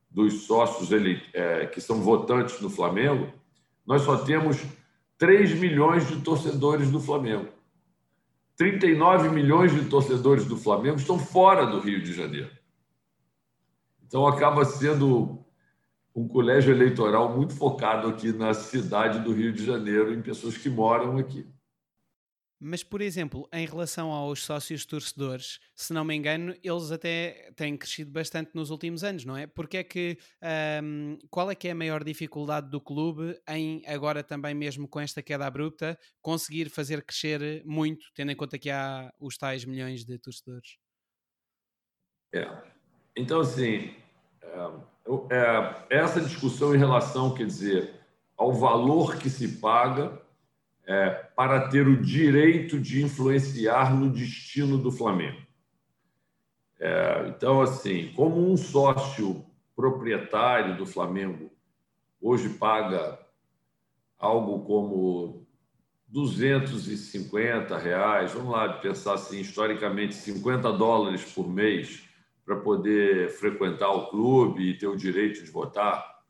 dos 0.10 0.43
sócios 0.43 0.91
ele, 0.91 1.22
é, 1.34 1.65
que 1.65 1.81
são 1.81 2.01
votantes 2.01 2.61
no 2.61 2.69
Flamengo, 2.69 3.34
nós 3.85 4.03
só 4.03 4.18
temos 4.18 4.64
3 5.18 5.60
milhões 5.60 6.07
de 6.07 6.22
torcedores 6.22 6.89
do 6.89 6.99
Flamengo. 6.99 7.62
39 8.64 9.27
milhões 9.27 9.73
de 9.73 9.84
torcedores 9.90 10.45
do 10.45 10.56
Flamengo 10.56 10.95
estão 10.95 11.19
fora 11.19 11.65
do 11.65 11.81
Rio 11.81 12.02
de 12.02 12.14
Janeiro. 12.14 12.49
Então 14.07 14.26
acaba 14.26 14.64
sendo 14.64 15.44
um 16.15 16.26
colégio 16.30 16.73
eleitoral 16.73 17.35
muito 17.35 17.53
focado 17.53 18.07
aqui 18.07 18.31
na 18.31 18.53
cidade 18.53 19.19
do 19.19 19.34
Rio 19.34 19.52
de 19.52 19.65
Janeiro, 19.65 20.14
em 20.14 20.22
pessoas 20.22 20.56
que 20.56 20.69
moram 20.69 21.18
aqui. 21.18 21.45
Mas, 22.65 22.81
por 22.81 23.02
exemplo, 23.02 23.45
em 23.52 23.65
relação 23.65 24.10
aos 24.10 24.41
sócios 24.41 24.85
torcedores, 24.85 25.60
se 25.76 25.91
não 25.91 26.06
me 26.06 26.15
engano, 26.15 26.56
eles 26.64 26.94
até 26.94 27.52
têm 27.57 27.76
crescido 27.76 28.10
bastante 28.10 28.52
nos 28.53 28.69
últimos 28.69 29.03
anos, 29.03 29.26
não 29.26 29.35
é? 29.35 29.45
Porque 29.45 29.77
é 29.77 29.84
que 29.84 30.18
um, 30.81 31.18
qual 31.30 31.52
é 31.52 31.56
que 31.56 31.68
é 31.68 31.72
a 31.72 31.76
maior 31.76 32.06
dificuldade 32.06 32.69
do 32.69 32.80
clube 32.80 33.38
em 33.49 33.84
agora 33.85 34.23
também 34.23 34.53
mesmo 34.53 34.88
com 34.88 35.02
esta 35.02 35.22
queda 35.22 35.45
abrupta 35.45 35.99
conseguir 36.22 36.69
fazer 36.69 37.03
crescer 37.03 37.61
muito, 37.65 38.06
tendo 38.15 38.31
em 38.31 38.35
conta 38.35 38.57
que 38.57 38.69
há 38.69 39.14
os 39.19 39.38
tais 39.38 39.65
milhões 39.65 40.06
de 40.06 40.18
torcedores? 40.18 40.77
É. 42.34 42.49
Então, 43.14 43.41
assim, 43.41 43.94
é, 44.41 45.35
é, 45.35 45.98
essa 45.98 46.22
discussão 46.22 46.73
em 46.73 46.77
relação, 46.77 47.34
quer 47.34 47.45
dizer, 47.45 47.94
ao 48.38 48.53
valor 48.53 49.18
que 49.18 49.30
se 49.30 49.60
paga 49.60 50.23
é, 50.85 51.10
para 51.35 51.68
ter 51.69 51.88
o 51.88 52.01
direito 52.01 52.80
de 52.80 53.03
influenciar 53.03 53.95
no 53.95 54.10
destino 54.10 54.77
do 54.77 54.91
Flamengo. 54.91 55.41
É, 56.80 57.27
então, 57.30 57.61
assim, 57.61 58.11
como 58.15 58.51
um 58.51 58.57
sócio 58.57 59.45
proprietário 59.76 60.77
do 60.77 60.85
Flamengo 60.85 61.51
hoje 62.22 62.49
paga 62.49 63.19
algo 64.18 64.64
como 64.65 65.45
250 66.07 67.77
reais, 67.77 68.31
vamos 68.34 68.51
lá 68.51 68.72
pensar 68.73 69.15
assim, 69.15 69.39
historicamente 69.39 70.15
50 70.15 70.72
dólares 70.73 71.23
por 71.34 71.49
mês 71.49 72.07
para 72.45 72.55
poder 72.57 73.30
frequentar 73.31 73.91
o 73.91 74.07
clube 74.07 74.69
e 74.69 74.77
ter 74.77 74.88
o 74.88 74.95
direito 74.95 75.43
de 75.43 75.51
votar. 75.51 76.22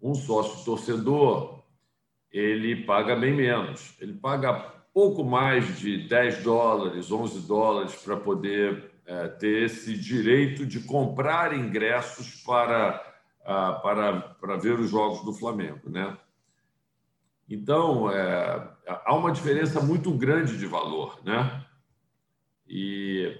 Um 0.00 0.14
sócio 0.14 0.64
torcedor 0.64 1.62
ele 2.36 2.84
paga 2.84 3.16
bem 3.16 3.32
menos. 3.32 3.94
Ele 3.98 4.12
paga 4.12 4.52
pouco 4.92 5.24
mais 5.24 5.78
de 5.78 6.06
10 6.06 6.42
dólares, 6.42 7.10
11 7.10 7.46
dólares 7.46 7.94
para 7.96 8.16
poder 8.16 8.90
é, 9.06 9.28
ter 9.28 9.64
esse 9.64 9.96
direito 9.96 10.66
de 10.66 10.80
comprar 10.80 11.56
ingressos 11.56 12.42
para, 12.42 12.98
para, 13.42 14.20
para 14.20 14.56
ver 14.56 14.78
os 14.78 14.90
jogos 14.90 15.24
do 15.24 15.32
Flamengo. 15.32 15.88
Né? 15.88 16.16
Então, 17.48 18.10
é, 18.10 18.68
há 18.86 19.14
uma 19.14 19.32
diferença 19.32 19.80
muito 19.80 20.10
grande 20.10 20.58
de 20.58 20.66
valor. 20.66 21.18
Né? 21.24 21.64
E, 22.68 23.38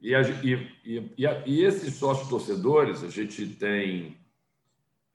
e, 0.00 0.14
e, 0.14 1.14
e, 1.18 1.26
e 1.46 1.64
esses 1.64 1.96
sócios 1.96 2.28
torcedores, 2.28 3.04
a 3.04 3.08
gente 3.08 3.46
tem 3.46 4.19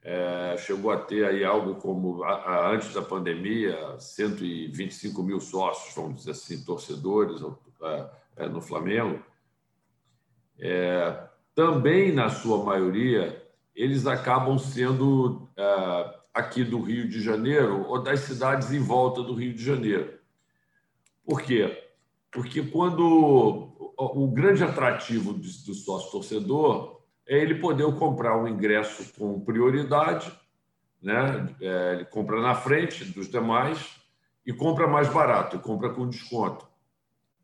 é, 0.06 0.56
chegou 0.60 0.91
a 0.91 0.98
ter 0.98 1.26
aí 1.26 1.44
algo 1.44 1.76
como, 1.76 2.23
a, 2.23 2.36
a, 2.36 2.72
antes 2.72 2.94
da 2.94 3.02
pandemia, 3.02 3.99
125 3.99 5.23
mil 5.23 5.40
sócios, 5.40 5.95
vamos 5.95 6.18
dizer 6.18 6.32
assim, 6.32 6.64
torcedores 6.64 7.41
é, 7.82 8.10
é, 8.36 8.48
no 8.48 8.61
Flamengo. 8.61 9.19
É, 10.60 11.27
também, 11.56 12.11
na 12.11 12.30
sua 12.30 12.64
maioria, 12.64 13.44
eles 13.76 14.06
acabam 14.06 14.60
sendo 14.60 15.49
é, 15.57 16.15
aqui 16.32 16.64
do 16.64 16.82
Rio 16.82 17.10
de 17.10 17.19
Janeiro 17.19 17.84
ou 17.88 17.99
das 17.99 18.19
cidades 18.19 18.72
em 18.72 18.80
volta 18.80 19.23
do 19.23 19.34
Rio 19.34 19.56
de 19.56 19.64
Janeiro. 19.64 20.19
Por 21.26 21.41
quê? 21.41 21.84
Porque 22.32 22.61
quando 22.61 22.99
o, 23.98 24.23
o 24.26 24.27
grande 24.27 24.64
atrativo 24.64 25.34
do, 25.34 25.40
do 25.40 25.73
sócio 25.73 26.11
torcedor 26.11 26.95
ele 27.28 27.56
poder 27.56 27.92
comprar 27.96 28.38
um 28.38 28.48
ingresso 28.48 29.12
com 29.18 29.40
prioridade, 29.40 30.32
né? 31.02 31.56
É, 31.62 31.94
ele 31.94 32.06
compra 32.06 32.42
na 32.42 32.56
frente 32.56 33.06
dos 33.06 33.30
demais 33.30 33.96
e 34.46 34.54
compra 34.54 34.88
mais 34.88 35.08
barato, 35.10 35.60
compra 35.60 35.90
com 35.90 36.08
desconto. 36.10 36.68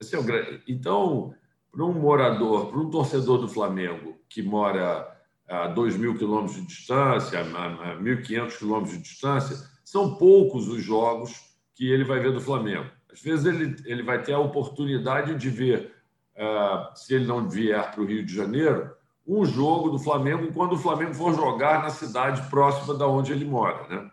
É. 0.01 0.59
Então, 0.67 1.33
para 1.71 1.85
um 1.85 1.93
morador, 1.93 2.67
para 2.67 2.79
um 2.79 2.89
torcedor 2.89 3.37
do 3.39 3.47
Flamengo 3.47 4.19
que 4.27 4.41
mora 4.41 5.07
a 5.47 5.67
2 5.67 5.97
mil 5.97 6.17
quilômetros 6.17 6.55
de 6.55 6.65
distância, 6.65 7.39
a 7.39 7.97
1.500 7.97 8.57
quilômetros 8.57 8.97
de 8.97 9.03
distância, 9.03 9.57
são 9.83 10.15
poucos 10.15 10.67
os 10.67 10.81
jogos 10.81 11.51
que 11.75 11.91
ele 11.91 12.03
vai 12.03 12.19
ver 12.19 12.31
do 12.31 12.39
Flamengo. 12.39 12.89
Às 13.11 13.21
vezes 13.21 13.45
ele, 13.45 13.75
ele 13.85 14.03
vai 14.03 14.23
ter 14.23 14.33
a 14.33 14.39
oportunidade 14.39 15.35
de 15.35 15.49
ver, 15.49 15.93
uh, 16.35 16.95
se 16.95 17.13
ele 17.13 17.25
não 17.25 17.49
vier 17.49 17.91
para 17.91 18.01
o 18.01 18.05
Rio 18.05 18.25
de 18.25 18.33
Janeiro, 18.33 18.89
um 19.25 19.45
jogo 19.45 19.89
do 19.89 19.99
Flamengo 19.99 20.51
quando 20.53 20.73
o 20.73 20.77
Flamengo 20.77 21.13
for 21.13 21.33
jogar 21.33 21.83
na 21.83 21.89
cidade 21.89 22.41
próxima 22.49 22.93
da 22.93 23.07
onde 23.07 23.31
ele 23.31 23.45
mora, 23.45 23.87
né? 23.87 24.11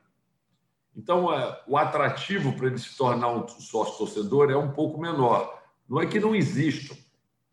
Então, 0.95 1.33
é, 1.33 1.63
o 1.67 1.77
atrativo 1.77 2.53
para 2.55 2.67
ele 2.67 2.79
se 2.79 2.97
tornar 2.97 3.29
um 3.29 3.47
sócio 3.47 3.99
torcedor 3.99 4.51
é 4.51 4.57
um 4.57 4.73
pouco 4.73 5.01
menor. 5.01 5.63
Não 5.89 6.01
é 6.01 6.07
que 6.07 6.19
não 6.19 6.35
existam, 6.35 6.97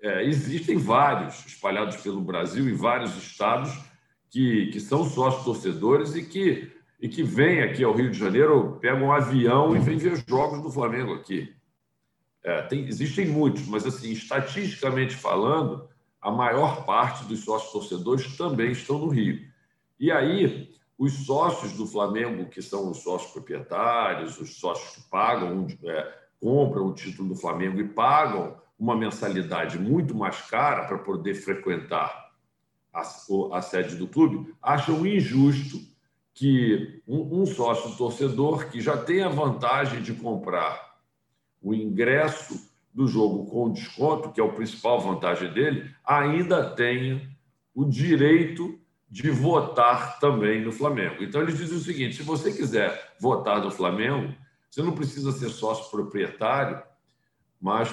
é, 0.02 0.26
existem 0.26 0.77
vários 0.77 1.45
espalhados 1.45 1.98
pelo 1.98 2.22
Brasil 2.22 2.68
e 2.68 2.73
vários 2.73 3.15
estados 3.15 3.72
que, 4.32 4.68
que 4.68 4.80
são 4.80 5.06
sócios 5.06 5.45
torcedores 5.45 6.15
e 6.15 6.23
que, 6.26 6.72
e 6.99 7.07
que 7.07 7.23
vêm 7.23 7.61
aqui 7.61 7.84
ao 7.84 7.94
Rio 7.94 8.10
de 8.10 8.18
Janeiro, 8.18 8.80
pegam 8.82 9.07
um 9.07 9.11
avião 9.11 9.76
e 9.76 9.80
vêm 9.80 9.98
ver 9.98 10.23
jogos 10.27 10.61
do 10.61 10.72
Flamengo 10.72 11.14
aqui. 11.14 11.56
É, 12.44 12.64
tem, 12.64 12.88
existem 12.88 13.27
muitos, 13.27 13.68
mas 13.68 13.86
assim, 13.86 14.11
estatisticamente 14.11 15.15
falando, 15.15 15.88
a 16.26 16.31
maior 16.31 16.85
parte 16.85 17.23
dos 17.26 17.45
sócios 17.45 17.72
torcedores 17.72 18.35
também 18.35 18.72
estão 18.72 18.97
no 18.97 19.10
Rio. 19.10 19.47
E 19.99 20.11
aí, 20.11 20.73
os 20.97 21.23
sócios 21.23 21.73
do 21.73 21.85
Flamengo, 21.85 22.49
que 22.49 22.64
são 22.64 22.89
os 22.89 23.03
sócios 23.03 23.31
proprietários, 23.31 24.41
os 24.41 24.60
sócios 24.60 24.95
que 24.95 25.07
pagam, 25.07 25.68
é, 25.84 26.14
compram 26.41 26.88
o 26.88 26.95
título 26.95 27.30
do 27.30 27.35
Flamengo 27.35 27.80
e 27.80 27.88
pagam 27.88 28.57
uma 28.77 28.95
mensalidade 28.95 29.77
muito 29.77 30.15
mais 30.15 30.41
cara 30.41 30.85
para 30.85 30.97
poder 30.97 31.35
frequentar 31.35 32.31
a, 32.91 33.02
a 33.52 33.61
sede 33.61 33.95
do 33.95 34.07
clube, 34.07 34.52
acham 34.60 35.06
injusto 35.06 35.80
que 36.34 37.03
um, 37.07 37.41
um 37.41 37.45
sócio 37.45 37.95
torcedor 37.97 38.65
que 38.72 38.81
já 38.81 38.97
tem 38.97 39.22
a 39.22 39.30
vantagem 39.30 40.02
de 40.02 40.15
comprar 40.15 40.97
o 41.61 41.72
ingresso 41.72 42.65
do 42.95 43.07
jogo 43.07 43.45
com 43.45 43.73
desconto, 43.73 44.31
que 44.31 44.39
é 44.39 44.43
a 44.43 44.47
principal 44.47 45.01
vantagem 45.01 45.51
dele, 45.51 45.93
ainda 46.05 46.69
tenha 46.69 47.22
o 47.73 47.84
direito 47.84 48.80
de 49.11 49.30
votar 49.30 50.17
também 50.17 50.63
no 50.63 50.72
Flamengo. 50.72 51.22
Então, 51.22 51.41
eles 51.41 51.57
dizem 51.57 51.77
o 51.77 51.81
seguinte: 51.81 52.15
se 52.15 52.23
você 52.23 52.53
quiser 52.53 53.15
votar 53.19 53.61
no 53.61 53.69
Flamengo, 53.69 54.34
você 54.69 54.81
não 54.81 54.93
precisa 54.93 55.34
ser 55.34 55.49
sócio 55.49 55.91
proprietário, 55.91 56.81
mas 57.61 57.89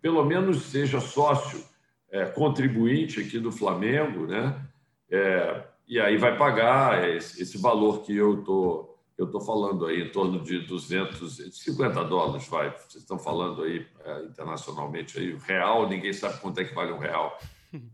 pelo 0.00 0.24
menos 0.24 0.62
seja 0.62 1.00
sócio 1.00 1.60
é, 2.08 2.24
contribuinte 2.26 3.20
aqui 3.20 3.40
do 3.40 3.50
Flamengo, 3.50 4.26
né? 4.26 4.64
É, 5.10 5.64
e 5.88 5.98
aí 5.98 6.16
vai 6.16 6.36
pagar 6.36 7.08
esse, 7.08 7.42
esse 7.42 7.58
valor 7.58 8.02
que 8.02 8.16
eu 8.16 8.44
tô 8.44 8.95
eu 9.18 9.26
estou 9.26 9.40
falando 9.40 9.86
aí 9.86 10.02
em 10.02 10.10
torno 10.10 10.42
de 10.42 10.60
250 10.66 12.04
dólares, 12.04 12.46
vai. 12.48 12.70
Vocês 12.70 13.02
estão 13.02 13.18
falando 13.18 13.62
aí 13.62 13.86
é, 14.04 14.24
internacionalmente 14.24 15.18
aí, 15.18 15.34
real, 15.46 15.88
ninguém 15.88 16.12
sabe 16.12 16.40
quanto 16.40 16.60
é 16.60 16.64
que 16.64 16.74
vale 16.74 16.92
um 16.92 16.98
real. 16.98 17.38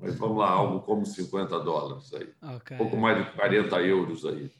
Mas 0.00 0.16
vamos 0.16 0.38
lá, 0.38 0.50
algo 0.50 0.80
como 0.80 1.04
50 1.06 1.60
dólares 1.60 2.12
aí. 2.14 2.28
Okay. 2.56 2.76
Um 2.76 2.78
pouco 2.78 2.96
mais 2.96 3.24
de 3.24 3.30
40 3.32 3.80
euros 3.82 4.24
aí. 4.26 4.50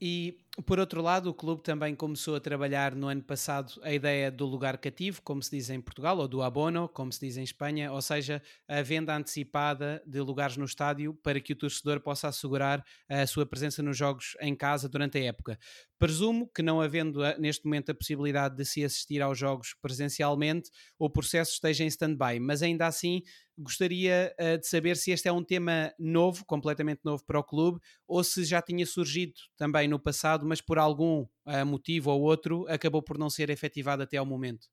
E, 0.00 0.38
por 0.66 0.78
outro 0.78 1.02
lado, 1.02 1.30
o 1.30 1.34
clube 1.34 1.62
também 1.62 1.94
começou 1.94 2.34
a 2.34 2.40
trabalhar 2.40 2.94
no 2.94 3.08
ano 3.08 3.22
passado 3.22 3.80
a 3.82 3.92
ideia 3.92 4.30
do 4.30 4.46
lugar 4.46 4.78
cativo, 4.78 5.20
como 5.22 5.42
se 5.42 5.50
diz 5.50 5.70
em 5.70 5.80
Portugal, 5.80 6.18
ou 6.18 6.26
do 6.26 6.42
abono, 6.42 6.88
como 6.88 7.12
se 7.12 7.20
diz 7.20 7.36
em 7.36 7.42
Espanha, 7.42 7.92
ou 7.92 8.00
seja, 8.00 8.42
a 8.66 8.82
venda 8.82 9.14
antecipada 9.14 10.02
de 10.06 10.20
lugares 10.20 10.56
no 10.56 10.64
estádio 10.64 11.14
para 11.22 11.40
que 11.40 11.52
o 11.52 11.56
torcedor 11.56 12.00
possa 12.00 12.28
assegurar 12.28 12.84
a 13.08 13.26
sua 13.26 13.46
presença 13.46 13.82
nos 13.82 13.96
jogos 13.96 14.36
em 14.40 14.54
casa 14.54 14.88
durante 14.88 15.18
a 15.18 15.24
época. 15.24 15.58
Presumo 15.98 16.50
que, 16.54 16.62
não 16.62 16.80
havendo 16.80 17.20
neste 17.38 17.64
momento 17.64 17.90
a 17.90 17.94
possibilidade 17.94 18.56
de 18.56 18.64
se 18.64 18.82
assistir 18.82 19.20
aos 19.20 19.38
jogos 19.38 19.74
presencialmente, 19.82 20.70
o 20.98 21.10
processo 21.10 21.52
esteja 21.52 21.84
em 21.84 21.88
stand-by, 21.88 22.40
mas 22.40 22.62
ainda 22.62 22.86
assim 22.86 23.22
gostaria 23.60 24.34
uh, 24.40 24.58
de 24.58 24.66
saber 24.66 24.96
se 24.96 25.10
este 25.10 25.28
é 25.28 25.32
um 25.32 25.44
tema 25.44 25.92
novo, 25.98 26.44
completamente 26.44 27.00
novo 27.04 27.24
para 27.24 27.38
o 27.38 27.44
clube, 27.44 27.80
ou 28.08 28.24
se 28.24 28.44
já 28.44 28.62
tinha 28.62 28.86
surgido 28.86 29.34
também 29.56 29.86
no 29.86 29.98
passado, 29.98 30.46
mas 30.46 30.60
por 30.60 30.78
algum 30.78 31.22
uh, 31.46 31.66
motivo 31.66 32.10
ou 32.10 32.22
outro 32.22 32.66
acabou 32.68 33.02
por 33.02 33.18
não 33.18 33.28
ser 33.28 33.50
efetivado 33.50 34.02
até 34.02 34.16
ao 34.16 34.26
momento. 34.26 34.68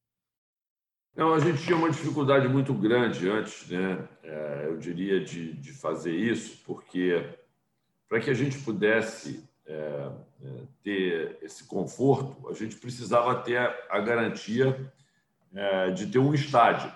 Não, 1.17 1.33
a 1.33 1.39
gente 1.39 1.63
tinha 1.63 1.75
uma 1.75 1.89
dificuldade 1.89 2.47
muito 2.47 2.73
grande 2.75 3.27
antes, 3.27 3.67
né? 3.67 4.07
É, 4.21 4.65
eu 4.67 4.77
diria, 4.77 5.19
de, 5.19 5.51
de 5.53 5.73
fazer 5.73 6.15
isso, 6.15 6.61
porque 6.63 7.27
para 8.07 8.19
que 8.19 8.29
a 8.29 8.35
gente 8.35 8.59
pudesse 8.59 9.43
é, 9.65 10.11
ter 10.83 11.39
esse 11.41 11.63
conforto, 11.63 12.47
a 12.47 12.53
gente 12.53 12.75
precisava 12.75 13.33
ter 13.41 13.57
a, 13.57 13.75
a 13.89 13.99
garantia 13.99 14.93
é, 15.55 15.89
de 15.89 16.05
ter 16.05 16.19
um 16.19 16.35
estádio. 16.35 16.91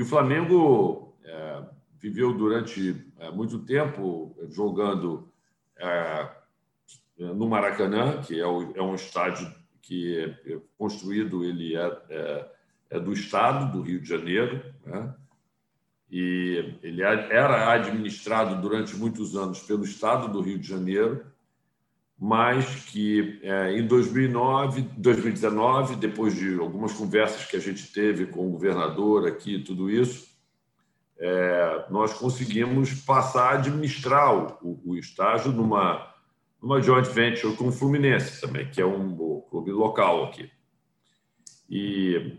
E 0.00 0.02
o 0.02 0.06
Flamengo 0.06 1.14
é, 1.22 1.62
viveu 1.98 2.32
durante 2.32 3.04
é, 3.18 3.30
muito 3.30 3.58
tempo 3.58 4.34
jogando 4.48 5.30
é, 5.76 6.26
no 7.18 7.46
Maracanã, 7.46 8.22
que 8.22 8.40
é, 8.40 8.46
o, 8.46 8.72
é, 8.74 8.80
um 8.80 8.94
estádio 8.94 9.54
que 9.82 10.18
é, 10.46 10.58
construído, 10.78 11.44
ele 11.44 11.76
é, 11.76 12.48
é, 12.88 12.98
do 12.98 13.12
Estado 13.12 13.70
do 13.70 13.82
Rio 13.82 14.00
de 14.00 14.08
Janeiro, 14.08 14.64
né? 14.86 15.14
e 16.10 16.78
ele 16.82 17.02
era 17.02 17.70
administrado 17.70 18.58
durante 18.58 18.96
muitos 18.96 19.36
anos 19.36 19.60
pelo 19.60 19.84
Estado 19.84 20.32
do 20.32 20.40
Rio 20.40 20.58
de 20.58 20.66
Janeiro, 20.66 21.26
mas 22.20 22.66
que 22.84 23.40
em 23.74 23.86
2009, 23.86 24.82
2019, 24.98 25.96
depois 25.96 26.34
de 26.34 26.58
algumas 26.58 26.92
conversas 26.92 27.46
que 27.46 27.56
a 27.56 27.60
gente 27.60 27.90
teve 27.90 28.26
com 28.26 28.46
o 28.46 28.50
governador 28.50 29.26
aqui, 29.26 29.58
tudo 29.58 29.88
isso, 29.88 30.30
é, 31.20 31.84
nós 31.90 32.14
conseguimos 32.14 32.94
passar 32.94 33.50
a 33.50 33.58
administrar 33.58 34.34
o, 34.64 34.80
o, 34.84 34.96
estágio 34.96 35.52
numa, 35.52 36.14
numa 36.60 36.80
joint 36.80 37.06
venture 37.08 37.54
com 37.56 37.68
o 37.68 37.72
Fluminense 37.72 38.40
também, 38.40 38.68
que 38.70 38.80
é 38.80 38.86
um, 38.86 39.40
clube 39.50 39.70
local 39.70 40.24
aqui. 40.24 40.50
E, 41.68 42.38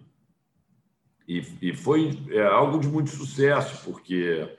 e, 1.27 1.43
e 1.61 1.75
foi 1.75 2.19
é, 2.31 2.43
algo 2.43 2.79
de 2.79 2.87
muito 2.87 3.11
sucesso, 3.11 3.83
porque 3.85 4.49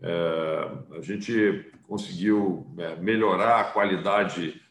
é, 0.00 0.96
a 0.96 1.00
gente 1.02 1.70
conseguiu 1.86 2.66
é, 2.78 2.96
melhorar 2.96 3.60
a 3.60 3.64
qualidade 3.64 4.58
é, 4.58 4.65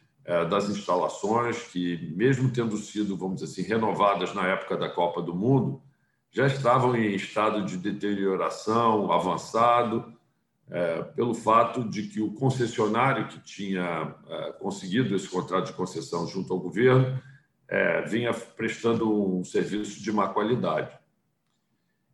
das 0.50 0.68
instalações 0.68 1.56
que, 1.68 2.12
mesmo 2.16 2.50
tendo 2.50 2.76
sido, 2.76 3.16
vamos 3.16 3.40
dizer 3.40 3.52
assim, 3.52 3.62
renovadas 3.62 4.34
na 4.34 4.44
época 4.48 4.76
da 4.76 4.88
Copa 4.88 5.22
do 5.22 5.32
Mundo, 5.32 5.80
já 6.32 6.46
estavam 6.46 6.96
em 6.96 7.14
estado 7.14 7.64
de 7.64 7.76
deterioração 7.76 9.10
avançado, 9.12 10.16
é, 10.68 11.02
pelo 11.02 11.32
fato 11.32 11.88
de 11.88 12.08
que 12.08 12.20
o 12.20 12.32
concessionário 12.32 13.28
que 13.28 13.38
tinha 13.40 14.14
é, 14.28 14.52
conseguido 14.52 15.14
esse 15.14 15.28
contrato 15.28 15.66
de 15.66 15.72
concessão 15.72 16.26
junto 16.26 16.52
ao 16.52 16.58
governo 16.58 17.22
é, 17.68 18.02
vinha 18.02 18.34
prestando 18.34 19.10
um 19.10 19.44
serviço 19.44 20.02
de 20.02 20.12
má 20.12 20.28
qualidade. 20.28 20.90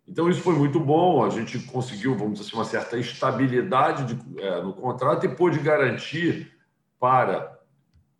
Então, 0.06 0.28
isso 0.28 0.40
foi 0.40 0.54
muito 0.54 0.78
bom, 0.78 1.24
a 1.24 1.30
gente 1.30 1.58
conseguiu, 1.60 2.14
vamos 2.14 2.34
dizer 2.34 2.48
assim, 2.48 2.56
uma 2.56 2.64
certa 2.64 2.98
estabilidade 2.98 4.14
de, 4.14 4.40
é, 4.40 4.62
no 4.62 4.72
contrato 4.72 5.24
e 5.24 5.34
pôde 5.34 5.58
garantir 5.58 6.52
para 7.00 7.34
é, 7.44 7.51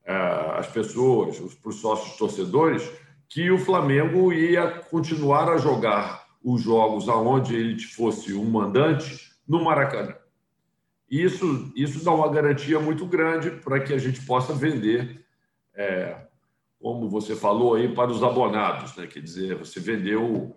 as 0.04 0.66
pessoas, 0.68 1.38
para 1.54 1.70
os 1.70 1.80
sócios 1.80 2.16
torcedores, 2.16 2.90
que 3.28 3.50
o 3.50 3.58
Flamengo 3.58 4.32
ia 4.32 4.68
continuar 4.90 5.48
a 5.48 5.56
jogar 5.56 6.26
os 6.42 6.60
jogos 6.60 7.08
aonde 7.08 7.54
ele 7.54 7.80
fosse 7.80 8.34
um 8.34 8.44
mandante 8.44 9.32
no 9.46 9.64
Maracanã. 9.64 10.14
Isso, 11.08 11.72
isso 11.76 12.04
dá 12.04 12.12
uma 12.12 12.28
garantia 12.28 12.80
muito 12.80 13.06
grande 13.06 13.50
para 13.50 13.80
que 13.80 13.92
a 13.92 13.98
gente 13.98 14.24
possa 14.24 14.52
vender, 14.52 15.24
é, 15.74 16.16
como 16.80 17.08
você 17.08 17.36
falou 17.36 17.74
aí, 17.74 17.94
para 17.94 18.10
os 18.10 18.22
abonados. 18.22 18.96
Né? 18.96 19.06
Quer 19.06 19.20
dizer, 19.20 19.56
você 19.56 19.78
vendeu 19.78 20.56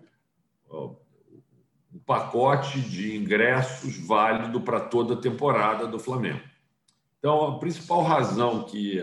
um 0.70 1.98
pacote 2.04 2.80
de 2.80 3.16
ingressos 3.16 3.98
válido 3.98 4.60
para 4.60 4.80
toda 4.80 5.14
a 5.14 5.20
temporada 5.20 5.86
do 5.86 5.98
Flamengo. 5.98 6.40
Então, 7.18 7.48
a 7.48 7.58
principal 7.58 8.02
razão 8.02 8.64
que 8.64 9.02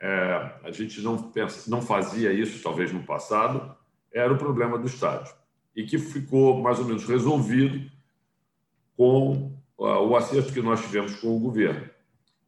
é, 0.00 0.52
a 0.64 0.70
gente 0.70 1.00
não, 1.00 1.30
pensa, 1.30 1.68
não 1.70 1.82
fazia 1.82 2.32
isso, 2.32 2.62
talvez 2.62 2.92
no 2.92 3.02
passado, 3.02 3.76
era 4.12 4.32
o 4.32 4.38
problema 4.38 4.78
do 4.78 4.86
estádio. 4.86 5.34
E 5.74 5.84
que 5.84 5.98
ficou 5.98 6.60
mais 6.60 6.78
ou 6.78 6.84
menos 6.84 7.04
resolvido 7.04 7.90
com 8.96 9.52
uh, 9.76 9.84
o 9.84 10.16
acerto 10.16 10.52
que 10.52 10.62
nós 10.62 10.80
tivemos 10.80 11.16
com 11.16 11.36
o 11.36 11.40
governo. 11.40 11.88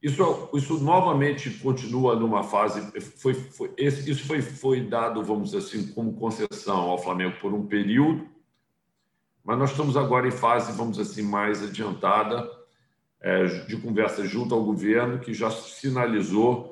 Isso, 0.03 0.49
isso 0.55 0.83
novamente 0.83 1.51
continua 1.59 2.17
numa 2.17 2.43
fase. 2.43 2.81
Foi, 3.01 3.35
foi, 3.35 3.73
esse, 3.77 4.11
isso 4.11 4.27
foi, 4.27 4.41
foi 4.41 4.81
dado, 4.81 5.23
vamos 5.23 5.51
dizer 5.51 5.59
assim, 5.59 5.93
como 5.93 6.15
concessão 6.15 6.91
ao 6.91 6.99
Flamengo 6.99 7.37
por 7.39 7.53
um 7.53 7.67
período, 7.67 8.27
mas 9.45 9.59
nós 9.59 9.71
estamos 9.71 9.97
agora 9.97 10.27
em 10.27 10.33
fase, 10.33 10.73
vamos 10.73 10.97
dizer 10.97 11.11
assim, 11.11 11.23
mais 11.23 11.63
adiantada 11.63 12.49
é, 13.21 13.45
de 13.67 13.77
conversa 13.77 14.27
junto 14.27 14.55
ao 14.55 14.65
governo, 14.65 15.19
que 15.19 15.35
já 15.35 15.51
sinalizou 15.51 16.70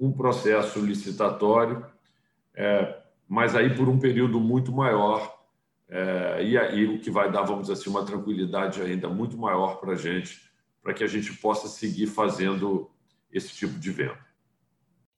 um 0.00 0.10
processo 0.10 0.80
licitatório, 0.80 1.84
é, 2.54 2.98
mas 3.28 3.54
aí 3.54 3.74
por 3.76 3.88
um 3.88 3.98
período 3.98 4.40
muito 4.40 4.72
maior, 4.72 5.38
é, 5.88 6.42
e 6.42 6.56
aí 6.56 6.86
o 6.86 6.98
que 6.98 7.10
vai 7.10 7.30
dar, 7.30 7.42
vamos 7.42 7.62
dizer 7.62 7.74
assim, 7.74 7.90
uma 7.90 8.04
tranquilidade 8.04 8.80
ainda 8.80 9.08
muito 9.08 9.36
maior 9.36 9.78
para 9.78 9.92
a 9.92 9.96
gente, 9.96 10.40
para 10.82 10.94
que 10.94 11.04
a 11.04 11.06
gente 11.06 11.34
possa 11.34 11.68
seguir 11.68 12.06
fazendo 12.06 12.90
esse 13.30 13.54
tipo 13.54 13.78
de 13.78 13.90
venda. 13.90 14.29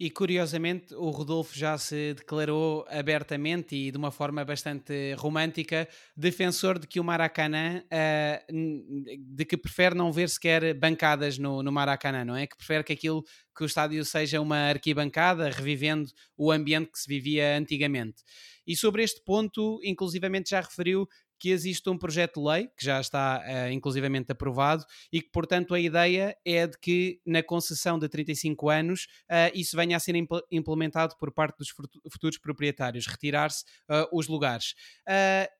E 0.04 0.10
curiosamente, 0.10 0.92
o 0.96 1.10
Rodolfo 1.10 1.56
já 1.56 1.78
se 1.78 2.14
declarou 2.14 2.84
abertamente 2.88 3.76
e 3.76 3.92
de 3.92 3.96
uma 3.96 4.10
forma 4.10 4.44
bastante 4.44 5.14
romântica 5.14 5.88
defensor 6.16 6.76
de 6.76 6.88
que 6.88 6.98
o 6.98 7.04
Maracanã, 7.04 7.84
uh, 7.84 8.52
de 8.52 9.44
que 9.44 9.56
prefere 9.56 9.94
não 9.94 10.10
ver 10.10 10.28
sequer 10.28 10.74
bancadas 10.74 11.38
no, 11.38 11.62
no 11.62 11.70
Maracanã, 11.70 12.24
não 12.24 12.34
é? 12.34 12.48
Que 12.48 12.56
prefere 12.56 12.82
que 12.82 12.92
aquilo, 12.94 13.22
que 13.56 13.62
o 13.62 13.64
estádio 13.64 14.04
seja 14.04 14.40
uma 14.40 14.70
arquibancada, 14.70 15.48
revivendo 15.48 16.08
o 16.36 16.50
ambiente 16.50 16.90
que 16.90 16.98
se 16.98 17.06
vivia 17.06 17.56
antigamente. 17.56 18.24
E 18.66 18.74
sobre 18.74 19.04
este 19.04 19.22
ponto, 19.24 19.78
inclusivamente 19.84 20.50
já 20.50 20.62
referiu 20.62 21.06
que 21.42 21.50
existe 21.50 21.90
um 21.90 21.98
projeto 21.98 22.40
de 22.40 22.46
lei 22.46 22.68
que 22.68 22.84
já 22.84 23.00
está 23.00 23.42
uh, 23.44 23.72
inclusivamente 23.72 24.30
aprovado 24.30 24.84
e 25.12 25.20
que, 25.20 25.28
portanto, 25.28 25.74
a 25.74 25.80
ideia 25.80 26.36
é 26.44 26.68
de 26.68 26.78
que 26.78 27.20
na 27.26 27.42
concessão 27.42 27.98
de 27.98 28.08
35 28.08 28.70
anos 28.70 29.08
uh, 29.28 29.50
isso 29.52 29.76
venha 29.76 29.96
a 29.96 30.00
ser 30.00 30.14
impl 30.14 30.38
implementado 30.52 31.16
por 31.18 31.32
parte 31.32 31.58
dos 31.58 31.70
futuros 32.12 32.38
proprietários, 32.38 33.08
retirar-se 33.08 33.64
uh, 33.90 34.06
os 34.16 34.28
lugares. 34.28 34.74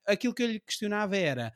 aquilo 0.07 0.33
que 0.33 0.45
eu 0.45 0.53
lhe 0.53 0.61
questionava 0.61 1.17
era 1.17 1.53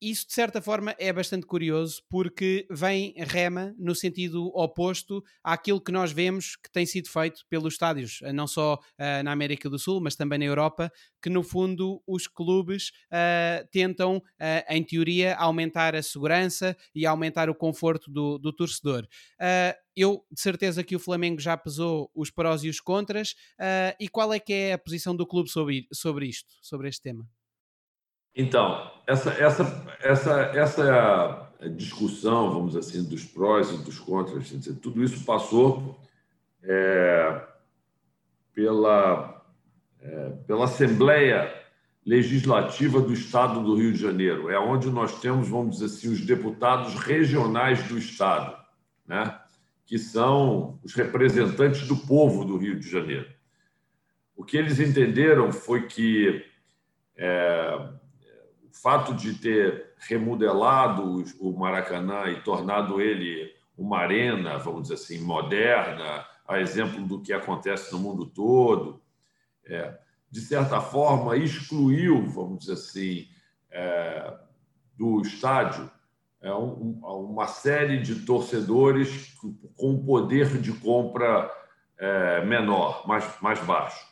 isso, 0.00 0.26
de 0.26 0.34
certa 0.34 0.60
forma, 0.60 0.94
é 0.98 1.12
bastante 1.12 1.46
curioso 1.46 2.02
porque 2.10 2.66
vem 2.70 3.14
rema 3.16 3.74
no 3.78 3.94
sentido 3.94 4.46
oposto 4.54 5.22
àquilo 5.42 5.80
que 5.80 5.90
nós 5.90 6.12
vemos 6.12 6.56
que 6.56 6.70
tem 6.70 6.84
sido 6.84 7.08
feito 7.08 7.42
pelos 7.48 7.74
estádios, 7.74 8.20
eh, 8.22 8.32
não 8.32 8.46
só 8.46 8.74
uh, 8.74 9.22
na 9.24 9.32
América 9.32 9.70
do 9.70 9.78
Sul, 9.78 10.00
mas 10.00 10.14
também 10.14 10.38
na 10.38 10.44
Europa, 10.44 10.92
que 11.22 11.30
no 11.30 11.42
fundo 11.42 12.02
os 12.06 12.26
clubes 12.26 12.90
uh, 13.10 13.66
tentam, 13.70 14.18
uh, 14.18 14.22
em 14.68 14.84
teoria, 14.84 15.34
aumentar 15.36 15.94
a 15.94 16.02
segurança 16.02 16.76
e 16.94 17.06
aumentar 17.06 17.48
o 17.48 17.54
conforto 17.54 18.10
do, 18.10 18.38
do 18.38 18.52
torcedor. 18.52 19.06
eu, 19.96 20.24
de 20.30 20.40
certeza 20.40 20.84
que 20.84 20.94
o 20.94 21.00
Flamengo 21.00 21.40
já 21.40 21.56
pesou 21.56 22.10
os 22.14 22.30
prós 22.30 22.62
e 22.64 22.68
os 22.68 22.80
contras, 22.80 23.34
e 23.98 24.08
qual 24.08 24.32
é 24.32 24.38
que 24.38 24.52
é 24.52 24.72
a 24.74 24.78
posição 24.78 25.16
do 25.16 25.26
clube 25.26 25.48
sobre, 25.48 25.86
sobre 25.92 26.26
isto, 26.26 26.54
sobre 26.60 26.88
este 26.88 27.02
tema? 27.02 27.26
Então, 28.36 28.92
essa, 29.06 29.30
essa, 29.30 29.96
essa, 29.98 30.32
essa 30.54 31.52
discussão, 31.74 32.52
vamos 32.52 32.76
assim, 32.76 33.02
dos 33.02 33.24
prós 33.24 33.70
e 33.70 33.78
dos 33.78 33.98
contras, 33.98 34.50
tudo 34.82 35.02
isso 35.02 35.24
passou 35.24 35.98
é, 36.62 37.42
pela, 38.54 39.42
é, 40.02 40.28
pela 40.46 40.66
Assembleia 40.66 41.50
Legislativa 42.04 43.00
do 43.00 43.12
Estado 43.12 43.62
do 43.62 43.74
Rio 43.74 43.92
de 43.92 43.98
Janeiro. 43.98 44.50
É 44.50 44.58
onde 44.58 44.90
nós 44.90 45.18
temos, 45.18 45.48
vamos 45.48 45.78
dizer 45.78 45.86
assim, 45.86 46.12
os 46.12 46.20
deputados 46.20 46.94
regionais 46.94 47.82
do 47.88 47.96
Estado, 47.96 48.54
né? 49.06 49.40
que 49.86 49.98
são 49.98 50.78
os 50.84 50.94
representantes 50.94 51.88
do 51.88 51.96
povo 51.96 52.44
do 52.44 52.58
Rio 52.58 52.78
de 52.78 52.88
Janeiro. 52.88 53.28
O 54.36 54.44
que 54.44 54.58
eles 54.58 54.78
entenderam 54.78 55.50
foi 55.50 55.86
que 55.86 56.44
é, 57.16 57.88
fato 58.82 59.14
de 59.14 59.34
ter 59.34 59.94
remodelado 59.98 61.24
o 61.40 61.52
Maracanã 61.58 62.30
e 62.30 62.40
tornado 62.42 63.00
ele 63.00 63.54
uma 63.76 63.98
arena, 63.98 64.58
vamos 64.58 64.82
dizer 64.82 64.94
assim, 64.94 65.18
moderna, 65.20 66.24
a 66.46 66.60
exemplo 66.60 67.04
do 67.06 67.20
que 67.20 67.32
acontece 67.32 67.92
no 67.92 67.98
mundo 67.98 68.26
todo, 68.26 69.02
é, 69.64 69.98
de 70.30 70.40
certa 70.40 70.80
forma 70.80 71.36
excluiu, 71.36 72.26
vamos 72.30 72.60
dizer 72.60 72.74
assim, 72.74 73.28
é, 73.70 74.34
do 74.96 75.20
estádio 75.20 75.90
é, 76.40 76.52
um, 76.54 77.00
uma 77.02 77.46
série 77.46 78.00
de 78.00 78.24
torcedores 78.24 79.34
com 79.76 80.04
poder 80.04 80.60
de 80.60 80.72
compra 80.72 81.50
é, 81.98 82.44
menor, 82.44 83.06
mais, 83.06 83.40
mais 83.40 83.58
baixo. 83.60 84.06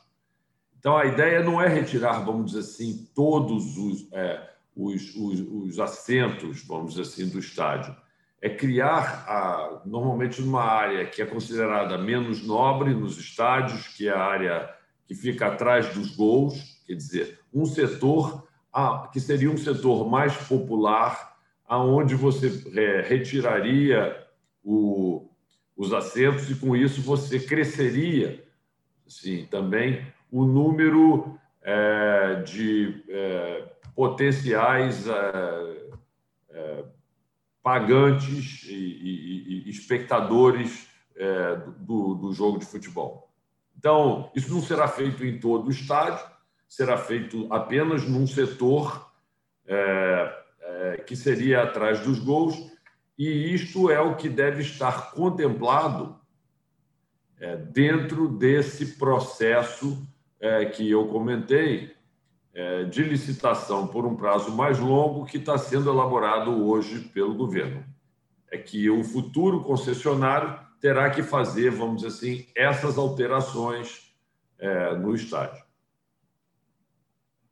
Então, 0.78 0.96
a 0.96 1.06
ideia 1.06 1.42
não 1.42 1.62
é 1.62 1.68
retirar, 1.68 2.24
vamos 2.24 2.52
dizer 2.52 2.60
assim, 2.60 3.08
todos 3.14 3.78
os, 3.78 4.12
é, 4.12 4.53
os, 4.76 5.14
os, 5.14 5.40
os 5.40 5.78
assentos, 5.78 6.64
vamos 6.66 6.94
dizer 6.94 7.02
assim, 7.02 7.28
do 7.28 7.38
estádio. 7.38 7.94
É 8.40 8.50
criar, 8.50 9.24
a, 9.26 9.82
normalmente, 9.86 10.42
numa 10.42 10.62
área 10.62 11.06
que 11.06 11.22
é 11.22 11.26
considerada 11.26 11.96
menos 11.96 12.46
nobre 12.46 12.92
nos 12.92 13.18
estádios, 13.18 13.88
que 13.88 14.08
é 14.08 14.12
a 14.12 14.22
área 14.22 14.74
que 15.06 15.14
fica 15.14 15.46
atrás 15.46 15.94
dos 15.94 16.14
gols, 16.14 16.82
quer 16.86 16.94
dizer, 16.94 17.40
um 17.52 17.64
setor 17.64 18.44
que 19.12 19.20
seria 19.20 19.50
um 19.50 19.56
setor 19.56 20.08
mais 20.10 20.36
popular, 20.36 21.36
aonde 21.66 22.14
você 22.14 22.62
é, 22.76 23.02
retiraria 23.02 24.16
o, 24.64 25.30
os 25.76 25.92
assentos 25.92 26.50
e 26.50 26.56
com 26.56 26.74
isso 26.74 27.00
você 27.00 27.38
cresceria, 27.38 28.44
sim, 29.06 29.46
também 29.50 30.04
o 30.30 30.44
número 30.44 31.38
é, 31.62 32.42
de 32.44 33.04
é, 33.08 33.73
potenciais 33.94 35.06
é, 35.06 35.88
é, 36.50 36.84
pagantes 37.62 38.64
e, 38.64 38.74
e, 38.74 39.64
e 39.66 39.70
espectadores 39.70 40.88
é, 41.16 41.56
do, 41.78 42.14
do 42.14 42.32
jogo 42.32 42.58
de 42.58 42.66
futebol. 42.66 43.30
Então, 43.78 44.30
isso 44.34 44.52
não 44.52 44.60
será 44.60 44.88
feito 44.88 45.24
em 45.24 45.38
todo 45.38 45.68
o 45.68 45.70
estádio, 45.70 46.24
será 46.68 46.96
feito 46.96 47.46
apenas 47.52 48.08
num 48.08 48.26
setor 48.26 49.12
é, 49.66 50.44
é, 50.60 50.96
que 51.06 51.14
seria 51.14 51.62
atrás 51.62 52.00
dos 52.00 52.18
gols, 52.18 52.56
e 53.16 53.54
isto 53.54 53.90
é 53.90 54.00
o 54.00 54.16
que 54.16 54.28
deve 54.28 54.62
estar 54.62 55.12
contemplado 55.12 56.18
é, 57.38 57.56
dentro 57.56 58.28
desse 58.28 58.96
processo 58.96 60.06
que 60.76 60.90
eu 60.90 61.06
comentei, 61.08 61.94
de 62.90 63.02
licitação 63.02 63.88
por 63.88 64.06
um 64.06 64.14
prazo 64.14 64.52
mais 64.52 64.78
longo 64.78 65.26
que 65.26 65.38
está 65.38 65.58
sendo 65.58 65.90
elaborado 65.90 66.64
hoje 66.66 67.00
pelo 67.00 67.34
governo. 67.34 67.84
É 68.50 68.56
que 68.56 68.88
o 68.88 69.02
futuro 69.02 69.64
concessionário 69.64 70.56
terá 70.80 71.10
que 71.10 71.22
fazer, 71.22 71.70
vamos 71.70 72.02
dizer 72.02 72.08
assim, 72.08 72.46
essas 72.54 72.96
alterações 72.96 74.14
é, 74.58 74.94
no 74.94 75.14
estádio. 75.14 75.64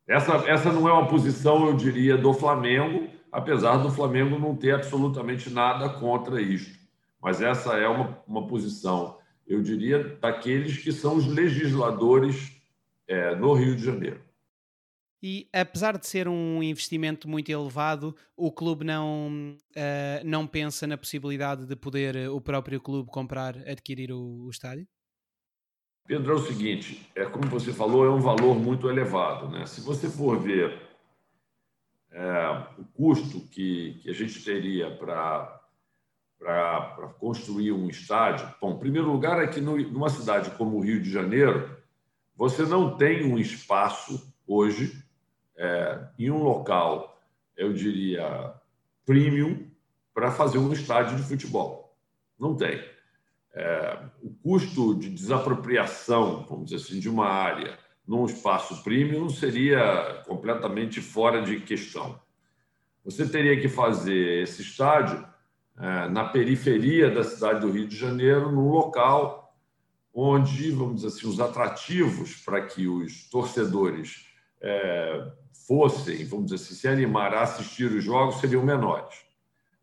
Essa, 0.07 0.35
essa 0.49 0.73
não 0.73 0.89
é 0.89 0.93
uma 0.93 1.09
posição, 1.09 1.67
eu 1.67 1.75
diria, 1.75 2.17
do 2.17 2.33
Flamengo, 2.35 3.09
apesar 3.31 3.79
do 3.79 3.91
Flamengo 3.91 4.39
não 4.39 4.55
ter 4.55 4.75
absolutamente 4.75 5.49
nada 5.49 5.89
contra 5.89 6.41
isto. 6.41 6.79
Mas 7.21 7.41
essa 7.41 7.79
é 7.79 7.89
uma, 7.89 8.19
uma 8.27 8.47
posição, 8.47 9.19
eu 9.47 9.63
diria, 9.63 10.19
daqueles 10.21 10.77
que 10.77 10.93
são 10.93 11.17
os 11.17 11.27
legisladores 11.27 12.61
é, 13.09 13.35
no 13.35 13.55
Rio 13.55 13.75
de 13.75 13.85
Janeiro. 13.85 14.21
E 15.23 15.49
apesar 15.53 15.97
de 15.97 16.07
ser 16.07 16.27
um 16.27 16.61
investimento 16.61 17.29
muito 17.29 17.49
elevado, 17.49 18.13
o 18.37 18.51
clube 18.51 18.85
não, 18.85 19.57
uh, 19.71 20.25
não 20.25 20.49
pensa 20.49 20.85
na 20.85 20.99
possibilidade 20.99 21.65
de 21.65 21.77
poder 21.77 22.17
eh, 22.17 22.29
o 22.29 22.41
próprio 22.41 22.81
clube 22.81 23.09
comprar, 23.09 23.57
adquirir 23.59 24.11
o, 24.11 24.47
o, 24.47 24.51
estádio? 24.51 24.85
Pedro, 26.09 26.33
é 26.33 26.35
o 26.35 26.45
seguinte: 26.45 27.09
é 27.15 27.25
como 27.25 27.47
você 27.47 27.73
falou, 27.73 28.05
é 28.05 28.11
um 28.11 28.21
valor 28.21 28.59
muito 28.59 28.91
elevado. 28.91 29.49
Né? 29.49 29.65
Se 29.65 29.81
você 29.81 30.11
for 30.11 30.41
ver 30.41 30.77
é, 32.11 32.67
o 32.77 32.85
custo 32.93 33.43
que, 33.43 34.01
que 34.03 34.11
a 34.11 34.13
gente 34.13 34.45
teria 34.45 34.91
para 34.91 35.61
para 36.43 37.15
construir 37.21 37.71
um 37.71 37.89
estádio? 37.89 38.53
Bom, 38.61 38.73
em 38.73 38.79
primeiro 38.81 39.11
lugar, 39.13 39.41
é 39.41 39.47
que 39.47 39.61
numa 39.61 40.09
cidade 40.09 40.51
como 40.57 40.77
o 40.77 40.81
Rio 40.81 41.01
de 41.01 41.09
Janeiro, 41.09 41.77
você 42.35 42.65
não 42.65 42.97
tem 42.97 43.25
um 43.25 43.39
espaço 43.39 44.35
hoje 44.45 45.02
é, 45.63 46.09
em 46.19 46.29
um 46.29 46.43
local, 46.43 47.23
eu 47.57 47.73
diria, 47.73 48.53
premium 49.07 49.71
para 50.13 50.33
fazer 50.33 50.59
um 50.59 50.73
estádio 50.73 51.17
de 51.17 51.23
futebol. 51.23 51.97
Não 52.37 52.57
tem. 52.57 52.83
É, 53.55 53.99
o 54.21 54.31
custo 54.43 54.95
de 54.97 55.09
desapropriação, 55.09 56.45
vamos 56.49 56.71
dizer 56.71 56.85
assim, 56.85 56.99
de 56.99 57.09
uma 57.09 57.29
área 57.29 57.79
num 58.05 58.27
espaço 58.27 58.83
premium 58.83 59.29
seria 59.29 60.25
completamente 60.27 61.01
fora 61.01 61.41
de 61.43 61.61
questão. 61.61 62.21
Você 63.05 63.29
teria 63.29 63.61
que 63.61 63.69
fazer 63.69 64.43
esse 64.43 64.63
estádio 64.63 65.25
é, 65.79 66.09
na 66.09 66.25
periferia 66.25 67.09
da 67.09 67.23
cidade 67.23 67.61
do 67.61 67.71
Rio 67.71 67.87
de 67.87 67.97
Janeiro, 67.97 68.51
num 68.51 68.69
local 68.69 69.55
onde, 70.13 70.73
vamos 70.73 70.97
dizer 70.97 71.09
assim, 71.09 71.29
os 71.29 71.39
atrativos 71.39 72.37
para 72.45 72.61
que 72.67 72.89
os 72.89 73.31
torcedores 73.31 74.32
é, 74.63 75.33
fossem, 75.67 76.25
vamos 76.25 76.47
dizer 76.47 76.57
assim, 76.57 76.75
se 76.75 76.89
animar 76.89 77.35
a 77.35 77.43
assistir 77.43 77.91
os 77.91 78.03
jogos 78.03 78.37
seriam 78.37 78.63
menores. 78.63 79.15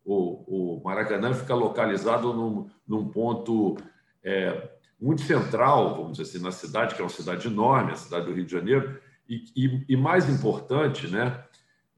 O, 0.04 0.78
o 0.78 0.82
Maracanã 0.82 1.34
fica 1.34 1.54
localizado 1.54 2.32
num, 2.32 2.68
num 2.88 3.08
ponto 3.08 3.76
é, 4.24 4.70
muito 5.00 5.22
central, 5.22 5.96
vamos 5.96 6.18
dizer 6.18 6.22
assim, 6.22 6.42
na 6.42 6.50
cidade, 6.50 6.94
que 6.94 7.00
é 7.00 7.04
uma 7.04 7.10
cidade 7.10 7.46
enorme, 7.46 7.92
a 7.92 7.96
cidade 7.96 8.26
do 8.26 8.32
Rio 8.32 8.44
de 8.44 8.52
Janeiro, 8.52 8.98
e, 9.28 9.44
e, 9.54 9.84
e 9.90 9.96
mais 9.96 10.28
importante, 10.28 11.06
né, 11.06 11.44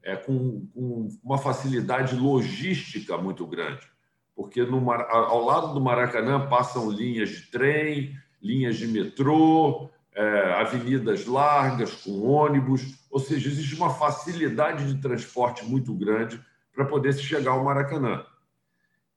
é, 0.03 0.15
com, 0.15 0.67
com, 0.73 1.07
uma 1.23 1.37
facilidade 1.37 2.15
logística 2.15 3.17
muito 3.17 3.47
grande, 3.47 3.87
porque 4.35 4.63
no, 4.63 4.91
ao 4.91 5.43
lado 5.43 5.73
do 5.73 5.81
Maracanã 5.81 6.47
passam 6.47 6.91
linhas 6.91 7.29
de 7.29 7.41
trem, 7.51 8.15
linhas 8.41 8.77
de 8.77 8.87
metrô, 8.87 9.89
é, 10.15 10.53
avenidas 10.53 11.25
largas, 11.25 11.93
com 12.03 12.21
ônibus, 12.27 12.95
ou 13.09 13.19
seja, 13.19 13.49
existe 13.49 13.75
uma 13.75 13.89
facilidade 13.89 14.91
de 14.91 15.01
transporte 15.01 15.65
muito 15.65 15.93
grande 15.93 16.43
para 16.73 16.85
poder 16.85 17.13
se 17.13 17.23
chegar 17.23 17.51
ao 17.51 17.63
Maracanã. 17.63 18.25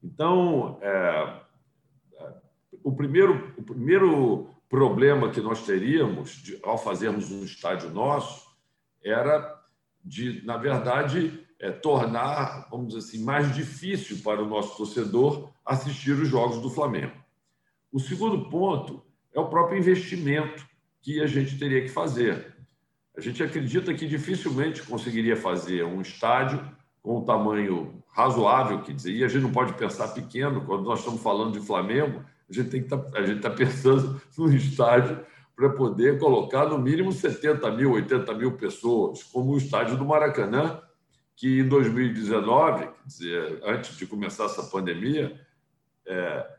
Então, 0.03 0.79
é, 0.81 1.41
é, 2.21 2.33
o, 2.83 2.93
primeiro, 2.95 3.53
o 3.57 3.63
primeiro 3.63 4.51
problema 4.69 5.31
que 5.31 5.41
nós 5.41 5.65
teríamos 5.65 6.31
de, 6.43 6.59
ao 6.63 6.79
fazermos 6.79 7.31
um 7.31 7.45
estádio 7.45 7.91
nosso 7.91 8.47
era 9.03 9.55
de, 10.05 10.45
na 10.45 10.57
verdade, 10.57 11.45
é, 11.59 11.71
tornar, 11.71 12.69
vamos 12.71 12.89
dizer 12.89 13.01
assim, 13.01 13.25
mais 13.25 13.55
difícil 13.55 14.19
para 14.23 14.43
o 14.43 14.47
nosso 14.47 14.77
torcedor 14.77 15.51
assistir 15.65 16.13
os 16.13 16.29
jogos 16.29 16.61
do 16.61 16.71
Flamengo. 16.71 17.15
O 17.93 17.99
segundo 17.99 18.49
ponto 18.51 19.05
é 19.33 19.41
o 19.41 19.49
próprio 19.49 19.79
investimento 19.79 20.67
que 21.07 21.23
a 21.23 21.27
gente 21.29 21.57
teria 21.57 21.83
que 21.83 21.89
fazer. 21.89 22.53
A 23.17 23.21
gente 23.21 23.41
acredita 23.41 23.95
que 23.95 24.09
dificilmente 24.09 24.83
conseguiria 24.83 25.37
fazer 25.37 25.85
um 25.85 26.01
estádio 26.01 26.61
com 27.01 27.19
um 27.19 27.25
tamanho 27.25 28.03
razoável, 28.09 28.83
quer 28.83 28.93
dizer, 28.93 29.13
e 29.13 29.23
a 29.23 29.29
gente 29.29 29.43
não 29.43 29.53
pode 29.53 29.75
pensar 29.75 30.09
pequeno, 30.09 30.67
quando 30.67 30.83
nós 30.83 30.99
estamos 30.99 31.23
falando 31.23 31.53
de 31.53 31.65
Flamengo, 31.65 32.25
a 32.51 32.53
gente 32.53 32.71
tem 32.71 32.83
que 32.83 32.89
tá, 32.89 33.01
a 33.15 33.23
gente 33.23 33.37
está 33.37 33.51
pensando 33.51 34.21
num 34.37 34.53
estádio 34.53 35.25
para 35.55 35.71
poder 35.71 36.19
colocar 36.19 36.67
no 36.67 36.77
mínimo 36.77 37.13
70 37.13 37.71
mil, 37.71 37.93
80 37.93 38.35
mil 38.35 38.57
pessoas, 38.57 39.23
como 39.23 39.53
o 39.53 39.59
estádio 39.59 39.97
do 39.97 40.05
Maracanã, 40.05 40.83
que 41.37 41.61
em 41.61 41.69
2019, 41.69 42.85
quer 42.85 42.93
dizer, 43.07 43.61
antes 43.63 43.97
de 43.97 44.07
começar 44.09 44.47
essa 44.47 44.65
pandemia, 44.65 45.41
é, 46.05 46.56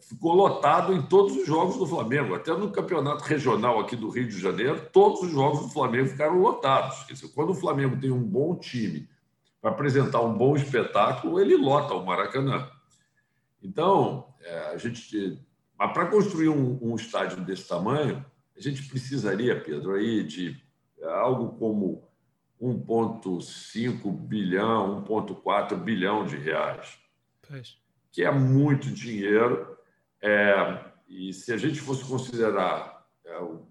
ficou 0.00 0.34
lotado 0.34 0.92
em 0.92 1.02
todos 1.02 1.36
os 1.36 1.46
jogos 1.46 1.76
do 1.76 1.86
Flamengo, 1.86 2.34
até 2.34 2.52
no 2.52 2.70
campeonato 2.70 3.24
regional 3.24 3.80
aqui 3.80 3.96
do 3.96 4.08
Rio 4.08 4.28
de 4.28 4.38
Janeiro, 4.38 4.88
todos 4.92 5.22
os 5.22 5.30
jogos 5.30 5.60
do 5.60 5.68
Flamengo 5.68 6.08
ficaram 6.08 6.38
lotados. 6.38 7.06
Dizer, 7.06 7.28
quando 7.28 7.50
o 7.50 7.54
Flamengo 7.54 8.00
tem 8.00 8.10
um 8.10 8.22
bom 8.22 8.56
time 8.56 9.08
para 9.60 9.70
apresentar 9.70 10.20
um 10.20 10.32
bom 10.32 10.56
espetáculo, 10.56 11.40
ele 11.40 11.56
lota 11.56 11.94
o 11.94 12.04
Maracanã. 12.04 12.70
Então, 13.62 14.34
é, 14.40 14.58
a 14.72 14.76
gente. 14.76 15.38
Mas 15.78 15.92
para 15.92 16.06
construir 16.06 16.48
um, 16.48 16.78
um, 16.82 16.94
estádio 16.94 17.42
desse 17.44 17.68
tamanho, 17.68 18.24
a 18.56 18.60
gente 18.60 18.82
precisaria, 18.88 19.60
Pedro, 19.60 19.94
aí 19.94 20.22
de 20.22 20.56
algo 21.02 21.58
como 21.58 22.02
1,5 22.60 24.10
bilhão, 24.12 25.02
1,4 25.04 25.76
bilhão 25.76 26.24
de 26.24 26.36
reais. 26.36 26.98
Pois. 27.46 27.78
Que 28.12 28.24
é 28.24 28.30
muito 28.30 28.90
dinheiro. 28.90 29.78
É, 30.22 30.78
e 31.08 31.32
se 31.32 31.52
a 31.52 31.56
gente 31.56 31.80
fosse 31.80 32.04
considerar. 32.04 33.04
É, 33.24 33.38
o, 33.38 33.66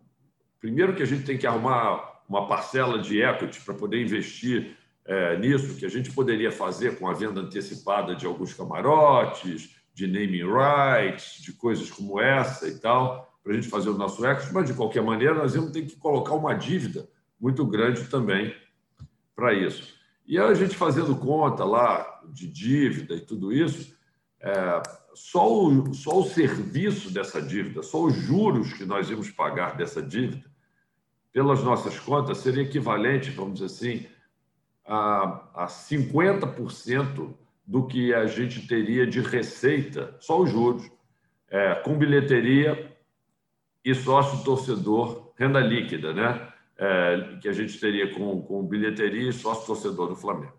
primeiro 0.60 0.94
que 0.94 1.04
a 1.04 1.06
gente 1.06 1.24
tem 1.24 1.38
que 1.38 1.48
arrumar 1.48 2.22
uma 2.28 2.48
parcela 2.48 3.00
de 3.00 3.22
equity 3.22 3.62
para 3.62 3.74
poder 3.74 4.02
investir 4.02 4.78
é, 5.06 5.38
nisso, 5.38 5.76
que 5.76 5.86
a 5.86 5.90
gente 5.90 6.12
poderia 6.12 6.52
fazer 6.52 7.00
com 7.00 7.10
a 7.10 7.14
venda 7.14 7.42
antecipada 7.42 8.16
de 8.16 8.26
alguns 8.26 8.54
camarotes, 8.54 9.76
de 9.94 10.06
naming 10.06 10.46
rights, 10.46 11.42
de 11.42 11.54
coisas 11.54 11.90
como 11.90 12.20
essa 12.20 12.68
e 12.68 12.78
tal, 12.78 13.40
para 13.44 13.54
a 13.54 13.56
gente 13.56 13.68
fazer 13.68 13.90
o 13.90 13.98
nosso 13.98 14.24
equity, 14.26 14.54
mas 14.54 14.68
de 14.68 14.74
qualquer 14.74 15.02
maneira 15.02 15.34
nós 15.34 15.56
vamos 15.56 15.72
ter 15.72 15.82
que 15.82 15.96
colocar 15.96 16.36
uma 16.36 16.54
dívida 16.54 17.10
muito 17.40 17.66
grande 17.66 18.04
também 18.06 18.56
para 19.36 19.54
isso. 19.54 19.98
E 20.28 20.38
a 20.38 20.54
gente 20.54 20.76
fazendo 20.76 21.16
conta 21.16 21.64
lá 21.64 22.22
de 22.32 22.46
dívida 22.46 23.16
e 23.16 23.22
tudo 23.22 23.52
isso, 23.52 23.98
é, 24.40 24.82
só, 25.14 25.66
o, 25.66 25.94
só 25.94 26.20
o 26.20 26.24
serviço 26.24 27.14
dessa 27.14 27.42
dívida, 27.42 27.84
só 27.84 28.04
os 28.04 28.16
juros 28.16 28.74
que 28.74 28.86
nós 28.86 29.10
íamos 29.10 29.30
pagar 29.32 29.76
dessa 29.76 30.02
dívida, 30.02 30.50
pelas 31.32 31.64
nossas 31.64 32.00
contas, 32.00 32.40
seria 32.40 32.64
equivalente, 32.64 33.30
vamos 33.30 33.60
dizer 33.60 33.66
assim, 33.66 34.06
a, 34.86 35.64
a 35.64 35.68
50% 35.68 37.34
do 37.66 37.86
que 37.86 38.14
a 38.14 38.26
gente 38.26 38.68
teria 38.68 39.06
de 39.06 39.22
receita, 39.22 40.16
só 40.20 40.42
os 40.42 40.50
juros, 40.50 40.90
é, 41.50 41.76
com 41.76 41.98
bilheteria 41.98 42.98
e 43.86 43.94
sócio-torcedor, 43.94 45.32
renda 45.38 45.60
líquida, 45.60 46.14
né? 46.14 46.52
É, 46.78 47.38
que 47.42 47.50
a 47.50 47.52
gente 47.52 47.78
teria 47.80 48.14
com, 48.14 48.42
com 48.42 48.66
bilheteria 48.66 49.30
e 49.30 49.34
sócio-torcedor 49.34 50.08
do 50.08 50.16
Flamengo. 50.16 50.54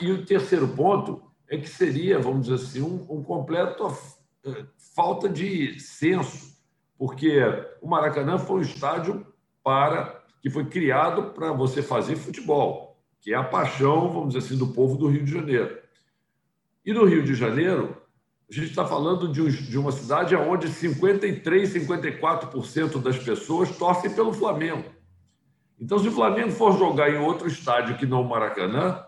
E 0.00 0.12
o 0.12 0.24
terceiro 0.24 0.68
ponto 0.68 1.29
é 1.50 1.58
que 1.58 1.68
seria, 1.68 2.18
vamos 2.18 2.48
dizer 2.48 2.54
assim, 2.54 2.80
um, 2.80 3.06
um 3.10 3.22
completo 3.22 3.86
é, 4.46 4.64
falta 4.94 5.28
de 5.28 5.78
senso, 5.78 6.56
porque 6.96 7.40
o 7.82 7.88
Maracanã 7.88 8.38
foi 8.38 8.60
um 8.60 8.62
estádio 8.62 9.26
para 9.62 10.22
que 10.40 10.48
foi 10.48 10.64
criado 10.64 11.34
para 11.34 11.52
você 11.52 11.82
fazer 11.82 12.16
futebol 12.16 12.90
que 13.20 13.34
é 13.34 13.36
a 13.36 13.44
paixão, 13.44 14.10
vamos 14.10 14.34
dizer 14.34 14.46
assim, 14.46 14.56
do 14.56 14.68
povo 14.68 14.96
do 14.96 15.06
Rio 15.06 15.24
de 15.24 15.32
Janeiro. 15.32 15.78
E 16.84 16.92
no 16.92 17.04
Rio 17.04 17.22
de 17.22 17.34
Janeiro, 17.34 17.96
a 18.50 18.54
gente 18.54 18.70
está 18.70 18.84
falando 18.84 19.30
de, 19.30 19.78
uma 19.78 19.92
cidade 19.92 20.34
onde 20.34 20.68
53%, 20.68 21.42
54% 21.42 23.00
das 23.00 23.18
pessoas 23.18 23.76
torcem 23.76 24.10
pelo 24.10 24.32
Flamengo. 24.32 24.84
Então, 25.78 25.98
se 25.98 26.08
o 26.08 26.12
Flamengo 26.12 26.50
for 26.50 26.76
jogar 26.78 27.10
em 27.10 27.18
outro 27.18 27.46
estádio 27.46 27.96
que 27.96 28.06
não 28.06 28.22
o 28.22 28.28
Maracanã, 28.28 29.04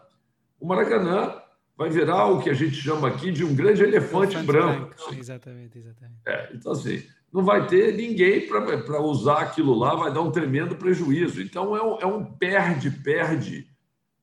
o 0.60 0.66
Maracanã 0.66 1.41
vai 1.82 1.90
virar 1.90 2.26
o 2.26 2.40
que 2.40 2.48
a 2.48 2.54
gente 2.54 2.76
chama 2.76 3.08
aqui 3.08 3.32
de 3.32 3.44
um 3.44 3.54
grande 3.54 3.82
elefante, 3.82 4.36
elefante 4.36 4.46
branco. 4.46 4.94
branco. 4.94 5.14
Exatamente, 5.18 5.78
exatamente. 5.78 6.20
É, 6.24 6.50
então, 6.54 6.72
assim, 6.72 7.02
não 7.32 7.44
vai 7.44 7.66
ter 7.66 7.94
ninguém 7.96 8.46
para 8.46 9.02
usar 9.02 9.38
aquilo 9.38 9.74
lá, 9.74 9.94
vai 9.94 10.12
dar 10.12 10.20
um 10.20 10.30
tremendo 10.30 10.76
prejuízo. 10.76 11.42
Então, 11.42 11.76
é 12.00 12.06
um 12.06 12.24
perde-perde 12.24 13.66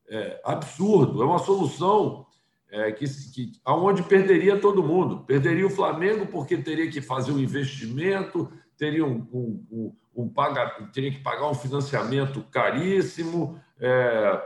é, 0.08 0.40
absurdo. 0.46 1.22
É 1.22 1.26
uma 1.26 1.40
solução 1.40 2.26
é, 2.72 2.94
que, 2.94 3.06
que 3.34 3.52
aonde 3.66 4.04
perderia 4.04 4.58
todo 4.58 4.84
mundo. 4.84 5.26
Perderia 5.26 5.68
o 5.68 5.72
Flamengo 5.72 6.28
porque 6.28 6.56
teria 6.58 6.90
que 6.90 7.02
fazer 7.02 7.34
um 7.34 7.40
investimento, 7.40 8.50
teria 8.78 9.06
um, 9.06 9.28
um, 9.34 9.66
um, 9.70 9.96
um 10.16 10.30
paga, 10.30 10.88
teria 10.94 11.12
que 11.12 11.20
pagar 11.20 11.50
um 11.50 11.56
financiamento 11.56 12.42
caríssimo 12.52 13.60
é, 13.78 14.42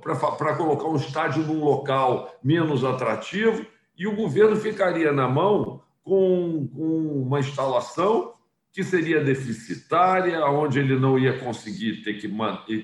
para 0.00 0.56
colocar 0.56 0.88
um 0.88 0.96
estádio 0.96 1.42
num 1.44 1.64
local 1.64 2.34
menos 2.42 2.84
atrativo 2.84 3.64
e 3.96 4.06
o 4.06 4.14
governo 4.14 4.56
ficaria 4.56 5.12
na 5.12 5.28
mão 5.28 5.82
com, 6.02 6.68
com 6.68 7.22
uma 7.22 7.40
instalação 7.40 8.34
que 8.72 8.84
seria 8.84 9.22
deficitária, 9.22 10.44
onde 10.46 10.78
ele 10.78 10.98
não 10.98 11.18
ia 11.18 11.38
conseguir 11.38 12.02
ter 12.02 12.14
que 12.14 12.28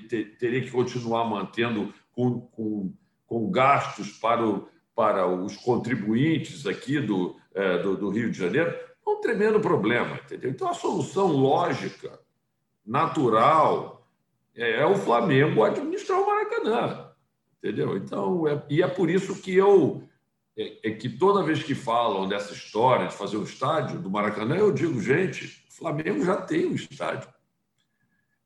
ter, 0.09 0.37
teria 0.37 0.61
que 0.61 0.71
continuar 0.71 1.23
mantendo 1.25 1.93
com, 2.11 2.41
com, 2.41 2.93
com 3.25 3.49
gastos 3.49 4.11
para, 4.11 4.45
o, 4.45 4.67
para 4.93 5.25
os 5.25 5.55
contribuintes 5.57 6.65
aqui 6.65 6.99
do, 6.99 7.37
é, 7.53 7.77
do, 7.77 7.95
do, 7.95 8.09
Rio 8.09 8.29
de 8.29 8.37
Janeiro, 8.37 8.69
é 8.71 9.09
um 9.09 9.21
tremendo 9.21 9.59
problema. 9.59 10.19
Entendeu? 10.25 10.49
Então, 10.49 10.67
a 10.67 10.73
solução 10.73 11.27
lógica, 11.27 12.19
natural, 12.85 13.94
é, 14.55 14.81
é 14.81 14.85
o 14.85 14.95
Flamengo 14.95 15.63
administrar 15.63 16.19
o 16.19 16.25
Maracanã. 16.25 17.11
Entendeu? 17.57 17.97
Então, 17.97 18.47
é, 18.47 18.63
e 18.69 18.81
é 18.81 18.87
por 18.87 19.09
isso 19.09 19.41
que 19.41 19.55
eu. 19.55 20.03
É, 20.57 20.89
é, 20.89 20.91
que 20.91 21.09
toda 21.09 21.43
vez 21.43 21.61
que 21.61 21.75
falam 21.75 22.29
dessa 22.29 22.53
história 22.53 23.07
de 23.07 23.15
fazer 23.15 23.35
o 23.35 23.43
estádio 23.43 23.99
do 23.99 24.09
Maracanã, 24.09 24.55
eu 24.55 24.71
digo, 24.71 25.01
gente, 25.01 25.65
o 25.69 25.73
Flamengo 25.73 26.23
já 26.23 26.37
tem 26.37 26.65
um 26.65 26.75
estádio. 26.75 27.27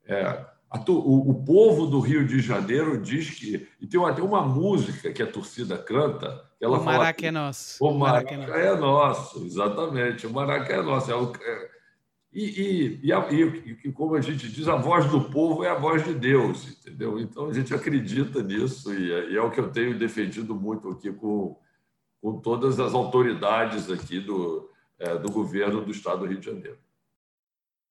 É, 0.05 0.43
o, 0.87 1.31
o, 1.31 1.43
povo 1.43 1.85
do 1.85 1.99
Rio 1.99 2.25
de 2.25 2.39
Janeiro 2.39 2.99
diz 2.99 3.29
que. 3.31 3.67
E 3.79 3.85
tem 3.85 4.03
até 4.03 4.21
uma 4.21 4.41
música 4.41 5.11
que 5.11 5.21
a 5.21 5.27
torcida 5.27 5.77
canta. 5.77 6.43
Ela 6.59 6.79
o 6.79 6.83
Maraca 6.83 7.27
é 7.27 7.31
nosso. 7.31 7.83
O 7.83 7.93
Maraca 7.93 8.33
é 8.33 8.75
nosso, 8.75 9.45
exatamente. 9.45 10.25
O 10.25 10.33
Maraca 10.33 10.73
é 10.73 10.81
nosso. 10.81 11.11
É 11.11 11.15
o, 11.15 11.31
é, 11.35 11.69
e, 12.31 12.43
e, 12.43 12.99
e, 13.07 13.13
a, 13.13 13.27
e, 13.31 13.91
como 13.91 14.15
a 14.15 14.21
gente 14.21 14.47
diz, 14.49 14.67
a 14.67 14.75
voz 14.75 15.09
do 15.09 15.29
povo 15.31 15.63
é 15.63 15.69
a 15.69 15.75
voz 15.75 16.03
de 16.03 16.13
Deus, 16.13 16.79
entendeu? 16.79 17.19
Então 17.19 17.47
a 17.47 17.53
gente 17.53 17.73
acredita 17.73 18.43
nisso 18.43 18.93
e 18.93 19.11
é, 19.11 19.31
e 19.31 19.37
é 19.37 19.41
o 19.41 19.49
que 19.49 19.59
eu 19.59 19.71
tenho 19.71 19.97
defendido 19.97 20.53
muito 20.53 20.89
aqui 20.89 21.11
com, 21.11 21.57
com 22.21 22.39
todas 22.39 22.79
as 22.79 22.93
autoridades 22.93 23.89
aqui 23.89 24.19
do, 24.19 24.69
é, 24.99 25.17
do 25.17 25.31
governo 25.31 25.81
do 25.81 25.91
Estado 25.91 26.19
do 26.19 26.25
Rio 26.25 26.39
de 26.39 26.45
Janeiro. 26.45 26.77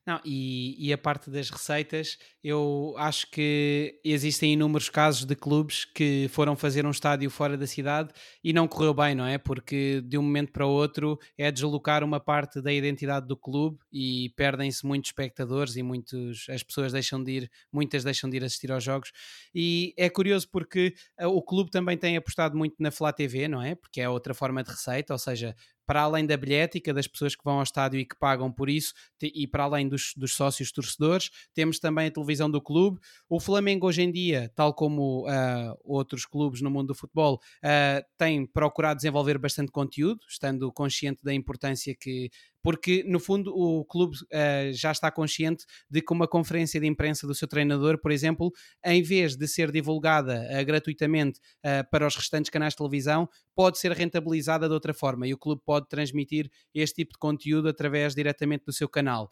Não, 0.09 0.18
e, 0.24 0.74
e, 0.78 0.90
a 0.90 0.97
parte 0.97 1.28
das 1.28 1.51
receitas, 1.51 2.16
eu 2.43 2.94
acho 2.97 3.30
que 3.30 4.01
existem 4.02 4.55
inúmeros 4.55 4.89
casos 4.89 5.26
de 5.26 5.36
clubes 5.36 5.85
que 5.85 6.28
foram 6.30 6.56
fazer 6.56 6.86
um 6.86 6.90
estádio 6.90 7.28
fora 7.28 7.59
da 7.59 7.66
cidade 7.66 8.14
e 8.43 8.55
não 8.55 8.66
correu 8.66 8.94
bem, 8.94 9.14
não 9.14 9.26
é? 9.26 9.36
Porque 9.36 10.01
de 10.01 10.16
um 10.16 10.22
momento 10.22 10.51
para 10.51 10.64
o 10.64 10.70
outro 10.70 11.18
é 11.36 11.51
deslocar 11.51 12.02
uma 12.02 12.18
parte 12.18 12.62
da 12.62 12.72
identidade 12.72 13.26
do 13.26 13.36
clube 13.36 13.80
e 13.93 14.32
perdem-se 14.35 14.86
muitos 14.86 15.10
espectadores 15.10 15.76
e 15.76 15.82
muitos, 15.82 16.47
as 16.48 16.62
pessoas 16.62 16.93
deixam 16.93 17.22
de 17.22 17.32
ir, 17.32 17.51
muitas 17.70 18.02
deixam 18.02 18.30
de 18.30 18.39
ir 18.39 18.44
assistir 18.44 18.72
aos 18.72 18.82
jogos. 18.82 19.12
E 19.55 19.93
é 19.98 20.09
curioso 20.09 20.48
porque 20.51 20.94
eh, 21.18 21.26
o 21.26 21.43
clube 21.43 21.70
também 21.70 21.98
tem 21.98 22.16
apostado 22.16 22.56
muito 22.56 22.76
na 22.78 22.90
Flá 22.90 23.12
TV, 23.12 23.47
não 23.47 23.60
é? 23.60 23.74
Porque 23.74 24.01
é 24.01 24.09
outra 24.09 24.32
forma 24.32 24.62
de 24.62 24.70
receita, 24.70 25.12
ou 25.12 25.18
seja, 25.18 25.55
para 25.89 26.02
além 26.02 26.27
da 26.27 26.36
bilhética, 26.36 26.93
das 26.93 27.06
pessoas 27.06 27.35
que 27.35 27.43
vão 27.43 27.56
ao 27.56 27.62
estádio 27.62 27.98
e 27.98 28.05
que 28.05 28.15
pagam 28.15 28.52
por 28.52 28.69
isso, 28.69 28.93
e 29.23 29.47
para 29.47 29.65
além 29.65 29.89
dos, 29.89 30.12
dos 30.15 30.35
sócios 30.35 30.70
torcedores, 30.70 31.31
temos 31.55 31.78
também 31.78 32.09
a 32.09 32.10
televisão 32.10 32.51
do 32.51 32.60
clube. 32.60 33.01
O 33.27 33.40
Flamengo, 33.40 33.86
hoje 33.86 34.02
em 34.02 34.12
dia, 34.12 34.52
tal 34.55 34.74
como 34.74 35.27
uh, 35.27 35.74
outros 35.82 36.27
clubes 36.27 36.60
no 36.60 36.70
mundo 36.70 36.89
do 36.89 36.94
futebol, 36.94 37.40
uh, 37.65 38.05
tem 38.19 38.44
procurado 38.44 38.98
desenvolver 38.98 39.39
bastante 39.39 39.73
conteúdo, 39.73 40.20
estando 40.28 40.70
consciente 40.70 41.24
da 41.24 41.32
importância 41.32 41.97
que 41.98 42.31
porque 42.62 43.05
no 43.06 43.20
fundo 43.20 43.52
o 43.55 43.85
clube 43.85 44.16
uh, 44.16 44.72
já 44.72 44.93
está 44.93 45.10
consciente 45.10 45.64
de 45.90 46.01
que 46.02 46.12
uma 46.12 46.26
conferência 46.26 46.80
de 46.80 46.86
imprensa 46.86 47.26
do 47.26 47.35
seu 47.35 47.48
treinador, 47.48 47.98
por 47.98 48.10
exemplo, 48.10 48.52
em 48.85 49.02
vez 49.02 49.36
de 49.36 49.47
ser 49.47 49.70
divulgada 49.70 50.47
uh, 50.51 50.64
gratuitamente 50.64 51.40
uh, 51.64 51.89
para 51.90 52.06
os 52.06 52.16
restantes 52.16 52.51
canais 52.51 52.72
de 52.72 52.78
televisão, 52.78 53.28
pode 53.55 53.78
ser 53.78 53.93
rentabilizada 53.93 54.68
de 54.68 54.74
outra 54.74 54.94
forma 54.94 55.26
e 55.26 55.35
o 55.35 55.39
clube 55.39 55.62
pode 55.64 55.89
transmitir 55.89 56.51
este 56.74 56.97
tipo 56.97 57.12
de 57.12 57.18
conteúdo 57.18 57.68
através 57.68 58.14
diretamente 58.14 58.64
do 58.64 58.72
seu 58.72 58.89
canal. 58.89 59.30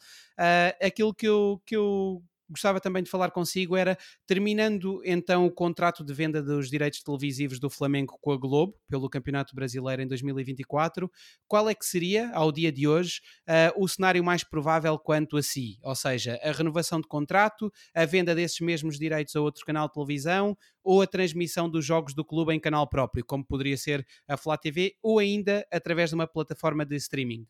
aquilo 0.81 1.15
que 1.15 1.27
eu, 1.27 1.62
que 1.65 1.77
eu 1.77 2.23
gostava 2.48 2.81
também 2.81 3.02
de 3.02 3.10
falar 3.10 3.31
consigo 3.31 3.77
era, 3.77 3.97
terminando 4.27 5.01
então 5.05 5.47
o 5.47 5.51
contrato 5.51 6.05
de 6.05 6.12
venda 6.12 6.43
dos 6.43 6.70
direitos 6.70 7.02
televisivos 7.02 7.59
do 7.59 7.68
Flamengo 7.68 8.16
com 8.20 8.32
a 8.32 8.36
Globo, 8.36 8.74
pelo 8.89 9.09
Campeonato 9.10 9.55
Brasileiro 9.55 10.02
em 10.02 10.06
2024, 10.06 11.10
qual 11.47 11.68
é 11.68 11.74
que 11.74 11.85
seria, 11.85 12.31
ao 12.32 12.52
dia 12.52 12.70
de 12.70 12.86
hoje, 12.86 13.20
uh, 13.48 13.82
o 13.82 13.89
cenário 13.89 14.23
mais 14.23 14.44
provável 14.44 14.98
quanto 14.98 15.36
a 15.36 15.43
si? 15.43 15.78
Ou 15.82 15.94
seja, 15.94 16.39
a 16.43 16.52
renovação 16.52 17.01
de 17.01 17.09
contrato, 17.09 17.73
a 17.94 18.05
venda 18.05 18.35
desses 18.35 18.60
mesmos 18.60 18.98
direitos 18.98 19.35
a 19.36 19.40
outro 19.40 19.64
canal 19.64 19.89
de 19.89 19.94
televisão 19.94 20.56
ou 20.82 21.02
a 21.02 21.06
transmissão 21.06 21.68
dos 21.68 21.85
jogos 21.85 22.14
do 22.14 22.24
clube 22.24 22.55
em 22.55 22.60
canal 22.60 22.89
próprio, 22.89 23.24
como 23.24 23.44
poderia 23.44 23.77
ser 23.77 24.06
a 24.28 24.36
Flá 24.36 24.56
TV, 24.56 24.94
ou 25.02 25.18
ainda 25.18 25.66
através 25.73 26.10
de 26.10 26.14
uma 26.14 26.27
plataforma 26.27 26.85
de 26.85 26.97
streaming? 26.97 27.47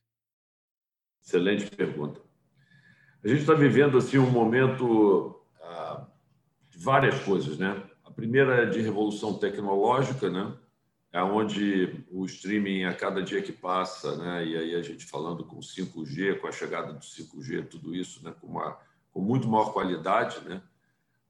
Excelente 1.23 1.70
pergunta. 1.74 2.26
A 3.27 3.28
gente 3.28 3.40
está 3.40 3.55
vivendo 3.55 3.98
assim 3.98 4.19
um 4.19 4.31
momento 4.31 5.35
ah, 5.61 6.07
de 6.70 6.78
várias 6.78 7.19
coisas, 7.24 7.59
né? 7.59 7.82
A 8.05 8.11
primeira 8.12 8.62
é 8.62 8.66
de 8.66 8.81
revolução 8.81 9.35
tecnológica, 9.35 10.31
né? 10.31 10.55
É 11.12 11.20
onde 11.20 12.05
o 12.09 12.24
streaming 12.24 12.85
a 12.85 12.94
cada 12.94 13.20
dia 13.20 13.43
que 13.43 13.51
passa, 13.51 14.16
né? 14.16 14.47
E 14.47 14.57
aí 14.57 14.74
a 14.77 14.82
gente 14.82 15.05
falando 15.05 15.43
com 15.43 15.59
5G, 15.59 16.39
com 16.39 16.47
a 16.47 16.53
chegada 16.53 16.93
do 16.93 17.01
5G, 17.01 17.66
tudo 17.66 17.97
isso, 17.97 18.23
né? 18.24 18.32
Com 18.40 18.47
uma 18.47 18.78
com 19.11 19.20
muito 19.20 19.48
maior 19.48 19.73
qualidade, 19.73 20.48
né? 20.48 20.62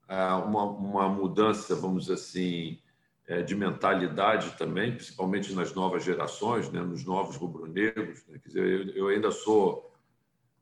Ah, 0.06 0.36
uma, 0.36 0.64
uma 0.64 1.08
mudança, 1.08 1.74
vamos 1.74 2.02
dizer 2.02 2.14
assim, 2.14 2.78
é, 3.26 3.40
de 3.40 3.54
mentalidade 3.54 4.50
também, 4.58 4.92
principalmente 4.92 5.54
nas 5.54 5.72
novas 5.72 6.04
gerações, 6.04 6.70
né? 6.70 6.82
Nos 6.82 7.06
novos 7.06 7.36
rubro-negros. 7.36 8.22
Né? 8.28 8.38
Quer 8.38 8.48
dizer, 8.48 8.66
eu, 8.66 8.94
eu 8.96 9.08
ainda 9.08 9.30
sou 9.30 9.95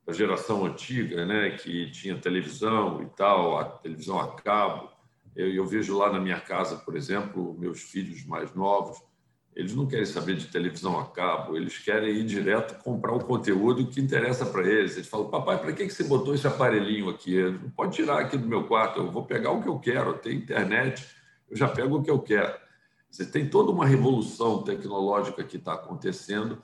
da 0.05 0.13
geração 0.13 0.65
antiga, 0.65 1.25
né, 1.25 1.51
que 1.51 1.89
tinha 1.89 2.15
televisão 2.15 3.01
e 3.01 3.07
tal, 3.07 3.57
a 3.57 3.65
televisão 3.65 4.19
a 4.19 4.35
cabo. 4.35 4.89
Eu, 5.35 5.51
eu, 5.51 5.65
vejo 5.65 5.97
lá 5.97 6.11
na 6.11 6.19
minha 6.19 6.39
casa, 6.39 6.77
por 6.77 6.95
exemplo, 6.95 7.55
meus 7.57 7.81
filhos 7.81 8.23
mais 8.25 8.53
novos, 8.53 9.01
eles 9.55 9.73
não 9.73 9.87
querem 9.87 10.05
saber 10.05 10.35
de 10.35 10.47
televisão 10.47 10.99
a 10.99 11.05
cabo, 11.05 11.55
eles 11.55 11.77
querem 11.77 12.09
ir 12.09 12.25
direto 12.25 12.81
comprar 12.83 13.13
o 13.13 13.23
conteúdo 13.23 13.87
que 13.87 14.01
interessa 14.01 14.45
para 14.45 14.67
eles. 14.67 14.95
Eles 14.95 15.07
falam, 15.07 15.29
papai, 15.29 15.57
para 15.57 15.71
que 15.71 15.89
você 15.89 16.03
botou 16.03 16.35
esse 16.35 16.45
aparelhinho 16.45 17.09
aqui? 17.09 17.41
Não 17.41 17.69
pode 17.69 17.95
tirar 17.95 18.19
aqui 18.19 18.37
do 18.37 18.47
meu 18.47 18.65
quarto, 18.65 18.99
eu 18.99 19.11
vou 19.11 19.25
pegar 19.25 19.51
o 19.51 19.61
que 19.61 19.69
eu 19.69 19.79
quero, 19.79 20.17
tem 20.17 20.37
internet, 20.37 21.07
eu 21.49 21.55
já 21.55 21.69
pego 21.69 21.97
o 21.97 22.03
que 22.03 22.11
eu 22.11 22.19
quero. 22.19 22.53
Você 23.09 23.25
tem 23.25 23.49
toda 23.49 23.71
uma 23.71 23.85
revolução 23.85 24.61
tecnológica 24.61 25.41
que 25.43 25.55
está 25.55 25.73
acontecendo 25.73 26.61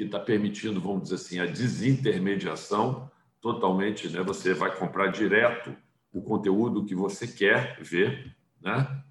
que 0.00 0.06
está 0.06 0.18
permitindo, 0.18 0.80
vamos 0.80 1.02
dizer 1.02 1.16
assim, 1.16 1.40
a 1.40 1.44
desintermediação 1.44 3.10
totalmente. 3.38 4.08
Né? 4.08 4.22
Você 4.22 4.54
vai 4.54 4.74
comprar 4.74 5.08
direto 5.08 5.76
o 6.10 6.22
conteúdo 6.22 6.86
que 6.86 6.94
você 6.94 7.26
quer 7.26 7.78
ver, 7.82 8.34
né? 8.62 9.02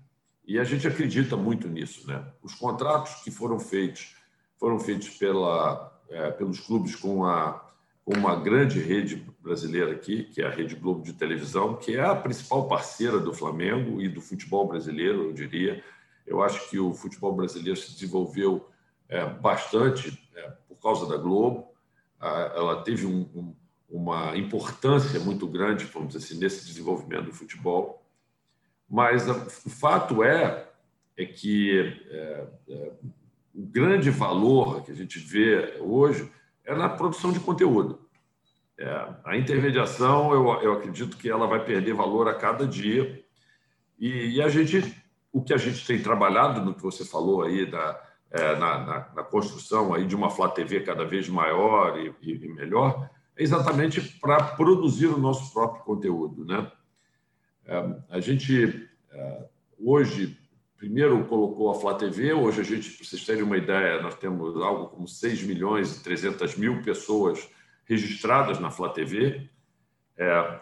E 0.48 0.58
a 0.58 0.64
gente 0.64 0.88
acredita 0.88 1.38
muito 1.38 1.68
nisso, 1.68 2.08
né? 2.08 2.26
Os 2.42 2.56
contratos 2.56 3.22
que 3.24 3.30
foram 3.30 3.60
feitos 3.60 4.16
foram 4.58 4.80
feitos 4.80 5.10
pela, 5.10 6.02
é, 6.10 6.32
pelos 6.32 6.60
clubes 6.60 6.96
com, 6.96 7.24
a, 7.24 7.64
com 8.04 8.18
uma 8.18 8.36
grande 8.36 8.80
rede 8.80 9.24
brasileira 9.40 9.92
aqui, 9.92 10.24
que 10.24 10.42
é 10.42 10.48
a 10.48 10.50
Rede 10.50 10.76
Globo 10.76 11.04
de 11.04 11.14
televisão, 11.14 11.76
que 11.76 11.96
é 11.96 12.04
a 12.04 12.16
principal 12.16 12.68
parceira 12.68 13.20
do 13.20 13.32
Flamengo 13.32 14.02
e 14.02 14.10
do 14.10 14.22
futebol 14.22 14.68
brasileiro, 14.68 15.26
eu 15.26 15.34
diria. 15.34 15.84
Eu 16.26 16.42
acho 16.42 16.68
que 16.68 16.80
o 16.80 16.96
futebol 16.96 17.34
brasileiro 17.36 17.80
se 17.80 17.94
desenvolveu 17.94 18.68
é, 19.08 19.24
bastante 19.24 20.20
é, 20.36 20.52
por 20.80 20.84
causa 20.84 21.08
da 21.08 21.18
Globo. 21.18 21.74
Ela 22.22 22.82
teve 22.82 23.06
um, 23.06 23.22
um, 23.36 23.56
uma 23.90 24.36
importância 24.38 25.20
muito 25.20 25.48
grande, 25.48 25.86
vamos 25.86 26.14
dizer 26.14 26.26
assim, 26.26 26.40
nesse 26.40 26.66
desenvolvimento 26.66 27.26
do 27.26 27.34
futebol. 27.34 28.06
Mas 28.90 29.28
o 29.28 29.70
fato 29.70 30.24
é, 30.24 30.68
é 31.16 31.26
que 31.26 31.96
é, 32.10 32.48
é, 32.70 32.92
o 33.54 33.66
grande 33.66 34.10
valor 34.10 34.84
que 34.84 34.92
a 34.92 34.96
gente 34.96 35.20
vê 35.20 35.78
hoje 35.80 36.32
é 36.66 36.74
na 36.74 36.90
produção 36.90 37.32
de 37.32 37.40
conteúdo. 37.40 38.08
É, 38.78 39.14
a 39.26 39.38
intermediação, 39.38 40.34
eu, 40.34 40.62
eu 40.62 40.74
acredito 40.74 41.18
que 41.18 41.30
ela 41.30 41.46
vai 41.46 41.64
perder 41.64 41.94
valor 41.94 42.28
a 42.28 42.34
cada 42.34 42.66
dia. 42.66 43.24
E, 44.00 44.36
e, 44.36 44.42
a 44.42 44.48
gente, 44.48 44.96
o 45.32 45.44
que 45.44 45.54
a 45.54 45.58
gente 45.58 45.86
tem 45.86 46.02
trabalhado 46.02 46.62
no 46.62 46.74
que 46.74 46.82
você 46.82 47.04
falou 47.04 47.44
aí 47.44 47.70
da, 47.70 48.02
é, 48.32 48.56
na, 48.56 48.80
na, 48.80 49.10
na, 49.16 49.24
construção 49.24 49.94
aí 49.94 50.06
de 50.06 50.16
uma 50.16 50.30
Flá 50.30 50.50
TV 50.50 50.82
cada 50.82 51.04
vez 51.04 51.28
maior 51.28 51.98
e, 52.00 52.14
e 52.22 52.48
melhor, 52.50 53.10
é 53.36 53.42
exatamente 53.42 54.02
para 54.20 54.44
produzir 54.44 55.08
o 55.08 55.18
nosso 55.18 55.52
próprio 55.52 55.84
conteúdo. 55.84 56.46
Né? 56.46 56.72
É, 57.66 57.96
a 58.10 58.20
gente 58.20 58.88
é, 59.12 59.46
hoje, 59.80 60.38
primeiro 60.78 61.26
colocou 61.26 61.72
a 61.72 61.76
Flá 61.76 61.96
TV, 61.96 62.34
hoje 62.34 62.62
a 62.62 62.64
gente, 62.64 62.92
para 62.92 63.06
vocês 63.06 63.26
terem 63.26 63.44
uma 63.44 63.58
ideia, 63.58 64.02
nós 64.02 64.16
temos 64.16 64.56
algo 64.62 64.88
como 64.90 65.08
6 65.08 65.44
milhões 65.44 65.98
e 65.98 66.04
300 66.04 66.56
mil 66.56 66.82
pessoas 66.84 67.50
registradas 67.86 68.60
na 68.60 68.70
Flá 68.70 68.90
TV, 68.90 69.50
é, 70.16 70.60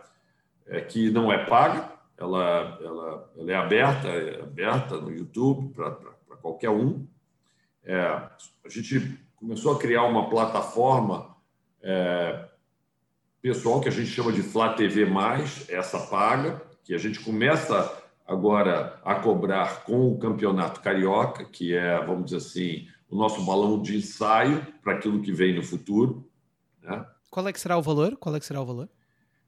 é, 0.68 0.82
que 0.82 1.10
não 1.12 1.32
é 1.32 1.46
paga, 1.46 1.92
ela, 2.18 2.80
ela, 2.82 3.34
ela 3.38 3.52
é 3.52 3.56
aberta, 3.56 4.08
é 4.08 4.42
aberta 4.42 5.00
no 5.00 5.12
YouTube 5.12 5.74
para 5.74 6.38
qualquer 6.42 6.70
um, 6.70 7.06
é, 7.88 8.00
a 8.02 8.70
gente 8.70 9.18
começou 9.38 9.74
a 9.74 9.80
criar 9.80 10.04
uma 10.04 10.30
plataforma 10.30 11.36
é, 11.82 12.46
pessoal 13.42 13.80
que 13.80 13.88
a 13.88 13.92
gente 13.92 14.10
chama 14.10 14.34
de 14.34 14.44
Flá 14.44 14.74
TV+, 14.74 15.08
essa 15.70 16.00
paga, 16.08 16.62
que 16.84 16.94
a 16.94 16.98
gente 16.98 17.22
começa 17.22 18.04
agora 18.28 19.00
a 19.06 19.16
cobrar 19.16 19.86
com 19.86 20.12
o 20.12 20.20
Campeonato 20.20 20.82
Carioca, 20.82 21.46
que 21.46 21.74
é, 21.74 22.04
vamos 22.04 22.26
dizer 22.26 22.38
assim, 22.38 22.88
o 23.10 23.16
nosso 23.16 23.42
balão 23.46 23.82
de 23.82 23.96
ensaio 23.96 24.68
para 24.84 24.96
aquilo 24.96 25.22
que 25.22 25.32
vem 25.32 25.56
no 25.56 25.64
futuro. 25.64 26.30
Né? 26.84 27.06
Qual 27.32 27.48
é 27.48 27.54
que 27.54 27.60
será 27.60 27.78
o 27.78 27.82
valor? 27.82 28.18
Qual 28.18 28.36
é 28.36 28.40
que 28.40 28.46
será 28.46 28.62
o 28.62 28.66
valor? 28.66 28.90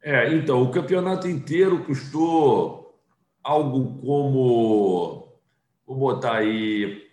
É, 0.02 0.34
então, 0.34 0.64
o 0.64 0.72
campeonato 0.72 1.28
inteiro 1.28 1.84
custou 1.84 2.98
algo 3.44 4.00
como, 4.00 5.28
vou 5.86 5.98
botar 5.98 6.38
aí 6.38 7.09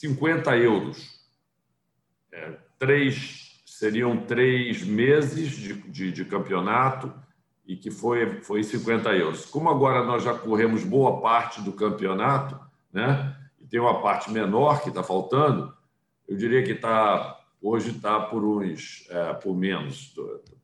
50 0.00 0.56
euros. 0.56 1.20
É, 2.32 2.56
três, 2.78 3.60
seriam 3.66 4.24
três 4.24 4.82
meses 4.82 5.50
de, 5.50 5.74
de, 5.74 6.10
de, 6.10 6.24
campeonato 6.24 7.12
e 7.66 7.76
que 7.76 7.90
foi, 7.90 8.40
foi 8.42 8.62
50 8.62 9.10
euros. 9.10 9.44
Como 9.44 9.68
agora 9.68 10.02
nós 10.02 10.22
já 10.22 10.32
corremos 10.32 10.84
boa 10.84 11.20
parte 11.20 11.60
do 11.60 11.72
campeonato, 11.72 12.58
né? 12.90 13.36
e 13.60 13.66
tem 13.66 13.78
uma 13.78 14.00
parte 14.00 14.30
menor 14.30 14.82
que 14.82 14.88
está 14.88 15.02
faltando, 15.02 15.76
eu 16.26 16.34
diria 16.34 16.62
que 16.62 16.72
está 16.72 17.38
hoje 17.60 17.90
está 17.90 18.18
por 18.20 18.42
uns 18.42 19.06
é, 19.10 19.34
por 19.34 19.54
menos 19.54 20.14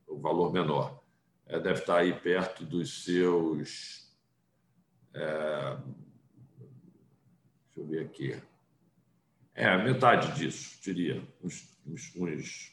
o 0.07 0.19
valor 0.19 0.51
menor 0.51 1.03
é, 1.47 1.61
deve 1.61 1.81
estar 1.81 1.95
tá 1.95 1.99
aí 1.99 2.15
perto 2.15 2.65
dos 2.65 3.05
seus 3.05 4.11
é, 5.13 5.77
deixa 7.67 7.77
eu 7.77 7.87
ver 7.87 8.01
aqui 8.05 8.41
é, 9.57 9.77
metade 9.83 10.39
disso, 10.39 10.79
diria. 10.83 11.23
Uns, 11.43 11.77
uns, 11.87 12.15
uns... 12.15 12.73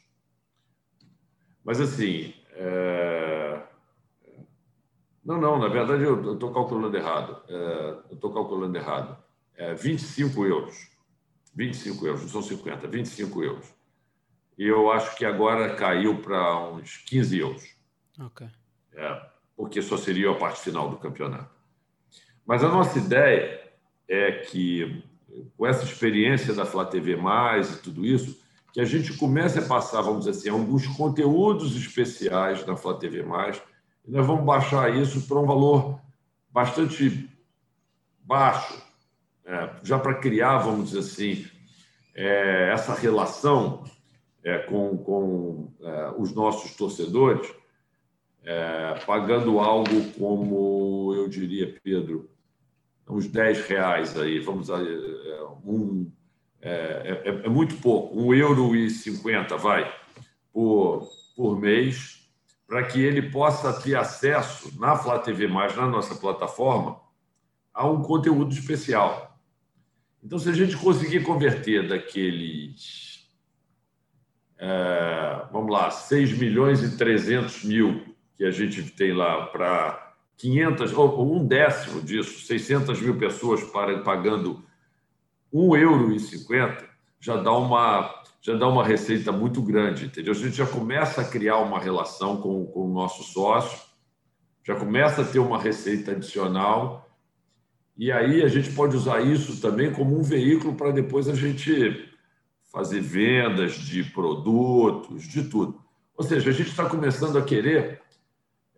Mas, 1.64 1.80
assim. 1.80 2.34
É... 2.52 3.62
Não, 5.24 5.40
não, 5.40 5.58
na 5.58 5.70
verdade 5.70 6.04
eu 6.04 6.34
estou 6.34 6.54
calculando 6.54 6.98
errado. 6.98 7.42
É, 7.48 8.02
eu 8.10 8.16
estou 8.16 8.34
calculando 8.34 8.78
errado. 8.78 9.18
É 9.56 9.74
25 9.74 10.46
euros. 10.46 10.90
25 11.56 12.06
euros, 12.06 12.22
não 12.24 12.30
são 12.30 12.42
50, 12.42 12.88
25 12.88 13.44
euros. 13.44 13.74
E 14.58 14.68
eu 14.68 14.92
acho 14.92 15.16
que 15.16 15.24
agora 15.24 15.76
caiu 15.76 16.22
para 16.22 16.68
uns 16.70 16.98
15 16.98 17.40
euros. 17.40 17.76
Ok. 18.20 18.48
É, 18.94 19.26
porque 19.56 19.82
só 19.82 19.98
seria 19.98 20.32
a 20.32 20.36
parte 20.36 20.60
final 20.60 20.90
do 20.90 20.98
campeonato. 20.98 21.50
Mas 22.46 22.64
a 22.64 22.68
nossa 22.68 23.00
ideia 23.00 23.72
é 24.08 24.32
que 24.32 25.04
com 25.58 25.66
essa 25.66 25.84
experiência 25.84 26.54
da 26.54 26.66
Flá 26.66 26.86
TV 26.86 27.16
Mais 27.16 27.74
e 27.74 27.82
tudo 27.82 28.06
isso, 28.06 28.42
que 28.72 28.82
a 28.82 28.86
gente 28.86 29.14
comece 29.18 29.60
a 29.60 29.62
passar, 29.62 30.02
vamos 30.02 30.26
dizer 30.26 30.32
assim, 30.32 30.50
alguns 30.50 30.88
conteúdos 30.88 31.76
especiais 31.76 32.64
da 32.64 32.76
Flá 32.76 32.96
TV 32.96 33.24
Mais, 33.24 33.62
e 34.06 34.12
nós 34.12 34.26
vamos 34.26 34.44
baixar 34.44 34.94
isso 34.96 35.22
para 35.28 35.40
um 35.40 35.46
valor 35.46 36.00
bastante 36.52 37.30
baixo, 38.24 38.82
é, 39.46 39.70
já 39.84 40.00
para 40.00 40.16
criar, 40.16 40.60
vamos 40.60 40.90
dizer 40.90 41.00
assim, 41.00 41.46
é, 42.16 42.72
essa 42.72 42.94
relação 42.94 43.84
é, 44.44 44.58
com, 44.60 44.98
com 44.98 45.72
é, 45.82 46.14
os 46.18 46.34
nossos 46.34 46.76
torcedores, 46.76 47.54
é, 48.44 49.00
pagando 49.06 49.60
algo 49.60 50.12
como, 50.18 51.14
eu 51.16 51.30
diria, 51.30 51.80
Pedro, 51.82 52.30
uns 53.08 53.28
10 53.28 53.68
reais 53.68 54.18
aí, 54.18 54.40
vamos 54.40 54.70
é, 54.70 55.44
um, 55.66 56.12
é, 56.62 57.22
é, 57.26 57.30
é, 57.46 57.50
muito 57.50 57.76
pouco, 57.76 58.20
um 58.20 58.34
euro 58.34 58.76
e 58.76 58.90
cinquenta 58.90 59.58
vai 59.58 59.94
por, 60.52 61.10
por 61.36 61.60
mês 61.60 62.24
para 62.66 62.84
que 62.84 63.02
ele 63.02 63.30
possa 63.30 63.74
ter 63.82 63.96
acesso 63.96 64.80
na 64.80 64.96
Flá 64.96 65.20
TV, 65.20 65.48
na 65.48 65.88
nossa 65.88 66.16
plataforma, 66.16 67.00
a 67.74 67.88
um 67.88 68.02
conteúdo 68.02 68.54
especial. 68.54 69.38
Então, 70.24 70.40
se 70.40 70.50
a 70.50 70.54
gente 70.54 70.78
conseguir 70.78 71.22
converter 71.24 71.88
daqueles, 71.88 73.30
é, 74.58 75.46
vamos 75.52 75.72
lá, 75.72 75.92
6 75.92 76.38
milhões 76.38 76.82
e 76.82 76.98
300 76.98 77.66
mil 77.66 78.16
que 78.36 78.46
a 78.46 78.52
gente 78.52 78.84
tem 78.92 79.14
lá 79.14 79.46
para 79.48 80.03
500, 80.38 80.94
ou 80.94 81.36
um 81.36 81.46
décimo 81.46 82.02
disso, 82.02 82.46
600 82.46 83.00
mil 83.02 83.18
pessoas 83.18 83.64
pagando 84.04 84.64
1,50 85.54 85.80
euro, 85.80 86.76
já 87.20 87.38
dá 87.38 87.52
uma 87.52 88.22
já 88.42 88.54
dá 88.58 88.68
uma 88.68 88.84
receita 88.84 89.32
muito 89.32 89.62
grande, 89.62 90.06
entendeu? 90.06 90.34
A 90.34 90.36
gente 90.36 90.58
já 90.58 90.68
começa 90.68 91.22
a 91.22 91.24
criar 91.24 91.60
uma 91.60 91.80
relação 91.80 92.42
com, 92.42 92.66
com 92.66 92.92
o 92.92 92.94
nosso 92.94 93.24
sócio, 93.24 93.80
já 94.66 94.76
começa 94.76 95.22
a 95.22 95.26
ter 95.26 95.40
uma 95.40 95.58
receita 95.58 96.12
adicional, 96.12 97.10
e 97.98 98.12
aí 98.12 98.44
a 98.44 98.50
gente 98.50 98.72
pode 98.74 98.98
usar 98.98 99.22
isso 99.22 99.62
também 99.62 99.94
como 99.94 100.20
um 100.20 100.22
veículo 100.22 100.76
para 100.76 100.92
depois 100.92 101.30
a 101.30 101.36
gente 101.36 102.12
fazer 102.70 103.00
vendas 103.00 103.76
de 103.76 104.04
produtos, 104.04 105.24
de 105.24 105.46
tudo. 105.46 105.82
Ou 106.18 106.26
seja, 106.26 106.50
a 106.50 106.54
gente 106.54 106.70
está 106.70 106.90
começando 106.90 107.38
a 107.38 107.42
querer 107.44 108.03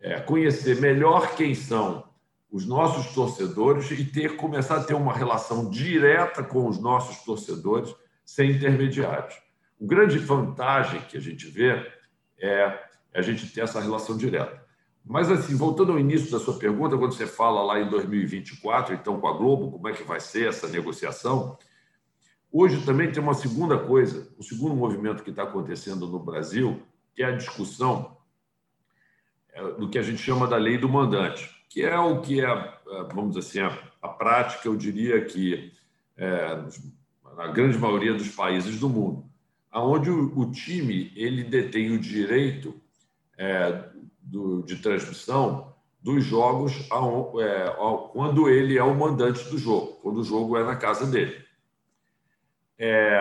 é, 0.01 0.19
conhecer 0.19 0.79
melhor 0.79 1.35
quem 1.35 1.53
são 1.53 2.05
os 2.51 2.65
nossos 2.65 3.13
torcedores 3.13 3.91
e 3.91 4.05
ter 4.05 4.37
começar 4.37 4.77
a 4.77 4.83
ter 4.83 4.93
uma 4.93 5.13
relação 5.13 5.69
direta 5.69 6.43
com 6.43 6.67
os 6.67 6.79
nossos 6.79 7.23
torcedores 7.25 7.93
sem 8.23 8.51
intermediários. 8.51 9.35
O 9.79 9.85
grande 9.85 10.17
vantagem 10.17 11.01
que 11.01 11.17
a 11.17 11.21
gente 11.21 11.47
vê 11.47 11.85
é 12.39 12.79
a 13.13 13.21
gente 13.21 13.47
ter 13.47 13.61
essa 13.61 13.81
relação 13.81 14.17
direta. 14.17 14.63
Mas, 15.03 15.29
assim, 15.29 15.55
voltando 15.55 15.91
ao 15.91 15.99
início 15.99 16.31
da 16.31 16.39
sua 16.39 16.57
pergunta, 16.57 16.97
quando 16.97 17.13
você 17.13 17.27
fala 17.27 17.61
lá 17.61 17.79
em 17.79 17.89
2024, 17.89 18.95
então 18.95 19.19
com 19.19 19.27
a 19.27 19.33
Globo, 19.33 19.71
como 19.71 19.87
é 19.87 19.93
que 19.93 20.03
vai 20.03 20.19
ser 20.19 20.47
essa 20.47 20.67
negociação? 20.67 21.57
Hoje 22.51 22.83
também 22.85 23.11
tem 23.11 23.21
uma 23.21 23.33
segunda 23.33 23.77
coisa, 23.77 24.33
um 24.39 24.41
segundo 24.41 24.73
movimento 24.73 25.23
que 25.23 25.29
está 25.29 25.43
acontecendo 25.43 26.07
no 26.07 26.19
Brasil, 26.19 26.81
que 27.13 27.21
é 27.21 27.27
a 27.27 27.35
discussão 27.35 28.14
do 29.77 29.89
que 29.89 29.97
a 29.97 30.03
gente 30.03 30.21
chama 30.21 30.47
da 30.47 30.57
lei 30.57 30.77
do 30.77 30.89
mandante, 30.89 31.49
que 31.69 31.81
é 31.81 31.97
o 31.97 32.21
que 32.21 32.41
é, 32.41 32.45
é 32.45 33.03
vamos 33.13 33.35
dizer 33.35 33.39
assim, 33.39 33.59
a, 33.59 33.79
a 34.01 34.09
prática, 34.09 34.67
eu 34.67 34.75
diria 34.75 35.23
que 35.23 35.71
é, 36.17 36.63
na 37.35 37.47
grande 37.47 37.77
maioria 37.77 38.13
dos 38.13 38.29
países 38.29 38.79
do 38.79 38.89
mundo 38.89 39.25
onde 39.81 40.09
o, 40.09 40.51
time 40.51 41.11
ele 41.15 41.43
detém 41.43 41.91
o 41.91 41.99
direito 41.99 42.79
é, 43.37 43.89
do, 44.21 44.63
de 44.63 44.77
transmissão 44.77 45.73
dos 46.01 46.23
jogos 46.23 46.87
a, 46.91 47.41
é, 47.41 47.67
a, 47.67 47.97
quando 48.11 48.49
ele 48.49 48.77
é 48.77 48.83
o 48.83 48.95
mandante 48.95 49.43
do 49.49 49.57
jogo, 49.57 49.99
quando 50.01 50.19
o 50.19 50.23
jogo 50.23 50.57
é 50.57 50.63
na 50.63 50.75
casa 50.75 51.05
dele. 51.05 51.43
É, 52.77 53.19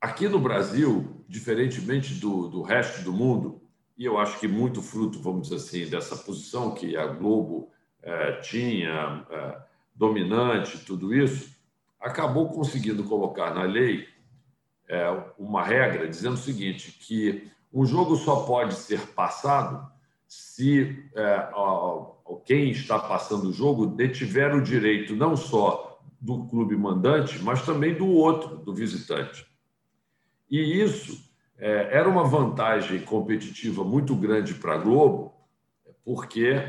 aqui 0.00 0.28
no 0.28 0.38
Brasil, 0.38 1.24
diferentemente 1.28 2.14
do, 2.14 2.48
do 2.48 2.62
resto 2.62 3.02
do 3.02 3.12
mundo, 3.12 3.61
e 3.96 4.04
eu 4.04 4.18
acho 4.18 4.38
que 4.38 4.48
muito 4.48 4.80
fruto, 4.82 5.20
vamos 5.20 5.48
dizer 5.48 5.56
assim, 5.56 5.90
dessa 5.90 6.16
posição 6.16 6.74
que 6.74 6.96
a 6.96 7.06
Globo 7.06 7.70
é, 8.02 8.32
tinha, 8.40 9.26
é, 9.30 9.62
dominante, 9.94 10.84
tudo 10.84 11.14
isso, 11.14 11.54
acabou 12.00 12.48
conseguindo 12.50 13.04
colocar 13.04 13.54
na 13.54 13.62
lei 13.62 14.08
é, 14.88 15.08
uma 15.38 15.62
regra 15.62 16.08
dizendo 16.08 16.34
o 16.34 16.38
seguinte, 16.38 16.92
que 16.92 17.50
um 17.72 17.86
jogo 17.86 18.16
só 18.16 18.44
pode 18.44 18.74
ser 18.74 19.00
passado 19.08 19.90
se 20.26 21.10
quem 22.44 22.70
está 22.70 22.98
passando 22.98 23.48
o 23.48 23.52
jogo 23.52 23.86
detiver 23.86 24.54
o 24.54 24.62
direito 24.62 25.14
não 25.14 25.36
só 25.36 26.00
do 26.20 26.46
clube 26.46 26.76
mandante, 26.76 27.38
mas 27.42 27.64
também 27.64 27.94
do 27.94 28.06
outro, 28.06 28.56
do 28.58 28.74
visitante. 28.74 29.46
E 30.50 30.80
isso 30.80 31.31
é, 31.62 31.96
era 31.96 32.08
uma 32.08 32.24
vantagem 32.24 32.98
competitiva 33.02 33.84
muito 33.84 34.16
grande 34.16 34.54
para 34.54 34.74
a 34.74 34.78
Globo, 34.78 35.32
porque 36.04 36.60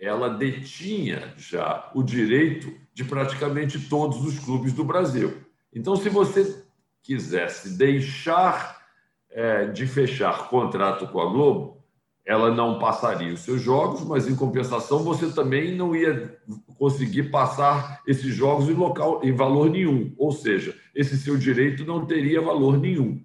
ela 0.00 0.30
detinha 0.30 1.34
já 1.36 1.90
o 1.94 2.02
direito 2.02 2.72
de 2.94 3.04
praticamente 3.04 3.78
todos 3.78 4.24
os 4.24 4.38
clubes 4.38 4.72
do 4.72 4.82
Brasil. 4.82 5.42
Então, 5.70 5.94
se 5.94 6.08
você 6.08 6.64
quisesse 7.02 7.76
deixar 7.76 8.82
é, 9.30 9.66
de 9.66 9.86
fechar 9.86 10.48
contrato 10.48 11.06
com 11.08 11.20
a 11.20 11.26
Globo, 11.26 11.84
ela 12.24 12.50
não 12.50 12.78
passaria 12.78 13.34
os 13.34 13.40
seus 13.40 13.60
jogos, 13.60 14.02
mas 14.04 14.26
em 14.26 14.34
compensação 14.34 15.00
você 15.00 15.30
também 15.32 15.76
não 15.76 15.94
ia 15.94 16.40
conseguir 16.78 17.24
passar 17.24 18.00
esses 18.06 18.34
jogos 18.34 18.70
em 18.70 18.72
local 18.72 19.20
em 19.22 19.32
valor 19.32 19.68
nenhum, 19.68 20.14
ou 20.16 20.32
seja, 20.32 20.74
esse 20.94 21.18
seu 21.18 21.36
direito 21.36 21.84
não 21.84 22.06
teria 22.06 22.40
valor 22.40 22.78
nenhum. 22.78 23.22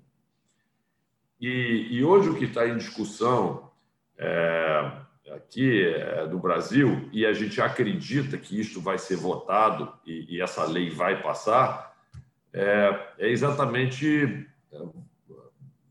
E, 1.40 1.88
e 1.91 2.03
hoje 2.03 2.30
o 2.30 2.36
que 2.36 2.45
está 2.45 2.68
em 2.68 2.78
discussão 2.78 3.72
é, 4.18 4.91
aqui 5.34 5.86
é, 5.86 6.28
no 6.28 6.40
Brasil 6.40 7.10
e 7.14 7.26
a 7.26 7.34
gente 7.34 7.61
acredita 7.61 8.38
que 8.38 8.60
isto 8.60 8.82
vai 8.82 8.98
ser 8.98 9.16
votado 9.16 9.94
e, 10.06 10.36
e 10.36 10.41
essa 10.41 10.66
lei 10.66 10.90
vai 10.90 11.22
passar 11.22 11.95
é, 12.53 13.07
é 13.20 13.30
exatamente 13.30 14.48
é, 14.72 14.82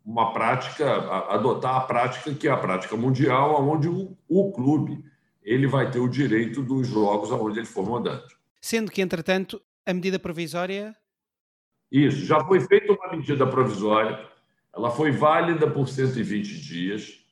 uma 0.04 0.32
prática, 0.32 0.86
adotar 1.28 1.76
a 1.76 1.80
prática 1.82 2.34
que 2.34 2.48
é 2.48 2.50
a 2.50 2.56
prática 2.56 2.96
mundial, 2.96 3.62
onde 3.68 3.88
o, 3.88 4.16
o 4.28 4.52
clube 4.52 5.04
ele 5.42 5.66
vai 5.66 5.90
ter 5.90 5.98
o 5.98 6.08
direito 6.08 6.62
dos 6.62 6.88
jogos 6.88 7.30
aonde 7.30 7.58
ele 7.58 7.66
for 7.66 7.88
mandante. 7.88 8.36
Sendo 8.60 8.90
que, 8.90 9.00
entretanto, 9.00 9.60
a 9.86 9.94
medida 9.94 10.18
provisória. 10.18 10.94
Isso, 11.90 12.24
já 12.24 12.44
foi 12.44 12.60
feita 12.60 12.92
uma 12.92 13.16
medida 13.16 13.46
provisória, 13.46 14.26
ela 14.74 14.90
foi 14.90 15.10
válida 15.10 15.70
por 15.70 15.88
120 15.88 16.60
dias, 16.60 17.24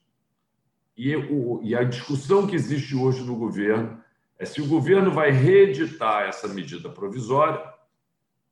e, 0.97 1.15
o, 1.15 1.61
e 1.63 1.77
a 1.77 1.85
discussão 1.85 2.47
que 2.47 2.57
existe 2.57 2.97
hoje 2.97 3.23
no 3.23 3.37
governo 3.37 4.03
é 4.39 4.45
se 4.45 4.63
o 4.63 4.67
governo 4.67 5.11
vai 5.11 5.31
reeditar 5.31 6.29
essa 6.29 6.49
medida 6.49 6.89
provisória 6.89 7.63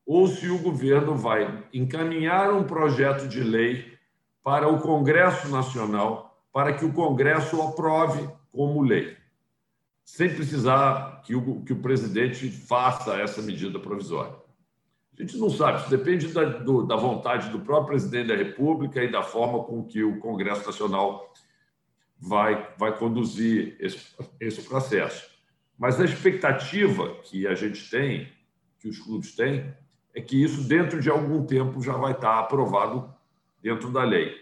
ou 0.07 0.29
se 0.29 0.49
o 0.49 0.59
governo 0.59 1.17
vai 1.17 1.67
encaminhar 1.73 2.53
um 2.53 2.65
projeto 2.65 3.27
de 3.27 3.43
lei 3.43 3.95
para 4.43 4.69
o 4.69 4.81
Congresso 4.81 5.49
Nacional, 5.49 6.39
para 6.53 6.75
que 6.75 6.85
o 6.85 6.93
Congresso 6.93 7.61
aprove 7.63 8.29
como 8.53 8.83
lei, 8.83 9.17
sem 10.05 10.29
precisar 10.29 11.23
que 11.25 11.35
o, 11.35 11.63
que 11.63 11.73
o 11.73 11.81
presidente 11.81 12.51
faça 12.51 13.17
essa 13.17 13.41
medida 13.41 13.79
provisória. 13.79 14.44
A 15.19 15.23
gente 15.23 15.37
não 15.39 15.49
sabe, 15.49 15.81
isso 15.81 15.91
depende 15.91 16.29
da, 16.29 16.45
do, 16.45 16.83
da 16.83 16.97
vontade 16.97 17.49
do 17.51 17.61
próprio 17.61 17.89
presidente 17.89 18.29
da 18.29 18.37
República 18.37 19.03
e 19.03 19.11
da 19.11 19.23
forma 19.23 19.63
com 19.63 19.85
que 19.85 20.03
o 20.03 20.19
Congresso 20.19 20.67
Nacional 20.67 21.33
vai, 22.19 22.75
vai 22.77 22.97
conduzir 22.99 23.77
esse, 23.79 23.99
esse 24.41 24.63
processo. 24.63 25.31
Mas 25.79 26.01
a 26.01 26.05
expectativa 26.05 27.15
que 27.23 27.47
a 27.47 27.55
gente 27.55 27.89
tem, 27.89 28.29
que 28.79 28.89
os 28.89 28.99
clubes 28.99 29.35
têm, 29.35 29.73
é 30.15 30.21
que 30.21 30.43
isso, 30.43 30.67
dentro 30.67 31.01
de 31.01 31.11
algum 31.11 31.45
tempo, 31.45 31.83
já 31.83 31.97
vai 31.97 32.13
estar 32.13 32.39
aprovado 32.39 33.13
dentro 33.63 33.91
da 33.91 34.05
lei. 34.05 34.35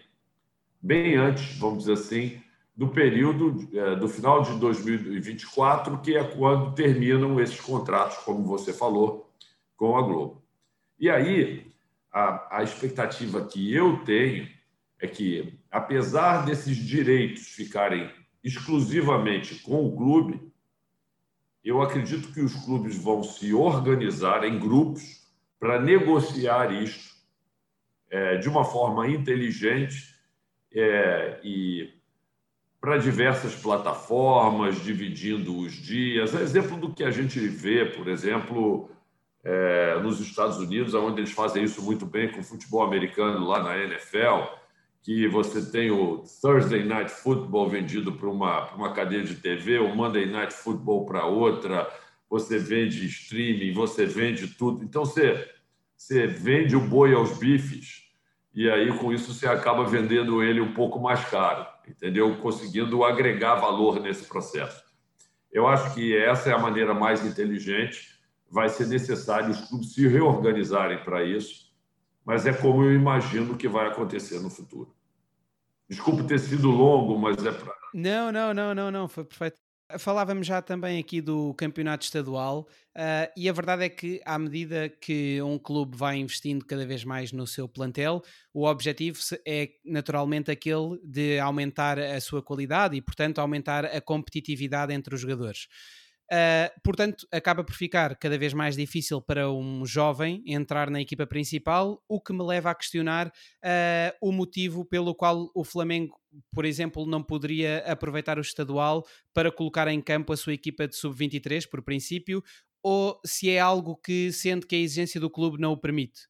Bem 0.80 1.16
antes, 1.16 1.58
vamos 1.58 1.80
dizer 1.80 1.92
assim, 1.92 2.42
do 2.76 2.88
período 2.88 3.68
é, 3.76 3.96
do 3.96 4.08
final 4.08 4.42
de 4.42 4.58
2024, 4.58 5.98
que 6.00 6.16
é 6.16 6.24
quando 6.24 6.74
terminam 6.74 7.40
esses 7.40 7.60
contratos, 7.60 8.18
como 8.18 8.44
você 8.44 8.72
falou, 8.72 9.30
com 9.76 9.96
a 9.96 10.02
Globo. 10.02 10.41
E 11.02 11.10
aí, 11.10 11.66
a, 12.12 12.58
a 12.58 12.62
expectativa 12.62 13.44
que 13.44 13.74
eu 13.74 14.04
tenho 14.04 14.48
é 15.00 15.08
que, 15.08 15.58
apesar 15.68 16.44
desses 16.44 16.76
direitos 16.76 17.48
ficarem 17.48 18.08
exclusivamente 18.44 19.56
com 19.64 19.84
o 19.84 19.96
clube, 19.96 20.52
eu 21.64 21.82
acredito 21.82 22.32
que 22.32 22.40
os 22.40 22.54
clubes 22.64 22.96
vão 22.96 23.24
se 23.24 23.52
organizar 23.52 24.44
em 24.44 24.60
grupos 24.60 25.26
para 25.58 25.80
negociar 25.80 26.72
isto 26.72 27.16
é, 28.08 28.36
de 28.36 28.48
uma 28.48 28.64
forma 28.64 29.08
inteligente 29.08 30.14
é, 30.72 31.40
e 31.42 31.94
para 32.80 32.96
diversas 32.96 33.56
plataformas, 33.56 34.80
dividindo 34.80 35.58
os 35.58 35.72
dias. 35.72 36.32
É 36.32 36.42
exemplo 36.42 36.76
do 36.76 36.94
que 36.94 37.02
a 37.02 37.10
gente 37.10 37.40
vê, 37.40 37.86
por 37.86 38.06
exemplo, 38.06 38.88
é, 39.44 39.98
nos 40.00 40.20
Estados 40.20 40.58
Unidos, 40.58 40.94
onde 40.94 41.20
eles 41.20 41.32
fazem 41.32 41.64
isso 41.64 41.82
muito 41.82 42.06
bem 42.06 42.30
com 42.30 42.40
o 42.40 42.44
futebol 42.44 42.82
americano 42.82 43.46
lá 43.46 43.62
na 43.62 43.76
NFL, 43.76 44.46
que 45.02 45.26
você 45.26 45.70
tem 45.70 45.90
o 45.90 46.22
Thursday 46.40 46.84
Night 46.84 47.10
Football 47.10 47.68
vendido 47.68 48.12
para 48.12 48.28
uma, 48.28 48.70
uma 48.74 48.92
cadeia 48.92 49.24
de 49.24 49.34
TV, 49.34 49.78
o 49.78 49.94
Monday 49.94 50.26
Night 50.26 50.54
Football 50.54 51.06
para 51.06 51.26
outra, 51.26 51.88
você 52.30 52.58
vende 52.58 53.04
streaming, 53.06 53.72
você 53.72 54.06
vende 54.06 54.46
tudo. 54.46 54.84
Então, 54.84 55.04
você, 55.04 55.50
você 55.96 56.26
vende 56.26 56.76
o 56.76 56.80
boi 56.80 57.12
aos 57.14 57.36
bifes 57.38 58.02
e 58.54 58.70
aí, 58.70 58.96
com 58.98 59.12
isso, 59.12 59.32
você 59.32 59.46
acaba 59.46 59.84
vendendo 59.84 60.42
ele 60.42 60.60
um 60.60 60.74
pouco 60.74 61.00
mais 61.00 61.24
caro. 61.24 61.66
entendeu? 61.88 62.36
Conseguindo 62.36 63.02
agregar 63.02 63.54
valor 63.54 63.98
nesse 63.98 64.26
processo. 64.26 64.82
Eu 65.50 65.66
acho 65.66 65.94
que 65.94 66.16
essa 66.16 66.50
é 66.50 66.52
a 66.52 66.58
maneira 66.58 66.92
mais 66.92 67.24
inteligente. 67.24 68.11
Vai 68.52 68.68
ser 68.68 68.86
necessário 68.86 69.48
os 69.48 69.62
clubes 69.62 69.94
se 69.94 70.06
reorganizarem 70.06 71.02
para 71.02 71.24
isso, 71.24 71.72
mas 72.22 72.44
é 72.44 72.52
como 72.52 72.84
eu 72.84 72.92
imagino 72.92 73.56
que 73.56 73.66
vai 73.66 73.88
acontecer 73.88 74.40
no 74.40 74.50
futuro. 74.50 74.94
Desculpe 75.88 76.22
ter 76.24 76.38
sido 76.38 76.70
longo, 76.70 77.18
mas 77.18 77.42
é 77.42 77.50
para. 77.50 77.72
Não, 77.94 78.30
não, 78.30 78.52
não, 78.52 78.74
não, 78.74 78.90
não, 78.90 79.08
foi 79.08 79.24
perfeito. 79.24 79.56
Falávamos 79.98 80.46
já 80.46 80.60
também 80.60 80.98
aqui 80.98 81.22
do 81.22 81.54
campeonato 81.54 82.04
estadual 82.04 82.66
uh, 82.96 83.32
e 83.34 83.48
a 83.48 83.52
verdade 83.52 83.84
é 83.84 83.88
que, 83.88 84.20
à 84.24 84.38
medida 84.38 84.88
que 84.88 85.40
um 85.42 85.58
clube 85.58 85.96
vai 85.96 86.16
investindo 86.16 86.64
cada 86.64 86.84
vez 86.86 87.04
mais 87.04 87.32
no 87.32 87.46
seu 87.46 87.66
plantel, 87.66 88.22
o 88.52 88.66
objetivo 88.66 89.18
é 89.46 89.70
naturalmente 89.82 90.50
aquele 90.50 90.98
de 91.02 91.38
aumentar 91.38 91.98
a 91.98 92.20
sua 92.20 92.42
qualidade 92.42 92.96
e, 92.96 93.00
portanto, 93.00 93.38
aumentar 93.38 93.86
a 93.86 94.00
competitividade 94.00 94.92
entre 94.92 95.14
os 95.14 95.20
jogadores. 95.22 95.68
Uh, 96.32 96.80
portanto, 96.82 97.26
acaba 97.30 97.62
por 97.62 97.74
ficar 97.74 98.16
cada 98.16 98.38
vez 98.38 98.54
mais 98.54 98.74
difícil 98.74 99.20
para 99.20 99.50
um 99.52 99.84
jovem 99.84 100.42
entrar 100.46 100.88
na 100.88 100.98
equipa 100.98 101.26
principal, 101.26 102.02
o 102.08 102.18
que 102.18 102.32
me 102.32 102.42
leva 102.42 102.70
a 102.70 102.74
questionar 102.74 103.26
uh, 103.28 104.16
o 104.18 104.32
motivo 104.32 104.82
pelo 104.82 105.14
qual 105.14 105.50
o 105.54 105.62
Flamengo, 105.62 106.18
por 106.54 106.64
exemplo, 106.64 107.04
não 107.04 107.22
poderia 107.22 107.84
aproveitar 107.86 108.38
o 108.38 108.40
estadual 108.40 109.04
para 109.34 109.52
colocar 109.52 109.86
em 109.88 110.00
campo 110.00 110.32
a 110.32 110.36
sua 110.36 110.54
equipa 110.54 110.88
de 110.88 110.96
sub-23, 110.96 111.68
por 111.68 111.82
princípio, 111.82 112.42
ou 112.82 113.20
se 113.26 113.50
é 113.50 113.60
algo 113.60 113.94
que 113.94 114.32
sente 114.32 114.66
que 114.66 114.74
a 114.74 114.78
exigência 114.78 115.20
do 115.20 115.28
clube 115.28 115.60
não 115.60 115.72
o 115.72 115.76
permite? 115.76 116.28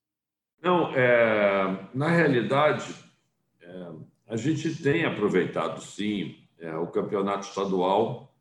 Não, 0.61 0.93
é, 0.97 1.89
na 1.95 2.09
realidade, 2.09 2.93
é, 3.61 3.89
a 4.27 4.37
gente 4.37 4.83
tem 4.83 5.05
aproveitado 5.05 5.81
sim 5.81 6.45
é, 6.59 6.75
o 6.75 6.89
campeonato 6.89 7.47
estadual 7.47 8.32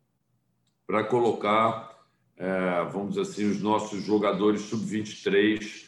para 0.92 1.04
colocar, 1.04 2.04
é, 2.36 2.84
vamos 2.92 3.14
dizer 3.14 3.22
assim, 3.22 3.50
os 3.50 3.62
nossos 3.62 4.04
jogadores 4.04 4.60
sub-23 4.60 5.86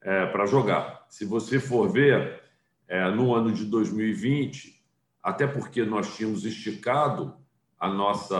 é, 0.00 0.24
para 0.24 0.46
jogar. 0.46 1.04
Se 1.10 1.26
você 1.26 1.60
for 1.60 1.90
ver, 1.90 2.40
é, 2.88 3.06
no 3.10 3.34
ano 3.34 3.52
de 3.52 3.66
2020, 3.66 4.82
até 5.22 5.46
porque 5.46 5.84
nós 5.84 6.16
tínhamos 6.16 6.46
esticado 6.46 7.36
a 7.78 7.86
nossa, 7.86 8.34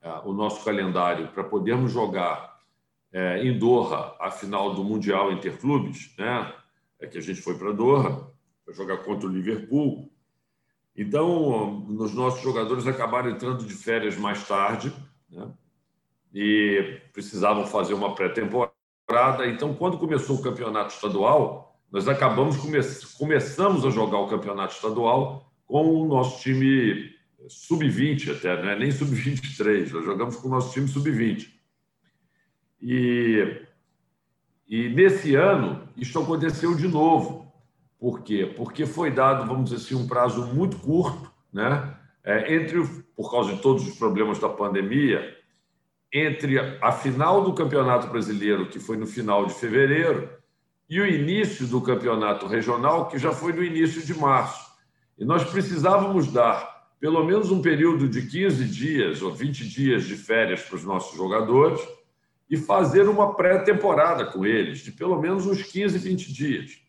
é, 0.00 0.10
o 0.24 0.32
nosso 0.32 0.64
calendário 0.64 1.28
para 1.28 1.44
podermos 1.44 1.92
jogar 1.92 2.58
é, 3.12 3.44
em 3.44 3.58
Doha 3.58 4.16
a 4.18 4.30
final 4.30 4.72
do 4.74 4.82
Mundial 4.82 5.30
Interclubes, 5.30 6.14
né? 6.16 6.54
É 6.98 7.06
que 7.06 7.18
a 7.18 7.20
gente 7.20 7.42
foi 7.42 7.58
para 7.58 7.70
Doha 7.72 8.32
para 8.64 8.72
jogar 8.72 8.96
contra 9.04 9.28
o 9.28 9.30
Liverpool. 9.30 10.10
Então, 10.96 11.84
os 11.86 12.14
nossos 12.14 12.40
jogadores 12.40 12.86
acabaram 12.86 13.28
entrando 13.28 13.66
de 13.66 13.74
férias 13.74 14.16
mais 14.16 14.48
tarde 14.48 14.90
né? 15.30 15.50
e 16.32 17.00
precisavam 17.12 17.66
fazer 17.66 17.94
uma 17.94 18.14
pré-temporada. 18.14 19.46
Então, 19.46 19.74
quando 19.74 19.98
começou 19.98 20.36
o 20.36 20.42
campeonato 20.42 20.94
estadual, 20.94 21.80
nós 21.90 22.08
acabamos 22.08 22.56
come 22.56 22.78
começamos 23.18 23.84
a 23.84 23.90
jogar 23.90 24.18
o 24.18 24.28
campeonato 24.28 24.74
estadual 24.74 25.52
com 25.66 26.02
o 26.02 26.06
nosso 26.06 26.40
time 26.40 27.12
sub-20 27.48 28.36
até, 28.36 28.62
não 28.62 28.70
é 28.70 28.78
nem 28.78 28.90
sub-23, 28.90 29.92
nós 29.92 30.04
jogamos 30.04 30.36
com 30.36 30.48
o 30.48 30.50
nosso 30.50 30.72
time 30.72 30.86
sub-20. 30.86 31.48
E, 32.80 33.62
e 34.68 34.88
nesse 34.90 35.34
ano, 35.34 35.88
isso 35.96 36.18
aconteceu 36.18 36.74
de 36.74 36.86
novo. 36.86 37.52
Por 37.98 38.22
quê? 38.22 38.52
Porque 38.56 38.86
foi 38.86 39.10
dado, 39.10 39.46
vamos 39.46 39.70
dizer 39.70 39.76
assim, 39.84 39.94
um 39.94 40.06
prazo 40.06 40.46
muito 40.54 40.78
curto, 40.78 41.30
né? 41.52 41.96
É, 42.22 42.54
entre, 42.54 42.78
por 43.16 43.30
causa 43.30 43.54
de 43.54 43.60
todos 43.60 43.86
os 43.86 43.98
problemas 43.98 44.38
da 44.38 44.48
pandemia, 44.48 45.36
entre 46.12 46.58
a 46.80 46.90
final 46.90 47.42
do 47.42 47.52
Campeonato 47.52 48.08
Brasileiro, 48.08 48.68
que 48.68 48.80
foi 48.80 48.96
no 48.96 49.06
final 49.06 49.46
de 49.46 49.54
fevereiro, 49.54 50.28
e 50.88 51.00
o 51.00 51.06
início 51.06 51.66
do 51.66 51.80
Campeonato 51.80 52.46
Regional, 52.46 53.06
que 53.06 53.18
já 53.18 53.30
foi 53.30 53.52
no 53.52 53.62
início 53.62 54.02
de 54.02 54.12
março. 54.12 54.70
E 55.16 55.24
nós 55.24 55.44
precisávamos 55.44 56.32
dar 56.32 56.80
pelo 56.98 57.24
menos 57.24 57.50
um 57.50 57.62
período 57.62 58.08
de 58.08 58.26
15 58.26 58.64
dias 58.66 59.22
ou 59.22 59.32
20 59.32 59.66
dias 59.68 60.04
de 60.04 60.16
férias 60.16 60.62
para 60.62 60.76
os 60.76 60.84
nossos 60.84 61.16
jogadores 61.16 61.80
e 62.50 62.56
fazer 62.56 63.08
uma 63.08 63.34
pré-temporada 63.34 64.26
com 64.26 64.44
eles, 64.44 64.80
de 64.80 64.92
pelo 64.92 65.18
menos 65.18 65.46
uns 65.46 65.62
15, 65.62 65.96
20 65.96 66.32
dias. 66.32 66.82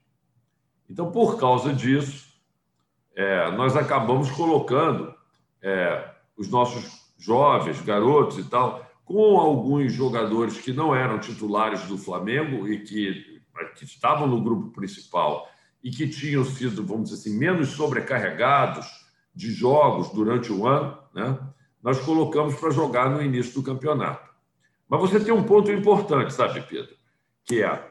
Então, 0.90 1.12
por 1.12 1.40
causa 1.40 1.72
disso, 1.72 2.28
é, 3.16 3.52
nós 3.52 3.78
acabamos 3.78 4.30
colocando 4.32 5.14
é, 5.62 6.11
os 6.42 6.50
nossos 6.50 7.14
jovens, 7.20 7.80
garotos 7.82 8.40
e 8.40 8.44
tal, 8.44 8.84
com 9.06 9.40
alguns 9.40 9.94
jogadores 9.94 10.58
que 10.58 10.74
não 10.74 10.96
eram 10.96 11.20
titulares 11.20 11.84
do 11.84 11.98
Flamengo 11.98 12.68
e 12.68 12.80
que, 12.80 13.42
que 13.78 13.86
estavam 13.86 14.28
no 14.28 14.42
grupo 14.42 14.72
principal 14.72 15.48
e 15.84 15.92
que 15.92 16.08
tinham 16.08 16.44
sido, 16.44 16.84
vamos 16.84 17.10
dizer 17.10 17.22
assim, 17.22 17.38
menos 17.38 17.70
sobrecarregados 17.70 18.88
de 19.36 19.52
jogos 19.52 20.10
durante 20.10 20.52
o 20.52 20.68
ano, 20.68 20.98
né? 21.14 21.40
nós 21.82 22.00
colocamos 22.00 22.56
para 22.56 22.72
jogar 22.72 23.10
no 23.10 23.22
início 23.22 23.54
do 23.54 23.64
campeonato. 23.64 24.30
Mas 24.90 25.00
você 25.00 25.20
tem 25.20 25.34
um 25.34 25.44
ponto 25.44 25.72
importante, 25.72 26.34
sabe, 26.34 26.62
Pedro? 26.62 26.96
Que 27.46 27.62
é 27.62 27.91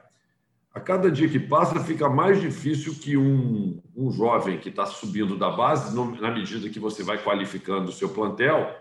a 0.72 0.78
cada 0.78 1.10
dia 1.10 1.28
que 1.28 1.40
passa 1.40 1.82
fica 1.82 2.08
mais 2.08 2.40
difícil 2.40 2.94
que 2.94 3.16
um, 3.16 3.82
um 3.96 4.10
jovem 4.10 4.58
que 4.58 4.68
está 4.68 4.86
subindo 4.86 5.36
da 5.36 5.50
base, 5.50 5.94
na 6.20 6.30
medida 6.30 6.68
que 6.68 6.78
você 6.78 7.02
vai 7.02 7.22
qualificando 7.22 7.88
o 7.88 7.92
seu 7.92 8.08
plantel, 8.10 8.72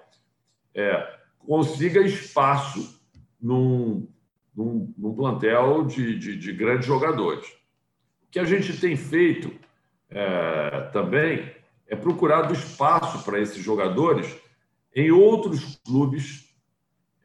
é, 0.73 1.17
consiga 1.39 1.99
espaço 2.01 3.01
num, 3.41 4.07
num, 4.55 4.93
num 4.95 5.15
plantel 5.15 5.83
de, 5.85 6.17
de, 6.19 6.37
de, 6.37 6.53
grandes 6.53 6.85
jogadores. 6.85 7.47
O 7.47 8.31
que 8.31 8.39
a 8.39 8.45
gente 8.45 8.79
tem 8.79 8.95
feito 8.95 9.51
é, 10.11 10.89
também 10.93 11.51
é 11.87 11.95
procurado 11.95 12.53
espaço 12.53 13.25
para 13.25 13.39
esses 13.39 13.63
jogadores 13.63 14.37
em 14.95 15.09
outros 15.09 15.79
clubes 15.83 16.55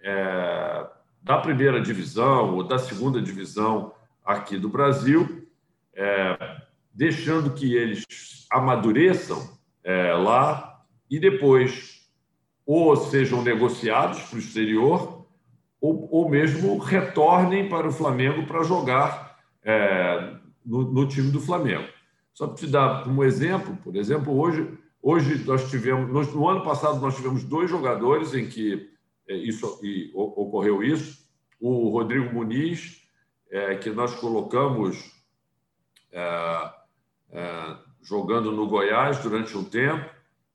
é, 0.00 0.86
da 1.22 1.38
primeira 1.38 1.82
divisão 1.82 2.54
ou 2.54 2.62
da 2.62 2.78
segunda 2.78 3.20
divisão 3.20 3.92
aqui 4.24 4.56
do 4.56 4.68
Brasil, 4.68 5.46
é, 5.94 6.56
deixando 6.92 7.52
que 7.52 7.74
eles 7.74 8.04
amadureçam 8.50 9.58
é, 9.82 10.12
lá 10.14 10.82
e 11.10 11.18
depois 11.18 12.08
ou 12.66 12.96
sejam 12.96 13.42
negociados 13.42 14.20
para 14.22 14.36
o 14.36 14.38
exterior 14.38 15.26
ou, 15.80 16.08
ou 16.10 16.28
mesmo 16.30 16.78
retornem 16.78 17.68
para 17.68 17.86
o 17.86 17.92
Flamengo 17.92 18.46
para 18.46 18.62
jogar 18.62 19.38
é, 19.62 20.34
no, 20.64 20.90
no, 20.90 21.06
time 21.06 21.30
do 21.30 21.40
Flamengo. 21.40 21.86
Só 22.32 22.46
para 22.46 22.56
te 22.56 22.66
dar 22.66 23.06
um 23.06 23.22
exemplo, 23.22 23.76
por 23.84 23.94
exemplo, 23.94 24.34
hoje, 24.38 24.66
hoje 25.02 25.44
nós 25.44 25.68
tivemos, 25.70 26.32
no 26.34 26.48
ano 26.48 26.62
passado 26.62 27.00
nós 27.00 27.16
tivemos 27.16 27.44
dois 27.44 27.68
jogadores 27.68 28.34
em 28.34 28.48
que 28.48 28.88
é, 29.28 29.36
isso 29.36 29.78
e, 29.82 30.10
ocorreu 30.14 30.82
isso, 30.82 31.22
o 31.60 31.90
Rodrigo 31.90 32.32
Muniz 32.32 33.03
é, 33.54 33.76
que 33.76 33.88
nós 33.90 34.12
colocamos 34.16 35.12
é, 36.10 36.70
é, 37.30 37.76
jogando 38.02 38.50
no 38.50 38.66
Goiás 38.66 39.18
durante 39.18 39.56
um 39.56 39.62
tempo 39.62 40.10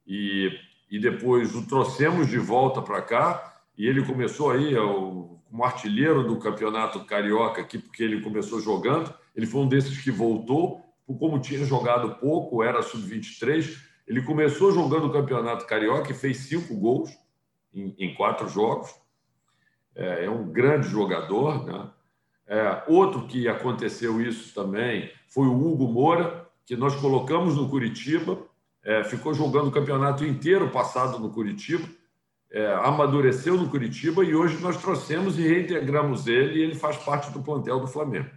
e, 0.05 0.51
e 0.91 0.99
depois 0.99 1.55
o 1.55 1.65
trouxemos 1.65 2.27
de 2.27 2.37
volta 2.37 2.81
para 2.81 3.01
cá 3.01 3.61
e 3.77 3.87
ele 3.87 4.05
começou 4.05 4.51
aí 4.51 4.75
é 4.75 4.81
como 4.81 5.63
artilheiro 5.63 6.27
do 6.27 6.37
campeonato 6.39 7.05
carioca 7.05 7.61
aqui 7.61 7.77
porque 7.77 8.03
ele 8.03 8.19
começou 8.19 8.59
jogando. 8.59 9.13
Ele 9.33 9.45
foi 9.45 9.61
um 9.61 9.69
desses 9.69 10.01
que 10.03 10.11
voltou 10.11 10.85
como 11.17 11.39
tinha 11.39 11.63
jogado 11.63 12.15
pouco 12.15 12.61
era 12.61 12.81
sub-23 12.81 13.77
ele 14.05 14.21
começou 14.23 14.73
jogando 14.73 15.07
o 15.07 15.13
campeonato 15.13 15.65
carioca 15.65 16.11
e 16.11 16.15
fez 16.15 16.37
cinco 16.39 16.75
gols 16.75 17.17
em, 17.73 17.95
em 17.97 18.13
quatro 18.13 18.49
jogos. 18.49 18.93
É, 19.95 20.25
é 20.25 20.29
um 20.29 20.51
grande 20.51 20.89
jogador 20.89 21.65
né? 21.65 21.89
É, 22.49 22.83
outro 22.87 23.27
que 23.27 23.47
aconteceu 23.47 24.19
isso 24.19 24.53
também 24.55 25.11
foi 25.27 25.45
o 25.45 25.53
Hugo 25.53 25.87
Moura, 25.87 26.49
que 26.65 26.75
nós 26.75 26.95
colocamos 26.95 27.55
no 27.55 27.69
Curitiba, 27.69 28.39
é, 28.83 29.03
ficou 29.03 29.35
jogando 29.35 29.67
o 29.67 29.71
campeonato 29.71 30.25
inteiro 30.25 30.69
passado 30.69 31.19
no 31.19 31.29
Curitiba, 31.29 31.87
é, 32.51 32.73
amadureceu 32.83 33.55
no 33.55 33.69
Curitiba 33.69 34.23
e 34.23 34.33
hoje 34.33 34.59
nós 34.61 34.77
trouxemos 34.77 35.37
e 35.37 35.43
reintegramos 35.43 36.25
ele 36.25 36.59
e 36.59 36.63
ele 36.63 36.73
faz 36.73 36.97
parte 36.97 37.31
do 37.31 37.43
plantel 37.43 37.79
do 37.79 37.87
Flamengo. 37.87 38.31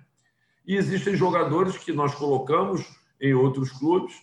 E 0.66 0.76
existem 0.76 1.16
jogadores 1.16 1.78
que 1.78 1.92
nós 1.92 2.14
colocamos 2.14 2.86
em 3.18 3.32
outros 3.32 3.70
clubes, 3.70 4.14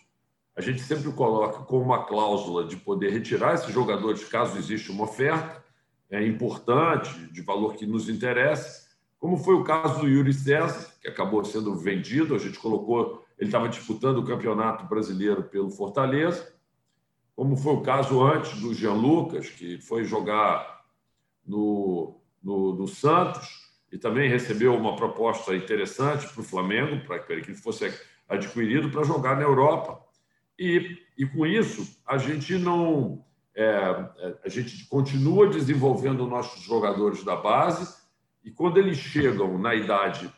a 0.56 0.62
gente 0.62 0.82
sempre 0.82 1.12
coloca 1.14 1.64
com 1.64 1.82
uma 1.82 2.06
cláusula 2.06 2.66
de 2.66 2.78
poder 2.78 3.12
retirar 3.12 3.56
esses 3.56 3.74
jogadores 3.74 4.24
caso 4.26 4.58
exista 4.58 4.92
uma 4.92 5.06
oferta 5.06 5.64
é 6.10 6.26
importante, 6.26 7.12
de 7.32 7.42
valor 7.42 7.76
que 7.76 7.86
nos 7.86 8.10
interessa, 8.10 8.89
como 9.20 9.38
foi 9.38 9.54
o 9.54 9.66
caso 9.66 10.00
do 10.00 10.08
Yuri 10.08 10.34
César, 10.34 10.94
que 11.02 11.08
acabou 11.08 11.44
sendo 11.44 11.76
vendido, 11.76 12.34
a 12.34 12.38
gente 12.40 12.58
colocou, 12.58 13.26
ele 13.38 13.50
estava 13.50 13.68
disputando 13.68 14.20
o 14.20 14.26
Campeonato 14.26 14.86
Brasileiro 14.86 15.44
pelo 15.44 15.70
Fortaleza. 15.70 16.54
como 17.36 17.56
foi 17.58 17.74
o 17.74 17.82
caso 17.82 18.22
antes 18.22 18.60
do 18.60 18.74
Jean 18.74 18.94
Lucas, 18.94 19.50
que 19.50 19.78
foi 19.80 20.06
jogar 20.06 20.86
no, 21.46 22.16
no, 22.42 22.76
no 22.76 22.88
Santos 22.88 23.70
e 23.92 23.98
também 23.98 24.30
recebeu 24.30 24.74
uma 24.76 24.96
proposta 24.96 25.56
interessante 25.56 26.28
para 26.28 26.42
o 26.42 26.44
Flamengo, 26.44 27.06
para 27.06 27.20
que 27.20 27.34
ele 27.34 27.54
fosse 27.56 27.94
adquirido 28.28 28.90
para 28.90 29.04
jogar 29.04 29.36
na 29.36 29.44
Europa. 29.44 30.02
E, 30.58 30.98
e 31.18 31.26
com 31.26 31.46
isso, 31.46 31.98
a 32.06 32.18
gente 32.18 32.58
não. 32.58 33.26
É, 33.56 34.38
a 34.46 34.48
gente 34.48 34.86
continua 34.88 35.48
desenvolvendo 35.48 36.28
nossos 36.28 36.62
jogadores 36.62 37.24
da 37.24 37.36
base 37.36 37.99
e 38.44 38.52
quando 38.52 38.78
eles 38.78 38.98
chegam 38.98 39.58
na 39.58 39.76
idade 39.76 40.32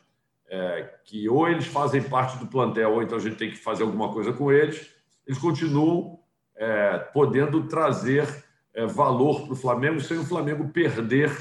é, 0.50 0.96
que 1.06 1.30
ou 1.30 1.48
eles 1.48 1.66
fazem 1.66 2.02
parte 2.02 2.38
do 2.38 2.48
plantel 2.48 2.94
ou 2.94 3.04
então 3.04 3.18
a 3.18 3.22
gente 3.22 3.38
tem 3.38 3.52
que 3.52 3.58
fazer 3.58 3.84
alguma 3.84 4.12
coisa 4.12 4.34
com 4.34 4.52
eles, 4.52 4.90
eles 5.26 5.40
continuam 5.40 6.20
é, 6.56 6.98
podendo 6.98 7.68
trazer 7.68 8.44
é, 8.74 8.86
valor 8.86 9.44
para 9.44 9.54
o 9.54 9.56
Flamengo 9.56 10.00
sem 10.00 10.18
o 10.18 10.26
Flamengo 10.26 10.70
perder 10.70 11.32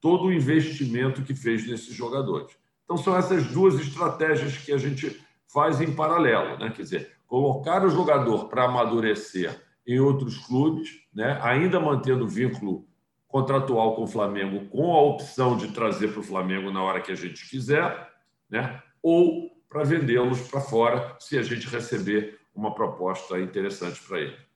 todo 0.00 0.26
o 0.26 0.32
investimento 0.32 1.22
que 1.22 1.34
fez 1.34 1.66
nesses 1.66 1.94
jogadores. 1.94 2.56
Então, 2.84 2.96
são 2.96 3.16
essas 3.16 3.46
duas 3.46 3.78
estratégias 3.78 4.56
que 4.56 4.72
a 4.72 4.78
gente 4.78 5.20
faz 5.46 5.80
em 5.80 5.94
paralelo, 5.94 6.58
né? 6.58 6.72
quer 6.74 6.82
dizer, 6.82 7.12
colocar 7.26 7.84
o 7.84 7.90
jogador 7.90 8.48
para 8.48 8.64
amadurecer 8.64 9.60
em 9.86 10.00
outros 10.00 10.38
clubes, 10.38 11.02
né? 11.14 11.38
ainda 11.42 11.78
mantendo 11.78 12.26
vínculo 12.26 12.86
contratual 13.30 13.94
com 13.94 14.02
o 14.02 14.06
Flamengo, 14.06 14.68
com 14.68 14.92
a 14.92 15.00
opção 15.00 15.56
de 15.56 15.72
trazer 15.72 16.08
para 16.08 16.20
o 16.20 16.24
Flamengo 16.24 16.70
na 16.70 16.82
hora 16.82 17.00
que 17.00 17.12
a 17.12 17.16
gente 17.16 17.48
quiser, 17.48 18.10
né? 18.48 18.82
ou 19.02 19.50
para 19.68 19.84
vendê-los 19.84 20.48
para 20.48 20.60
fora, 20.60 21.16
se 21.20 21.38
a 21.38 21.42
gente 21.42 21.68
receber 21.68 22.40
uma 22.54 22.74
proposta 22.74 23.40
interessante 23.40 24.00
para 24.02 24.20
ele 24.20 24.50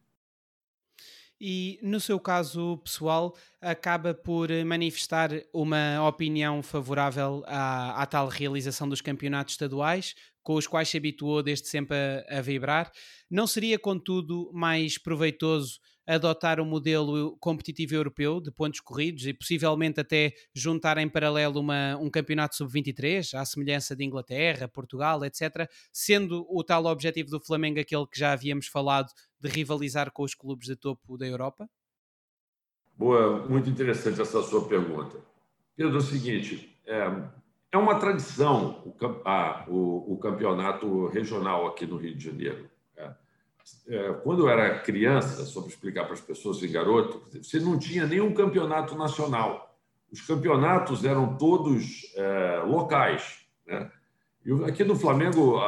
e, 1.47 1.79
no 1.83 2.01
seu 2.01 2.19
caso 2.19 2.79
pessoal, 2.79 3.37
acaba 3.61 4.15
por 4.15 4.49
manifestar 4.65 5.31
uma 5.53 6.07
opinião 6.09 6.63
favorável 6.63 7.43
à, 7.47 8.03
à 8.03 8.07
tal 8.07 8.29
realização 8.29 8.89
dos 8.89 9.03
campeonatos 9.03 9.53
estaduais, 9.53 10.15
com 10.43 10.55
os 10.55 10.67
quais 10.67 10.89
se 10.89 10.97
habituou 10.97 11.43
desde 11.43 11.69
sempre 11.69 11.97
a, 11.97 12.39
a 12.39 12.41
vibrar. 12.41 12.91
Não 13.35 13.49
seria, 13.49 13.81
contudo, 13.81 14.49
mais 14.53 14.97
proveitoso 14.97 15.81
adotar 16.07 16.61
um 16.61 16.65
modelo 16.65 17.37
competitivo 17.39 17.93
europeu 17.93 18.41
de 18.41 18.53
pontos 18.53 18.79
corridos 18.79 19.27
e 19.27 19.35
possivelmente 19.35 19.99
até 19.99 20.33
juntar 20.55 20.99
em 20.99 21.09
paralelo 21.09 21.59
uma, 21.59 21.97
um 21.97 22.09
campeonato 22.09 22.55
sub-23, 22.55 23.35
à 23.37 23.45
semelhança 23.45 23.97
de 23.97 24.05
Inglaterra, 24.05 24.69
Portugal, 24.69 25.25
etc., 25.25 25.69
sendo 25.93 26.47
o 26.49 26.63
tal 26.63 26.85
objetivo 26.85 27.29
do 27.29 27.41
Flamengo 27.41 27.81
aquele 27.81 28.07
que 28.07 28.21
já 28.21 28.31
havíamos 28.31 28.69
falado 28.69 29.11
de 29.41 29.49
rivalizar 29.49 30.13
com 30.13 30.23
os 30.23 30.37
clubes 30.37 30.69
de 30.69 30.77
topo 30.77 31.19
da 31.19 31.27
Europa? 31.27 31.69
Boa, 32.97 33.49
muito 33.49 33.69
interessante 33.69 34.21
essa 34.21 34.45
sua 34.45 34.69
pergunta. 34.69 35.19
Pedro, 35.75 35.95
é 35.95 35.99
o 35.99 36.01
seguinte, 36.01 36.79
é, 36.87 37.11
é 37.73 37.77
uma 37.77 37.99
tradição 37.99 38.81
o, 38.87 39.29
a, 39.29 39.65
o, 39.67 40.13
o 40.13 40.19
campeonato 40.19 41.09
regional 41.09 41.67
aqui 41.67 41.85
no 41.85 41.97
Rio 41.97 42.15
de 42.15 42.25
Janeiro. 42.25 42.73
É, 43.89 44.13
quando 44.23 44.45
eu 44.45 44.49
era 44.49 44.79
criança, 44.81 45.45
só 45.45 45.61
para 45.61 45.71
explicar 45.71 46.05
para 46.05 46.15
as 46.15 46.21
pessoas 46.21 46.63
e 46.63 46.69
garoto, 46.69 47.23
você 47.43 47.59
não 47.59 47.79
tinha 47.79 48.07
nenhum 48.07 48.33
campeonato 48.33 48.95
nacional. 48.95 49.75
Os 50.13 50.21
campeonatos 50.21 51.05
eram 51.05 51.37
todos 51.37 52.13
é, 52.15 52.63
locais. 52.67 53.41
Né? 53.67 53.91
E 54.45 54.53
aqui 54.65 54.85
no 54.85 54.95
Flamengo, 54.95 55.59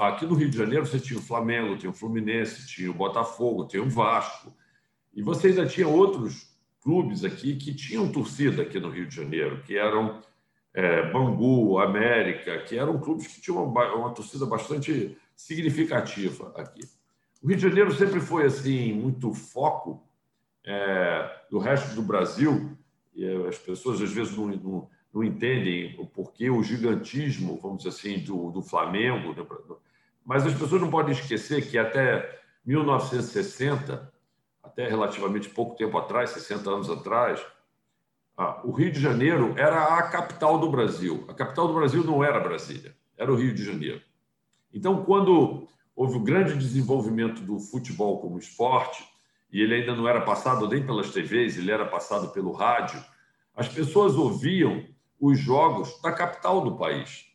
aqui 0.00 0.24
no 0.24 0.34
Rio 0.34 0.48
de 0.48 0.56
Janeiro, 0.56 0.86
você 0.86 0.98
tinha 0.98 1.18
o 1.18 1.22
Flamengo, 1.22 1.76
tinha 1.76 1.90
o 1.90 1.94
Fluminense, 1.94 2.66
tinha 2.66 2.90
o 2.90 2.94
Botafogo, 2.94 3.66
tinha 3.66 3.82
o 3.82 3.90
Vasco. 3.90 4.52
E 5.14 5.22
você 5.22 5.48
ainda 5.48 5.66
tinha 5.66 5.86
outros 5.86 6.54
clubes 6.80 7.24
aqui 7.24 7.56
que 7.56 7.74
tinham 7.74 8.10
torcida 8.10 8.62
aqui 8.62 8.80
no 8.80 8.90
Rio 8.90 9.06
de 9.06 9.14
Janeiro, 9.14 9.62
que 9.62 9.76
eram 9.76 10.22
é, 10.72 11.10
Bangu, 11.12 11.78
América, 11.78 12.58
que 12.62 12.78
eram 12.78 12.98
clubes 12.98 13.26
que 13.26 13.40
tinham 13.40 13.62
uma, 13.62 13.94
uma 13.94 14.10
torcida 14.14 14.44
bastante 14.44 15.16
significativa 15.36 16.52
aqui. 16.56 16.80
O 17.44 17.46
Rio 17.46 17.56
de 17.56 17.62
Janeiro 17.62 17.92
sempre 17.92 18.20
foi 18.20 18.46
assim 18.46 18.94
muito 18.94 19.34
foco 19.34 20.02
é, 20.64 21.42
do 21.50 21.58
resto 21.58 21.94
do 21.94 22.00
Brasil 22.00 22.74
as 23.46 23.58
pessoas 23.58 24.00
às 24.00 24.10
vezes 24.10 24.36
não, 24.36 24.46
não, 24.46 24.88
não, 25.12 25.22
entendem 25.22 25.94
o 25.98 26.06
porquê 26.06 26.50
o 26.50 26.62
gigantismo, 26.62 27.58
vamos 27.62 27.84
dizer 27.84 27.90
assim, 27.90 28.18
do, 28.24 28.50
do 28.50 28.62
Flamengo. 28.62 29.34
Mas 30.24 30.46
as 30.46 30.54
pessoas 30.54 30.80
não 30.80 30.90
podem 30.90 31.12
esquecer 31.12 31.68
que 31.68 31.78
até 31.78 32.40
1960, 32.64 34.12
até 34.62 34.88
relativamente 34.88 35.48
pouco 35.50 35.76
tempo 35.76 35.96
atrás, 35.98 36.30
60 36.30 36.68
anos 36.70 36.90
atrás, 36.90 37.44
ah, 38.36 38.60
o 38.64 38.72
Rio 38.72 38.90
de 38.90 39.00
Janeiro 39.00 39.54
era 39.56 39.98
a 39.98 40.02
capital 40.10 40.58
do 40.58 40.70
Brasil. 40.70 41.24
A 41.28 41.34
capital 41.34 41.68
do 41.68 41.74
Brasil 41.74 42.02
não 42.02 42.24
era 42.24 42.40
Brasília, 42.40 42.96
era 43.16 43.30
o 43.30 43.36
Rio 43.36 43.54
de 43.54 43.64
Janeiro. 43.64 44.02
Então, 44.72 45.04
quando 45.04 45.68
houve 45.94 46.18
um 46.18 46.24
grande 46.24 46.56
desenvolvimento 46.56 47.40
do 47.42 47.58
futebol 47.58 48.20
como 48.20 48.38
esporte, 48.38 49.04
e 49.50 49.60
ele 49.60 49.74
ainda 49.74 49.94
não 49.94 50.08
era 50.08 50.20
passado 50.20 50.68
nem 50.68 50.84
pelas 50.84 51.10
TVs, 51.10 51.56
ele 51.56 51.70
era 51.70 51.86
passado 51.86 52.32
pelo 52.32 52.52
rádio. 52.52 53.02
As 53.54 53.68
pessoas 53.68 54.16
ouviam 54.16 54.84
os 55.20 55.38
jogos 55.38 56.00
da 56.02 56.12
capital 56.12 56.60
do 56.60 56.76
país. 56.76 57.26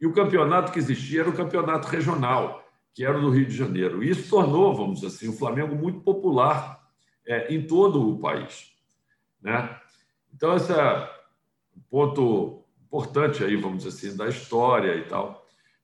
E 0.00 0.06
o 0.06 0.12
campeonato 0.12 0.72
que 0.72 0.78
existia 0.78 1.20
era 1.20 1.30
o 1.30 1.36
campeonato 1.36 1.88
regional, 1.88 2.64
que 2.94 3.04
era 3.04 3.18
o 3.18 3.20
do 3.20 3.30
Rio 3.30 3.46
de 3.46 3.56
Janeiro. 3.56 4.02
E 4.02 4.10
isso 4.10 4.30
tornou, 4.30 4.74
vamos 4.74 5.00
dizer 5.00 5.08
assim, 5.08 5.28
o 5.28 5.36
Flamengo 5.36 5.74
muito 5.74 6.00
popular 6.00 6.80
é, 7.26 7.52
em 7.52 7.66
todo 7.66 8.10
o 8.10 8.18
país. 8.18 8.72
Né? 9.42 9.76
Então, 10.32 10.54
esse 10.54 10.72
é 10.72 11.10
um 11.76 11.80
ponto 11.90 12.64
importante 12.86 13.44
aí, 13.44 13.56
vamos 13.56 13.84
dizer 13.84 14.08
assim, 14.08 14.16
da 14.16 14.28
história 14.28 14.94
e 14.94 15.04
tal. 15.04 15.39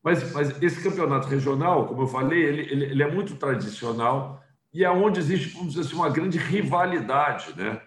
Mas, 0.06 0.32
mas 0.32 0.62
esse 0.62 0.80
campeonato 0.80 1.26
regional, 1.26 1.88
como 1.88 2.02
eu 2.02 2.06
falei, 2.06 2.40
ele, 2.40 2.62
ele, 2.70 2.84
ele 2.84 3.02
é 3.02 3.10
muito 3.10 3.34
tradicional 3.34 4.40
e 4.72 4.84
é 4.84 4.88
onde 4.88 5.18
existe, 5.18 5.48
vamos 5.48 5.74
dizer 5.74 5.84
assim, 5.84 5.96
uma 5.96 6.08
grande 6.08 6.38
rivalidade, 6.38 7.52
né? 7.56 7.82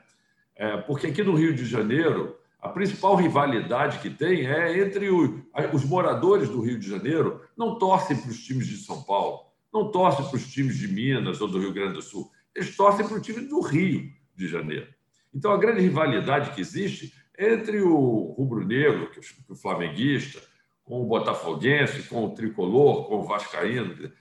É, 0.54 0.76
porque 0.76 1.08
aqui 1.08 1.24
no 1.24 1.34
Rio 1.34 1.56
de 1.56 1.64
Janeiro, 1.64 2.36
a 2.62 2.68
principal 2.68 3.16
rivalidade 3.16 4.00
que 4.00 4.10
tem 4.10 4.46
é 4.46 4.82
entre 4.82 5.10
o, 5.10 5.46
os 5.72 5.86
moradores 5.86 6.50
do 6.50 6.60
Rio 6.60 6.78
de 6.78 6.90
Janeiro 6.90 7.40
não 7.56 7.80
torcem 7.80 8.18
para 8.18 8.32
os 8.32 8.44
times 8.44 8.68
de 8.68 8.76
São 8.76 9.02
Paulo, 9.02 9.46
não 9.74 9.90
torcem 9.90 10.26
para 10.26 10.36
os 10.36 10.52
times 10.52 10.78
de 10.78 10.90
Minas 10.90 11.40
ou 11.40 11.48
do 11.48 11.58
Rio 11.58 11.72
Grande 11.72 11.94
do 11.94 12.02
Sul, 12.02 12.30
eles 12.54 12.76
torcem 12.76 13.08
para 13.08 13.16
o 13.16 13.22
time 13.22 13.48
do 13.48 13.62
Rio 13.62 14.12
de 14.36 14.46
Janeiro. 14.46 14.90
Então, 15.34 15.54
a 15.54 15.58
grande 15.58 15.80
rivalidade 15.80 16.52
que 16.52 16.60
existe 16.60 17.14
é 17.38 17.54
entre 17.54 17.82
o 17.82 18.34
rubro-negro, 18.38 19.10
que 19.10 19.20
é 19.20 19.24
o 19.48 19.56
flamenguista, 19.56 20.49
com 20.90 21.03
o 21.03 21.06
Botafoguense, 21.06 22.10
com 22.10 22.26
o 22.26 22.32
Tricolor, 22.32 23.07
com 23.07 23.20
o 23.20 23.24
Vascaíno. 23.24 24.11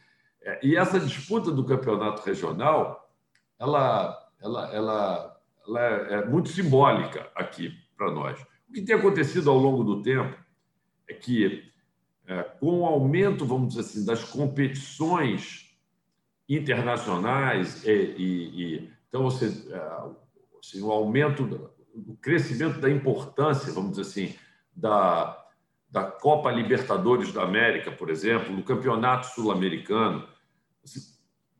É, 0.43 0.61
e 0.63 0.77
essa 0.77 1.01
disputa 1.01 1.51
do 1.51 1.65
campeonato 1.65 2.21
regional, 2.21 3.11
ela, 3.59 4.31
ela, 4.39 4.75
ela, 4.75 5.41
ela 5.67 5.81
é, 5.81 6.15
é 6.17 6.27
muito 6.27 6.51
simbólica 6.51 7.27
aqui 7.35 7.73
para 7.97 8.11
nós. 8.11 8.39
O 8.69 8.75
que 8.75 8.83
tem 8.83 8.95
acontecido 8.95 9.49
ao 9.49 9.57
longo 9.57 9.83
do 9.83 10.03
tempo 10.03 10.37
é 11.09 11.15
que, 11.15 11.73
é, 12.27 12.43
com 12.43 12.81
o 12.81 12.85
aumento, 12.85 13.47
vamos 13.47 13.69
dizer 13.69 13.81
assim, 13.81 14.05
das 14.05 14.23
competições 14.23 15.75
internacionais 16.47 17.83
e, 17.87 17.91
e, 17.91 18.63
e 18.63 18.93
então 19.09 19.23
você 19.23 19.47
assim, 20.63 20.83
o 20.83 20.93
aumento 20.93 21.47
do 21.95 22.15
crescimento 22.21 22.79
da 22.79 22.91
importância, 22.91 23.73
vamos 23.73 23.93
dizer 23.93 24.03
assim, 24.03 24.35
da 24.77 25.48
da 25.91 26.05
Copa 26.05 26.51
Libertadores 26.51 27.33
da 27.33 27.43
América, 27.43 27.91
por 27.91 28.11
exemplo, 28.11 28.55
no 28.55 28.63
Campeonato 28.63 29.29
Sul-Americano. 29.29 30.27
Assim, 30.85 31.01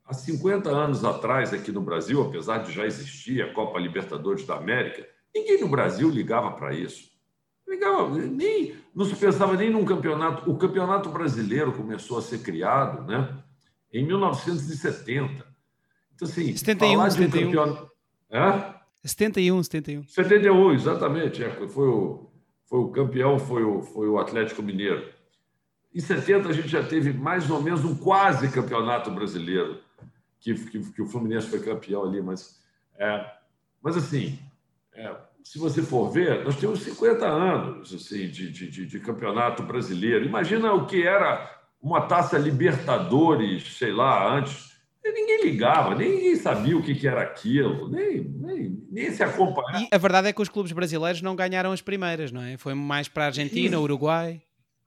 há 0.05 0.13
50 0.13 0.69
anos 0.69 1.03
atrás, 1.03 1.53
aqui 1.53 1.71
no 1.71 1.81
Brasil, 1.81 2.21
apesar 2.21 2.59
de 2.59 2.71
já 2.71 2.85
existir 2.85 3.41
a 3.41 3.53
Copa 3.53 3.79
Libertadores 3.79 4.45
da 4.45 4.55
América, 4.55 5.07
ninguém 5.33 5.59
no 5.59 5.67
Brasil 5.67 6.09
ligava 6.09 6.51
para 6.51 6.73
isso. 6.73 7.09
Ligava, 7.67 8.09
nem, 8.17 8.75
não 8.95 9.05
se 9.05 9.15
pensava 9.15 9.55
nem 9.55 9.69
num 9.69 9.85
campeonato. 9.85 10.49
O 10.49 10.57
campeonato 10.57 11.09
brasileiro 11.09 11.71
começou 11.71 12.17
a 12.17 12.21
ser 12.21 12.39
criado 12.39 13.05
né, 13.07 13.35
em 13.91 14.05
1970. 14.05 15.45
Então, 16.15 16.27
assim, 16.27 16.55
71, 16.55 16.91
falar 16.93 17.07
de 17.07 17.13
71. 17.15 17.41
um 17.41 17.51
campeonato. 17.51 17.91
É? 18.31 18.79
71, 19.03 19.63
71. 19.63 20.07
71, 20.07 20.73
exatamente. 20.73 21.43
É, 21.43 21.67
foi 21.67 21.87
o, 21.87 22.28
foi 22.69 22.79
o 22.79 22.89
campeão, 22.89 23.39
foi 23.39 23.63
o, 23.63 23.81
foi 23.81 24.07
o 24.07 24.19
Atlético 24.19 24.61
Mineiro. 24.61 25.11
Em 25.93 25.99
70, 25.99 26.49
a 26.49 26.53
gente 26.53 26.67
já 26.67 26.83
teve 26.83 27.11
mais 27.11 27.49
ou 27.49 27.61
menos 27.61 27.83
um 27.83 27.95
quase 27.95 28.47
campeonato 28.49 29.09
brasileiro, 29.09 29.81
que, 30.39 30.53
que, 30.53 30.79
que 30.79 31.01
o 31.01 31.07
Fluminense 31.07 31.47
foi 31.47 31.59
campeão 31.59 32.03
ali, 32.03 32.21
mas, 32.21 32.63
é, 32.97 33.25
mas 33.81 33.97
assim, 33.97 34.37
é, 34.93 35.15
se 35.43 35.57
você 35.57 35.81
for 35.81 36.11
ver, 36.11 36.43
nós 36.45 36.57
temos 36.57 36.83
50 36.83 37.25
anos 37.25 37.91
assim, 37.91 38.29
de, 38.29 38.51
de, 38.51 38.85
de, 38.85 38.99
campeonato 38.99 39.63
brasileiro. 39.63 40.23
Imagina 40.23 40.71
o 40.73 40.85
que 40.85 41.01
era 41.01 41.59
uma 41.81 42.01
taça 42.01 42.37
Libertadores, 42.37 43.77
sei 43.77 43.91
lá, 43.91 44.31
antes. 44.31 44.68
Ligava, 45.43 45.95
ninguém 45.95 46.35
sabia 46.35 46.77
o 46.77 46.81
que, 46.81 46.95
que 46.95 47.07
era 47.07 47.21
aquilo, 47.21 47.89
nem, 47.89 48.21
nem, 48.21 48.83
nem 48.89 49.11
se 49.11 49.23
acompanhava. 49.23 49.83
E 49.83 49.87
a 49.91 49.97
verdade 49.97 50.27
é 50.27 50.33
que 50.33 50.41
os 50.41 50.49
clubes 50.49 50.71
brasileiros 50.71 51.21
não 51.21 51.35
ganharam 51.35 51.71
as 51.71 51.81
primeiras, 51.81 52.31
não 52.31 52.41
é? 52.41 52.57
Foi 52.57 52.73
mais 52.73 53.07
para 53.07 53.23
a 53.23 53.27
Argentina, 53.27 53.75
isso. 53.75 53.83
Uruguai. 53.83 54.41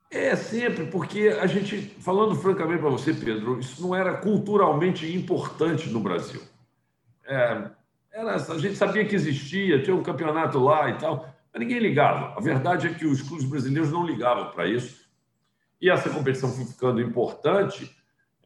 É, 0.09 0.35
sempre, 0.35 0.85
porque 0.85 1.35
a 1.41 1.47
gente, 1.47 1.77
falando 1.99 2.35
francamente 2.35 2.79
para 2.79 2.89
você, 2.89 3.13
Pedro, 3.13 3.59
isso 3.59 3.81
não 3.81 3.95
era 3.95 4.15
culturalmente 4.17 5.11
importante 5.11 5.89
no 5.89 5.99
Brasil. 5.99 6.41
É, 7.25 7.69
era, 8.11 8.35
a 8.35 8.57
gente 8.59 8.75
sabia 8.75 9.03
que 9.05 9.15
existia, 9.15 9.81
tinha 9.81 9.95
um 9.95 10.03
campeonato 10.03 10.59
lá 10.59 10.87
e 10.89 10.97
tal, 10.99 11.27
mas 11.51 11.59
ninguém 11.59 11.79
ligava. 11.79 12.37
A 12.37 12.39
verdade 12.39 12.87
é 12.87 12.93
que 12.93 13.05
os 13.05 13.23
clubes 13.23 13.45
brasileiros 13.45 13.91
não 13.91 14.05
ligavam 14.05 14.51
para 14.51 14.67
isso. 14.67 15.03
E 15.81 15.89
essa 15.89 16.09
competição 16.11 16.49
foi 16.49 16.65
ficando 16.65 17.01
importante 17.01 17.91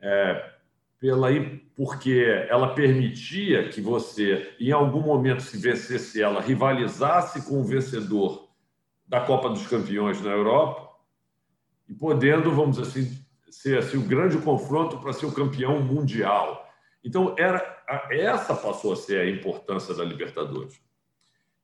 é, 0.02 0.52
pela, 1.00 1.28
porque 1.76 2.26
ela 2.50 2.74
permitia 2.74 3.70
que 3.70 3.80
você, 3.80 4.56
em 4.60 4.72
algum 4.72 5.02
momento, 5.02 5.44
se 5.44 5.58
vencesse 5.58 6.22
ela, 6.22 6.42
rivalizasse 6.42 7.48
com 7.48 7.60
o 7.60 7.64
vencedor 7.64 8.48
da 9.08 9.22
Copa 9.22 9.50
dos 9.50 9.66
Campeões 9.68 10.22
na 10.22 10.32
Europa 10.32 10.90
e 11.88 11.94
podendo, 11.94 12.52
vamos 12.52 12.80
assim, 12.80 13.18
ser 13.50 13.78
assim, 13.78 13.98
o 13.98 14.08
grande 14.08 14.38
confronto 14.40 14.98
para 14.98 15.14
ser 15.14 15.26
o 15.26 15.32
campeão 15.32 15.82
mundial. 15.82 16.68
Então, 17.04 17.36
era 17.38 17.78
essa 18.10 18.54
passou 18.56 18.94
a 18.94 18.96
ser 18.96 19.22
a 19.22 19.30
importância 19.30 19.94
da 19.94 20.04
Libertadores. 20.04 20.82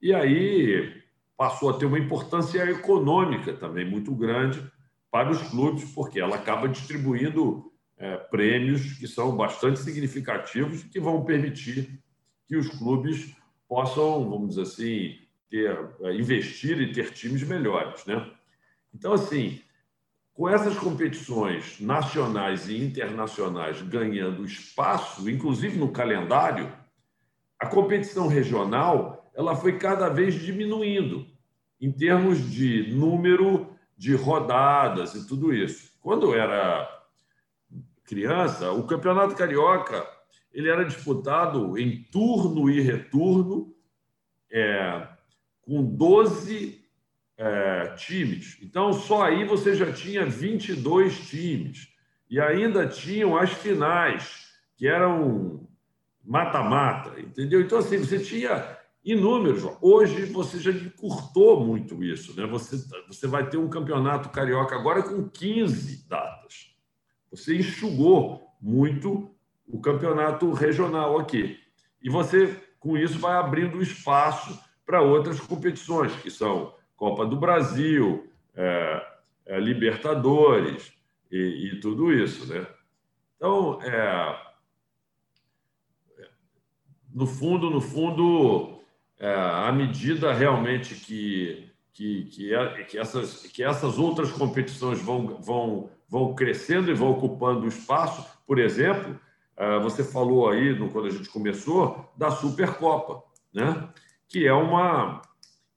E 0.01 0.13
aí 0.13 1.01
passou 1.35 1.69
a 1.69 1.73
ter 1.73 1.85
uma 1.85 1.99
importância 1.99 2.63
econômica 2.69 3.51
também 3.53 3.89
muito 3.89 4.13
grande 4.13 4.63
para 5.11 5.29
os 5.29 5.41
clubes, 5.49 5.83
porque 5.93 6.19
ela 6.19 6.35
acaba 6.35 6.67
distribuindo 6.67 7.72
é, 8.03 8.17
prêmios 8.17 8.97
que 8.99 9.07
são 9.07 9.33
bastante 9.33 9.79
significativos 9.79 10.83
que 10.83 10.99
vão 10.99 11.23
permitir 11.23 12.03
que 12.45 12.57
os 12.57 12.67
clubes 12.67 13.33
possam, 13.65 14.29
vamos 14.29 14.49
dizer 14.49 14.63
assim, 14.63 15.19
ter, 15.49 15.79
é, 16.01 16.13
investir 16.13 16.81
e 16.81 16.91
ter 16.91 17.13
times 17.13 17.43
melhores. 17.43 18.05
Né? 18.05 18.29
Então, 18.93 19.13
assim, 19.13 19.61
com 20.33 20.49
essas 20.49 20.77
competições 20.77 21.79
nacionais 21.79 22.67
e 22.67 22.77
internacionais 22.77 23.81
ganhando 23.81 24.43
espaço, 24.43 25.29
inclusive 25.29 25.77
no 25.77 25.89
calendário, 25.89 26.73
a 27.57 27.67
competição 27.67 28.27
regional 28.27 29.31
ela 29.33 29.55
foi 29.55 29.79
cada 29.79 30.09
vez 30.09 30.35
diminuindo 30.35 31.25
em 31.79 31.89
termos 31.89 32.51
de 32.51 32.93
número 32.93 33.73
de 33.97 34.13
rodadas 34.13 35.15
e 35.15 35.25
tudo 35.25 35.53
isso. 35.53 35.93
Quando 36.01 36.33
era 36.33 36.92
criança, 38.03 38.71
o 38.71 38.85
Campeonato 38.85 39.35
Carioca 39.35 40.07
ele 40.53 40.69
era 40.69 40.85
disputado 40.85 41.77
em 41.77 42.03
turno 42.11 42.69
e 42.69 42.79
retorno 42.79 43.73
é, 44.51 45.07
com 45.61 45.83
12 45.83 46.83
é, 47.37 47.95
times. 47.95 48.59
Então, 48.61 48.93
só 48.93 49.23
aí 49.23 49.43
você 49.45 49.73
já 49.75 49.91
tinha 49.91 50.25
22 50.25 51.27
times. 51.27 51.87
E 52.29 52.39
ainda 52.39 52.87
tinham 52.87 53.35
as 53.35 53.51
finais, 53.51 54.47
que 54.75 54.87
eram 54.87 55.67
mata-mata, 56.23 57.19
entendeu? 57.19 57.61
Então, 57.61 57.79
assim, 57.79 57.97
você 57.97 58.19
tinha 58.19 58.77
inúmeros. 59.03 59.63
Hoje 59.81 60.25
você 60.25 60.59
já 60.59 60.71
encurtou 60.71 61.65
muito 61.65 62.03
isso, 62.03 62.35
né? 62.39 62.45
Você, 62.47 62.77
você 63.07 63.27
vai 63.27 63.49
ter 63.49 63.57
um 63.57 63.69
campeonato 63.69 64.29
carioca 64.29 64.75
agora 64.75 65.03
com 65.03 65.27
15 65.27 66.07
datas. 66.07 66.32
Você 67.33 67.57
enxugou 67.57 68.47
muito 68.61 69.33
o 69.67 69.81
campeonato 69.81 70.51
regional 70.51 71.17
aqui. 71.17 71.59
E 71.99 72.07
você, 72.07 72.55
com 72.79 72.95
isso, 72.95 73.17
vai 73.17 73.33
abrindo 73.33 73.81
espaço 73.81 74.59
para 74.85 75.01
outras 75.01 75.39
competições, 75.39 76.13
que 76.17 76.29
são 76.29 76.75
Copa 76.95 77.25
do 77.25 77.35
Brasil, 77.35 78.31
é, 78.55 79.07
é, 79.47 79.59
Libertadores 79.59 80.93
e, 81.31 81.71
e, 81.71 81.79
tudo 81.79 82.13
isso. 82.13 82.53
Né? 82.53 82.67
Então, 83.35 83.81
é, 83.81 84.39
no 87.11 87.25
fundo, 87.25 87.71
no 87.71 87.81
fundo, 87.81 88.79
é, 89.17 89.33
à 89.33 89.71
medida 89.71 90.31
realmente 90.31 90.93
que, 90.93 91.67
que, 91.93 92.25
que, 92.25 92.53
é, 92.53 92.83
que, 92.83 92.97
essas, 92.97 93.43
que 93.43 93.63
essas 93.63 93.99
outras 93.99 94.31
competições 94.31 95.01
vão, 95.01 95.39
vão, 95.39 95.89
vão 96.09 96.33
crescendo 96.33 96.89
e 96.89 96.93
vão 96.93 97.11
ocupando 97.11 97.67
espaço, 97.67 98.25
por 98.47 98.59
exemplo, 98.59 99.19
é, 99.55 99.79
você 99.79 100.03
falou 100.03 100.49
aí, 100.49 100.75
quando 100.89 101.07
a 101.07 101.11
gente 101.11 101.29
começou, 101.29 102.11
da 102.17 102.31
Supercopa, 102.31 103.23
né? 103.53 103.89
que 104.27 104.47
é 104.47 104.53
uma 104.53 105.21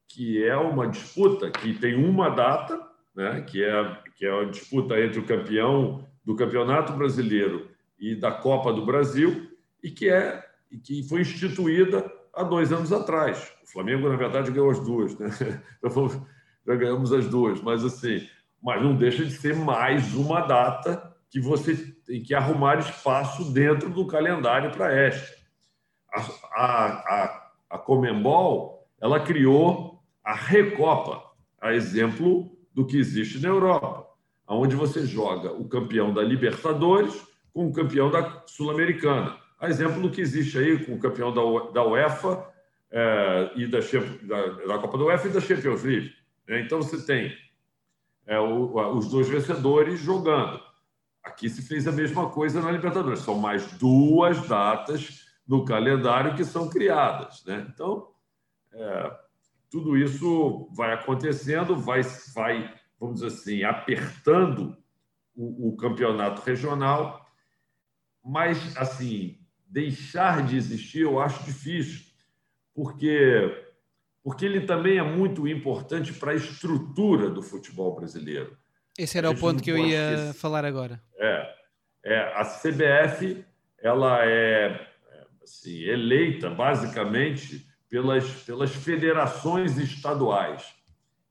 que 0.08 0.42
é 0.42 0.56
uma 0.56 0.88
disputa 0.88 1.50
que 1.50 1.74
tem 1.74 1.94
uma 1.94 2.30
data, 2.30 2.80
né, 3.14 3.42
que, 3.42 3.62
é, 3.62 3.98
que 4.16 4.24
é 4.24 4.40
a 4.40 4.44
disputa 4.44 4.98
entre 4.98 5.18
o 5.18 5.26
campeão 5.26 6.08
do 6.24 6.34
Campeonato 6.34 6.94
Brasileiro 6.94 7.68
e 7.98 8.14
da 8.14 8.32
Copa 8.32 8.72
do 8.72 8.86
Brasil, 8.86 9.50
e 9.82 9.90
que, 9.90 10.08
é, 10.08 10.42
e 10.70 10.78
que 10.78 11.06
foi 11.06 11.20
instituída 11.20 12.10
há 12.36 12.42
dois 12.42 12.72
anos 12.72 12.92
atrás. 12.92 13.52
O 13.64 13.72
Flamengo, 13.72 14.08
na 14.08 14.16
verdade, 14.16 14.50
ganhou 14.50 14.70
as 14.70 14.80
duas, 14.80 15.18
né? 15.18 15.28
já 16.66 16.74
ganhamos 16.74 17.12
as 17.12 17.26
duas, 17.28 17.60
mas 17.62 17.84
assim, 17.84 18.28
mas 18.62 18.82
não 18.82 18.94
deixa 18.94 19.24
de 19.24 19.32
ser 19.32 19.56
mais 19.56 20.14
uma 20.14 20.40
data 20.40 21.14
que 21.30 21.40
você 21.40 21.76
tem 22.04 22.22
que 22.22 22.34
arrumar 22.34 22.78
espaço 22.78 23.52
dentro 23.52 23.90
do 23.90 24.06
calendário 24.06 24.70
para 24.72 24.92
esta. 24.92 25.34
A, 26.12 26.20
a, 26.54 26.86
a, 26.86 27.50
a 27.70 27.78
Comembol 27.78 28.86
ela 29.00 29.20
criou 29.20 30.02
a 30.24 30.34
Recopa, 30.34 31.22
a 31.60 31.72
exemplo 31.72 32.56
do 32.74 32.86
que 32.86 32.96
existe 32.96 33.38
na 33.40 33.48
Europa, 33.48 34.06
onde 34.48 34.74
você 34.74 35.06
joga 35.06 35.52
o 35.52 35.68
campeão 35.68 36.12
da 36.12 36.22
Libertadores 36.22 37.14
com 37.52 37.66
o 37.66 37.72
campeão 37.72 38.10
da 38.10 38.42
Sul-Americana. 38.46 39.36
A 39.58 39.68
exemplo 39.68 40.00
do 40.00 40.10
que 40.10 40.20
existe 40.20 40.58
aí 40.58 40.84
com 40.84 40.94
o 40.94 40.98
campeão 40.98 41.32
da 41.32 41.84
UEFA 41.84 42.52
é, 42.90 43.52
e 43.56 43.66
da, 43.66 43.78
da, 44.22 44.48
da, 44.66 44.78
Copa 44.78 44.98
da 44.98 45.04
UEFA 45.04 45.28
e 45.28 45.32
da 45.32 45.40
Champions 45.40 45.82
League. 45.82 46.12
Né? 46.46 46.60
Então 46.60 46.82
você 46.82 47.04
tem 47.04 47.36
é, 48.26 48.38
o, 48.38 48.96
os 48.96 49.08
dois 49.08 49.28
vencedores 49.28 50.00
jogando. 50.00 50.60
Aqui 51.22 51.48
se 51.48 51.62
fez 51.62 51.88
a 51.88 51.92
mesma 51.92 52.30
coisa 52.30 52.60
na 52.60 52.70
Libertadores. 52.70 53.20
São 53.20 53.36
mais 53.36 53.72
duas 53.72 54.46
datas 54.46 55.26
no 55.46 55.64
calendário 55.64 56.34
que 56.34 56.44
são 56.44 56.68
criadas. 56.68 57.44
Né? 57.44 57.66
Então, 57.72 58.08
é, 58.72 59.18
tudo 59.70 59.96
isso 59.96 60.68
vai 60.72 60.92
acontecendo, 60.92 61.76
vai, 61.76 62.02
vai 62.34 62.72
vamos 62.98 63.20
dizer 63.20 63.26
assim, 63.26 63.64
apertando 63.64 64.76
o, 65.34 65.68
o 65.68 65.76
campeonato 65.76 66.42
regional, 66.42 67.26
mas, 68.24 68.76
assim, 68.76 69.38
deixar 69.66 70.46
de 70.46 70.56
existir 70.56 71.02
eu 71.02 71.20
acho 71.20 71.44
difícil, 71.44 72.06
porque 72.74 73.62
porque 74.22 74.44
ele 74.44 74.62
também 74.62 74.98
é 74.98 75.02
muito 75.04 75.46
importante 75.46 76.12
para 76.12 76.32
a 76.32 76.34
estrutura 76.34 77.30
do 77.30 77.40
futebol 77.40 77.94
brasileiro. 77.94 78.56
Esse 78.98 79.18
era 79.18 79.30
o 79.30 79.38
ponto 79.38 79.62
que 79.62 79.70
eu 79.70 79.78
ia 79.78 80.14
esquecer. 80.14 80.34
falar 80.34 80.64
agora. 80.64 81.00
É, 81.16 81.54
é, 82.04 82.18
a 82.34 82.44
CBF 82.44 83.44
ela 83.78 84.24
é 84.24 84.84
assim, 85.44 85.78
eleita 85.82 86.50
basicamente 86.50 87.66
pelas, 87.88 88.28
pelas 88.42 88.74
federações 88.74 89.78
estaduais. 89.78 90.74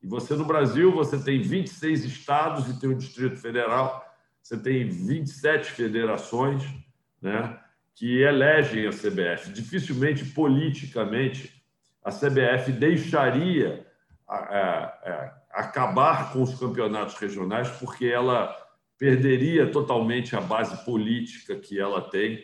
E 0.02 0.08
você, 0.08 0.36
no 0.36 0.46
Brasil, 0.46 0.92
você 0.92 1.18
tem 1.18 1.42
26 1.42 2.06
estados 2.06 2.70
e 2.70 2.80
tem 2.80 2.90
o 2.90 2.96
Distrito 2.96 3.36
Federal, 3.36 4.06
você 4.42 4.58
tem 4.58 4.88
27 4.88 5.72
federações 5.72 6.64
né, 7.22 7.60
que 7.96 8.22
elegem 8.22 8.86
a 8.88 8.92
CBF. 8.92 9.52
Dificilmente, 9.52 10.26
politicamente, 10.26 11.64
a 12.04 12.12
CBF 12.12 12.72
deixaria 12.74 13.88
a, 14.28 14.36
a, 14.36 14.86
a, 14.86 15.42
acabar 15.52 16.34
com 16.34 16.44
os 16.44 16.60
campeonatos 16.60 17.16
regionais, 17.16 17.70
porque 17.72 18.06
ela 18.06 18.54
perderia 18.98 19.72
totalmente 19.72 20.36
a 20.36 20.42
base 20.42 20.84
política 20.84 21.56
que 21.56 21.80
ela 21.80 22.02
tem 22.02 22.44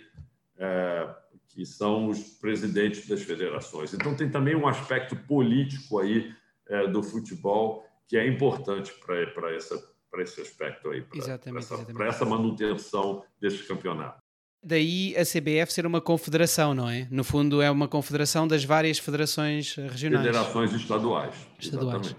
é, 0.57 1.15
que 1.49 1.65
são 1.65 2.07
os 2.07 2.19
presidentes 2.39 3.07
das 3.07 3.21
federações. 3.21 3.93
Então, 3.93 4.15
tem 4.15 4.29
também 4.29 4.55
um 4.55 4.67
aspecto 4.67 5.15
político 5.15 5.99
aí 5.99 6.33
é, 6.67 6.87
do 6.87 7.03
futebol 7.03 7.85
que 8.07 8.17
é 8.17 8.27
importante 8.27 8.93
para 9.03 9.53
esse 9.55 10.41
aspecto 10.41 10.89
aí, 10.89 11.01
para 11.01 11.59
essa, 11.59 11.85
essa 12.07 12.25
manutenção 12.25 13.23
desse 13.39 13.63
campeonato. 13.63 14.20
Daí 14.63 15.15
a 15.17 15.23
CBF 15.23 15.73
ser 15.73 15.87
uma 15.87 15.99
confederação, 15.99 16.75
não 16.75 16.87
é? 16.87 17.07
No 17.09 17.23
fundo, 17.23 17.61
é 17.61 17.71
uma 17.71 17.87
confederação 17.87 18.47
das 18.47 18.63
várias 18.63 18.99
federações 18.99 19.75
regionais. 19.75 20.25
Federações 20.25 20.73
estaduais. 20.73 21.35
estaduais. 21.59 22.15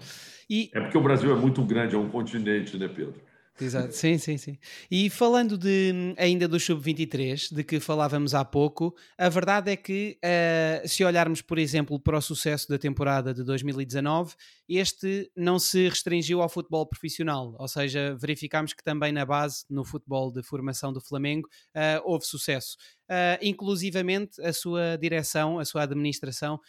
E... 0.49 0.69
É 0.73 0.81
porque 0.81 0.97
o 0.97 1.01
Brasil 1.01 1.31
é 1.31 1.39
muito 1.39 1.63
grande, 1.63 1.95
é 1.95 1.97
um 1.97 2.09
continente, 2.09 2.77
né, 2.77 2.89
Pedro? 2.89 3.15
Exato. 3.59 3.93
Sim, 3.93 4.17
sim, 4.17 4.37
sim. 4.37 4.57
E 4.89 5.09
falando 5.09 5.57
de, 5.57 6.13
ainda 6.17 6.47
do 6.47 6.59
Sub-23, 6.59 7.53
de 7.53 7.63
que 7.63 7.79
falávamos 7.79 8.33
há 8.33 8.43
pouco, 8.43 8.95
a 9.17 9.29
verdade 9.29 9.71
é 9.71 9.75
que, 9.75 10.17
uh, 10.23 10.87
se 10.87 11.03
olharmos, 11.03 11.41
por 11.41 11.57
exemplo, 11.57 11.99
para 11.99 12.17
o 12.17 12.21
sucesso 12.21 12.67
da 12.69 12.77
temporada 12.77 13.33
de 13.33 13.43
2019, 13.43 14.35
este 14.67 15.29
não 15.35 15.59
se 15.59 15.87
restringiu 15.87 16.41
ao 16.41 16.49
futebol 16.49 16.85
profissional, 16.85 17.55
ou 17.59 17.67
seja, 17.67 18.15
verificámos 18.19 18.73
que 18.73 18.83
também 18.83 19.11
na 19.11 19.25
base, 19.25 19.65
no 19.69 19.83
futebol 19.83 20.31
de 20.31 20.41
formação 20.41 20.91
do 20.91 21.01
Flamengo, 21.01 21.47
uh, 21.75 22.01
houve 22.03 22.25
sucesso. 22.25 22.75
Uh, 23.03 23.37
inclusivamente 23.41 24.41
a 24.41 24.53
sua 24.53 24.97
direção, 24.97 25.59
a 25.59 25.65
sua 25.65 25.83
administração 25.83 26.59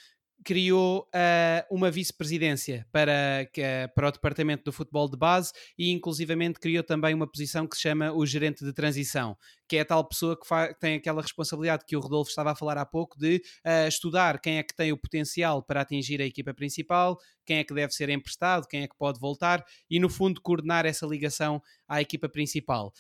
criou 0.44 1.08
uh, 1.08 1.74
uma 1.74 1.90
vice-presidência 1.90 2.86
para, 2.92 3.48
uh, 3.48 3.94
para 3.94 4.08
o 4.08 4.12
departamento 4.12 4.64
do 4.64 4.72
futebol 4.72 5.08
de 5.08 5.16
base 5.16 5.52
e 5.78 5.90
inclusivamente 5.90 6.60
criou 6.60 6.84
também 6.84 7.14
uma 7.14 7.26
posição 7.26 7.66
que 7.66 7.74
se 7.74 7.82
chama 7.82 8.12
o 8.12 8.26
gerente 8.26 8.62
de 8.62 8.72
transição, 8.72 9.36
que 9.66 9.76
é 9.76 9.80
a 9.80 9.84
tal 9.84 10.06
pessoa 10.06 10.38
que, 10.38 10.46
que 10.46 10.80
tem 10.80 10.96
aquela 10.96 11.22
responsabilidade 11.22 11.84
que 11.86 11.96
o 11.96 12.00
Rodolfo 12.00 12.28
estava 12.28 12.52
a 12.52 12.54
falar 12.54 12.76
há 12.76 12.84
pouco 12.84 13.18
de 13.18 13.36
uh, 13.64 13.88
estudar 13.88 14.38
quem 14.38 14.58
é 14.58 14.62
que 14.62 14.76
tem 14.76 14.92
o 14.92 14.98
potencial 14.98 15.62
para 15.62 15.80
atingir 15.80 16.20
a 16.20 16.26
equipa 16.26 16.52
principal, 16.52 17.18
quem 17.46 17.58
é 17.58 17.64
que 17.64 17.72
deve 17.72 17.92
ser 17.92 18.10
emprestado, 18.10 18.68
quem 18.68 18.82
é 18.82 18.86
que 18.88 18.96
pode 18.98 19.18
voltar 19.18 19.64
e 19.88 19.98
no 19.98 20.10
fundo 20.10 20.42
coordenar 20.42 20.84
essa 20.84 21.06
ligação 21.06 21.62
à 21.88 22.00
equipa 22.00 22.28
principal. 22.28 22.92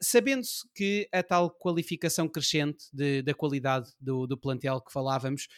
Sabendo-se 0.00 0.68
que 0.74 1.08
a 1.12 1.22
tal 1.22 1.50
qualificação 1.50 2.28
crescente 2.28 2.84
de, 2.92 3.22
da 3.22 3.34
qualidade 3.34 3.90
do, 4.00 4.26
do 4.26 4.38
plantel 4.38 4.80
que 4.80 4.92
falávamos 4.92 5.48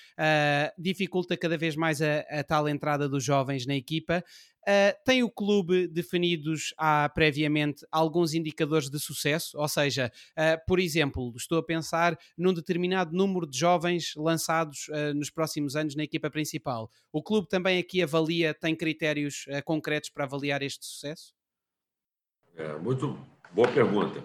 dificulta 0.99 1.37
cada 1.37 1.57
vez 1.57 1.77
mais 1.77 2.03
a, 2.03 2.21
a, 2.29 2.43
tal 2.43 2.69
entrada 2.69 3.09
dos 3.09 3.23
jovens 3.23 3.65
na 3.67 3.75
equipa, 3.75 4.25
uh, 4.63 5.05
tem 5.05 5.23
o 5.23 5.31
clube 5.31 5.87
definidos 5.87 6.75
há 6.77 7.09
previamente 7.09 7.87
alguns 7.93 8.35
indicadores 8.35 8.91
de 8.91 8.99
sucesso? 8.99 9.57
Ou 9.59 9.69
seja, 9.69 10.11
por 10.67 10.81
exemplo, 10.81 11.33
estou 11.37 11.59
a 11.59 11.63
pensar 11.63 12.19
num 12.37 12.53
determinado 12.53 13.17
número 13.17 13.47
de 13.47 13.59
jovens 13.59 14.13
lançados 14.17 14.87
nos 15.15 15.31
próximos 15.31 15.77
anos 15.77 15.95
na 15.95 16.03
equipa 16.03 16.31
principal. 16.31 16.91
O 17.13 17.23
clube 17.23 17.49
também 17.49 17.79
aqui 17.79 18.03
avalia, 18.03 18.53
tem 18.53 18.75
critérios 18.75 19.47
concretos 19.65 20.11
para 20.11 20.25
avaliar 20.25 20.63
este 20.63 20.85
sucesso? 20.85 21.33
É, 22.59 22.77
muito 22.79 23.17
boa 23.53 23.69
pergunta. 23.69 24.23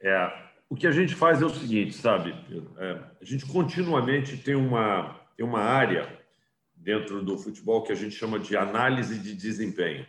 É, 0.00 0.44
o 0.68 0.74
que 0.74 0.88
a 0.88 0.90
gente 0.90 1.14
faz 1.14 1.40
é 1.40 1.46
o 1.46 1.50
seguinte, 1.50 1.94
sabe? 1.94 2.34
É, 2.78 3.00
a 3.20 3.24
gente 3.24 3.46
continuamente 3.46 4.36
tem 4.36 4.56
uma, 4.56 5.20
tem 5.36 5.44
uma 5.44 5.60
área 5.60 6.20
dentro 6.74 7.22
do 7.22 7.38
futebol 7.38 7.82
que 7.82 7.92
a 7.92 7.94
gente 7.94 8.14
chama 8.14 8.38
de 8.38 8.56
análise 8.56 9.18
de 9.18 9.34
desempenho. 9.34 10.06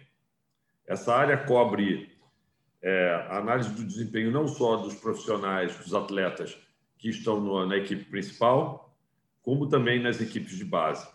Essa 0.88 1.16
área 1.16 1.38
cobre 1.38 2.12
é, 2.82 3.28
a 3.30 3.38
análise 3.38 3.70
do 3.70 3.84
desempenho 3.84 4.32
não 4.32 4.48
só 4.48 4.78
dos 4.78 4.96
profissionais, 4.96 5.76
dos 5.78 5.94
atletas 5.94 6.58
que 6.98 7.10
estão 7.10 7.40
no, 7.40 7.66
na 7.66 7.78
equipe 7.78 8.06
principal, 8.06 8.96
como 9.42 9.68
também 9.68 10.02
nas 10.02 10.22
equipes 10.22 10.58
de 10.58 10.66
base 10.66 11.08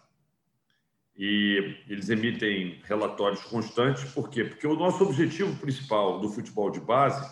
e 1.22 1.76
eles 1.86 2.08
emitem 2.08 2.80
relatórios 2.84 3.42
constantes. 3.44 4.04
Por 4.12 4.30
quê? 4.30 4.42
Porque 4.42 4.66
o 4.66 4.74
nosso 4.74 5.04
objetivo 5.04 5.54
principal 5.58 6.18
do 6.18 6.30
futebol 6.30 6.70
de 6.70 6.80
base 6.80 7.22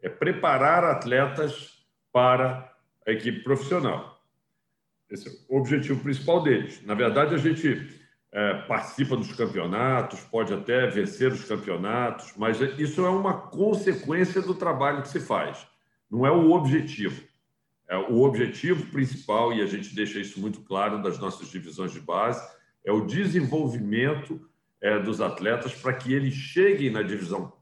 é 0.00 0.08
preparar 0.08 0.84
atletas 0.84 1.84
para 2.12 2.72
a 3.04 3.10
equipe 3.10 3.42
profissional. 3.42 4.15
Esse 5.10 5.28
é 5.28 5.32
o 5.48 5.58
objetivo 5.58 6.00
principal 6.02 6.42
deles. 6.42 6.82
Na 6.84 6.94
verdade, 6.94 7.34
a 7.34 7.38
gente 7.38 7.88
é, 8.32 8.54
participa 8.62 9.16
dos 9.16 9.32
campeonatos, 9.32 10.20
pode 10.20 10.52
até 10.52 10.86
vencer 10.86 11.32
os 11.32 11.44
campeonatos, 11.44 12.32
mas 12.36 12.60
isso 12.78 13.04
é 13.04 13.08
uma 13.08 13.34
consequência 13.34 14.42
do 14.42 14.54
trabalho 14.54 15.02
que 15.02 15.08
se 15.08 15.20
faz, 15.20 15.66
não 16.10 16.26
é 16.26 16.30
o 16.30 16.50
objetivo. 16.52 17.22
É 17.88 17.96
o 17.96 18.22
objetivo 18.22 18.90
principal, 18.90 19.52
e 19.52 19.62
a 19.62 19.66
gente 19.66 19.94
deixa 19.94 20.18
isso 20.18 20.40
muito 20.40 20.60
claro 20.62 21.00
das 21.00 21.18
nossas 21.18 21.48
divisões 21.48 21.92
de 21.92 22.00
base, 22.00 22.44
é 22.84 22.90
o 22.90 23.06
desenvolvimento 23.06 24.40
é, 24.80 24.98
dos 24.98 25.20
atletas 25.20 25.72
para 25.74 25.92
que 25.92 26.12
eles 26.12 26.34
cheguem 26.34 26.90
na 26.90 27.02
divisão 27.02 27.52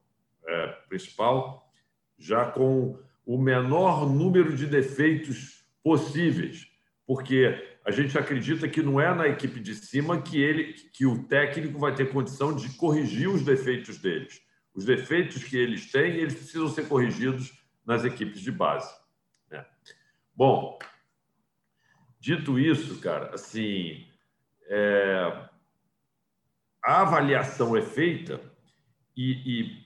é, 0.46 0.66
principal 0.88 1.70
já 2.18 2.46
com 2.46 2.98
o 3.26 3.38
menor 3.38 4.08
número 4.08 4.56
de 4.56 4.66
defeitos 4.66 5.64
possíveis, 5.82 6.66
porque 7.06 7.76
a 7.84 7.90
gente 7.90 8.16
acredita 8.18 8.68
que 8.68 8.82
não 8.82 9.00
é 9.00 9.14
na 9.14 9.28
equipe 9.28 9.60
de 9.60 9.74
cima 9.74 10.22
que 10.22 10.40
ele, 10.40 10.72
que 10.92 11.04
o 11.04 11.24
técnico 11.24 11.78
vai 11.78 11.94
ter 11.94 12.10
condição 12.10 12.54
de 12.54 12.70
corrigir 12.76 13.28
os 13.28 13.42
defeitos 13.42 13.98
deles. 13.98 14.40
Os 14.74 14.84
defeitos 14.84 15.44
que 15.44 15.56
eles 15.56 15.90
têm, 15.92 16.16
eles 16.16 16.34
precisam 16.34 16.68
ser 16.68 16.88
corrigidos 16.88 17.52
nas 17.84 18.04
equipes 18.04 18.40
de 18.40 18.50
base. 18.50 18.92
Né? 19.50 19.64
Bom, 20.34 20.78
dito 22.18 22.58
isso, 22.58 22.98
cara, 23.00 23.34
assim, 23.34 24.06
é, 24.66 25.48
a 26.82 27.02
avaliação 27.02 27.76
é 27.76 27.82
feita 27.82 28.40
e, 29.16 29.32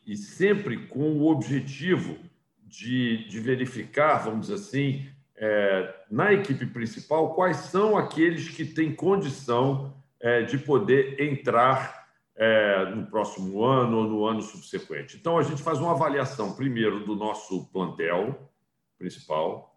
e, 0.07 0.13
e, 0.13 0.17
sempre 0.17 0.87
com 0.87 1.19
o 1.19 1.29
objetivo 1.29 2.19
de, 2.63 3.29
de 3.29 3.41
verificar, 3.41 4.19
vamos 4.19 4.43
dizer 4.47 4.55
assim, 4.55 5.07
é, 5.41 5.95
na 6.11 6.33
equipe 6.33 6.67
principal, 6.67 7.35
quais 7.35 7.57
são 7.57 7.97
aqueles 7.97 8.49
que 8.49 8.65
têm 8.65 8.95
condição 8.95 9.95
é, 10.21 10.43
de 10.43 10.59
poder 10.59 11.21
entrar 11.21 12.09
é, 12.37 12.85
no 12.95 13.07
próximo 13.07 13.65
ano 13.65 13.99
ou 13.99 14.05
no 14.05 14.27
ano 14.27 14.43
subsequente. 14.43 15.17
Então, 15.17 15.39
a 15.39 15.43
gente 15.43 15.63
faz 15.63 15.79
uma 15.79 15.93
avaliação, 15.93 16.55
primeiro, 16.55 17.05
do 17.05 17.15
nosso 17.15 17.67
plantel 17.73 18.51
principal, 18.97 19.77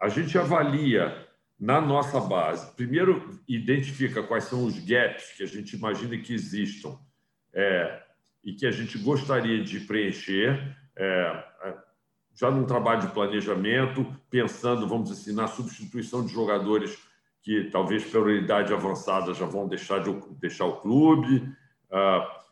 a 0.00 0.08
gente 0.08 0.36
avalia 0.38 1.26
na 1.58 1.80
nossa 1.80 2.20
base, 2.20 2.74
primeiro 2.74 3.40
identifica 3.46 4.22
quais 4.22 4.44
são 4.44 4.64
os 4.64 4.78
gaps 4.78 5.32
que 5.36 5.42
a 5.42 5.46
gente 5.46 5.76
imagina 5.76 6.18
que 6.18 6.34
existam 6.34 6.98
é, 7.52 8.02
e 8.42 8.52
que 8.52 8.66
a 8.66 8.70
gente 8.70 8.98
gostaria 8.98 9.62
de 9.62 9.80
preencher, 9.80 10.76
é, 10.96 11.44
já 12.34 12.50
num 12.50 12.64
trabalho 12.64 13.02
de 13.02 13.08
planejamento, 13.08 14.06
pensando, 14.28 14.88
vamos 14.88 15.08
dizer 15.08 15.22
assim, 15.22 15.34
na 15.34 15.46
substituição 15.46 16.24
de 16.24 16.32
jogadores 16.32 16.98
que 17.42 17.64
talvez 17.70 18.04
pela 18.04 18.32
idade 18.32 18.72
avançada 18.72 19.34
já 19.34 19.46
vão 19.46 19.68
deixar, 19.68 20.02
de, 20.02 20.12
deixar 20.40 20.64
o 20.64 20.76
clube. 20.76 21.48
Ah, 21.90 22.42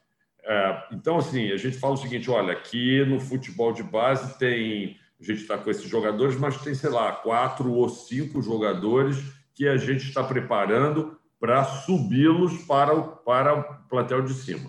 é, 0.45 0.85
então, 0.93 1.19
assim, 1.19 1.51
a 1.51 1.57
gente 1.57 1.79
fala 1.79 1.95
o 1.95 1.99
seguinte: 1.99 2.31
olha, 2.31 2.53
aqui 2.53 3.05
no 3.05 3.19
futebol 3.19 3.73
de 3.73 3.83
base 3.83 4.39
tem 4.39 4.97
a 5.23 5.25
gente 5.25 5.43
está 5.43 5.57
com 5.57 5.71
esses 5.71 5.89
jogadores, 5.89 6.37
mas 6.37 6.61
tem, 6.61 6.75
sei 6.75 6.91
lá, 6.91 7.13
quatro 7.13 7.73
ou 7.73 7.89
cinco 7.89 8.43
jogadores 8.43 9.17
que 9.55 9.69
a 9.69 9.77
gente 9.77 10.09
está 10.09 10.25
preparando 10.25 11.17
para 11.39 11.63
subi-los 11.65 12.65
para 12.65 12.93
o, 12.93 13.17
para 13.19 13.55
o 13.55 13.89
plantel 13.89 14.23
de 14.23 14.35
cima. 14.35 14.69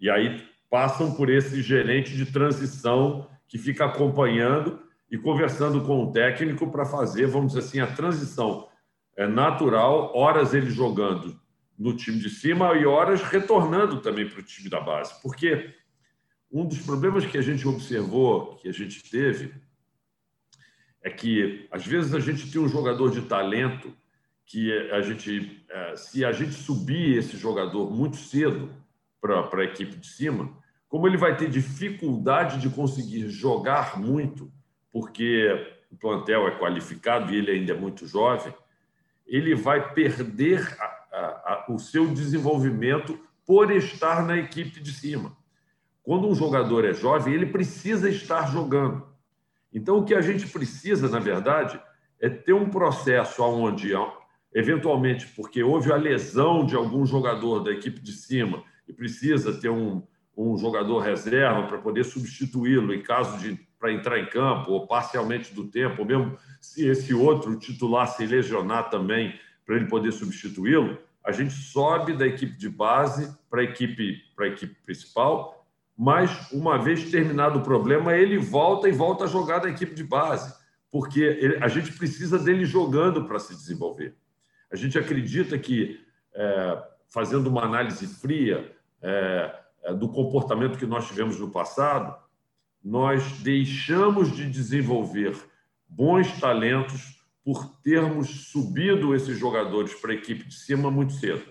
E 0.00 0.08
aí 0.08 0.46
passam 0.70 1.14
por 1.14 1.28
esse 1.28 1.60
gerente 1.62 2.16
de 2.16 2.26
transição 2.26 3.28
que 3.48 3.58
fica 3.58 3.86
acompanhando 3.86 4.80
e 5.10 5.16
conversando 5.16 5.82
com 5.82 6.04
o 6.04 6.12
técnico 6.12 6.70
para 6.70 6.84
fazer, 6.84 7.26
vamos 7.26 7.54
dizer 7.54 7.66
assim, 7.66 7.80
a 7.80 7.86
transição 7.86 8.68
é 9.16 9.26
natural, 9.26 10.12
horas 10.14 10.54
ele 10.54 10.70
jogando 10.70 11.40
no 11.76 11.96
time 11.96 12.18
de 12.18 12.28
cima 12.28 12.74
e 12.74 12.84
horas 12.84 13.22
retornando 13.22 14.00
também 14.00 14.28
para 14.28 14.40
o 14.40 14.42
time 14.42 14.68
da 14.68 14.80
base. 14.80 15.20
Porque 15.22 15.74
um 16.52 16.66
dos 16.66 16.78
problemas 16.78 17.24
que 17.24 17.38
a 17.38 17.42
gente 17.42 17.66
observou, 17.66 18.56
que 18.56 18.68
a 18.68 18.72
gente 18.72 19.02
teve, 19.10 19.54
é 21.02 21.10
que 21.10 21.66
às 21.70 21.86
vezes 21.86 22.14
a 22.14 22.20
gente 22.20 22.50
tem 22.50 22.60
um 22.60 22.68
jogador 22.68 23.10
de 23.10 23.22
talento 23.22 23.96
que 24.44 24.72
a 24.90 25.00
gente, 25.02 25.64
é, 25.68 25.96
se 25.96 26.24
a 26.24 26.32
gente 26.32 26.52
subir 26.52 27.18
esse 27.18 27.36
jogador 27.36 27.90
muito 27.90 28.16
cedo 28.16 28.70
para 29.20 29.60
a 29.60 29.64
equipe 29.64 29.96
de 29.96 30.06
cima, 30.06 30.56
como 30.88 31.06
ele 31.06 31.16
vai 31.16 31.36
ter 31.36 31.50
dificuldade 31.50 32.58
de 32.58 32.70
conseguir 32.70 33.28
jogar 33.28 33.98
muito, 33.98 34.50
porque 34.90 35.76
o 35.90 35.96
plantel 35.96 36.48
é 36.48 36.58
qualificado 36.58 37.32
e 37.32 37.36
ele 37.36 37.50
ainda 37.50 37.72
é 37.72 37.76
muito 37.76 38.06
jovem, 38.06 38.54
ele 39.26 39.54
vai 39.54 39.92
perder 39.92 40.76
a, 40.80 40.84
a, 40.84 41.18
a, 41.18 41.66
o 41.68 41.78
seu 41.78 42.06
desenvolvimento 42.08 43.18
por 43.46 43.70
estar 43.70 44.26
na 44.26 44.36
equipe 44.36 44.80
de 44.80 44.92
cima. 44.92 45.36
Quando 46.02 46.26
um 46.26 46.34
jogador 46.34 46.86
é 46.86 46.94
jovem, 46.94 47.34
ele 47.34 47.46
precisa 47.46 48.08
estar 48.08 48.50
jogando. 48.50 49.06
Então, 49.72 49.98
o 49.98 50.04
que 50.04 50.14
a 50.14 50.22
gente 50.22 50.46
precisa, 50.48 51.06
na 51.08 51.18
verdade, 51.18 51.78
é 52.18 52.30
ter 52.30 52.54
um 52.54 52.70
processo 52.70 53.42
onde, 53.42 53.92
eventualmente, 54.54 55.26
porque 55.28 55.62
houve 55.62 55.92
a 55.92 55.96
lesão 55.96 56.64
de 56.64 56.74
algum 56.74 57.04
jogador 57.04 57.60
da 57.60 57.70
equipe 57.70 58.00
de 58.00 58.12
cima 58.12 58.64
e 58.88 58.92
precisa 58.92 59.52
ter 59.60 59.68
um, 59.68 60.02
um 60.44 60.56
jogador 60.56 61.00
reserva 61.00 61.66
para 61.66 61.78
poder 61.78 62.04
substituí-lo 62.04 62.94
em 62.94 63.02
caso 63.02 63.38
de 63.38 63.58
para 63.78 63.92
entrar 63.92 64.18
em 64.18 64.26
campo 64.26 64.72
ou 64.72 64.86
parcialmente 64.86 65.54
do 65.54 65.64
tempo, 65.64 66.02
ou 66.02 66.06
mesmo 66.06 66.36
se 66.60 66.86
esse 66.86 67.14
outro 67.14 67.56
titular 67.56 68.08
se 68.08 68.26
lesionar 68.26 68.90
também 68.90 69.38
para 69.64 69.76
ele 69.76 69.86
poder 69.86 70.10
substituí-lo, 70.12 70.98
a 71.24 71.30
gente 71.30 71.52
sobe 71.52 72.12
da 72.12 72.26
equipe 72.26 72.56
de 72.56 72.68
base 72.68 73.32
para 73.48 73.60
a 73.60 73.64
equipe 73.64 74.20
para 74.34 74.46
a 74.46 74.48
equipe 74.48 74.74
principal 74.84 75.58
mas 76.00 76.52
uma 76.52 76.78
vez 76.78 77.10
terminado 77.10 77.58
o 77.58 77.62
problema, 77.62 78.16
ele 78.16 78.38
volta 78.38 78.88
e 78.88 78.92
volta 78.92 79.24
a 79.24 79.26
jogar 79.26 79.64
na 79.64 79.70
equipe 79.70 79.96
de 79.96 80.04
base, 80.04 80.54
porque 80.92 81.20
ele, 81.20 81.56
a 81.56 81.66
gente 81.66 81.90
precisa 81.90 82.38
dele 82.38 82.64
jogando 82.64 83.24
para 83.24 83.40
se 83.40 83.52
desenvolver. 83.52 84.14
A 84.70 84.76
gente 84.76 84.96
acredita 84.96 85.58
que, 85.58 86.00
é, 86.32 86.82
fazendo 87.08 87.48
uma 87.48 87.64
análise 87.64 88.06
fria 88.06 88.72
é, 89.02 89.58
do 89.92 90.08
comportamento 90.08 90.78
que 90.78 90.86
nós 90.86 91.06
tivemos 91.06 91.38
no 91.38 91.50
passado, 91.50 92.16
nós 92.82 93.22
deixamos 93.40 94.34
de 94.34 94.48
desenvolver 94.48 95.36
bons 95.88 96.32
talentos 96.40 97.18
por 97.44 97.66
termos 97.82 98.50
subido 98.50 99.14
esses 99.14 99.38
jogadores 99.38 99.94
para 99.94 100.12
a 100.12 100.14
equipe 100.14 100.44
de 100.44 100.54
cima 100.54 100.90
muito 100.90 101.14
cedo. 101.14 101.44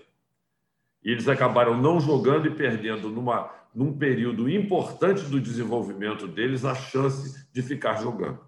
E 1.02 1.10
eles 1.10 1.28
acabaram 1.28 1.80
não 1.80 2.00
jogando 2.00 2.46
e 2.46 2.54
perdendo 2.54 3.08
numa 3.10 3.58
num 3.74 3.96
período 3.96 4.48
importante 4.48 5.22
do 5.24 5.40
desenvolvimento 5.40 6.26
deles, 6.26 6.64
a 6.64 6.74
chance 6.74 7.46
de 7.52 7.62
ficar 7.62 8.00
jogando. 8.02 8.40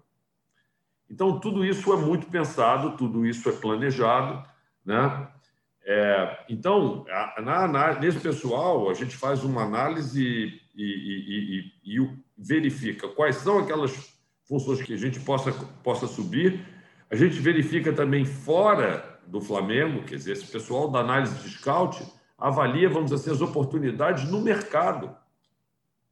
Então, 1.09 1.39
tudo 1.39 1.63
isso 1.63 1.93
é 1.93 1.95
muito 1.95 2.27
pensado, 2.27 2.97
tudo 2.97 3.25
isso 3.25 3.47
é 3.47 3.51
planejado. 3.51 4.45
Né? 4.85 5.27
É, 5.83 6.45
então, 6.47 7.05
na, 7.43 7.67
na, 7.67 7.99
nesse 7.99 8.19
pessoal, 8.19 8.89
a 8.89 8.93
gente 8.93 9.15
faz 9.15 9.43
uma 9.43 9.63
análise 9.63 10.23
e, 10.23 10.83
e, 10.83 11.71
e, 11.83 11.99
e, 11.99 12.09
verifica 12.37 13.07
quais 13.07 13.37
são 13.37 13.59
aquelas 13.59 14.13
funções 14.47 14.81
que 14.81 14.93
a 14.93 14.97
gente 14.97 15.19
possa, 15.19 15.51
possa 15.83 16.07
subir. 16.07 16.65
A 17.09 17.15
gente 17.15 17.39
verifica 17.39 17.91
também 17.91 18.25
fora 18.25 19.19
do 19.27 19.41
Flamengo, 19.41 20.03
quer 20.03 20.15
dizer, 20.15 20.33
esse 20.33 20.45
pessoal 20.45 20.89
da 20.89 20.99
análise 20.99 21.35
de 21.41 21.49
scout 21.49 22.03
avalia, 22.37 22.89
vamos 22.89 23.11
dizer 23.11 23.21
assim, 23.21 23.31
as 23.31 23.41
oportunidades 23.41 24.29
no 24.29 24.41
mercado 24.41 25.15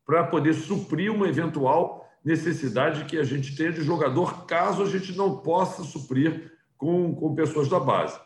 para 0.05 0.23
poder 0.23 0.53
suprir 0.53 1.11
uma 1.11 1.27
eventual 1.27 2.09
necessidade 2.23 3.05
que 3.05 3.17
a 3.17 3.23
gente 3.23 3.55
tenha 3.55 3.71
de 3.71 3.81
jogador, 3.81 4.45
caso 4.45 4.83
a 4.83 4.89
gente 4.89 5.15
não 5.15 5.37
possa 5.37 5.83
suprir 5.83 6.51
com, 6.77 7.13
com 7.15 7.35
pessoas 7.35 7.67
da 7.67 7.79
base. 7.79 8.19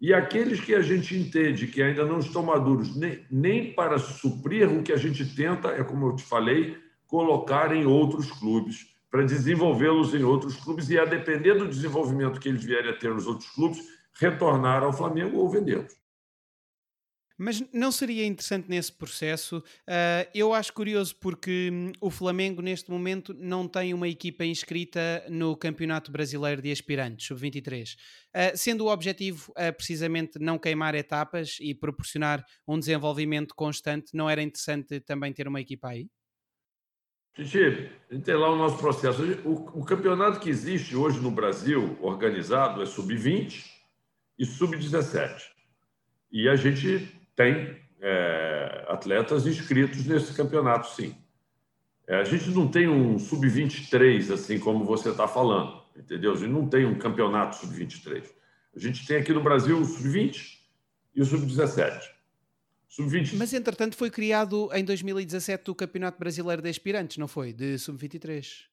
E 0.00 0.12
aqueles 0.12 0.60
que 0.60 0.74
a 0.74 0.82
gente 0.82 1.16
entende 1.16 1.66
que 1.66 1.82
ainda 1.82 2.04
não 2.04 2.18
estão 2.18 2.42
maduros 2.42 2.94
nem, 2.94 3.24
nem 3.30 3.72
para 3.72 3.98
suprir 3.98 4.70
o 4.70 4.82
que 4.82 4.92
a 4.92 4.96
gente 4.96 5.24
tenta, 5.34 5.68
é 5.68 5.82
como 5.82 6.08
eu 6.08 6.16
te 6.16 6.22
falei, 6.22 6.76
colocar 7.06 7.74
em 7.74 7.86
outros 7.86 8.30
clubes, 8.30 8.94
para 9.10 9.24
desenvolvê-los 9.24 10.14
em 10.14 10.22
outros 10.22 10.56
clubes 10.56 10.90
e, 10.90 10.98
a 10.98 11.04
depender 11.04 11.54
do 11.54 11.68
desenvolvimento 11.68 12.38
que 12.38 12.48
eles 12.48 12.62
vierem 12.62 12.90
a 12.90 12.96
ter 12.96 13.14
nos 13.14 13.26
outros 13.26 13.48
clubes, 13.50 13.80
retornar 14.20 14.82
ao 14.82 14.92
Flamengo 14.92 15.38
ou 15.38 15.48
vendê-los. 15.48 15.94
Mas 17.38 17.62
não 17.72 17.92
seria 17.92 18.24
interessante 18.24 18.68
nesse 18.68 18.90
processo? 18.90 19.58
Uh, 19.58 20.28
eu 20.34 20.54
acho 20.54 20.72
curioso 20.72 21.14
porque 21.20 21.70
hum, 21.70 21.92
o 22.00 22.10
Flamengo, 22.10 22.62
neste 22.62 22.90
momento, 22.90 23.34
não 23.34 23.68
tem 23.68 23.92
uma 23.92 24.08
equipa 24.08 24.44
inscrita 24.44 25.22
no 25.28 25.54
Campeonato 25.54 26.10
Brasileiro 26.10 26.62
de 26.62 26.72
Aspirantes, 26.72 27.26
sub-23. 27.26 27.94
Uh, 27.94 27.96
ah, 28.34 28.56
sendo 28.56 28.86
o 28.86 28.90
objetivo 28.90 29.52
uh, 29.52 29.72
precisamente 29.76 30.38
não 30.38 30.58
queimar 30.58 30.94
etapas 30.94 31.58
e 31.60 31.74
proporcionar 31.74 32.44
um 32.66 32.78
desenvolvimento 32.78 33.54
constante, 33.54 34.14
não 34.14 34.30
era 34.30 34.42
interessante 34.42 34.98
também 35.00 35.32
ter 35.32 35.46
uma 35.46 35.60
equipa 35.60 35.88
aí? 35.88 36.08
Titi, 37.34 37.90
tem 38.24 38.34
lá 38.34 38.50
o 38.50 38.56
nosso 38.56 38.78
processo. 38.78 39.22
O, 39.44 39.80
o 39.80 39.84
campeonato 39.84 40.40
que 40.40 40.48
existe 40.48 40.96
hoje 40.96 41.20
no 41.20 41.30
Brasil, 41.30 41.98
organizado, 42.00 42.82
é 42.82 42.86
sub-20 42.86 43.62
e 44.38 44.46
sub-17. 44.46 45.42
E 46.32 46.48
a 46.48 46.56
gente 46.56 47.15
tem 47.36 47.76
é, 48.00 48.84
atletas 48.88 49.46
inscritos 49.46 50.04
nesse 50.06 50.32
campeonato, 50.32 50.88
sim. 50.88 51.14
É, 52.08 52.16
a 52.16 52.24
gente 52.24 52.50
não 52.50 52.66
tem 52.66 52.88
um 52.88 53.18
sub-23, 53.18 54.32
assim 54.32 54.58
como 54.58 54.84
você 54.84 55.10
está 55.10 55.28
falando, 55.28 55.82
entendeu? 55.96 56.32
A 56.32 56.36
gente 56.36 56.50
não 56.50 56.66
tem 56.66 56.86
um 56.86 56.98
campeonato 56.98 57.56
sub-23. 57.56 58.24
A 58.74 58.78
gente 58.78 59.06
tem 59.06 59.18
aqui 59.18 59.32
no 59.32 59.42
Brasil 59.42 59.78
o 59.78 59.84
sub-20 59.84 60.58
e 61.14 61.20
o 61.20 61.24
sub-17. 61.24 62.00
Sub-20. 62.88 63.36
Mas, 63.36 63.52
entretanto, 63.52 63.96
foi 63.96 64.10
criado 64.10 64.70
em 64.72 64.84
2017 64.84 65.70
o 65.70 65.74
Campeonato 65.74 66.18
Brasileiro 66.18 66.62
de 66.62 66.68
Aspirantes, 66.70 67.18
não 67.18 67.28
foi? 67.28 67.52
De 67.52 67.76
sub-23. 67.78 68.66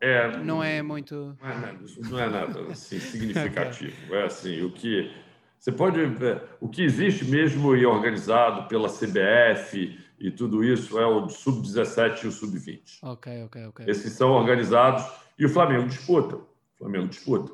É, 0.00 0.36
não 0.38 0.64
é 0.64 0.82
muito. 0.82 1.36
Não 1.40 1.48
é 1.48 1.58
nada, 1.58 1.78
não 2.10 2.18
é 2.18 2.28
nada 2.28 2.60
assim, 2.72 2.98
significativo. 2.98 3.94
É 4.12 4.24
assim, 4.24 4.62
o 4.62 4.72
que 4.72 5.14
você 5.62 5.70
pode 5.70 6.00
o 6.60 6.68
que 6.68 6.82
existe 6.82 7.24
mesmo 7.24 7.76
e 7.76 7.86
organizado 7.86 8.66
pela 8.66 8.88
CBF 8.88 9.96
e 10.18 10.28
tudo 10.28 10.64
isso 10.64 10.98
é 10.98 11.06
o 11.06 11.28
sub-17 11.28 12.24
e 12.24 12.26
o 12.26 12.32
sub-20. 12.32 12.80
Ok, 13.00 13.44
ok, 13.44 13.66
ok. 13.66 13.86
Esses 13.88 14.12
são 14.12 14.32
organizados 14.32 15.04
e 15.38 15.46
o 15.46 15.48
Flamengo 15.48 15.86
disputa. 15.86 16.34
O 16.34 16.78
Flamengo 16.78 17.06
disputa. 17.06 17.52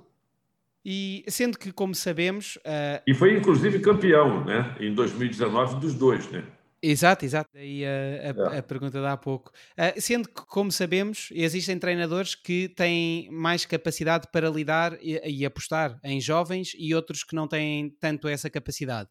E 0.83 1.23
sendo 1.29 1.59
que, 1.59 1.71
como 1.71 1.95
sabemos. 1.95 2.57
Uh... 2.57 3.03
E 3.07 3.13
foi 3.13 3.37
inclusive 3.37 3.79
campeão, 3.81 4.43
né? 4.43 4.75
Em 4.81 4.95
2019 4.95 5.79
dos 5.79 5.93
dois, 5.93 6.31
né? 6.31 6.45
Exato, 6.81 7.25
exato. 7.25 7.51
Daí 7.53 7.85
a, 7.85 8.55
a, 8.55 8.59
a, 8.59 8.63
pergunta 8.63 9.01
de 9.01 9.07
há 9.07 9.17
pouco. 9.17 9.51
Uh, 9.77 10.01
sendo 10.01 10.29
que, 10.29 10.47
como 10.47 10.71
sabemos, 10.71 11.29
existem 11.33 11.77
treinadores 11.79 12.37
que 12.37 12.69
têm 12.69 13.29
mais 13.31 13.65
capacidade 13.67 14.29
para 14.33 14.49
lidar 14.49 14.97
e, 15.03 15.21
e, 15.25 15.45
apostar 15.45 15.99
em 16.05 16.21
jovens 16.21 16.73
e 16.79 16.95
outros 16.95 17.25
que 17.25 17.35
não 17.35 17.49
têm 17.49 17.91
tanto 17.99 18.29
essa 18.29 18.49
capacidade. 18.49 19.09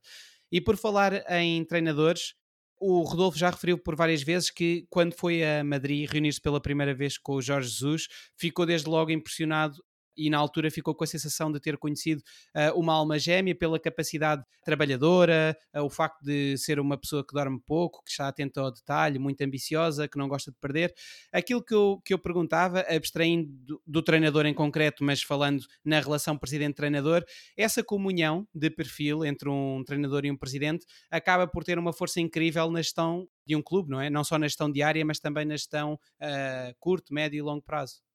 E 0.50 0.62
por 0.62 0.78
falar 0.78 1.30
em 1.30 1.66
treinadores, 1.66 2.36
o 2.80 3.02
Rodolfo 3.02 3.38
já 3.38 3.50
referiu 3.50 3.78
por 3.78 3.96
várias 3.98 4.24
vezes 4.24 4.50
que, 4.50 4.86
quando 4.90 5.14
foi 5.14 5.44
a 5.44 5.64
Madrid 5.64 6.10
reunir-se 6.10 6.40
pela 6.40 6.62
primeira 6.62 6.94
vez 6.94 7.18
com 7.18 7.34
o 7.34 7.42
Jorge 7.42 7.70
Jesus, 7.70 8.08
ficou 8.38 8.66
desde 8.66 8.88
logo 8.88 9.12
impressionado 9.12 9.78
e 10.18 10.30
na 10.30 10.38
altura 10.38 10.72
ficou 10.72 10.96
com 10.96 11.04
a 11.04 11.08
sensação 11.08 11.52
de 11.52 11.60
ter 11.60 11.78
conhecido 11.78 12.22
uh, 12.56 12.78
uma 12.78 12.94
alma 12.94 13.20
gêmea 13.20 13.56
pela 13.56 13.80
capacidade 13.80 14.44
trabalhadora, 14.64 15.56
uh, 15.76 15.82
o 15.82 15.90
facto 15.90 16.22
de 16.24 16.58
ser 16.58 16.80
uma 16.80 16.98
pessoa 16.98 17.26
que 17.26 17.34
dorme 17.34 17.60
pouco, 17.66 18.04
que 18.04 18.12
está 18.12 18.28
atenta 18.28 18.62
ao 18.62 18.72
detalhe, 18.72 19.20
muito 19.20 19.42
ambiciosa, 19.42 20.08
que 20.08 20.18
não 20.18 20.28
gosta 20.28 20.52
de 20.52 20.58
perder. 20.60 20.94
Aquilo 21.32 21.64
que 21.64 21.74
eu, 21.74 22.02
que 22.04 22.14
eu 22.14 22.20
perguntava, 22.20 22.82
abstraindo 22.90 23.52
do, 23.66 23.82
do 23.86 24.02
treinador 24.02 24.46
em 24.46 24.54
concreto, 24.54 25.04
mas 25.04 25.22
falando 25.22 25.64
na 25.86 26.00
relação 26.00 26.38
presidente-treinador, 26.38 27.24
essa 27.56 27.84
comunhão 27.84 28.48
de 28.54 28.70
perfil 28.70 29.24
entre 29.24 29.50
um 29.50 29.84
treinador 29.86 30.26
e 30.26 30.32
um 30.32 30.38
presidente 30.38 30.86
acaba 31.12 31.48
por 31.48 31.64
ter 31.64 31.78
uma 31.78 31.94
força 31.94 32.20
incrível 32.20 32.70
na 32.72 32.82
gestão 32.82 33.28
de 33.46 33.56
um 33.56 33.62
clube, 33.62 33.90
não 33.90 34.02
é? 34.02 34.10
Não 34.10 34.24
só 34.24 34.38
na 34.38 34.48
gestão 34.48 34.72
diária, 34.72 35.06
mas 35.06 35.20
também 35.20 35.46
na 35.46 35.56
gestão 35.56 35.94
uh, 35.94 36.76
curto, 36.80 37.14
médio 37.14 37.38
e 37.38 37.42
longo 37.42 37.62
prazo. 37.62 38.07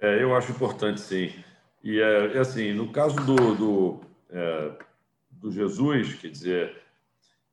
É, 0.00 0.22
eu 0.22 0.34
acho 0.34 0.50
importante, 0.50 1.00
sim. 1.00 1.30
E 1.84 2.00
é, 2.00 2.38
assim, 2.38 2.72
no 2.72 2.90
caso 2.90 3.16
do, 3.16 3.54
do, 3.54 4.00
é, 4.30 4.72
do, 5.30 5.50
Jesus, 5.50 6.14
quer 6.14 6.28
dizer, 6.28 6.76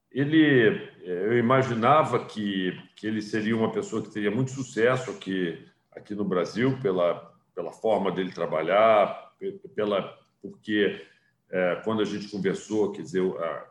ele, 0.09 0.89
é, 1.03 1.25
eu 1.25 1.37
imaginava 1.37 2.25
que, 2.25 2.77
que 2.95 3.05
ele 3.05 3.21
seria 3.21 3.55
uma 3.55 3.71
pessoa 3.71 4.01
que 4.01 4.11
teria 4.11 4.31
muito 4.31 4.51
sucesso 4.51 5.11
aqui, 5.11 5.65
aqui 5.91 6.15
no 6.15 6.23
Brasil 6.23 6.77
pela, 6.81 7.33
pela 7.53 7.71
forma 7.71 8.11
dele 8.11 8.31
trabalhar, 8.31 9.33
pela 9.75 10.17
porque 10.41 11.05
é, 11.49 11.81
quando 11.83 12.01
a 12.01 12.05
gente 12.05 12.29
conversou, 12.29 12.93
quer 12.93 13.01
dizer, 13.01 13.23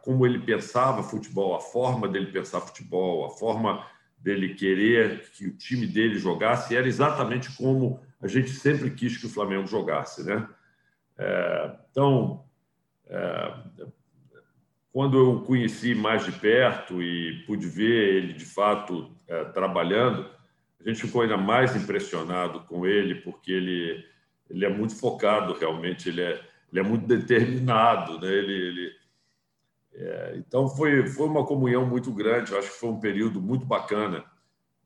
como 0.02 0.26
ele 0.26 0.40
pensava 0.40 1.02
futebol, 1.02 1.54
a 1.54 1.60
forma 1.60 2.06
dele 2.08 2.26
pensar 2.26 2.60
futebol, 2.60 3.24
a 3.24 3.30
forma 3.30 3.86
dele 4.18 4.54
querer 4.54 5.30
que 5.30 5.46
o 5.46 5.56
time 5.56 5.86
dele 5.86 6.18
jogasse, 6.18 6.76
era 6.76 6.86
exatamente 6.86 7.54
como 7.56 8.04
a 8.20 8.26
gente 8.26 8.50
sempre 8.50 8.90
quis 8.90 9.16
que 9.16 9.26
o 9.26 9.30
Flamengo 9.30 9.66
jogasse, 9.66 10.24
né? 10.24 10.48
É, 11.18 11.76
então, 11.90 12.44
é, 13.06 13.54
quando 14.92 15.18
eu 15.18 15.32
o 15.32 15.42
conheci 15.42 15.94
mais 15.94 16.24
de 16.24 16.32
perto 16.32 17.02
e 17.02 17.44
pude 17.46 17.66
ver 17.66 18.14
ele 18.14 18.32
de 18.32 18.46
fato 18.46 19.10
é, 19.28 19.44
trabalhando, 19.44 20.28
a 20.80 20.88
gente 20.88 21.02
ficou 21.02 21.22
ainda 21.22 21.36
mais 21.36 21.74
impressionado 21.76 22.60
com 22.60 22.86
ele, 22.86 23.16
porque 23.16 23.52
ele, 23.52 24.04
ele 24.48 24.64
é 24.64 24.68
muito 24.68 24.96
focado, 24.96 25.52
realmente, 25.52 26.08
ele 26.08 26.22
é, 26.22 26.40
ele 26.72 26.80
é 26.80 26.82
muito 26.82 27.06
determinado, 27.06 28.20
né? 28.20 28.28
Ele, 28.28 28.52
ele 28.52 28.96
é, 29.94 30.34
então 30.36 30.68
foi, 30.68 31.06
foi 31.06 31.26
uma 31.26 31.44
comunhão 31.44 31.86
muito 31.86 32.12
grande, 32.12 32.52
eu 32.52 32.58
acho 32.58 32.70
que 32.70 32.80
foi 32.80 32.90
um 32.90 33.00
período 33.00 33.40
muito 33.40 33.64
bacana 33.64 34.24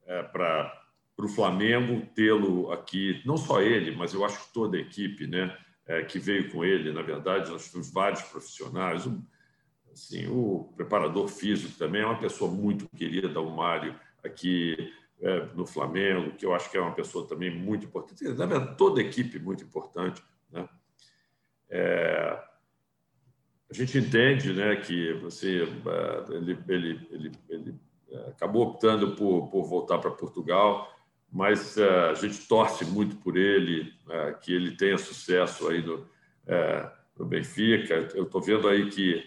é, 0.06 0.22
para 0.22 0.79
para 1.20 1.26
o 1.26 1.28
Flamengo 1.28 2.06
tê-lo 2.14 2.72
aqui, 2.72 3.20
não 3.26 3.36
só 3.36 3.60
ele, 3.60 3.94
mas 3.94 4.14
eu 4.14 4.24
acho 4.24 4.46
que 4.46 4.54
toda 4.54 4.78
a 4.78 4.80
equipe 4.80 5.26
né, 5.26 5.54
é, 5.86 6.02
que 6.02 6.18
veio 6.18 6.50
com 6.50 6.64
ele. 6.64 6.92
Na 6.92 7.02
verdade, 7.02 7.50
nós 7.50 7.66
tivemos 7.66 7.92
vários 7.92 8.22
profissionais. 8.22 9.06
Assim, 9.92 10.26
o 10.28 10.72
preparador 10.74 11.28
físico 11.28 11.76
também 11.78 12.00
é 12.00 12.06
uma 12.06 12.18
pessoa 12.18 12.50
muito 12.50 12.88
querida, 12.96 13.38
o 13.38 13.54
Mário, 13.54 13.94
aqui 14.24 14.94
é, 15.20 15.44
no 15.54 15.66
Flamengo, 15.66 16.34
que 16.36 16.46
eu 16.46 16.54
acho 16.54 16.70
que 16.70 16.78
é 16.78 16.80
uma 16.80 16.94
pessoa 16.94 17.28
também 17.28 17.54
muito 17.54 17.84
importante. 17.84 18.24
Na 18.24 18.46
verdade, 18.46 18.78
toda 18.78 19.02
a 19.02 19.04
equipe 19.04 19.38
muito 19.38 19.62
importante. 19.62 20.22
Né? 20.50 20.66
É, 21.68 22.42
a 23.70 23.74
gente 23.74 23.98
entende 23.98 24.54
né, 24.54 24.76
que 24.76 25.12
você, 25.20 25.64
é, 25.64 26.34
ele, 26.34 26.58
ele, 26.66 27.08
ele, 27.10 27.32
ele 27.50 27.74
acabou 28.28 28.68
optando 28.68 29.14
por, 29.14 29.48
por 29.48 29.64
voltar 29.64 29.98
para 29.98 30.10
Portugal, 30.12 30.88
mas 31.32 31.78
a 31.78 32.14
gente 32.14 32.46
torce 32.48 32.84
muito 32.84 33.16
por 33.16 33.36
ele, 33.36 33.92
que 34.42 34.52
ele 34.52 34.72
tenha 34.76 34.98
sucesso 34.98 35.68
aí 35.68 35.82
no, 35.82 36.04
no 37.18 37.24
Benfica. 37.24 38.08
Eu 38.14 38.24
estou 38.24 38.40
vendo 38.40 38.68
aí 38.68 38.90
que 38.90 39.24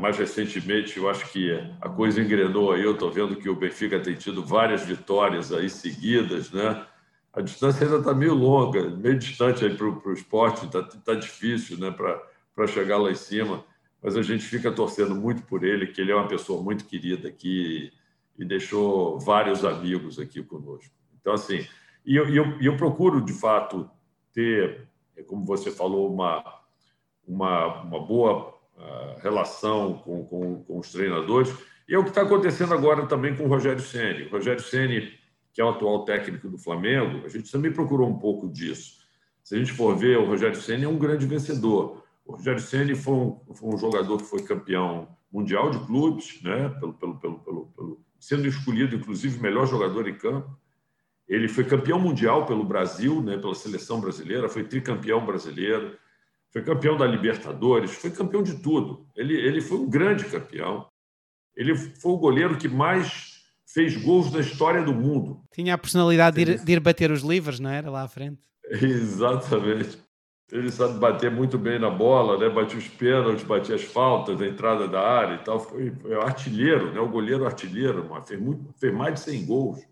mais 0.00 0.18
recentemente, 0.18 0.96
eu 0.96 1.08
acho 1.08 1.30
que 1.30 1.52
a 1.80 1.88
coisa 1.88 2.20
engrenou 2.20 2.72
aí. 2.72 2.82
Eu 2.82 2.94
estou 2.94 3.10
vendo 3.10 3.36
que 3.36 3.48
o 3.48 3.54
Benfica 3.54 4.00
tem 4.00 4.14
tido 4.14 4.44
várias 4.44 4.84
vitórias 4.84 5.52
aí 5.52 5.70
seguidas, 5.70 6.50
né? 6.50 6.84
A 7.32 7.40
distância 7.40 7.84
ainda 7.84 7.98
está 7.98 8.14
meio 8.14 8.34
longa, 8.34 8.88
meio 8.90 9.18
distante 9.18 9.64
aí 9.64 9.76
para 9.76 9.86
o 9.86 10.12
esporte, 10.12 10.66
está 10.66 10.82
tá 10.82 11.14
difícil, 11.14 11.78
né? 11.78 11.90
Para 11.90 12.66
chegar 12.66 12.98
lá 12.98 13.10
em 13.10 13.16
cima. 13.16 13.64
Mas 14.02 14.16
a 14.16 14.22
gente 14.22 14.44
fica 14.44 14.70
torcendo 14.70 15.14
muito 15.14 15.42
por 15.42 15.64
ele, 15.64 15.86
que 15.86 16.00
ele 16.00 16.12
é 16.12 16.14
uma 16.14 16.28
pessoa 16.28 16.62
muito 16.62 16.84
querida 16.84 17.28
aqui 17.28 17.92
e 18.38 18.44
deixou 18.44 19.18
vários 19.20 19.64
amigos 19.64 20.18
aqui 20.18 20.42
conosco. 20.42 20.92
Então, 21.20 21.32
assim, 21.32 21.66
e 22.04 22.16
eu, 22.16 22.28
eu, 22.28 22.60
eu 22.60 22.76
procuro, 22.76 23.20
de 23.20 23.32
fato, 23.32 23.88
ter, 24.32 24.88
como 25.26 25.44
você 25.44 25.70
falou, 25.70 26.12
uma, 26.12 26.44
uma, 27.26 27.82
uma 27.82 28.00
boa 28.00 28.54
relação 29.22 29.94
com, 29.94 30.24
com, 30.24 30.62
com, 30.64 30.78
os 30.78 30.90
treinadores. 30.90 31.54
E 31.88 31.94
é 31.94 31.98
o 31.98 32.02
que 32.02 32.10
está 32.10 32.22
acontecendo 32.22 32.74
agora 32.74 33.06
também 33.06 33.34
com 33.34 33.44
o 33.44 33.48
Rogério 33.48 33.80
Ceni. 33.80 34.24
O 34.24 34.30
Rogério 34.30 34.62
Ceni, 34.62 35.12
que 35.52 35.60
é 35.60 35.64
o 35.64 35.70
atual 35.70 36.04
técnico 36.04 36.48
do 36.48 36.58
Flamengo, 36.58 37.24
a 37.24 37.28
gente 37.28 37.50
também 37.50 37.72
procurou 37.72 38.08
um 38.08 38.18
pouco 38.18 38.48
disso. 38.48 39.02
Se 39.42 39.54
a 39.54 39.58
gente 39.58 39.72
for 39.72 39.96
ver, 39.96 40.18
o 40.18 40.26
Rogério 40.26 40.60
Ceni 40.60 40.84
é 40.84 40.88
um 40.88 40.98
grande 40.98 41.26
vencedor. 41.26 42.02
O 42.24 42.36
Rogério 42.36 42.60
Ceni 42.60 42.94
foi 42.94 43.14
um, 43.14 43.40
foi 43.54 43.74
um 43.74 43.78
jogador 43.78 44.18
que 44.18 44.24
foi 44.24 44.42
campeão 44.42 45.08
mundial 45.30 45.70
de 45.70 45.78
clubes, 45.86 46.40
né? 46.42 46.68
pelo, 46.80 46.94
pelo, 46.94 47.18
pelo, 47.18 47.38
pelo, 47.40 47.66
pelo 47.66 48.00
sendo 48.26 48.46
escolhido, 48.46 48.96
inclusive, 48.96 49.40
melhor 49.40 49.66
jogador 49.66 50.08
em 50.08 50.14
campo. 50.14 50.58
Ele 51.28 51.48
foi 51.48 51.64
campeão 51.64 51.98
mundial 51.98 52.46
pelo 52.46 52.64
Brasil, 52.64 53.22
né? 53.22 53.36
pela 53.38 53.54
seleção 53.54 54.00
brasileira, 54.00 54.48
foi 54.48 54.64
tricampeão 54.64 55.24
brasileiro 55.24 55.96
foi 56.54 56.62
campeão 56.62 56.96
da 56.96 57.04
Libertadores, 57.04 57.90
foi 57.90 58.12
campeão 58.12 58.40
de 58.40 58.54
tudo. 58.62 59.04
Ele, 59.16 59.34
ele 59.34 59.60
foi 59.60 59.76
um 59.76 59.90
grande 59.90 60.24
campeão. 60.26 60.86
Ele 61.56 61.74
foi 61.74 62.12
o 62.12 62.16
goleiro 62.16 62.56
que 62.56 62.68
mais 62.68 63.42
fez 63.66 63.96
gols 63.96 64.32
na 64.32 64.38
história 64.38 64.80
do 64.84 64.94
mundo. 64.94 65.42
Tinha 65.52 65.74
a 65.74 65.78
personalidade 65.78 66.36
de 66.36 66.52
ir, 66.52 66.64
de 66.64 66.72
ir 66.72 66.78
bater 66.78 67.10
os 67.10 67.22
livros, 67.22 67.58
não 67.58 67.70
era? 67.70 67.90
Lá 67.90 68.02
à 68.02 68.08
frente. 68.08 68.40
Exatamente. 68.70 69.98
Ele 70.54 70.70
sabe 70.70 71.00
bater 71.00 71.32
muito 71.32 71.58
bem 71.58 71.80
na 71.80 71.90
bola, 71.90 72.38
né? 72.38 72.48
batia 72.48 72.78
os 72.78 72.86
pênaltis, 72.86 73.42
batia 73.42 73.74
as 73.74 73.82
faltas 73.82 74.38
da 74.38 74.46
entrada 74.46 74.86
da 74.86 75.00
área 75.00 75.34
e 75.34 75.38
tal. 75.38 75.58
Foi, 75.58 75.90
foi 75.90 76.14
artilheiro, 76.14 76.92
né? 76.92 77.00
o 77.00 77.08
goleiro 77.08 77.44
artilheiro, 77.44 78.08
fez, 78.24 78.40
muito, 78.40 78.72
fez 78.78 78.94
mais 78.94 79.14
de 79.14 79.20
100 79.20 79.46
gols. 79.46 79.84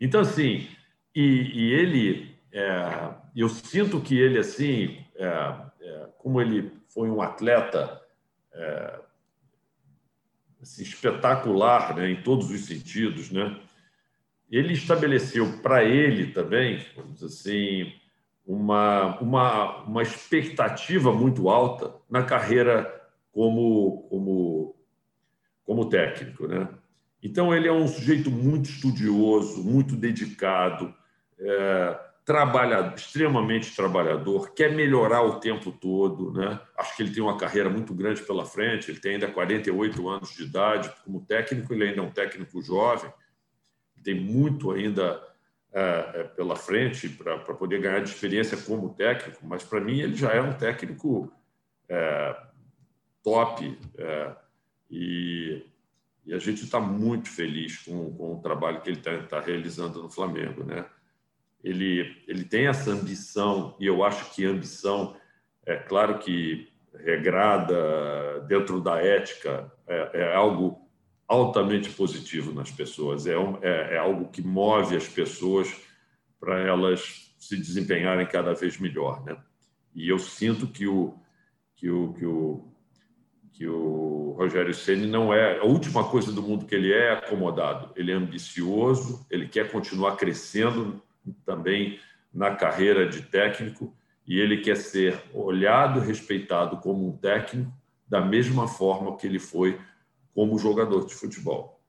Então, 0.00 0.20
assim, 0.20 0.68
e, 1.12 1.50
e 1.52 1.72
ele, 1.72 2.36
é, 2.52 3.14
eu 3.34 3.48
sinto 3.48 4.00
que 4.00 4.16
ele, 4.16 4.38
assim, 4.38 5.04
é, 5.16 5.26
é, 5.80 6.08
como 6.18 6.40
ele 6.40 6.70
foi 6.88 7.10
um 7.10 7.20
atleta 7.20 8.00
é, 8.52 9.00
assim, 10.62 10.84
espetacular 10.84 11.96
né, 11.96 12.08
em 12.08 12.22
todos 12.22 12.48
os 12.48 12.64
sentidos, 12.64 13.32
né? 13.32 13.58
ele 14.48 14.72
estabeleceu 14.72 15.60
para 15.62 15.82
ele 15.82 16.32
também, 16.32 16.80
vamos 16.94 17.24
assim, 17.24 17.92
uma, 18.46 19.18
uma, 19.20 19.82
uma 19.82 20.02
expectativa 20.02 21.12
muito 21.12 21.48
alta 21.48 21.94
na 22.08 22.22
carreira 22.22 22.92
como, 23.32 24.06
como, 24.08 24.76
como 25.64 25.88
técnico. 25.88 26.46
Né? 26.46 26.68
Então, 27.22 27.52
ele 27.52 27.66
é 27.66 27.72
um 27.72 27.88
sujeito 27.88 28.30
muito 28.30 28.70
estudioso, 28.70 29.64
muito 29.64 29.96
dedicado, 29.96 30.94
é, 31.38 31.98
extremamente 32.94 33.74
trabalhador, 33.74 34.52
quer 34.54 34.74
melhorar 34.74 35.22
o 35.22 35.40
tempo 35.40 35.72
todo. 35.72 36.32
Né? 36.32 36.60
Acho 36.78 36.96
que 36.96 37.02
ele 37.02 37.12
tem 37.12 37.22
uma 37.22 37.36
carreira 37.36 37.68
muito 37.68 37.92
grande 37.92 38.22
pela 38.22 38.44
frente, 38.44 38.90
ele 38.90 39.00
tem 39.00 39.14
ainda 39.14 39.28
48 39.28 40.08
anos 40.08 40.34
de 40.34 40.44
idade. 40.44 40.92
Como 41.04 41.24
técnico, 41.24 41.74
ele 41.74 41.88
ainda 41.88 42.00
é 42.00 42.04
um 42.04 42.10
técnico 42.10 42.62
jovem, 42.62 43.12
tem 44.04 44.14
muito 44.14 44.70
ainda 44.70 45.20
pela 46.34 46.56
frente 46.56 47.08
para 47.08 47.38
poder 47.38 47.80
ganhar 47.80 48.00
de 48.00 48.08
experiência 48.08 48.56
como 48.56 48.94
técnico, 48.94 49.46
mas 49.46 49.62
para 49.62 49.80
mim 49.80 50.00
ele 50.00 50.14
já 50.14 50.32
é 50.32 50.40
um 50.40 50.52
técnico 50.52 51.30
é, 51.88 52.36
top 53.22 53.78
é, 53.98 54.36
e, 54.90 55.62
e, 56.24 56.32
a 56.32 56.38
gente 56.38 56.64
está 56.64 56.80
muito 56.80 57.28
feliz 57.28 57.78
com, 57.78 58.10
com, 58.14 58.34
o 58.36 58.40
trabalho 58.40 58.80
que 58.80 58.88
ele 58.88 58.98
está 58.98 59.18
tá 59.24 59.40
realizando 59.40 60.02
no 60.02 60.08
Flamengo. 60.08 60.64
Né? 60.64 60.86
ele, 61.66 62.22
ele 62.28 62.44
tem 62.44 62.68
essa 62.68 62.92
ambição, 62.92 63.76
e 63.80 63.86
eu 63.86 64.04
acho 64.04 64.32
que 64.32 64.44
ambição, 64.44 65.16
é 65.64 65.74
claro 65.74 66.18
que 66.20 66.68
regrada 66.94 68.40
dentro 68.46 68.80
da 68.80 69.02
ética, 69.02 69.70
é, 69.86 70.10
é 70.20 70.34
algo 70.34 70.85
altamente 71.28 71.90
positivo 71.90 72.52
nas 72.52 72.70
pessoas, 72.70 73.26
é, 73.26 73.36
um, 73.36 73.58
é, 73.62 73.94
é 73.94 73.98
algo 73.98 74.28
que 74.28 74.42
move 74.42 74.96
as 74.96 75.08
pessoas 75.08 75.74
para 76.38 76.60
elas 76.60 77.34
se 77.38 77.56
desempenharem 77.56 78.26
cada 78.26 78.54
vez 78.54 78.78
melhor. 78.78 79.24
Né? 79.24 79.36
E 79.94 80.08
eu 80.08 80.18
sinto 80.18 80.66
que 80.66 80.86
o, 80.86 81.14
que 81.74 81.90
o, 81.90 82.12
que 82.14 82.26
o, 82.26 82.64
que 83.52 83.66
o 83.66 84.34
Rogério 84.38 84.74
Ceni 84.74 85.06
não 85.06 85.32
é 85.32 85.58
a 85.58 85.64
última 85.64 86.04
coisa 86.04 86.30
do 86.30 86.42
mundo 86.42 86.66
que 86.66 86.74
ele 86.74 86.92
é, 86.92 87.12
acomodado. 87.12 87.90
Ele 87.96 88.12
é 88.12 88.14
ambicioso, 88.14 89.26
ele 89.30 89.48
quer 89.48 89.70
continuar 89.70 90.16
crescendo 90.16 91.02
também 91.44 91.98
na 92.32 92.54
carreira 92.54 93.08
de 93.08 93.22
técnico 93.22 93.94
e 94.26 94.38
ele 94.38 94.58
quer 94.58 94.76
ser 94.76 95.22
olhado 95.32 96.00
respeitado 96.00 96.76
como 96.78 97.08
um 97.08 97.16
técnico 97.16 97.72
da 98.08 98.20
mesma 98.20 98.68
forma 98.68 99.16
que 99.16 99.26
ele 99.26 99.38
foi 99.38 99.80
como 100.36 100.58
jogador 100.58 101.06
de 101.06 101.14
futebol. 101.14 101.82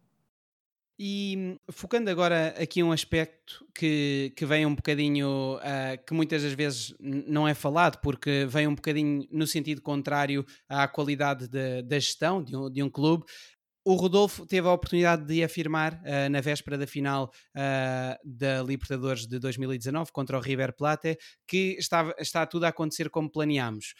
E 0.99 1.59
focando 1.69 2.09
agora 2.09 2.55
aqui 2.57 2.81
um 2.81 2.91
aspecto 2.91 3.63
que, 3.75 4.33
que 4.35 4.45
vem 4.47 4.65
um 4.65 4.73
bocadinho, 4.73 5.57
uh, 5.57 6.03
que 6.07 6.13
muitas 6.13 6.41
das 6.41 6.53
vezes 6.53 6.95
não 6.99 7.47
é 7.47 7.53
falado, 7.53 7.99
porque 8.01 8.47
vem 8.49 8.65
um 8.65 8.73
bocadinho 8.73 9.27
no 9.29 9.45
sentido 9.45 9.79
contrário 9.81 10.43
à 10.67 10.87
qualidade 10.87 11.47
de, 11.47 11.83
da 11.83 11.99
gestão 11.99 12.41
de 12.41 12.55
um, 12.55 12.71
de 12.71 12.81
um 12.81 12.89
clube, 12.89 13.25
o 13.85 13.95
Rodolfo 13.95 14.45
teve 14.45 14.67
a 14.67 14.73
oportunidade 14.73 15.25
de 15.25 15.43
afirmar 15.43 15.93
uh, 15.93 16.29
na 16.29 16.41
véspera 16.41 16.77
da 16.77 16.87
final 16.87 17.31
uh, 17.55 18.17
da 18.25 18.63
Libertadores 18.63 19.27
de 19.27 19.39
2019 19.39 20.11
contra 20.11 20.37
o 20.37 20.41
River 20.41 20.73
Plate 20.75 21.17
que 21.47 21.77
estava, 21.77 22.15
está 22.17 22.45
tudo 22.45 22.63
a 22.63 22.69
acontecer 22.69 23.09
como 23.09 23.31
planeámos. 23.31 23.93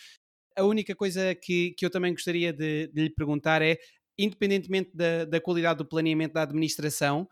A 0.58 0.64
única 0.64 0.96
coisa 0.96 1.36
que, 1.36 1.76
que 1.78 1.86
eu 1.86 1.90
também 1.92 2.12
gostaria 2.12 2.52
de, 2.52 2.88
de 2.88 3.04
lhe 3.04 3.10
perguntar 3.12 3.62
é, 3.62 3.78
independentemente 4.18 4.92
da, 4.94 5.26
da 5.26 5.42
qualidade 5.42 5.80
do 5.80 5.86
planeamento 5.86 6.34
da 6.34 6.44
administração, 6.44 7.28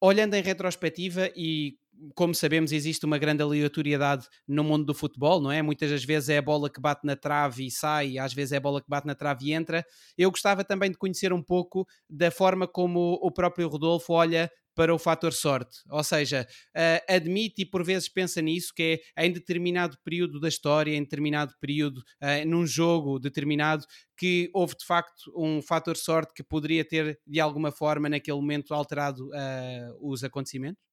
olhando 0.00 0.34
em 0.34 0.42
retrospectiva 0.42 1.30
e 1.34 1.76
como 2.14 2.34
sabemos, 2.34 2.72
existe 2.72 3.04
uma 3.04 3.18
grande 3.18 3.42
aleatoriedade 3.42 4.26
no 4.46 4.64
mundo 4.64 4.84
do 4.84 4.94
futebol, 4.94 5.40
não 5.40 5.50
é? 5.50 5.62
Muitas 5.62 5.90
das 5.90 6.04
vezes 6.04 6.28
é 6.28 6.38
a 6.38 6.42
bola 6.42 6.70
que 6.70 6.80
bate 6.80 7.06
na 7.06 7.16
trave 7.16 7.66
e 7.66 7.70
sai, 7.70 8.18
às 8.18 8.32
vezes 8.32 8.52
é 8.52 8.56
a 8.56 8.60
bola 8.60 8.80
que 8.80 8.88
bate 8.88 9.06
na 9.06 9.14
trave 9.14 9.46
e 9.46 9.52
entra. 9.52 9.84
Eu 10.16 10.30
gostava 10.30 10.64
também 10.64 10.90
de 10.90 10.98
conhecer 10.98 11.32
um 11.32 11.42
pouco 11.42 11.86
da 12.08 12.30
forma 12.30 12.66
como 12.66 13.18
o 13.22 13.30
próprio 13.30 13.68
Rodolfo 13.68 14.12
olha 14.12 14.50
para 14.78 14.94
o 14.94 14.98
fator 14.98 15.32
sorte, 15.32 15.78
ou 15.90 16.04
seja, 16.04 16.46
uh, 16.76 17.12
admite 17.12 17.62
e 17.62 17.66
por 17.66 17.82
vezes 17.82 18.08
pensa 18.08 18.40
nisso, 18.40 18.72
que 18.72 19.02
é 19.16 19.26
em 19.26 19.32
determinado 19.32 19.98
período 20.04 20.38
da 20.38 20.46
história, 20.46 20.94
em 20.94 21.02
determinado 21.02 21.52
período, 21.60 21.98
uh, 21.98 22.46
num 22.46 22.64
jogo 22.64 23.18
determinado, 23.18 23.84
que 24.16 24.48
houve 24.54 24.76
de 24.76 24.86
facto 24.86 25.32
um 25.36 25.60
fator 25.60 25.96
sorte 25.96 26.32
que 26.32 26.44
poderia 26.44 26.84
ter 26.84 27.18
de 27.26 27.40
alguma 27.40 27.72
forma 27.72 28.08
naquele 28.08 28.36
momento 28.36 28.72
alterado 28.72 29.26
uh, 29.30 29.98
os 30.00 30.22
acontecimentos? 30.22 30.87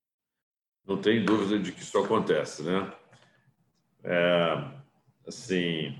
Não 0.88 0.98
tem 0.98 1.24
dúvida 1.24 1.60
de 1.60 1.72
que 1.72 1.82
isso 1.82 1.98
acontece, 1.98 2.64
né? 2.64 2.92
É, 4.04 4.64
assim, 5.28 5.96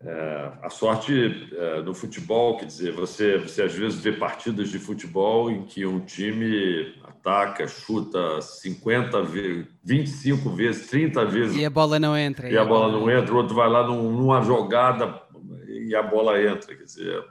é, 0.00 0.52
a 0.62 0.70
sorte 0.70 1.48
é, 1.52 1.82
no 1.82 1.94
futebol, 1.94 2.56
quer 2.58 2.66
dizer, 2.66 2.92
você, 2.92 3.38
você 3.38 3.62
às 3.62 3.74
vezes 3.74 4.00
vê 4.00 4.12
partidas 4.12 4.68
de 4.68 4.78
futebol 4.78 5.50
em 5.50 5.64
que 5.64 5.86
um 5.86 6.00
time 6.00 6.94
ataca, 7.04 7.66
chuta 7.66 8.40
50 8.40 9.22
vezes, 9.22 9.66
25 9.82 10.50
vezes, 10.50 10.86
30 10.88 11.24
vezes. 11.24 11.56
E 11.56 11.64
a 11.64 11.70
bola 11.70 11.98
não 11.98 12.16
entra. 12.16 12.48
E, 12.48 12.52
e 12.52 12.58
a, 12.58 12.64
bola, 12.64 12.90
bola 12.90 13.00
não 13.00 13.10
entra, 13.10 13.34
o 13.34 13.36
outro 13.38 13.54
vai 13.54 13.68
lá 13.68 13.86
numa 13.86 14.42
jogada 14.42 15.22
e 15.68 15.94
a 15.94 16.02
bola 16.02 16.40
entra. 16.42 16.74
Quer 16.74 16.84
dizer, 16.84 17.24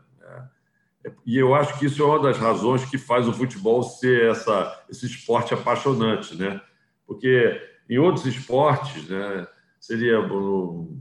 e 1.25 1.38
eu 1.38 1.53
acho 1.53 1.77
que 1.77 1.85
isso 1.85 2.01
é 2.01 2.06
uma 2.06 2.19
das 2.19 2.38
razões 2.38 2.85
que 2.85 2.98
faz 2.98 3.27
o 3.27 3.33
futebol 3.33 3.83
ser 3.83 4.32
essa, 4.32 4.83
esse 4.90 5.06
esporte 5.06 5.53
apaixonante, 5.53 6.35
né? 6.35 6.61
Porque 7.06 7.61
em 7.90 7.98
outros 7.98 8.25
esportes, 8.25 9.07
né, 9.09 9.48
seria 9.80 10.22
num 10.22 10.93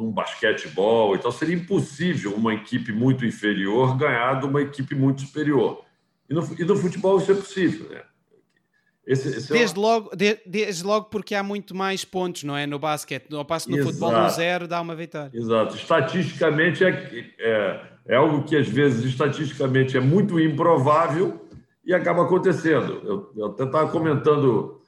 um 0.00 0.12
basquetebol. 0.12 1.14
Então, 1.14 1.30
seria 1.30 1.54
impossível 1.54 2.34
uma 2.34 2.54
equipe 2.54 2.92
muito 2.92 3.24
inferior 3.24 3.96
ganhar 3.96 4.40
de 4.40 4.46
uma 4.46 4.60
equipe 4.60 4.94
muito 4.94 5.22
superior. 5.22 5.84
E 6.28 6.34
no, 6.34 6.42
e 6.58 6.64
no 6.64 6.76
futebol 6.76 7.18
isso 7.18 7.32
é 7.32 7.34
possível. 7.34 7.88
Né? 7.90 8.02
Esse, 9.06 9.28
esse 9.28 9.52
é 9.52 9.58
desde, 9.58 9.78
é 9.78 9.80
logo, 9.80 10.14
de, 10.14 10.38
desde 10.46 10.84
logo 10.84 11.06
porque 11.06 11.34
há 11.34 11.42
muito 11.42 11.74
mais 11.74 12.04
pontos, 12.04 12.44
não 12.44 12.56
é? 12.56 12.66
No 12.66 12.78
basquete. 12.78 13.34
Ao 13.34 13.44
passo 13.44 13.70
no 13.70 13.76
Exato. 13.76 13.94
futebol, 13.94 14.14
um 14.14 14.28
zero 14.28 14.68
dá 14.68 14.80
uma 14.80 14.94
vitória. 14.94 15.30
Exato. 15.32 15.74
Estatisticamente, 15.74 16.84
é, 16.84 17.34
é, 17.38 17.80
é 18.06 18.16
algo 18.16 18.44
que 18.44 18.56
às 18.56 18.68
vezes, 18.68 19.04
estatisticamente, 19.04 19.96
é 19.96 20.00
muito 20.00 20.38
improvável 20.38 21.48
e 21.84 21.94
acaba 21.94 22.22
acontecendo. 22.22 23.00
Eu, 23.04 23.32
eu 23.36 23.46
até 23.46 23.64
estava 23.64 23.90
comentando 23.90 24.80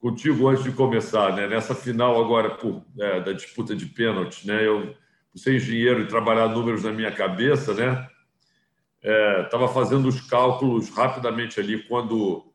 contigo 0.00 0.48
antes 0.48 0.62
de 0.62 0.72
começar, 0.72 1.34
né? 1.34 1.48
nessa 1.48 1.74
final 1.74 2.20
agora 2.22 2.50
por, 2.50 2.84
é, 2.98 3.20
da 3.20 3.32
disputa 3.32 3.74
de 3.74 3.86
pênaltis. 3.86 4.44
Né? 4.44 4.66
Eu, 4.66 4.94
por 5.32 5.38
ser 5.38 5.56
engenheiro 5.56 6.02
e 6.02 6.06
trabalhar 6.06 6.48
números 6.48 6.84
na 6.84 6.92
minha 6.92 7.10
cabeça, 7.10 7.74
né? 7.74 8.06
estava 9.44 9.64
é, 9.64 9.68
fazendo 9.68 10.08
os 10.08 10.20
cálculos 10.20 10.90
rapidamente 10.90 11.58
ali 11.58 11.82
quando 11.84 12.47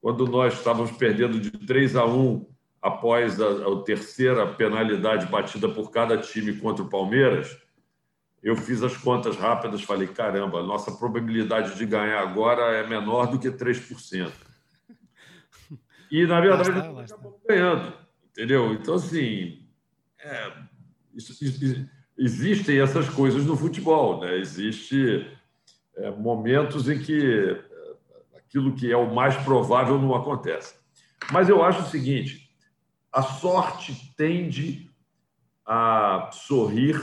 quando 0.00 0.26
nós 0.26 0.54
estávamos 0.54 0.90
perdendo 0.92 1.38
de 1.38 1.50
3 1.50 1.96
a 1.96 2.06
1 2.06 2.46
após 2.80 3.40
a, 3.40 3.48
a 3.48 3.82
terceira 3.82 4.46
penalidade 4.46 5.26
batida 5.26 5.68
por 5.68 5.90
cada 5.90 6.16
time 6.16 6.54
contra 6.54 6.82
o 6.82 6.88
Palmeiras, 6.88 7.58
eu 8.42 8.56
fiz 8.56 8.82
as 8.82 8.96
contas 8.96 9.36
rápidas, 9.36 9.82
falei, 9.82 10.08
caramba, 10.08 10.62
nossa 10.62 10.90
probabilidade 10.90 11.76
de 11.76 11.84
ganhar 11.84 12.20
agora 12.20 12.62
é 12.76 12.86
menor 12.86 13.26
do 13.26 13.38
que 13.38 13.50
3%. 13.50 14.32
E, 16.10 16.26
na 16.26 16.40
verdade, 16.40 16.70
está, 16.70 16.80
acabamos 16.80 17.40
ganhando, 17.46 17.92
entendeu? 18.30 18.72
Então, 18.72 18.94
assim, 18.94 19.66
é, 20.18 20.52
isso, 21.14 21.32
isso, 21.44 21.88
existem 22.18 22.80
essas 22.80 23.08
coisas 23.08 23.44
no 23.44 23.56
futebol, 23.56 24.20
né? 24.20 24.38
Existem 24.38 25.30
é, 25.96 26.10
momentos 26.10 26.88
em 26.88 26.98
que 26.98 27.56
aquilo 28.50 28.74
que 28.74 28.90
é 28.90 28.96
o 28.96 29.14
mais 29.14 29.36
provável 29.44 29.96
não 29.96 30.14
acontece. 30.14 30.74
Mas 31.30 31.48
eu 31.48 31.64
acho 31.64 31.82
o 31.82 31.88
seguinte: 31.88 32.50
a 33.12 33.22
sorte 33.22 34.12
tende 34.16 34.90
a 35.64 36.30
sorrir 36.32 37.00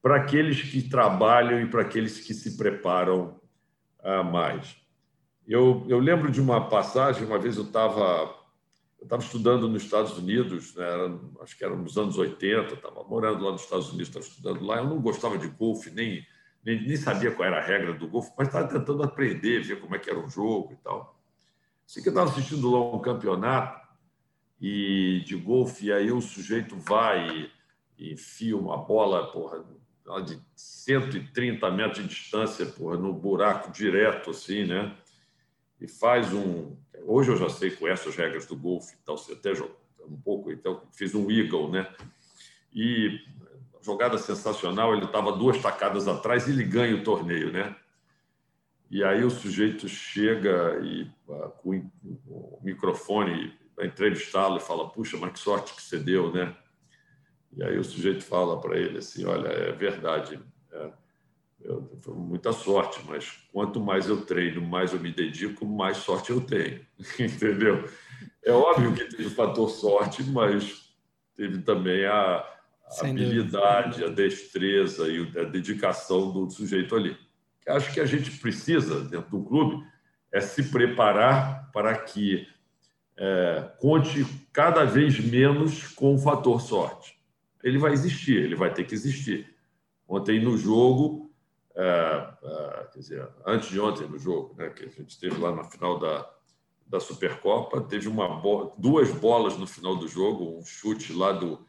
para 0.00 0.16
aqueles 0.16 0.62
que 0.62 0.88
trabalham 0.88 1.60
e 1.60 1.66
para 1.66 1.82
aqueles 1.82 2.20
que 2.20 2.32
se 2.32 2.56
preparam 2.56 3.40
uh, 4.00 4.22
mais. 4.22 4.76
Eu, 5.46 5.84
eu 5.88 5.98
lembro 5.98 6.30
de 6.30 6.40
uma 6.40 6.68
passagem, 6.68 7.26
uma 7.26 7.38
vez 7.38 7.56
eu 7.56 7.64
estava 7.64 8.34
eu 8.98 9.04
estava 9.04 9.22
estudando 9.22 9.68
nos 9.68 9.82
Estados 9.82 10.16
Unidos, 10.16 10.74
né, 10.74 10.84
era, 10.84 11.20
acho 11.42 11.56
que 11.56 11.64
era 11.64 11.76
nos 11.76 11.98
anos 11.98 12.16
80, 12.16 12.74
estava 12.74 13.04
morando 13.04 13.44
lá 13.44 13.52
nos 13.52 13.62
Estados 13.62 13.88
Unidos, 13.88 14.08
estava 14.08 14.24
estudando 14.24 14.64
lá. 14.64 14.78
Eu 14.78 14.86
não 14.86 15.00
gostava 15.00 15.36
de 15.36 15.48
golfe, 15.48 15.90
nem 15.90 16.26
nem, 16.66 16.84
nem 16.84 16.96
sabia 16.96 17.30
qual 17.30 17.46
era 17.46 17.58
a 17.58 17.64
regra 17.64 17.94
do 17.94 18.08
golfe, 18.08 18.32
mas 18.36 18.48
estava 18.48 18.66
tentando 18.66 19.04
aprender, 19.04 19.62
ver 19.62 19.80
como 19.80 19.94
é 19.94 20.00
que 20.00 20.10
era 20.10 20.18
o 20.18 20.28
jogo 20.28 20.72
e 20.72 20.76
tal. 20.76 21.16
Assim 21.86 22.02
que 22.02 22.08
eu 22.08 22.10
estava 22.10 22.28
assistindo 22.28 22.68
lá 22.68 22.92
um 22.92 22.98
campeonato 22.98 23.86
e 24.60 25.22
de 25.24 25.36
golfe, 25.36 25.86
e 25.86 25.92
aí 25.92 26.10
o 26.10 26.20
sujeito 26.20 26.76
vai 26.76 27.48
e 27.96 28.12
enfia 28.12 28.56
uma 28.56 28.76
bola 28.76 29.30
porra, 29.30 29.64
de 30.24 30.40
130 30.56 31.70
metros 31.70 32.02
de 32.02 32.08
distância 32.08 32.66
porra, 32.66 32.96
no 32.96 33.12
buraco 33.12 33.70
direto, 33.70 34.30
assim, 34.30 34.64
né? 34.64 34.96
E 35.80 35.86
faz 35.86 36.32
um. 36.32 36.76
Hoje 37.04 37.30
eu 37.30 37.36
já 37.36 37.48
sei, 37.48 37.70
conheço 37.70 38.08
as 38.08 38.16
regras 38.16 38.44
do 38.44 38.56
golfe, 38.56 38.96
então, 39.00 39.14
até 39.14 39.52
um 40.04 40.20
pouco, 40.20 40.50
então 40.50 40.82
fiz 40.92 41.14
um 41.14 41.30
eagle, 41.30 41.70
né? 41.70 41.88
E 42.74 43.20
jogada 43.86 44.18
sensacional, 44.18 44.92
ele 44.92 45.04
estava 45.04 45.30
duas 45.30 45.62
tacadas 45.62 46.08
atrás 46.08 46.48
e 46.48 46.50
ele 46.50 46.64
ganha 46.64 46.96
o 46.96 47.04
torneio, 47.04 47.52
né? 47.52 47.76
E 48.90 49.04
aí 49.04 49.24
o 49.24 49.30
sujeito 49.30 49.88
chega 49.88 50.80
e 50.82 51.02
uh, 51.28 51.50
com 51.62 51.88
o 52.26 52.60
microfone 52.62 53.54
para 53.74 53.86
entrevistá-lo 53.86 54.56
e 54.56 54.60
fala: 54.60 54.88
"Puxa, 54.90 55.16
mas 55.16 55.32
que 55.32 55.38
sorte 55.38 55.74
que 55.74 55.82
você 55.82 55.98
deu, 55.98 56.32
né?" 56.32 56.54
E 57.56 57.62
aí 57.62 57.78
o 57.78 57.84
sujeito 57.84 58.24
fala 58.24 58.60
para 58.60 58.76
ele 58.76 58.98
assim: 58.98 59.24
"Olha, 59.24 59.48
é 59.48 59.72
verdade, 59.72 60.40
é, 60.72 60.90
eu, 61.60 61.88
foi 62.00 62.14
muita 62.14 62.52
sorte, 62.52 63.00
mas 63.06 63.30
quanto 63.52 63.80
mais 63.80 64.08
eu 64.08 64.24
treino, 64.24 64.60
mais 64.60 64.92
eu 64.92 65.00
me 65.00 65.12
dedico, 65.12 65.64
mais 65.64 65.98
sorte 65.98 66.30
eu 66.30 66.40
tenho, 66.40 66.84
entendeu? 67.18 67.88
É 68.44 68.52
óbvio 68.52 68.94
que 68.94 69.04
teve 69.04 69.26
o 69.26 69.30
fator 69.30 69.68
sorte, 69.68 70.22
mas 70.24 70.92
teve 71.36 71.62
também 71.62 72.04
a 72.04 72.55
a 72.86 73.06
habilidade, 73.06 74.04
a 74.04 74.08
destreza 74.08 75.08
e 75.08 75.20
a 75.38 75.44
dedicação 75.44 76.32
do 76.32 76.48
sujeito 76.50 76.94
ali. 76.94 77.16
Acho 77.66 77.92
que 77.92 78.00
a 78.00 78.06
gente 78.06 78.30
precisa, 78.38 79.00
dentro 79.00 79.30
do 79.30 79.44
clube, 79.44 79.84
é 80.32 80.40
se 80.40 80.70
preparar 80.70 81.70
para 81.72 81.96
que 81.96 82.46
é, 83.16 83.70
conte 83.80 84.24
cada 84.52 84.84
vez 84.84 85.18
menos 85.18 85.88
com 85.88 86.14
o 86.14 86.18
fator 86.18 86.60
sorte. 86.60 87.18
Ele 87.62 87.78
vai 87.78 87.92
existir, 87.92 88.36
ele 88.36 88.54
vai 88.54 88.72
ter 88.72 88.84
que 88.84 88.94
existir. 88.94 89.52
Ontem 90.06 90.40
no 90.40 90.56
jogo, 90.56 91.32
é, 91.74 92.28
é, 92.42 92.86
quer 92.92 92.98
dizer, 93.00 93.28
antes 93.44 93.68
de 93.68 93.80
ontem 93.80 94.06
no 94.06 94.18
jogo, 94.18 94.54
né, 94.56 94.70
que 94.70 94.84
a 94.84 94.88
gente 94.88 95.10
esteve 95.10 95.36
lá 95.40 95.54
na 95.54 95.64
final 95.64 95.98
da, 95.98 96.30
da 96.86 97.00
Supercopa, 97.00 97.80
teve 97.80 98.06
uma 98.06 98.28
bola, 98.28 98.72
duas 98.78 99.10
bolas 99.10 99.58
no 99.58 99.66
final 99.66 99.96
do 99.96 100.06
jogo, 100.06 100.58
um 100.58 100.64
chute 100.64 101.12
lá 101.12 101.32
do 101.32 101.66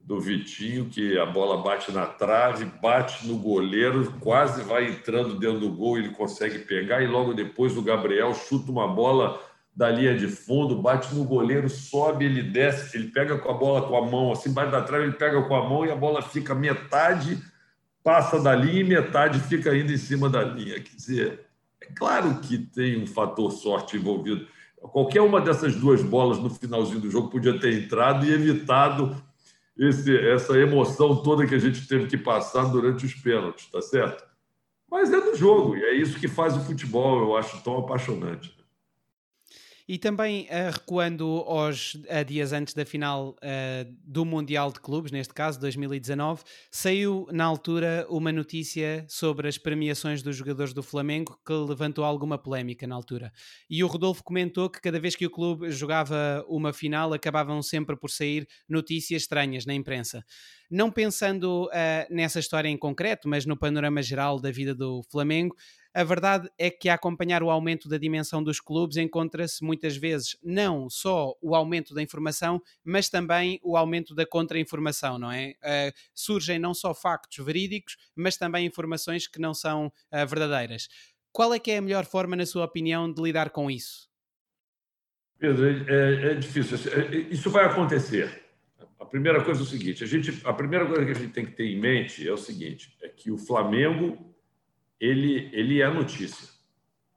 do 0.00 0.20
Vitinho, 0.20 0.86
que 0.86 1.18
a 1.18 1.26
bola 1.26 1.62
bate 1.62 1.92
na 1.92 2.06
trave, 2.06 2.64
bate 2.80 3.26
no 3.26 3.36
goleiro, 3.36 4.12
quase 4.20 4.62
vai 4.62 4.88
entrando 4.88 5.38
dentro 5.38 5.60
do 5.60 5.70
gol, 5.70 5.98
ele 5.98 6.10
consegue 6.10 6.60
pegar, 6.60 7.02
e 7.02 7.06
logo 7.06 7.34
depois 7.34 7.76
o 7.76 7.82
Gabriel 7.82 8.32
chuta 8.34 8.70
uma 8.70 8.88
bola 8.88 9.40
da 9.76 9.90
linha 9.90 10.16
de 10.16 10.26
fundo, 10.26 10.80
bate 10.80 11.14
no 11.14 11.24
goleiro, 11.24 11.68
sobe, 11.68 12.24
ele 12.24 12.42
desce, 12.42 12.96
ele 12.96 13.08
pega 13.08 13.38
com 13.38 13.50
a 13.50 13.54
bola 13.54 13.86
com 13.86 13.96
a 13.96 14.06
mão, 14.06 14.32
assim, 14.32 14.52
bate 14.52 14.72
na 14.72 14.80
trave, 14.80 15.04
ele 15.04 15.12
pega 15.12 15.42
com 15.42 15.54
a 15.54 15.68
mão 15.68 15.84
e 15.84 15.90
a 15.90 15.96
bola 15.96 16.22
fica 16.22 16.54
metade 16.54 17.38
passa 18.08 18.40
da 18.40 18.54
linha 18.54 18.80
e 18.80 18.84
metade 18.84 19.38
fica 19.38 19.70
ainda 19.70 19.92
em 19.92 19.98
cima 19.98 20.30
da 20.30 20.42
linha. 20.42 20.80
Quer 20.80 20.96
dizer, 20.96 21.40
é 21.82 21.92
claro 21.92 22.40
que 22.40 22.56
tem 22.56 23.02
um 23.02 23.06
fator 23.06 23.52
sorte 23.52 23.98
envolvido. 23.98 24.46
Qualquer 24.80 25.20
uma 25.20 25.42
dessas 25.42 25.76
duas 25.76 26.02
bolas 26.02 26.38
no 26.38 26.48
finalzinho 26.48 27.00
do 27.00 27.10
jogo 27.10 27.28
podia 27.28 27.60
ter 27.60 27.74
entrado 27.74 28.24
e 28.24 28.32
evitado 28.32 29.14
esse, 29.78 30.16
essa 30.28 30.58
emoção 30.58 31.22
toda 31.22 31.46
que 31.46 31.54
a 31.54 31.58
gente 31.58 31.86
teve 31.86 32.06
que 32.06 32.18
passar 32.18 32.64
durante 32.64 33.06
os 33.06 33.14
pênaltis, 33.14 33.70
tá 33.70 33.80
certo? 33.80 34.24
Mas 34.90 35.12
é 35.12 35.20
do 35.20 35.36
jogo, 35.36 35.76
e 35.76 35.82
é 35.84 35.94
isso 35.94 36.18
que 36.18 36.26
faz 36.26 36.56
o 36.56 36.64
futebol, 36.64 37.20
eu 37.20 37.36
acho 37.36 37.62
tão 37.62 37.78
apaixonante. 37.78 38.57
E 39.88 39.96
também 39.96 40.42
uh, 40.42 40.70
recuando 40.70 41.24
aos 41.46 41.94
uh, 41.94 42.22
dias 42.26 42.52
antes 42.52 42.74
da 42.74 42.84
final 42.84 43.30
uh, 43.30 43.96
do 44.04 44.22
Mundial 44.22 44.70
de 44.70 44.80
Clubes, 44.80 45.10
neste 45.10 45.32
caso 45.32 45.58
2019, 45.58 46.42
saiu 46.70 47.26
na 47.32 47.46
altura 47.46 48.06
uma 48.10 48.30
notícia 48.30 49.06
sobre 49.08 49.48
as 49.48 49.56
premiações 49.56 50.22
dos 50.22 50.36
jogadores 50.36 50.74
do 50.74 50.82
Flamengo 50.82 51.40
que 51.42 51.54
levantou 51.54 52.04
alguma 52.04 52.36
polémica 52.36 52.86
na 52.86 52.94
altura. 52.94 53.32
E 53.70 53.82
o 53.82 53.86
Rodolfo 53.86 54.22
comentou 54.22 54.68
que 54.68 54.78
cada 54.78 55.00
vez 55.00 55.16
que 55.16 55.24
o 55.24 55.30
clube 55.30 55.70
jogava 55.70 56.44
uma 56.46 56.70
final 56.74 57.14
acabavam 57.14 57.62
sempre 57.62 57.96
por 57.96 58.10
sair 58.10 58.46
notícias 58.68 59.22
estranhas 59.22 59.64
na 59.64 59.72
imprensa 59.72 60.22
não 60.70 60.90
pensando 60.90 61.64
uh, 61.64 62.14
nessa 62.14 62.38
história 62.38 62.68
em 62.68 62.76
concreto, 62.76 63.28
mas 63.28 63.46
no 63.46 63.56
panorama 63.56 64.02
geral 64.02 64.38
da 64.38 64.50
vida 64.50 64.74
do 64.74 65.02
Flamengo, 65.10 65.56
a 65.98 66.04
verdade 66.04 66.48
é 66.56 66.70
que 66.70 66.88
a 66.88 66.94
acompanhar 66.94 67.42
o 67.42 67.50
aumento 67.50 67.88
da 67.88 67.98
dimensão 67.98 68.40
dos 68.40 68.60
clubes 68.60 68.96
encontra-se 68.96 69.64
muitas 69.64 69.96
vezes 69.96 70.36
não 70.40 70.88
só 70.88 71.34
o 71.42 71.56
aumento 71.56 71.92
da 71.92 72.00
informação, 72.00 72.62
mas 72.84 73.08
também 73.08 73.58
o 73.64 73.76
aumento 73.76 74.14
da 74.14 74.24
contra-informação, 74.24 75.18
não 75.18 75.32
é? 75.32 75.54
Uh, 75.60 75.92
surgem 76.14 76.56
não 76.56 76.72
só 76.72 76.94
factos 76.94 77.44
verídicos, 77.44 77.96
mas 78.14 78.36
também 78.36 78.64
informações 78.64 79.26
que 79.26 79.40
não 79.40 79.52
são 79.52 79.86
uh, 79.86 80.26
verdadeiras. 80.28 80.86
Qual 81.32 81.52
é 81.52 81.58
que 81.58 81.72
é 81.72 81.78
a 81.78 81.82
melhor 81.82 82.06
forma, 82.06 82.36
na 82.36 82.46
sua 82.46 82.64
opinião, 82.64 83.12
de 83.12 83.20
lidar 83.20 83.50
com 83.50 83.68
isso? 83.68 84.08
Pedro, 85.36 85.66
é, 85.66 85.84
é, 85.88 86.30
é 86.30 86.34
difícil. 86.36 86.78
É, 86.92 87.16
isso 87.28 87.50
vai 87.50 87.64
acontecer. 87.64 88.44
A 89.00 89.04
primeira 89.04 89.42
coisa 89.42 89.62
é 89.62 89.64
o 89.64 89.66
seguinte: 89.66 90.04
a, 90.04 90.06
gente, 90.06 90.40
a 90.44 90.52
primeira 90.52 90.86
coisa 90.86 91.04
que 91.04 91.10
a 91.10 91.14
gente 91.14 91.32
tem 91.32 91.44
que 91.44 91.56
ter 91.56 91.64
em 91.64 91.80
mente 91.80 92.26
é 92.26 92.32
o 92.32 92.36
seguinte: 92.36 92.96
é 93.02 93.08
que 93.08 93.32
o 93.32 93.36
Flamengo 93.36 94.27
ele, 95.00 95.50
ele 95.52 95.80
é 95.80 95.92
notícia. 95.92 96.48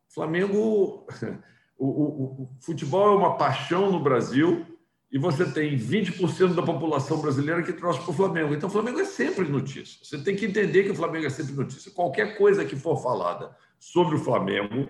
Flamengo, 0.10 1.08
o, 1.78 1.88
o, 1.88 2.44
o 2.44 2.50
futebol 2.60 3.14
é 3.14 3.16
uma 3.16 3.38
paixão 3.38 3.92
no 3.92 4.00
Brasil 4.00 4.66
e 5.12 5.18
você 5.18 5.46
tem 5.52 5.78
20% 5.78 6.54
da 6.54 6.62
população 6.62 7.20
brasileira 7.22 7.62
que 7.62 7.74
trouxe 7.74 8.00
para 8.00 8.12
o 8.12 8.14
Flamengo. 8.14 8.54
Então, 8.54 8.70
o 8.70 8.72
Flamengo 8.72 9.00
é 9.02 9.06
sempre 9.06 9.48
notícia. 9.48 10.00
Você 10.04 10.18
tem 10.24 10.36
que 10.36 10.46
entender 10.46 10.84
que 10.84 10.92
o 10.92 10.96
Flamengo 10.96 11.26
é 11.26 11.30
sempre 11.30 11.54
notícia. 11.54 11.92
Qualquer 11.92 12.38
coisa 12.38 12.64
que 12.64 12.78
for 12.78 12.96
falada 12.96 13.56
sobre 13.78 14.16
o 14.16 14.20
Flamengo 14.20 14.90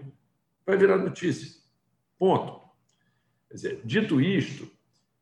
vai 0.65 0.77
virar 0.77 0.97
notícia. 0.97 1.59
Ponto. 2.19 2.61
Quer 3.49 3.55
dizer, 3.55 3.81
dito 3.83 4.21
isto, 4.21 4.69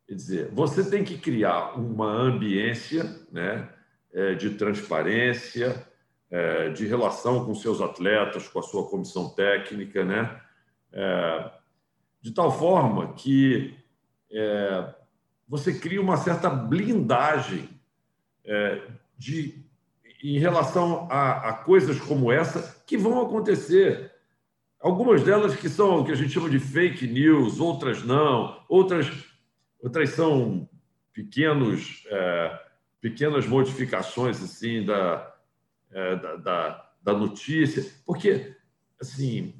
quer 0.06 0.14
dizer, 0.14 0.50
você 0.52 0.88
tem 0.88 1.02
que 1.02 1.16
criar 1.16 1.78
uma 1.78 2.12
ambiência 2.12 3.04
né, 3.32 3.70
é, 4.12 4.34
de 4.34 4.50
transparência, 4.50 5.89
é, 6.30 6.68
de 6.70 6.86
relação 6.86 7.44
com 7.44 7.54
seus 7.54 7.80
atletas, 7.80 8.46
com 8.48 8.60
a 8.60 8.62
sua 8.62 8.88
comissão 8.88 9.28
técnica, 9.30 10.04
né? 10.04 10.40
É, 10.92 11.50
de 12.22 12.32
tal 12.32 12.52
forma 12.52 13.14
que 13.14 13.74
é, 14.30 14.94
você 15.48 15.74
cria 15.74 16.00
uma 16.00 16.16
certa 16.16 16.48
blindagem 16.48 17.68
é, 18.44 18.82
de, 19.18 19.64
em 20.22 20.38
relação 20.38 21.08
a, 21.10 21.48
a, 21.48 21.52
coisas 21.52 21.98
como 21.98 22.30
essa 22.30 22.82
que 22.86 22.96
vão 22.96 23.20
acontecer. 23.22 24.12
Algumas 24.80 25.22
delas 25.22 25.56
que 25.56 25.68
são 25.68 26.00
o 26.00 26.04
que 26.04 26.12
a 26.12 26.14
gente 26.14 26.32
chama 26.32 26.48
de 26.48 26.58
fake 26.58 27.06
news, 27.06 27.58
outras 27.60 28.02
não, 28.04 28.64
outras, 28.68 29.10
outras 29.82 30.10
são 30.10 30.68
pequenos, 31.12 32.04
é, 32.06 32.60
pequenas 33.00 33.46
modificações 33.46 34.42
assim 34.42 34.84
da, 34.84 35.29
é, 35.92 36.16
da, 36.16 36.36
da, 36.36 36.90
da 37.02 37.12
notícia, 37.12 37.84
porque 38.04 38.56
assim 39.00 39.54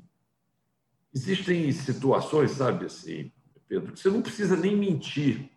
existem 1.13 1.71
situações, 1.73 2.53
sabe 2.53 2.87
assim, 2.87 3.33
Pedro, 3.69 3.93
que 3.93 4.01
você 4.01 4.11
não 4.11 4.23
precisa 4.23 4.57
nem 4.57 4.77
mentir 4.77 5.51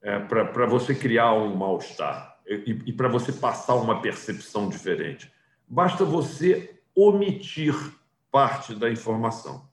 é, 0.00 0.18
para 0.18 0.66
você 0.66 0.94
criar 0.94 1.34
um 1.34 1.54
mal-estar 1.56 2.40
e, 2.46 2.70
e 2.86 2.92
para 2.92 3.08
você 3.08 3.32
passar 3.32 3.74
uma 3.74 4.00
percepção 4.00 4.68
diferente. 4.68 5.32
Basta 5.66 6.04
você 6.04 6.80
omitir 6.94 7.74
parte 8.30 8.74
da 8.74 8.90
informação. 8.90 9.68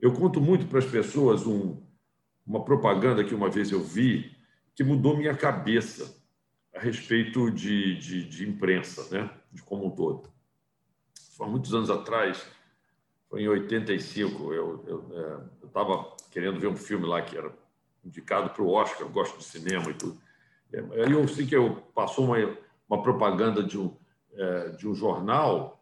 Eu 0.00 0.12
conto 0.12 0.40
muito 0.40 0.66
para 0.66 0.78
as 0.78 0.84
pessoas 0.84 1.46
um, 1.46 1.80
uma 2.46 2.64
propaganda 2.64 3.24
que 3.24 3.34
uma 3.34 3.48
vez 3.48 3.70
eu 3.70 3.82
vi 3.82 4.36
que 4.74 4.84
mudou 4.84 5.16
minha 5.16 5.34
cabeça 5.34 6.22
a 6.74 6.80
respeito 6.80 7.50
de, 7.50 7.96
de, 7.96 8.24
de 8.24 8.48
imprensa, 8.48 9.06
né? 9.10 9.30
de 9.52 9.62
como 9.62 9.86
um 9.86 9.90
todo. 9.90 10.28
Há 11.40 11.46
muitos 11.46 11.74
anos 11.74 11.90
atrás, 11.90 12.44
foi 13.28 13.42
em 13.42 13.48
85, 13.48 14.52
eu 14.52 15.44
estava 15.64 15.94
é, 15.94 16.30
querendo 16.30 16.58
ver 16.58 16.68
um 16.68 16.76
filme 16.76 17.06
lá 17.06 17.22
que 17.22 17.36
era 17.36 17.52
indicado 18.04 18.50
para 18.50 18.62
o 18.62 18.70
Oscar, 18.70 19.02
eu 19.02 19.08
gosto 19.08 19.38
de 19.38 19.44
cinema 19.44 19.90
e 19.90 19.94
tudo. 19.94 20.20
É, 20.72 21.04
aí 21.04 21.12
eu 21.12 21.26
sei 21.28 21.46
que 21.46 21.56
eu 21.56 21.76
passou 21.94 22.24
uma, 22.26 22.36
uma 22.88 23.02
propaganda 23.02 23.62
de 23.62 23.78
um, 23.78 23.96
é, 24.32 24.68
de 24.70 24.88
um 24.88 24.94
jornal 24.94 25.80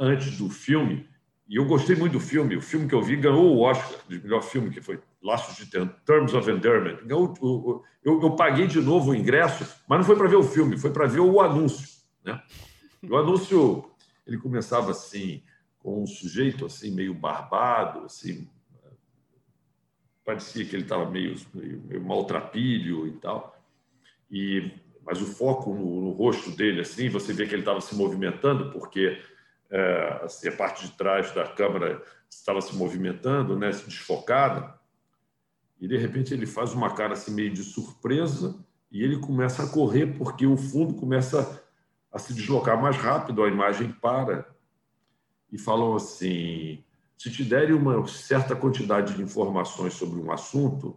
antes 0.00 0.38
do 0.38 0.50
filme, 0.50 1.08
e 1.48 1.54
eu 1.54 1.64
gostei 1.66 1.94
muito 1.94 2.14
do 2.14 2.20
filme. 2.20 2.56
O 2.56 2.60
filme 2.60 2.88
que 2.88 2.94
eu 2.94 3.02
vi 3.02 3.14
ganhou 3.14 3.54
o 3.54 3.60
Oscar 3.60 4.00
de 4.08 4.18
melhor 4.20 4.42
filme, 4.42 4.70
que 4.70 4.80
foi 4.80 4.98
Laços 5.22 5.56
de 5.56 5.66
Terms 6.04 6.34
of 6.34 6.50
Endearment. 6.50 7.04
Ganhou, 7.04 7.32
eu, 7.40 7.84
eu, 8.04 8.22
eu 8.22 8.36
paguei 8.36 8.66
de 8.66 8.80
novo 8.80 9.12
o 9.12 9.14
ingresso, 9.14 9.64
mas 9.88 9.98
não 9.98 10.04
foi 10.04 10.16
para 10.16 10.28
ver 10.28 10.36
o 10.36 10.42
filme, 10.42 10.76
foi 10.76 10.90
para 10.90 11.06
ver 11.06 11.20
o 11.20 11.40
anúncio. 11.40 11.88
Né? 12.24 12.42
O 13.08 13.16
anúncio 13.16 13.84
ele 14.26 14.38
começava 14.38 14.90
assim, 14.90 15.42
com 15.78 16.02
um 16.02 16.06
sujeito 16.06 16.66
assim 16.66 16.90
meio 16.90 17.14
barbado, 17.14 18.04
assim, 18.04 18.48
parecia 20.24 20.64
que 20.64 20.74
ele 20.74 20.84
estava 20.84 21.08
meio, 21.08 21.36
meio, 21.54 21.82
meio, 21.82 22.02
maltrapilho 22.02 23.06
e 23.06 23.12
tal. 23.12 23.60
E 24.30 24.72
mas 25.04 25.20
o 25.20 25.26
foco 25.26 25.74
no, 25.74 26.00
no, 26.00 26.10
rosto 26.12 26.52
dele 26.52 26.80
assim, 26.80 27.08
você 27.08 27.32
vê 27.32 27.44
que 27.44 27.54
ele 27.54 27.62
estava 27.62 27.80
se 27.80 27.92
movimentando 27.96 28.70
porque 28.70 29.20
é, 29.68 30.20
assim, 30.22 30.48
a 30.48 30.52
parte 30.52 30.86
de 30.86 30.92
trás 30.92 31.32
da 31.32 31.44
câmera 31.44 32.00
estava 32.30 32.60
se 32.60 32.74
movimentando, 32.76 33.58
né, 33.58 33.70
desfocada. 33.70 34.80
E 35.82 35.88
de 35.88 35.96
repente 35.96 36.32
ele 36.32 36.46
faz 36.46 36.72
uma 36.72 36.94
cara 36.94 37.14
assim 37.14 37.34
meio 37.34 37.52
de 37.52 37.64
surpresa 37.64 38.64
e 38.88 39.02
ele 39.02 39.18
começa 39.18 39.64
a 39.64 39.68
correr 39.68 40.16
porque 40.16 40.46
o 40.46 40.56
fundo 40.56 40.94
começa 40.94 41.60
a 42.12 42.20
se 42.20 42.32
deslocar 42.32 42.80
mais 42.80 42.96
rápido, 42.96 43.42
a 43.42 43.48
imagem 43.48 43.90
para. 43.90 44.48
E 45.50 45.58
falam 45.58 45.96
assim: 45.96 46.84
se 47.18 47.32
te 47.32 47.42
derem 47.42 47.74
uma 47.74 48.06
certa 48.06 48.54
quantidade 48.54 49.14
de 49.14 49.22
informações 49.22 49.94
sobre 49.94 50.20
um 50.20 50.30
assunto, 50.30 50.96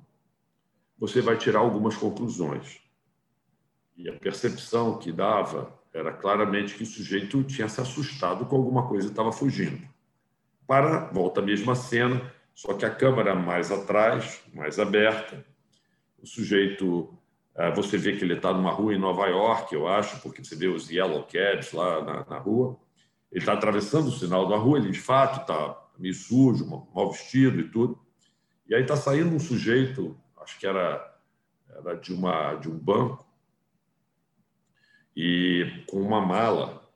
você 1.00 1.20
vai 1.20 1.36
tirar 1.36 1.62
algumas 1.62 1.98
conclusões. 1.98 2.80
E 3.98 4.08
a 4.08 4.14
percepção 4.14 5.00
que 5.00 5.12
dava 5.12 5.74
era 5.92 6.14
claramente 6.14 6.76
que 6.76 6.84
o 6.84 6.86
sujeito 6.86 7.44
tinha 7.44 7.68
se 7.68 7.82
assustado 7.82 8.46
com 8.46 8.56
alguma 8.56 8.88
coisa 8.88 9.08
e 9.08 9.10
estava 9.10 9.32
fugindo. 9.32 9.82
Para, 10.68 11.12
volta 11.12 11.42
a 11.42 11.44
mesma 11.44 11.74
cena, 11.74 12.35
só 12.56 12.74
que 12.74 12.86
a 12.86 12.90
câmera 12.90 13.36
mais 13.36 13.70
atrás, 13.70 14.42
mais 14.54 14.80
aberta, 14.80 15.46
o 16.18 16.26
sujeito, 16.26 17.14
eh, 17.54 17.70
você 17.72 17.98
vê 17.98 18.16
que 18.16 18.24
ele 18.24 18.36
está 18.36 18.54
numa 18.54 18.72
rua 18.72 18.96
em 18.96 18.98
Nova 18.98 19.28
York, 19.28 19.76
eu 19.76 19.86
acho, 19.90 20.22
porque 20.22 20.42
você 20.42 20.56
vê 20.56 20.68
os 20.68 20.90
yellow 20.90 21.24
cabs 21.24 21.74
lá 21.74 22.02
na, 22.02 22.26
na 22.26 22.38
rua, 22.40 22.80
ele 23.30 23.42
está 23.42 23.52
atravessando 23.52 24.08
o 24.08 24.12
sinal 24.12 24.48
da 24.48 24.56
rua, 24.56 24.78
ele 24.78 24.90
de 24.90 25.02
fato 25.02 25.42
está 25.42 25.78
meio 26.00 26.14
sujo, 26.14 26.88
mal 26.96 27.12
vestido 27.12 27.60
e 27.60 27.70
tudo. 27.70 28.00
E 28.70 28.74
aí 28.74 28.84
está 28.84 28.96
saindo 28.96 29.36
um 29.36 29.40
sujeito, 29.40 30.18
acho 30.38 30.58
que 30.58 30.66
era, 30.66 31.14
era 31.70 31.96
de, 31.96 32.14
uma, 32.14 32.56
de 32.56 32.70
um 32.70 32.78
banco, 32.78 33.28
e 35.14 35.84
com 35.88 36.02
uma 36.02 36.22
mala, 36.22 36.90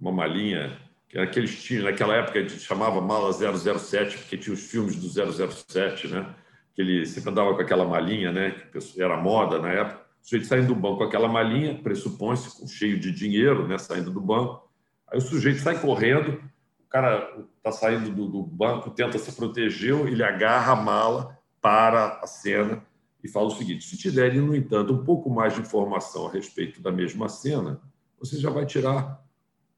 uma 0.00 0.10
malinha, 0.10 0.80
que 1.12 1.18
aqueles 1.18 1.70
naquela 1.82 2.14
época 2.14 2.38
a 2.38 2.42
gente 2.42 2.58
chamava 2.58 2.98
mala 3.02 3.30
007, 3.32 4.16
porque 4.16 4.38
tinha 4.38 4.54
os 4.54 4.62
filmes 4.62 4.96
do 4.96 5.08
007, 5.08 6.08
né? 6.08 6.34
Que 6.74 6.80
ele 6.80 7.04
sempre 7.04 7.28
andava 7.28 7.54
com 7.54 7.60
aquela 7.60 7.84
malinha, 7.84 8.32
né? 8.32 8.50
Que 8.72 9.02
era 9.02 9.14
moda 9.18 9.58
na 9.58 9.70
época. 9.70 10.00
O 10.22 10.24
sujeito 10.24 10.46
saindo 10.46 10.68
do 10.68 10.74
banco 10.74 10.98
com 10.98 11.04
aquela 11.04 11.28
malinha, 11.28 11.74
pressupõe-se, 11.74 12.66
cheio 12.66 12.98
de 12.98 13.12
dinheiro, 13.12 13.68
né? 13.68 13.76
Saindo 13.76 14.10
do 14.10 14.22
banco. 14.22 14.66
Aí 15.06 15.18
o 15.18 15.20
sujeito 15.20 15.60
sai 15.60 15.78
correndo, 15.78 16.42
cara 16.88 17.30
está 17.58 17.70
saindo 17.70 18.10
do, 18.10 18.26
do, 18.26 18.42
banco, 18.42 18.88
tenta 18.90 19.18
se 19.18 19.32
proteger, 19.32 19.94
ele 20.06 20.24
agarra 20.24 20.72
a 20.72 20.76
mala, 20.76 21.38
para 21.60 22.18
a 22.22 22.26
cena 22.26 22.82
e 23.22 23.28
fala 23.28 23.48
o 23.48 23.50
seguinte: 23.50 23.84
se 23.84 23.98
te 23.98 24.10
derem, 24.10 24.40
no 24.40 24.56
entanto, 24.56 24.94
um 24.94 25.04
pouco 25.04 25.28
mais 25.28 25.54
de 25.54 25.60
informação 25.60 26.26
a 26.26 26.32
respeito 26.32 26.80
da 26.80 26.90
mesma 26.90 27.28
cena, 27.28 27.80
você 28.18 28.38
já 28.38 28.48
vai 28.48 28.64
tirar 28.64 29.22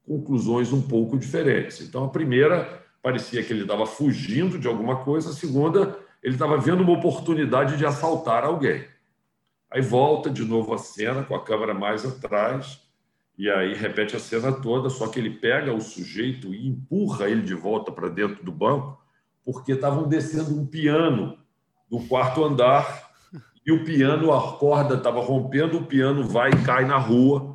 conclusões 0.05 0.71
um 0.71 0.81
pouco 0.81 1.17
diferentes. 1.17 1.81
Então, 1.81 2.05
a 2.05 2.09
primeira 2.09 2.83
parecia 3.01 3.43
que 3.43 3.53
ele 3.53 3.63
estava 3.63 3.85
fugindo 3.85 4.57
de 4.57 4.67
alguma 4.67 4.97
coisa, 4.97 5.29
a 5.29 5.33
segunda, 5.33 5.97
ele 6.23 6.35
estava 6.35 6.57
vendo 6.57 6.81
uma 6.81 6.93
oportunidade 6.93 7.77
de 7.77 7.85
assaltar 7.85 8.43
alguém. 8.43 8.83
Aí 9.71 9.81
volta 9.81 10.29
de 10.29 10.43
novo 10.43 10.73
a 10.73 10.77
cena 10.77 11.23
com 11.23 11.35
a 11.35 11.43
câmera 11.43 11.73
mais 11.73 12.05
atrás 12.05 12.81
e 13.37 13.49
aí 13.49 13.73
repete 13.73 14.15
a 14.15 14.19
cena 14.19 14.51
toda, 14.51 14.89
só 14.89 15.07
que 15.07 15.19
ele 15.19 15.29
pega 15.29 15.73
o 15.73 15.81
sujeito 15.81 16.53
e 16.53 16.67
empurra 16.67 17.29
ele 17.29 17.41
de 17.41 17.53
volta 17.53 17.91
para 17.91 18.07
dentro 18.07 18.43
do 18.43 18.51
banco, 18.51 18.97
porque 19.43 19.73
estavam 19.73 20.07
descendo 20.07 20.57
um 20.57 20.65
piano 20.65 21.37
do 21.89 21.99
quarto 22.07 22.43
andar 22.43 23.11
e 23.65 23.71
o 23.71 23.83
piano, 23.83 24.31
a 24.31 24.57
corda 24.57 24.95
estava 24.95 25.19
rompendo, 25.21 25.77
o 25.77 25.85
piano 25.85 26.23
vai 26.23 26.51
e 26.51 26.63
cai 26.63 26.85
na 26.85 26.97
rua 26.97 27.54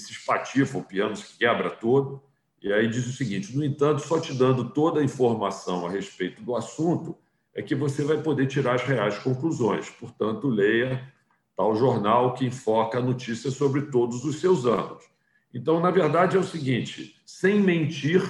se 0.00 0.12
espatifa, 0.12 0.78
o 0.78 0.84
piano 0.84 1.14
se 1.14 1.38
quebra 1.38 1.70
todo. 1.70 2.22
E 2.62 2.72
aí 2.72 2.88
diz 2.88 3.06
o 3.06 3.12
seguinte: 3.12 3.56
no 3.56 3.64
entanto, 3.64 4.00
só 4.00 4.18
te 4.18 4.34
dando 4.34 4.70
toda 4.70 5.00
a 5.00 5.04
informação 5.04 5.86
a 5.86 5.90
respeito 5.90 6.42
do 6.42 6.56
assunto 6.56 7.16
é 7.54 7.62
que 7.62 7.74
você 7.74 8.02
vai 8.02 8.22
poder 8.22 8.46
tirar 8.46 8.74
as 8.74 8.82
reais 8.82 9.18
conclusões. 9.18 9.90
Portanto, 9.90 10.48
leia 10.48 11.12
tal 11.56 11.74
jornal 11.76 12.32
que 12.32 12.46
enfoca 12.46 12.98
a 12.98 13.02
notícia 13.02 13.50
sobre 13.50 13.82
todos 13.82 14.24
os 14.24 14.40
seus 14.40 14.64
anos. 14.64 15.04
Então, 15.52 15.78
na 15.78 15.90
verdade, 15.90 16.36
é 16.36 16.40
o 16.40 16.44
seguinte: 16.44 17.16
sem 17.26 17.60
mentir, 17.60 18.22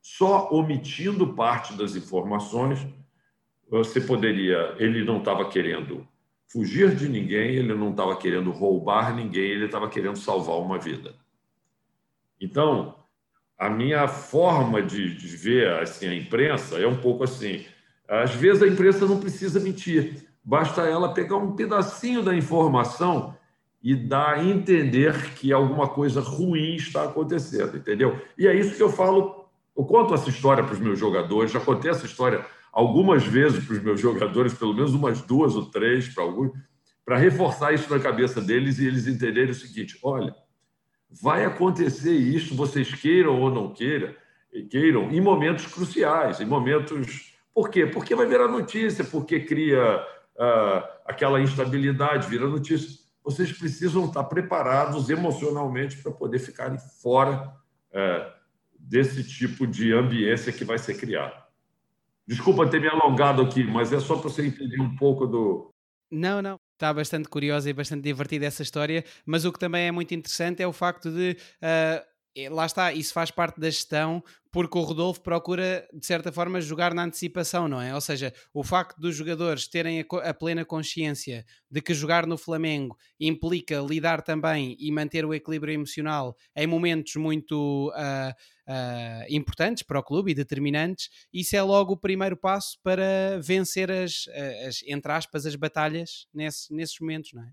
só 0.00 0.48
omitindo 0.50 1.34
parte 1.34 1.74
das 1.74 1.94
informações, 1.94 2.86
você 3.70 4.00
poderia. 4.00 4.74
Ele 4.78 5.04
não 5.04 5.18
estava 5.18 5.48
querendo 5.50 6.07
fugir 6.48 6.94
de 6.94 7.08
ninguém, 7.08 7.56
ele 7.56 7.74
não 7.74 7.90
estava 7.90 8.16
querendo 8.16 8.50
roubar 8.50 9.14
ninguém, 9.14 9.50
ele 9.50 9.66
estava 9.66 9.88
querendo 9.88 10.16
salvar 10.16 10.56
uma 10.56 10.78
vida. 10.78 11.14
Então, 12.40 12.94
a 13.58 13.68
minha 13.68 14.08
forma 14.08 14.82
de, 14.82 15.14
de 15.14 15.36
ver 15.36 15.68
assim, 15.80 16.06
a 16.08 16.14
imprensa 16.14 16.78
é 16.78 16.86
um 16.86 16.96
pouco 16.96 17.24
assim. 17.24 17.66
Às 18.08 18.34
vezes 18.34 18.62
a 18.62 18.66
imprensa 18.66 19.06
não 19.06 19.20
precisa 19.20 19.60
mentir, 19.60 20.26
basta 20.42 20.82
ela 20.82 21.12
pegar 21.12 21.36
um 21.36 21.54
pedacinho 21.54 22.22
da 22.22 22.34
informação 22.34 23.36
e 23.82 23.94
dá 23.94 24.32
a 24.32 24.44
entender 24.44 25.34
que 25.34 25.52
alguma 25.52 25.88
coisa 25.88 26.20
ruim 26.20 26.76
está 26.76 27.04
acontecendo, 27.04 27.76
entendeu? 27.76 28.20
E 28.36 28.46
é 28.46 28.54
isso 28.54 28.74
que 28.74 28.82
eu 28.82 28.90
falo. 28.90 29.46
Eu 29.76 29.84
conto 29.84 30.14
essa 30.14 30.28
história 30.28 30.64
para 30.64 30.72
os 30.72 30.80
meus 30.80 30.98
jogadores, 30.98 31.52
já 31.52 31.60
contei 31.60 31.90
essa 31.90 32.06
história 32.06 32.44
algumas 32.72 33.24
vezes 33.24 33.64
para 33.64 33.76
os 33.76 33.82
meus 33.82 34.00
jogadores, 34.00 34.54
pelo 34.54 34.74
menos 34.74 34.94
umas 34.94 35.20
duas 35.22 35.54
ou 35.54 35.66
três 35.66 36.08
para 36.08 36.24
alguns, 36.24 36.52
para 37.04 37.16
reforçar 37.16 37.72
isso 37.72 37.90
na 37.90 38.00
cabeça 38.00 38.40
deles 38.40 38.78
e 38.78 38.86
eles 38.86 39.06
entenderem 39.06 39.50
o 39.50 39.54
seguinte: 39.54 39.98
olha, 40.02 40.34
vai 41.10 41.44
acontecer 41.44 42.14
isso, 42.14 42.54
vocês 42.54 42.94
queiram 42.94 43.40
ou 43.40 43.50
não 43.50 43.72
queiram, 43.72 44.14
queiram, 44.70 45.10
em 45.10 45.20
momentos 45.20 45.66
cruciais, 45.66 46.40
em 46.40 46.46
momentos. 46.46 47.34
Por 47.54 47.70
quê? 47.70 47.86
Porque 47.86 48.14
vai 48.14 48.26
virar 48.26 48.46
notícia, 48.46 49.04
porque 49.04 49.40
cria 49.40 49.96
uh, 49.96 50.82
aquela 51.04 51.40
instabilidade, 51.40 52.28
vira 52.28 52.46
notícia 52.46 53.08
vocês 53.28 53.52
precisam 53.52 54.06
estar 54.06 54.24
preparados 54.24 55.10
emocionalmente 55.10 55.98
para 55.98 56.10
poder 56.10 56.38
ficarem 56.38 56.78
fora 56.78 57.52
é, 57.92 58.32
desse 58.78 59.22
tipo 59.22 59.66
de 59.66 59.92
ambiência 59.92 60.50
que 60.50 60.64
vai 60.64 60.78
ser 60.78 60.96
criado. 60.96 61.38
Desculpa 62.28 62.68
ter 62.68 62.78
me 62.78 62.88
alongado 62.88 63.40
aqui, 63.40 63.64
mas 63.64 63.90
é 63.90 63.98
só 63.98 64.14
para 64.16 64.28
você 64.28 64.46
entender 64.46 64.80
um 64.80 64.94
pouco 64.94 65.26
do. 65.26 65.70
Não, 66.10 66.42
não. 66.42 66.56
Está 66.74 66.92
bastante 66.92 67.28
curiosa 67.28 67.68
e 67.68 67.72
bastante 67.72 68.02
divertida 68.02 68.44
essa 68.46 68.62
história, 68.62 69.02
mas 69.26 69.44
o 69.44 69.52
que 69.52 69.58
também 69.58 69.88
é 69.88 69.90
muito 69.90 70.14
interessante 70.14 70.62
é 70.62 70.66
o 70.66 70.72
facto 70.72 71.10
de. 71.10 71.36
Uh 71.62 72.17
lá 72.50 72.66
está, 72.66 72.92
isso 72.92 73.12
faz 73.12 73.30
parte 73.30 73.58
da 73.58 73.70
gestão, 73.70 74.22
porque 74.52 74.78
o 74.78 74.82
Rodolfo 74.82 75.20
procura, 75.20 75.88
de 75.92 76.06
certa 76.06 76.30
forma, 76.30 76.60
jogar 76.60 76.94
na 76.94 77.04
antecipação, 77.04 77.66
não 77.66 77.80
é? 77.80 77.94
Ou 77.94 78.00
seja, 78.00 78.32
o 78.52 78.62
facto 78.62 78.98
dos 79.00 79.16
jogadores 79.16 79.66
terem 79.66 80.00
a, 80.00 80.28
a, 80.28 80.34
plena 80.34 80.64
consciência 80.64 81.44
de 81.70 81.80
que 81.80 81.94
jogar 81.94 82.26
no 82.26 82.38
Flamengo 82.38 82.96
implica 83.18 83.80
lidar 83.80 84.22
também 84.22 84.76
e 84.78 84.90
manter 84.92 85.24
o 85.24 85.34
equilíbrio 85.34 85.74
emocional 85.74 86.36
em 86.54 86.66
momentos 86.66 87.16
muito 87.16 87.90
uh, 87.90 88.30
uh, 88.70 89.24
importantes 89.28 89.82
para 89.82 89.98
o 89.98 90.02
clube 90.02 90.30
e 90.30 90.34
determinantes, 90.34 91.08
isso 91.32 91.56
é 91.56 91.62
logo 91.62 91.94
o 91.94 91.98
primeiro 91.98 92.36
passo 92.36 92.78
para 92.82 93.38
vencer 93.42 93.90
as, 93.90 94.26
as 94.66 94.82
entre 94.86 95.12
aspas, 95.12 95.46
as 95.46 95.56
batalhas 95.56 96.26
nesse, 96.32 96.72
nesses 96.72 96.98
momentos, 97.00 97.32
não 97.32 97.42
é? 97.42 97.50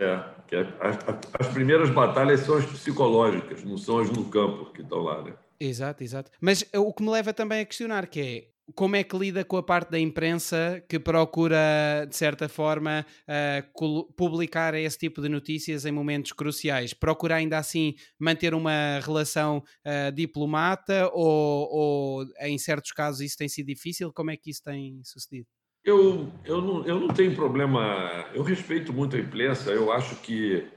É, 0.00 0.24
que 0.48 0.56
é, 0.56 0.60
as, 0.80 0.96
as, 1.38 1.48
primeiras 1.48 1.90
batalhas 1.90 2.40
são 2.40 2.56
as 2.56 2.64
psicológicas, 2.64 3.62
não 3.62 3.76
são 3.76 3.98
as 3.98 4.10
no 4.10 4.24
campo 4.30 4.72
que 4.72 4.80
estão 4.80 5.00
lá, 5.00 5.22
né? 5.22 5.34
Exato, 5.60 6.02
exato. 6.02 6.30
Mas 6.40 6.64
o 6.74 6.90
que 6.94 7.02
me 7.02 7.10
leva 7.10 7.34
também 7.34 7.60
a 7.60 7.66
questionar 7.66 8.06
que 8.06 8.20
é 8.20 8.50
como 8.74 8.96
é 8.96 9.04
que 9.04 9.18
lida 9.18 9.44
com 9.44 9.56
a 9.56 9.62
parte 9.62 9.90
da 9.90 9.98
imprensa 9.98 10.82
que 10.88 10.98
procura, 10.98 12.06
de 12.08 12.16
certa 12.16 12.48
forma, 12.48 13.04
uh, 13.28 14.12
publicar 14.14 14.74
esse 14.74 14.96
tipo 14.96 15.20
de 15.20 15.28
notícias 15.28 15.84
em 15.84 15.92
momentos 15.92 16.32
cruciais? 16.32 16.94
Procura 16.94 17.36
ainda 17.36 17.58
assim 17.58 17.94
manter 18.18 18.54
uma 18.54 19.00
relação 19.00 19.58
uh, 19.58 20.12
diplomata 20.12 21.10
ou, 21.12 21.68
ou 21.70 22.26
em 22.40 22.56
certos 22.58 22.92
casos 22.92 23.20
isso 23.20 23.36
tem 23.36 23.48
sido 23.48 23.66
difícil? 23.66 24.12
Como 24.12 24.30
é 24.30 24.36
que 24.36 24.50
isso 24.50 24.62
tem 24.62 25.00
sucedido? 25.04 25.48
Eu, 25.84 26.30
eu, 26.44 26.60
não, 26.60 26.86
eu 26.86 27.00
não 27.00 27.08
tenho 27.08 27.34
problema, 27.34 28.26
eu 28.34 28.42
respeito 28.42 28.92
muito 28.92 29.16
a 29.16 29.18
imprensa, 29.18 29.70
eu 29.70 29.90
acho 29.90 30.14
que 30.16 30.68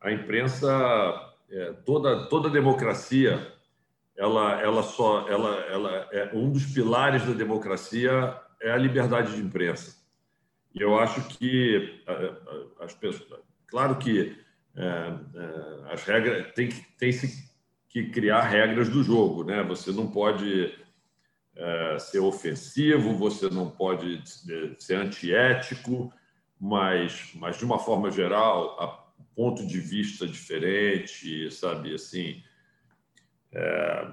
a 0.00 0.12
imprensa, 0.12 1.34
é, 1.50 1.72
toda, 1.84 2.28
toda 2.28 2.50
democracia, 2.50 3.50
ela, 4.16 4.60
ela 4.60 4.82
só, 4.82 5.26
ela, 5.28 5.56
ela 5.66 6.08
é 6.12 6.30
um 6.34 6.50
dos 6.50 6.66
pilares 6.66 7.24
da 7.24 7.32
democracia 7.32 8.38
é 8.60 8.70
a 8.70 8.76
liberdade 8.76 9.34
de 9.34 9.42
imprensa. 9.42 9.96
E 10.74 10.82
eu 10.82 10.98
acho 10.98 11.26
que 11.28 12.02
as 12.80 12.94
pessoas, 12.94 13.40
claro 13.66 13.96
que 13.96 14.36
é, 14.76 14.84
é, 14.84 15.92
as 15.92 16.04
regras 16.04 16.52
tem 16.52 16.68
que 16.68 16.82
tem 16.98 17.10
-se 17.10 17.50
que 17.88 18.10
criar 18.10 18.42
regras 18.42 18.90
do 18.90 19.02
jogo, 19.02 19.42
né? 19.42 19.62
Você 19.62 19.90
não 19.90 20.06
pode 20.06 20.74
ser 21.98 22.18
ofensivo, 22.20 23.14
você 23.14 23.48
não 23.48 23.70
pode 23.70 24.22
ser 24.78 24.96
antiético, 24.96 26.12
mas, 26.60 27.30
mas 27.34 27.58
de 27.58 27.64
uma 27.64 27.78
forma 27.78 28.10
geral, 28.10 28.76
a 28.80 29.06
ponto 29.34 29.66
de 29.66 29.78
vista 29.78 30.26
diferente, 30.26 31.50
sabe, 31.50 31.94
assim, 31.94 32.42
é, 33.52 34.08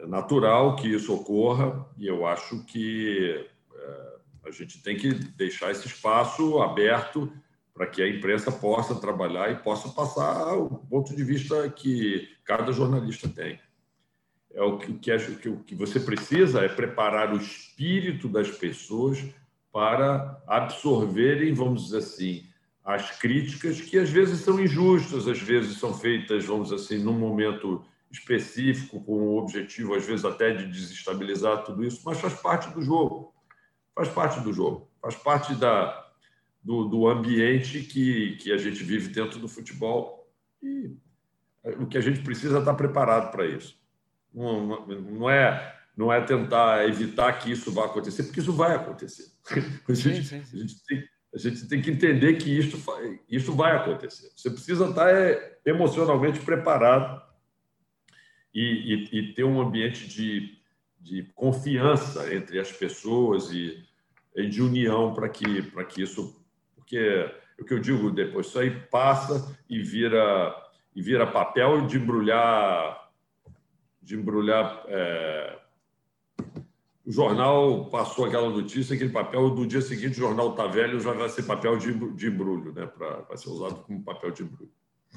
é 0.00 0.06
natural 0.06 0.76
que 0.76 0.88
isso 0.88 1.14
ocorra 1.14 1.86
e 1.98 2.06
eu 2.06 2.26
acho 2.26 2.64
que 2.64 3.46
é, 3.74 4.16
a 4.46 4.50
gente 4.50 4.82
tem 4.82 4.96
que 4.96 5.12
deixar 5.12 5.70
esse 5.70 5.86
espaço 5.86 6.60
aberto 6.60 7.32
para 7.74 7.86
que 7.86 8.02
a 8.02 8.08
imprensa 8.08 8.50
possa 8.50 8.94
trabalhar 8.94 9.50
e 9.50 9.56
possa 9.56 9.88
passar 9.90 10.54
o 10.54 10.78
ponto 10.78 11.14
de 11.14 11.22
vista 11.22 11.68
que 11.70 12.28
cada 12.44 12.72
jornalista 12.72 13.28
tem 13.28 13.60
é 14.56 14.62
o 14.62 14.78
que, 14.78 14.94
que, 14.94 15.48
o 15.50 15.58
que 15.58 15.74
você 15.74 16.00
precisa 16.00 16.64
é 16.64 16.68
preparar 16.68 17.32
o 17.34 17.36
espírito 17.36 18.26
das 18.26 18.50
pessoas 18.50 19.22
para 19.70 20.42
absorverem, 20.46 21.52
vamos 21.52 21.84
dizer 21.84 21.98
assim, 21.98 22.46
as 22.82 23.18
críticas 23.18 23.82
que 23.82 23.98
às 23.98 24.08
vezes 24.08 24.40
são 24.40 24.58
injustas, 24.58 25.28
às 25.28 25.38
vezes 25.38 25.76
são 25.76 25.92
feitas, 25.92 26.46
vamos 26.46 26.70
dizer 26.70 26.82
assim, 26.82 27.04
num 27.04 27.12
momento 27.12 27.84
específico, 28.10 28.98
com 29.04 29.12
o 29.12 29.36
objetivo, 29.36 29.94
às 29.94 30.06
vezes, 30.06 30.24
até 30.24 30.54
de 30.54 30.66
desestabilizar 30.68 31.62
tudo 31.62 31.84
isso, 31.84 32.00
mas 32.06 32.18
faz 32.18 32.32
parte 32.40 32.70
do 32.70 32.80
jogo. 32.80 33.34
Faz 33.94 34.08
parte 34.08 34.40
do 34.40 34.54
jogo. 34.54 34.88
Faz 35.02 35.16
parte 35.16 35.54
da, 35.54 36.10
do, 36.62 36.84
do 36.84 37.06
ambiente 37.06 37.80
que, 37.80 38.36
que 38.36 38.50
a 38.52 38.56
gente 38.56 38.82
vive 38.82 39.08
dentro 39.08 39.38
do 39.38 39.48
futebol. 39.48 40.32
E 40.62 40.96
o 41.78 41.86
que 41.86 41.98
a 41.98 42.00
gente 42.00 42.22
precisa 42.22 42.56
é 42.56 42.60
estar 42.60 42.74
preparado 42.74 43.30
para 43.30 43.44
isso. 43.44 43.78
Não, 44.36 44.86
não, 44.86 45.30
é, 45.30 45.74
não 45.96 46.12
é 46.12 46.20
tentar 46.20 46.86
evitar 46.86 47.32
que 47.38 47.50
isso 47.50 47.72
vá 47.72 47.86
acontecer, 47.86 48.24
porque 48.24 48.40
isso 48.40 48.52
vai 48.52 48.76
acontecer. 48.76 49.24
A 49.88 49.94
gente, 49.94 50.24
sim, 50.26 50.42
sim, 50.42 50.44
sim. 50.44 50.56
A 50.56 50.60
gente, 50.60 50.84
tem, 50.84 51.04
a 51.34 51.38
gente 51.38 51.68
tem 51.68 51.80
que 51.80 51.90
entender 51.90 52.34
que 52.34 52.50
isso, 52.50 52.78
isso 53.30 53.54
vai 53.54 53.74
acontecer. 53.74 54.30
Você 54.36 54.50
precisa 54.50 54.90
estar 54.90 55.08
é, 55.08 55.58
emocionalmente 55.64 56.38
preparado 56.40 57.22
e, 58.54 59.08
e, 59.10 59.18
e 59.18 59.32
ter 59.32 59.44
um 59.44 59.58
ambiente 59.58 60.06
de, 60.06 60.58
de 61.00 61.22
confiança 61.34 62.34
entre 62.34 62.60
as 62.60 62.70
pessoas 62.70 63.50
e, 63.50 63.82
e 64.34 64.46
de 64.48 64.60
união 64.60 65.14
para 65.14 65.30
que, 65.30 65.62
que 65.88 66.02
isso. 66.02 66.44
Porque 66.74 66.98
é 66.98 67.62
o 67.62 67.64
que 67.64 67.72
eu 67.72 67.78
digo 67.78 68.10
depois, 68.10 68.48
isso 68.48 68.58
aí 68.58 68.70
passa 68.70 69.56
e 69.68 69.82
vira, 69.82 70.54
e 70.94 71.00
vira 71.00 71.26
papel 71.26 71.86
de 71.86 71.96
embrulhar 71.96 73.05
de 74.06 74.14
embrulhar. 74.14 74.84
É... 74.86 75.58
O 77.04 77.12
jornal 77.12 77.86
passou 77.90 78.24
aquela 78.24 78.48
notícia, 78.48 78.94
aquele 78.94 79.10
papel, 79.10 79.50
do 79.50 79.66
dia 79.66 79.80
seguinte 79.80 80.12
o 80.12 80.22
jornal 80.22 80.50
está 80.50 80.66
velho, 80.66 80.98
já 80.98 81.12
vai 81.12 81.28
ser 81.28 81.42
papel 81.42 81.76
de, 81.76 81.90
embrulho, 82.26 82.72
né? 82.72 82.86
Pra, 82.86 83.20
vai 83.22 83.36
ser 83.36 83.48
usado 83.48 83.82
como 83.84 84.02
papel 84.02 84.30
de 84.30 84.42
embrulho. 84.42 84.72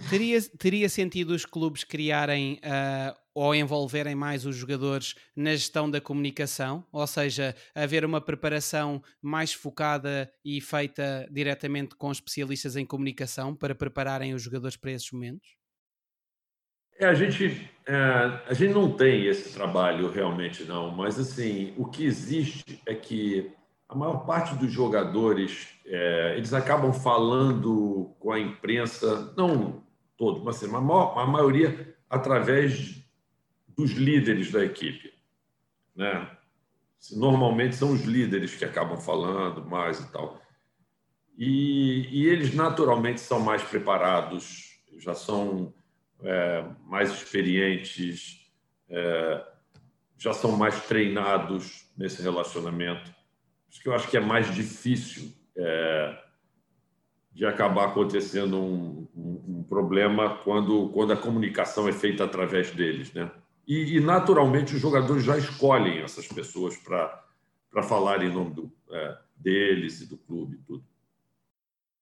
Teria, 0.10 0.42
teria 0.58 0.88
sentido 0.88 1.32
os 1.32 1.46
clubes 1.46 1.84
criarem 1.84 2.60
uh, 2.64 3.18
ou 3.34 3.54
envolverem 3.54 4.16
mais 4.16 4.46
os 4.46 4.56
jogadores 4.56 5.16
na 5.36 5.52
gestão 5.52 5.90
da 5.90 6.00
comunicação? 6.00 6.86
Ou 6.92 7.06
seja, 7.08 7.56
haver 7.74 8.06
uma 8.06 8.22
preparação 8.22 9.04
mais 9.22 9.52
focada 9.52 10.32
e 10.46 10.62
feita 10.62 11.28
diretamente 11.32 11.96
com 11.96 12.12
especialistas 12.12 12.76
em 12.76 12.86
comunicação 12.86 13.56
para 13.56 13.76
prepararem 13.76 14.34
os 14.34 14.42
jogadores 14.42 14.78
para 14.78 14.92
esses 14.92 15.12
momentos? 15.12 15.59
É, 17.00 17.06
a 17.06 17.14
gente 17.14 17.72
é, 17.88 17.96
a 18.46 18.54
gente 18.54 18.74
não 18.74 18.92
tem 18.92 19.26
esse 19.26 19.54
trabalho 19.54 20.12
realmente 20.12 20.66
não, 20.66 20.92
mas 20.92 21.18
assim 21.18 21.74
o 21.78 21.86
que 21.86 22.04
existe 22.06 22.82
é 22.86 22.94
que 22.94 23.52
a 23.88 23.96
maior 23.96 24.26
parte 24.26 24.54
dos 24.56 24.70
jogadores 24.70 25.70
é, 25.86 26.36
eles 26.36 26.54
acabam 26.54 26.92
falando 26.92 28.14
com 28.20 28.34
a 28.34 28.40
imprensa, 28.40 29.34
não 29.38 29.82
todos, 30.18 30.44
mas 30.44 30.58
assim, 30.58 30.76
a, 30.76 30.82
maior, 30.82 31.18
a 31.18 31.26
maioria 31.26 31.96
através 32.10 33.02
dos 33.70 33.92
líderes 33.92 34.52
da 34.52 34.64
equipe, 34.66 35.14
né? 35.96 36.30
Normalmente 37.14 37.78
são 37.78 37.94
os 37.94 38.04
líderes 38.04 38.58
que 38.58 38.66
acabam 38.66 38.98
falando 38.98 39.66
mais 39.66 40.02
e 40.02 40.12
tal. 40.12 40.42
E, 41.38 42.10
e 42.12 42.28
eles 42.28 42.54
naturalmente 42.54 43.22
são 43.22 43.40
mais 43.40 43.64
preparados, 43.64 44.82
já 44.98 45.14
são 45.14 45.74
é, 46.24 46.66
mais 46.86 47.12
experientes, 47.12 48.40
é, 48.90 49.46
já 50.18 50.34
são 50.34 50.52
mais 50.58 50.86
treinados 50.86 51.86
nesse 51.98 52.22
relacionamento. 52.22 53.14
Isso 53.70 53.82
que 53.82 53.88
eu 53.88 53.94
acho 53.94 54.10
que 54.10 54.18
é 54.18 54.20
mais 54.20 54.54
difícil 54.54 55.32
é, 55.56 56.18
de 57.32 57.46
acabar 57.46 57.88
acontecendo 57.88 58.58
um, 58.58 59.08
um, 59.16 59.60
um, 59.60 59.64
problema 59.64 60.38
quando, 60.44 60.90
quando 60.90 61.14
a 61.14 61.18
comunicação 61.18 61.88
é 61.88 61.94
feita 61.94 62.24
através 62.24 62.72
deles. 62.72 63.14
Né? 63.14 63.32
E, 63.68 63.98
e 63.98 64.00
naturalmente, 64.00 64.76
os 64.76 64.82
jogadores 64.82 65.24
já 65.24 65.38
escolhem 65.38 66.00
essas 66.00 66.28
pessoas 66.28 66.76
para 66.78 67.84
falar 67.84 68.24
em 68.24 68.34
nome 68.34 68.54
do, 68.56 68.72
é, 68.92 69.18
deles 69.38 70.02
e 70.02 70.08
do 70.08 70.18
clube 70.18 70.56
e 70.56 70.64
tudo. 70.66 70.84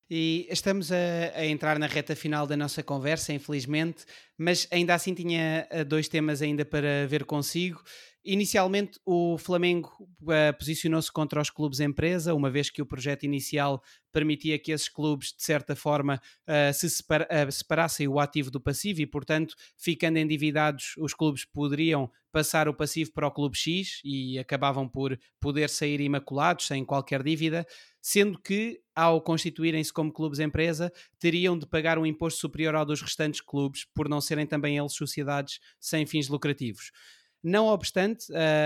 E 0.10 0.48
estamos 0.50 0.90
a, 0.92 0.96
a, 1.36 1.46
entrar 1.46 1.78
na 1.78 1.86
reta 1.86 2.16
final 2.16 2.48
da 2.48 2.56
nossa 2.56 2.82
conversa, 2.82 3.34
infelizmente, 3.34 4.06
mas 4.38 4.66
ainda 4.72 4.94
assim 4.94 5.14
tinha 5.14 5.68
eh, 5.70 5.84
dois 5.84 6.08
temas 6.08 6.42
ainda 6.42 6.64
para 6.64 7.06
ver 7.08 7.26
consigo. 7.26 7.84
Inicialmente, 8.30 9.00
o 9.06 9.38
Flamengo 9.38 9.90
uh, 10.24 10.58
posicionou-se 10.60 11.10
contra 11.10 11.42
os 11.42 11.50
clubes 11.50 11.80
empresa, 11.80 12.34
uma 12.34 12.50
vez 12.50 12.70
que 12.70 12.82
o 12.82 12.86
projeto 12.86 13.24
inicial 13.24 13.82
permitia 14.12 14.60
que 14.60 14.74
esses 14.74 14.90
clubes, 14.90 15.34
de 15.34 15.42
certa 15.42 15.78
forma, 15.78 16.22
uh, 16.46 16.74
se 16.74 16.90
separa 16.90 17.26
uh, 17.26 17.50
separassem 17.50 18.06
o 18.06 18.20
ativo 18.20 18.52
do 18.52 18.60
passivo 18.60 19.00
e, 19.00 19.06
portanto, 19.06 19.56
ficando 19.78 20.20
endividados, 20.20 20.94
os 20.98 21.14
clubes 21.14 21.46
poderiam 21.46 22.12
passar 22.30 22.68
o 22.68 22.74
passivo 22.74 23.14
para 23.14 23.28
o 23.28 23.32
clube 23.32 23.58
X 23.58 24.02
e 24.04 24.38
acabavam 24.38 24.90
por 24.90 25.18
poder 25.40 25.70
sair 25.70 26.02
imaculados, 26.02 26.68
sem 26.68 26.84
qualquer 26.84 27.24
dívida. 27.24 27.66
Sendo 28.10 28.40
que, 28.40 28.80
ao 28.96 29.22
constituírem-se 29.22 29.92
como 29.92 30.14
clubes 30.14 30.40
empresa, 30.40 30.94
teriam 31.20 31.60
de 31.60 31.68
pagar 31.68 32.00
um 32.00 32.06
imposto 32.06 32.40
superior 32.40 32.74
ao 32.74 32.86
dos 32.86 33.02
restantes 33.02 33.42
clubes, 33.42 33.86
por 33.94 34.08
não 34.08 34.22
serem 34.22 34.48
também 34.48 34.78
eles 34.78 34.94
sociedades 34.94 35.60
sem 35.78 36.06
fins 36.06 36.30
lucrativos. 36.30 36.90
Não 37.44 37.68
obstante, 37.68 38.26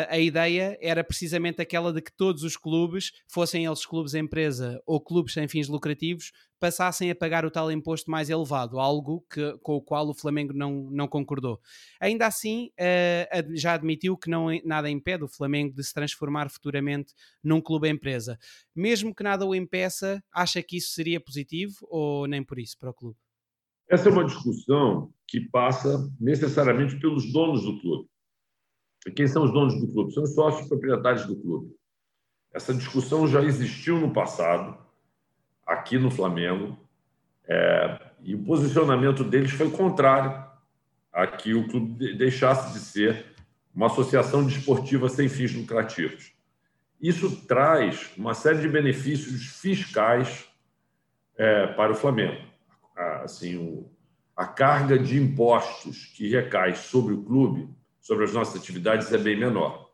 a 0.09 0.17
ideia 0.17 0.77
era 0.81 1.03
precisamente 1.03 1.61
aquela 1.61 1.93
de 1.93 2.01
que 2.01 2.11
todos 2.11 2.43
os 2.43 2.57
clubes, 2.57 3.11
fossem 3.27 3.65
eles 3.65 3.85
clubes 3.85 4.13
empresa 4.13 4.81
ou 4.85 4.99
clubes 4.99 5.33
sem 5.33 5.47
fins 5.47 5.67
lucrativos, 5.67 6.31
passassem 6.59 7.11
a 7.11 7.15
pagar 7.15 7.43
o 7.43 7.51
tal 7.51 7.71
imposto 7.71 8.09
mais 8.09 8.29
elevado, 8.29 8.79
algo 8.79 9.25
que, 9.31 9.57
com 9.61 9.75
o 9.75 9.81
qual 9.81 10.07
o 10.07 10.13
Flamengo 10.13 10.53
não, 10.53 10.89
não 10.91 11.07
concordou. 11.07 11.59
Ainda 11.99 12.27
assim, 12.27 12.69
já 13.53 13.73
admitiu 13.73 14.17
que 14.17 14.29
não, 14.29 14.47
nada 14.63 14.89
impede 14.89 15.23
o 15.23 15.27
Flamengo 15.27 15.75
de 15.75 15.83
se 15.83 15.93
transformar 15.93 16.49
futuramente 16.49 17.13
num 17.43 17.59
clube 17.59 17.89
empresa. 17.89 18.37
Mesmo 18.75 19.13
que 19.13 19.23
nada 19.23 19.45
o 19.45 19.53
impeça, 19.53 20.23
acha 20.31 20.61
que 20.63 20.77
isso 20.77 20.93
seria 20.93 21.19
positivo 21.19 21.75
ou 21.89 22.25
nem 22.27 22.43
por 22.43 22.57
isso 22.57 22.77
para 22.79 22.91
o 22.91 22.93
clube? 22.93 23.17
Essa 23.89 24.07
é 24.07 24.11
uma 24.11 24.23
discussão 24.25 25.11
que 25.27 25.41
passa 25.49 26.09
necessariamente 26.19 26.97
pelos 26.99 27.31
donos 27.33 27.63
do 27.63 27.79
clube. 27.81 28.09
Quem 29.15 29.27
são 29.27 29.43
os 29.43 29.51
donos 29.51 29.79
do 29.79 29.87
clube? 29.91 30.13
São 30.13 30.23
os 30.23 30.35
sócios 30.35 30.67
proprietários 30.67 31.25
do 31.25 31.35
clube. 31.35 31.75
Essa 32.53 32.73
discussão 32.73 33.27
já 33.27 33.41
existiu 33.41 33.99
no 33.99 34.11
passado, 34.11 34.77
aqui 35.65 35.97
no 35.97 36.11
Flamengo, 36.11 36.77
é, 37.47 37.99
e 38.21 38.35
o 38.35 38.43
posicionamento 38.43 39.23
deles 39.23 39.51
foi 39.51 39.69
contrário 39.71 40.45
a 41.11 41.25
que 41.25 41.53
o 41.53 41.67
clube 41.67 42.15
deixasse 42.15 42.73
de 42.73 42.79
ser 42.79 43.25
uma 43.73 43.87
associação 43.87 44.45
desportiva 44.45 45.09
sem 45.09 45.27
fins 45.27 45.53
lucrativos. 45.53 46.33
Isso 47.01 47.45
traz 47.47 48.11
uma 48.15 48.33
série 48.33 48.61
de 48.61 48.67
benefícios 48.67 49.47
fiscais 49.59 50.45
é, 51.35 51.67
para 51.67 51.91
o 51.91 51.95
Flamengo. 51.95 52.39
Assim, 53.23 53.57
o, 53.57 53.89
a 54.35 54.45
carga 54.45 54.99
de 54.99 55.17
impostos 55.17 56.05
que 56.15 56.29
recai 56.29 56.75
sobre 56.75 57.13
o 57.13 57.23
clube 57.23 57.73
sobre 58.01 58.25
as 58.25 58.33
nossas 58.33 58.59
atividades 58.59 59.13
é 59.13 59.17
bem 59.17 59.37
menor. 59.37 59.89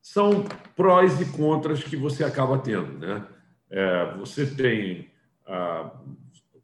São 0.00 0.44
prós 0.74 1.20
e 1.20 1.26
contras 1.26 1.84
que 1.84 1.96
você 1.96 2.24
acaba 2.24 2.58
tendo. 2.58 2.98
Né? 2.98 3.24
É, 3.70 4.14
você 4.16 4.46
tem. 4.46 5.10
Ah, 5.46 5.92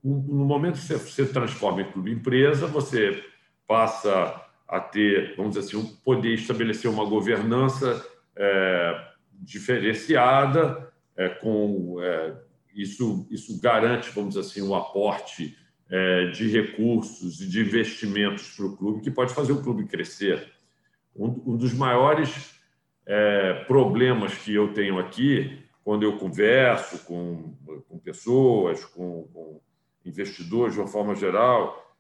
no 0.03 0.45
momento 0.45 0.75
que 0.75 0.87
você, 0.87 0.97
você 0.97 1.27
transforma 1.27 1.83
em 1.83 1.93
clube 1.93 2.11
empresa, 2.11 2.67
você 2.67 3.23
passa 3.67 4.45
a 4.67 4.81
ter, 4.81 5.37
vamos 5.37 5.55
dizer 5.55 5.67
assim, 5.67 5.97
poder 6.05 6.35
estabelecer 6.35 6.91
uma 6.91 7.05
governança 7.05 8.05
é, 8.35 9.09
diferenciada, 9.33 10.93
é, 11.17 11.29
com 11.29 11.97
é, 12.01 12.37
isso, 12.75 13.27
isso 13.31 13.61
garante, 13.61 14.11
vamos 14.11 14.35
dizer 14.35 14.47
assim, 14.47 14.63
um 14.63 14.75
aporte 14.75 15.57
de 16.33 16.49
recursos 16.49 17.41
e 17.41 17.49
de 17.49 17.61
investimentos 17.61 18.55
para 18.55 18.67
o 18.67 18.77
clube 18.77 19.01
que 19.01 19.11
pode 19.11 19.33
fazer 19.33 19.53
o 19.53 19.63
clube 19.63 19.87
crescer. 19.87 20.53
Um, 21.17 21.57
dos 21.57 21.73
maiores 21.73 22.55
é, 23.07 23.65
problemas 23.65 24.35
que 24.35 24.55
eu 24.55 24.75
tenho 24.75 24.99
aqui, 24.99 25.65
quando 25.83 26.03
eu 26.03 26.19
converso 26.19 26.99
com, 27.05 27.57
com 27.89 27.99
pessoas, 27.99 28.85
com, 28.85 29.27
com 29.33 29.61
investidores 30.05 30.75
de 30.75 30.81
uma 30.81 30.87
forma 30.87 31.15
geral, 31.15 31.97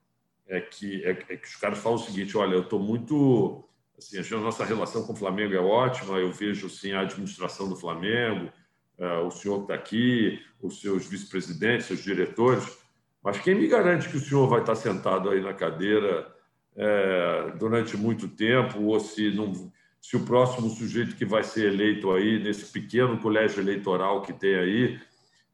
é 0.46 0.60
que, 0.60 1.02
é, 1.04 1.10
é, 1.10 1.36
que 1.36 1.48
os 1.48 1.56
caras 1.56 1.78
falam 1.78 1.98
o 1.98 2.02
seguinte: 2.02 2.36
olha, 2.36 2.54
eu 2.54 2.62
estou 2.62 2.78
muito. 2.78 3.64
Assim, 3.96 4.18
a 4.18 4.38
nossa 4.38 4.64
relação 4.64 5.04
com 5.04 5.12
o 5.12 5.16
Flamengo 5.16 5.54
é 5.54 5.58
ótima, 5.58 6.18
eu 6.18 6.30
vejo 6.30 6.66
assim, 6.68 6.92
a 6.92 7.00
administração 7.00 7.68
do 7.68 7.74
Flamengo, 7.74 8.48
uh, 8.96 9.26
o 9.26 9.30
senhor 9.32 9.56
que 9.56 9.62
está 9.62 9.74
aqui, 9.74 10.40
os 10.62 10.80
seus 10.80 11.08
vice-presidentes, 11.08 11.86
seus 11.86 12.04
diretores, 12.04 12.77
mas 13.22 13.38
quem 13.38 13.54
me 13.54 13.66
garante 13.66 14.08
que 14.08 14.16
o 14.16 14.20
senhor 14.20 14.48
vai 14.48 14.60
estar 14.60 14.74
sentado 14.74 15.30
aí 15.30 15.40
na 15.40 15.52
cadeira 15.52 16.26
é, 16.76 17.52
durante 17.58 17.96
muito 17.96 18.28
tempo, 18.28 18.82
ou 18.82 19.00
se, 19.00 19.32
não, 19.32 19.52
se 20.00 20.16
o 20.16 20.24
próximo 20.24 20.70
sujeito 20.70 21.16
que 21.16 21.24
vai 21.24 21.42
ser 21.42 21.72
eleito 21.72 22.12
aí, 22.12 22.42
nesse 22.42 22.72
pequeno 22.72 23.18
colégio 23.18 23.60
eleitoral 23.60 24.22
que 24.22 24.32
tem 24.32 24.54
aí, 24.54 25.00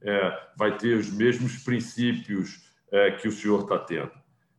é, 0.02 0.41
vai 0.57 0.76
ter 0.76 0.97
os 0.99 1.10
mesmos 1.10 1.57
princípios 1.65 2.70
é, 2.93 3.10
que 3.12 3.26
o 3.26 3.33
senhor 3.33 3.62
está 3.62 3.78
tendo? 3.78 4.12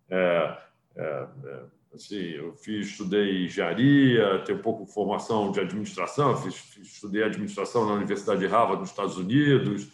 É, 0.09 0.58
é, 0.95 1.27
é, 1.45 1.59
assim, 1.93 2.32
eu 2.32 2.56
fiz, 2.56 2.88
estudei 2.88 3.45
engenharia, 3.45 4.42
tenho 4.43 4.58
um 4.58 4.61
pouco 4.61 4.85
de 4.85 4.92
formação 4.92 5.51
de 5.51 5.59
administração, 5.59 6.35
fiz, 6.35 6.77
estudei 6.82 7.24
administração 7.24 7.85
na 7.85 7.93
Universidade 7.93 8.40
de 8.40 8.48
Harvard, 8.48 8.82
nos 8.82 8.90
Estados 8.90 9.17
Unidos, 9.17 9.92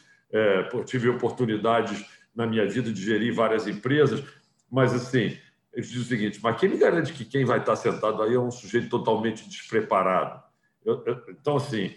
tive 0.85 1.09
oportunidades 1.09 2.05
na 2.35 2.47
minha 2.47 2.67
vida 2.67 2.91
de 2.91 3.01
gerir 3.01 3.33
várias 3.33 3.67
empresas, 3.67 4.23
mas 4.69 4.93
assim, 4.93 5.37
eu 5.73 5.81
digo 5.81 6.01
o 6.01 6.05
seguinte: 6.05 6.39
mas 6.41 6.59
quem 6.59 6.69
me 6.69 6.77
garante 6.77 7.13
que 7.13 7.25
quem 7.25 7.45
vai 7.45 7.59
estar 7.59 7.75
sentado 7.75 8.21
aí 8.21 8.33
é 8.33 8.39
um 8.39 8.51
sujeito 8.51 8.89
totalmente 8.89 9.47
despreparado? 9.47 10.41
Eu, 10.83 11.03
eu, 11.05 11.21
então, 11.29 11.57
assim, 11.57 11.93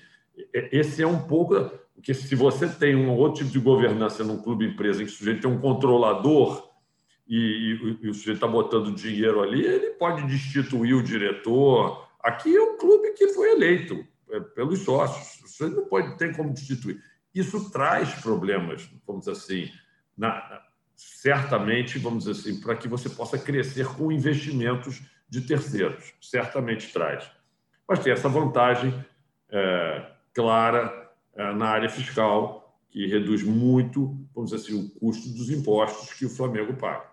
esse 0.53 1.03
é 1.03 1.07
um 1.07 1.23
pouco. 1.27 1.71
Porque 1.95 2.13
se 2.13 2.35
você 2.35 2.69
tem 2.69 2.97
um 2.97 3.17
outro 3.17 3.45
tipo 3.45 3.53
de 3.53 3.61
governança 3.61 4.25
num 4.25 4.43
clube 4.43 4.67
empresa 4.67 5.03
em 5.03 5.07
que 5.07 5.13
o 5.13 5.15
sujeito 5.15 5.43
tem 5.43 5.51
um 5.51 5.61
controlador 5.61 6.69
e, 7.27 7.37
e, 7.37 8.07
e 8.07 8.11
o 8.11 8.15
sujeito 8.15 8.39
está 8.39 8.49
botando 8.49 8.93
dinheiro 8.93 9.41
ali, 9.41 9.65
ele 9.65 9.91
pode 9.91 10.27
destituir 10.27 10.95
o 10.95 11.03
diretor. 11.03 12.09
Aqui 12.21 12.55
é 12.55 12.61
um 12.61 12.77
clube 12.77 13.13
que 13.13 13.29
foi 13.29 13.53
eleito 13.53 14.05
é, 14.31 14.41
pelos 14.41 14.81
sócios. 14.81 15.41
Você 15.49 15.69
não 15.69 15.87
pode 15.87 16.19
ter 16.19 16.37
como 16.37 16.53
destituir. 16.53 17.01
Isso 17.33 17.71
traz 17.71 18.13
problemas, 18.15 18.89
vamos 19.07 19.25
dizer 19.25 19.33
assim, 19.33 19.71
na, 20.17 20.63
certamente, 20.97 21.99
vamos 21.99 22.25
dizer 22.25 22.41
assim, 22.41 22.61
para 22.61 22.77
que 22.77 22.89
você 22.89 23.09
possa 23.09 23.39
crescer 23.39 23.87
com 23.95 24.13
investimentos 24.13 25.03
de 25.29 25.41
terceiros. 25.41 26.13
Certamente 26.21 26.93
traz. 26.93 27.31
Mas 27.89 27.99
tem 27.99 28.13
essa 28.13 28.29
vantagem 28.29 28.95
é, 29.51 30.07
clara 30.33 31.13
é, 31.35 31.53
na 31.53 31.67
área 31.67 31.89
fiscal, 31.89 32.79
que 32.91 33.07
reduz 33.07 33.43
muito, 33.43 34.17
vamos 34.35 34.51
dizer 34.51 34.63
assim, 34.63 34.81
o 34.81 35.01
custo 35.01 35.29
dos 35.31 35.51
impostos 35.51 36.13
que 36.13 36.25
o 36.25 36.31
Flamengo 36.31 36.75
paga. 36.75 37.05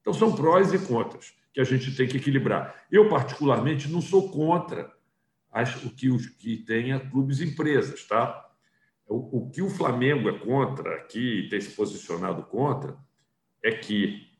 Então, 0.00 0.12
são 0.12 0.34
prós 0.34 0.72
e 0.72 0.78
contras 0.78 1.32
que 1.54 1.60
a 1.60 1.64
gente 1.64 1.94
tem 1.96 2.06
que 2.06 2.16
equilibrar. 2.16 2.74
Eu, 2.90 3.08
particularmente, 3.08 3.88
não 3.88 4.00
sou 4.00 4.30
contra 4.30 4.92
o 5.84 5.90
que, 5.90 6.10
os, 6.10 6.26
que 6.26 6.56
tenha 6.56 6.98
clubes 6.98 7.40
empresas, 7.40 8.04
tá? 8.04 8.50
O, 9.06 9.38
o 9.38 9.50
que 9.50 9.60
o 9.60 9.70
Flamengo 9.70 10.28
é 10.28 10.38
contra 10.38 10.96
aqui, 10.96 11.48
tem 11.50 11.60
se 11.60 11.70
posicionado 11.70 12.42
contra, 12.44 12.96
é 13.62 13.72
que 13.72 14.30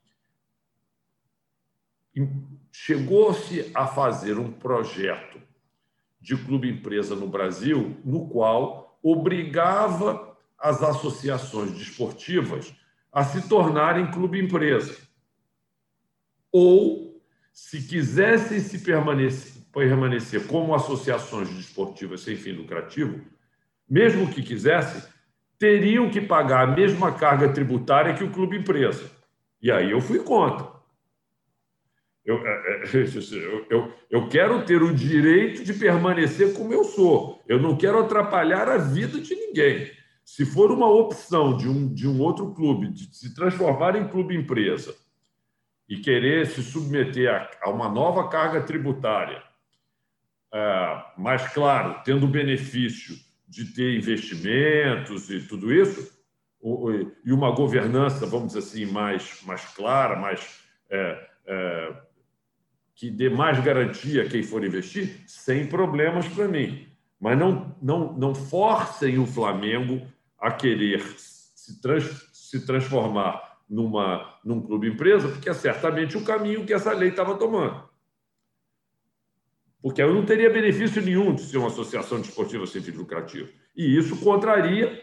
chegou-se 2.70 3.70
a 3.74 3.86
fazer 3.86 4.39
um 4.39 4.52
projeto 4.52 5.41
de 6.20 6.36
clube 6.36 6.70
empresa 6.70 7.15
no 7.15 7.28
Brasil, 7.28 7.97
no 8.05 8.28
qual 8.28 8.99
obrigava 9.02 10.39
as 10.58 10.82
associações 10.82 11.73
desportivas 11.73 12.73
a 13.12 13.24
se 13.24 13.49
tornarem 13.49 14.10
clube 14.10 14.39
empresa. 14.39 14.97
Ou, 16.50 17.20
se 17.52 17.82
quisessem 17.86 18.60
se 18.60 18.78
permanecer, 18.78 19.62
permanecer 19.73 20.47
como 20.47 20.74
associações 20.74 21.49
desportivas 21.50 22.20
sem 22.20 22.36
fim 22.36 22.52
lucrativo, 22.52 23.24
mesmo 23.93 24.33
que 24.33 24.41
quisessem, 24.43 25.03
teriam 25.59 26.09
que 26.09 26.19
pagar 26.19 26.67
a 26.67 26.75
mesma 26.75 27.12
carga 27.12 27.53
tributária 27.53 28.15
que 28.15 28.25
o 28.25 28.31
clube 28.31 28.57
empresa. 28.57 29.11
E 29.61 29.71
aí 29.71 29.91
eu 29.91 30.01
fui 30.01 30.21
contra. 30.21 30.67
Eu, 32.25 32.39
é, 32.39 32.85
é, 32.85 32.85
eu, 33.37 33.67
eu, 33.69 33.93
eu, 34.09 34.29
quero 34.31 34.65
ter 34.65 34.83
o 34.83 34.95
direito 34.95 35.62
de 35.62 35.75
permanecer 35.75 36.55
como 36.55 36.73
eu 36.73 36.85
sou. 36.85 37.43
Eu 37.47 37.61
não 37.61 37.77
quero 37.77 37.99
atrapalhar 37.99 38.67
a 38.67 38.79
vida 38.79 39.21
de 39.21 39.35
ninguém. 39.35 39.93
Se 40.25 40.47
for 40.47 40.71
uma 40.71 40.89
opção 40.89 41.55
de 41.55 41.69
um, 41.69 41.93
de 41.93 42.09
um 42.09 42.19
outro 42.19 42.55
clube 42.55 42.89
de 42.89 43.15
se 43.15 43.35
transformar 43.35 43.95
em 43.95 44.09
clube 44.09 44.35
empresa 44.35 44.97
e 45.87 45.99
querer 45.99 46.47
se 46.47 46.62
submeter 46.62 47.31
a, 47.31 47.69
a 47.69 47.71
uma 47.71 47.91
nova 47.91 48.27
carga 48.31 48.62
tributária, 48.62 49.43
é, 50.55 51.05
mas, 51.19 51.47
claro, 51.53 52.01
tendo 52.07 52.27
benefício 52.27 53.31
de 53.52 53.66
ter 53.66 53.98
investimentos 53.98 55.28
e 55.28 55.47
tudo 55.47 55.70
isso, 55.70 56.10
e 57.22 57.32
uma 57.32 57.50
governança, 57.50 58.24
vamos 58.24 58.48
dizer 58.48 58.60
assim, 58.60 58.86
mais, 58.86 59.42
mais 59.44 59.62
clara, 59.74 60.18
mais, 60.18 60.62
é, 60.89 61.28
é, 61.47 61.97
que 62.94 63.10
dê 63.10 63.28
mais 63.28 63.62
garantia 63.62 64.22
a 64.22 64.28
quem 64.28 64.42
for 64.42 64.64
investir, 64.64 65.22
sem 65.26 65.66
problemas 65.66 66.26
para 66.28 66.48
mim. 66.48 66.89
Mas 67.20 67.39
não, 67.39 67.76
não, 67.82 68.14
não 68.14 68.34
forcem 68.34 69.18
o 69.18 69.26
Flamengo 69.26 70.00
a 70.39 70.50
querer 70.50 71.02
se, 71.18 71.78
trans, 71.78 72.31
se 72.32 72.64
transformar 72.64 73.58
numa, 73.68 74.34
num 74.42 74.62
clube 74.62 74.89
empresa, 74.89 75.28
porque 75.28 75.50
é 75.50 75.55
certamente 75.55 76.16
o 76.16 76.24
caminho 76.24 76.64
que 76.64 76.72
essa 76.72 76.92
lei 76.94 77.10
estava 77.10 77.34
tomando. 77.34 77.84
Porque 79.83 80.01
eu 80.01 80.15
não 80.15 80.25
teria 80.25 80.49
benefício 80.49 81.02
nenhum 81.02 81.35
de 81.35 81.43
ser 81.43 81.59
uma 81.59 81.67
associação 81.67 82.20
desportiva 82.20 82.67
sem 82.67 82.81
fins 82.81 82.94
lucrativos. 82.94 83.51
E 83.77 83.97
isso 83.99 84.17
contraria 84.20 85.02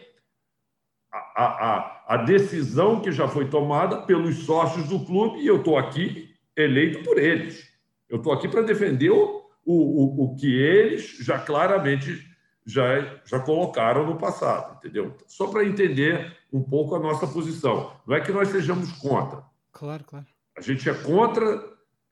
a, 1.12 1.42
a, 1.42 2.04
a 2.14 2.16
decisão 2.18 3.00
que 3.00 3.12
já 3.12 3.28
foi 3.28 3.50
tomada 3.50 4.02
pelos 4.02 4.44
sócios 4.44 4.88
do 4.88 5.04
clube 5.04 5.40
e 5.40 5.46
eu 5.46 5.58
estou 5.58 5.76
aqui 5.76 6.34
eleito 6.56 7.02
por 7.02 7.18
eles. 7.18 7.68
Eu 8.08 8.16
estou 8.16 8.32
aqui 8.32 8.48
para 8.48 8.62
defender 8.62 9.10
o, 9.10 9.44
o, 9.64 10.24
o 10.24 10.36
que 10.36 10.52
eles 10.52 11.18
já 11.20 11.38
claramente 11.38 12.30
já, 12.64 13.20
já 13.24 13.40
colocaram 13.40 14.06
no 14.06 14.16
passado, 14.16 14.76
entendeu? 14.76 15.16
Só 15.26 15.48
para 15.48 15.64
entender 15.64 16.36
um 16.52 16.62
pouco 16.62 16.94
a 16.94 16.98
nossa 16.98 17.26
posição. 17.26 17.92
Não 18.06 18.16
é 18.16 18.20
que 18.20 18.32
nós 18.32 18.48
sejamos 18.48 18.92
contra. 18.92 19.42
Claro, 19.72 20.04
claro. 20.04 20.26
A 20.56 20.60
gente 20.60 20.88
é 20.88 20.94
contra 20.94 21.62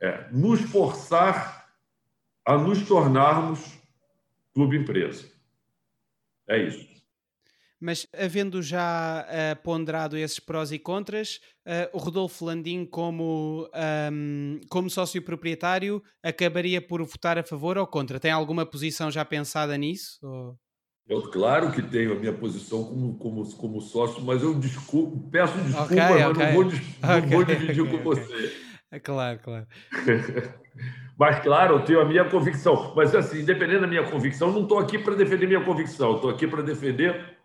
é, 0.01 0.29
nos 0.33 0.61
forçar 0.61 1.58
a 2.49 2.57
nos 2.57 2.81
tornarmos 2.89 3.79
clube 4.55 4.79
empresa. 4.79 5.31
É 6.49 6.67
isso. 6.67 6.89
Mas 7.79 8.07
havendo 8.19 8.63
já 8.63 9.27
uh, 9.29 9.63
ponderado 9.63 10.17
esses 10.17 10.41
prós 10.41 10.73
e 10.73 10.79
contras, 10.79 11.41
uh, 11.67 11.95
o 11.95 11.99
Rodolfo 11.99 12.47
Landim, 12.47 12.87
como, 12.87 13.69
um, 14.11 14.61
como 14.71 14.89
sócio 14.89 15.21
proprietário, 15.21 16.03
acabaria 16.23 16.81
por 16.81 17.03
votar 17.05 17.37
a 17.39 17.43
favor 17.43 17.77
ou 17.77 17.87
contra? 17.87 18.19
Tem 18.19 18.31
alguma 18.31 18.65
posição 18.65 19.11
já 19.11 19.27
pensada 19.27 19.77
nisso? 19.77 20.19
Ou... 20.23 20.59
Eu, 21.07 21.31
claro 21.31 21.71
que 21.71 21.83
tenho 21.83 22.13
a 22.13 22.19
minha 22.19 22.33
posição 22.33 22.83
como, 22.83 23.19
como, 23.19 23.57
como 23.57 23.81
sócio, 23.83 24.23
mas 24.23 24.43
eu 24.43 24.55
desculpo, 24.59 25.29
peço 25.31 25.57
desculpa, 25.59 25.85
okay, 25.85 25.97
mas 25.99 26.27
okay. 26.27 26.47
não, 26.47 26.53
vou, 26.55 26.65
não 26.65 27.19
okay, 27.19 27.31
vou 27.31 27.45
dividir 27.45 27.91
com 27.91 27.99
você. 27.99 28.57
É 28.91 28.99
claro, 28.99 29.39
claro. 29.39 29.67
mas, 31.19 31.41
claro, 31.41 31.77
eu 31.77 31.85
tenho 31.85 32.01
a 32.01 32.05
minha 32.05 32.25
convicção. 32.25 32.93
Mas, 32.95 33.13
assim, 33.13 33.41
independente 33.41 33.81
da 33.81 33.87
minha 33.89 34.09
convicção, 34.09 34.53
não 34.53 34.63
estou 34.63 34.79
aqui 34.79 34.99
para 34.99 35.17
defender 35.17 35.49
minha 35.49 35.65
convicção, 35.65 36.15
estou 36.15 36.31
aqui 36.31 36.47
para 36.47 36.63
defender 36.63 37.39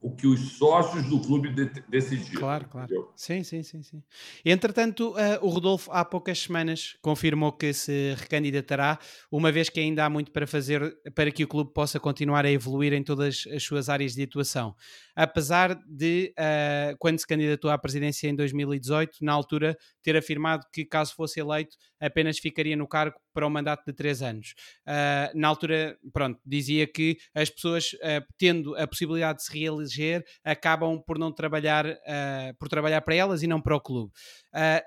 o 0.00 0.10
que 0.10 0.26
os 0.26 0.56
sócios 0.56 1.04
do 1.04 1.20
clube 1.20 1.50
de 1.50 1.66
decidiram. 1.88 2.40
Claro, 2.40 2.66
claro. 2.70 2.86
Entendeu? 2.86 3.12
Sim, 3.14 3.42
sim, 3.44 3.62
sim, 3.62 3.82
sim. 3.82 4.02
Entretanto, 4.44 5.10
uh, 5.10 5.44
o 5.44 5.50
Rodolfo 5.50 5.90
há 5.92 6.04
poucas 6.04 6.38
semanas 6.38 6.96
confirmou 7.02 7.52
que 7.52 7.72
se 7.74 8.14
recandidatará, 8.16 8.98
uma 9.30 9.52
vez 9.52 9.68
que 9.68 9.78
ainda 9.78 10.06
há 10.06 10.10
muito 10.10 10.32
para 10.32 10.46
fazer 10.46 10.96
para 11.14 11.30
que 11.30 11.44
o 11.44 11.48
clube 11.48 11.72
possa 11.74 12.00
continuar 12.00 12.46
a 12.46 12.50
evoluir 12.50 12.94
em 12.94 13.02
todas 13.02 13.44
as 13.54 13.62
suas 13.62 13.90
áreas 13.90 14.14
de 14.14 14.22
atuação. 14.22 14.74
Apesar 15.14 15.78
de, 15.86 16.32
uh, 16.38 16.96
quando 16.98 17.18
se 17.18 17.26
candidatou 17.26 17.70
à 17.70 17.76
presidência 17.76 18.26
em 18.26 18.34
2018, 18.34 19.18
na 19.20 19.32
altura, 19.34 19.76
ter 20.02 20.16
afirmado 20.16 20.66
que, 20.72 20.84
caso 20.84 21.14
fosse 21.14 21.40
eleito, 21.40 21.76
apenas 22.00 22.38
ficaria 22.38 22.76
no 22.76 22.86
cargo 22.86 23.18
para 23.32 23.46
um 23.46 23.50
mandato 23.50 23.84
de 23.86 23.92
três 23.92 24.22
anos. 24.22 24.54
Uh, 24.86 25.38
na 25.38 25.48
altura, 25.48 25.98
pronto, 26.12 26.40
dizia 26.44 26.86
que 26.86 27.16
as 27.34 27.50
pessoas, 27.50 27.92
uh, 27.94 28.24
tendo 28.38 28.74
a 28.76 28.86
possibilidade 28.86 29.38
de 29.38 29.44
se 29.44 29.58
reeleger, 29.58 30.24
acabam 30.44 31.02
por 31.06 31.18
não 31.18 31.32
trabalhar, 31.32 31.86
uh, 31.86 32.54
por 32.58 32.68
trabalhar 32.68 33.00
para 33.02 33.14
elas 33.14 33.42
e 33.42 33.46
não 33.46 33.60
para 33.60 33.76
o 33.76 33.80
clube. 33.80 34.12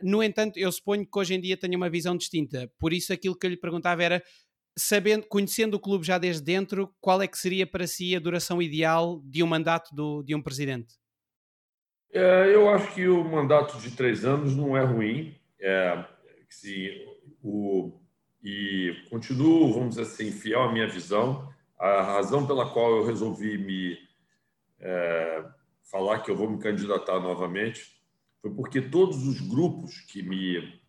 no 0.02 0.24
entanto, 0.24 0.58
eu 0.58 0.72
suponho 0.72 1.06
que 1.06 1.20
hoje 1.20 1.36
em 1.36 1.42
dia 1.42 1.58
tenha 1.58 1.78
uma 1.78 1.90
visão 1.90 2.18
distinta. 2.18 2.70
Por 2.80 2.94
isso, 2.94 3.14
aquilo 3.14 3.38
que 3.38 3.46
eu 3.46 3.50
lhe 3.52 3.58
perguntava 3.58 4.04
era 4.04 4.24
sabendo, 4.78 5.28
conhecendo 5.28 5.76
o 5.76 5.80
clube 5.80 6.06
já 6.06 6.18
desde 6.18 6.44
dentro, 6.44 6.94
qual 7.00 7.22
é 7.22 7.28
que 7.28 7.38
seria 7.38 7.66
para 7.68 7.88
si 7.88 8.16
a 8.16 8.20
duração 8.20 8.62
ideal 8.62 9.22
de 9.26 9.44
um 9.44 9.48
mandato 9.48 9.94
do, 9.94 10.24
de 10.24 10.36
um 10.36 10.42
presidente? 10.42 10.96
É, 12.14 12.54
eu 12.54 12.70
acho 12.70 12.94
que 12.94 13.08
o 13.08 13.24
mandato 13.24 13.78
de 13.80 13.90
três 13.92 14.24
anos 14.24 14.56
não 14.56 14.78
é 14.78 14.84
ruim. 14.84 15.36
É, 15.60 16.06
se 16.48 17.06
o, 17.44 17.92
e 18.44 18.96
continuo, 19.10 19.74
vamos 19.74 19.96
dizer 19.96 20.04
assim, 20.04 20.32
fiel 20.32 20.62
à 20.62 20.72
minha 20.72 20.88
visão. 20.88 21.52
A 21.80 22.02
razão 22.02 22.46
pela 22.46 22.70
qual 22.70 22.96
eu 22.98 23.06
resolvi 23.06 23.58
me 23.58 23.98
é, 24.80 25.44
falar 25.90 26.20
que 26.20 26.30
eu 26.30 26.36
vou 26.36 26.50
me 26.50 26.60
candidatar 26.60 27.20
novamente 27.20 28.00
foi 28.42 28.52
porque 28.52 28.82
todos 28.82 29.26
os 29.26 29.42
grupos 29.42 30.02
que 30.02 30.22
me 30.22 30.82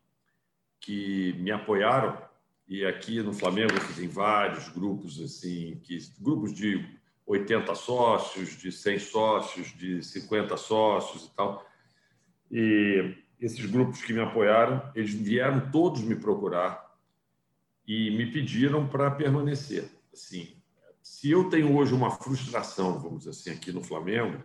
que 0.81 1.33
me 1.39 1.51
apoiaram 1.51 2.21
e 2.69 2.85
aqui 2.85 3.23
no 3.23 3.33
Flamengo 3.33 3.73
tem 3.97 4.07
vários 4.07 4.69
grupos 4.69 5.21
assim 5.21 5.81
que 5.83 5.97
grupos 6.21 6.53
de 6.53 6.85
80 7.27 7.75
sócios, 7.75 8.57
de 8.57 8.71
100 8.71 8.99
sócios, 8.99 9.69
de 9.77 10.03
50 10.03 10.57
sócios 10.57 11.27
e 11.27 11.35
tal. 11.35 11.67
E 12.51 13.17
esses 13.41 13.65
grupos 13.67 14.03
que 14.03 14.13
me 14.13 14.21
apoiaram, 14.21 14.91
eles 14.95 15.15
vieram 15.15 15.71
todos 15.71 16.03
me 16.03 16.17
procurar 16.17 16.85
e 17.87 18.11
me 18.11 18.31
pediram 18.31 18.87
para 18.87 19.11
permanecer. 19.11 19.91
Assim, 20.13 20.57
se 21.03 21.31
eu 21.31 21.49
tenho 21.49 21.77
hoje 21.77 21.93
uma 21.93 22.11
frustração, 22.11 22.99
vamos 22.99 23.21
dizer 23.21 23.31
assim, 23.31 23.51
aqui 23.51 23.73
no 23.73 23.83
Flamengo, 23.83 24.43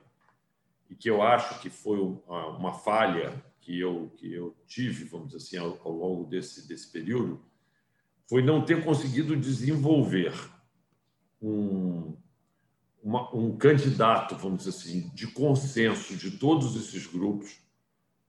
e 0.90 0.95
que 0.95 1.09
eu 1.09 1.22
acho 1.22 1.59
que 1.61 1.69
foi 1.69 1.99
uma 1.99 2.74
falha 2.74 3.43
que 3.61 3.80
eu, 3.80 4.11
que 4.17 4.33
eu 4.33 4.56
tive, 4.66 5.03
vamos 5.03 5.27
dizer 5.27 5.38
assim, 5.38 5.58
ao, 5.58 5.80
ao 5.85 5.91
longo 5.91 6.25
desse, 6.25 6.67
desse 6.67 6.91
período, 6.91 7.40
foi 8.27 8.41
não 8.41 8.64
ter 8.64 8.83
conseguido 8.83 9.35
desenvolver 9.35 10.33
um, 11.41 12.17
uma, 13.03 13.34
um 13.36 13.56
candidato, 13.58 14.36
vamos 14.36 14.60
dizer 14.60 14.69
assim, 14.69 15.10
de 15.14 15.28
consenso 15.28 16.16
de 16.16 16.32
todos 16.32 16.76
esses 16.76 17.08
grupos 17.08 17.60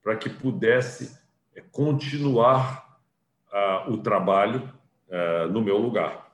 para 0.01 0.15
que 0.15 0.29
pudesse 0.29 1.17
é, 1.55 1.61
continuar 1.61 2.99
uh, 3.51 3.91
o 3.91 3.97
trabalho 3.97 4.71
uh, 5.07 5.51
no 5.51 5.61
meu 5.61 5.77
lugar. 5.77 6.31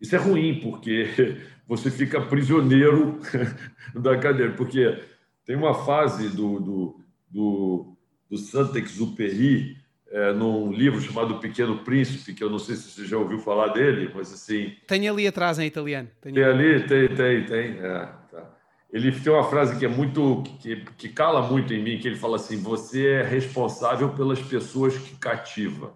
Isso 0.00 0.16
é 0.16 0.18
ruim, 0.18 0.60
porque 0.60 1.36
você 1.68 1.90
fica 1.90 2.20
prisioneiro 2.20 3.20
da 3.94 4.18
cadeira, 4.18 4.52
porque 4.54 5.04
tem 5.44 5.56
uma 5.56 5.74
fase 5.74 6.28
do, 6.28 6.60
do, 6.60 7.00
do, 7.28 7.96
do 8.28 8.38
Saint-Exupéry, 8.38 9.79
é, 10.10 10.32
num 10.32 10.72
livro 10.72 11.00
chamado 11.00 11.38
Pequeno 11.38 11.78
Príncipe, 11.78 12.34
que 12.34 12.42
eu 12.42 12.50
não 12.50 12.58
sei 12.58 12.76
se 12.76 12.90
você 12.90 13.06
já 13.06 13.16
ouviu 13.16 13.38
falar 13.38 13.68
dele, 13.68 14.10
mas 14.14 14.32
assim... 14.32 14.74
Tem 14.86 15.08
ali 15.08 15.26
atrás 15.26 15.58
em 15.58 15.66
italiano. 15.66 16.08
Tem, 16.20 16.32
tem 16.32 16.44
ali, 16.44 16.86
tem, 16.86 17.08
tem, 17.08 17.44
tem. 17.44 17.78
É, 17.78 18.08
tá. 18.30 18.50
Ele 18.92 19.12
tem 19.12 19.32
uma 19.32 19.44
frase 19.44 19.78
que 19.78 19.84
é 19.84 19.88
muito... 19.88 20.42
Que, 20.60 20.84
que 20.96 21.08
cala 21.08 21.42
muito 21.42 21.72
em 21.72 21.82
mim, 21.82 21.98
que 21.98 22.08
ele 22.08 22.16
fala 22.16 22.36
assim, 22.36 22.60
você 22.60 23.06
é 23.06 23.22
responsável 23.22 24.10
pelas 24.10 24.40
pessoas 24.40 24.98
que 24.98 25.16
cativa. 25.16 25.94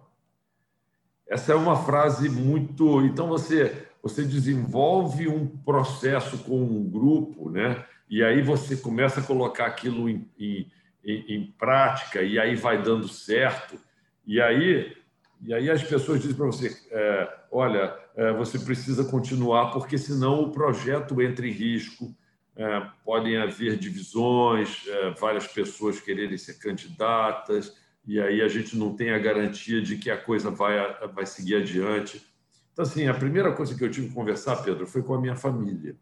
Essa 1.27 1.53
é 1.53 1.55
uma 1.55 1.75
frase 1.75 2.29
muito. 2.29 3.01
Então 3.01 3.27
você 3.27 3.85
você 4.05 4.23
desenvolve 4.23 5.27
um 5.27 5.47
processo 5.47 6.37
com 6.43 6.61
um 6.61 6.87
grupo, 6.87 7.49
né? 7.49 7.83
E 8.07 8.23
aí 8.23 8.39
você 8.39 8.77
começa 8.77 9.19
a 9.19 9.23
colocar 9.23 9.65
aquilo 9.65 10.07
em, 10.07 10.29
em, 10.39 10.71
em 11.03 11.51
prática 11.57 12.21
e 12.21 12.37
aí 12.37 12.55
vai 12.55 12.79
dando 12.79 13.07
certo. 13.07 13.79
E 14.25 14.41
aí 14.41 14.95
e 15.41 15.53
aí 15.53 15.69
as 15.69 15.83
pessoas 15.83 16.21
dizem 16.21 16.35
para 16.35 16.45
você, 16.45 16.75
é, 16.91 17.37
olha, 17.51 17.95
é, 18.15 18.33
você 18.33 18.57
precisa 18.57 19.03
continuar 19.03 19.71
porque 19.71 19.97
senão 19.97 20.41
o 20.41 20.51
projeto 20.51 21.21
entra 21.21 21.45
em 21.47 21.51
risco. 21.51 22.15
É, 22.55 22.87
podem 23.03 23.37
haver 23.37 23.77
divisões, 23.77 24.85
é, 24.87 25.09
várias 25.11 25.45
pessoas 25.45 25.99
quererem 25.99 26.37
ser 26.37 26.57
candidatas 26.57 27.75
e 28.07 28.19
aí 28.19 28.41
a 28.41 28.47
gente 28.47 28.77
não 28.77 28.95
tem 28.95 29.11
a 29.11 29.19
garantia 29.19 29.81
de 29.81 29.97
que 29.97 30.09
a 30.09 30.17
coisa 30.17 30.49
vai, 30.49 30.77
vai 31.13 31.25
seguir 31.25 31.55
adiante. 31.55 32.25
Então, 32.71 32.83
assim, 32.83 33.07
a 33.07 33.13
primeira 33.13 33.51
coisa 33.51 33.75
que 33.75 33.83
eu 33.83 33.91
tive 33.91 34.07
que 34.07 34.13
conversar, 34.13 34.57
Pedro, 34.63 34.87
foi 34.87 35.03
com 35.03 35.13
a 35.13 35.21
minha 35.21 35.35
família. 35.35 35.97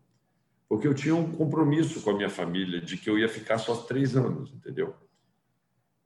Porque 0.70 0.88
eu 0.88 0.94
tinha 0.94 1.16
um 1.16 1.32
compromisso 1.32 2.02
com 2.02 2.12
a 2.12 2.16
minha 2.16 2.30
família 2.30 2.80
de 2.80 2.98
que 2.98 3.10
eu 3.10 3.18
ia 3.18 3.30
ficar 3.30 3.58
só 3.58 3.76
três 3.76 4.16
anos, 4.16 4.54
entendeu? 4.54 4.96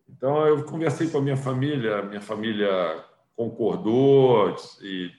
Então, 0.09 0.45
eu 0.45 0.63
conversei 0.63 1.09
com 1.09 1.17
a 1.17 1.21
minha 1.21 1.37
família, 1.37 2.01
minha 2.03 2.21
família 2.21 3.03
concordou, 3.35 4.55
e, 4.81 5.11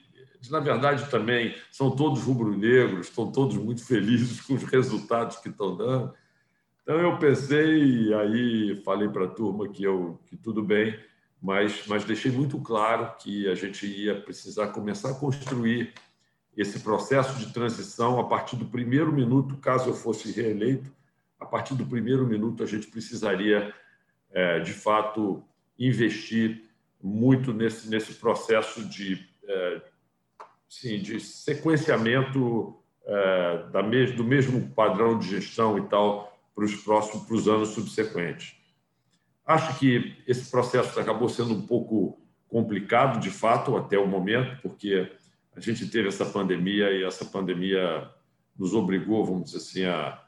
na 0.49 0.59
verdade, 0.59 1.09
também 1.09 1.55
são 1.71 1.91
todos 1.91 2.23
rubro-negros, 2.23 3.07
estão 3.07 3.31
todos 3.31 3.55
muito 3.55 3.85
felizes 3.85 4.41
com 4.41 4.55
os 4.55 4.63
resultados 4.63 5.37
que 5.37 5.49
estão 5.49 5.75
dando. 5.75 6.13
Então 6.89 6.99
eu 6.99 7.19
pensei, 7.19 8.11
aí 8.15 8.81
falei 8.83 9.07
para 9.07 9.25
a 9.25 9.27
turma 9.27 9.69
que, 9.69 9.83
eu, 9.83 10.19
que 10.25 10.35
tudo 10.35 10.63
bem, 10.63 10.99
mas, 11.39 11.85
mas 11.85 12.03
deixei 12.03 12.31
muito 12.31 12.59
claro 12.61 13.15
que 13.19 13.47
a 13.47 13.53
gente 13.53 13.85
ia 13.85 14.19
precisar 14.19 14.69
começar 14.69 15.11
a 15.11 15.13
construir 15.13 15.93
esse 16.57 16.79
processo 16.79 17.37
de 17.37 17.53
transição 17.53 18.19
a 18.19 18.23
partir 18.23 18.55
do 18.55 18.65
primeiro 18.65 19.13
minuto, 19.13 19.55
caso 19.57 19.87
eu 19.87 19.93
fosse 19.93 20.31
reeleito, 20.31 20.91
a 21.39 21.45
partir 21.45 21.75
do 21.75 21.85
primeiro 21.85 22.25
minuto 22.25 22.63
a 22.63 22.65
gente 22.65 22.87
precisaria, 22.87 23.71
é, 24.31 24.59
de 24.59 24.73
fato, 24.73 25.43
investir 25.77 26.63
muito 27.01 27.53
nesse, 27.53 27.89
nesse 27.89 28.13
processo 28.15 28.83
de, 28.85 29.25
é, 29.47 29.81
sim, 30.67 31.01
de 31.01 31.19
sequenciamento 31.19 32.77
é, 33.05 33.63
da 33.71 33.81
mes 33.81 34.11
do 34.11 34.23
mesmo 34.23 34.69
padrão 34.71 35.17
de 35.17 35.29
gestão 35.29 35.77
e 35.77 35.87
tal 35.87 36.37
para 36.53 36.65
os 36.65 36.75
próximos 36.75 37.25
para 37.25 37.35
os 37.35 37.47
anos 37.47 37.69
subsequentes. 37.69 38.55
Acho 39.45 39.79
que 39.79 40.21
esse 40.27 40.51
processo 40.51 40.99
acabou 40.99 41.29
sendo 41.29 41.53
um 41.53 41.65
pouco 41.65 42.21
complicado, 42.47 43.19
de 43.19 43.29
fato, 43.29 43.77
até 43.77 43.97
o 43.97 44.07
momento, 44.07 44.61
porque 44.61 45.11
a 45.55 45.59
gente 45.59 45.87
teve 45.87 46.07
essa 46.09 46.25
pandemia 46.25 46.91
e 46.91 47.03
essa 47.03 47.25
pandemia 47.25 48.09
nos 48.57 48.73
obrigou, 48.73 49.25
vamos 49.25 49.45
dizer 49.45 49.57
assim, 49.57 49.85
a, 49.85 50.21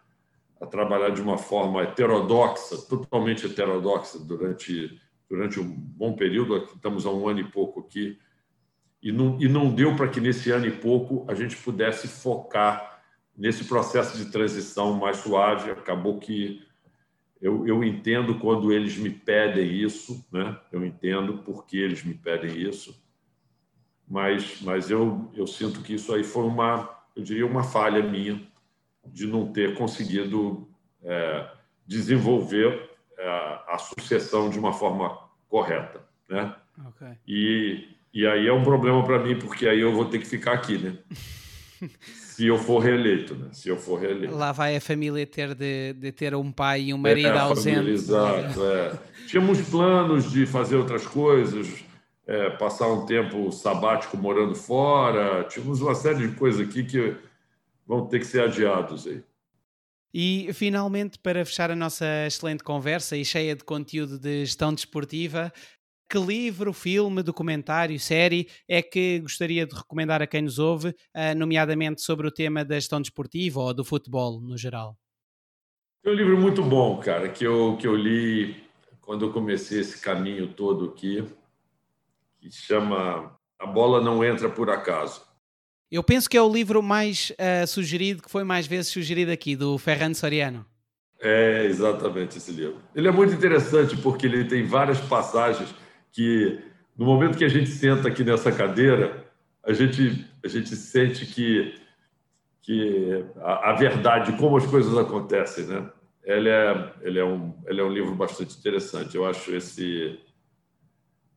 a 0.62 0.68
trabalhar 0.68 1.10
de 1.10 1.22
uma 1.22 1.40
forma 1.40 1.82
heterodoxa, 1.82 2.78
totalmente 2.88 3.48
heterodoxa, 3.48 4.20
durante, 4.20 5.02
durante 5.28 5.60
um 5.60 5.68
bom 5.68 6.14
período. 6.14 6.56
Estamos 6.58 7.08
há 7.08 7.10
um 7.10 7.28
ano 7.28 7.40
e 7.40 7.44
pouco 7.44 7.80
aqui. 7.80 8.20
E 9.02 9.12
não, 9.12 9.42
e 9.42 9.50
não 9.50 9.74
deu 9.74 9.96
para 9.96 10.08
que 10.08 10.22
nesse 10.22 10.52
ano 10.52 10.68
e 10.68 10.72
pouco 10.72 11.26
a 11.28 11.34
gente 11.34 11.58
pudesse 11.58 12.08
focar 12.08 13.02
nesse 13.36 13.64
processo 13.64 14.16
de 14.16 14.32
transição 14.32 14.94
mais 14.94 15.18
suave. 15.18 15.72
Acabou 15.72 16.20
que 16.20 16.62
eu, 17.42 17.66
eu 17.66 17.84
entendo 17.84 18.38
quando 18.38 18.72
eles 18.72 18.96
me 18.98 19.10
pedem 19.10 19.74
isso, 19.74 20.24
né? 20.32 20.60
eu 20.72 20.86
entendo 20.86 21.40
por 21.40 21.66
que 21.66 21.76
eles 21.80 22.04
me 22.04 22.14
pedem 22.14 22.56
isso, 22.56 23.04
mas, 24.08 24.62
mas 24.62 24.92
eu, 24.92 25.32
eu 25.34 25.48
sinto 25.48 25.82
que 25.82 25.96
isso 25.96 26.14
aí 26.14 26.24
foi 26.24 26.44
uma, 26.44 26.88
eu 27.16 27.24
diria, 27.24 27.48
uma 27.48 27.64
falha 27.64 28.04
minha 28.04 28.51
de 29.06 29.28
não 29.28 29.52
ter 29.52 29.76
conseguido 29.76 30.68
é, 31.04 31.48
desenvolver 31.86 32.90
é, 33.18 33.28
a 33.68 33.78
sucessão 33.78 34.50
de 34.50 34.60
uma 34.60 34.74
forma 34.74 35.18
correta, 35.50 36.02
né? 36.30 36.56
Okay. 36.90 37.18
E, 37.28 37.90
e 38.14 38.26
aí 38.26 38.48
é 38.48 38.54
um 38.54 38.64
problema 38.64 39.04
para 39.04 39.20
mim 39.20 39.38
porque 39.38 39.68
aí 39.68 39.80
eu 39.80 39.94
vou 39.94 40.06
ter 40.06 40.20
que 40.20 40.26
ficar 40.26 40.54
aqui, 40.54 40.78
né? 40.78 40.98
se 42.42 42.48
eu 42.48 42.58
for 42.58 42.80
reeleito, 42.80 43.36
né? 43.36 43.50
Se 43.52 43.70
eu 43.70 43.78
for 43.78 44.00
reeleito. 44.00 44.36
Lá 44.36 44.52
vai 44.52 44.76
a 44.76 44.82
família 44.82 45.26
ter 45.28 45.54
de, 45.54 45.94
de 45.94 46.12
ter 46.12 46.34
um 46.34 46.52
pai 46.52 46.82
e 46.84 46.94
um 46.94 46.98
marido 46.98 47.28
é, 47.28 47.40
ausente. 47.40 47.90
Exato, 47.90 48.66
é. 48.66 48.94
Tínhamos 49.28 49.62
planos 49.62 50.32
de 50.32 50.46
fazer 50.46 50.76
outras 50.76 51.06
coisas, 51.06 51.68
é, 52.26 52.50
passar 52.52 52.88
um 52.88 53.06
tempo 53.06 53.52
sabático 53.52 54.18
morando 54.18 54.56
fora, 54.56 55.44
tínhamos 55.46 55.82
uma 55.82 55.94
série 55.94 56.28
de 56.28 56.36
coisas 56.36 56.68
aqui 56.68 56.84
que 56.84 57.16
vão 57.92 58.08
ter 58.08 58.20
que 58.20 58.26
ser 58.26 58.44
adiados 58.44 59.06
aí. 59.06 59.22
E 60.14 60.50
finalmente, 60.54 61.20
para 61.20 61.44
fechar 61.44 61.70
a 61.70 61.76
nossa 61.76 62.06
excelente 62.26 62.64
conversa 62.64 63.18
e 63.18 63.26
cheia 63.26 63.54
de 63.54 63.66
conteúdo 63.66 64.18
de 64.18 64.46
gestão 64.46 64.74
desportiva, 64.74 65.52
que 66.10 66.18
livro, 66.18 66.72
filme, 66.72 67.22
documentário, 67.22 68.00
série 68.00 68.48
é 68.66 68.82
que 68.82 69.20
gostaria 69.20 69.66
de 69.66 69.76
recomendar 69.76 70.22
a 70.22 70.28
quem 70.28 70.42
nos 70.42 70.58
ouve, 70.58 70.96
ah, 71.14 71.36
nomeadamente 71.36 72.02
sobre 72.02 72.28
o 72.28 72.32
tema 72.32 72.64
da 72.64 72.76
gestão 72.76 73.02
desportiva 73.02 73.60
ou 73.60 73.74
do 73.74 73.84
futebol 73.84 74.40
no 74.40 74.58
geral? 74.58 74.98
Tem 76.02 76.14
um 76.14 76.16
livro 76.16 76.38
muito 76.38 76.64
bom, 76.64 76.98
cara, 76.98 77.28
que 77.28 77.46
eu, 77.46 77.78
que 77.78 77.88
eu 77.88 77.96
li 77.96 78.64
quando 79.02 79.26
eu 79.26 79.34
comecei 79.34 79.82
esse 79.82 80.02
caminho 80.02 80.54
todo 80.54 80.86
aqui, 80.86 81.26
que 82.40 82.50
chama 82.52 83.38
A 83.60 83.66
Bola 83.66 84.02
Não 84.02 84.24
Entra 84.24 84.50
Por 84.50 84.70
Acaso. 84.70 85.31
Eu 85.92 86.02
penso 86.02 86.30
que 86.30 86.38
é 86.38 86.42
o 86.42 86.52
livro 86.52 86.82
mais 86.82 87.32
uh, 87.32 87.68
sugerido, 87.68 88.24
que 88.24 88.32
foi 88.32 88.46
mais 88.46 88.66
vezes 88.66 88.88
sugerido 88.88 89.30
aqui, 89.30 89.58
do 89.58 89.78
Ferran 89.78 90.14
Soriano. 90.14 90.66
É, 91.20 91.66
exatamente 91.66 92.38
esse 92.38 92.52
livro. 92.54 92.78
Ele 92.96 93.10
é 93.10 93.12
muito 93.12 93.34
interessante 93.34 93.98
porque 93.98 94.26
ele 94.26 94.46
tem 94.46 94.66
várias 94.66 95.02
passagens 95.02 95.76
que 96.14 96.60
no 96.98 97.06
momento 97.06 97.38
que 97.38 97.44
a 97.44 97.50
gente 97.50 97.70
senta 97.70 98.08
aqui 98.08 98.24
nessa 98.24 98.54
cadeira, 98.54 99.28
a 99.64 99.74
gente, 99.74 100.26
a 100.44 100.48
gente 100.48 100.76
sente 100.78 101.26
que, 101.26 101.76
que 102.62 103.26
a, 103.42 103.72
a 103.72 103.74
verdade, 103.74 104.32
como 104.38 104.56
as 104.56 104.66
coisas 104.66 104.98
acontecem, 104.98 105.66
né? 105.66 105.90
Ele 106.24 106.48
é, 106.48 106.94
ele, 107.02 107.20
é 107.20 107.26
um, 107.26 107.54
ele 107.66 107.82
é 107.82 107.84
um 107.84 107.92
livro 107.92 108.16
bastante 108.16 108.58
interessante. 108.58 109.16
Eu 109.16 109.26
acho 109.26 109.54
esse, 109.54 110.18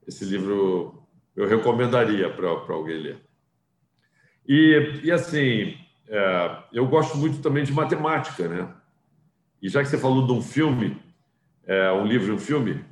esse 0.07 0.25
livro, 0.25 1.03
eu 1.35 1.49
recomendaria 1.49 2.31
para 2.31 2.49
alguém 2.73 2.99
ler. 2.99 3.24
E, 4.47 5.01
e 5.05 5.11
assim, 5.11 5.77
é, 6.09 6.59
eu 6.73 6.87
gosto 6.87 7.17
muito 7.17 7.41
também 7.41 7.65
de 7.65 7.73
matemática, 7.73 8.47
né? 8.49 8.75
E 9.61 9.69
já 9.69 9.83
que 9.83 9.89
você 9.89 9.99
falou 9.99 10.27
de 10.27 10.33
um 10.33 10.43
filme, 10.43 11.01
é, 11.67 11.91
um 11.93 12.05
livro 12.05 12.29
e 12.29 12.33
um 12.33 12.39
filme, 12.39 12.85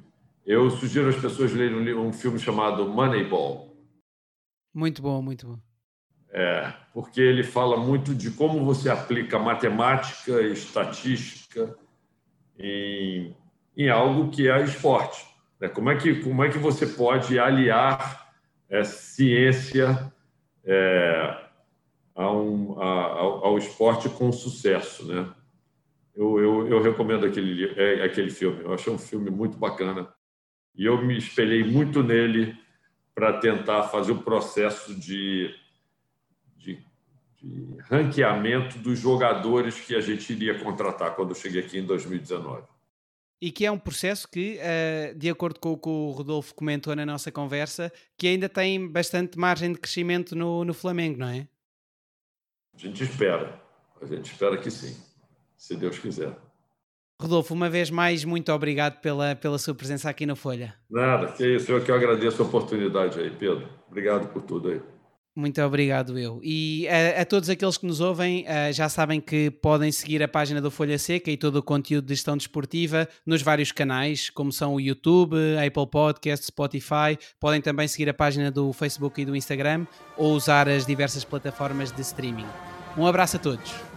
eu 0.47 0.71
sugiro 0.71 1.09
às 1.09 1.17
pessoas 1.17 1.53
lerem 1.53 1.95
um, 1.95 2.09
um 2.09 2.13
filme 2.13 2.39
chamado 2.39 2.89
Moneyball. 2.89 3.77
Muito 4.75 5.03
bom, 5.03 5.21
muito 5.21 5.47
bom. 5.47 5.59
É, 6.31 6.73
porque 6.95 7.21
ele 7.21 7.43
fala 7.43 7.77
muito 7.77 8.15
de 8.15 8.31
como 8.31 8.65
você 8.65 8.89
aplica 8.89 9.39
matemática 9.39 10.41
e 10.41 10.53
estatística 10.53 11.77
em, 12.59 13.37
em 13.77 13.91
algo 13.91 14.31
que 14.31 14.49
é 14.49 14.63
esporte. 14.65 15.27
Né? 15.61 15.69
Como, 15.69 15.91
é 15.91 15.97
que, 15.97 16.23
como 16.23 16.43
é 16.43 16.49
que 16.49 16.59
você 16.59 16.87
pode 16.87 17.39
aliar 17.39 18.33
é, 18.71 18.83
ciência 18.83 20.11
é, 20.65 21.42
a 22.15 22.31
um, 22.31 22.81
a, 22.81 22.85
ao, 22.85 23.47
ao, 23.47 23.59
esporte 23.59 24.09
com 24.09 24.31
sucesso, 24.33 25.07
né? 25.07 25.33
Eu, 26.15 26.39
eu, 26.39 26.69
eu 26.69 26.83
recomendo 26.83 27.25
aquele, 27.25 27.73
é, 27.75 28.05
aquele 28.05 28.31
filme. 28.31 28.63
Eu 28.63 28.75
achei 28.75 28.93
um 28.93 28.99
filme 28.99 29.31
muito 29.31 29.57
bacana. 29.57 30.13
E 30.75 30.85
eu 30.85 31.03
me 31.03 31.17
espelhei 31.17 31.65
muito 31.65 32.03
nele 32.03 32.55
para 33.15 33.39
tentar 33.39 33.85
fazer 33.85 34.13
o 34.13 34.23
processo 34.23 34.95
de, 34.95 35.55
de, 36.57 36.85
de 37.41 37.77
ranqueamento 37.89 38.79
dos 38.79 38.99
jogadores 38.99 39.81
que 39.81 39.95
a 39.95 40.01
gente 40.01 40.33
iria 40.33 40.59
contratar 40.59 41.15
quando 41.15 41.31
eu 41.31 41.35
cheguei 41.35 41.63
aqui 41.63 41.79
em 41.79 41.85
2019. 41.85 42.65
E 43.41 43.51
que 43.51 43.67
é 43.67 43.71
um 43.73 43.79
processo 43.79 44.29
que, 44.29 44.57
eh, 44.61 45.15
de 45.17 45.29
acordo 45.29 45.59
com 45.59 45.73
o 45.73 45.77
que 45.77 45.89
o 45.89 46.11
Rodolfo 46.11 46.55
comentou 46.55 46.95
na 46.95 47.05
nossa 47.05 47.33
conversa, 47.33 47.93
que 48.17 48.29
ainda 48.29 48.49
tem 48.49 48.87
bastante 48.87 49.37
margem 49.37 49.73
de 49.73 49.81
crescimento 49.81 50.37
no, 50.37 50.65
no 50.65 50.73
Flamengo, 50.73 51.19
não 51.19 51.29
é? 51.29 51.49
A 52.75 52.79
gente 52.79 53.03
espera. 53.03 53.61
A 54.01 54.07
gente 54.07 54.33
espera 54.33 54.57
que 54.57 54.71
sim, 54.71 54.97
se 55.57 55.77
Deus 55.77 55.99
quiser. 55.99 56.37
Rodolfo, 57.21 57.55
uma 57.55 57.71
vez 57.71 57.89
mais, 57.89 58.25
muito 58.25 58.53
obrigado 58.53 59.01
pela, 59.01 59.37
pela 59.37 59.57
sua 59.57 59.75
presença 59.75 60.11
aqui 60.11 60.27
na 60.27 60.35
Folha. 60.35 60.75
Nada, 60.91 61.31
que 61.33 61.47
isso, 61.47 61.71
eu 61.71 61.83
que 61.85 61.93
agradeço 61.93 62.43
a 62.43 62.47
oportunidade 62.47 63.21
aí, 63.21 63.31
Pedro. 63.31 63.69
Obrigado 63.89 64.33
por 64.33 64.43
tudo 64.43 64.71
aí. 64.71 64.81
Muito 65.35 65.63
obrigado, 65.63 66.19
eu. 66.19 66.41
E 66.43 66.87
a, 66.89 67.23
a, 67.23 67.25
todos 67.25 67.49
aqueles 67.49 67.79
que 67.79 67.87
nos 67.87 68.01
ouvem, 68.01 68.45
uh, 68.45 68.71
já 68.71 68.87
sabem 68.91 69.19
que 69.19 69.51
podem 69.51 69.91
seguir 69.91 70.23
a 70.23 70.29
página 70.29 70.61
do 70.61 70.71
Folha 70.71 70.99
Seca 70.99 71.31
e 71.31 71.39
todo 71.39 71.57
o 71.57 71.63
conteúdo 71.63 72.07
de 72.07 72.15
gestão 72.15 72.37
desportiva 72.37 73.09
nos 73.25 73.41
vários 73.41 73.73
canais, 73.73 74.29
como 74.29 74.53
são 74.53 74.75
o 74.75 74.81
YouTube, 74.81 75.37
Apple 75.57 75.87
Podcast, 75.87 76.45
Spotify. 76.45 77.19
Podem 77.41 77.63
também 77.63 77.89
seguir 77.89 78.11
a 78.11 78.15
página 78.15 78.51
do 78.51 78.75
Facebook 78.75 79.23
e 79.23 79.25
do 79.25 79.35
Instagram 79.35 79.87
ou 80.19 80.35
usar 80.35 80.69
as 80.69 80.85
diversas 80.85 81.25
plataformas 81.25 81.91
de 81.91 82.03
streaming. 82.03 82.47
Um 82.95 83.07
abraço 83.07 83.37
a 83.37 83.39
todos. 83.39 83.92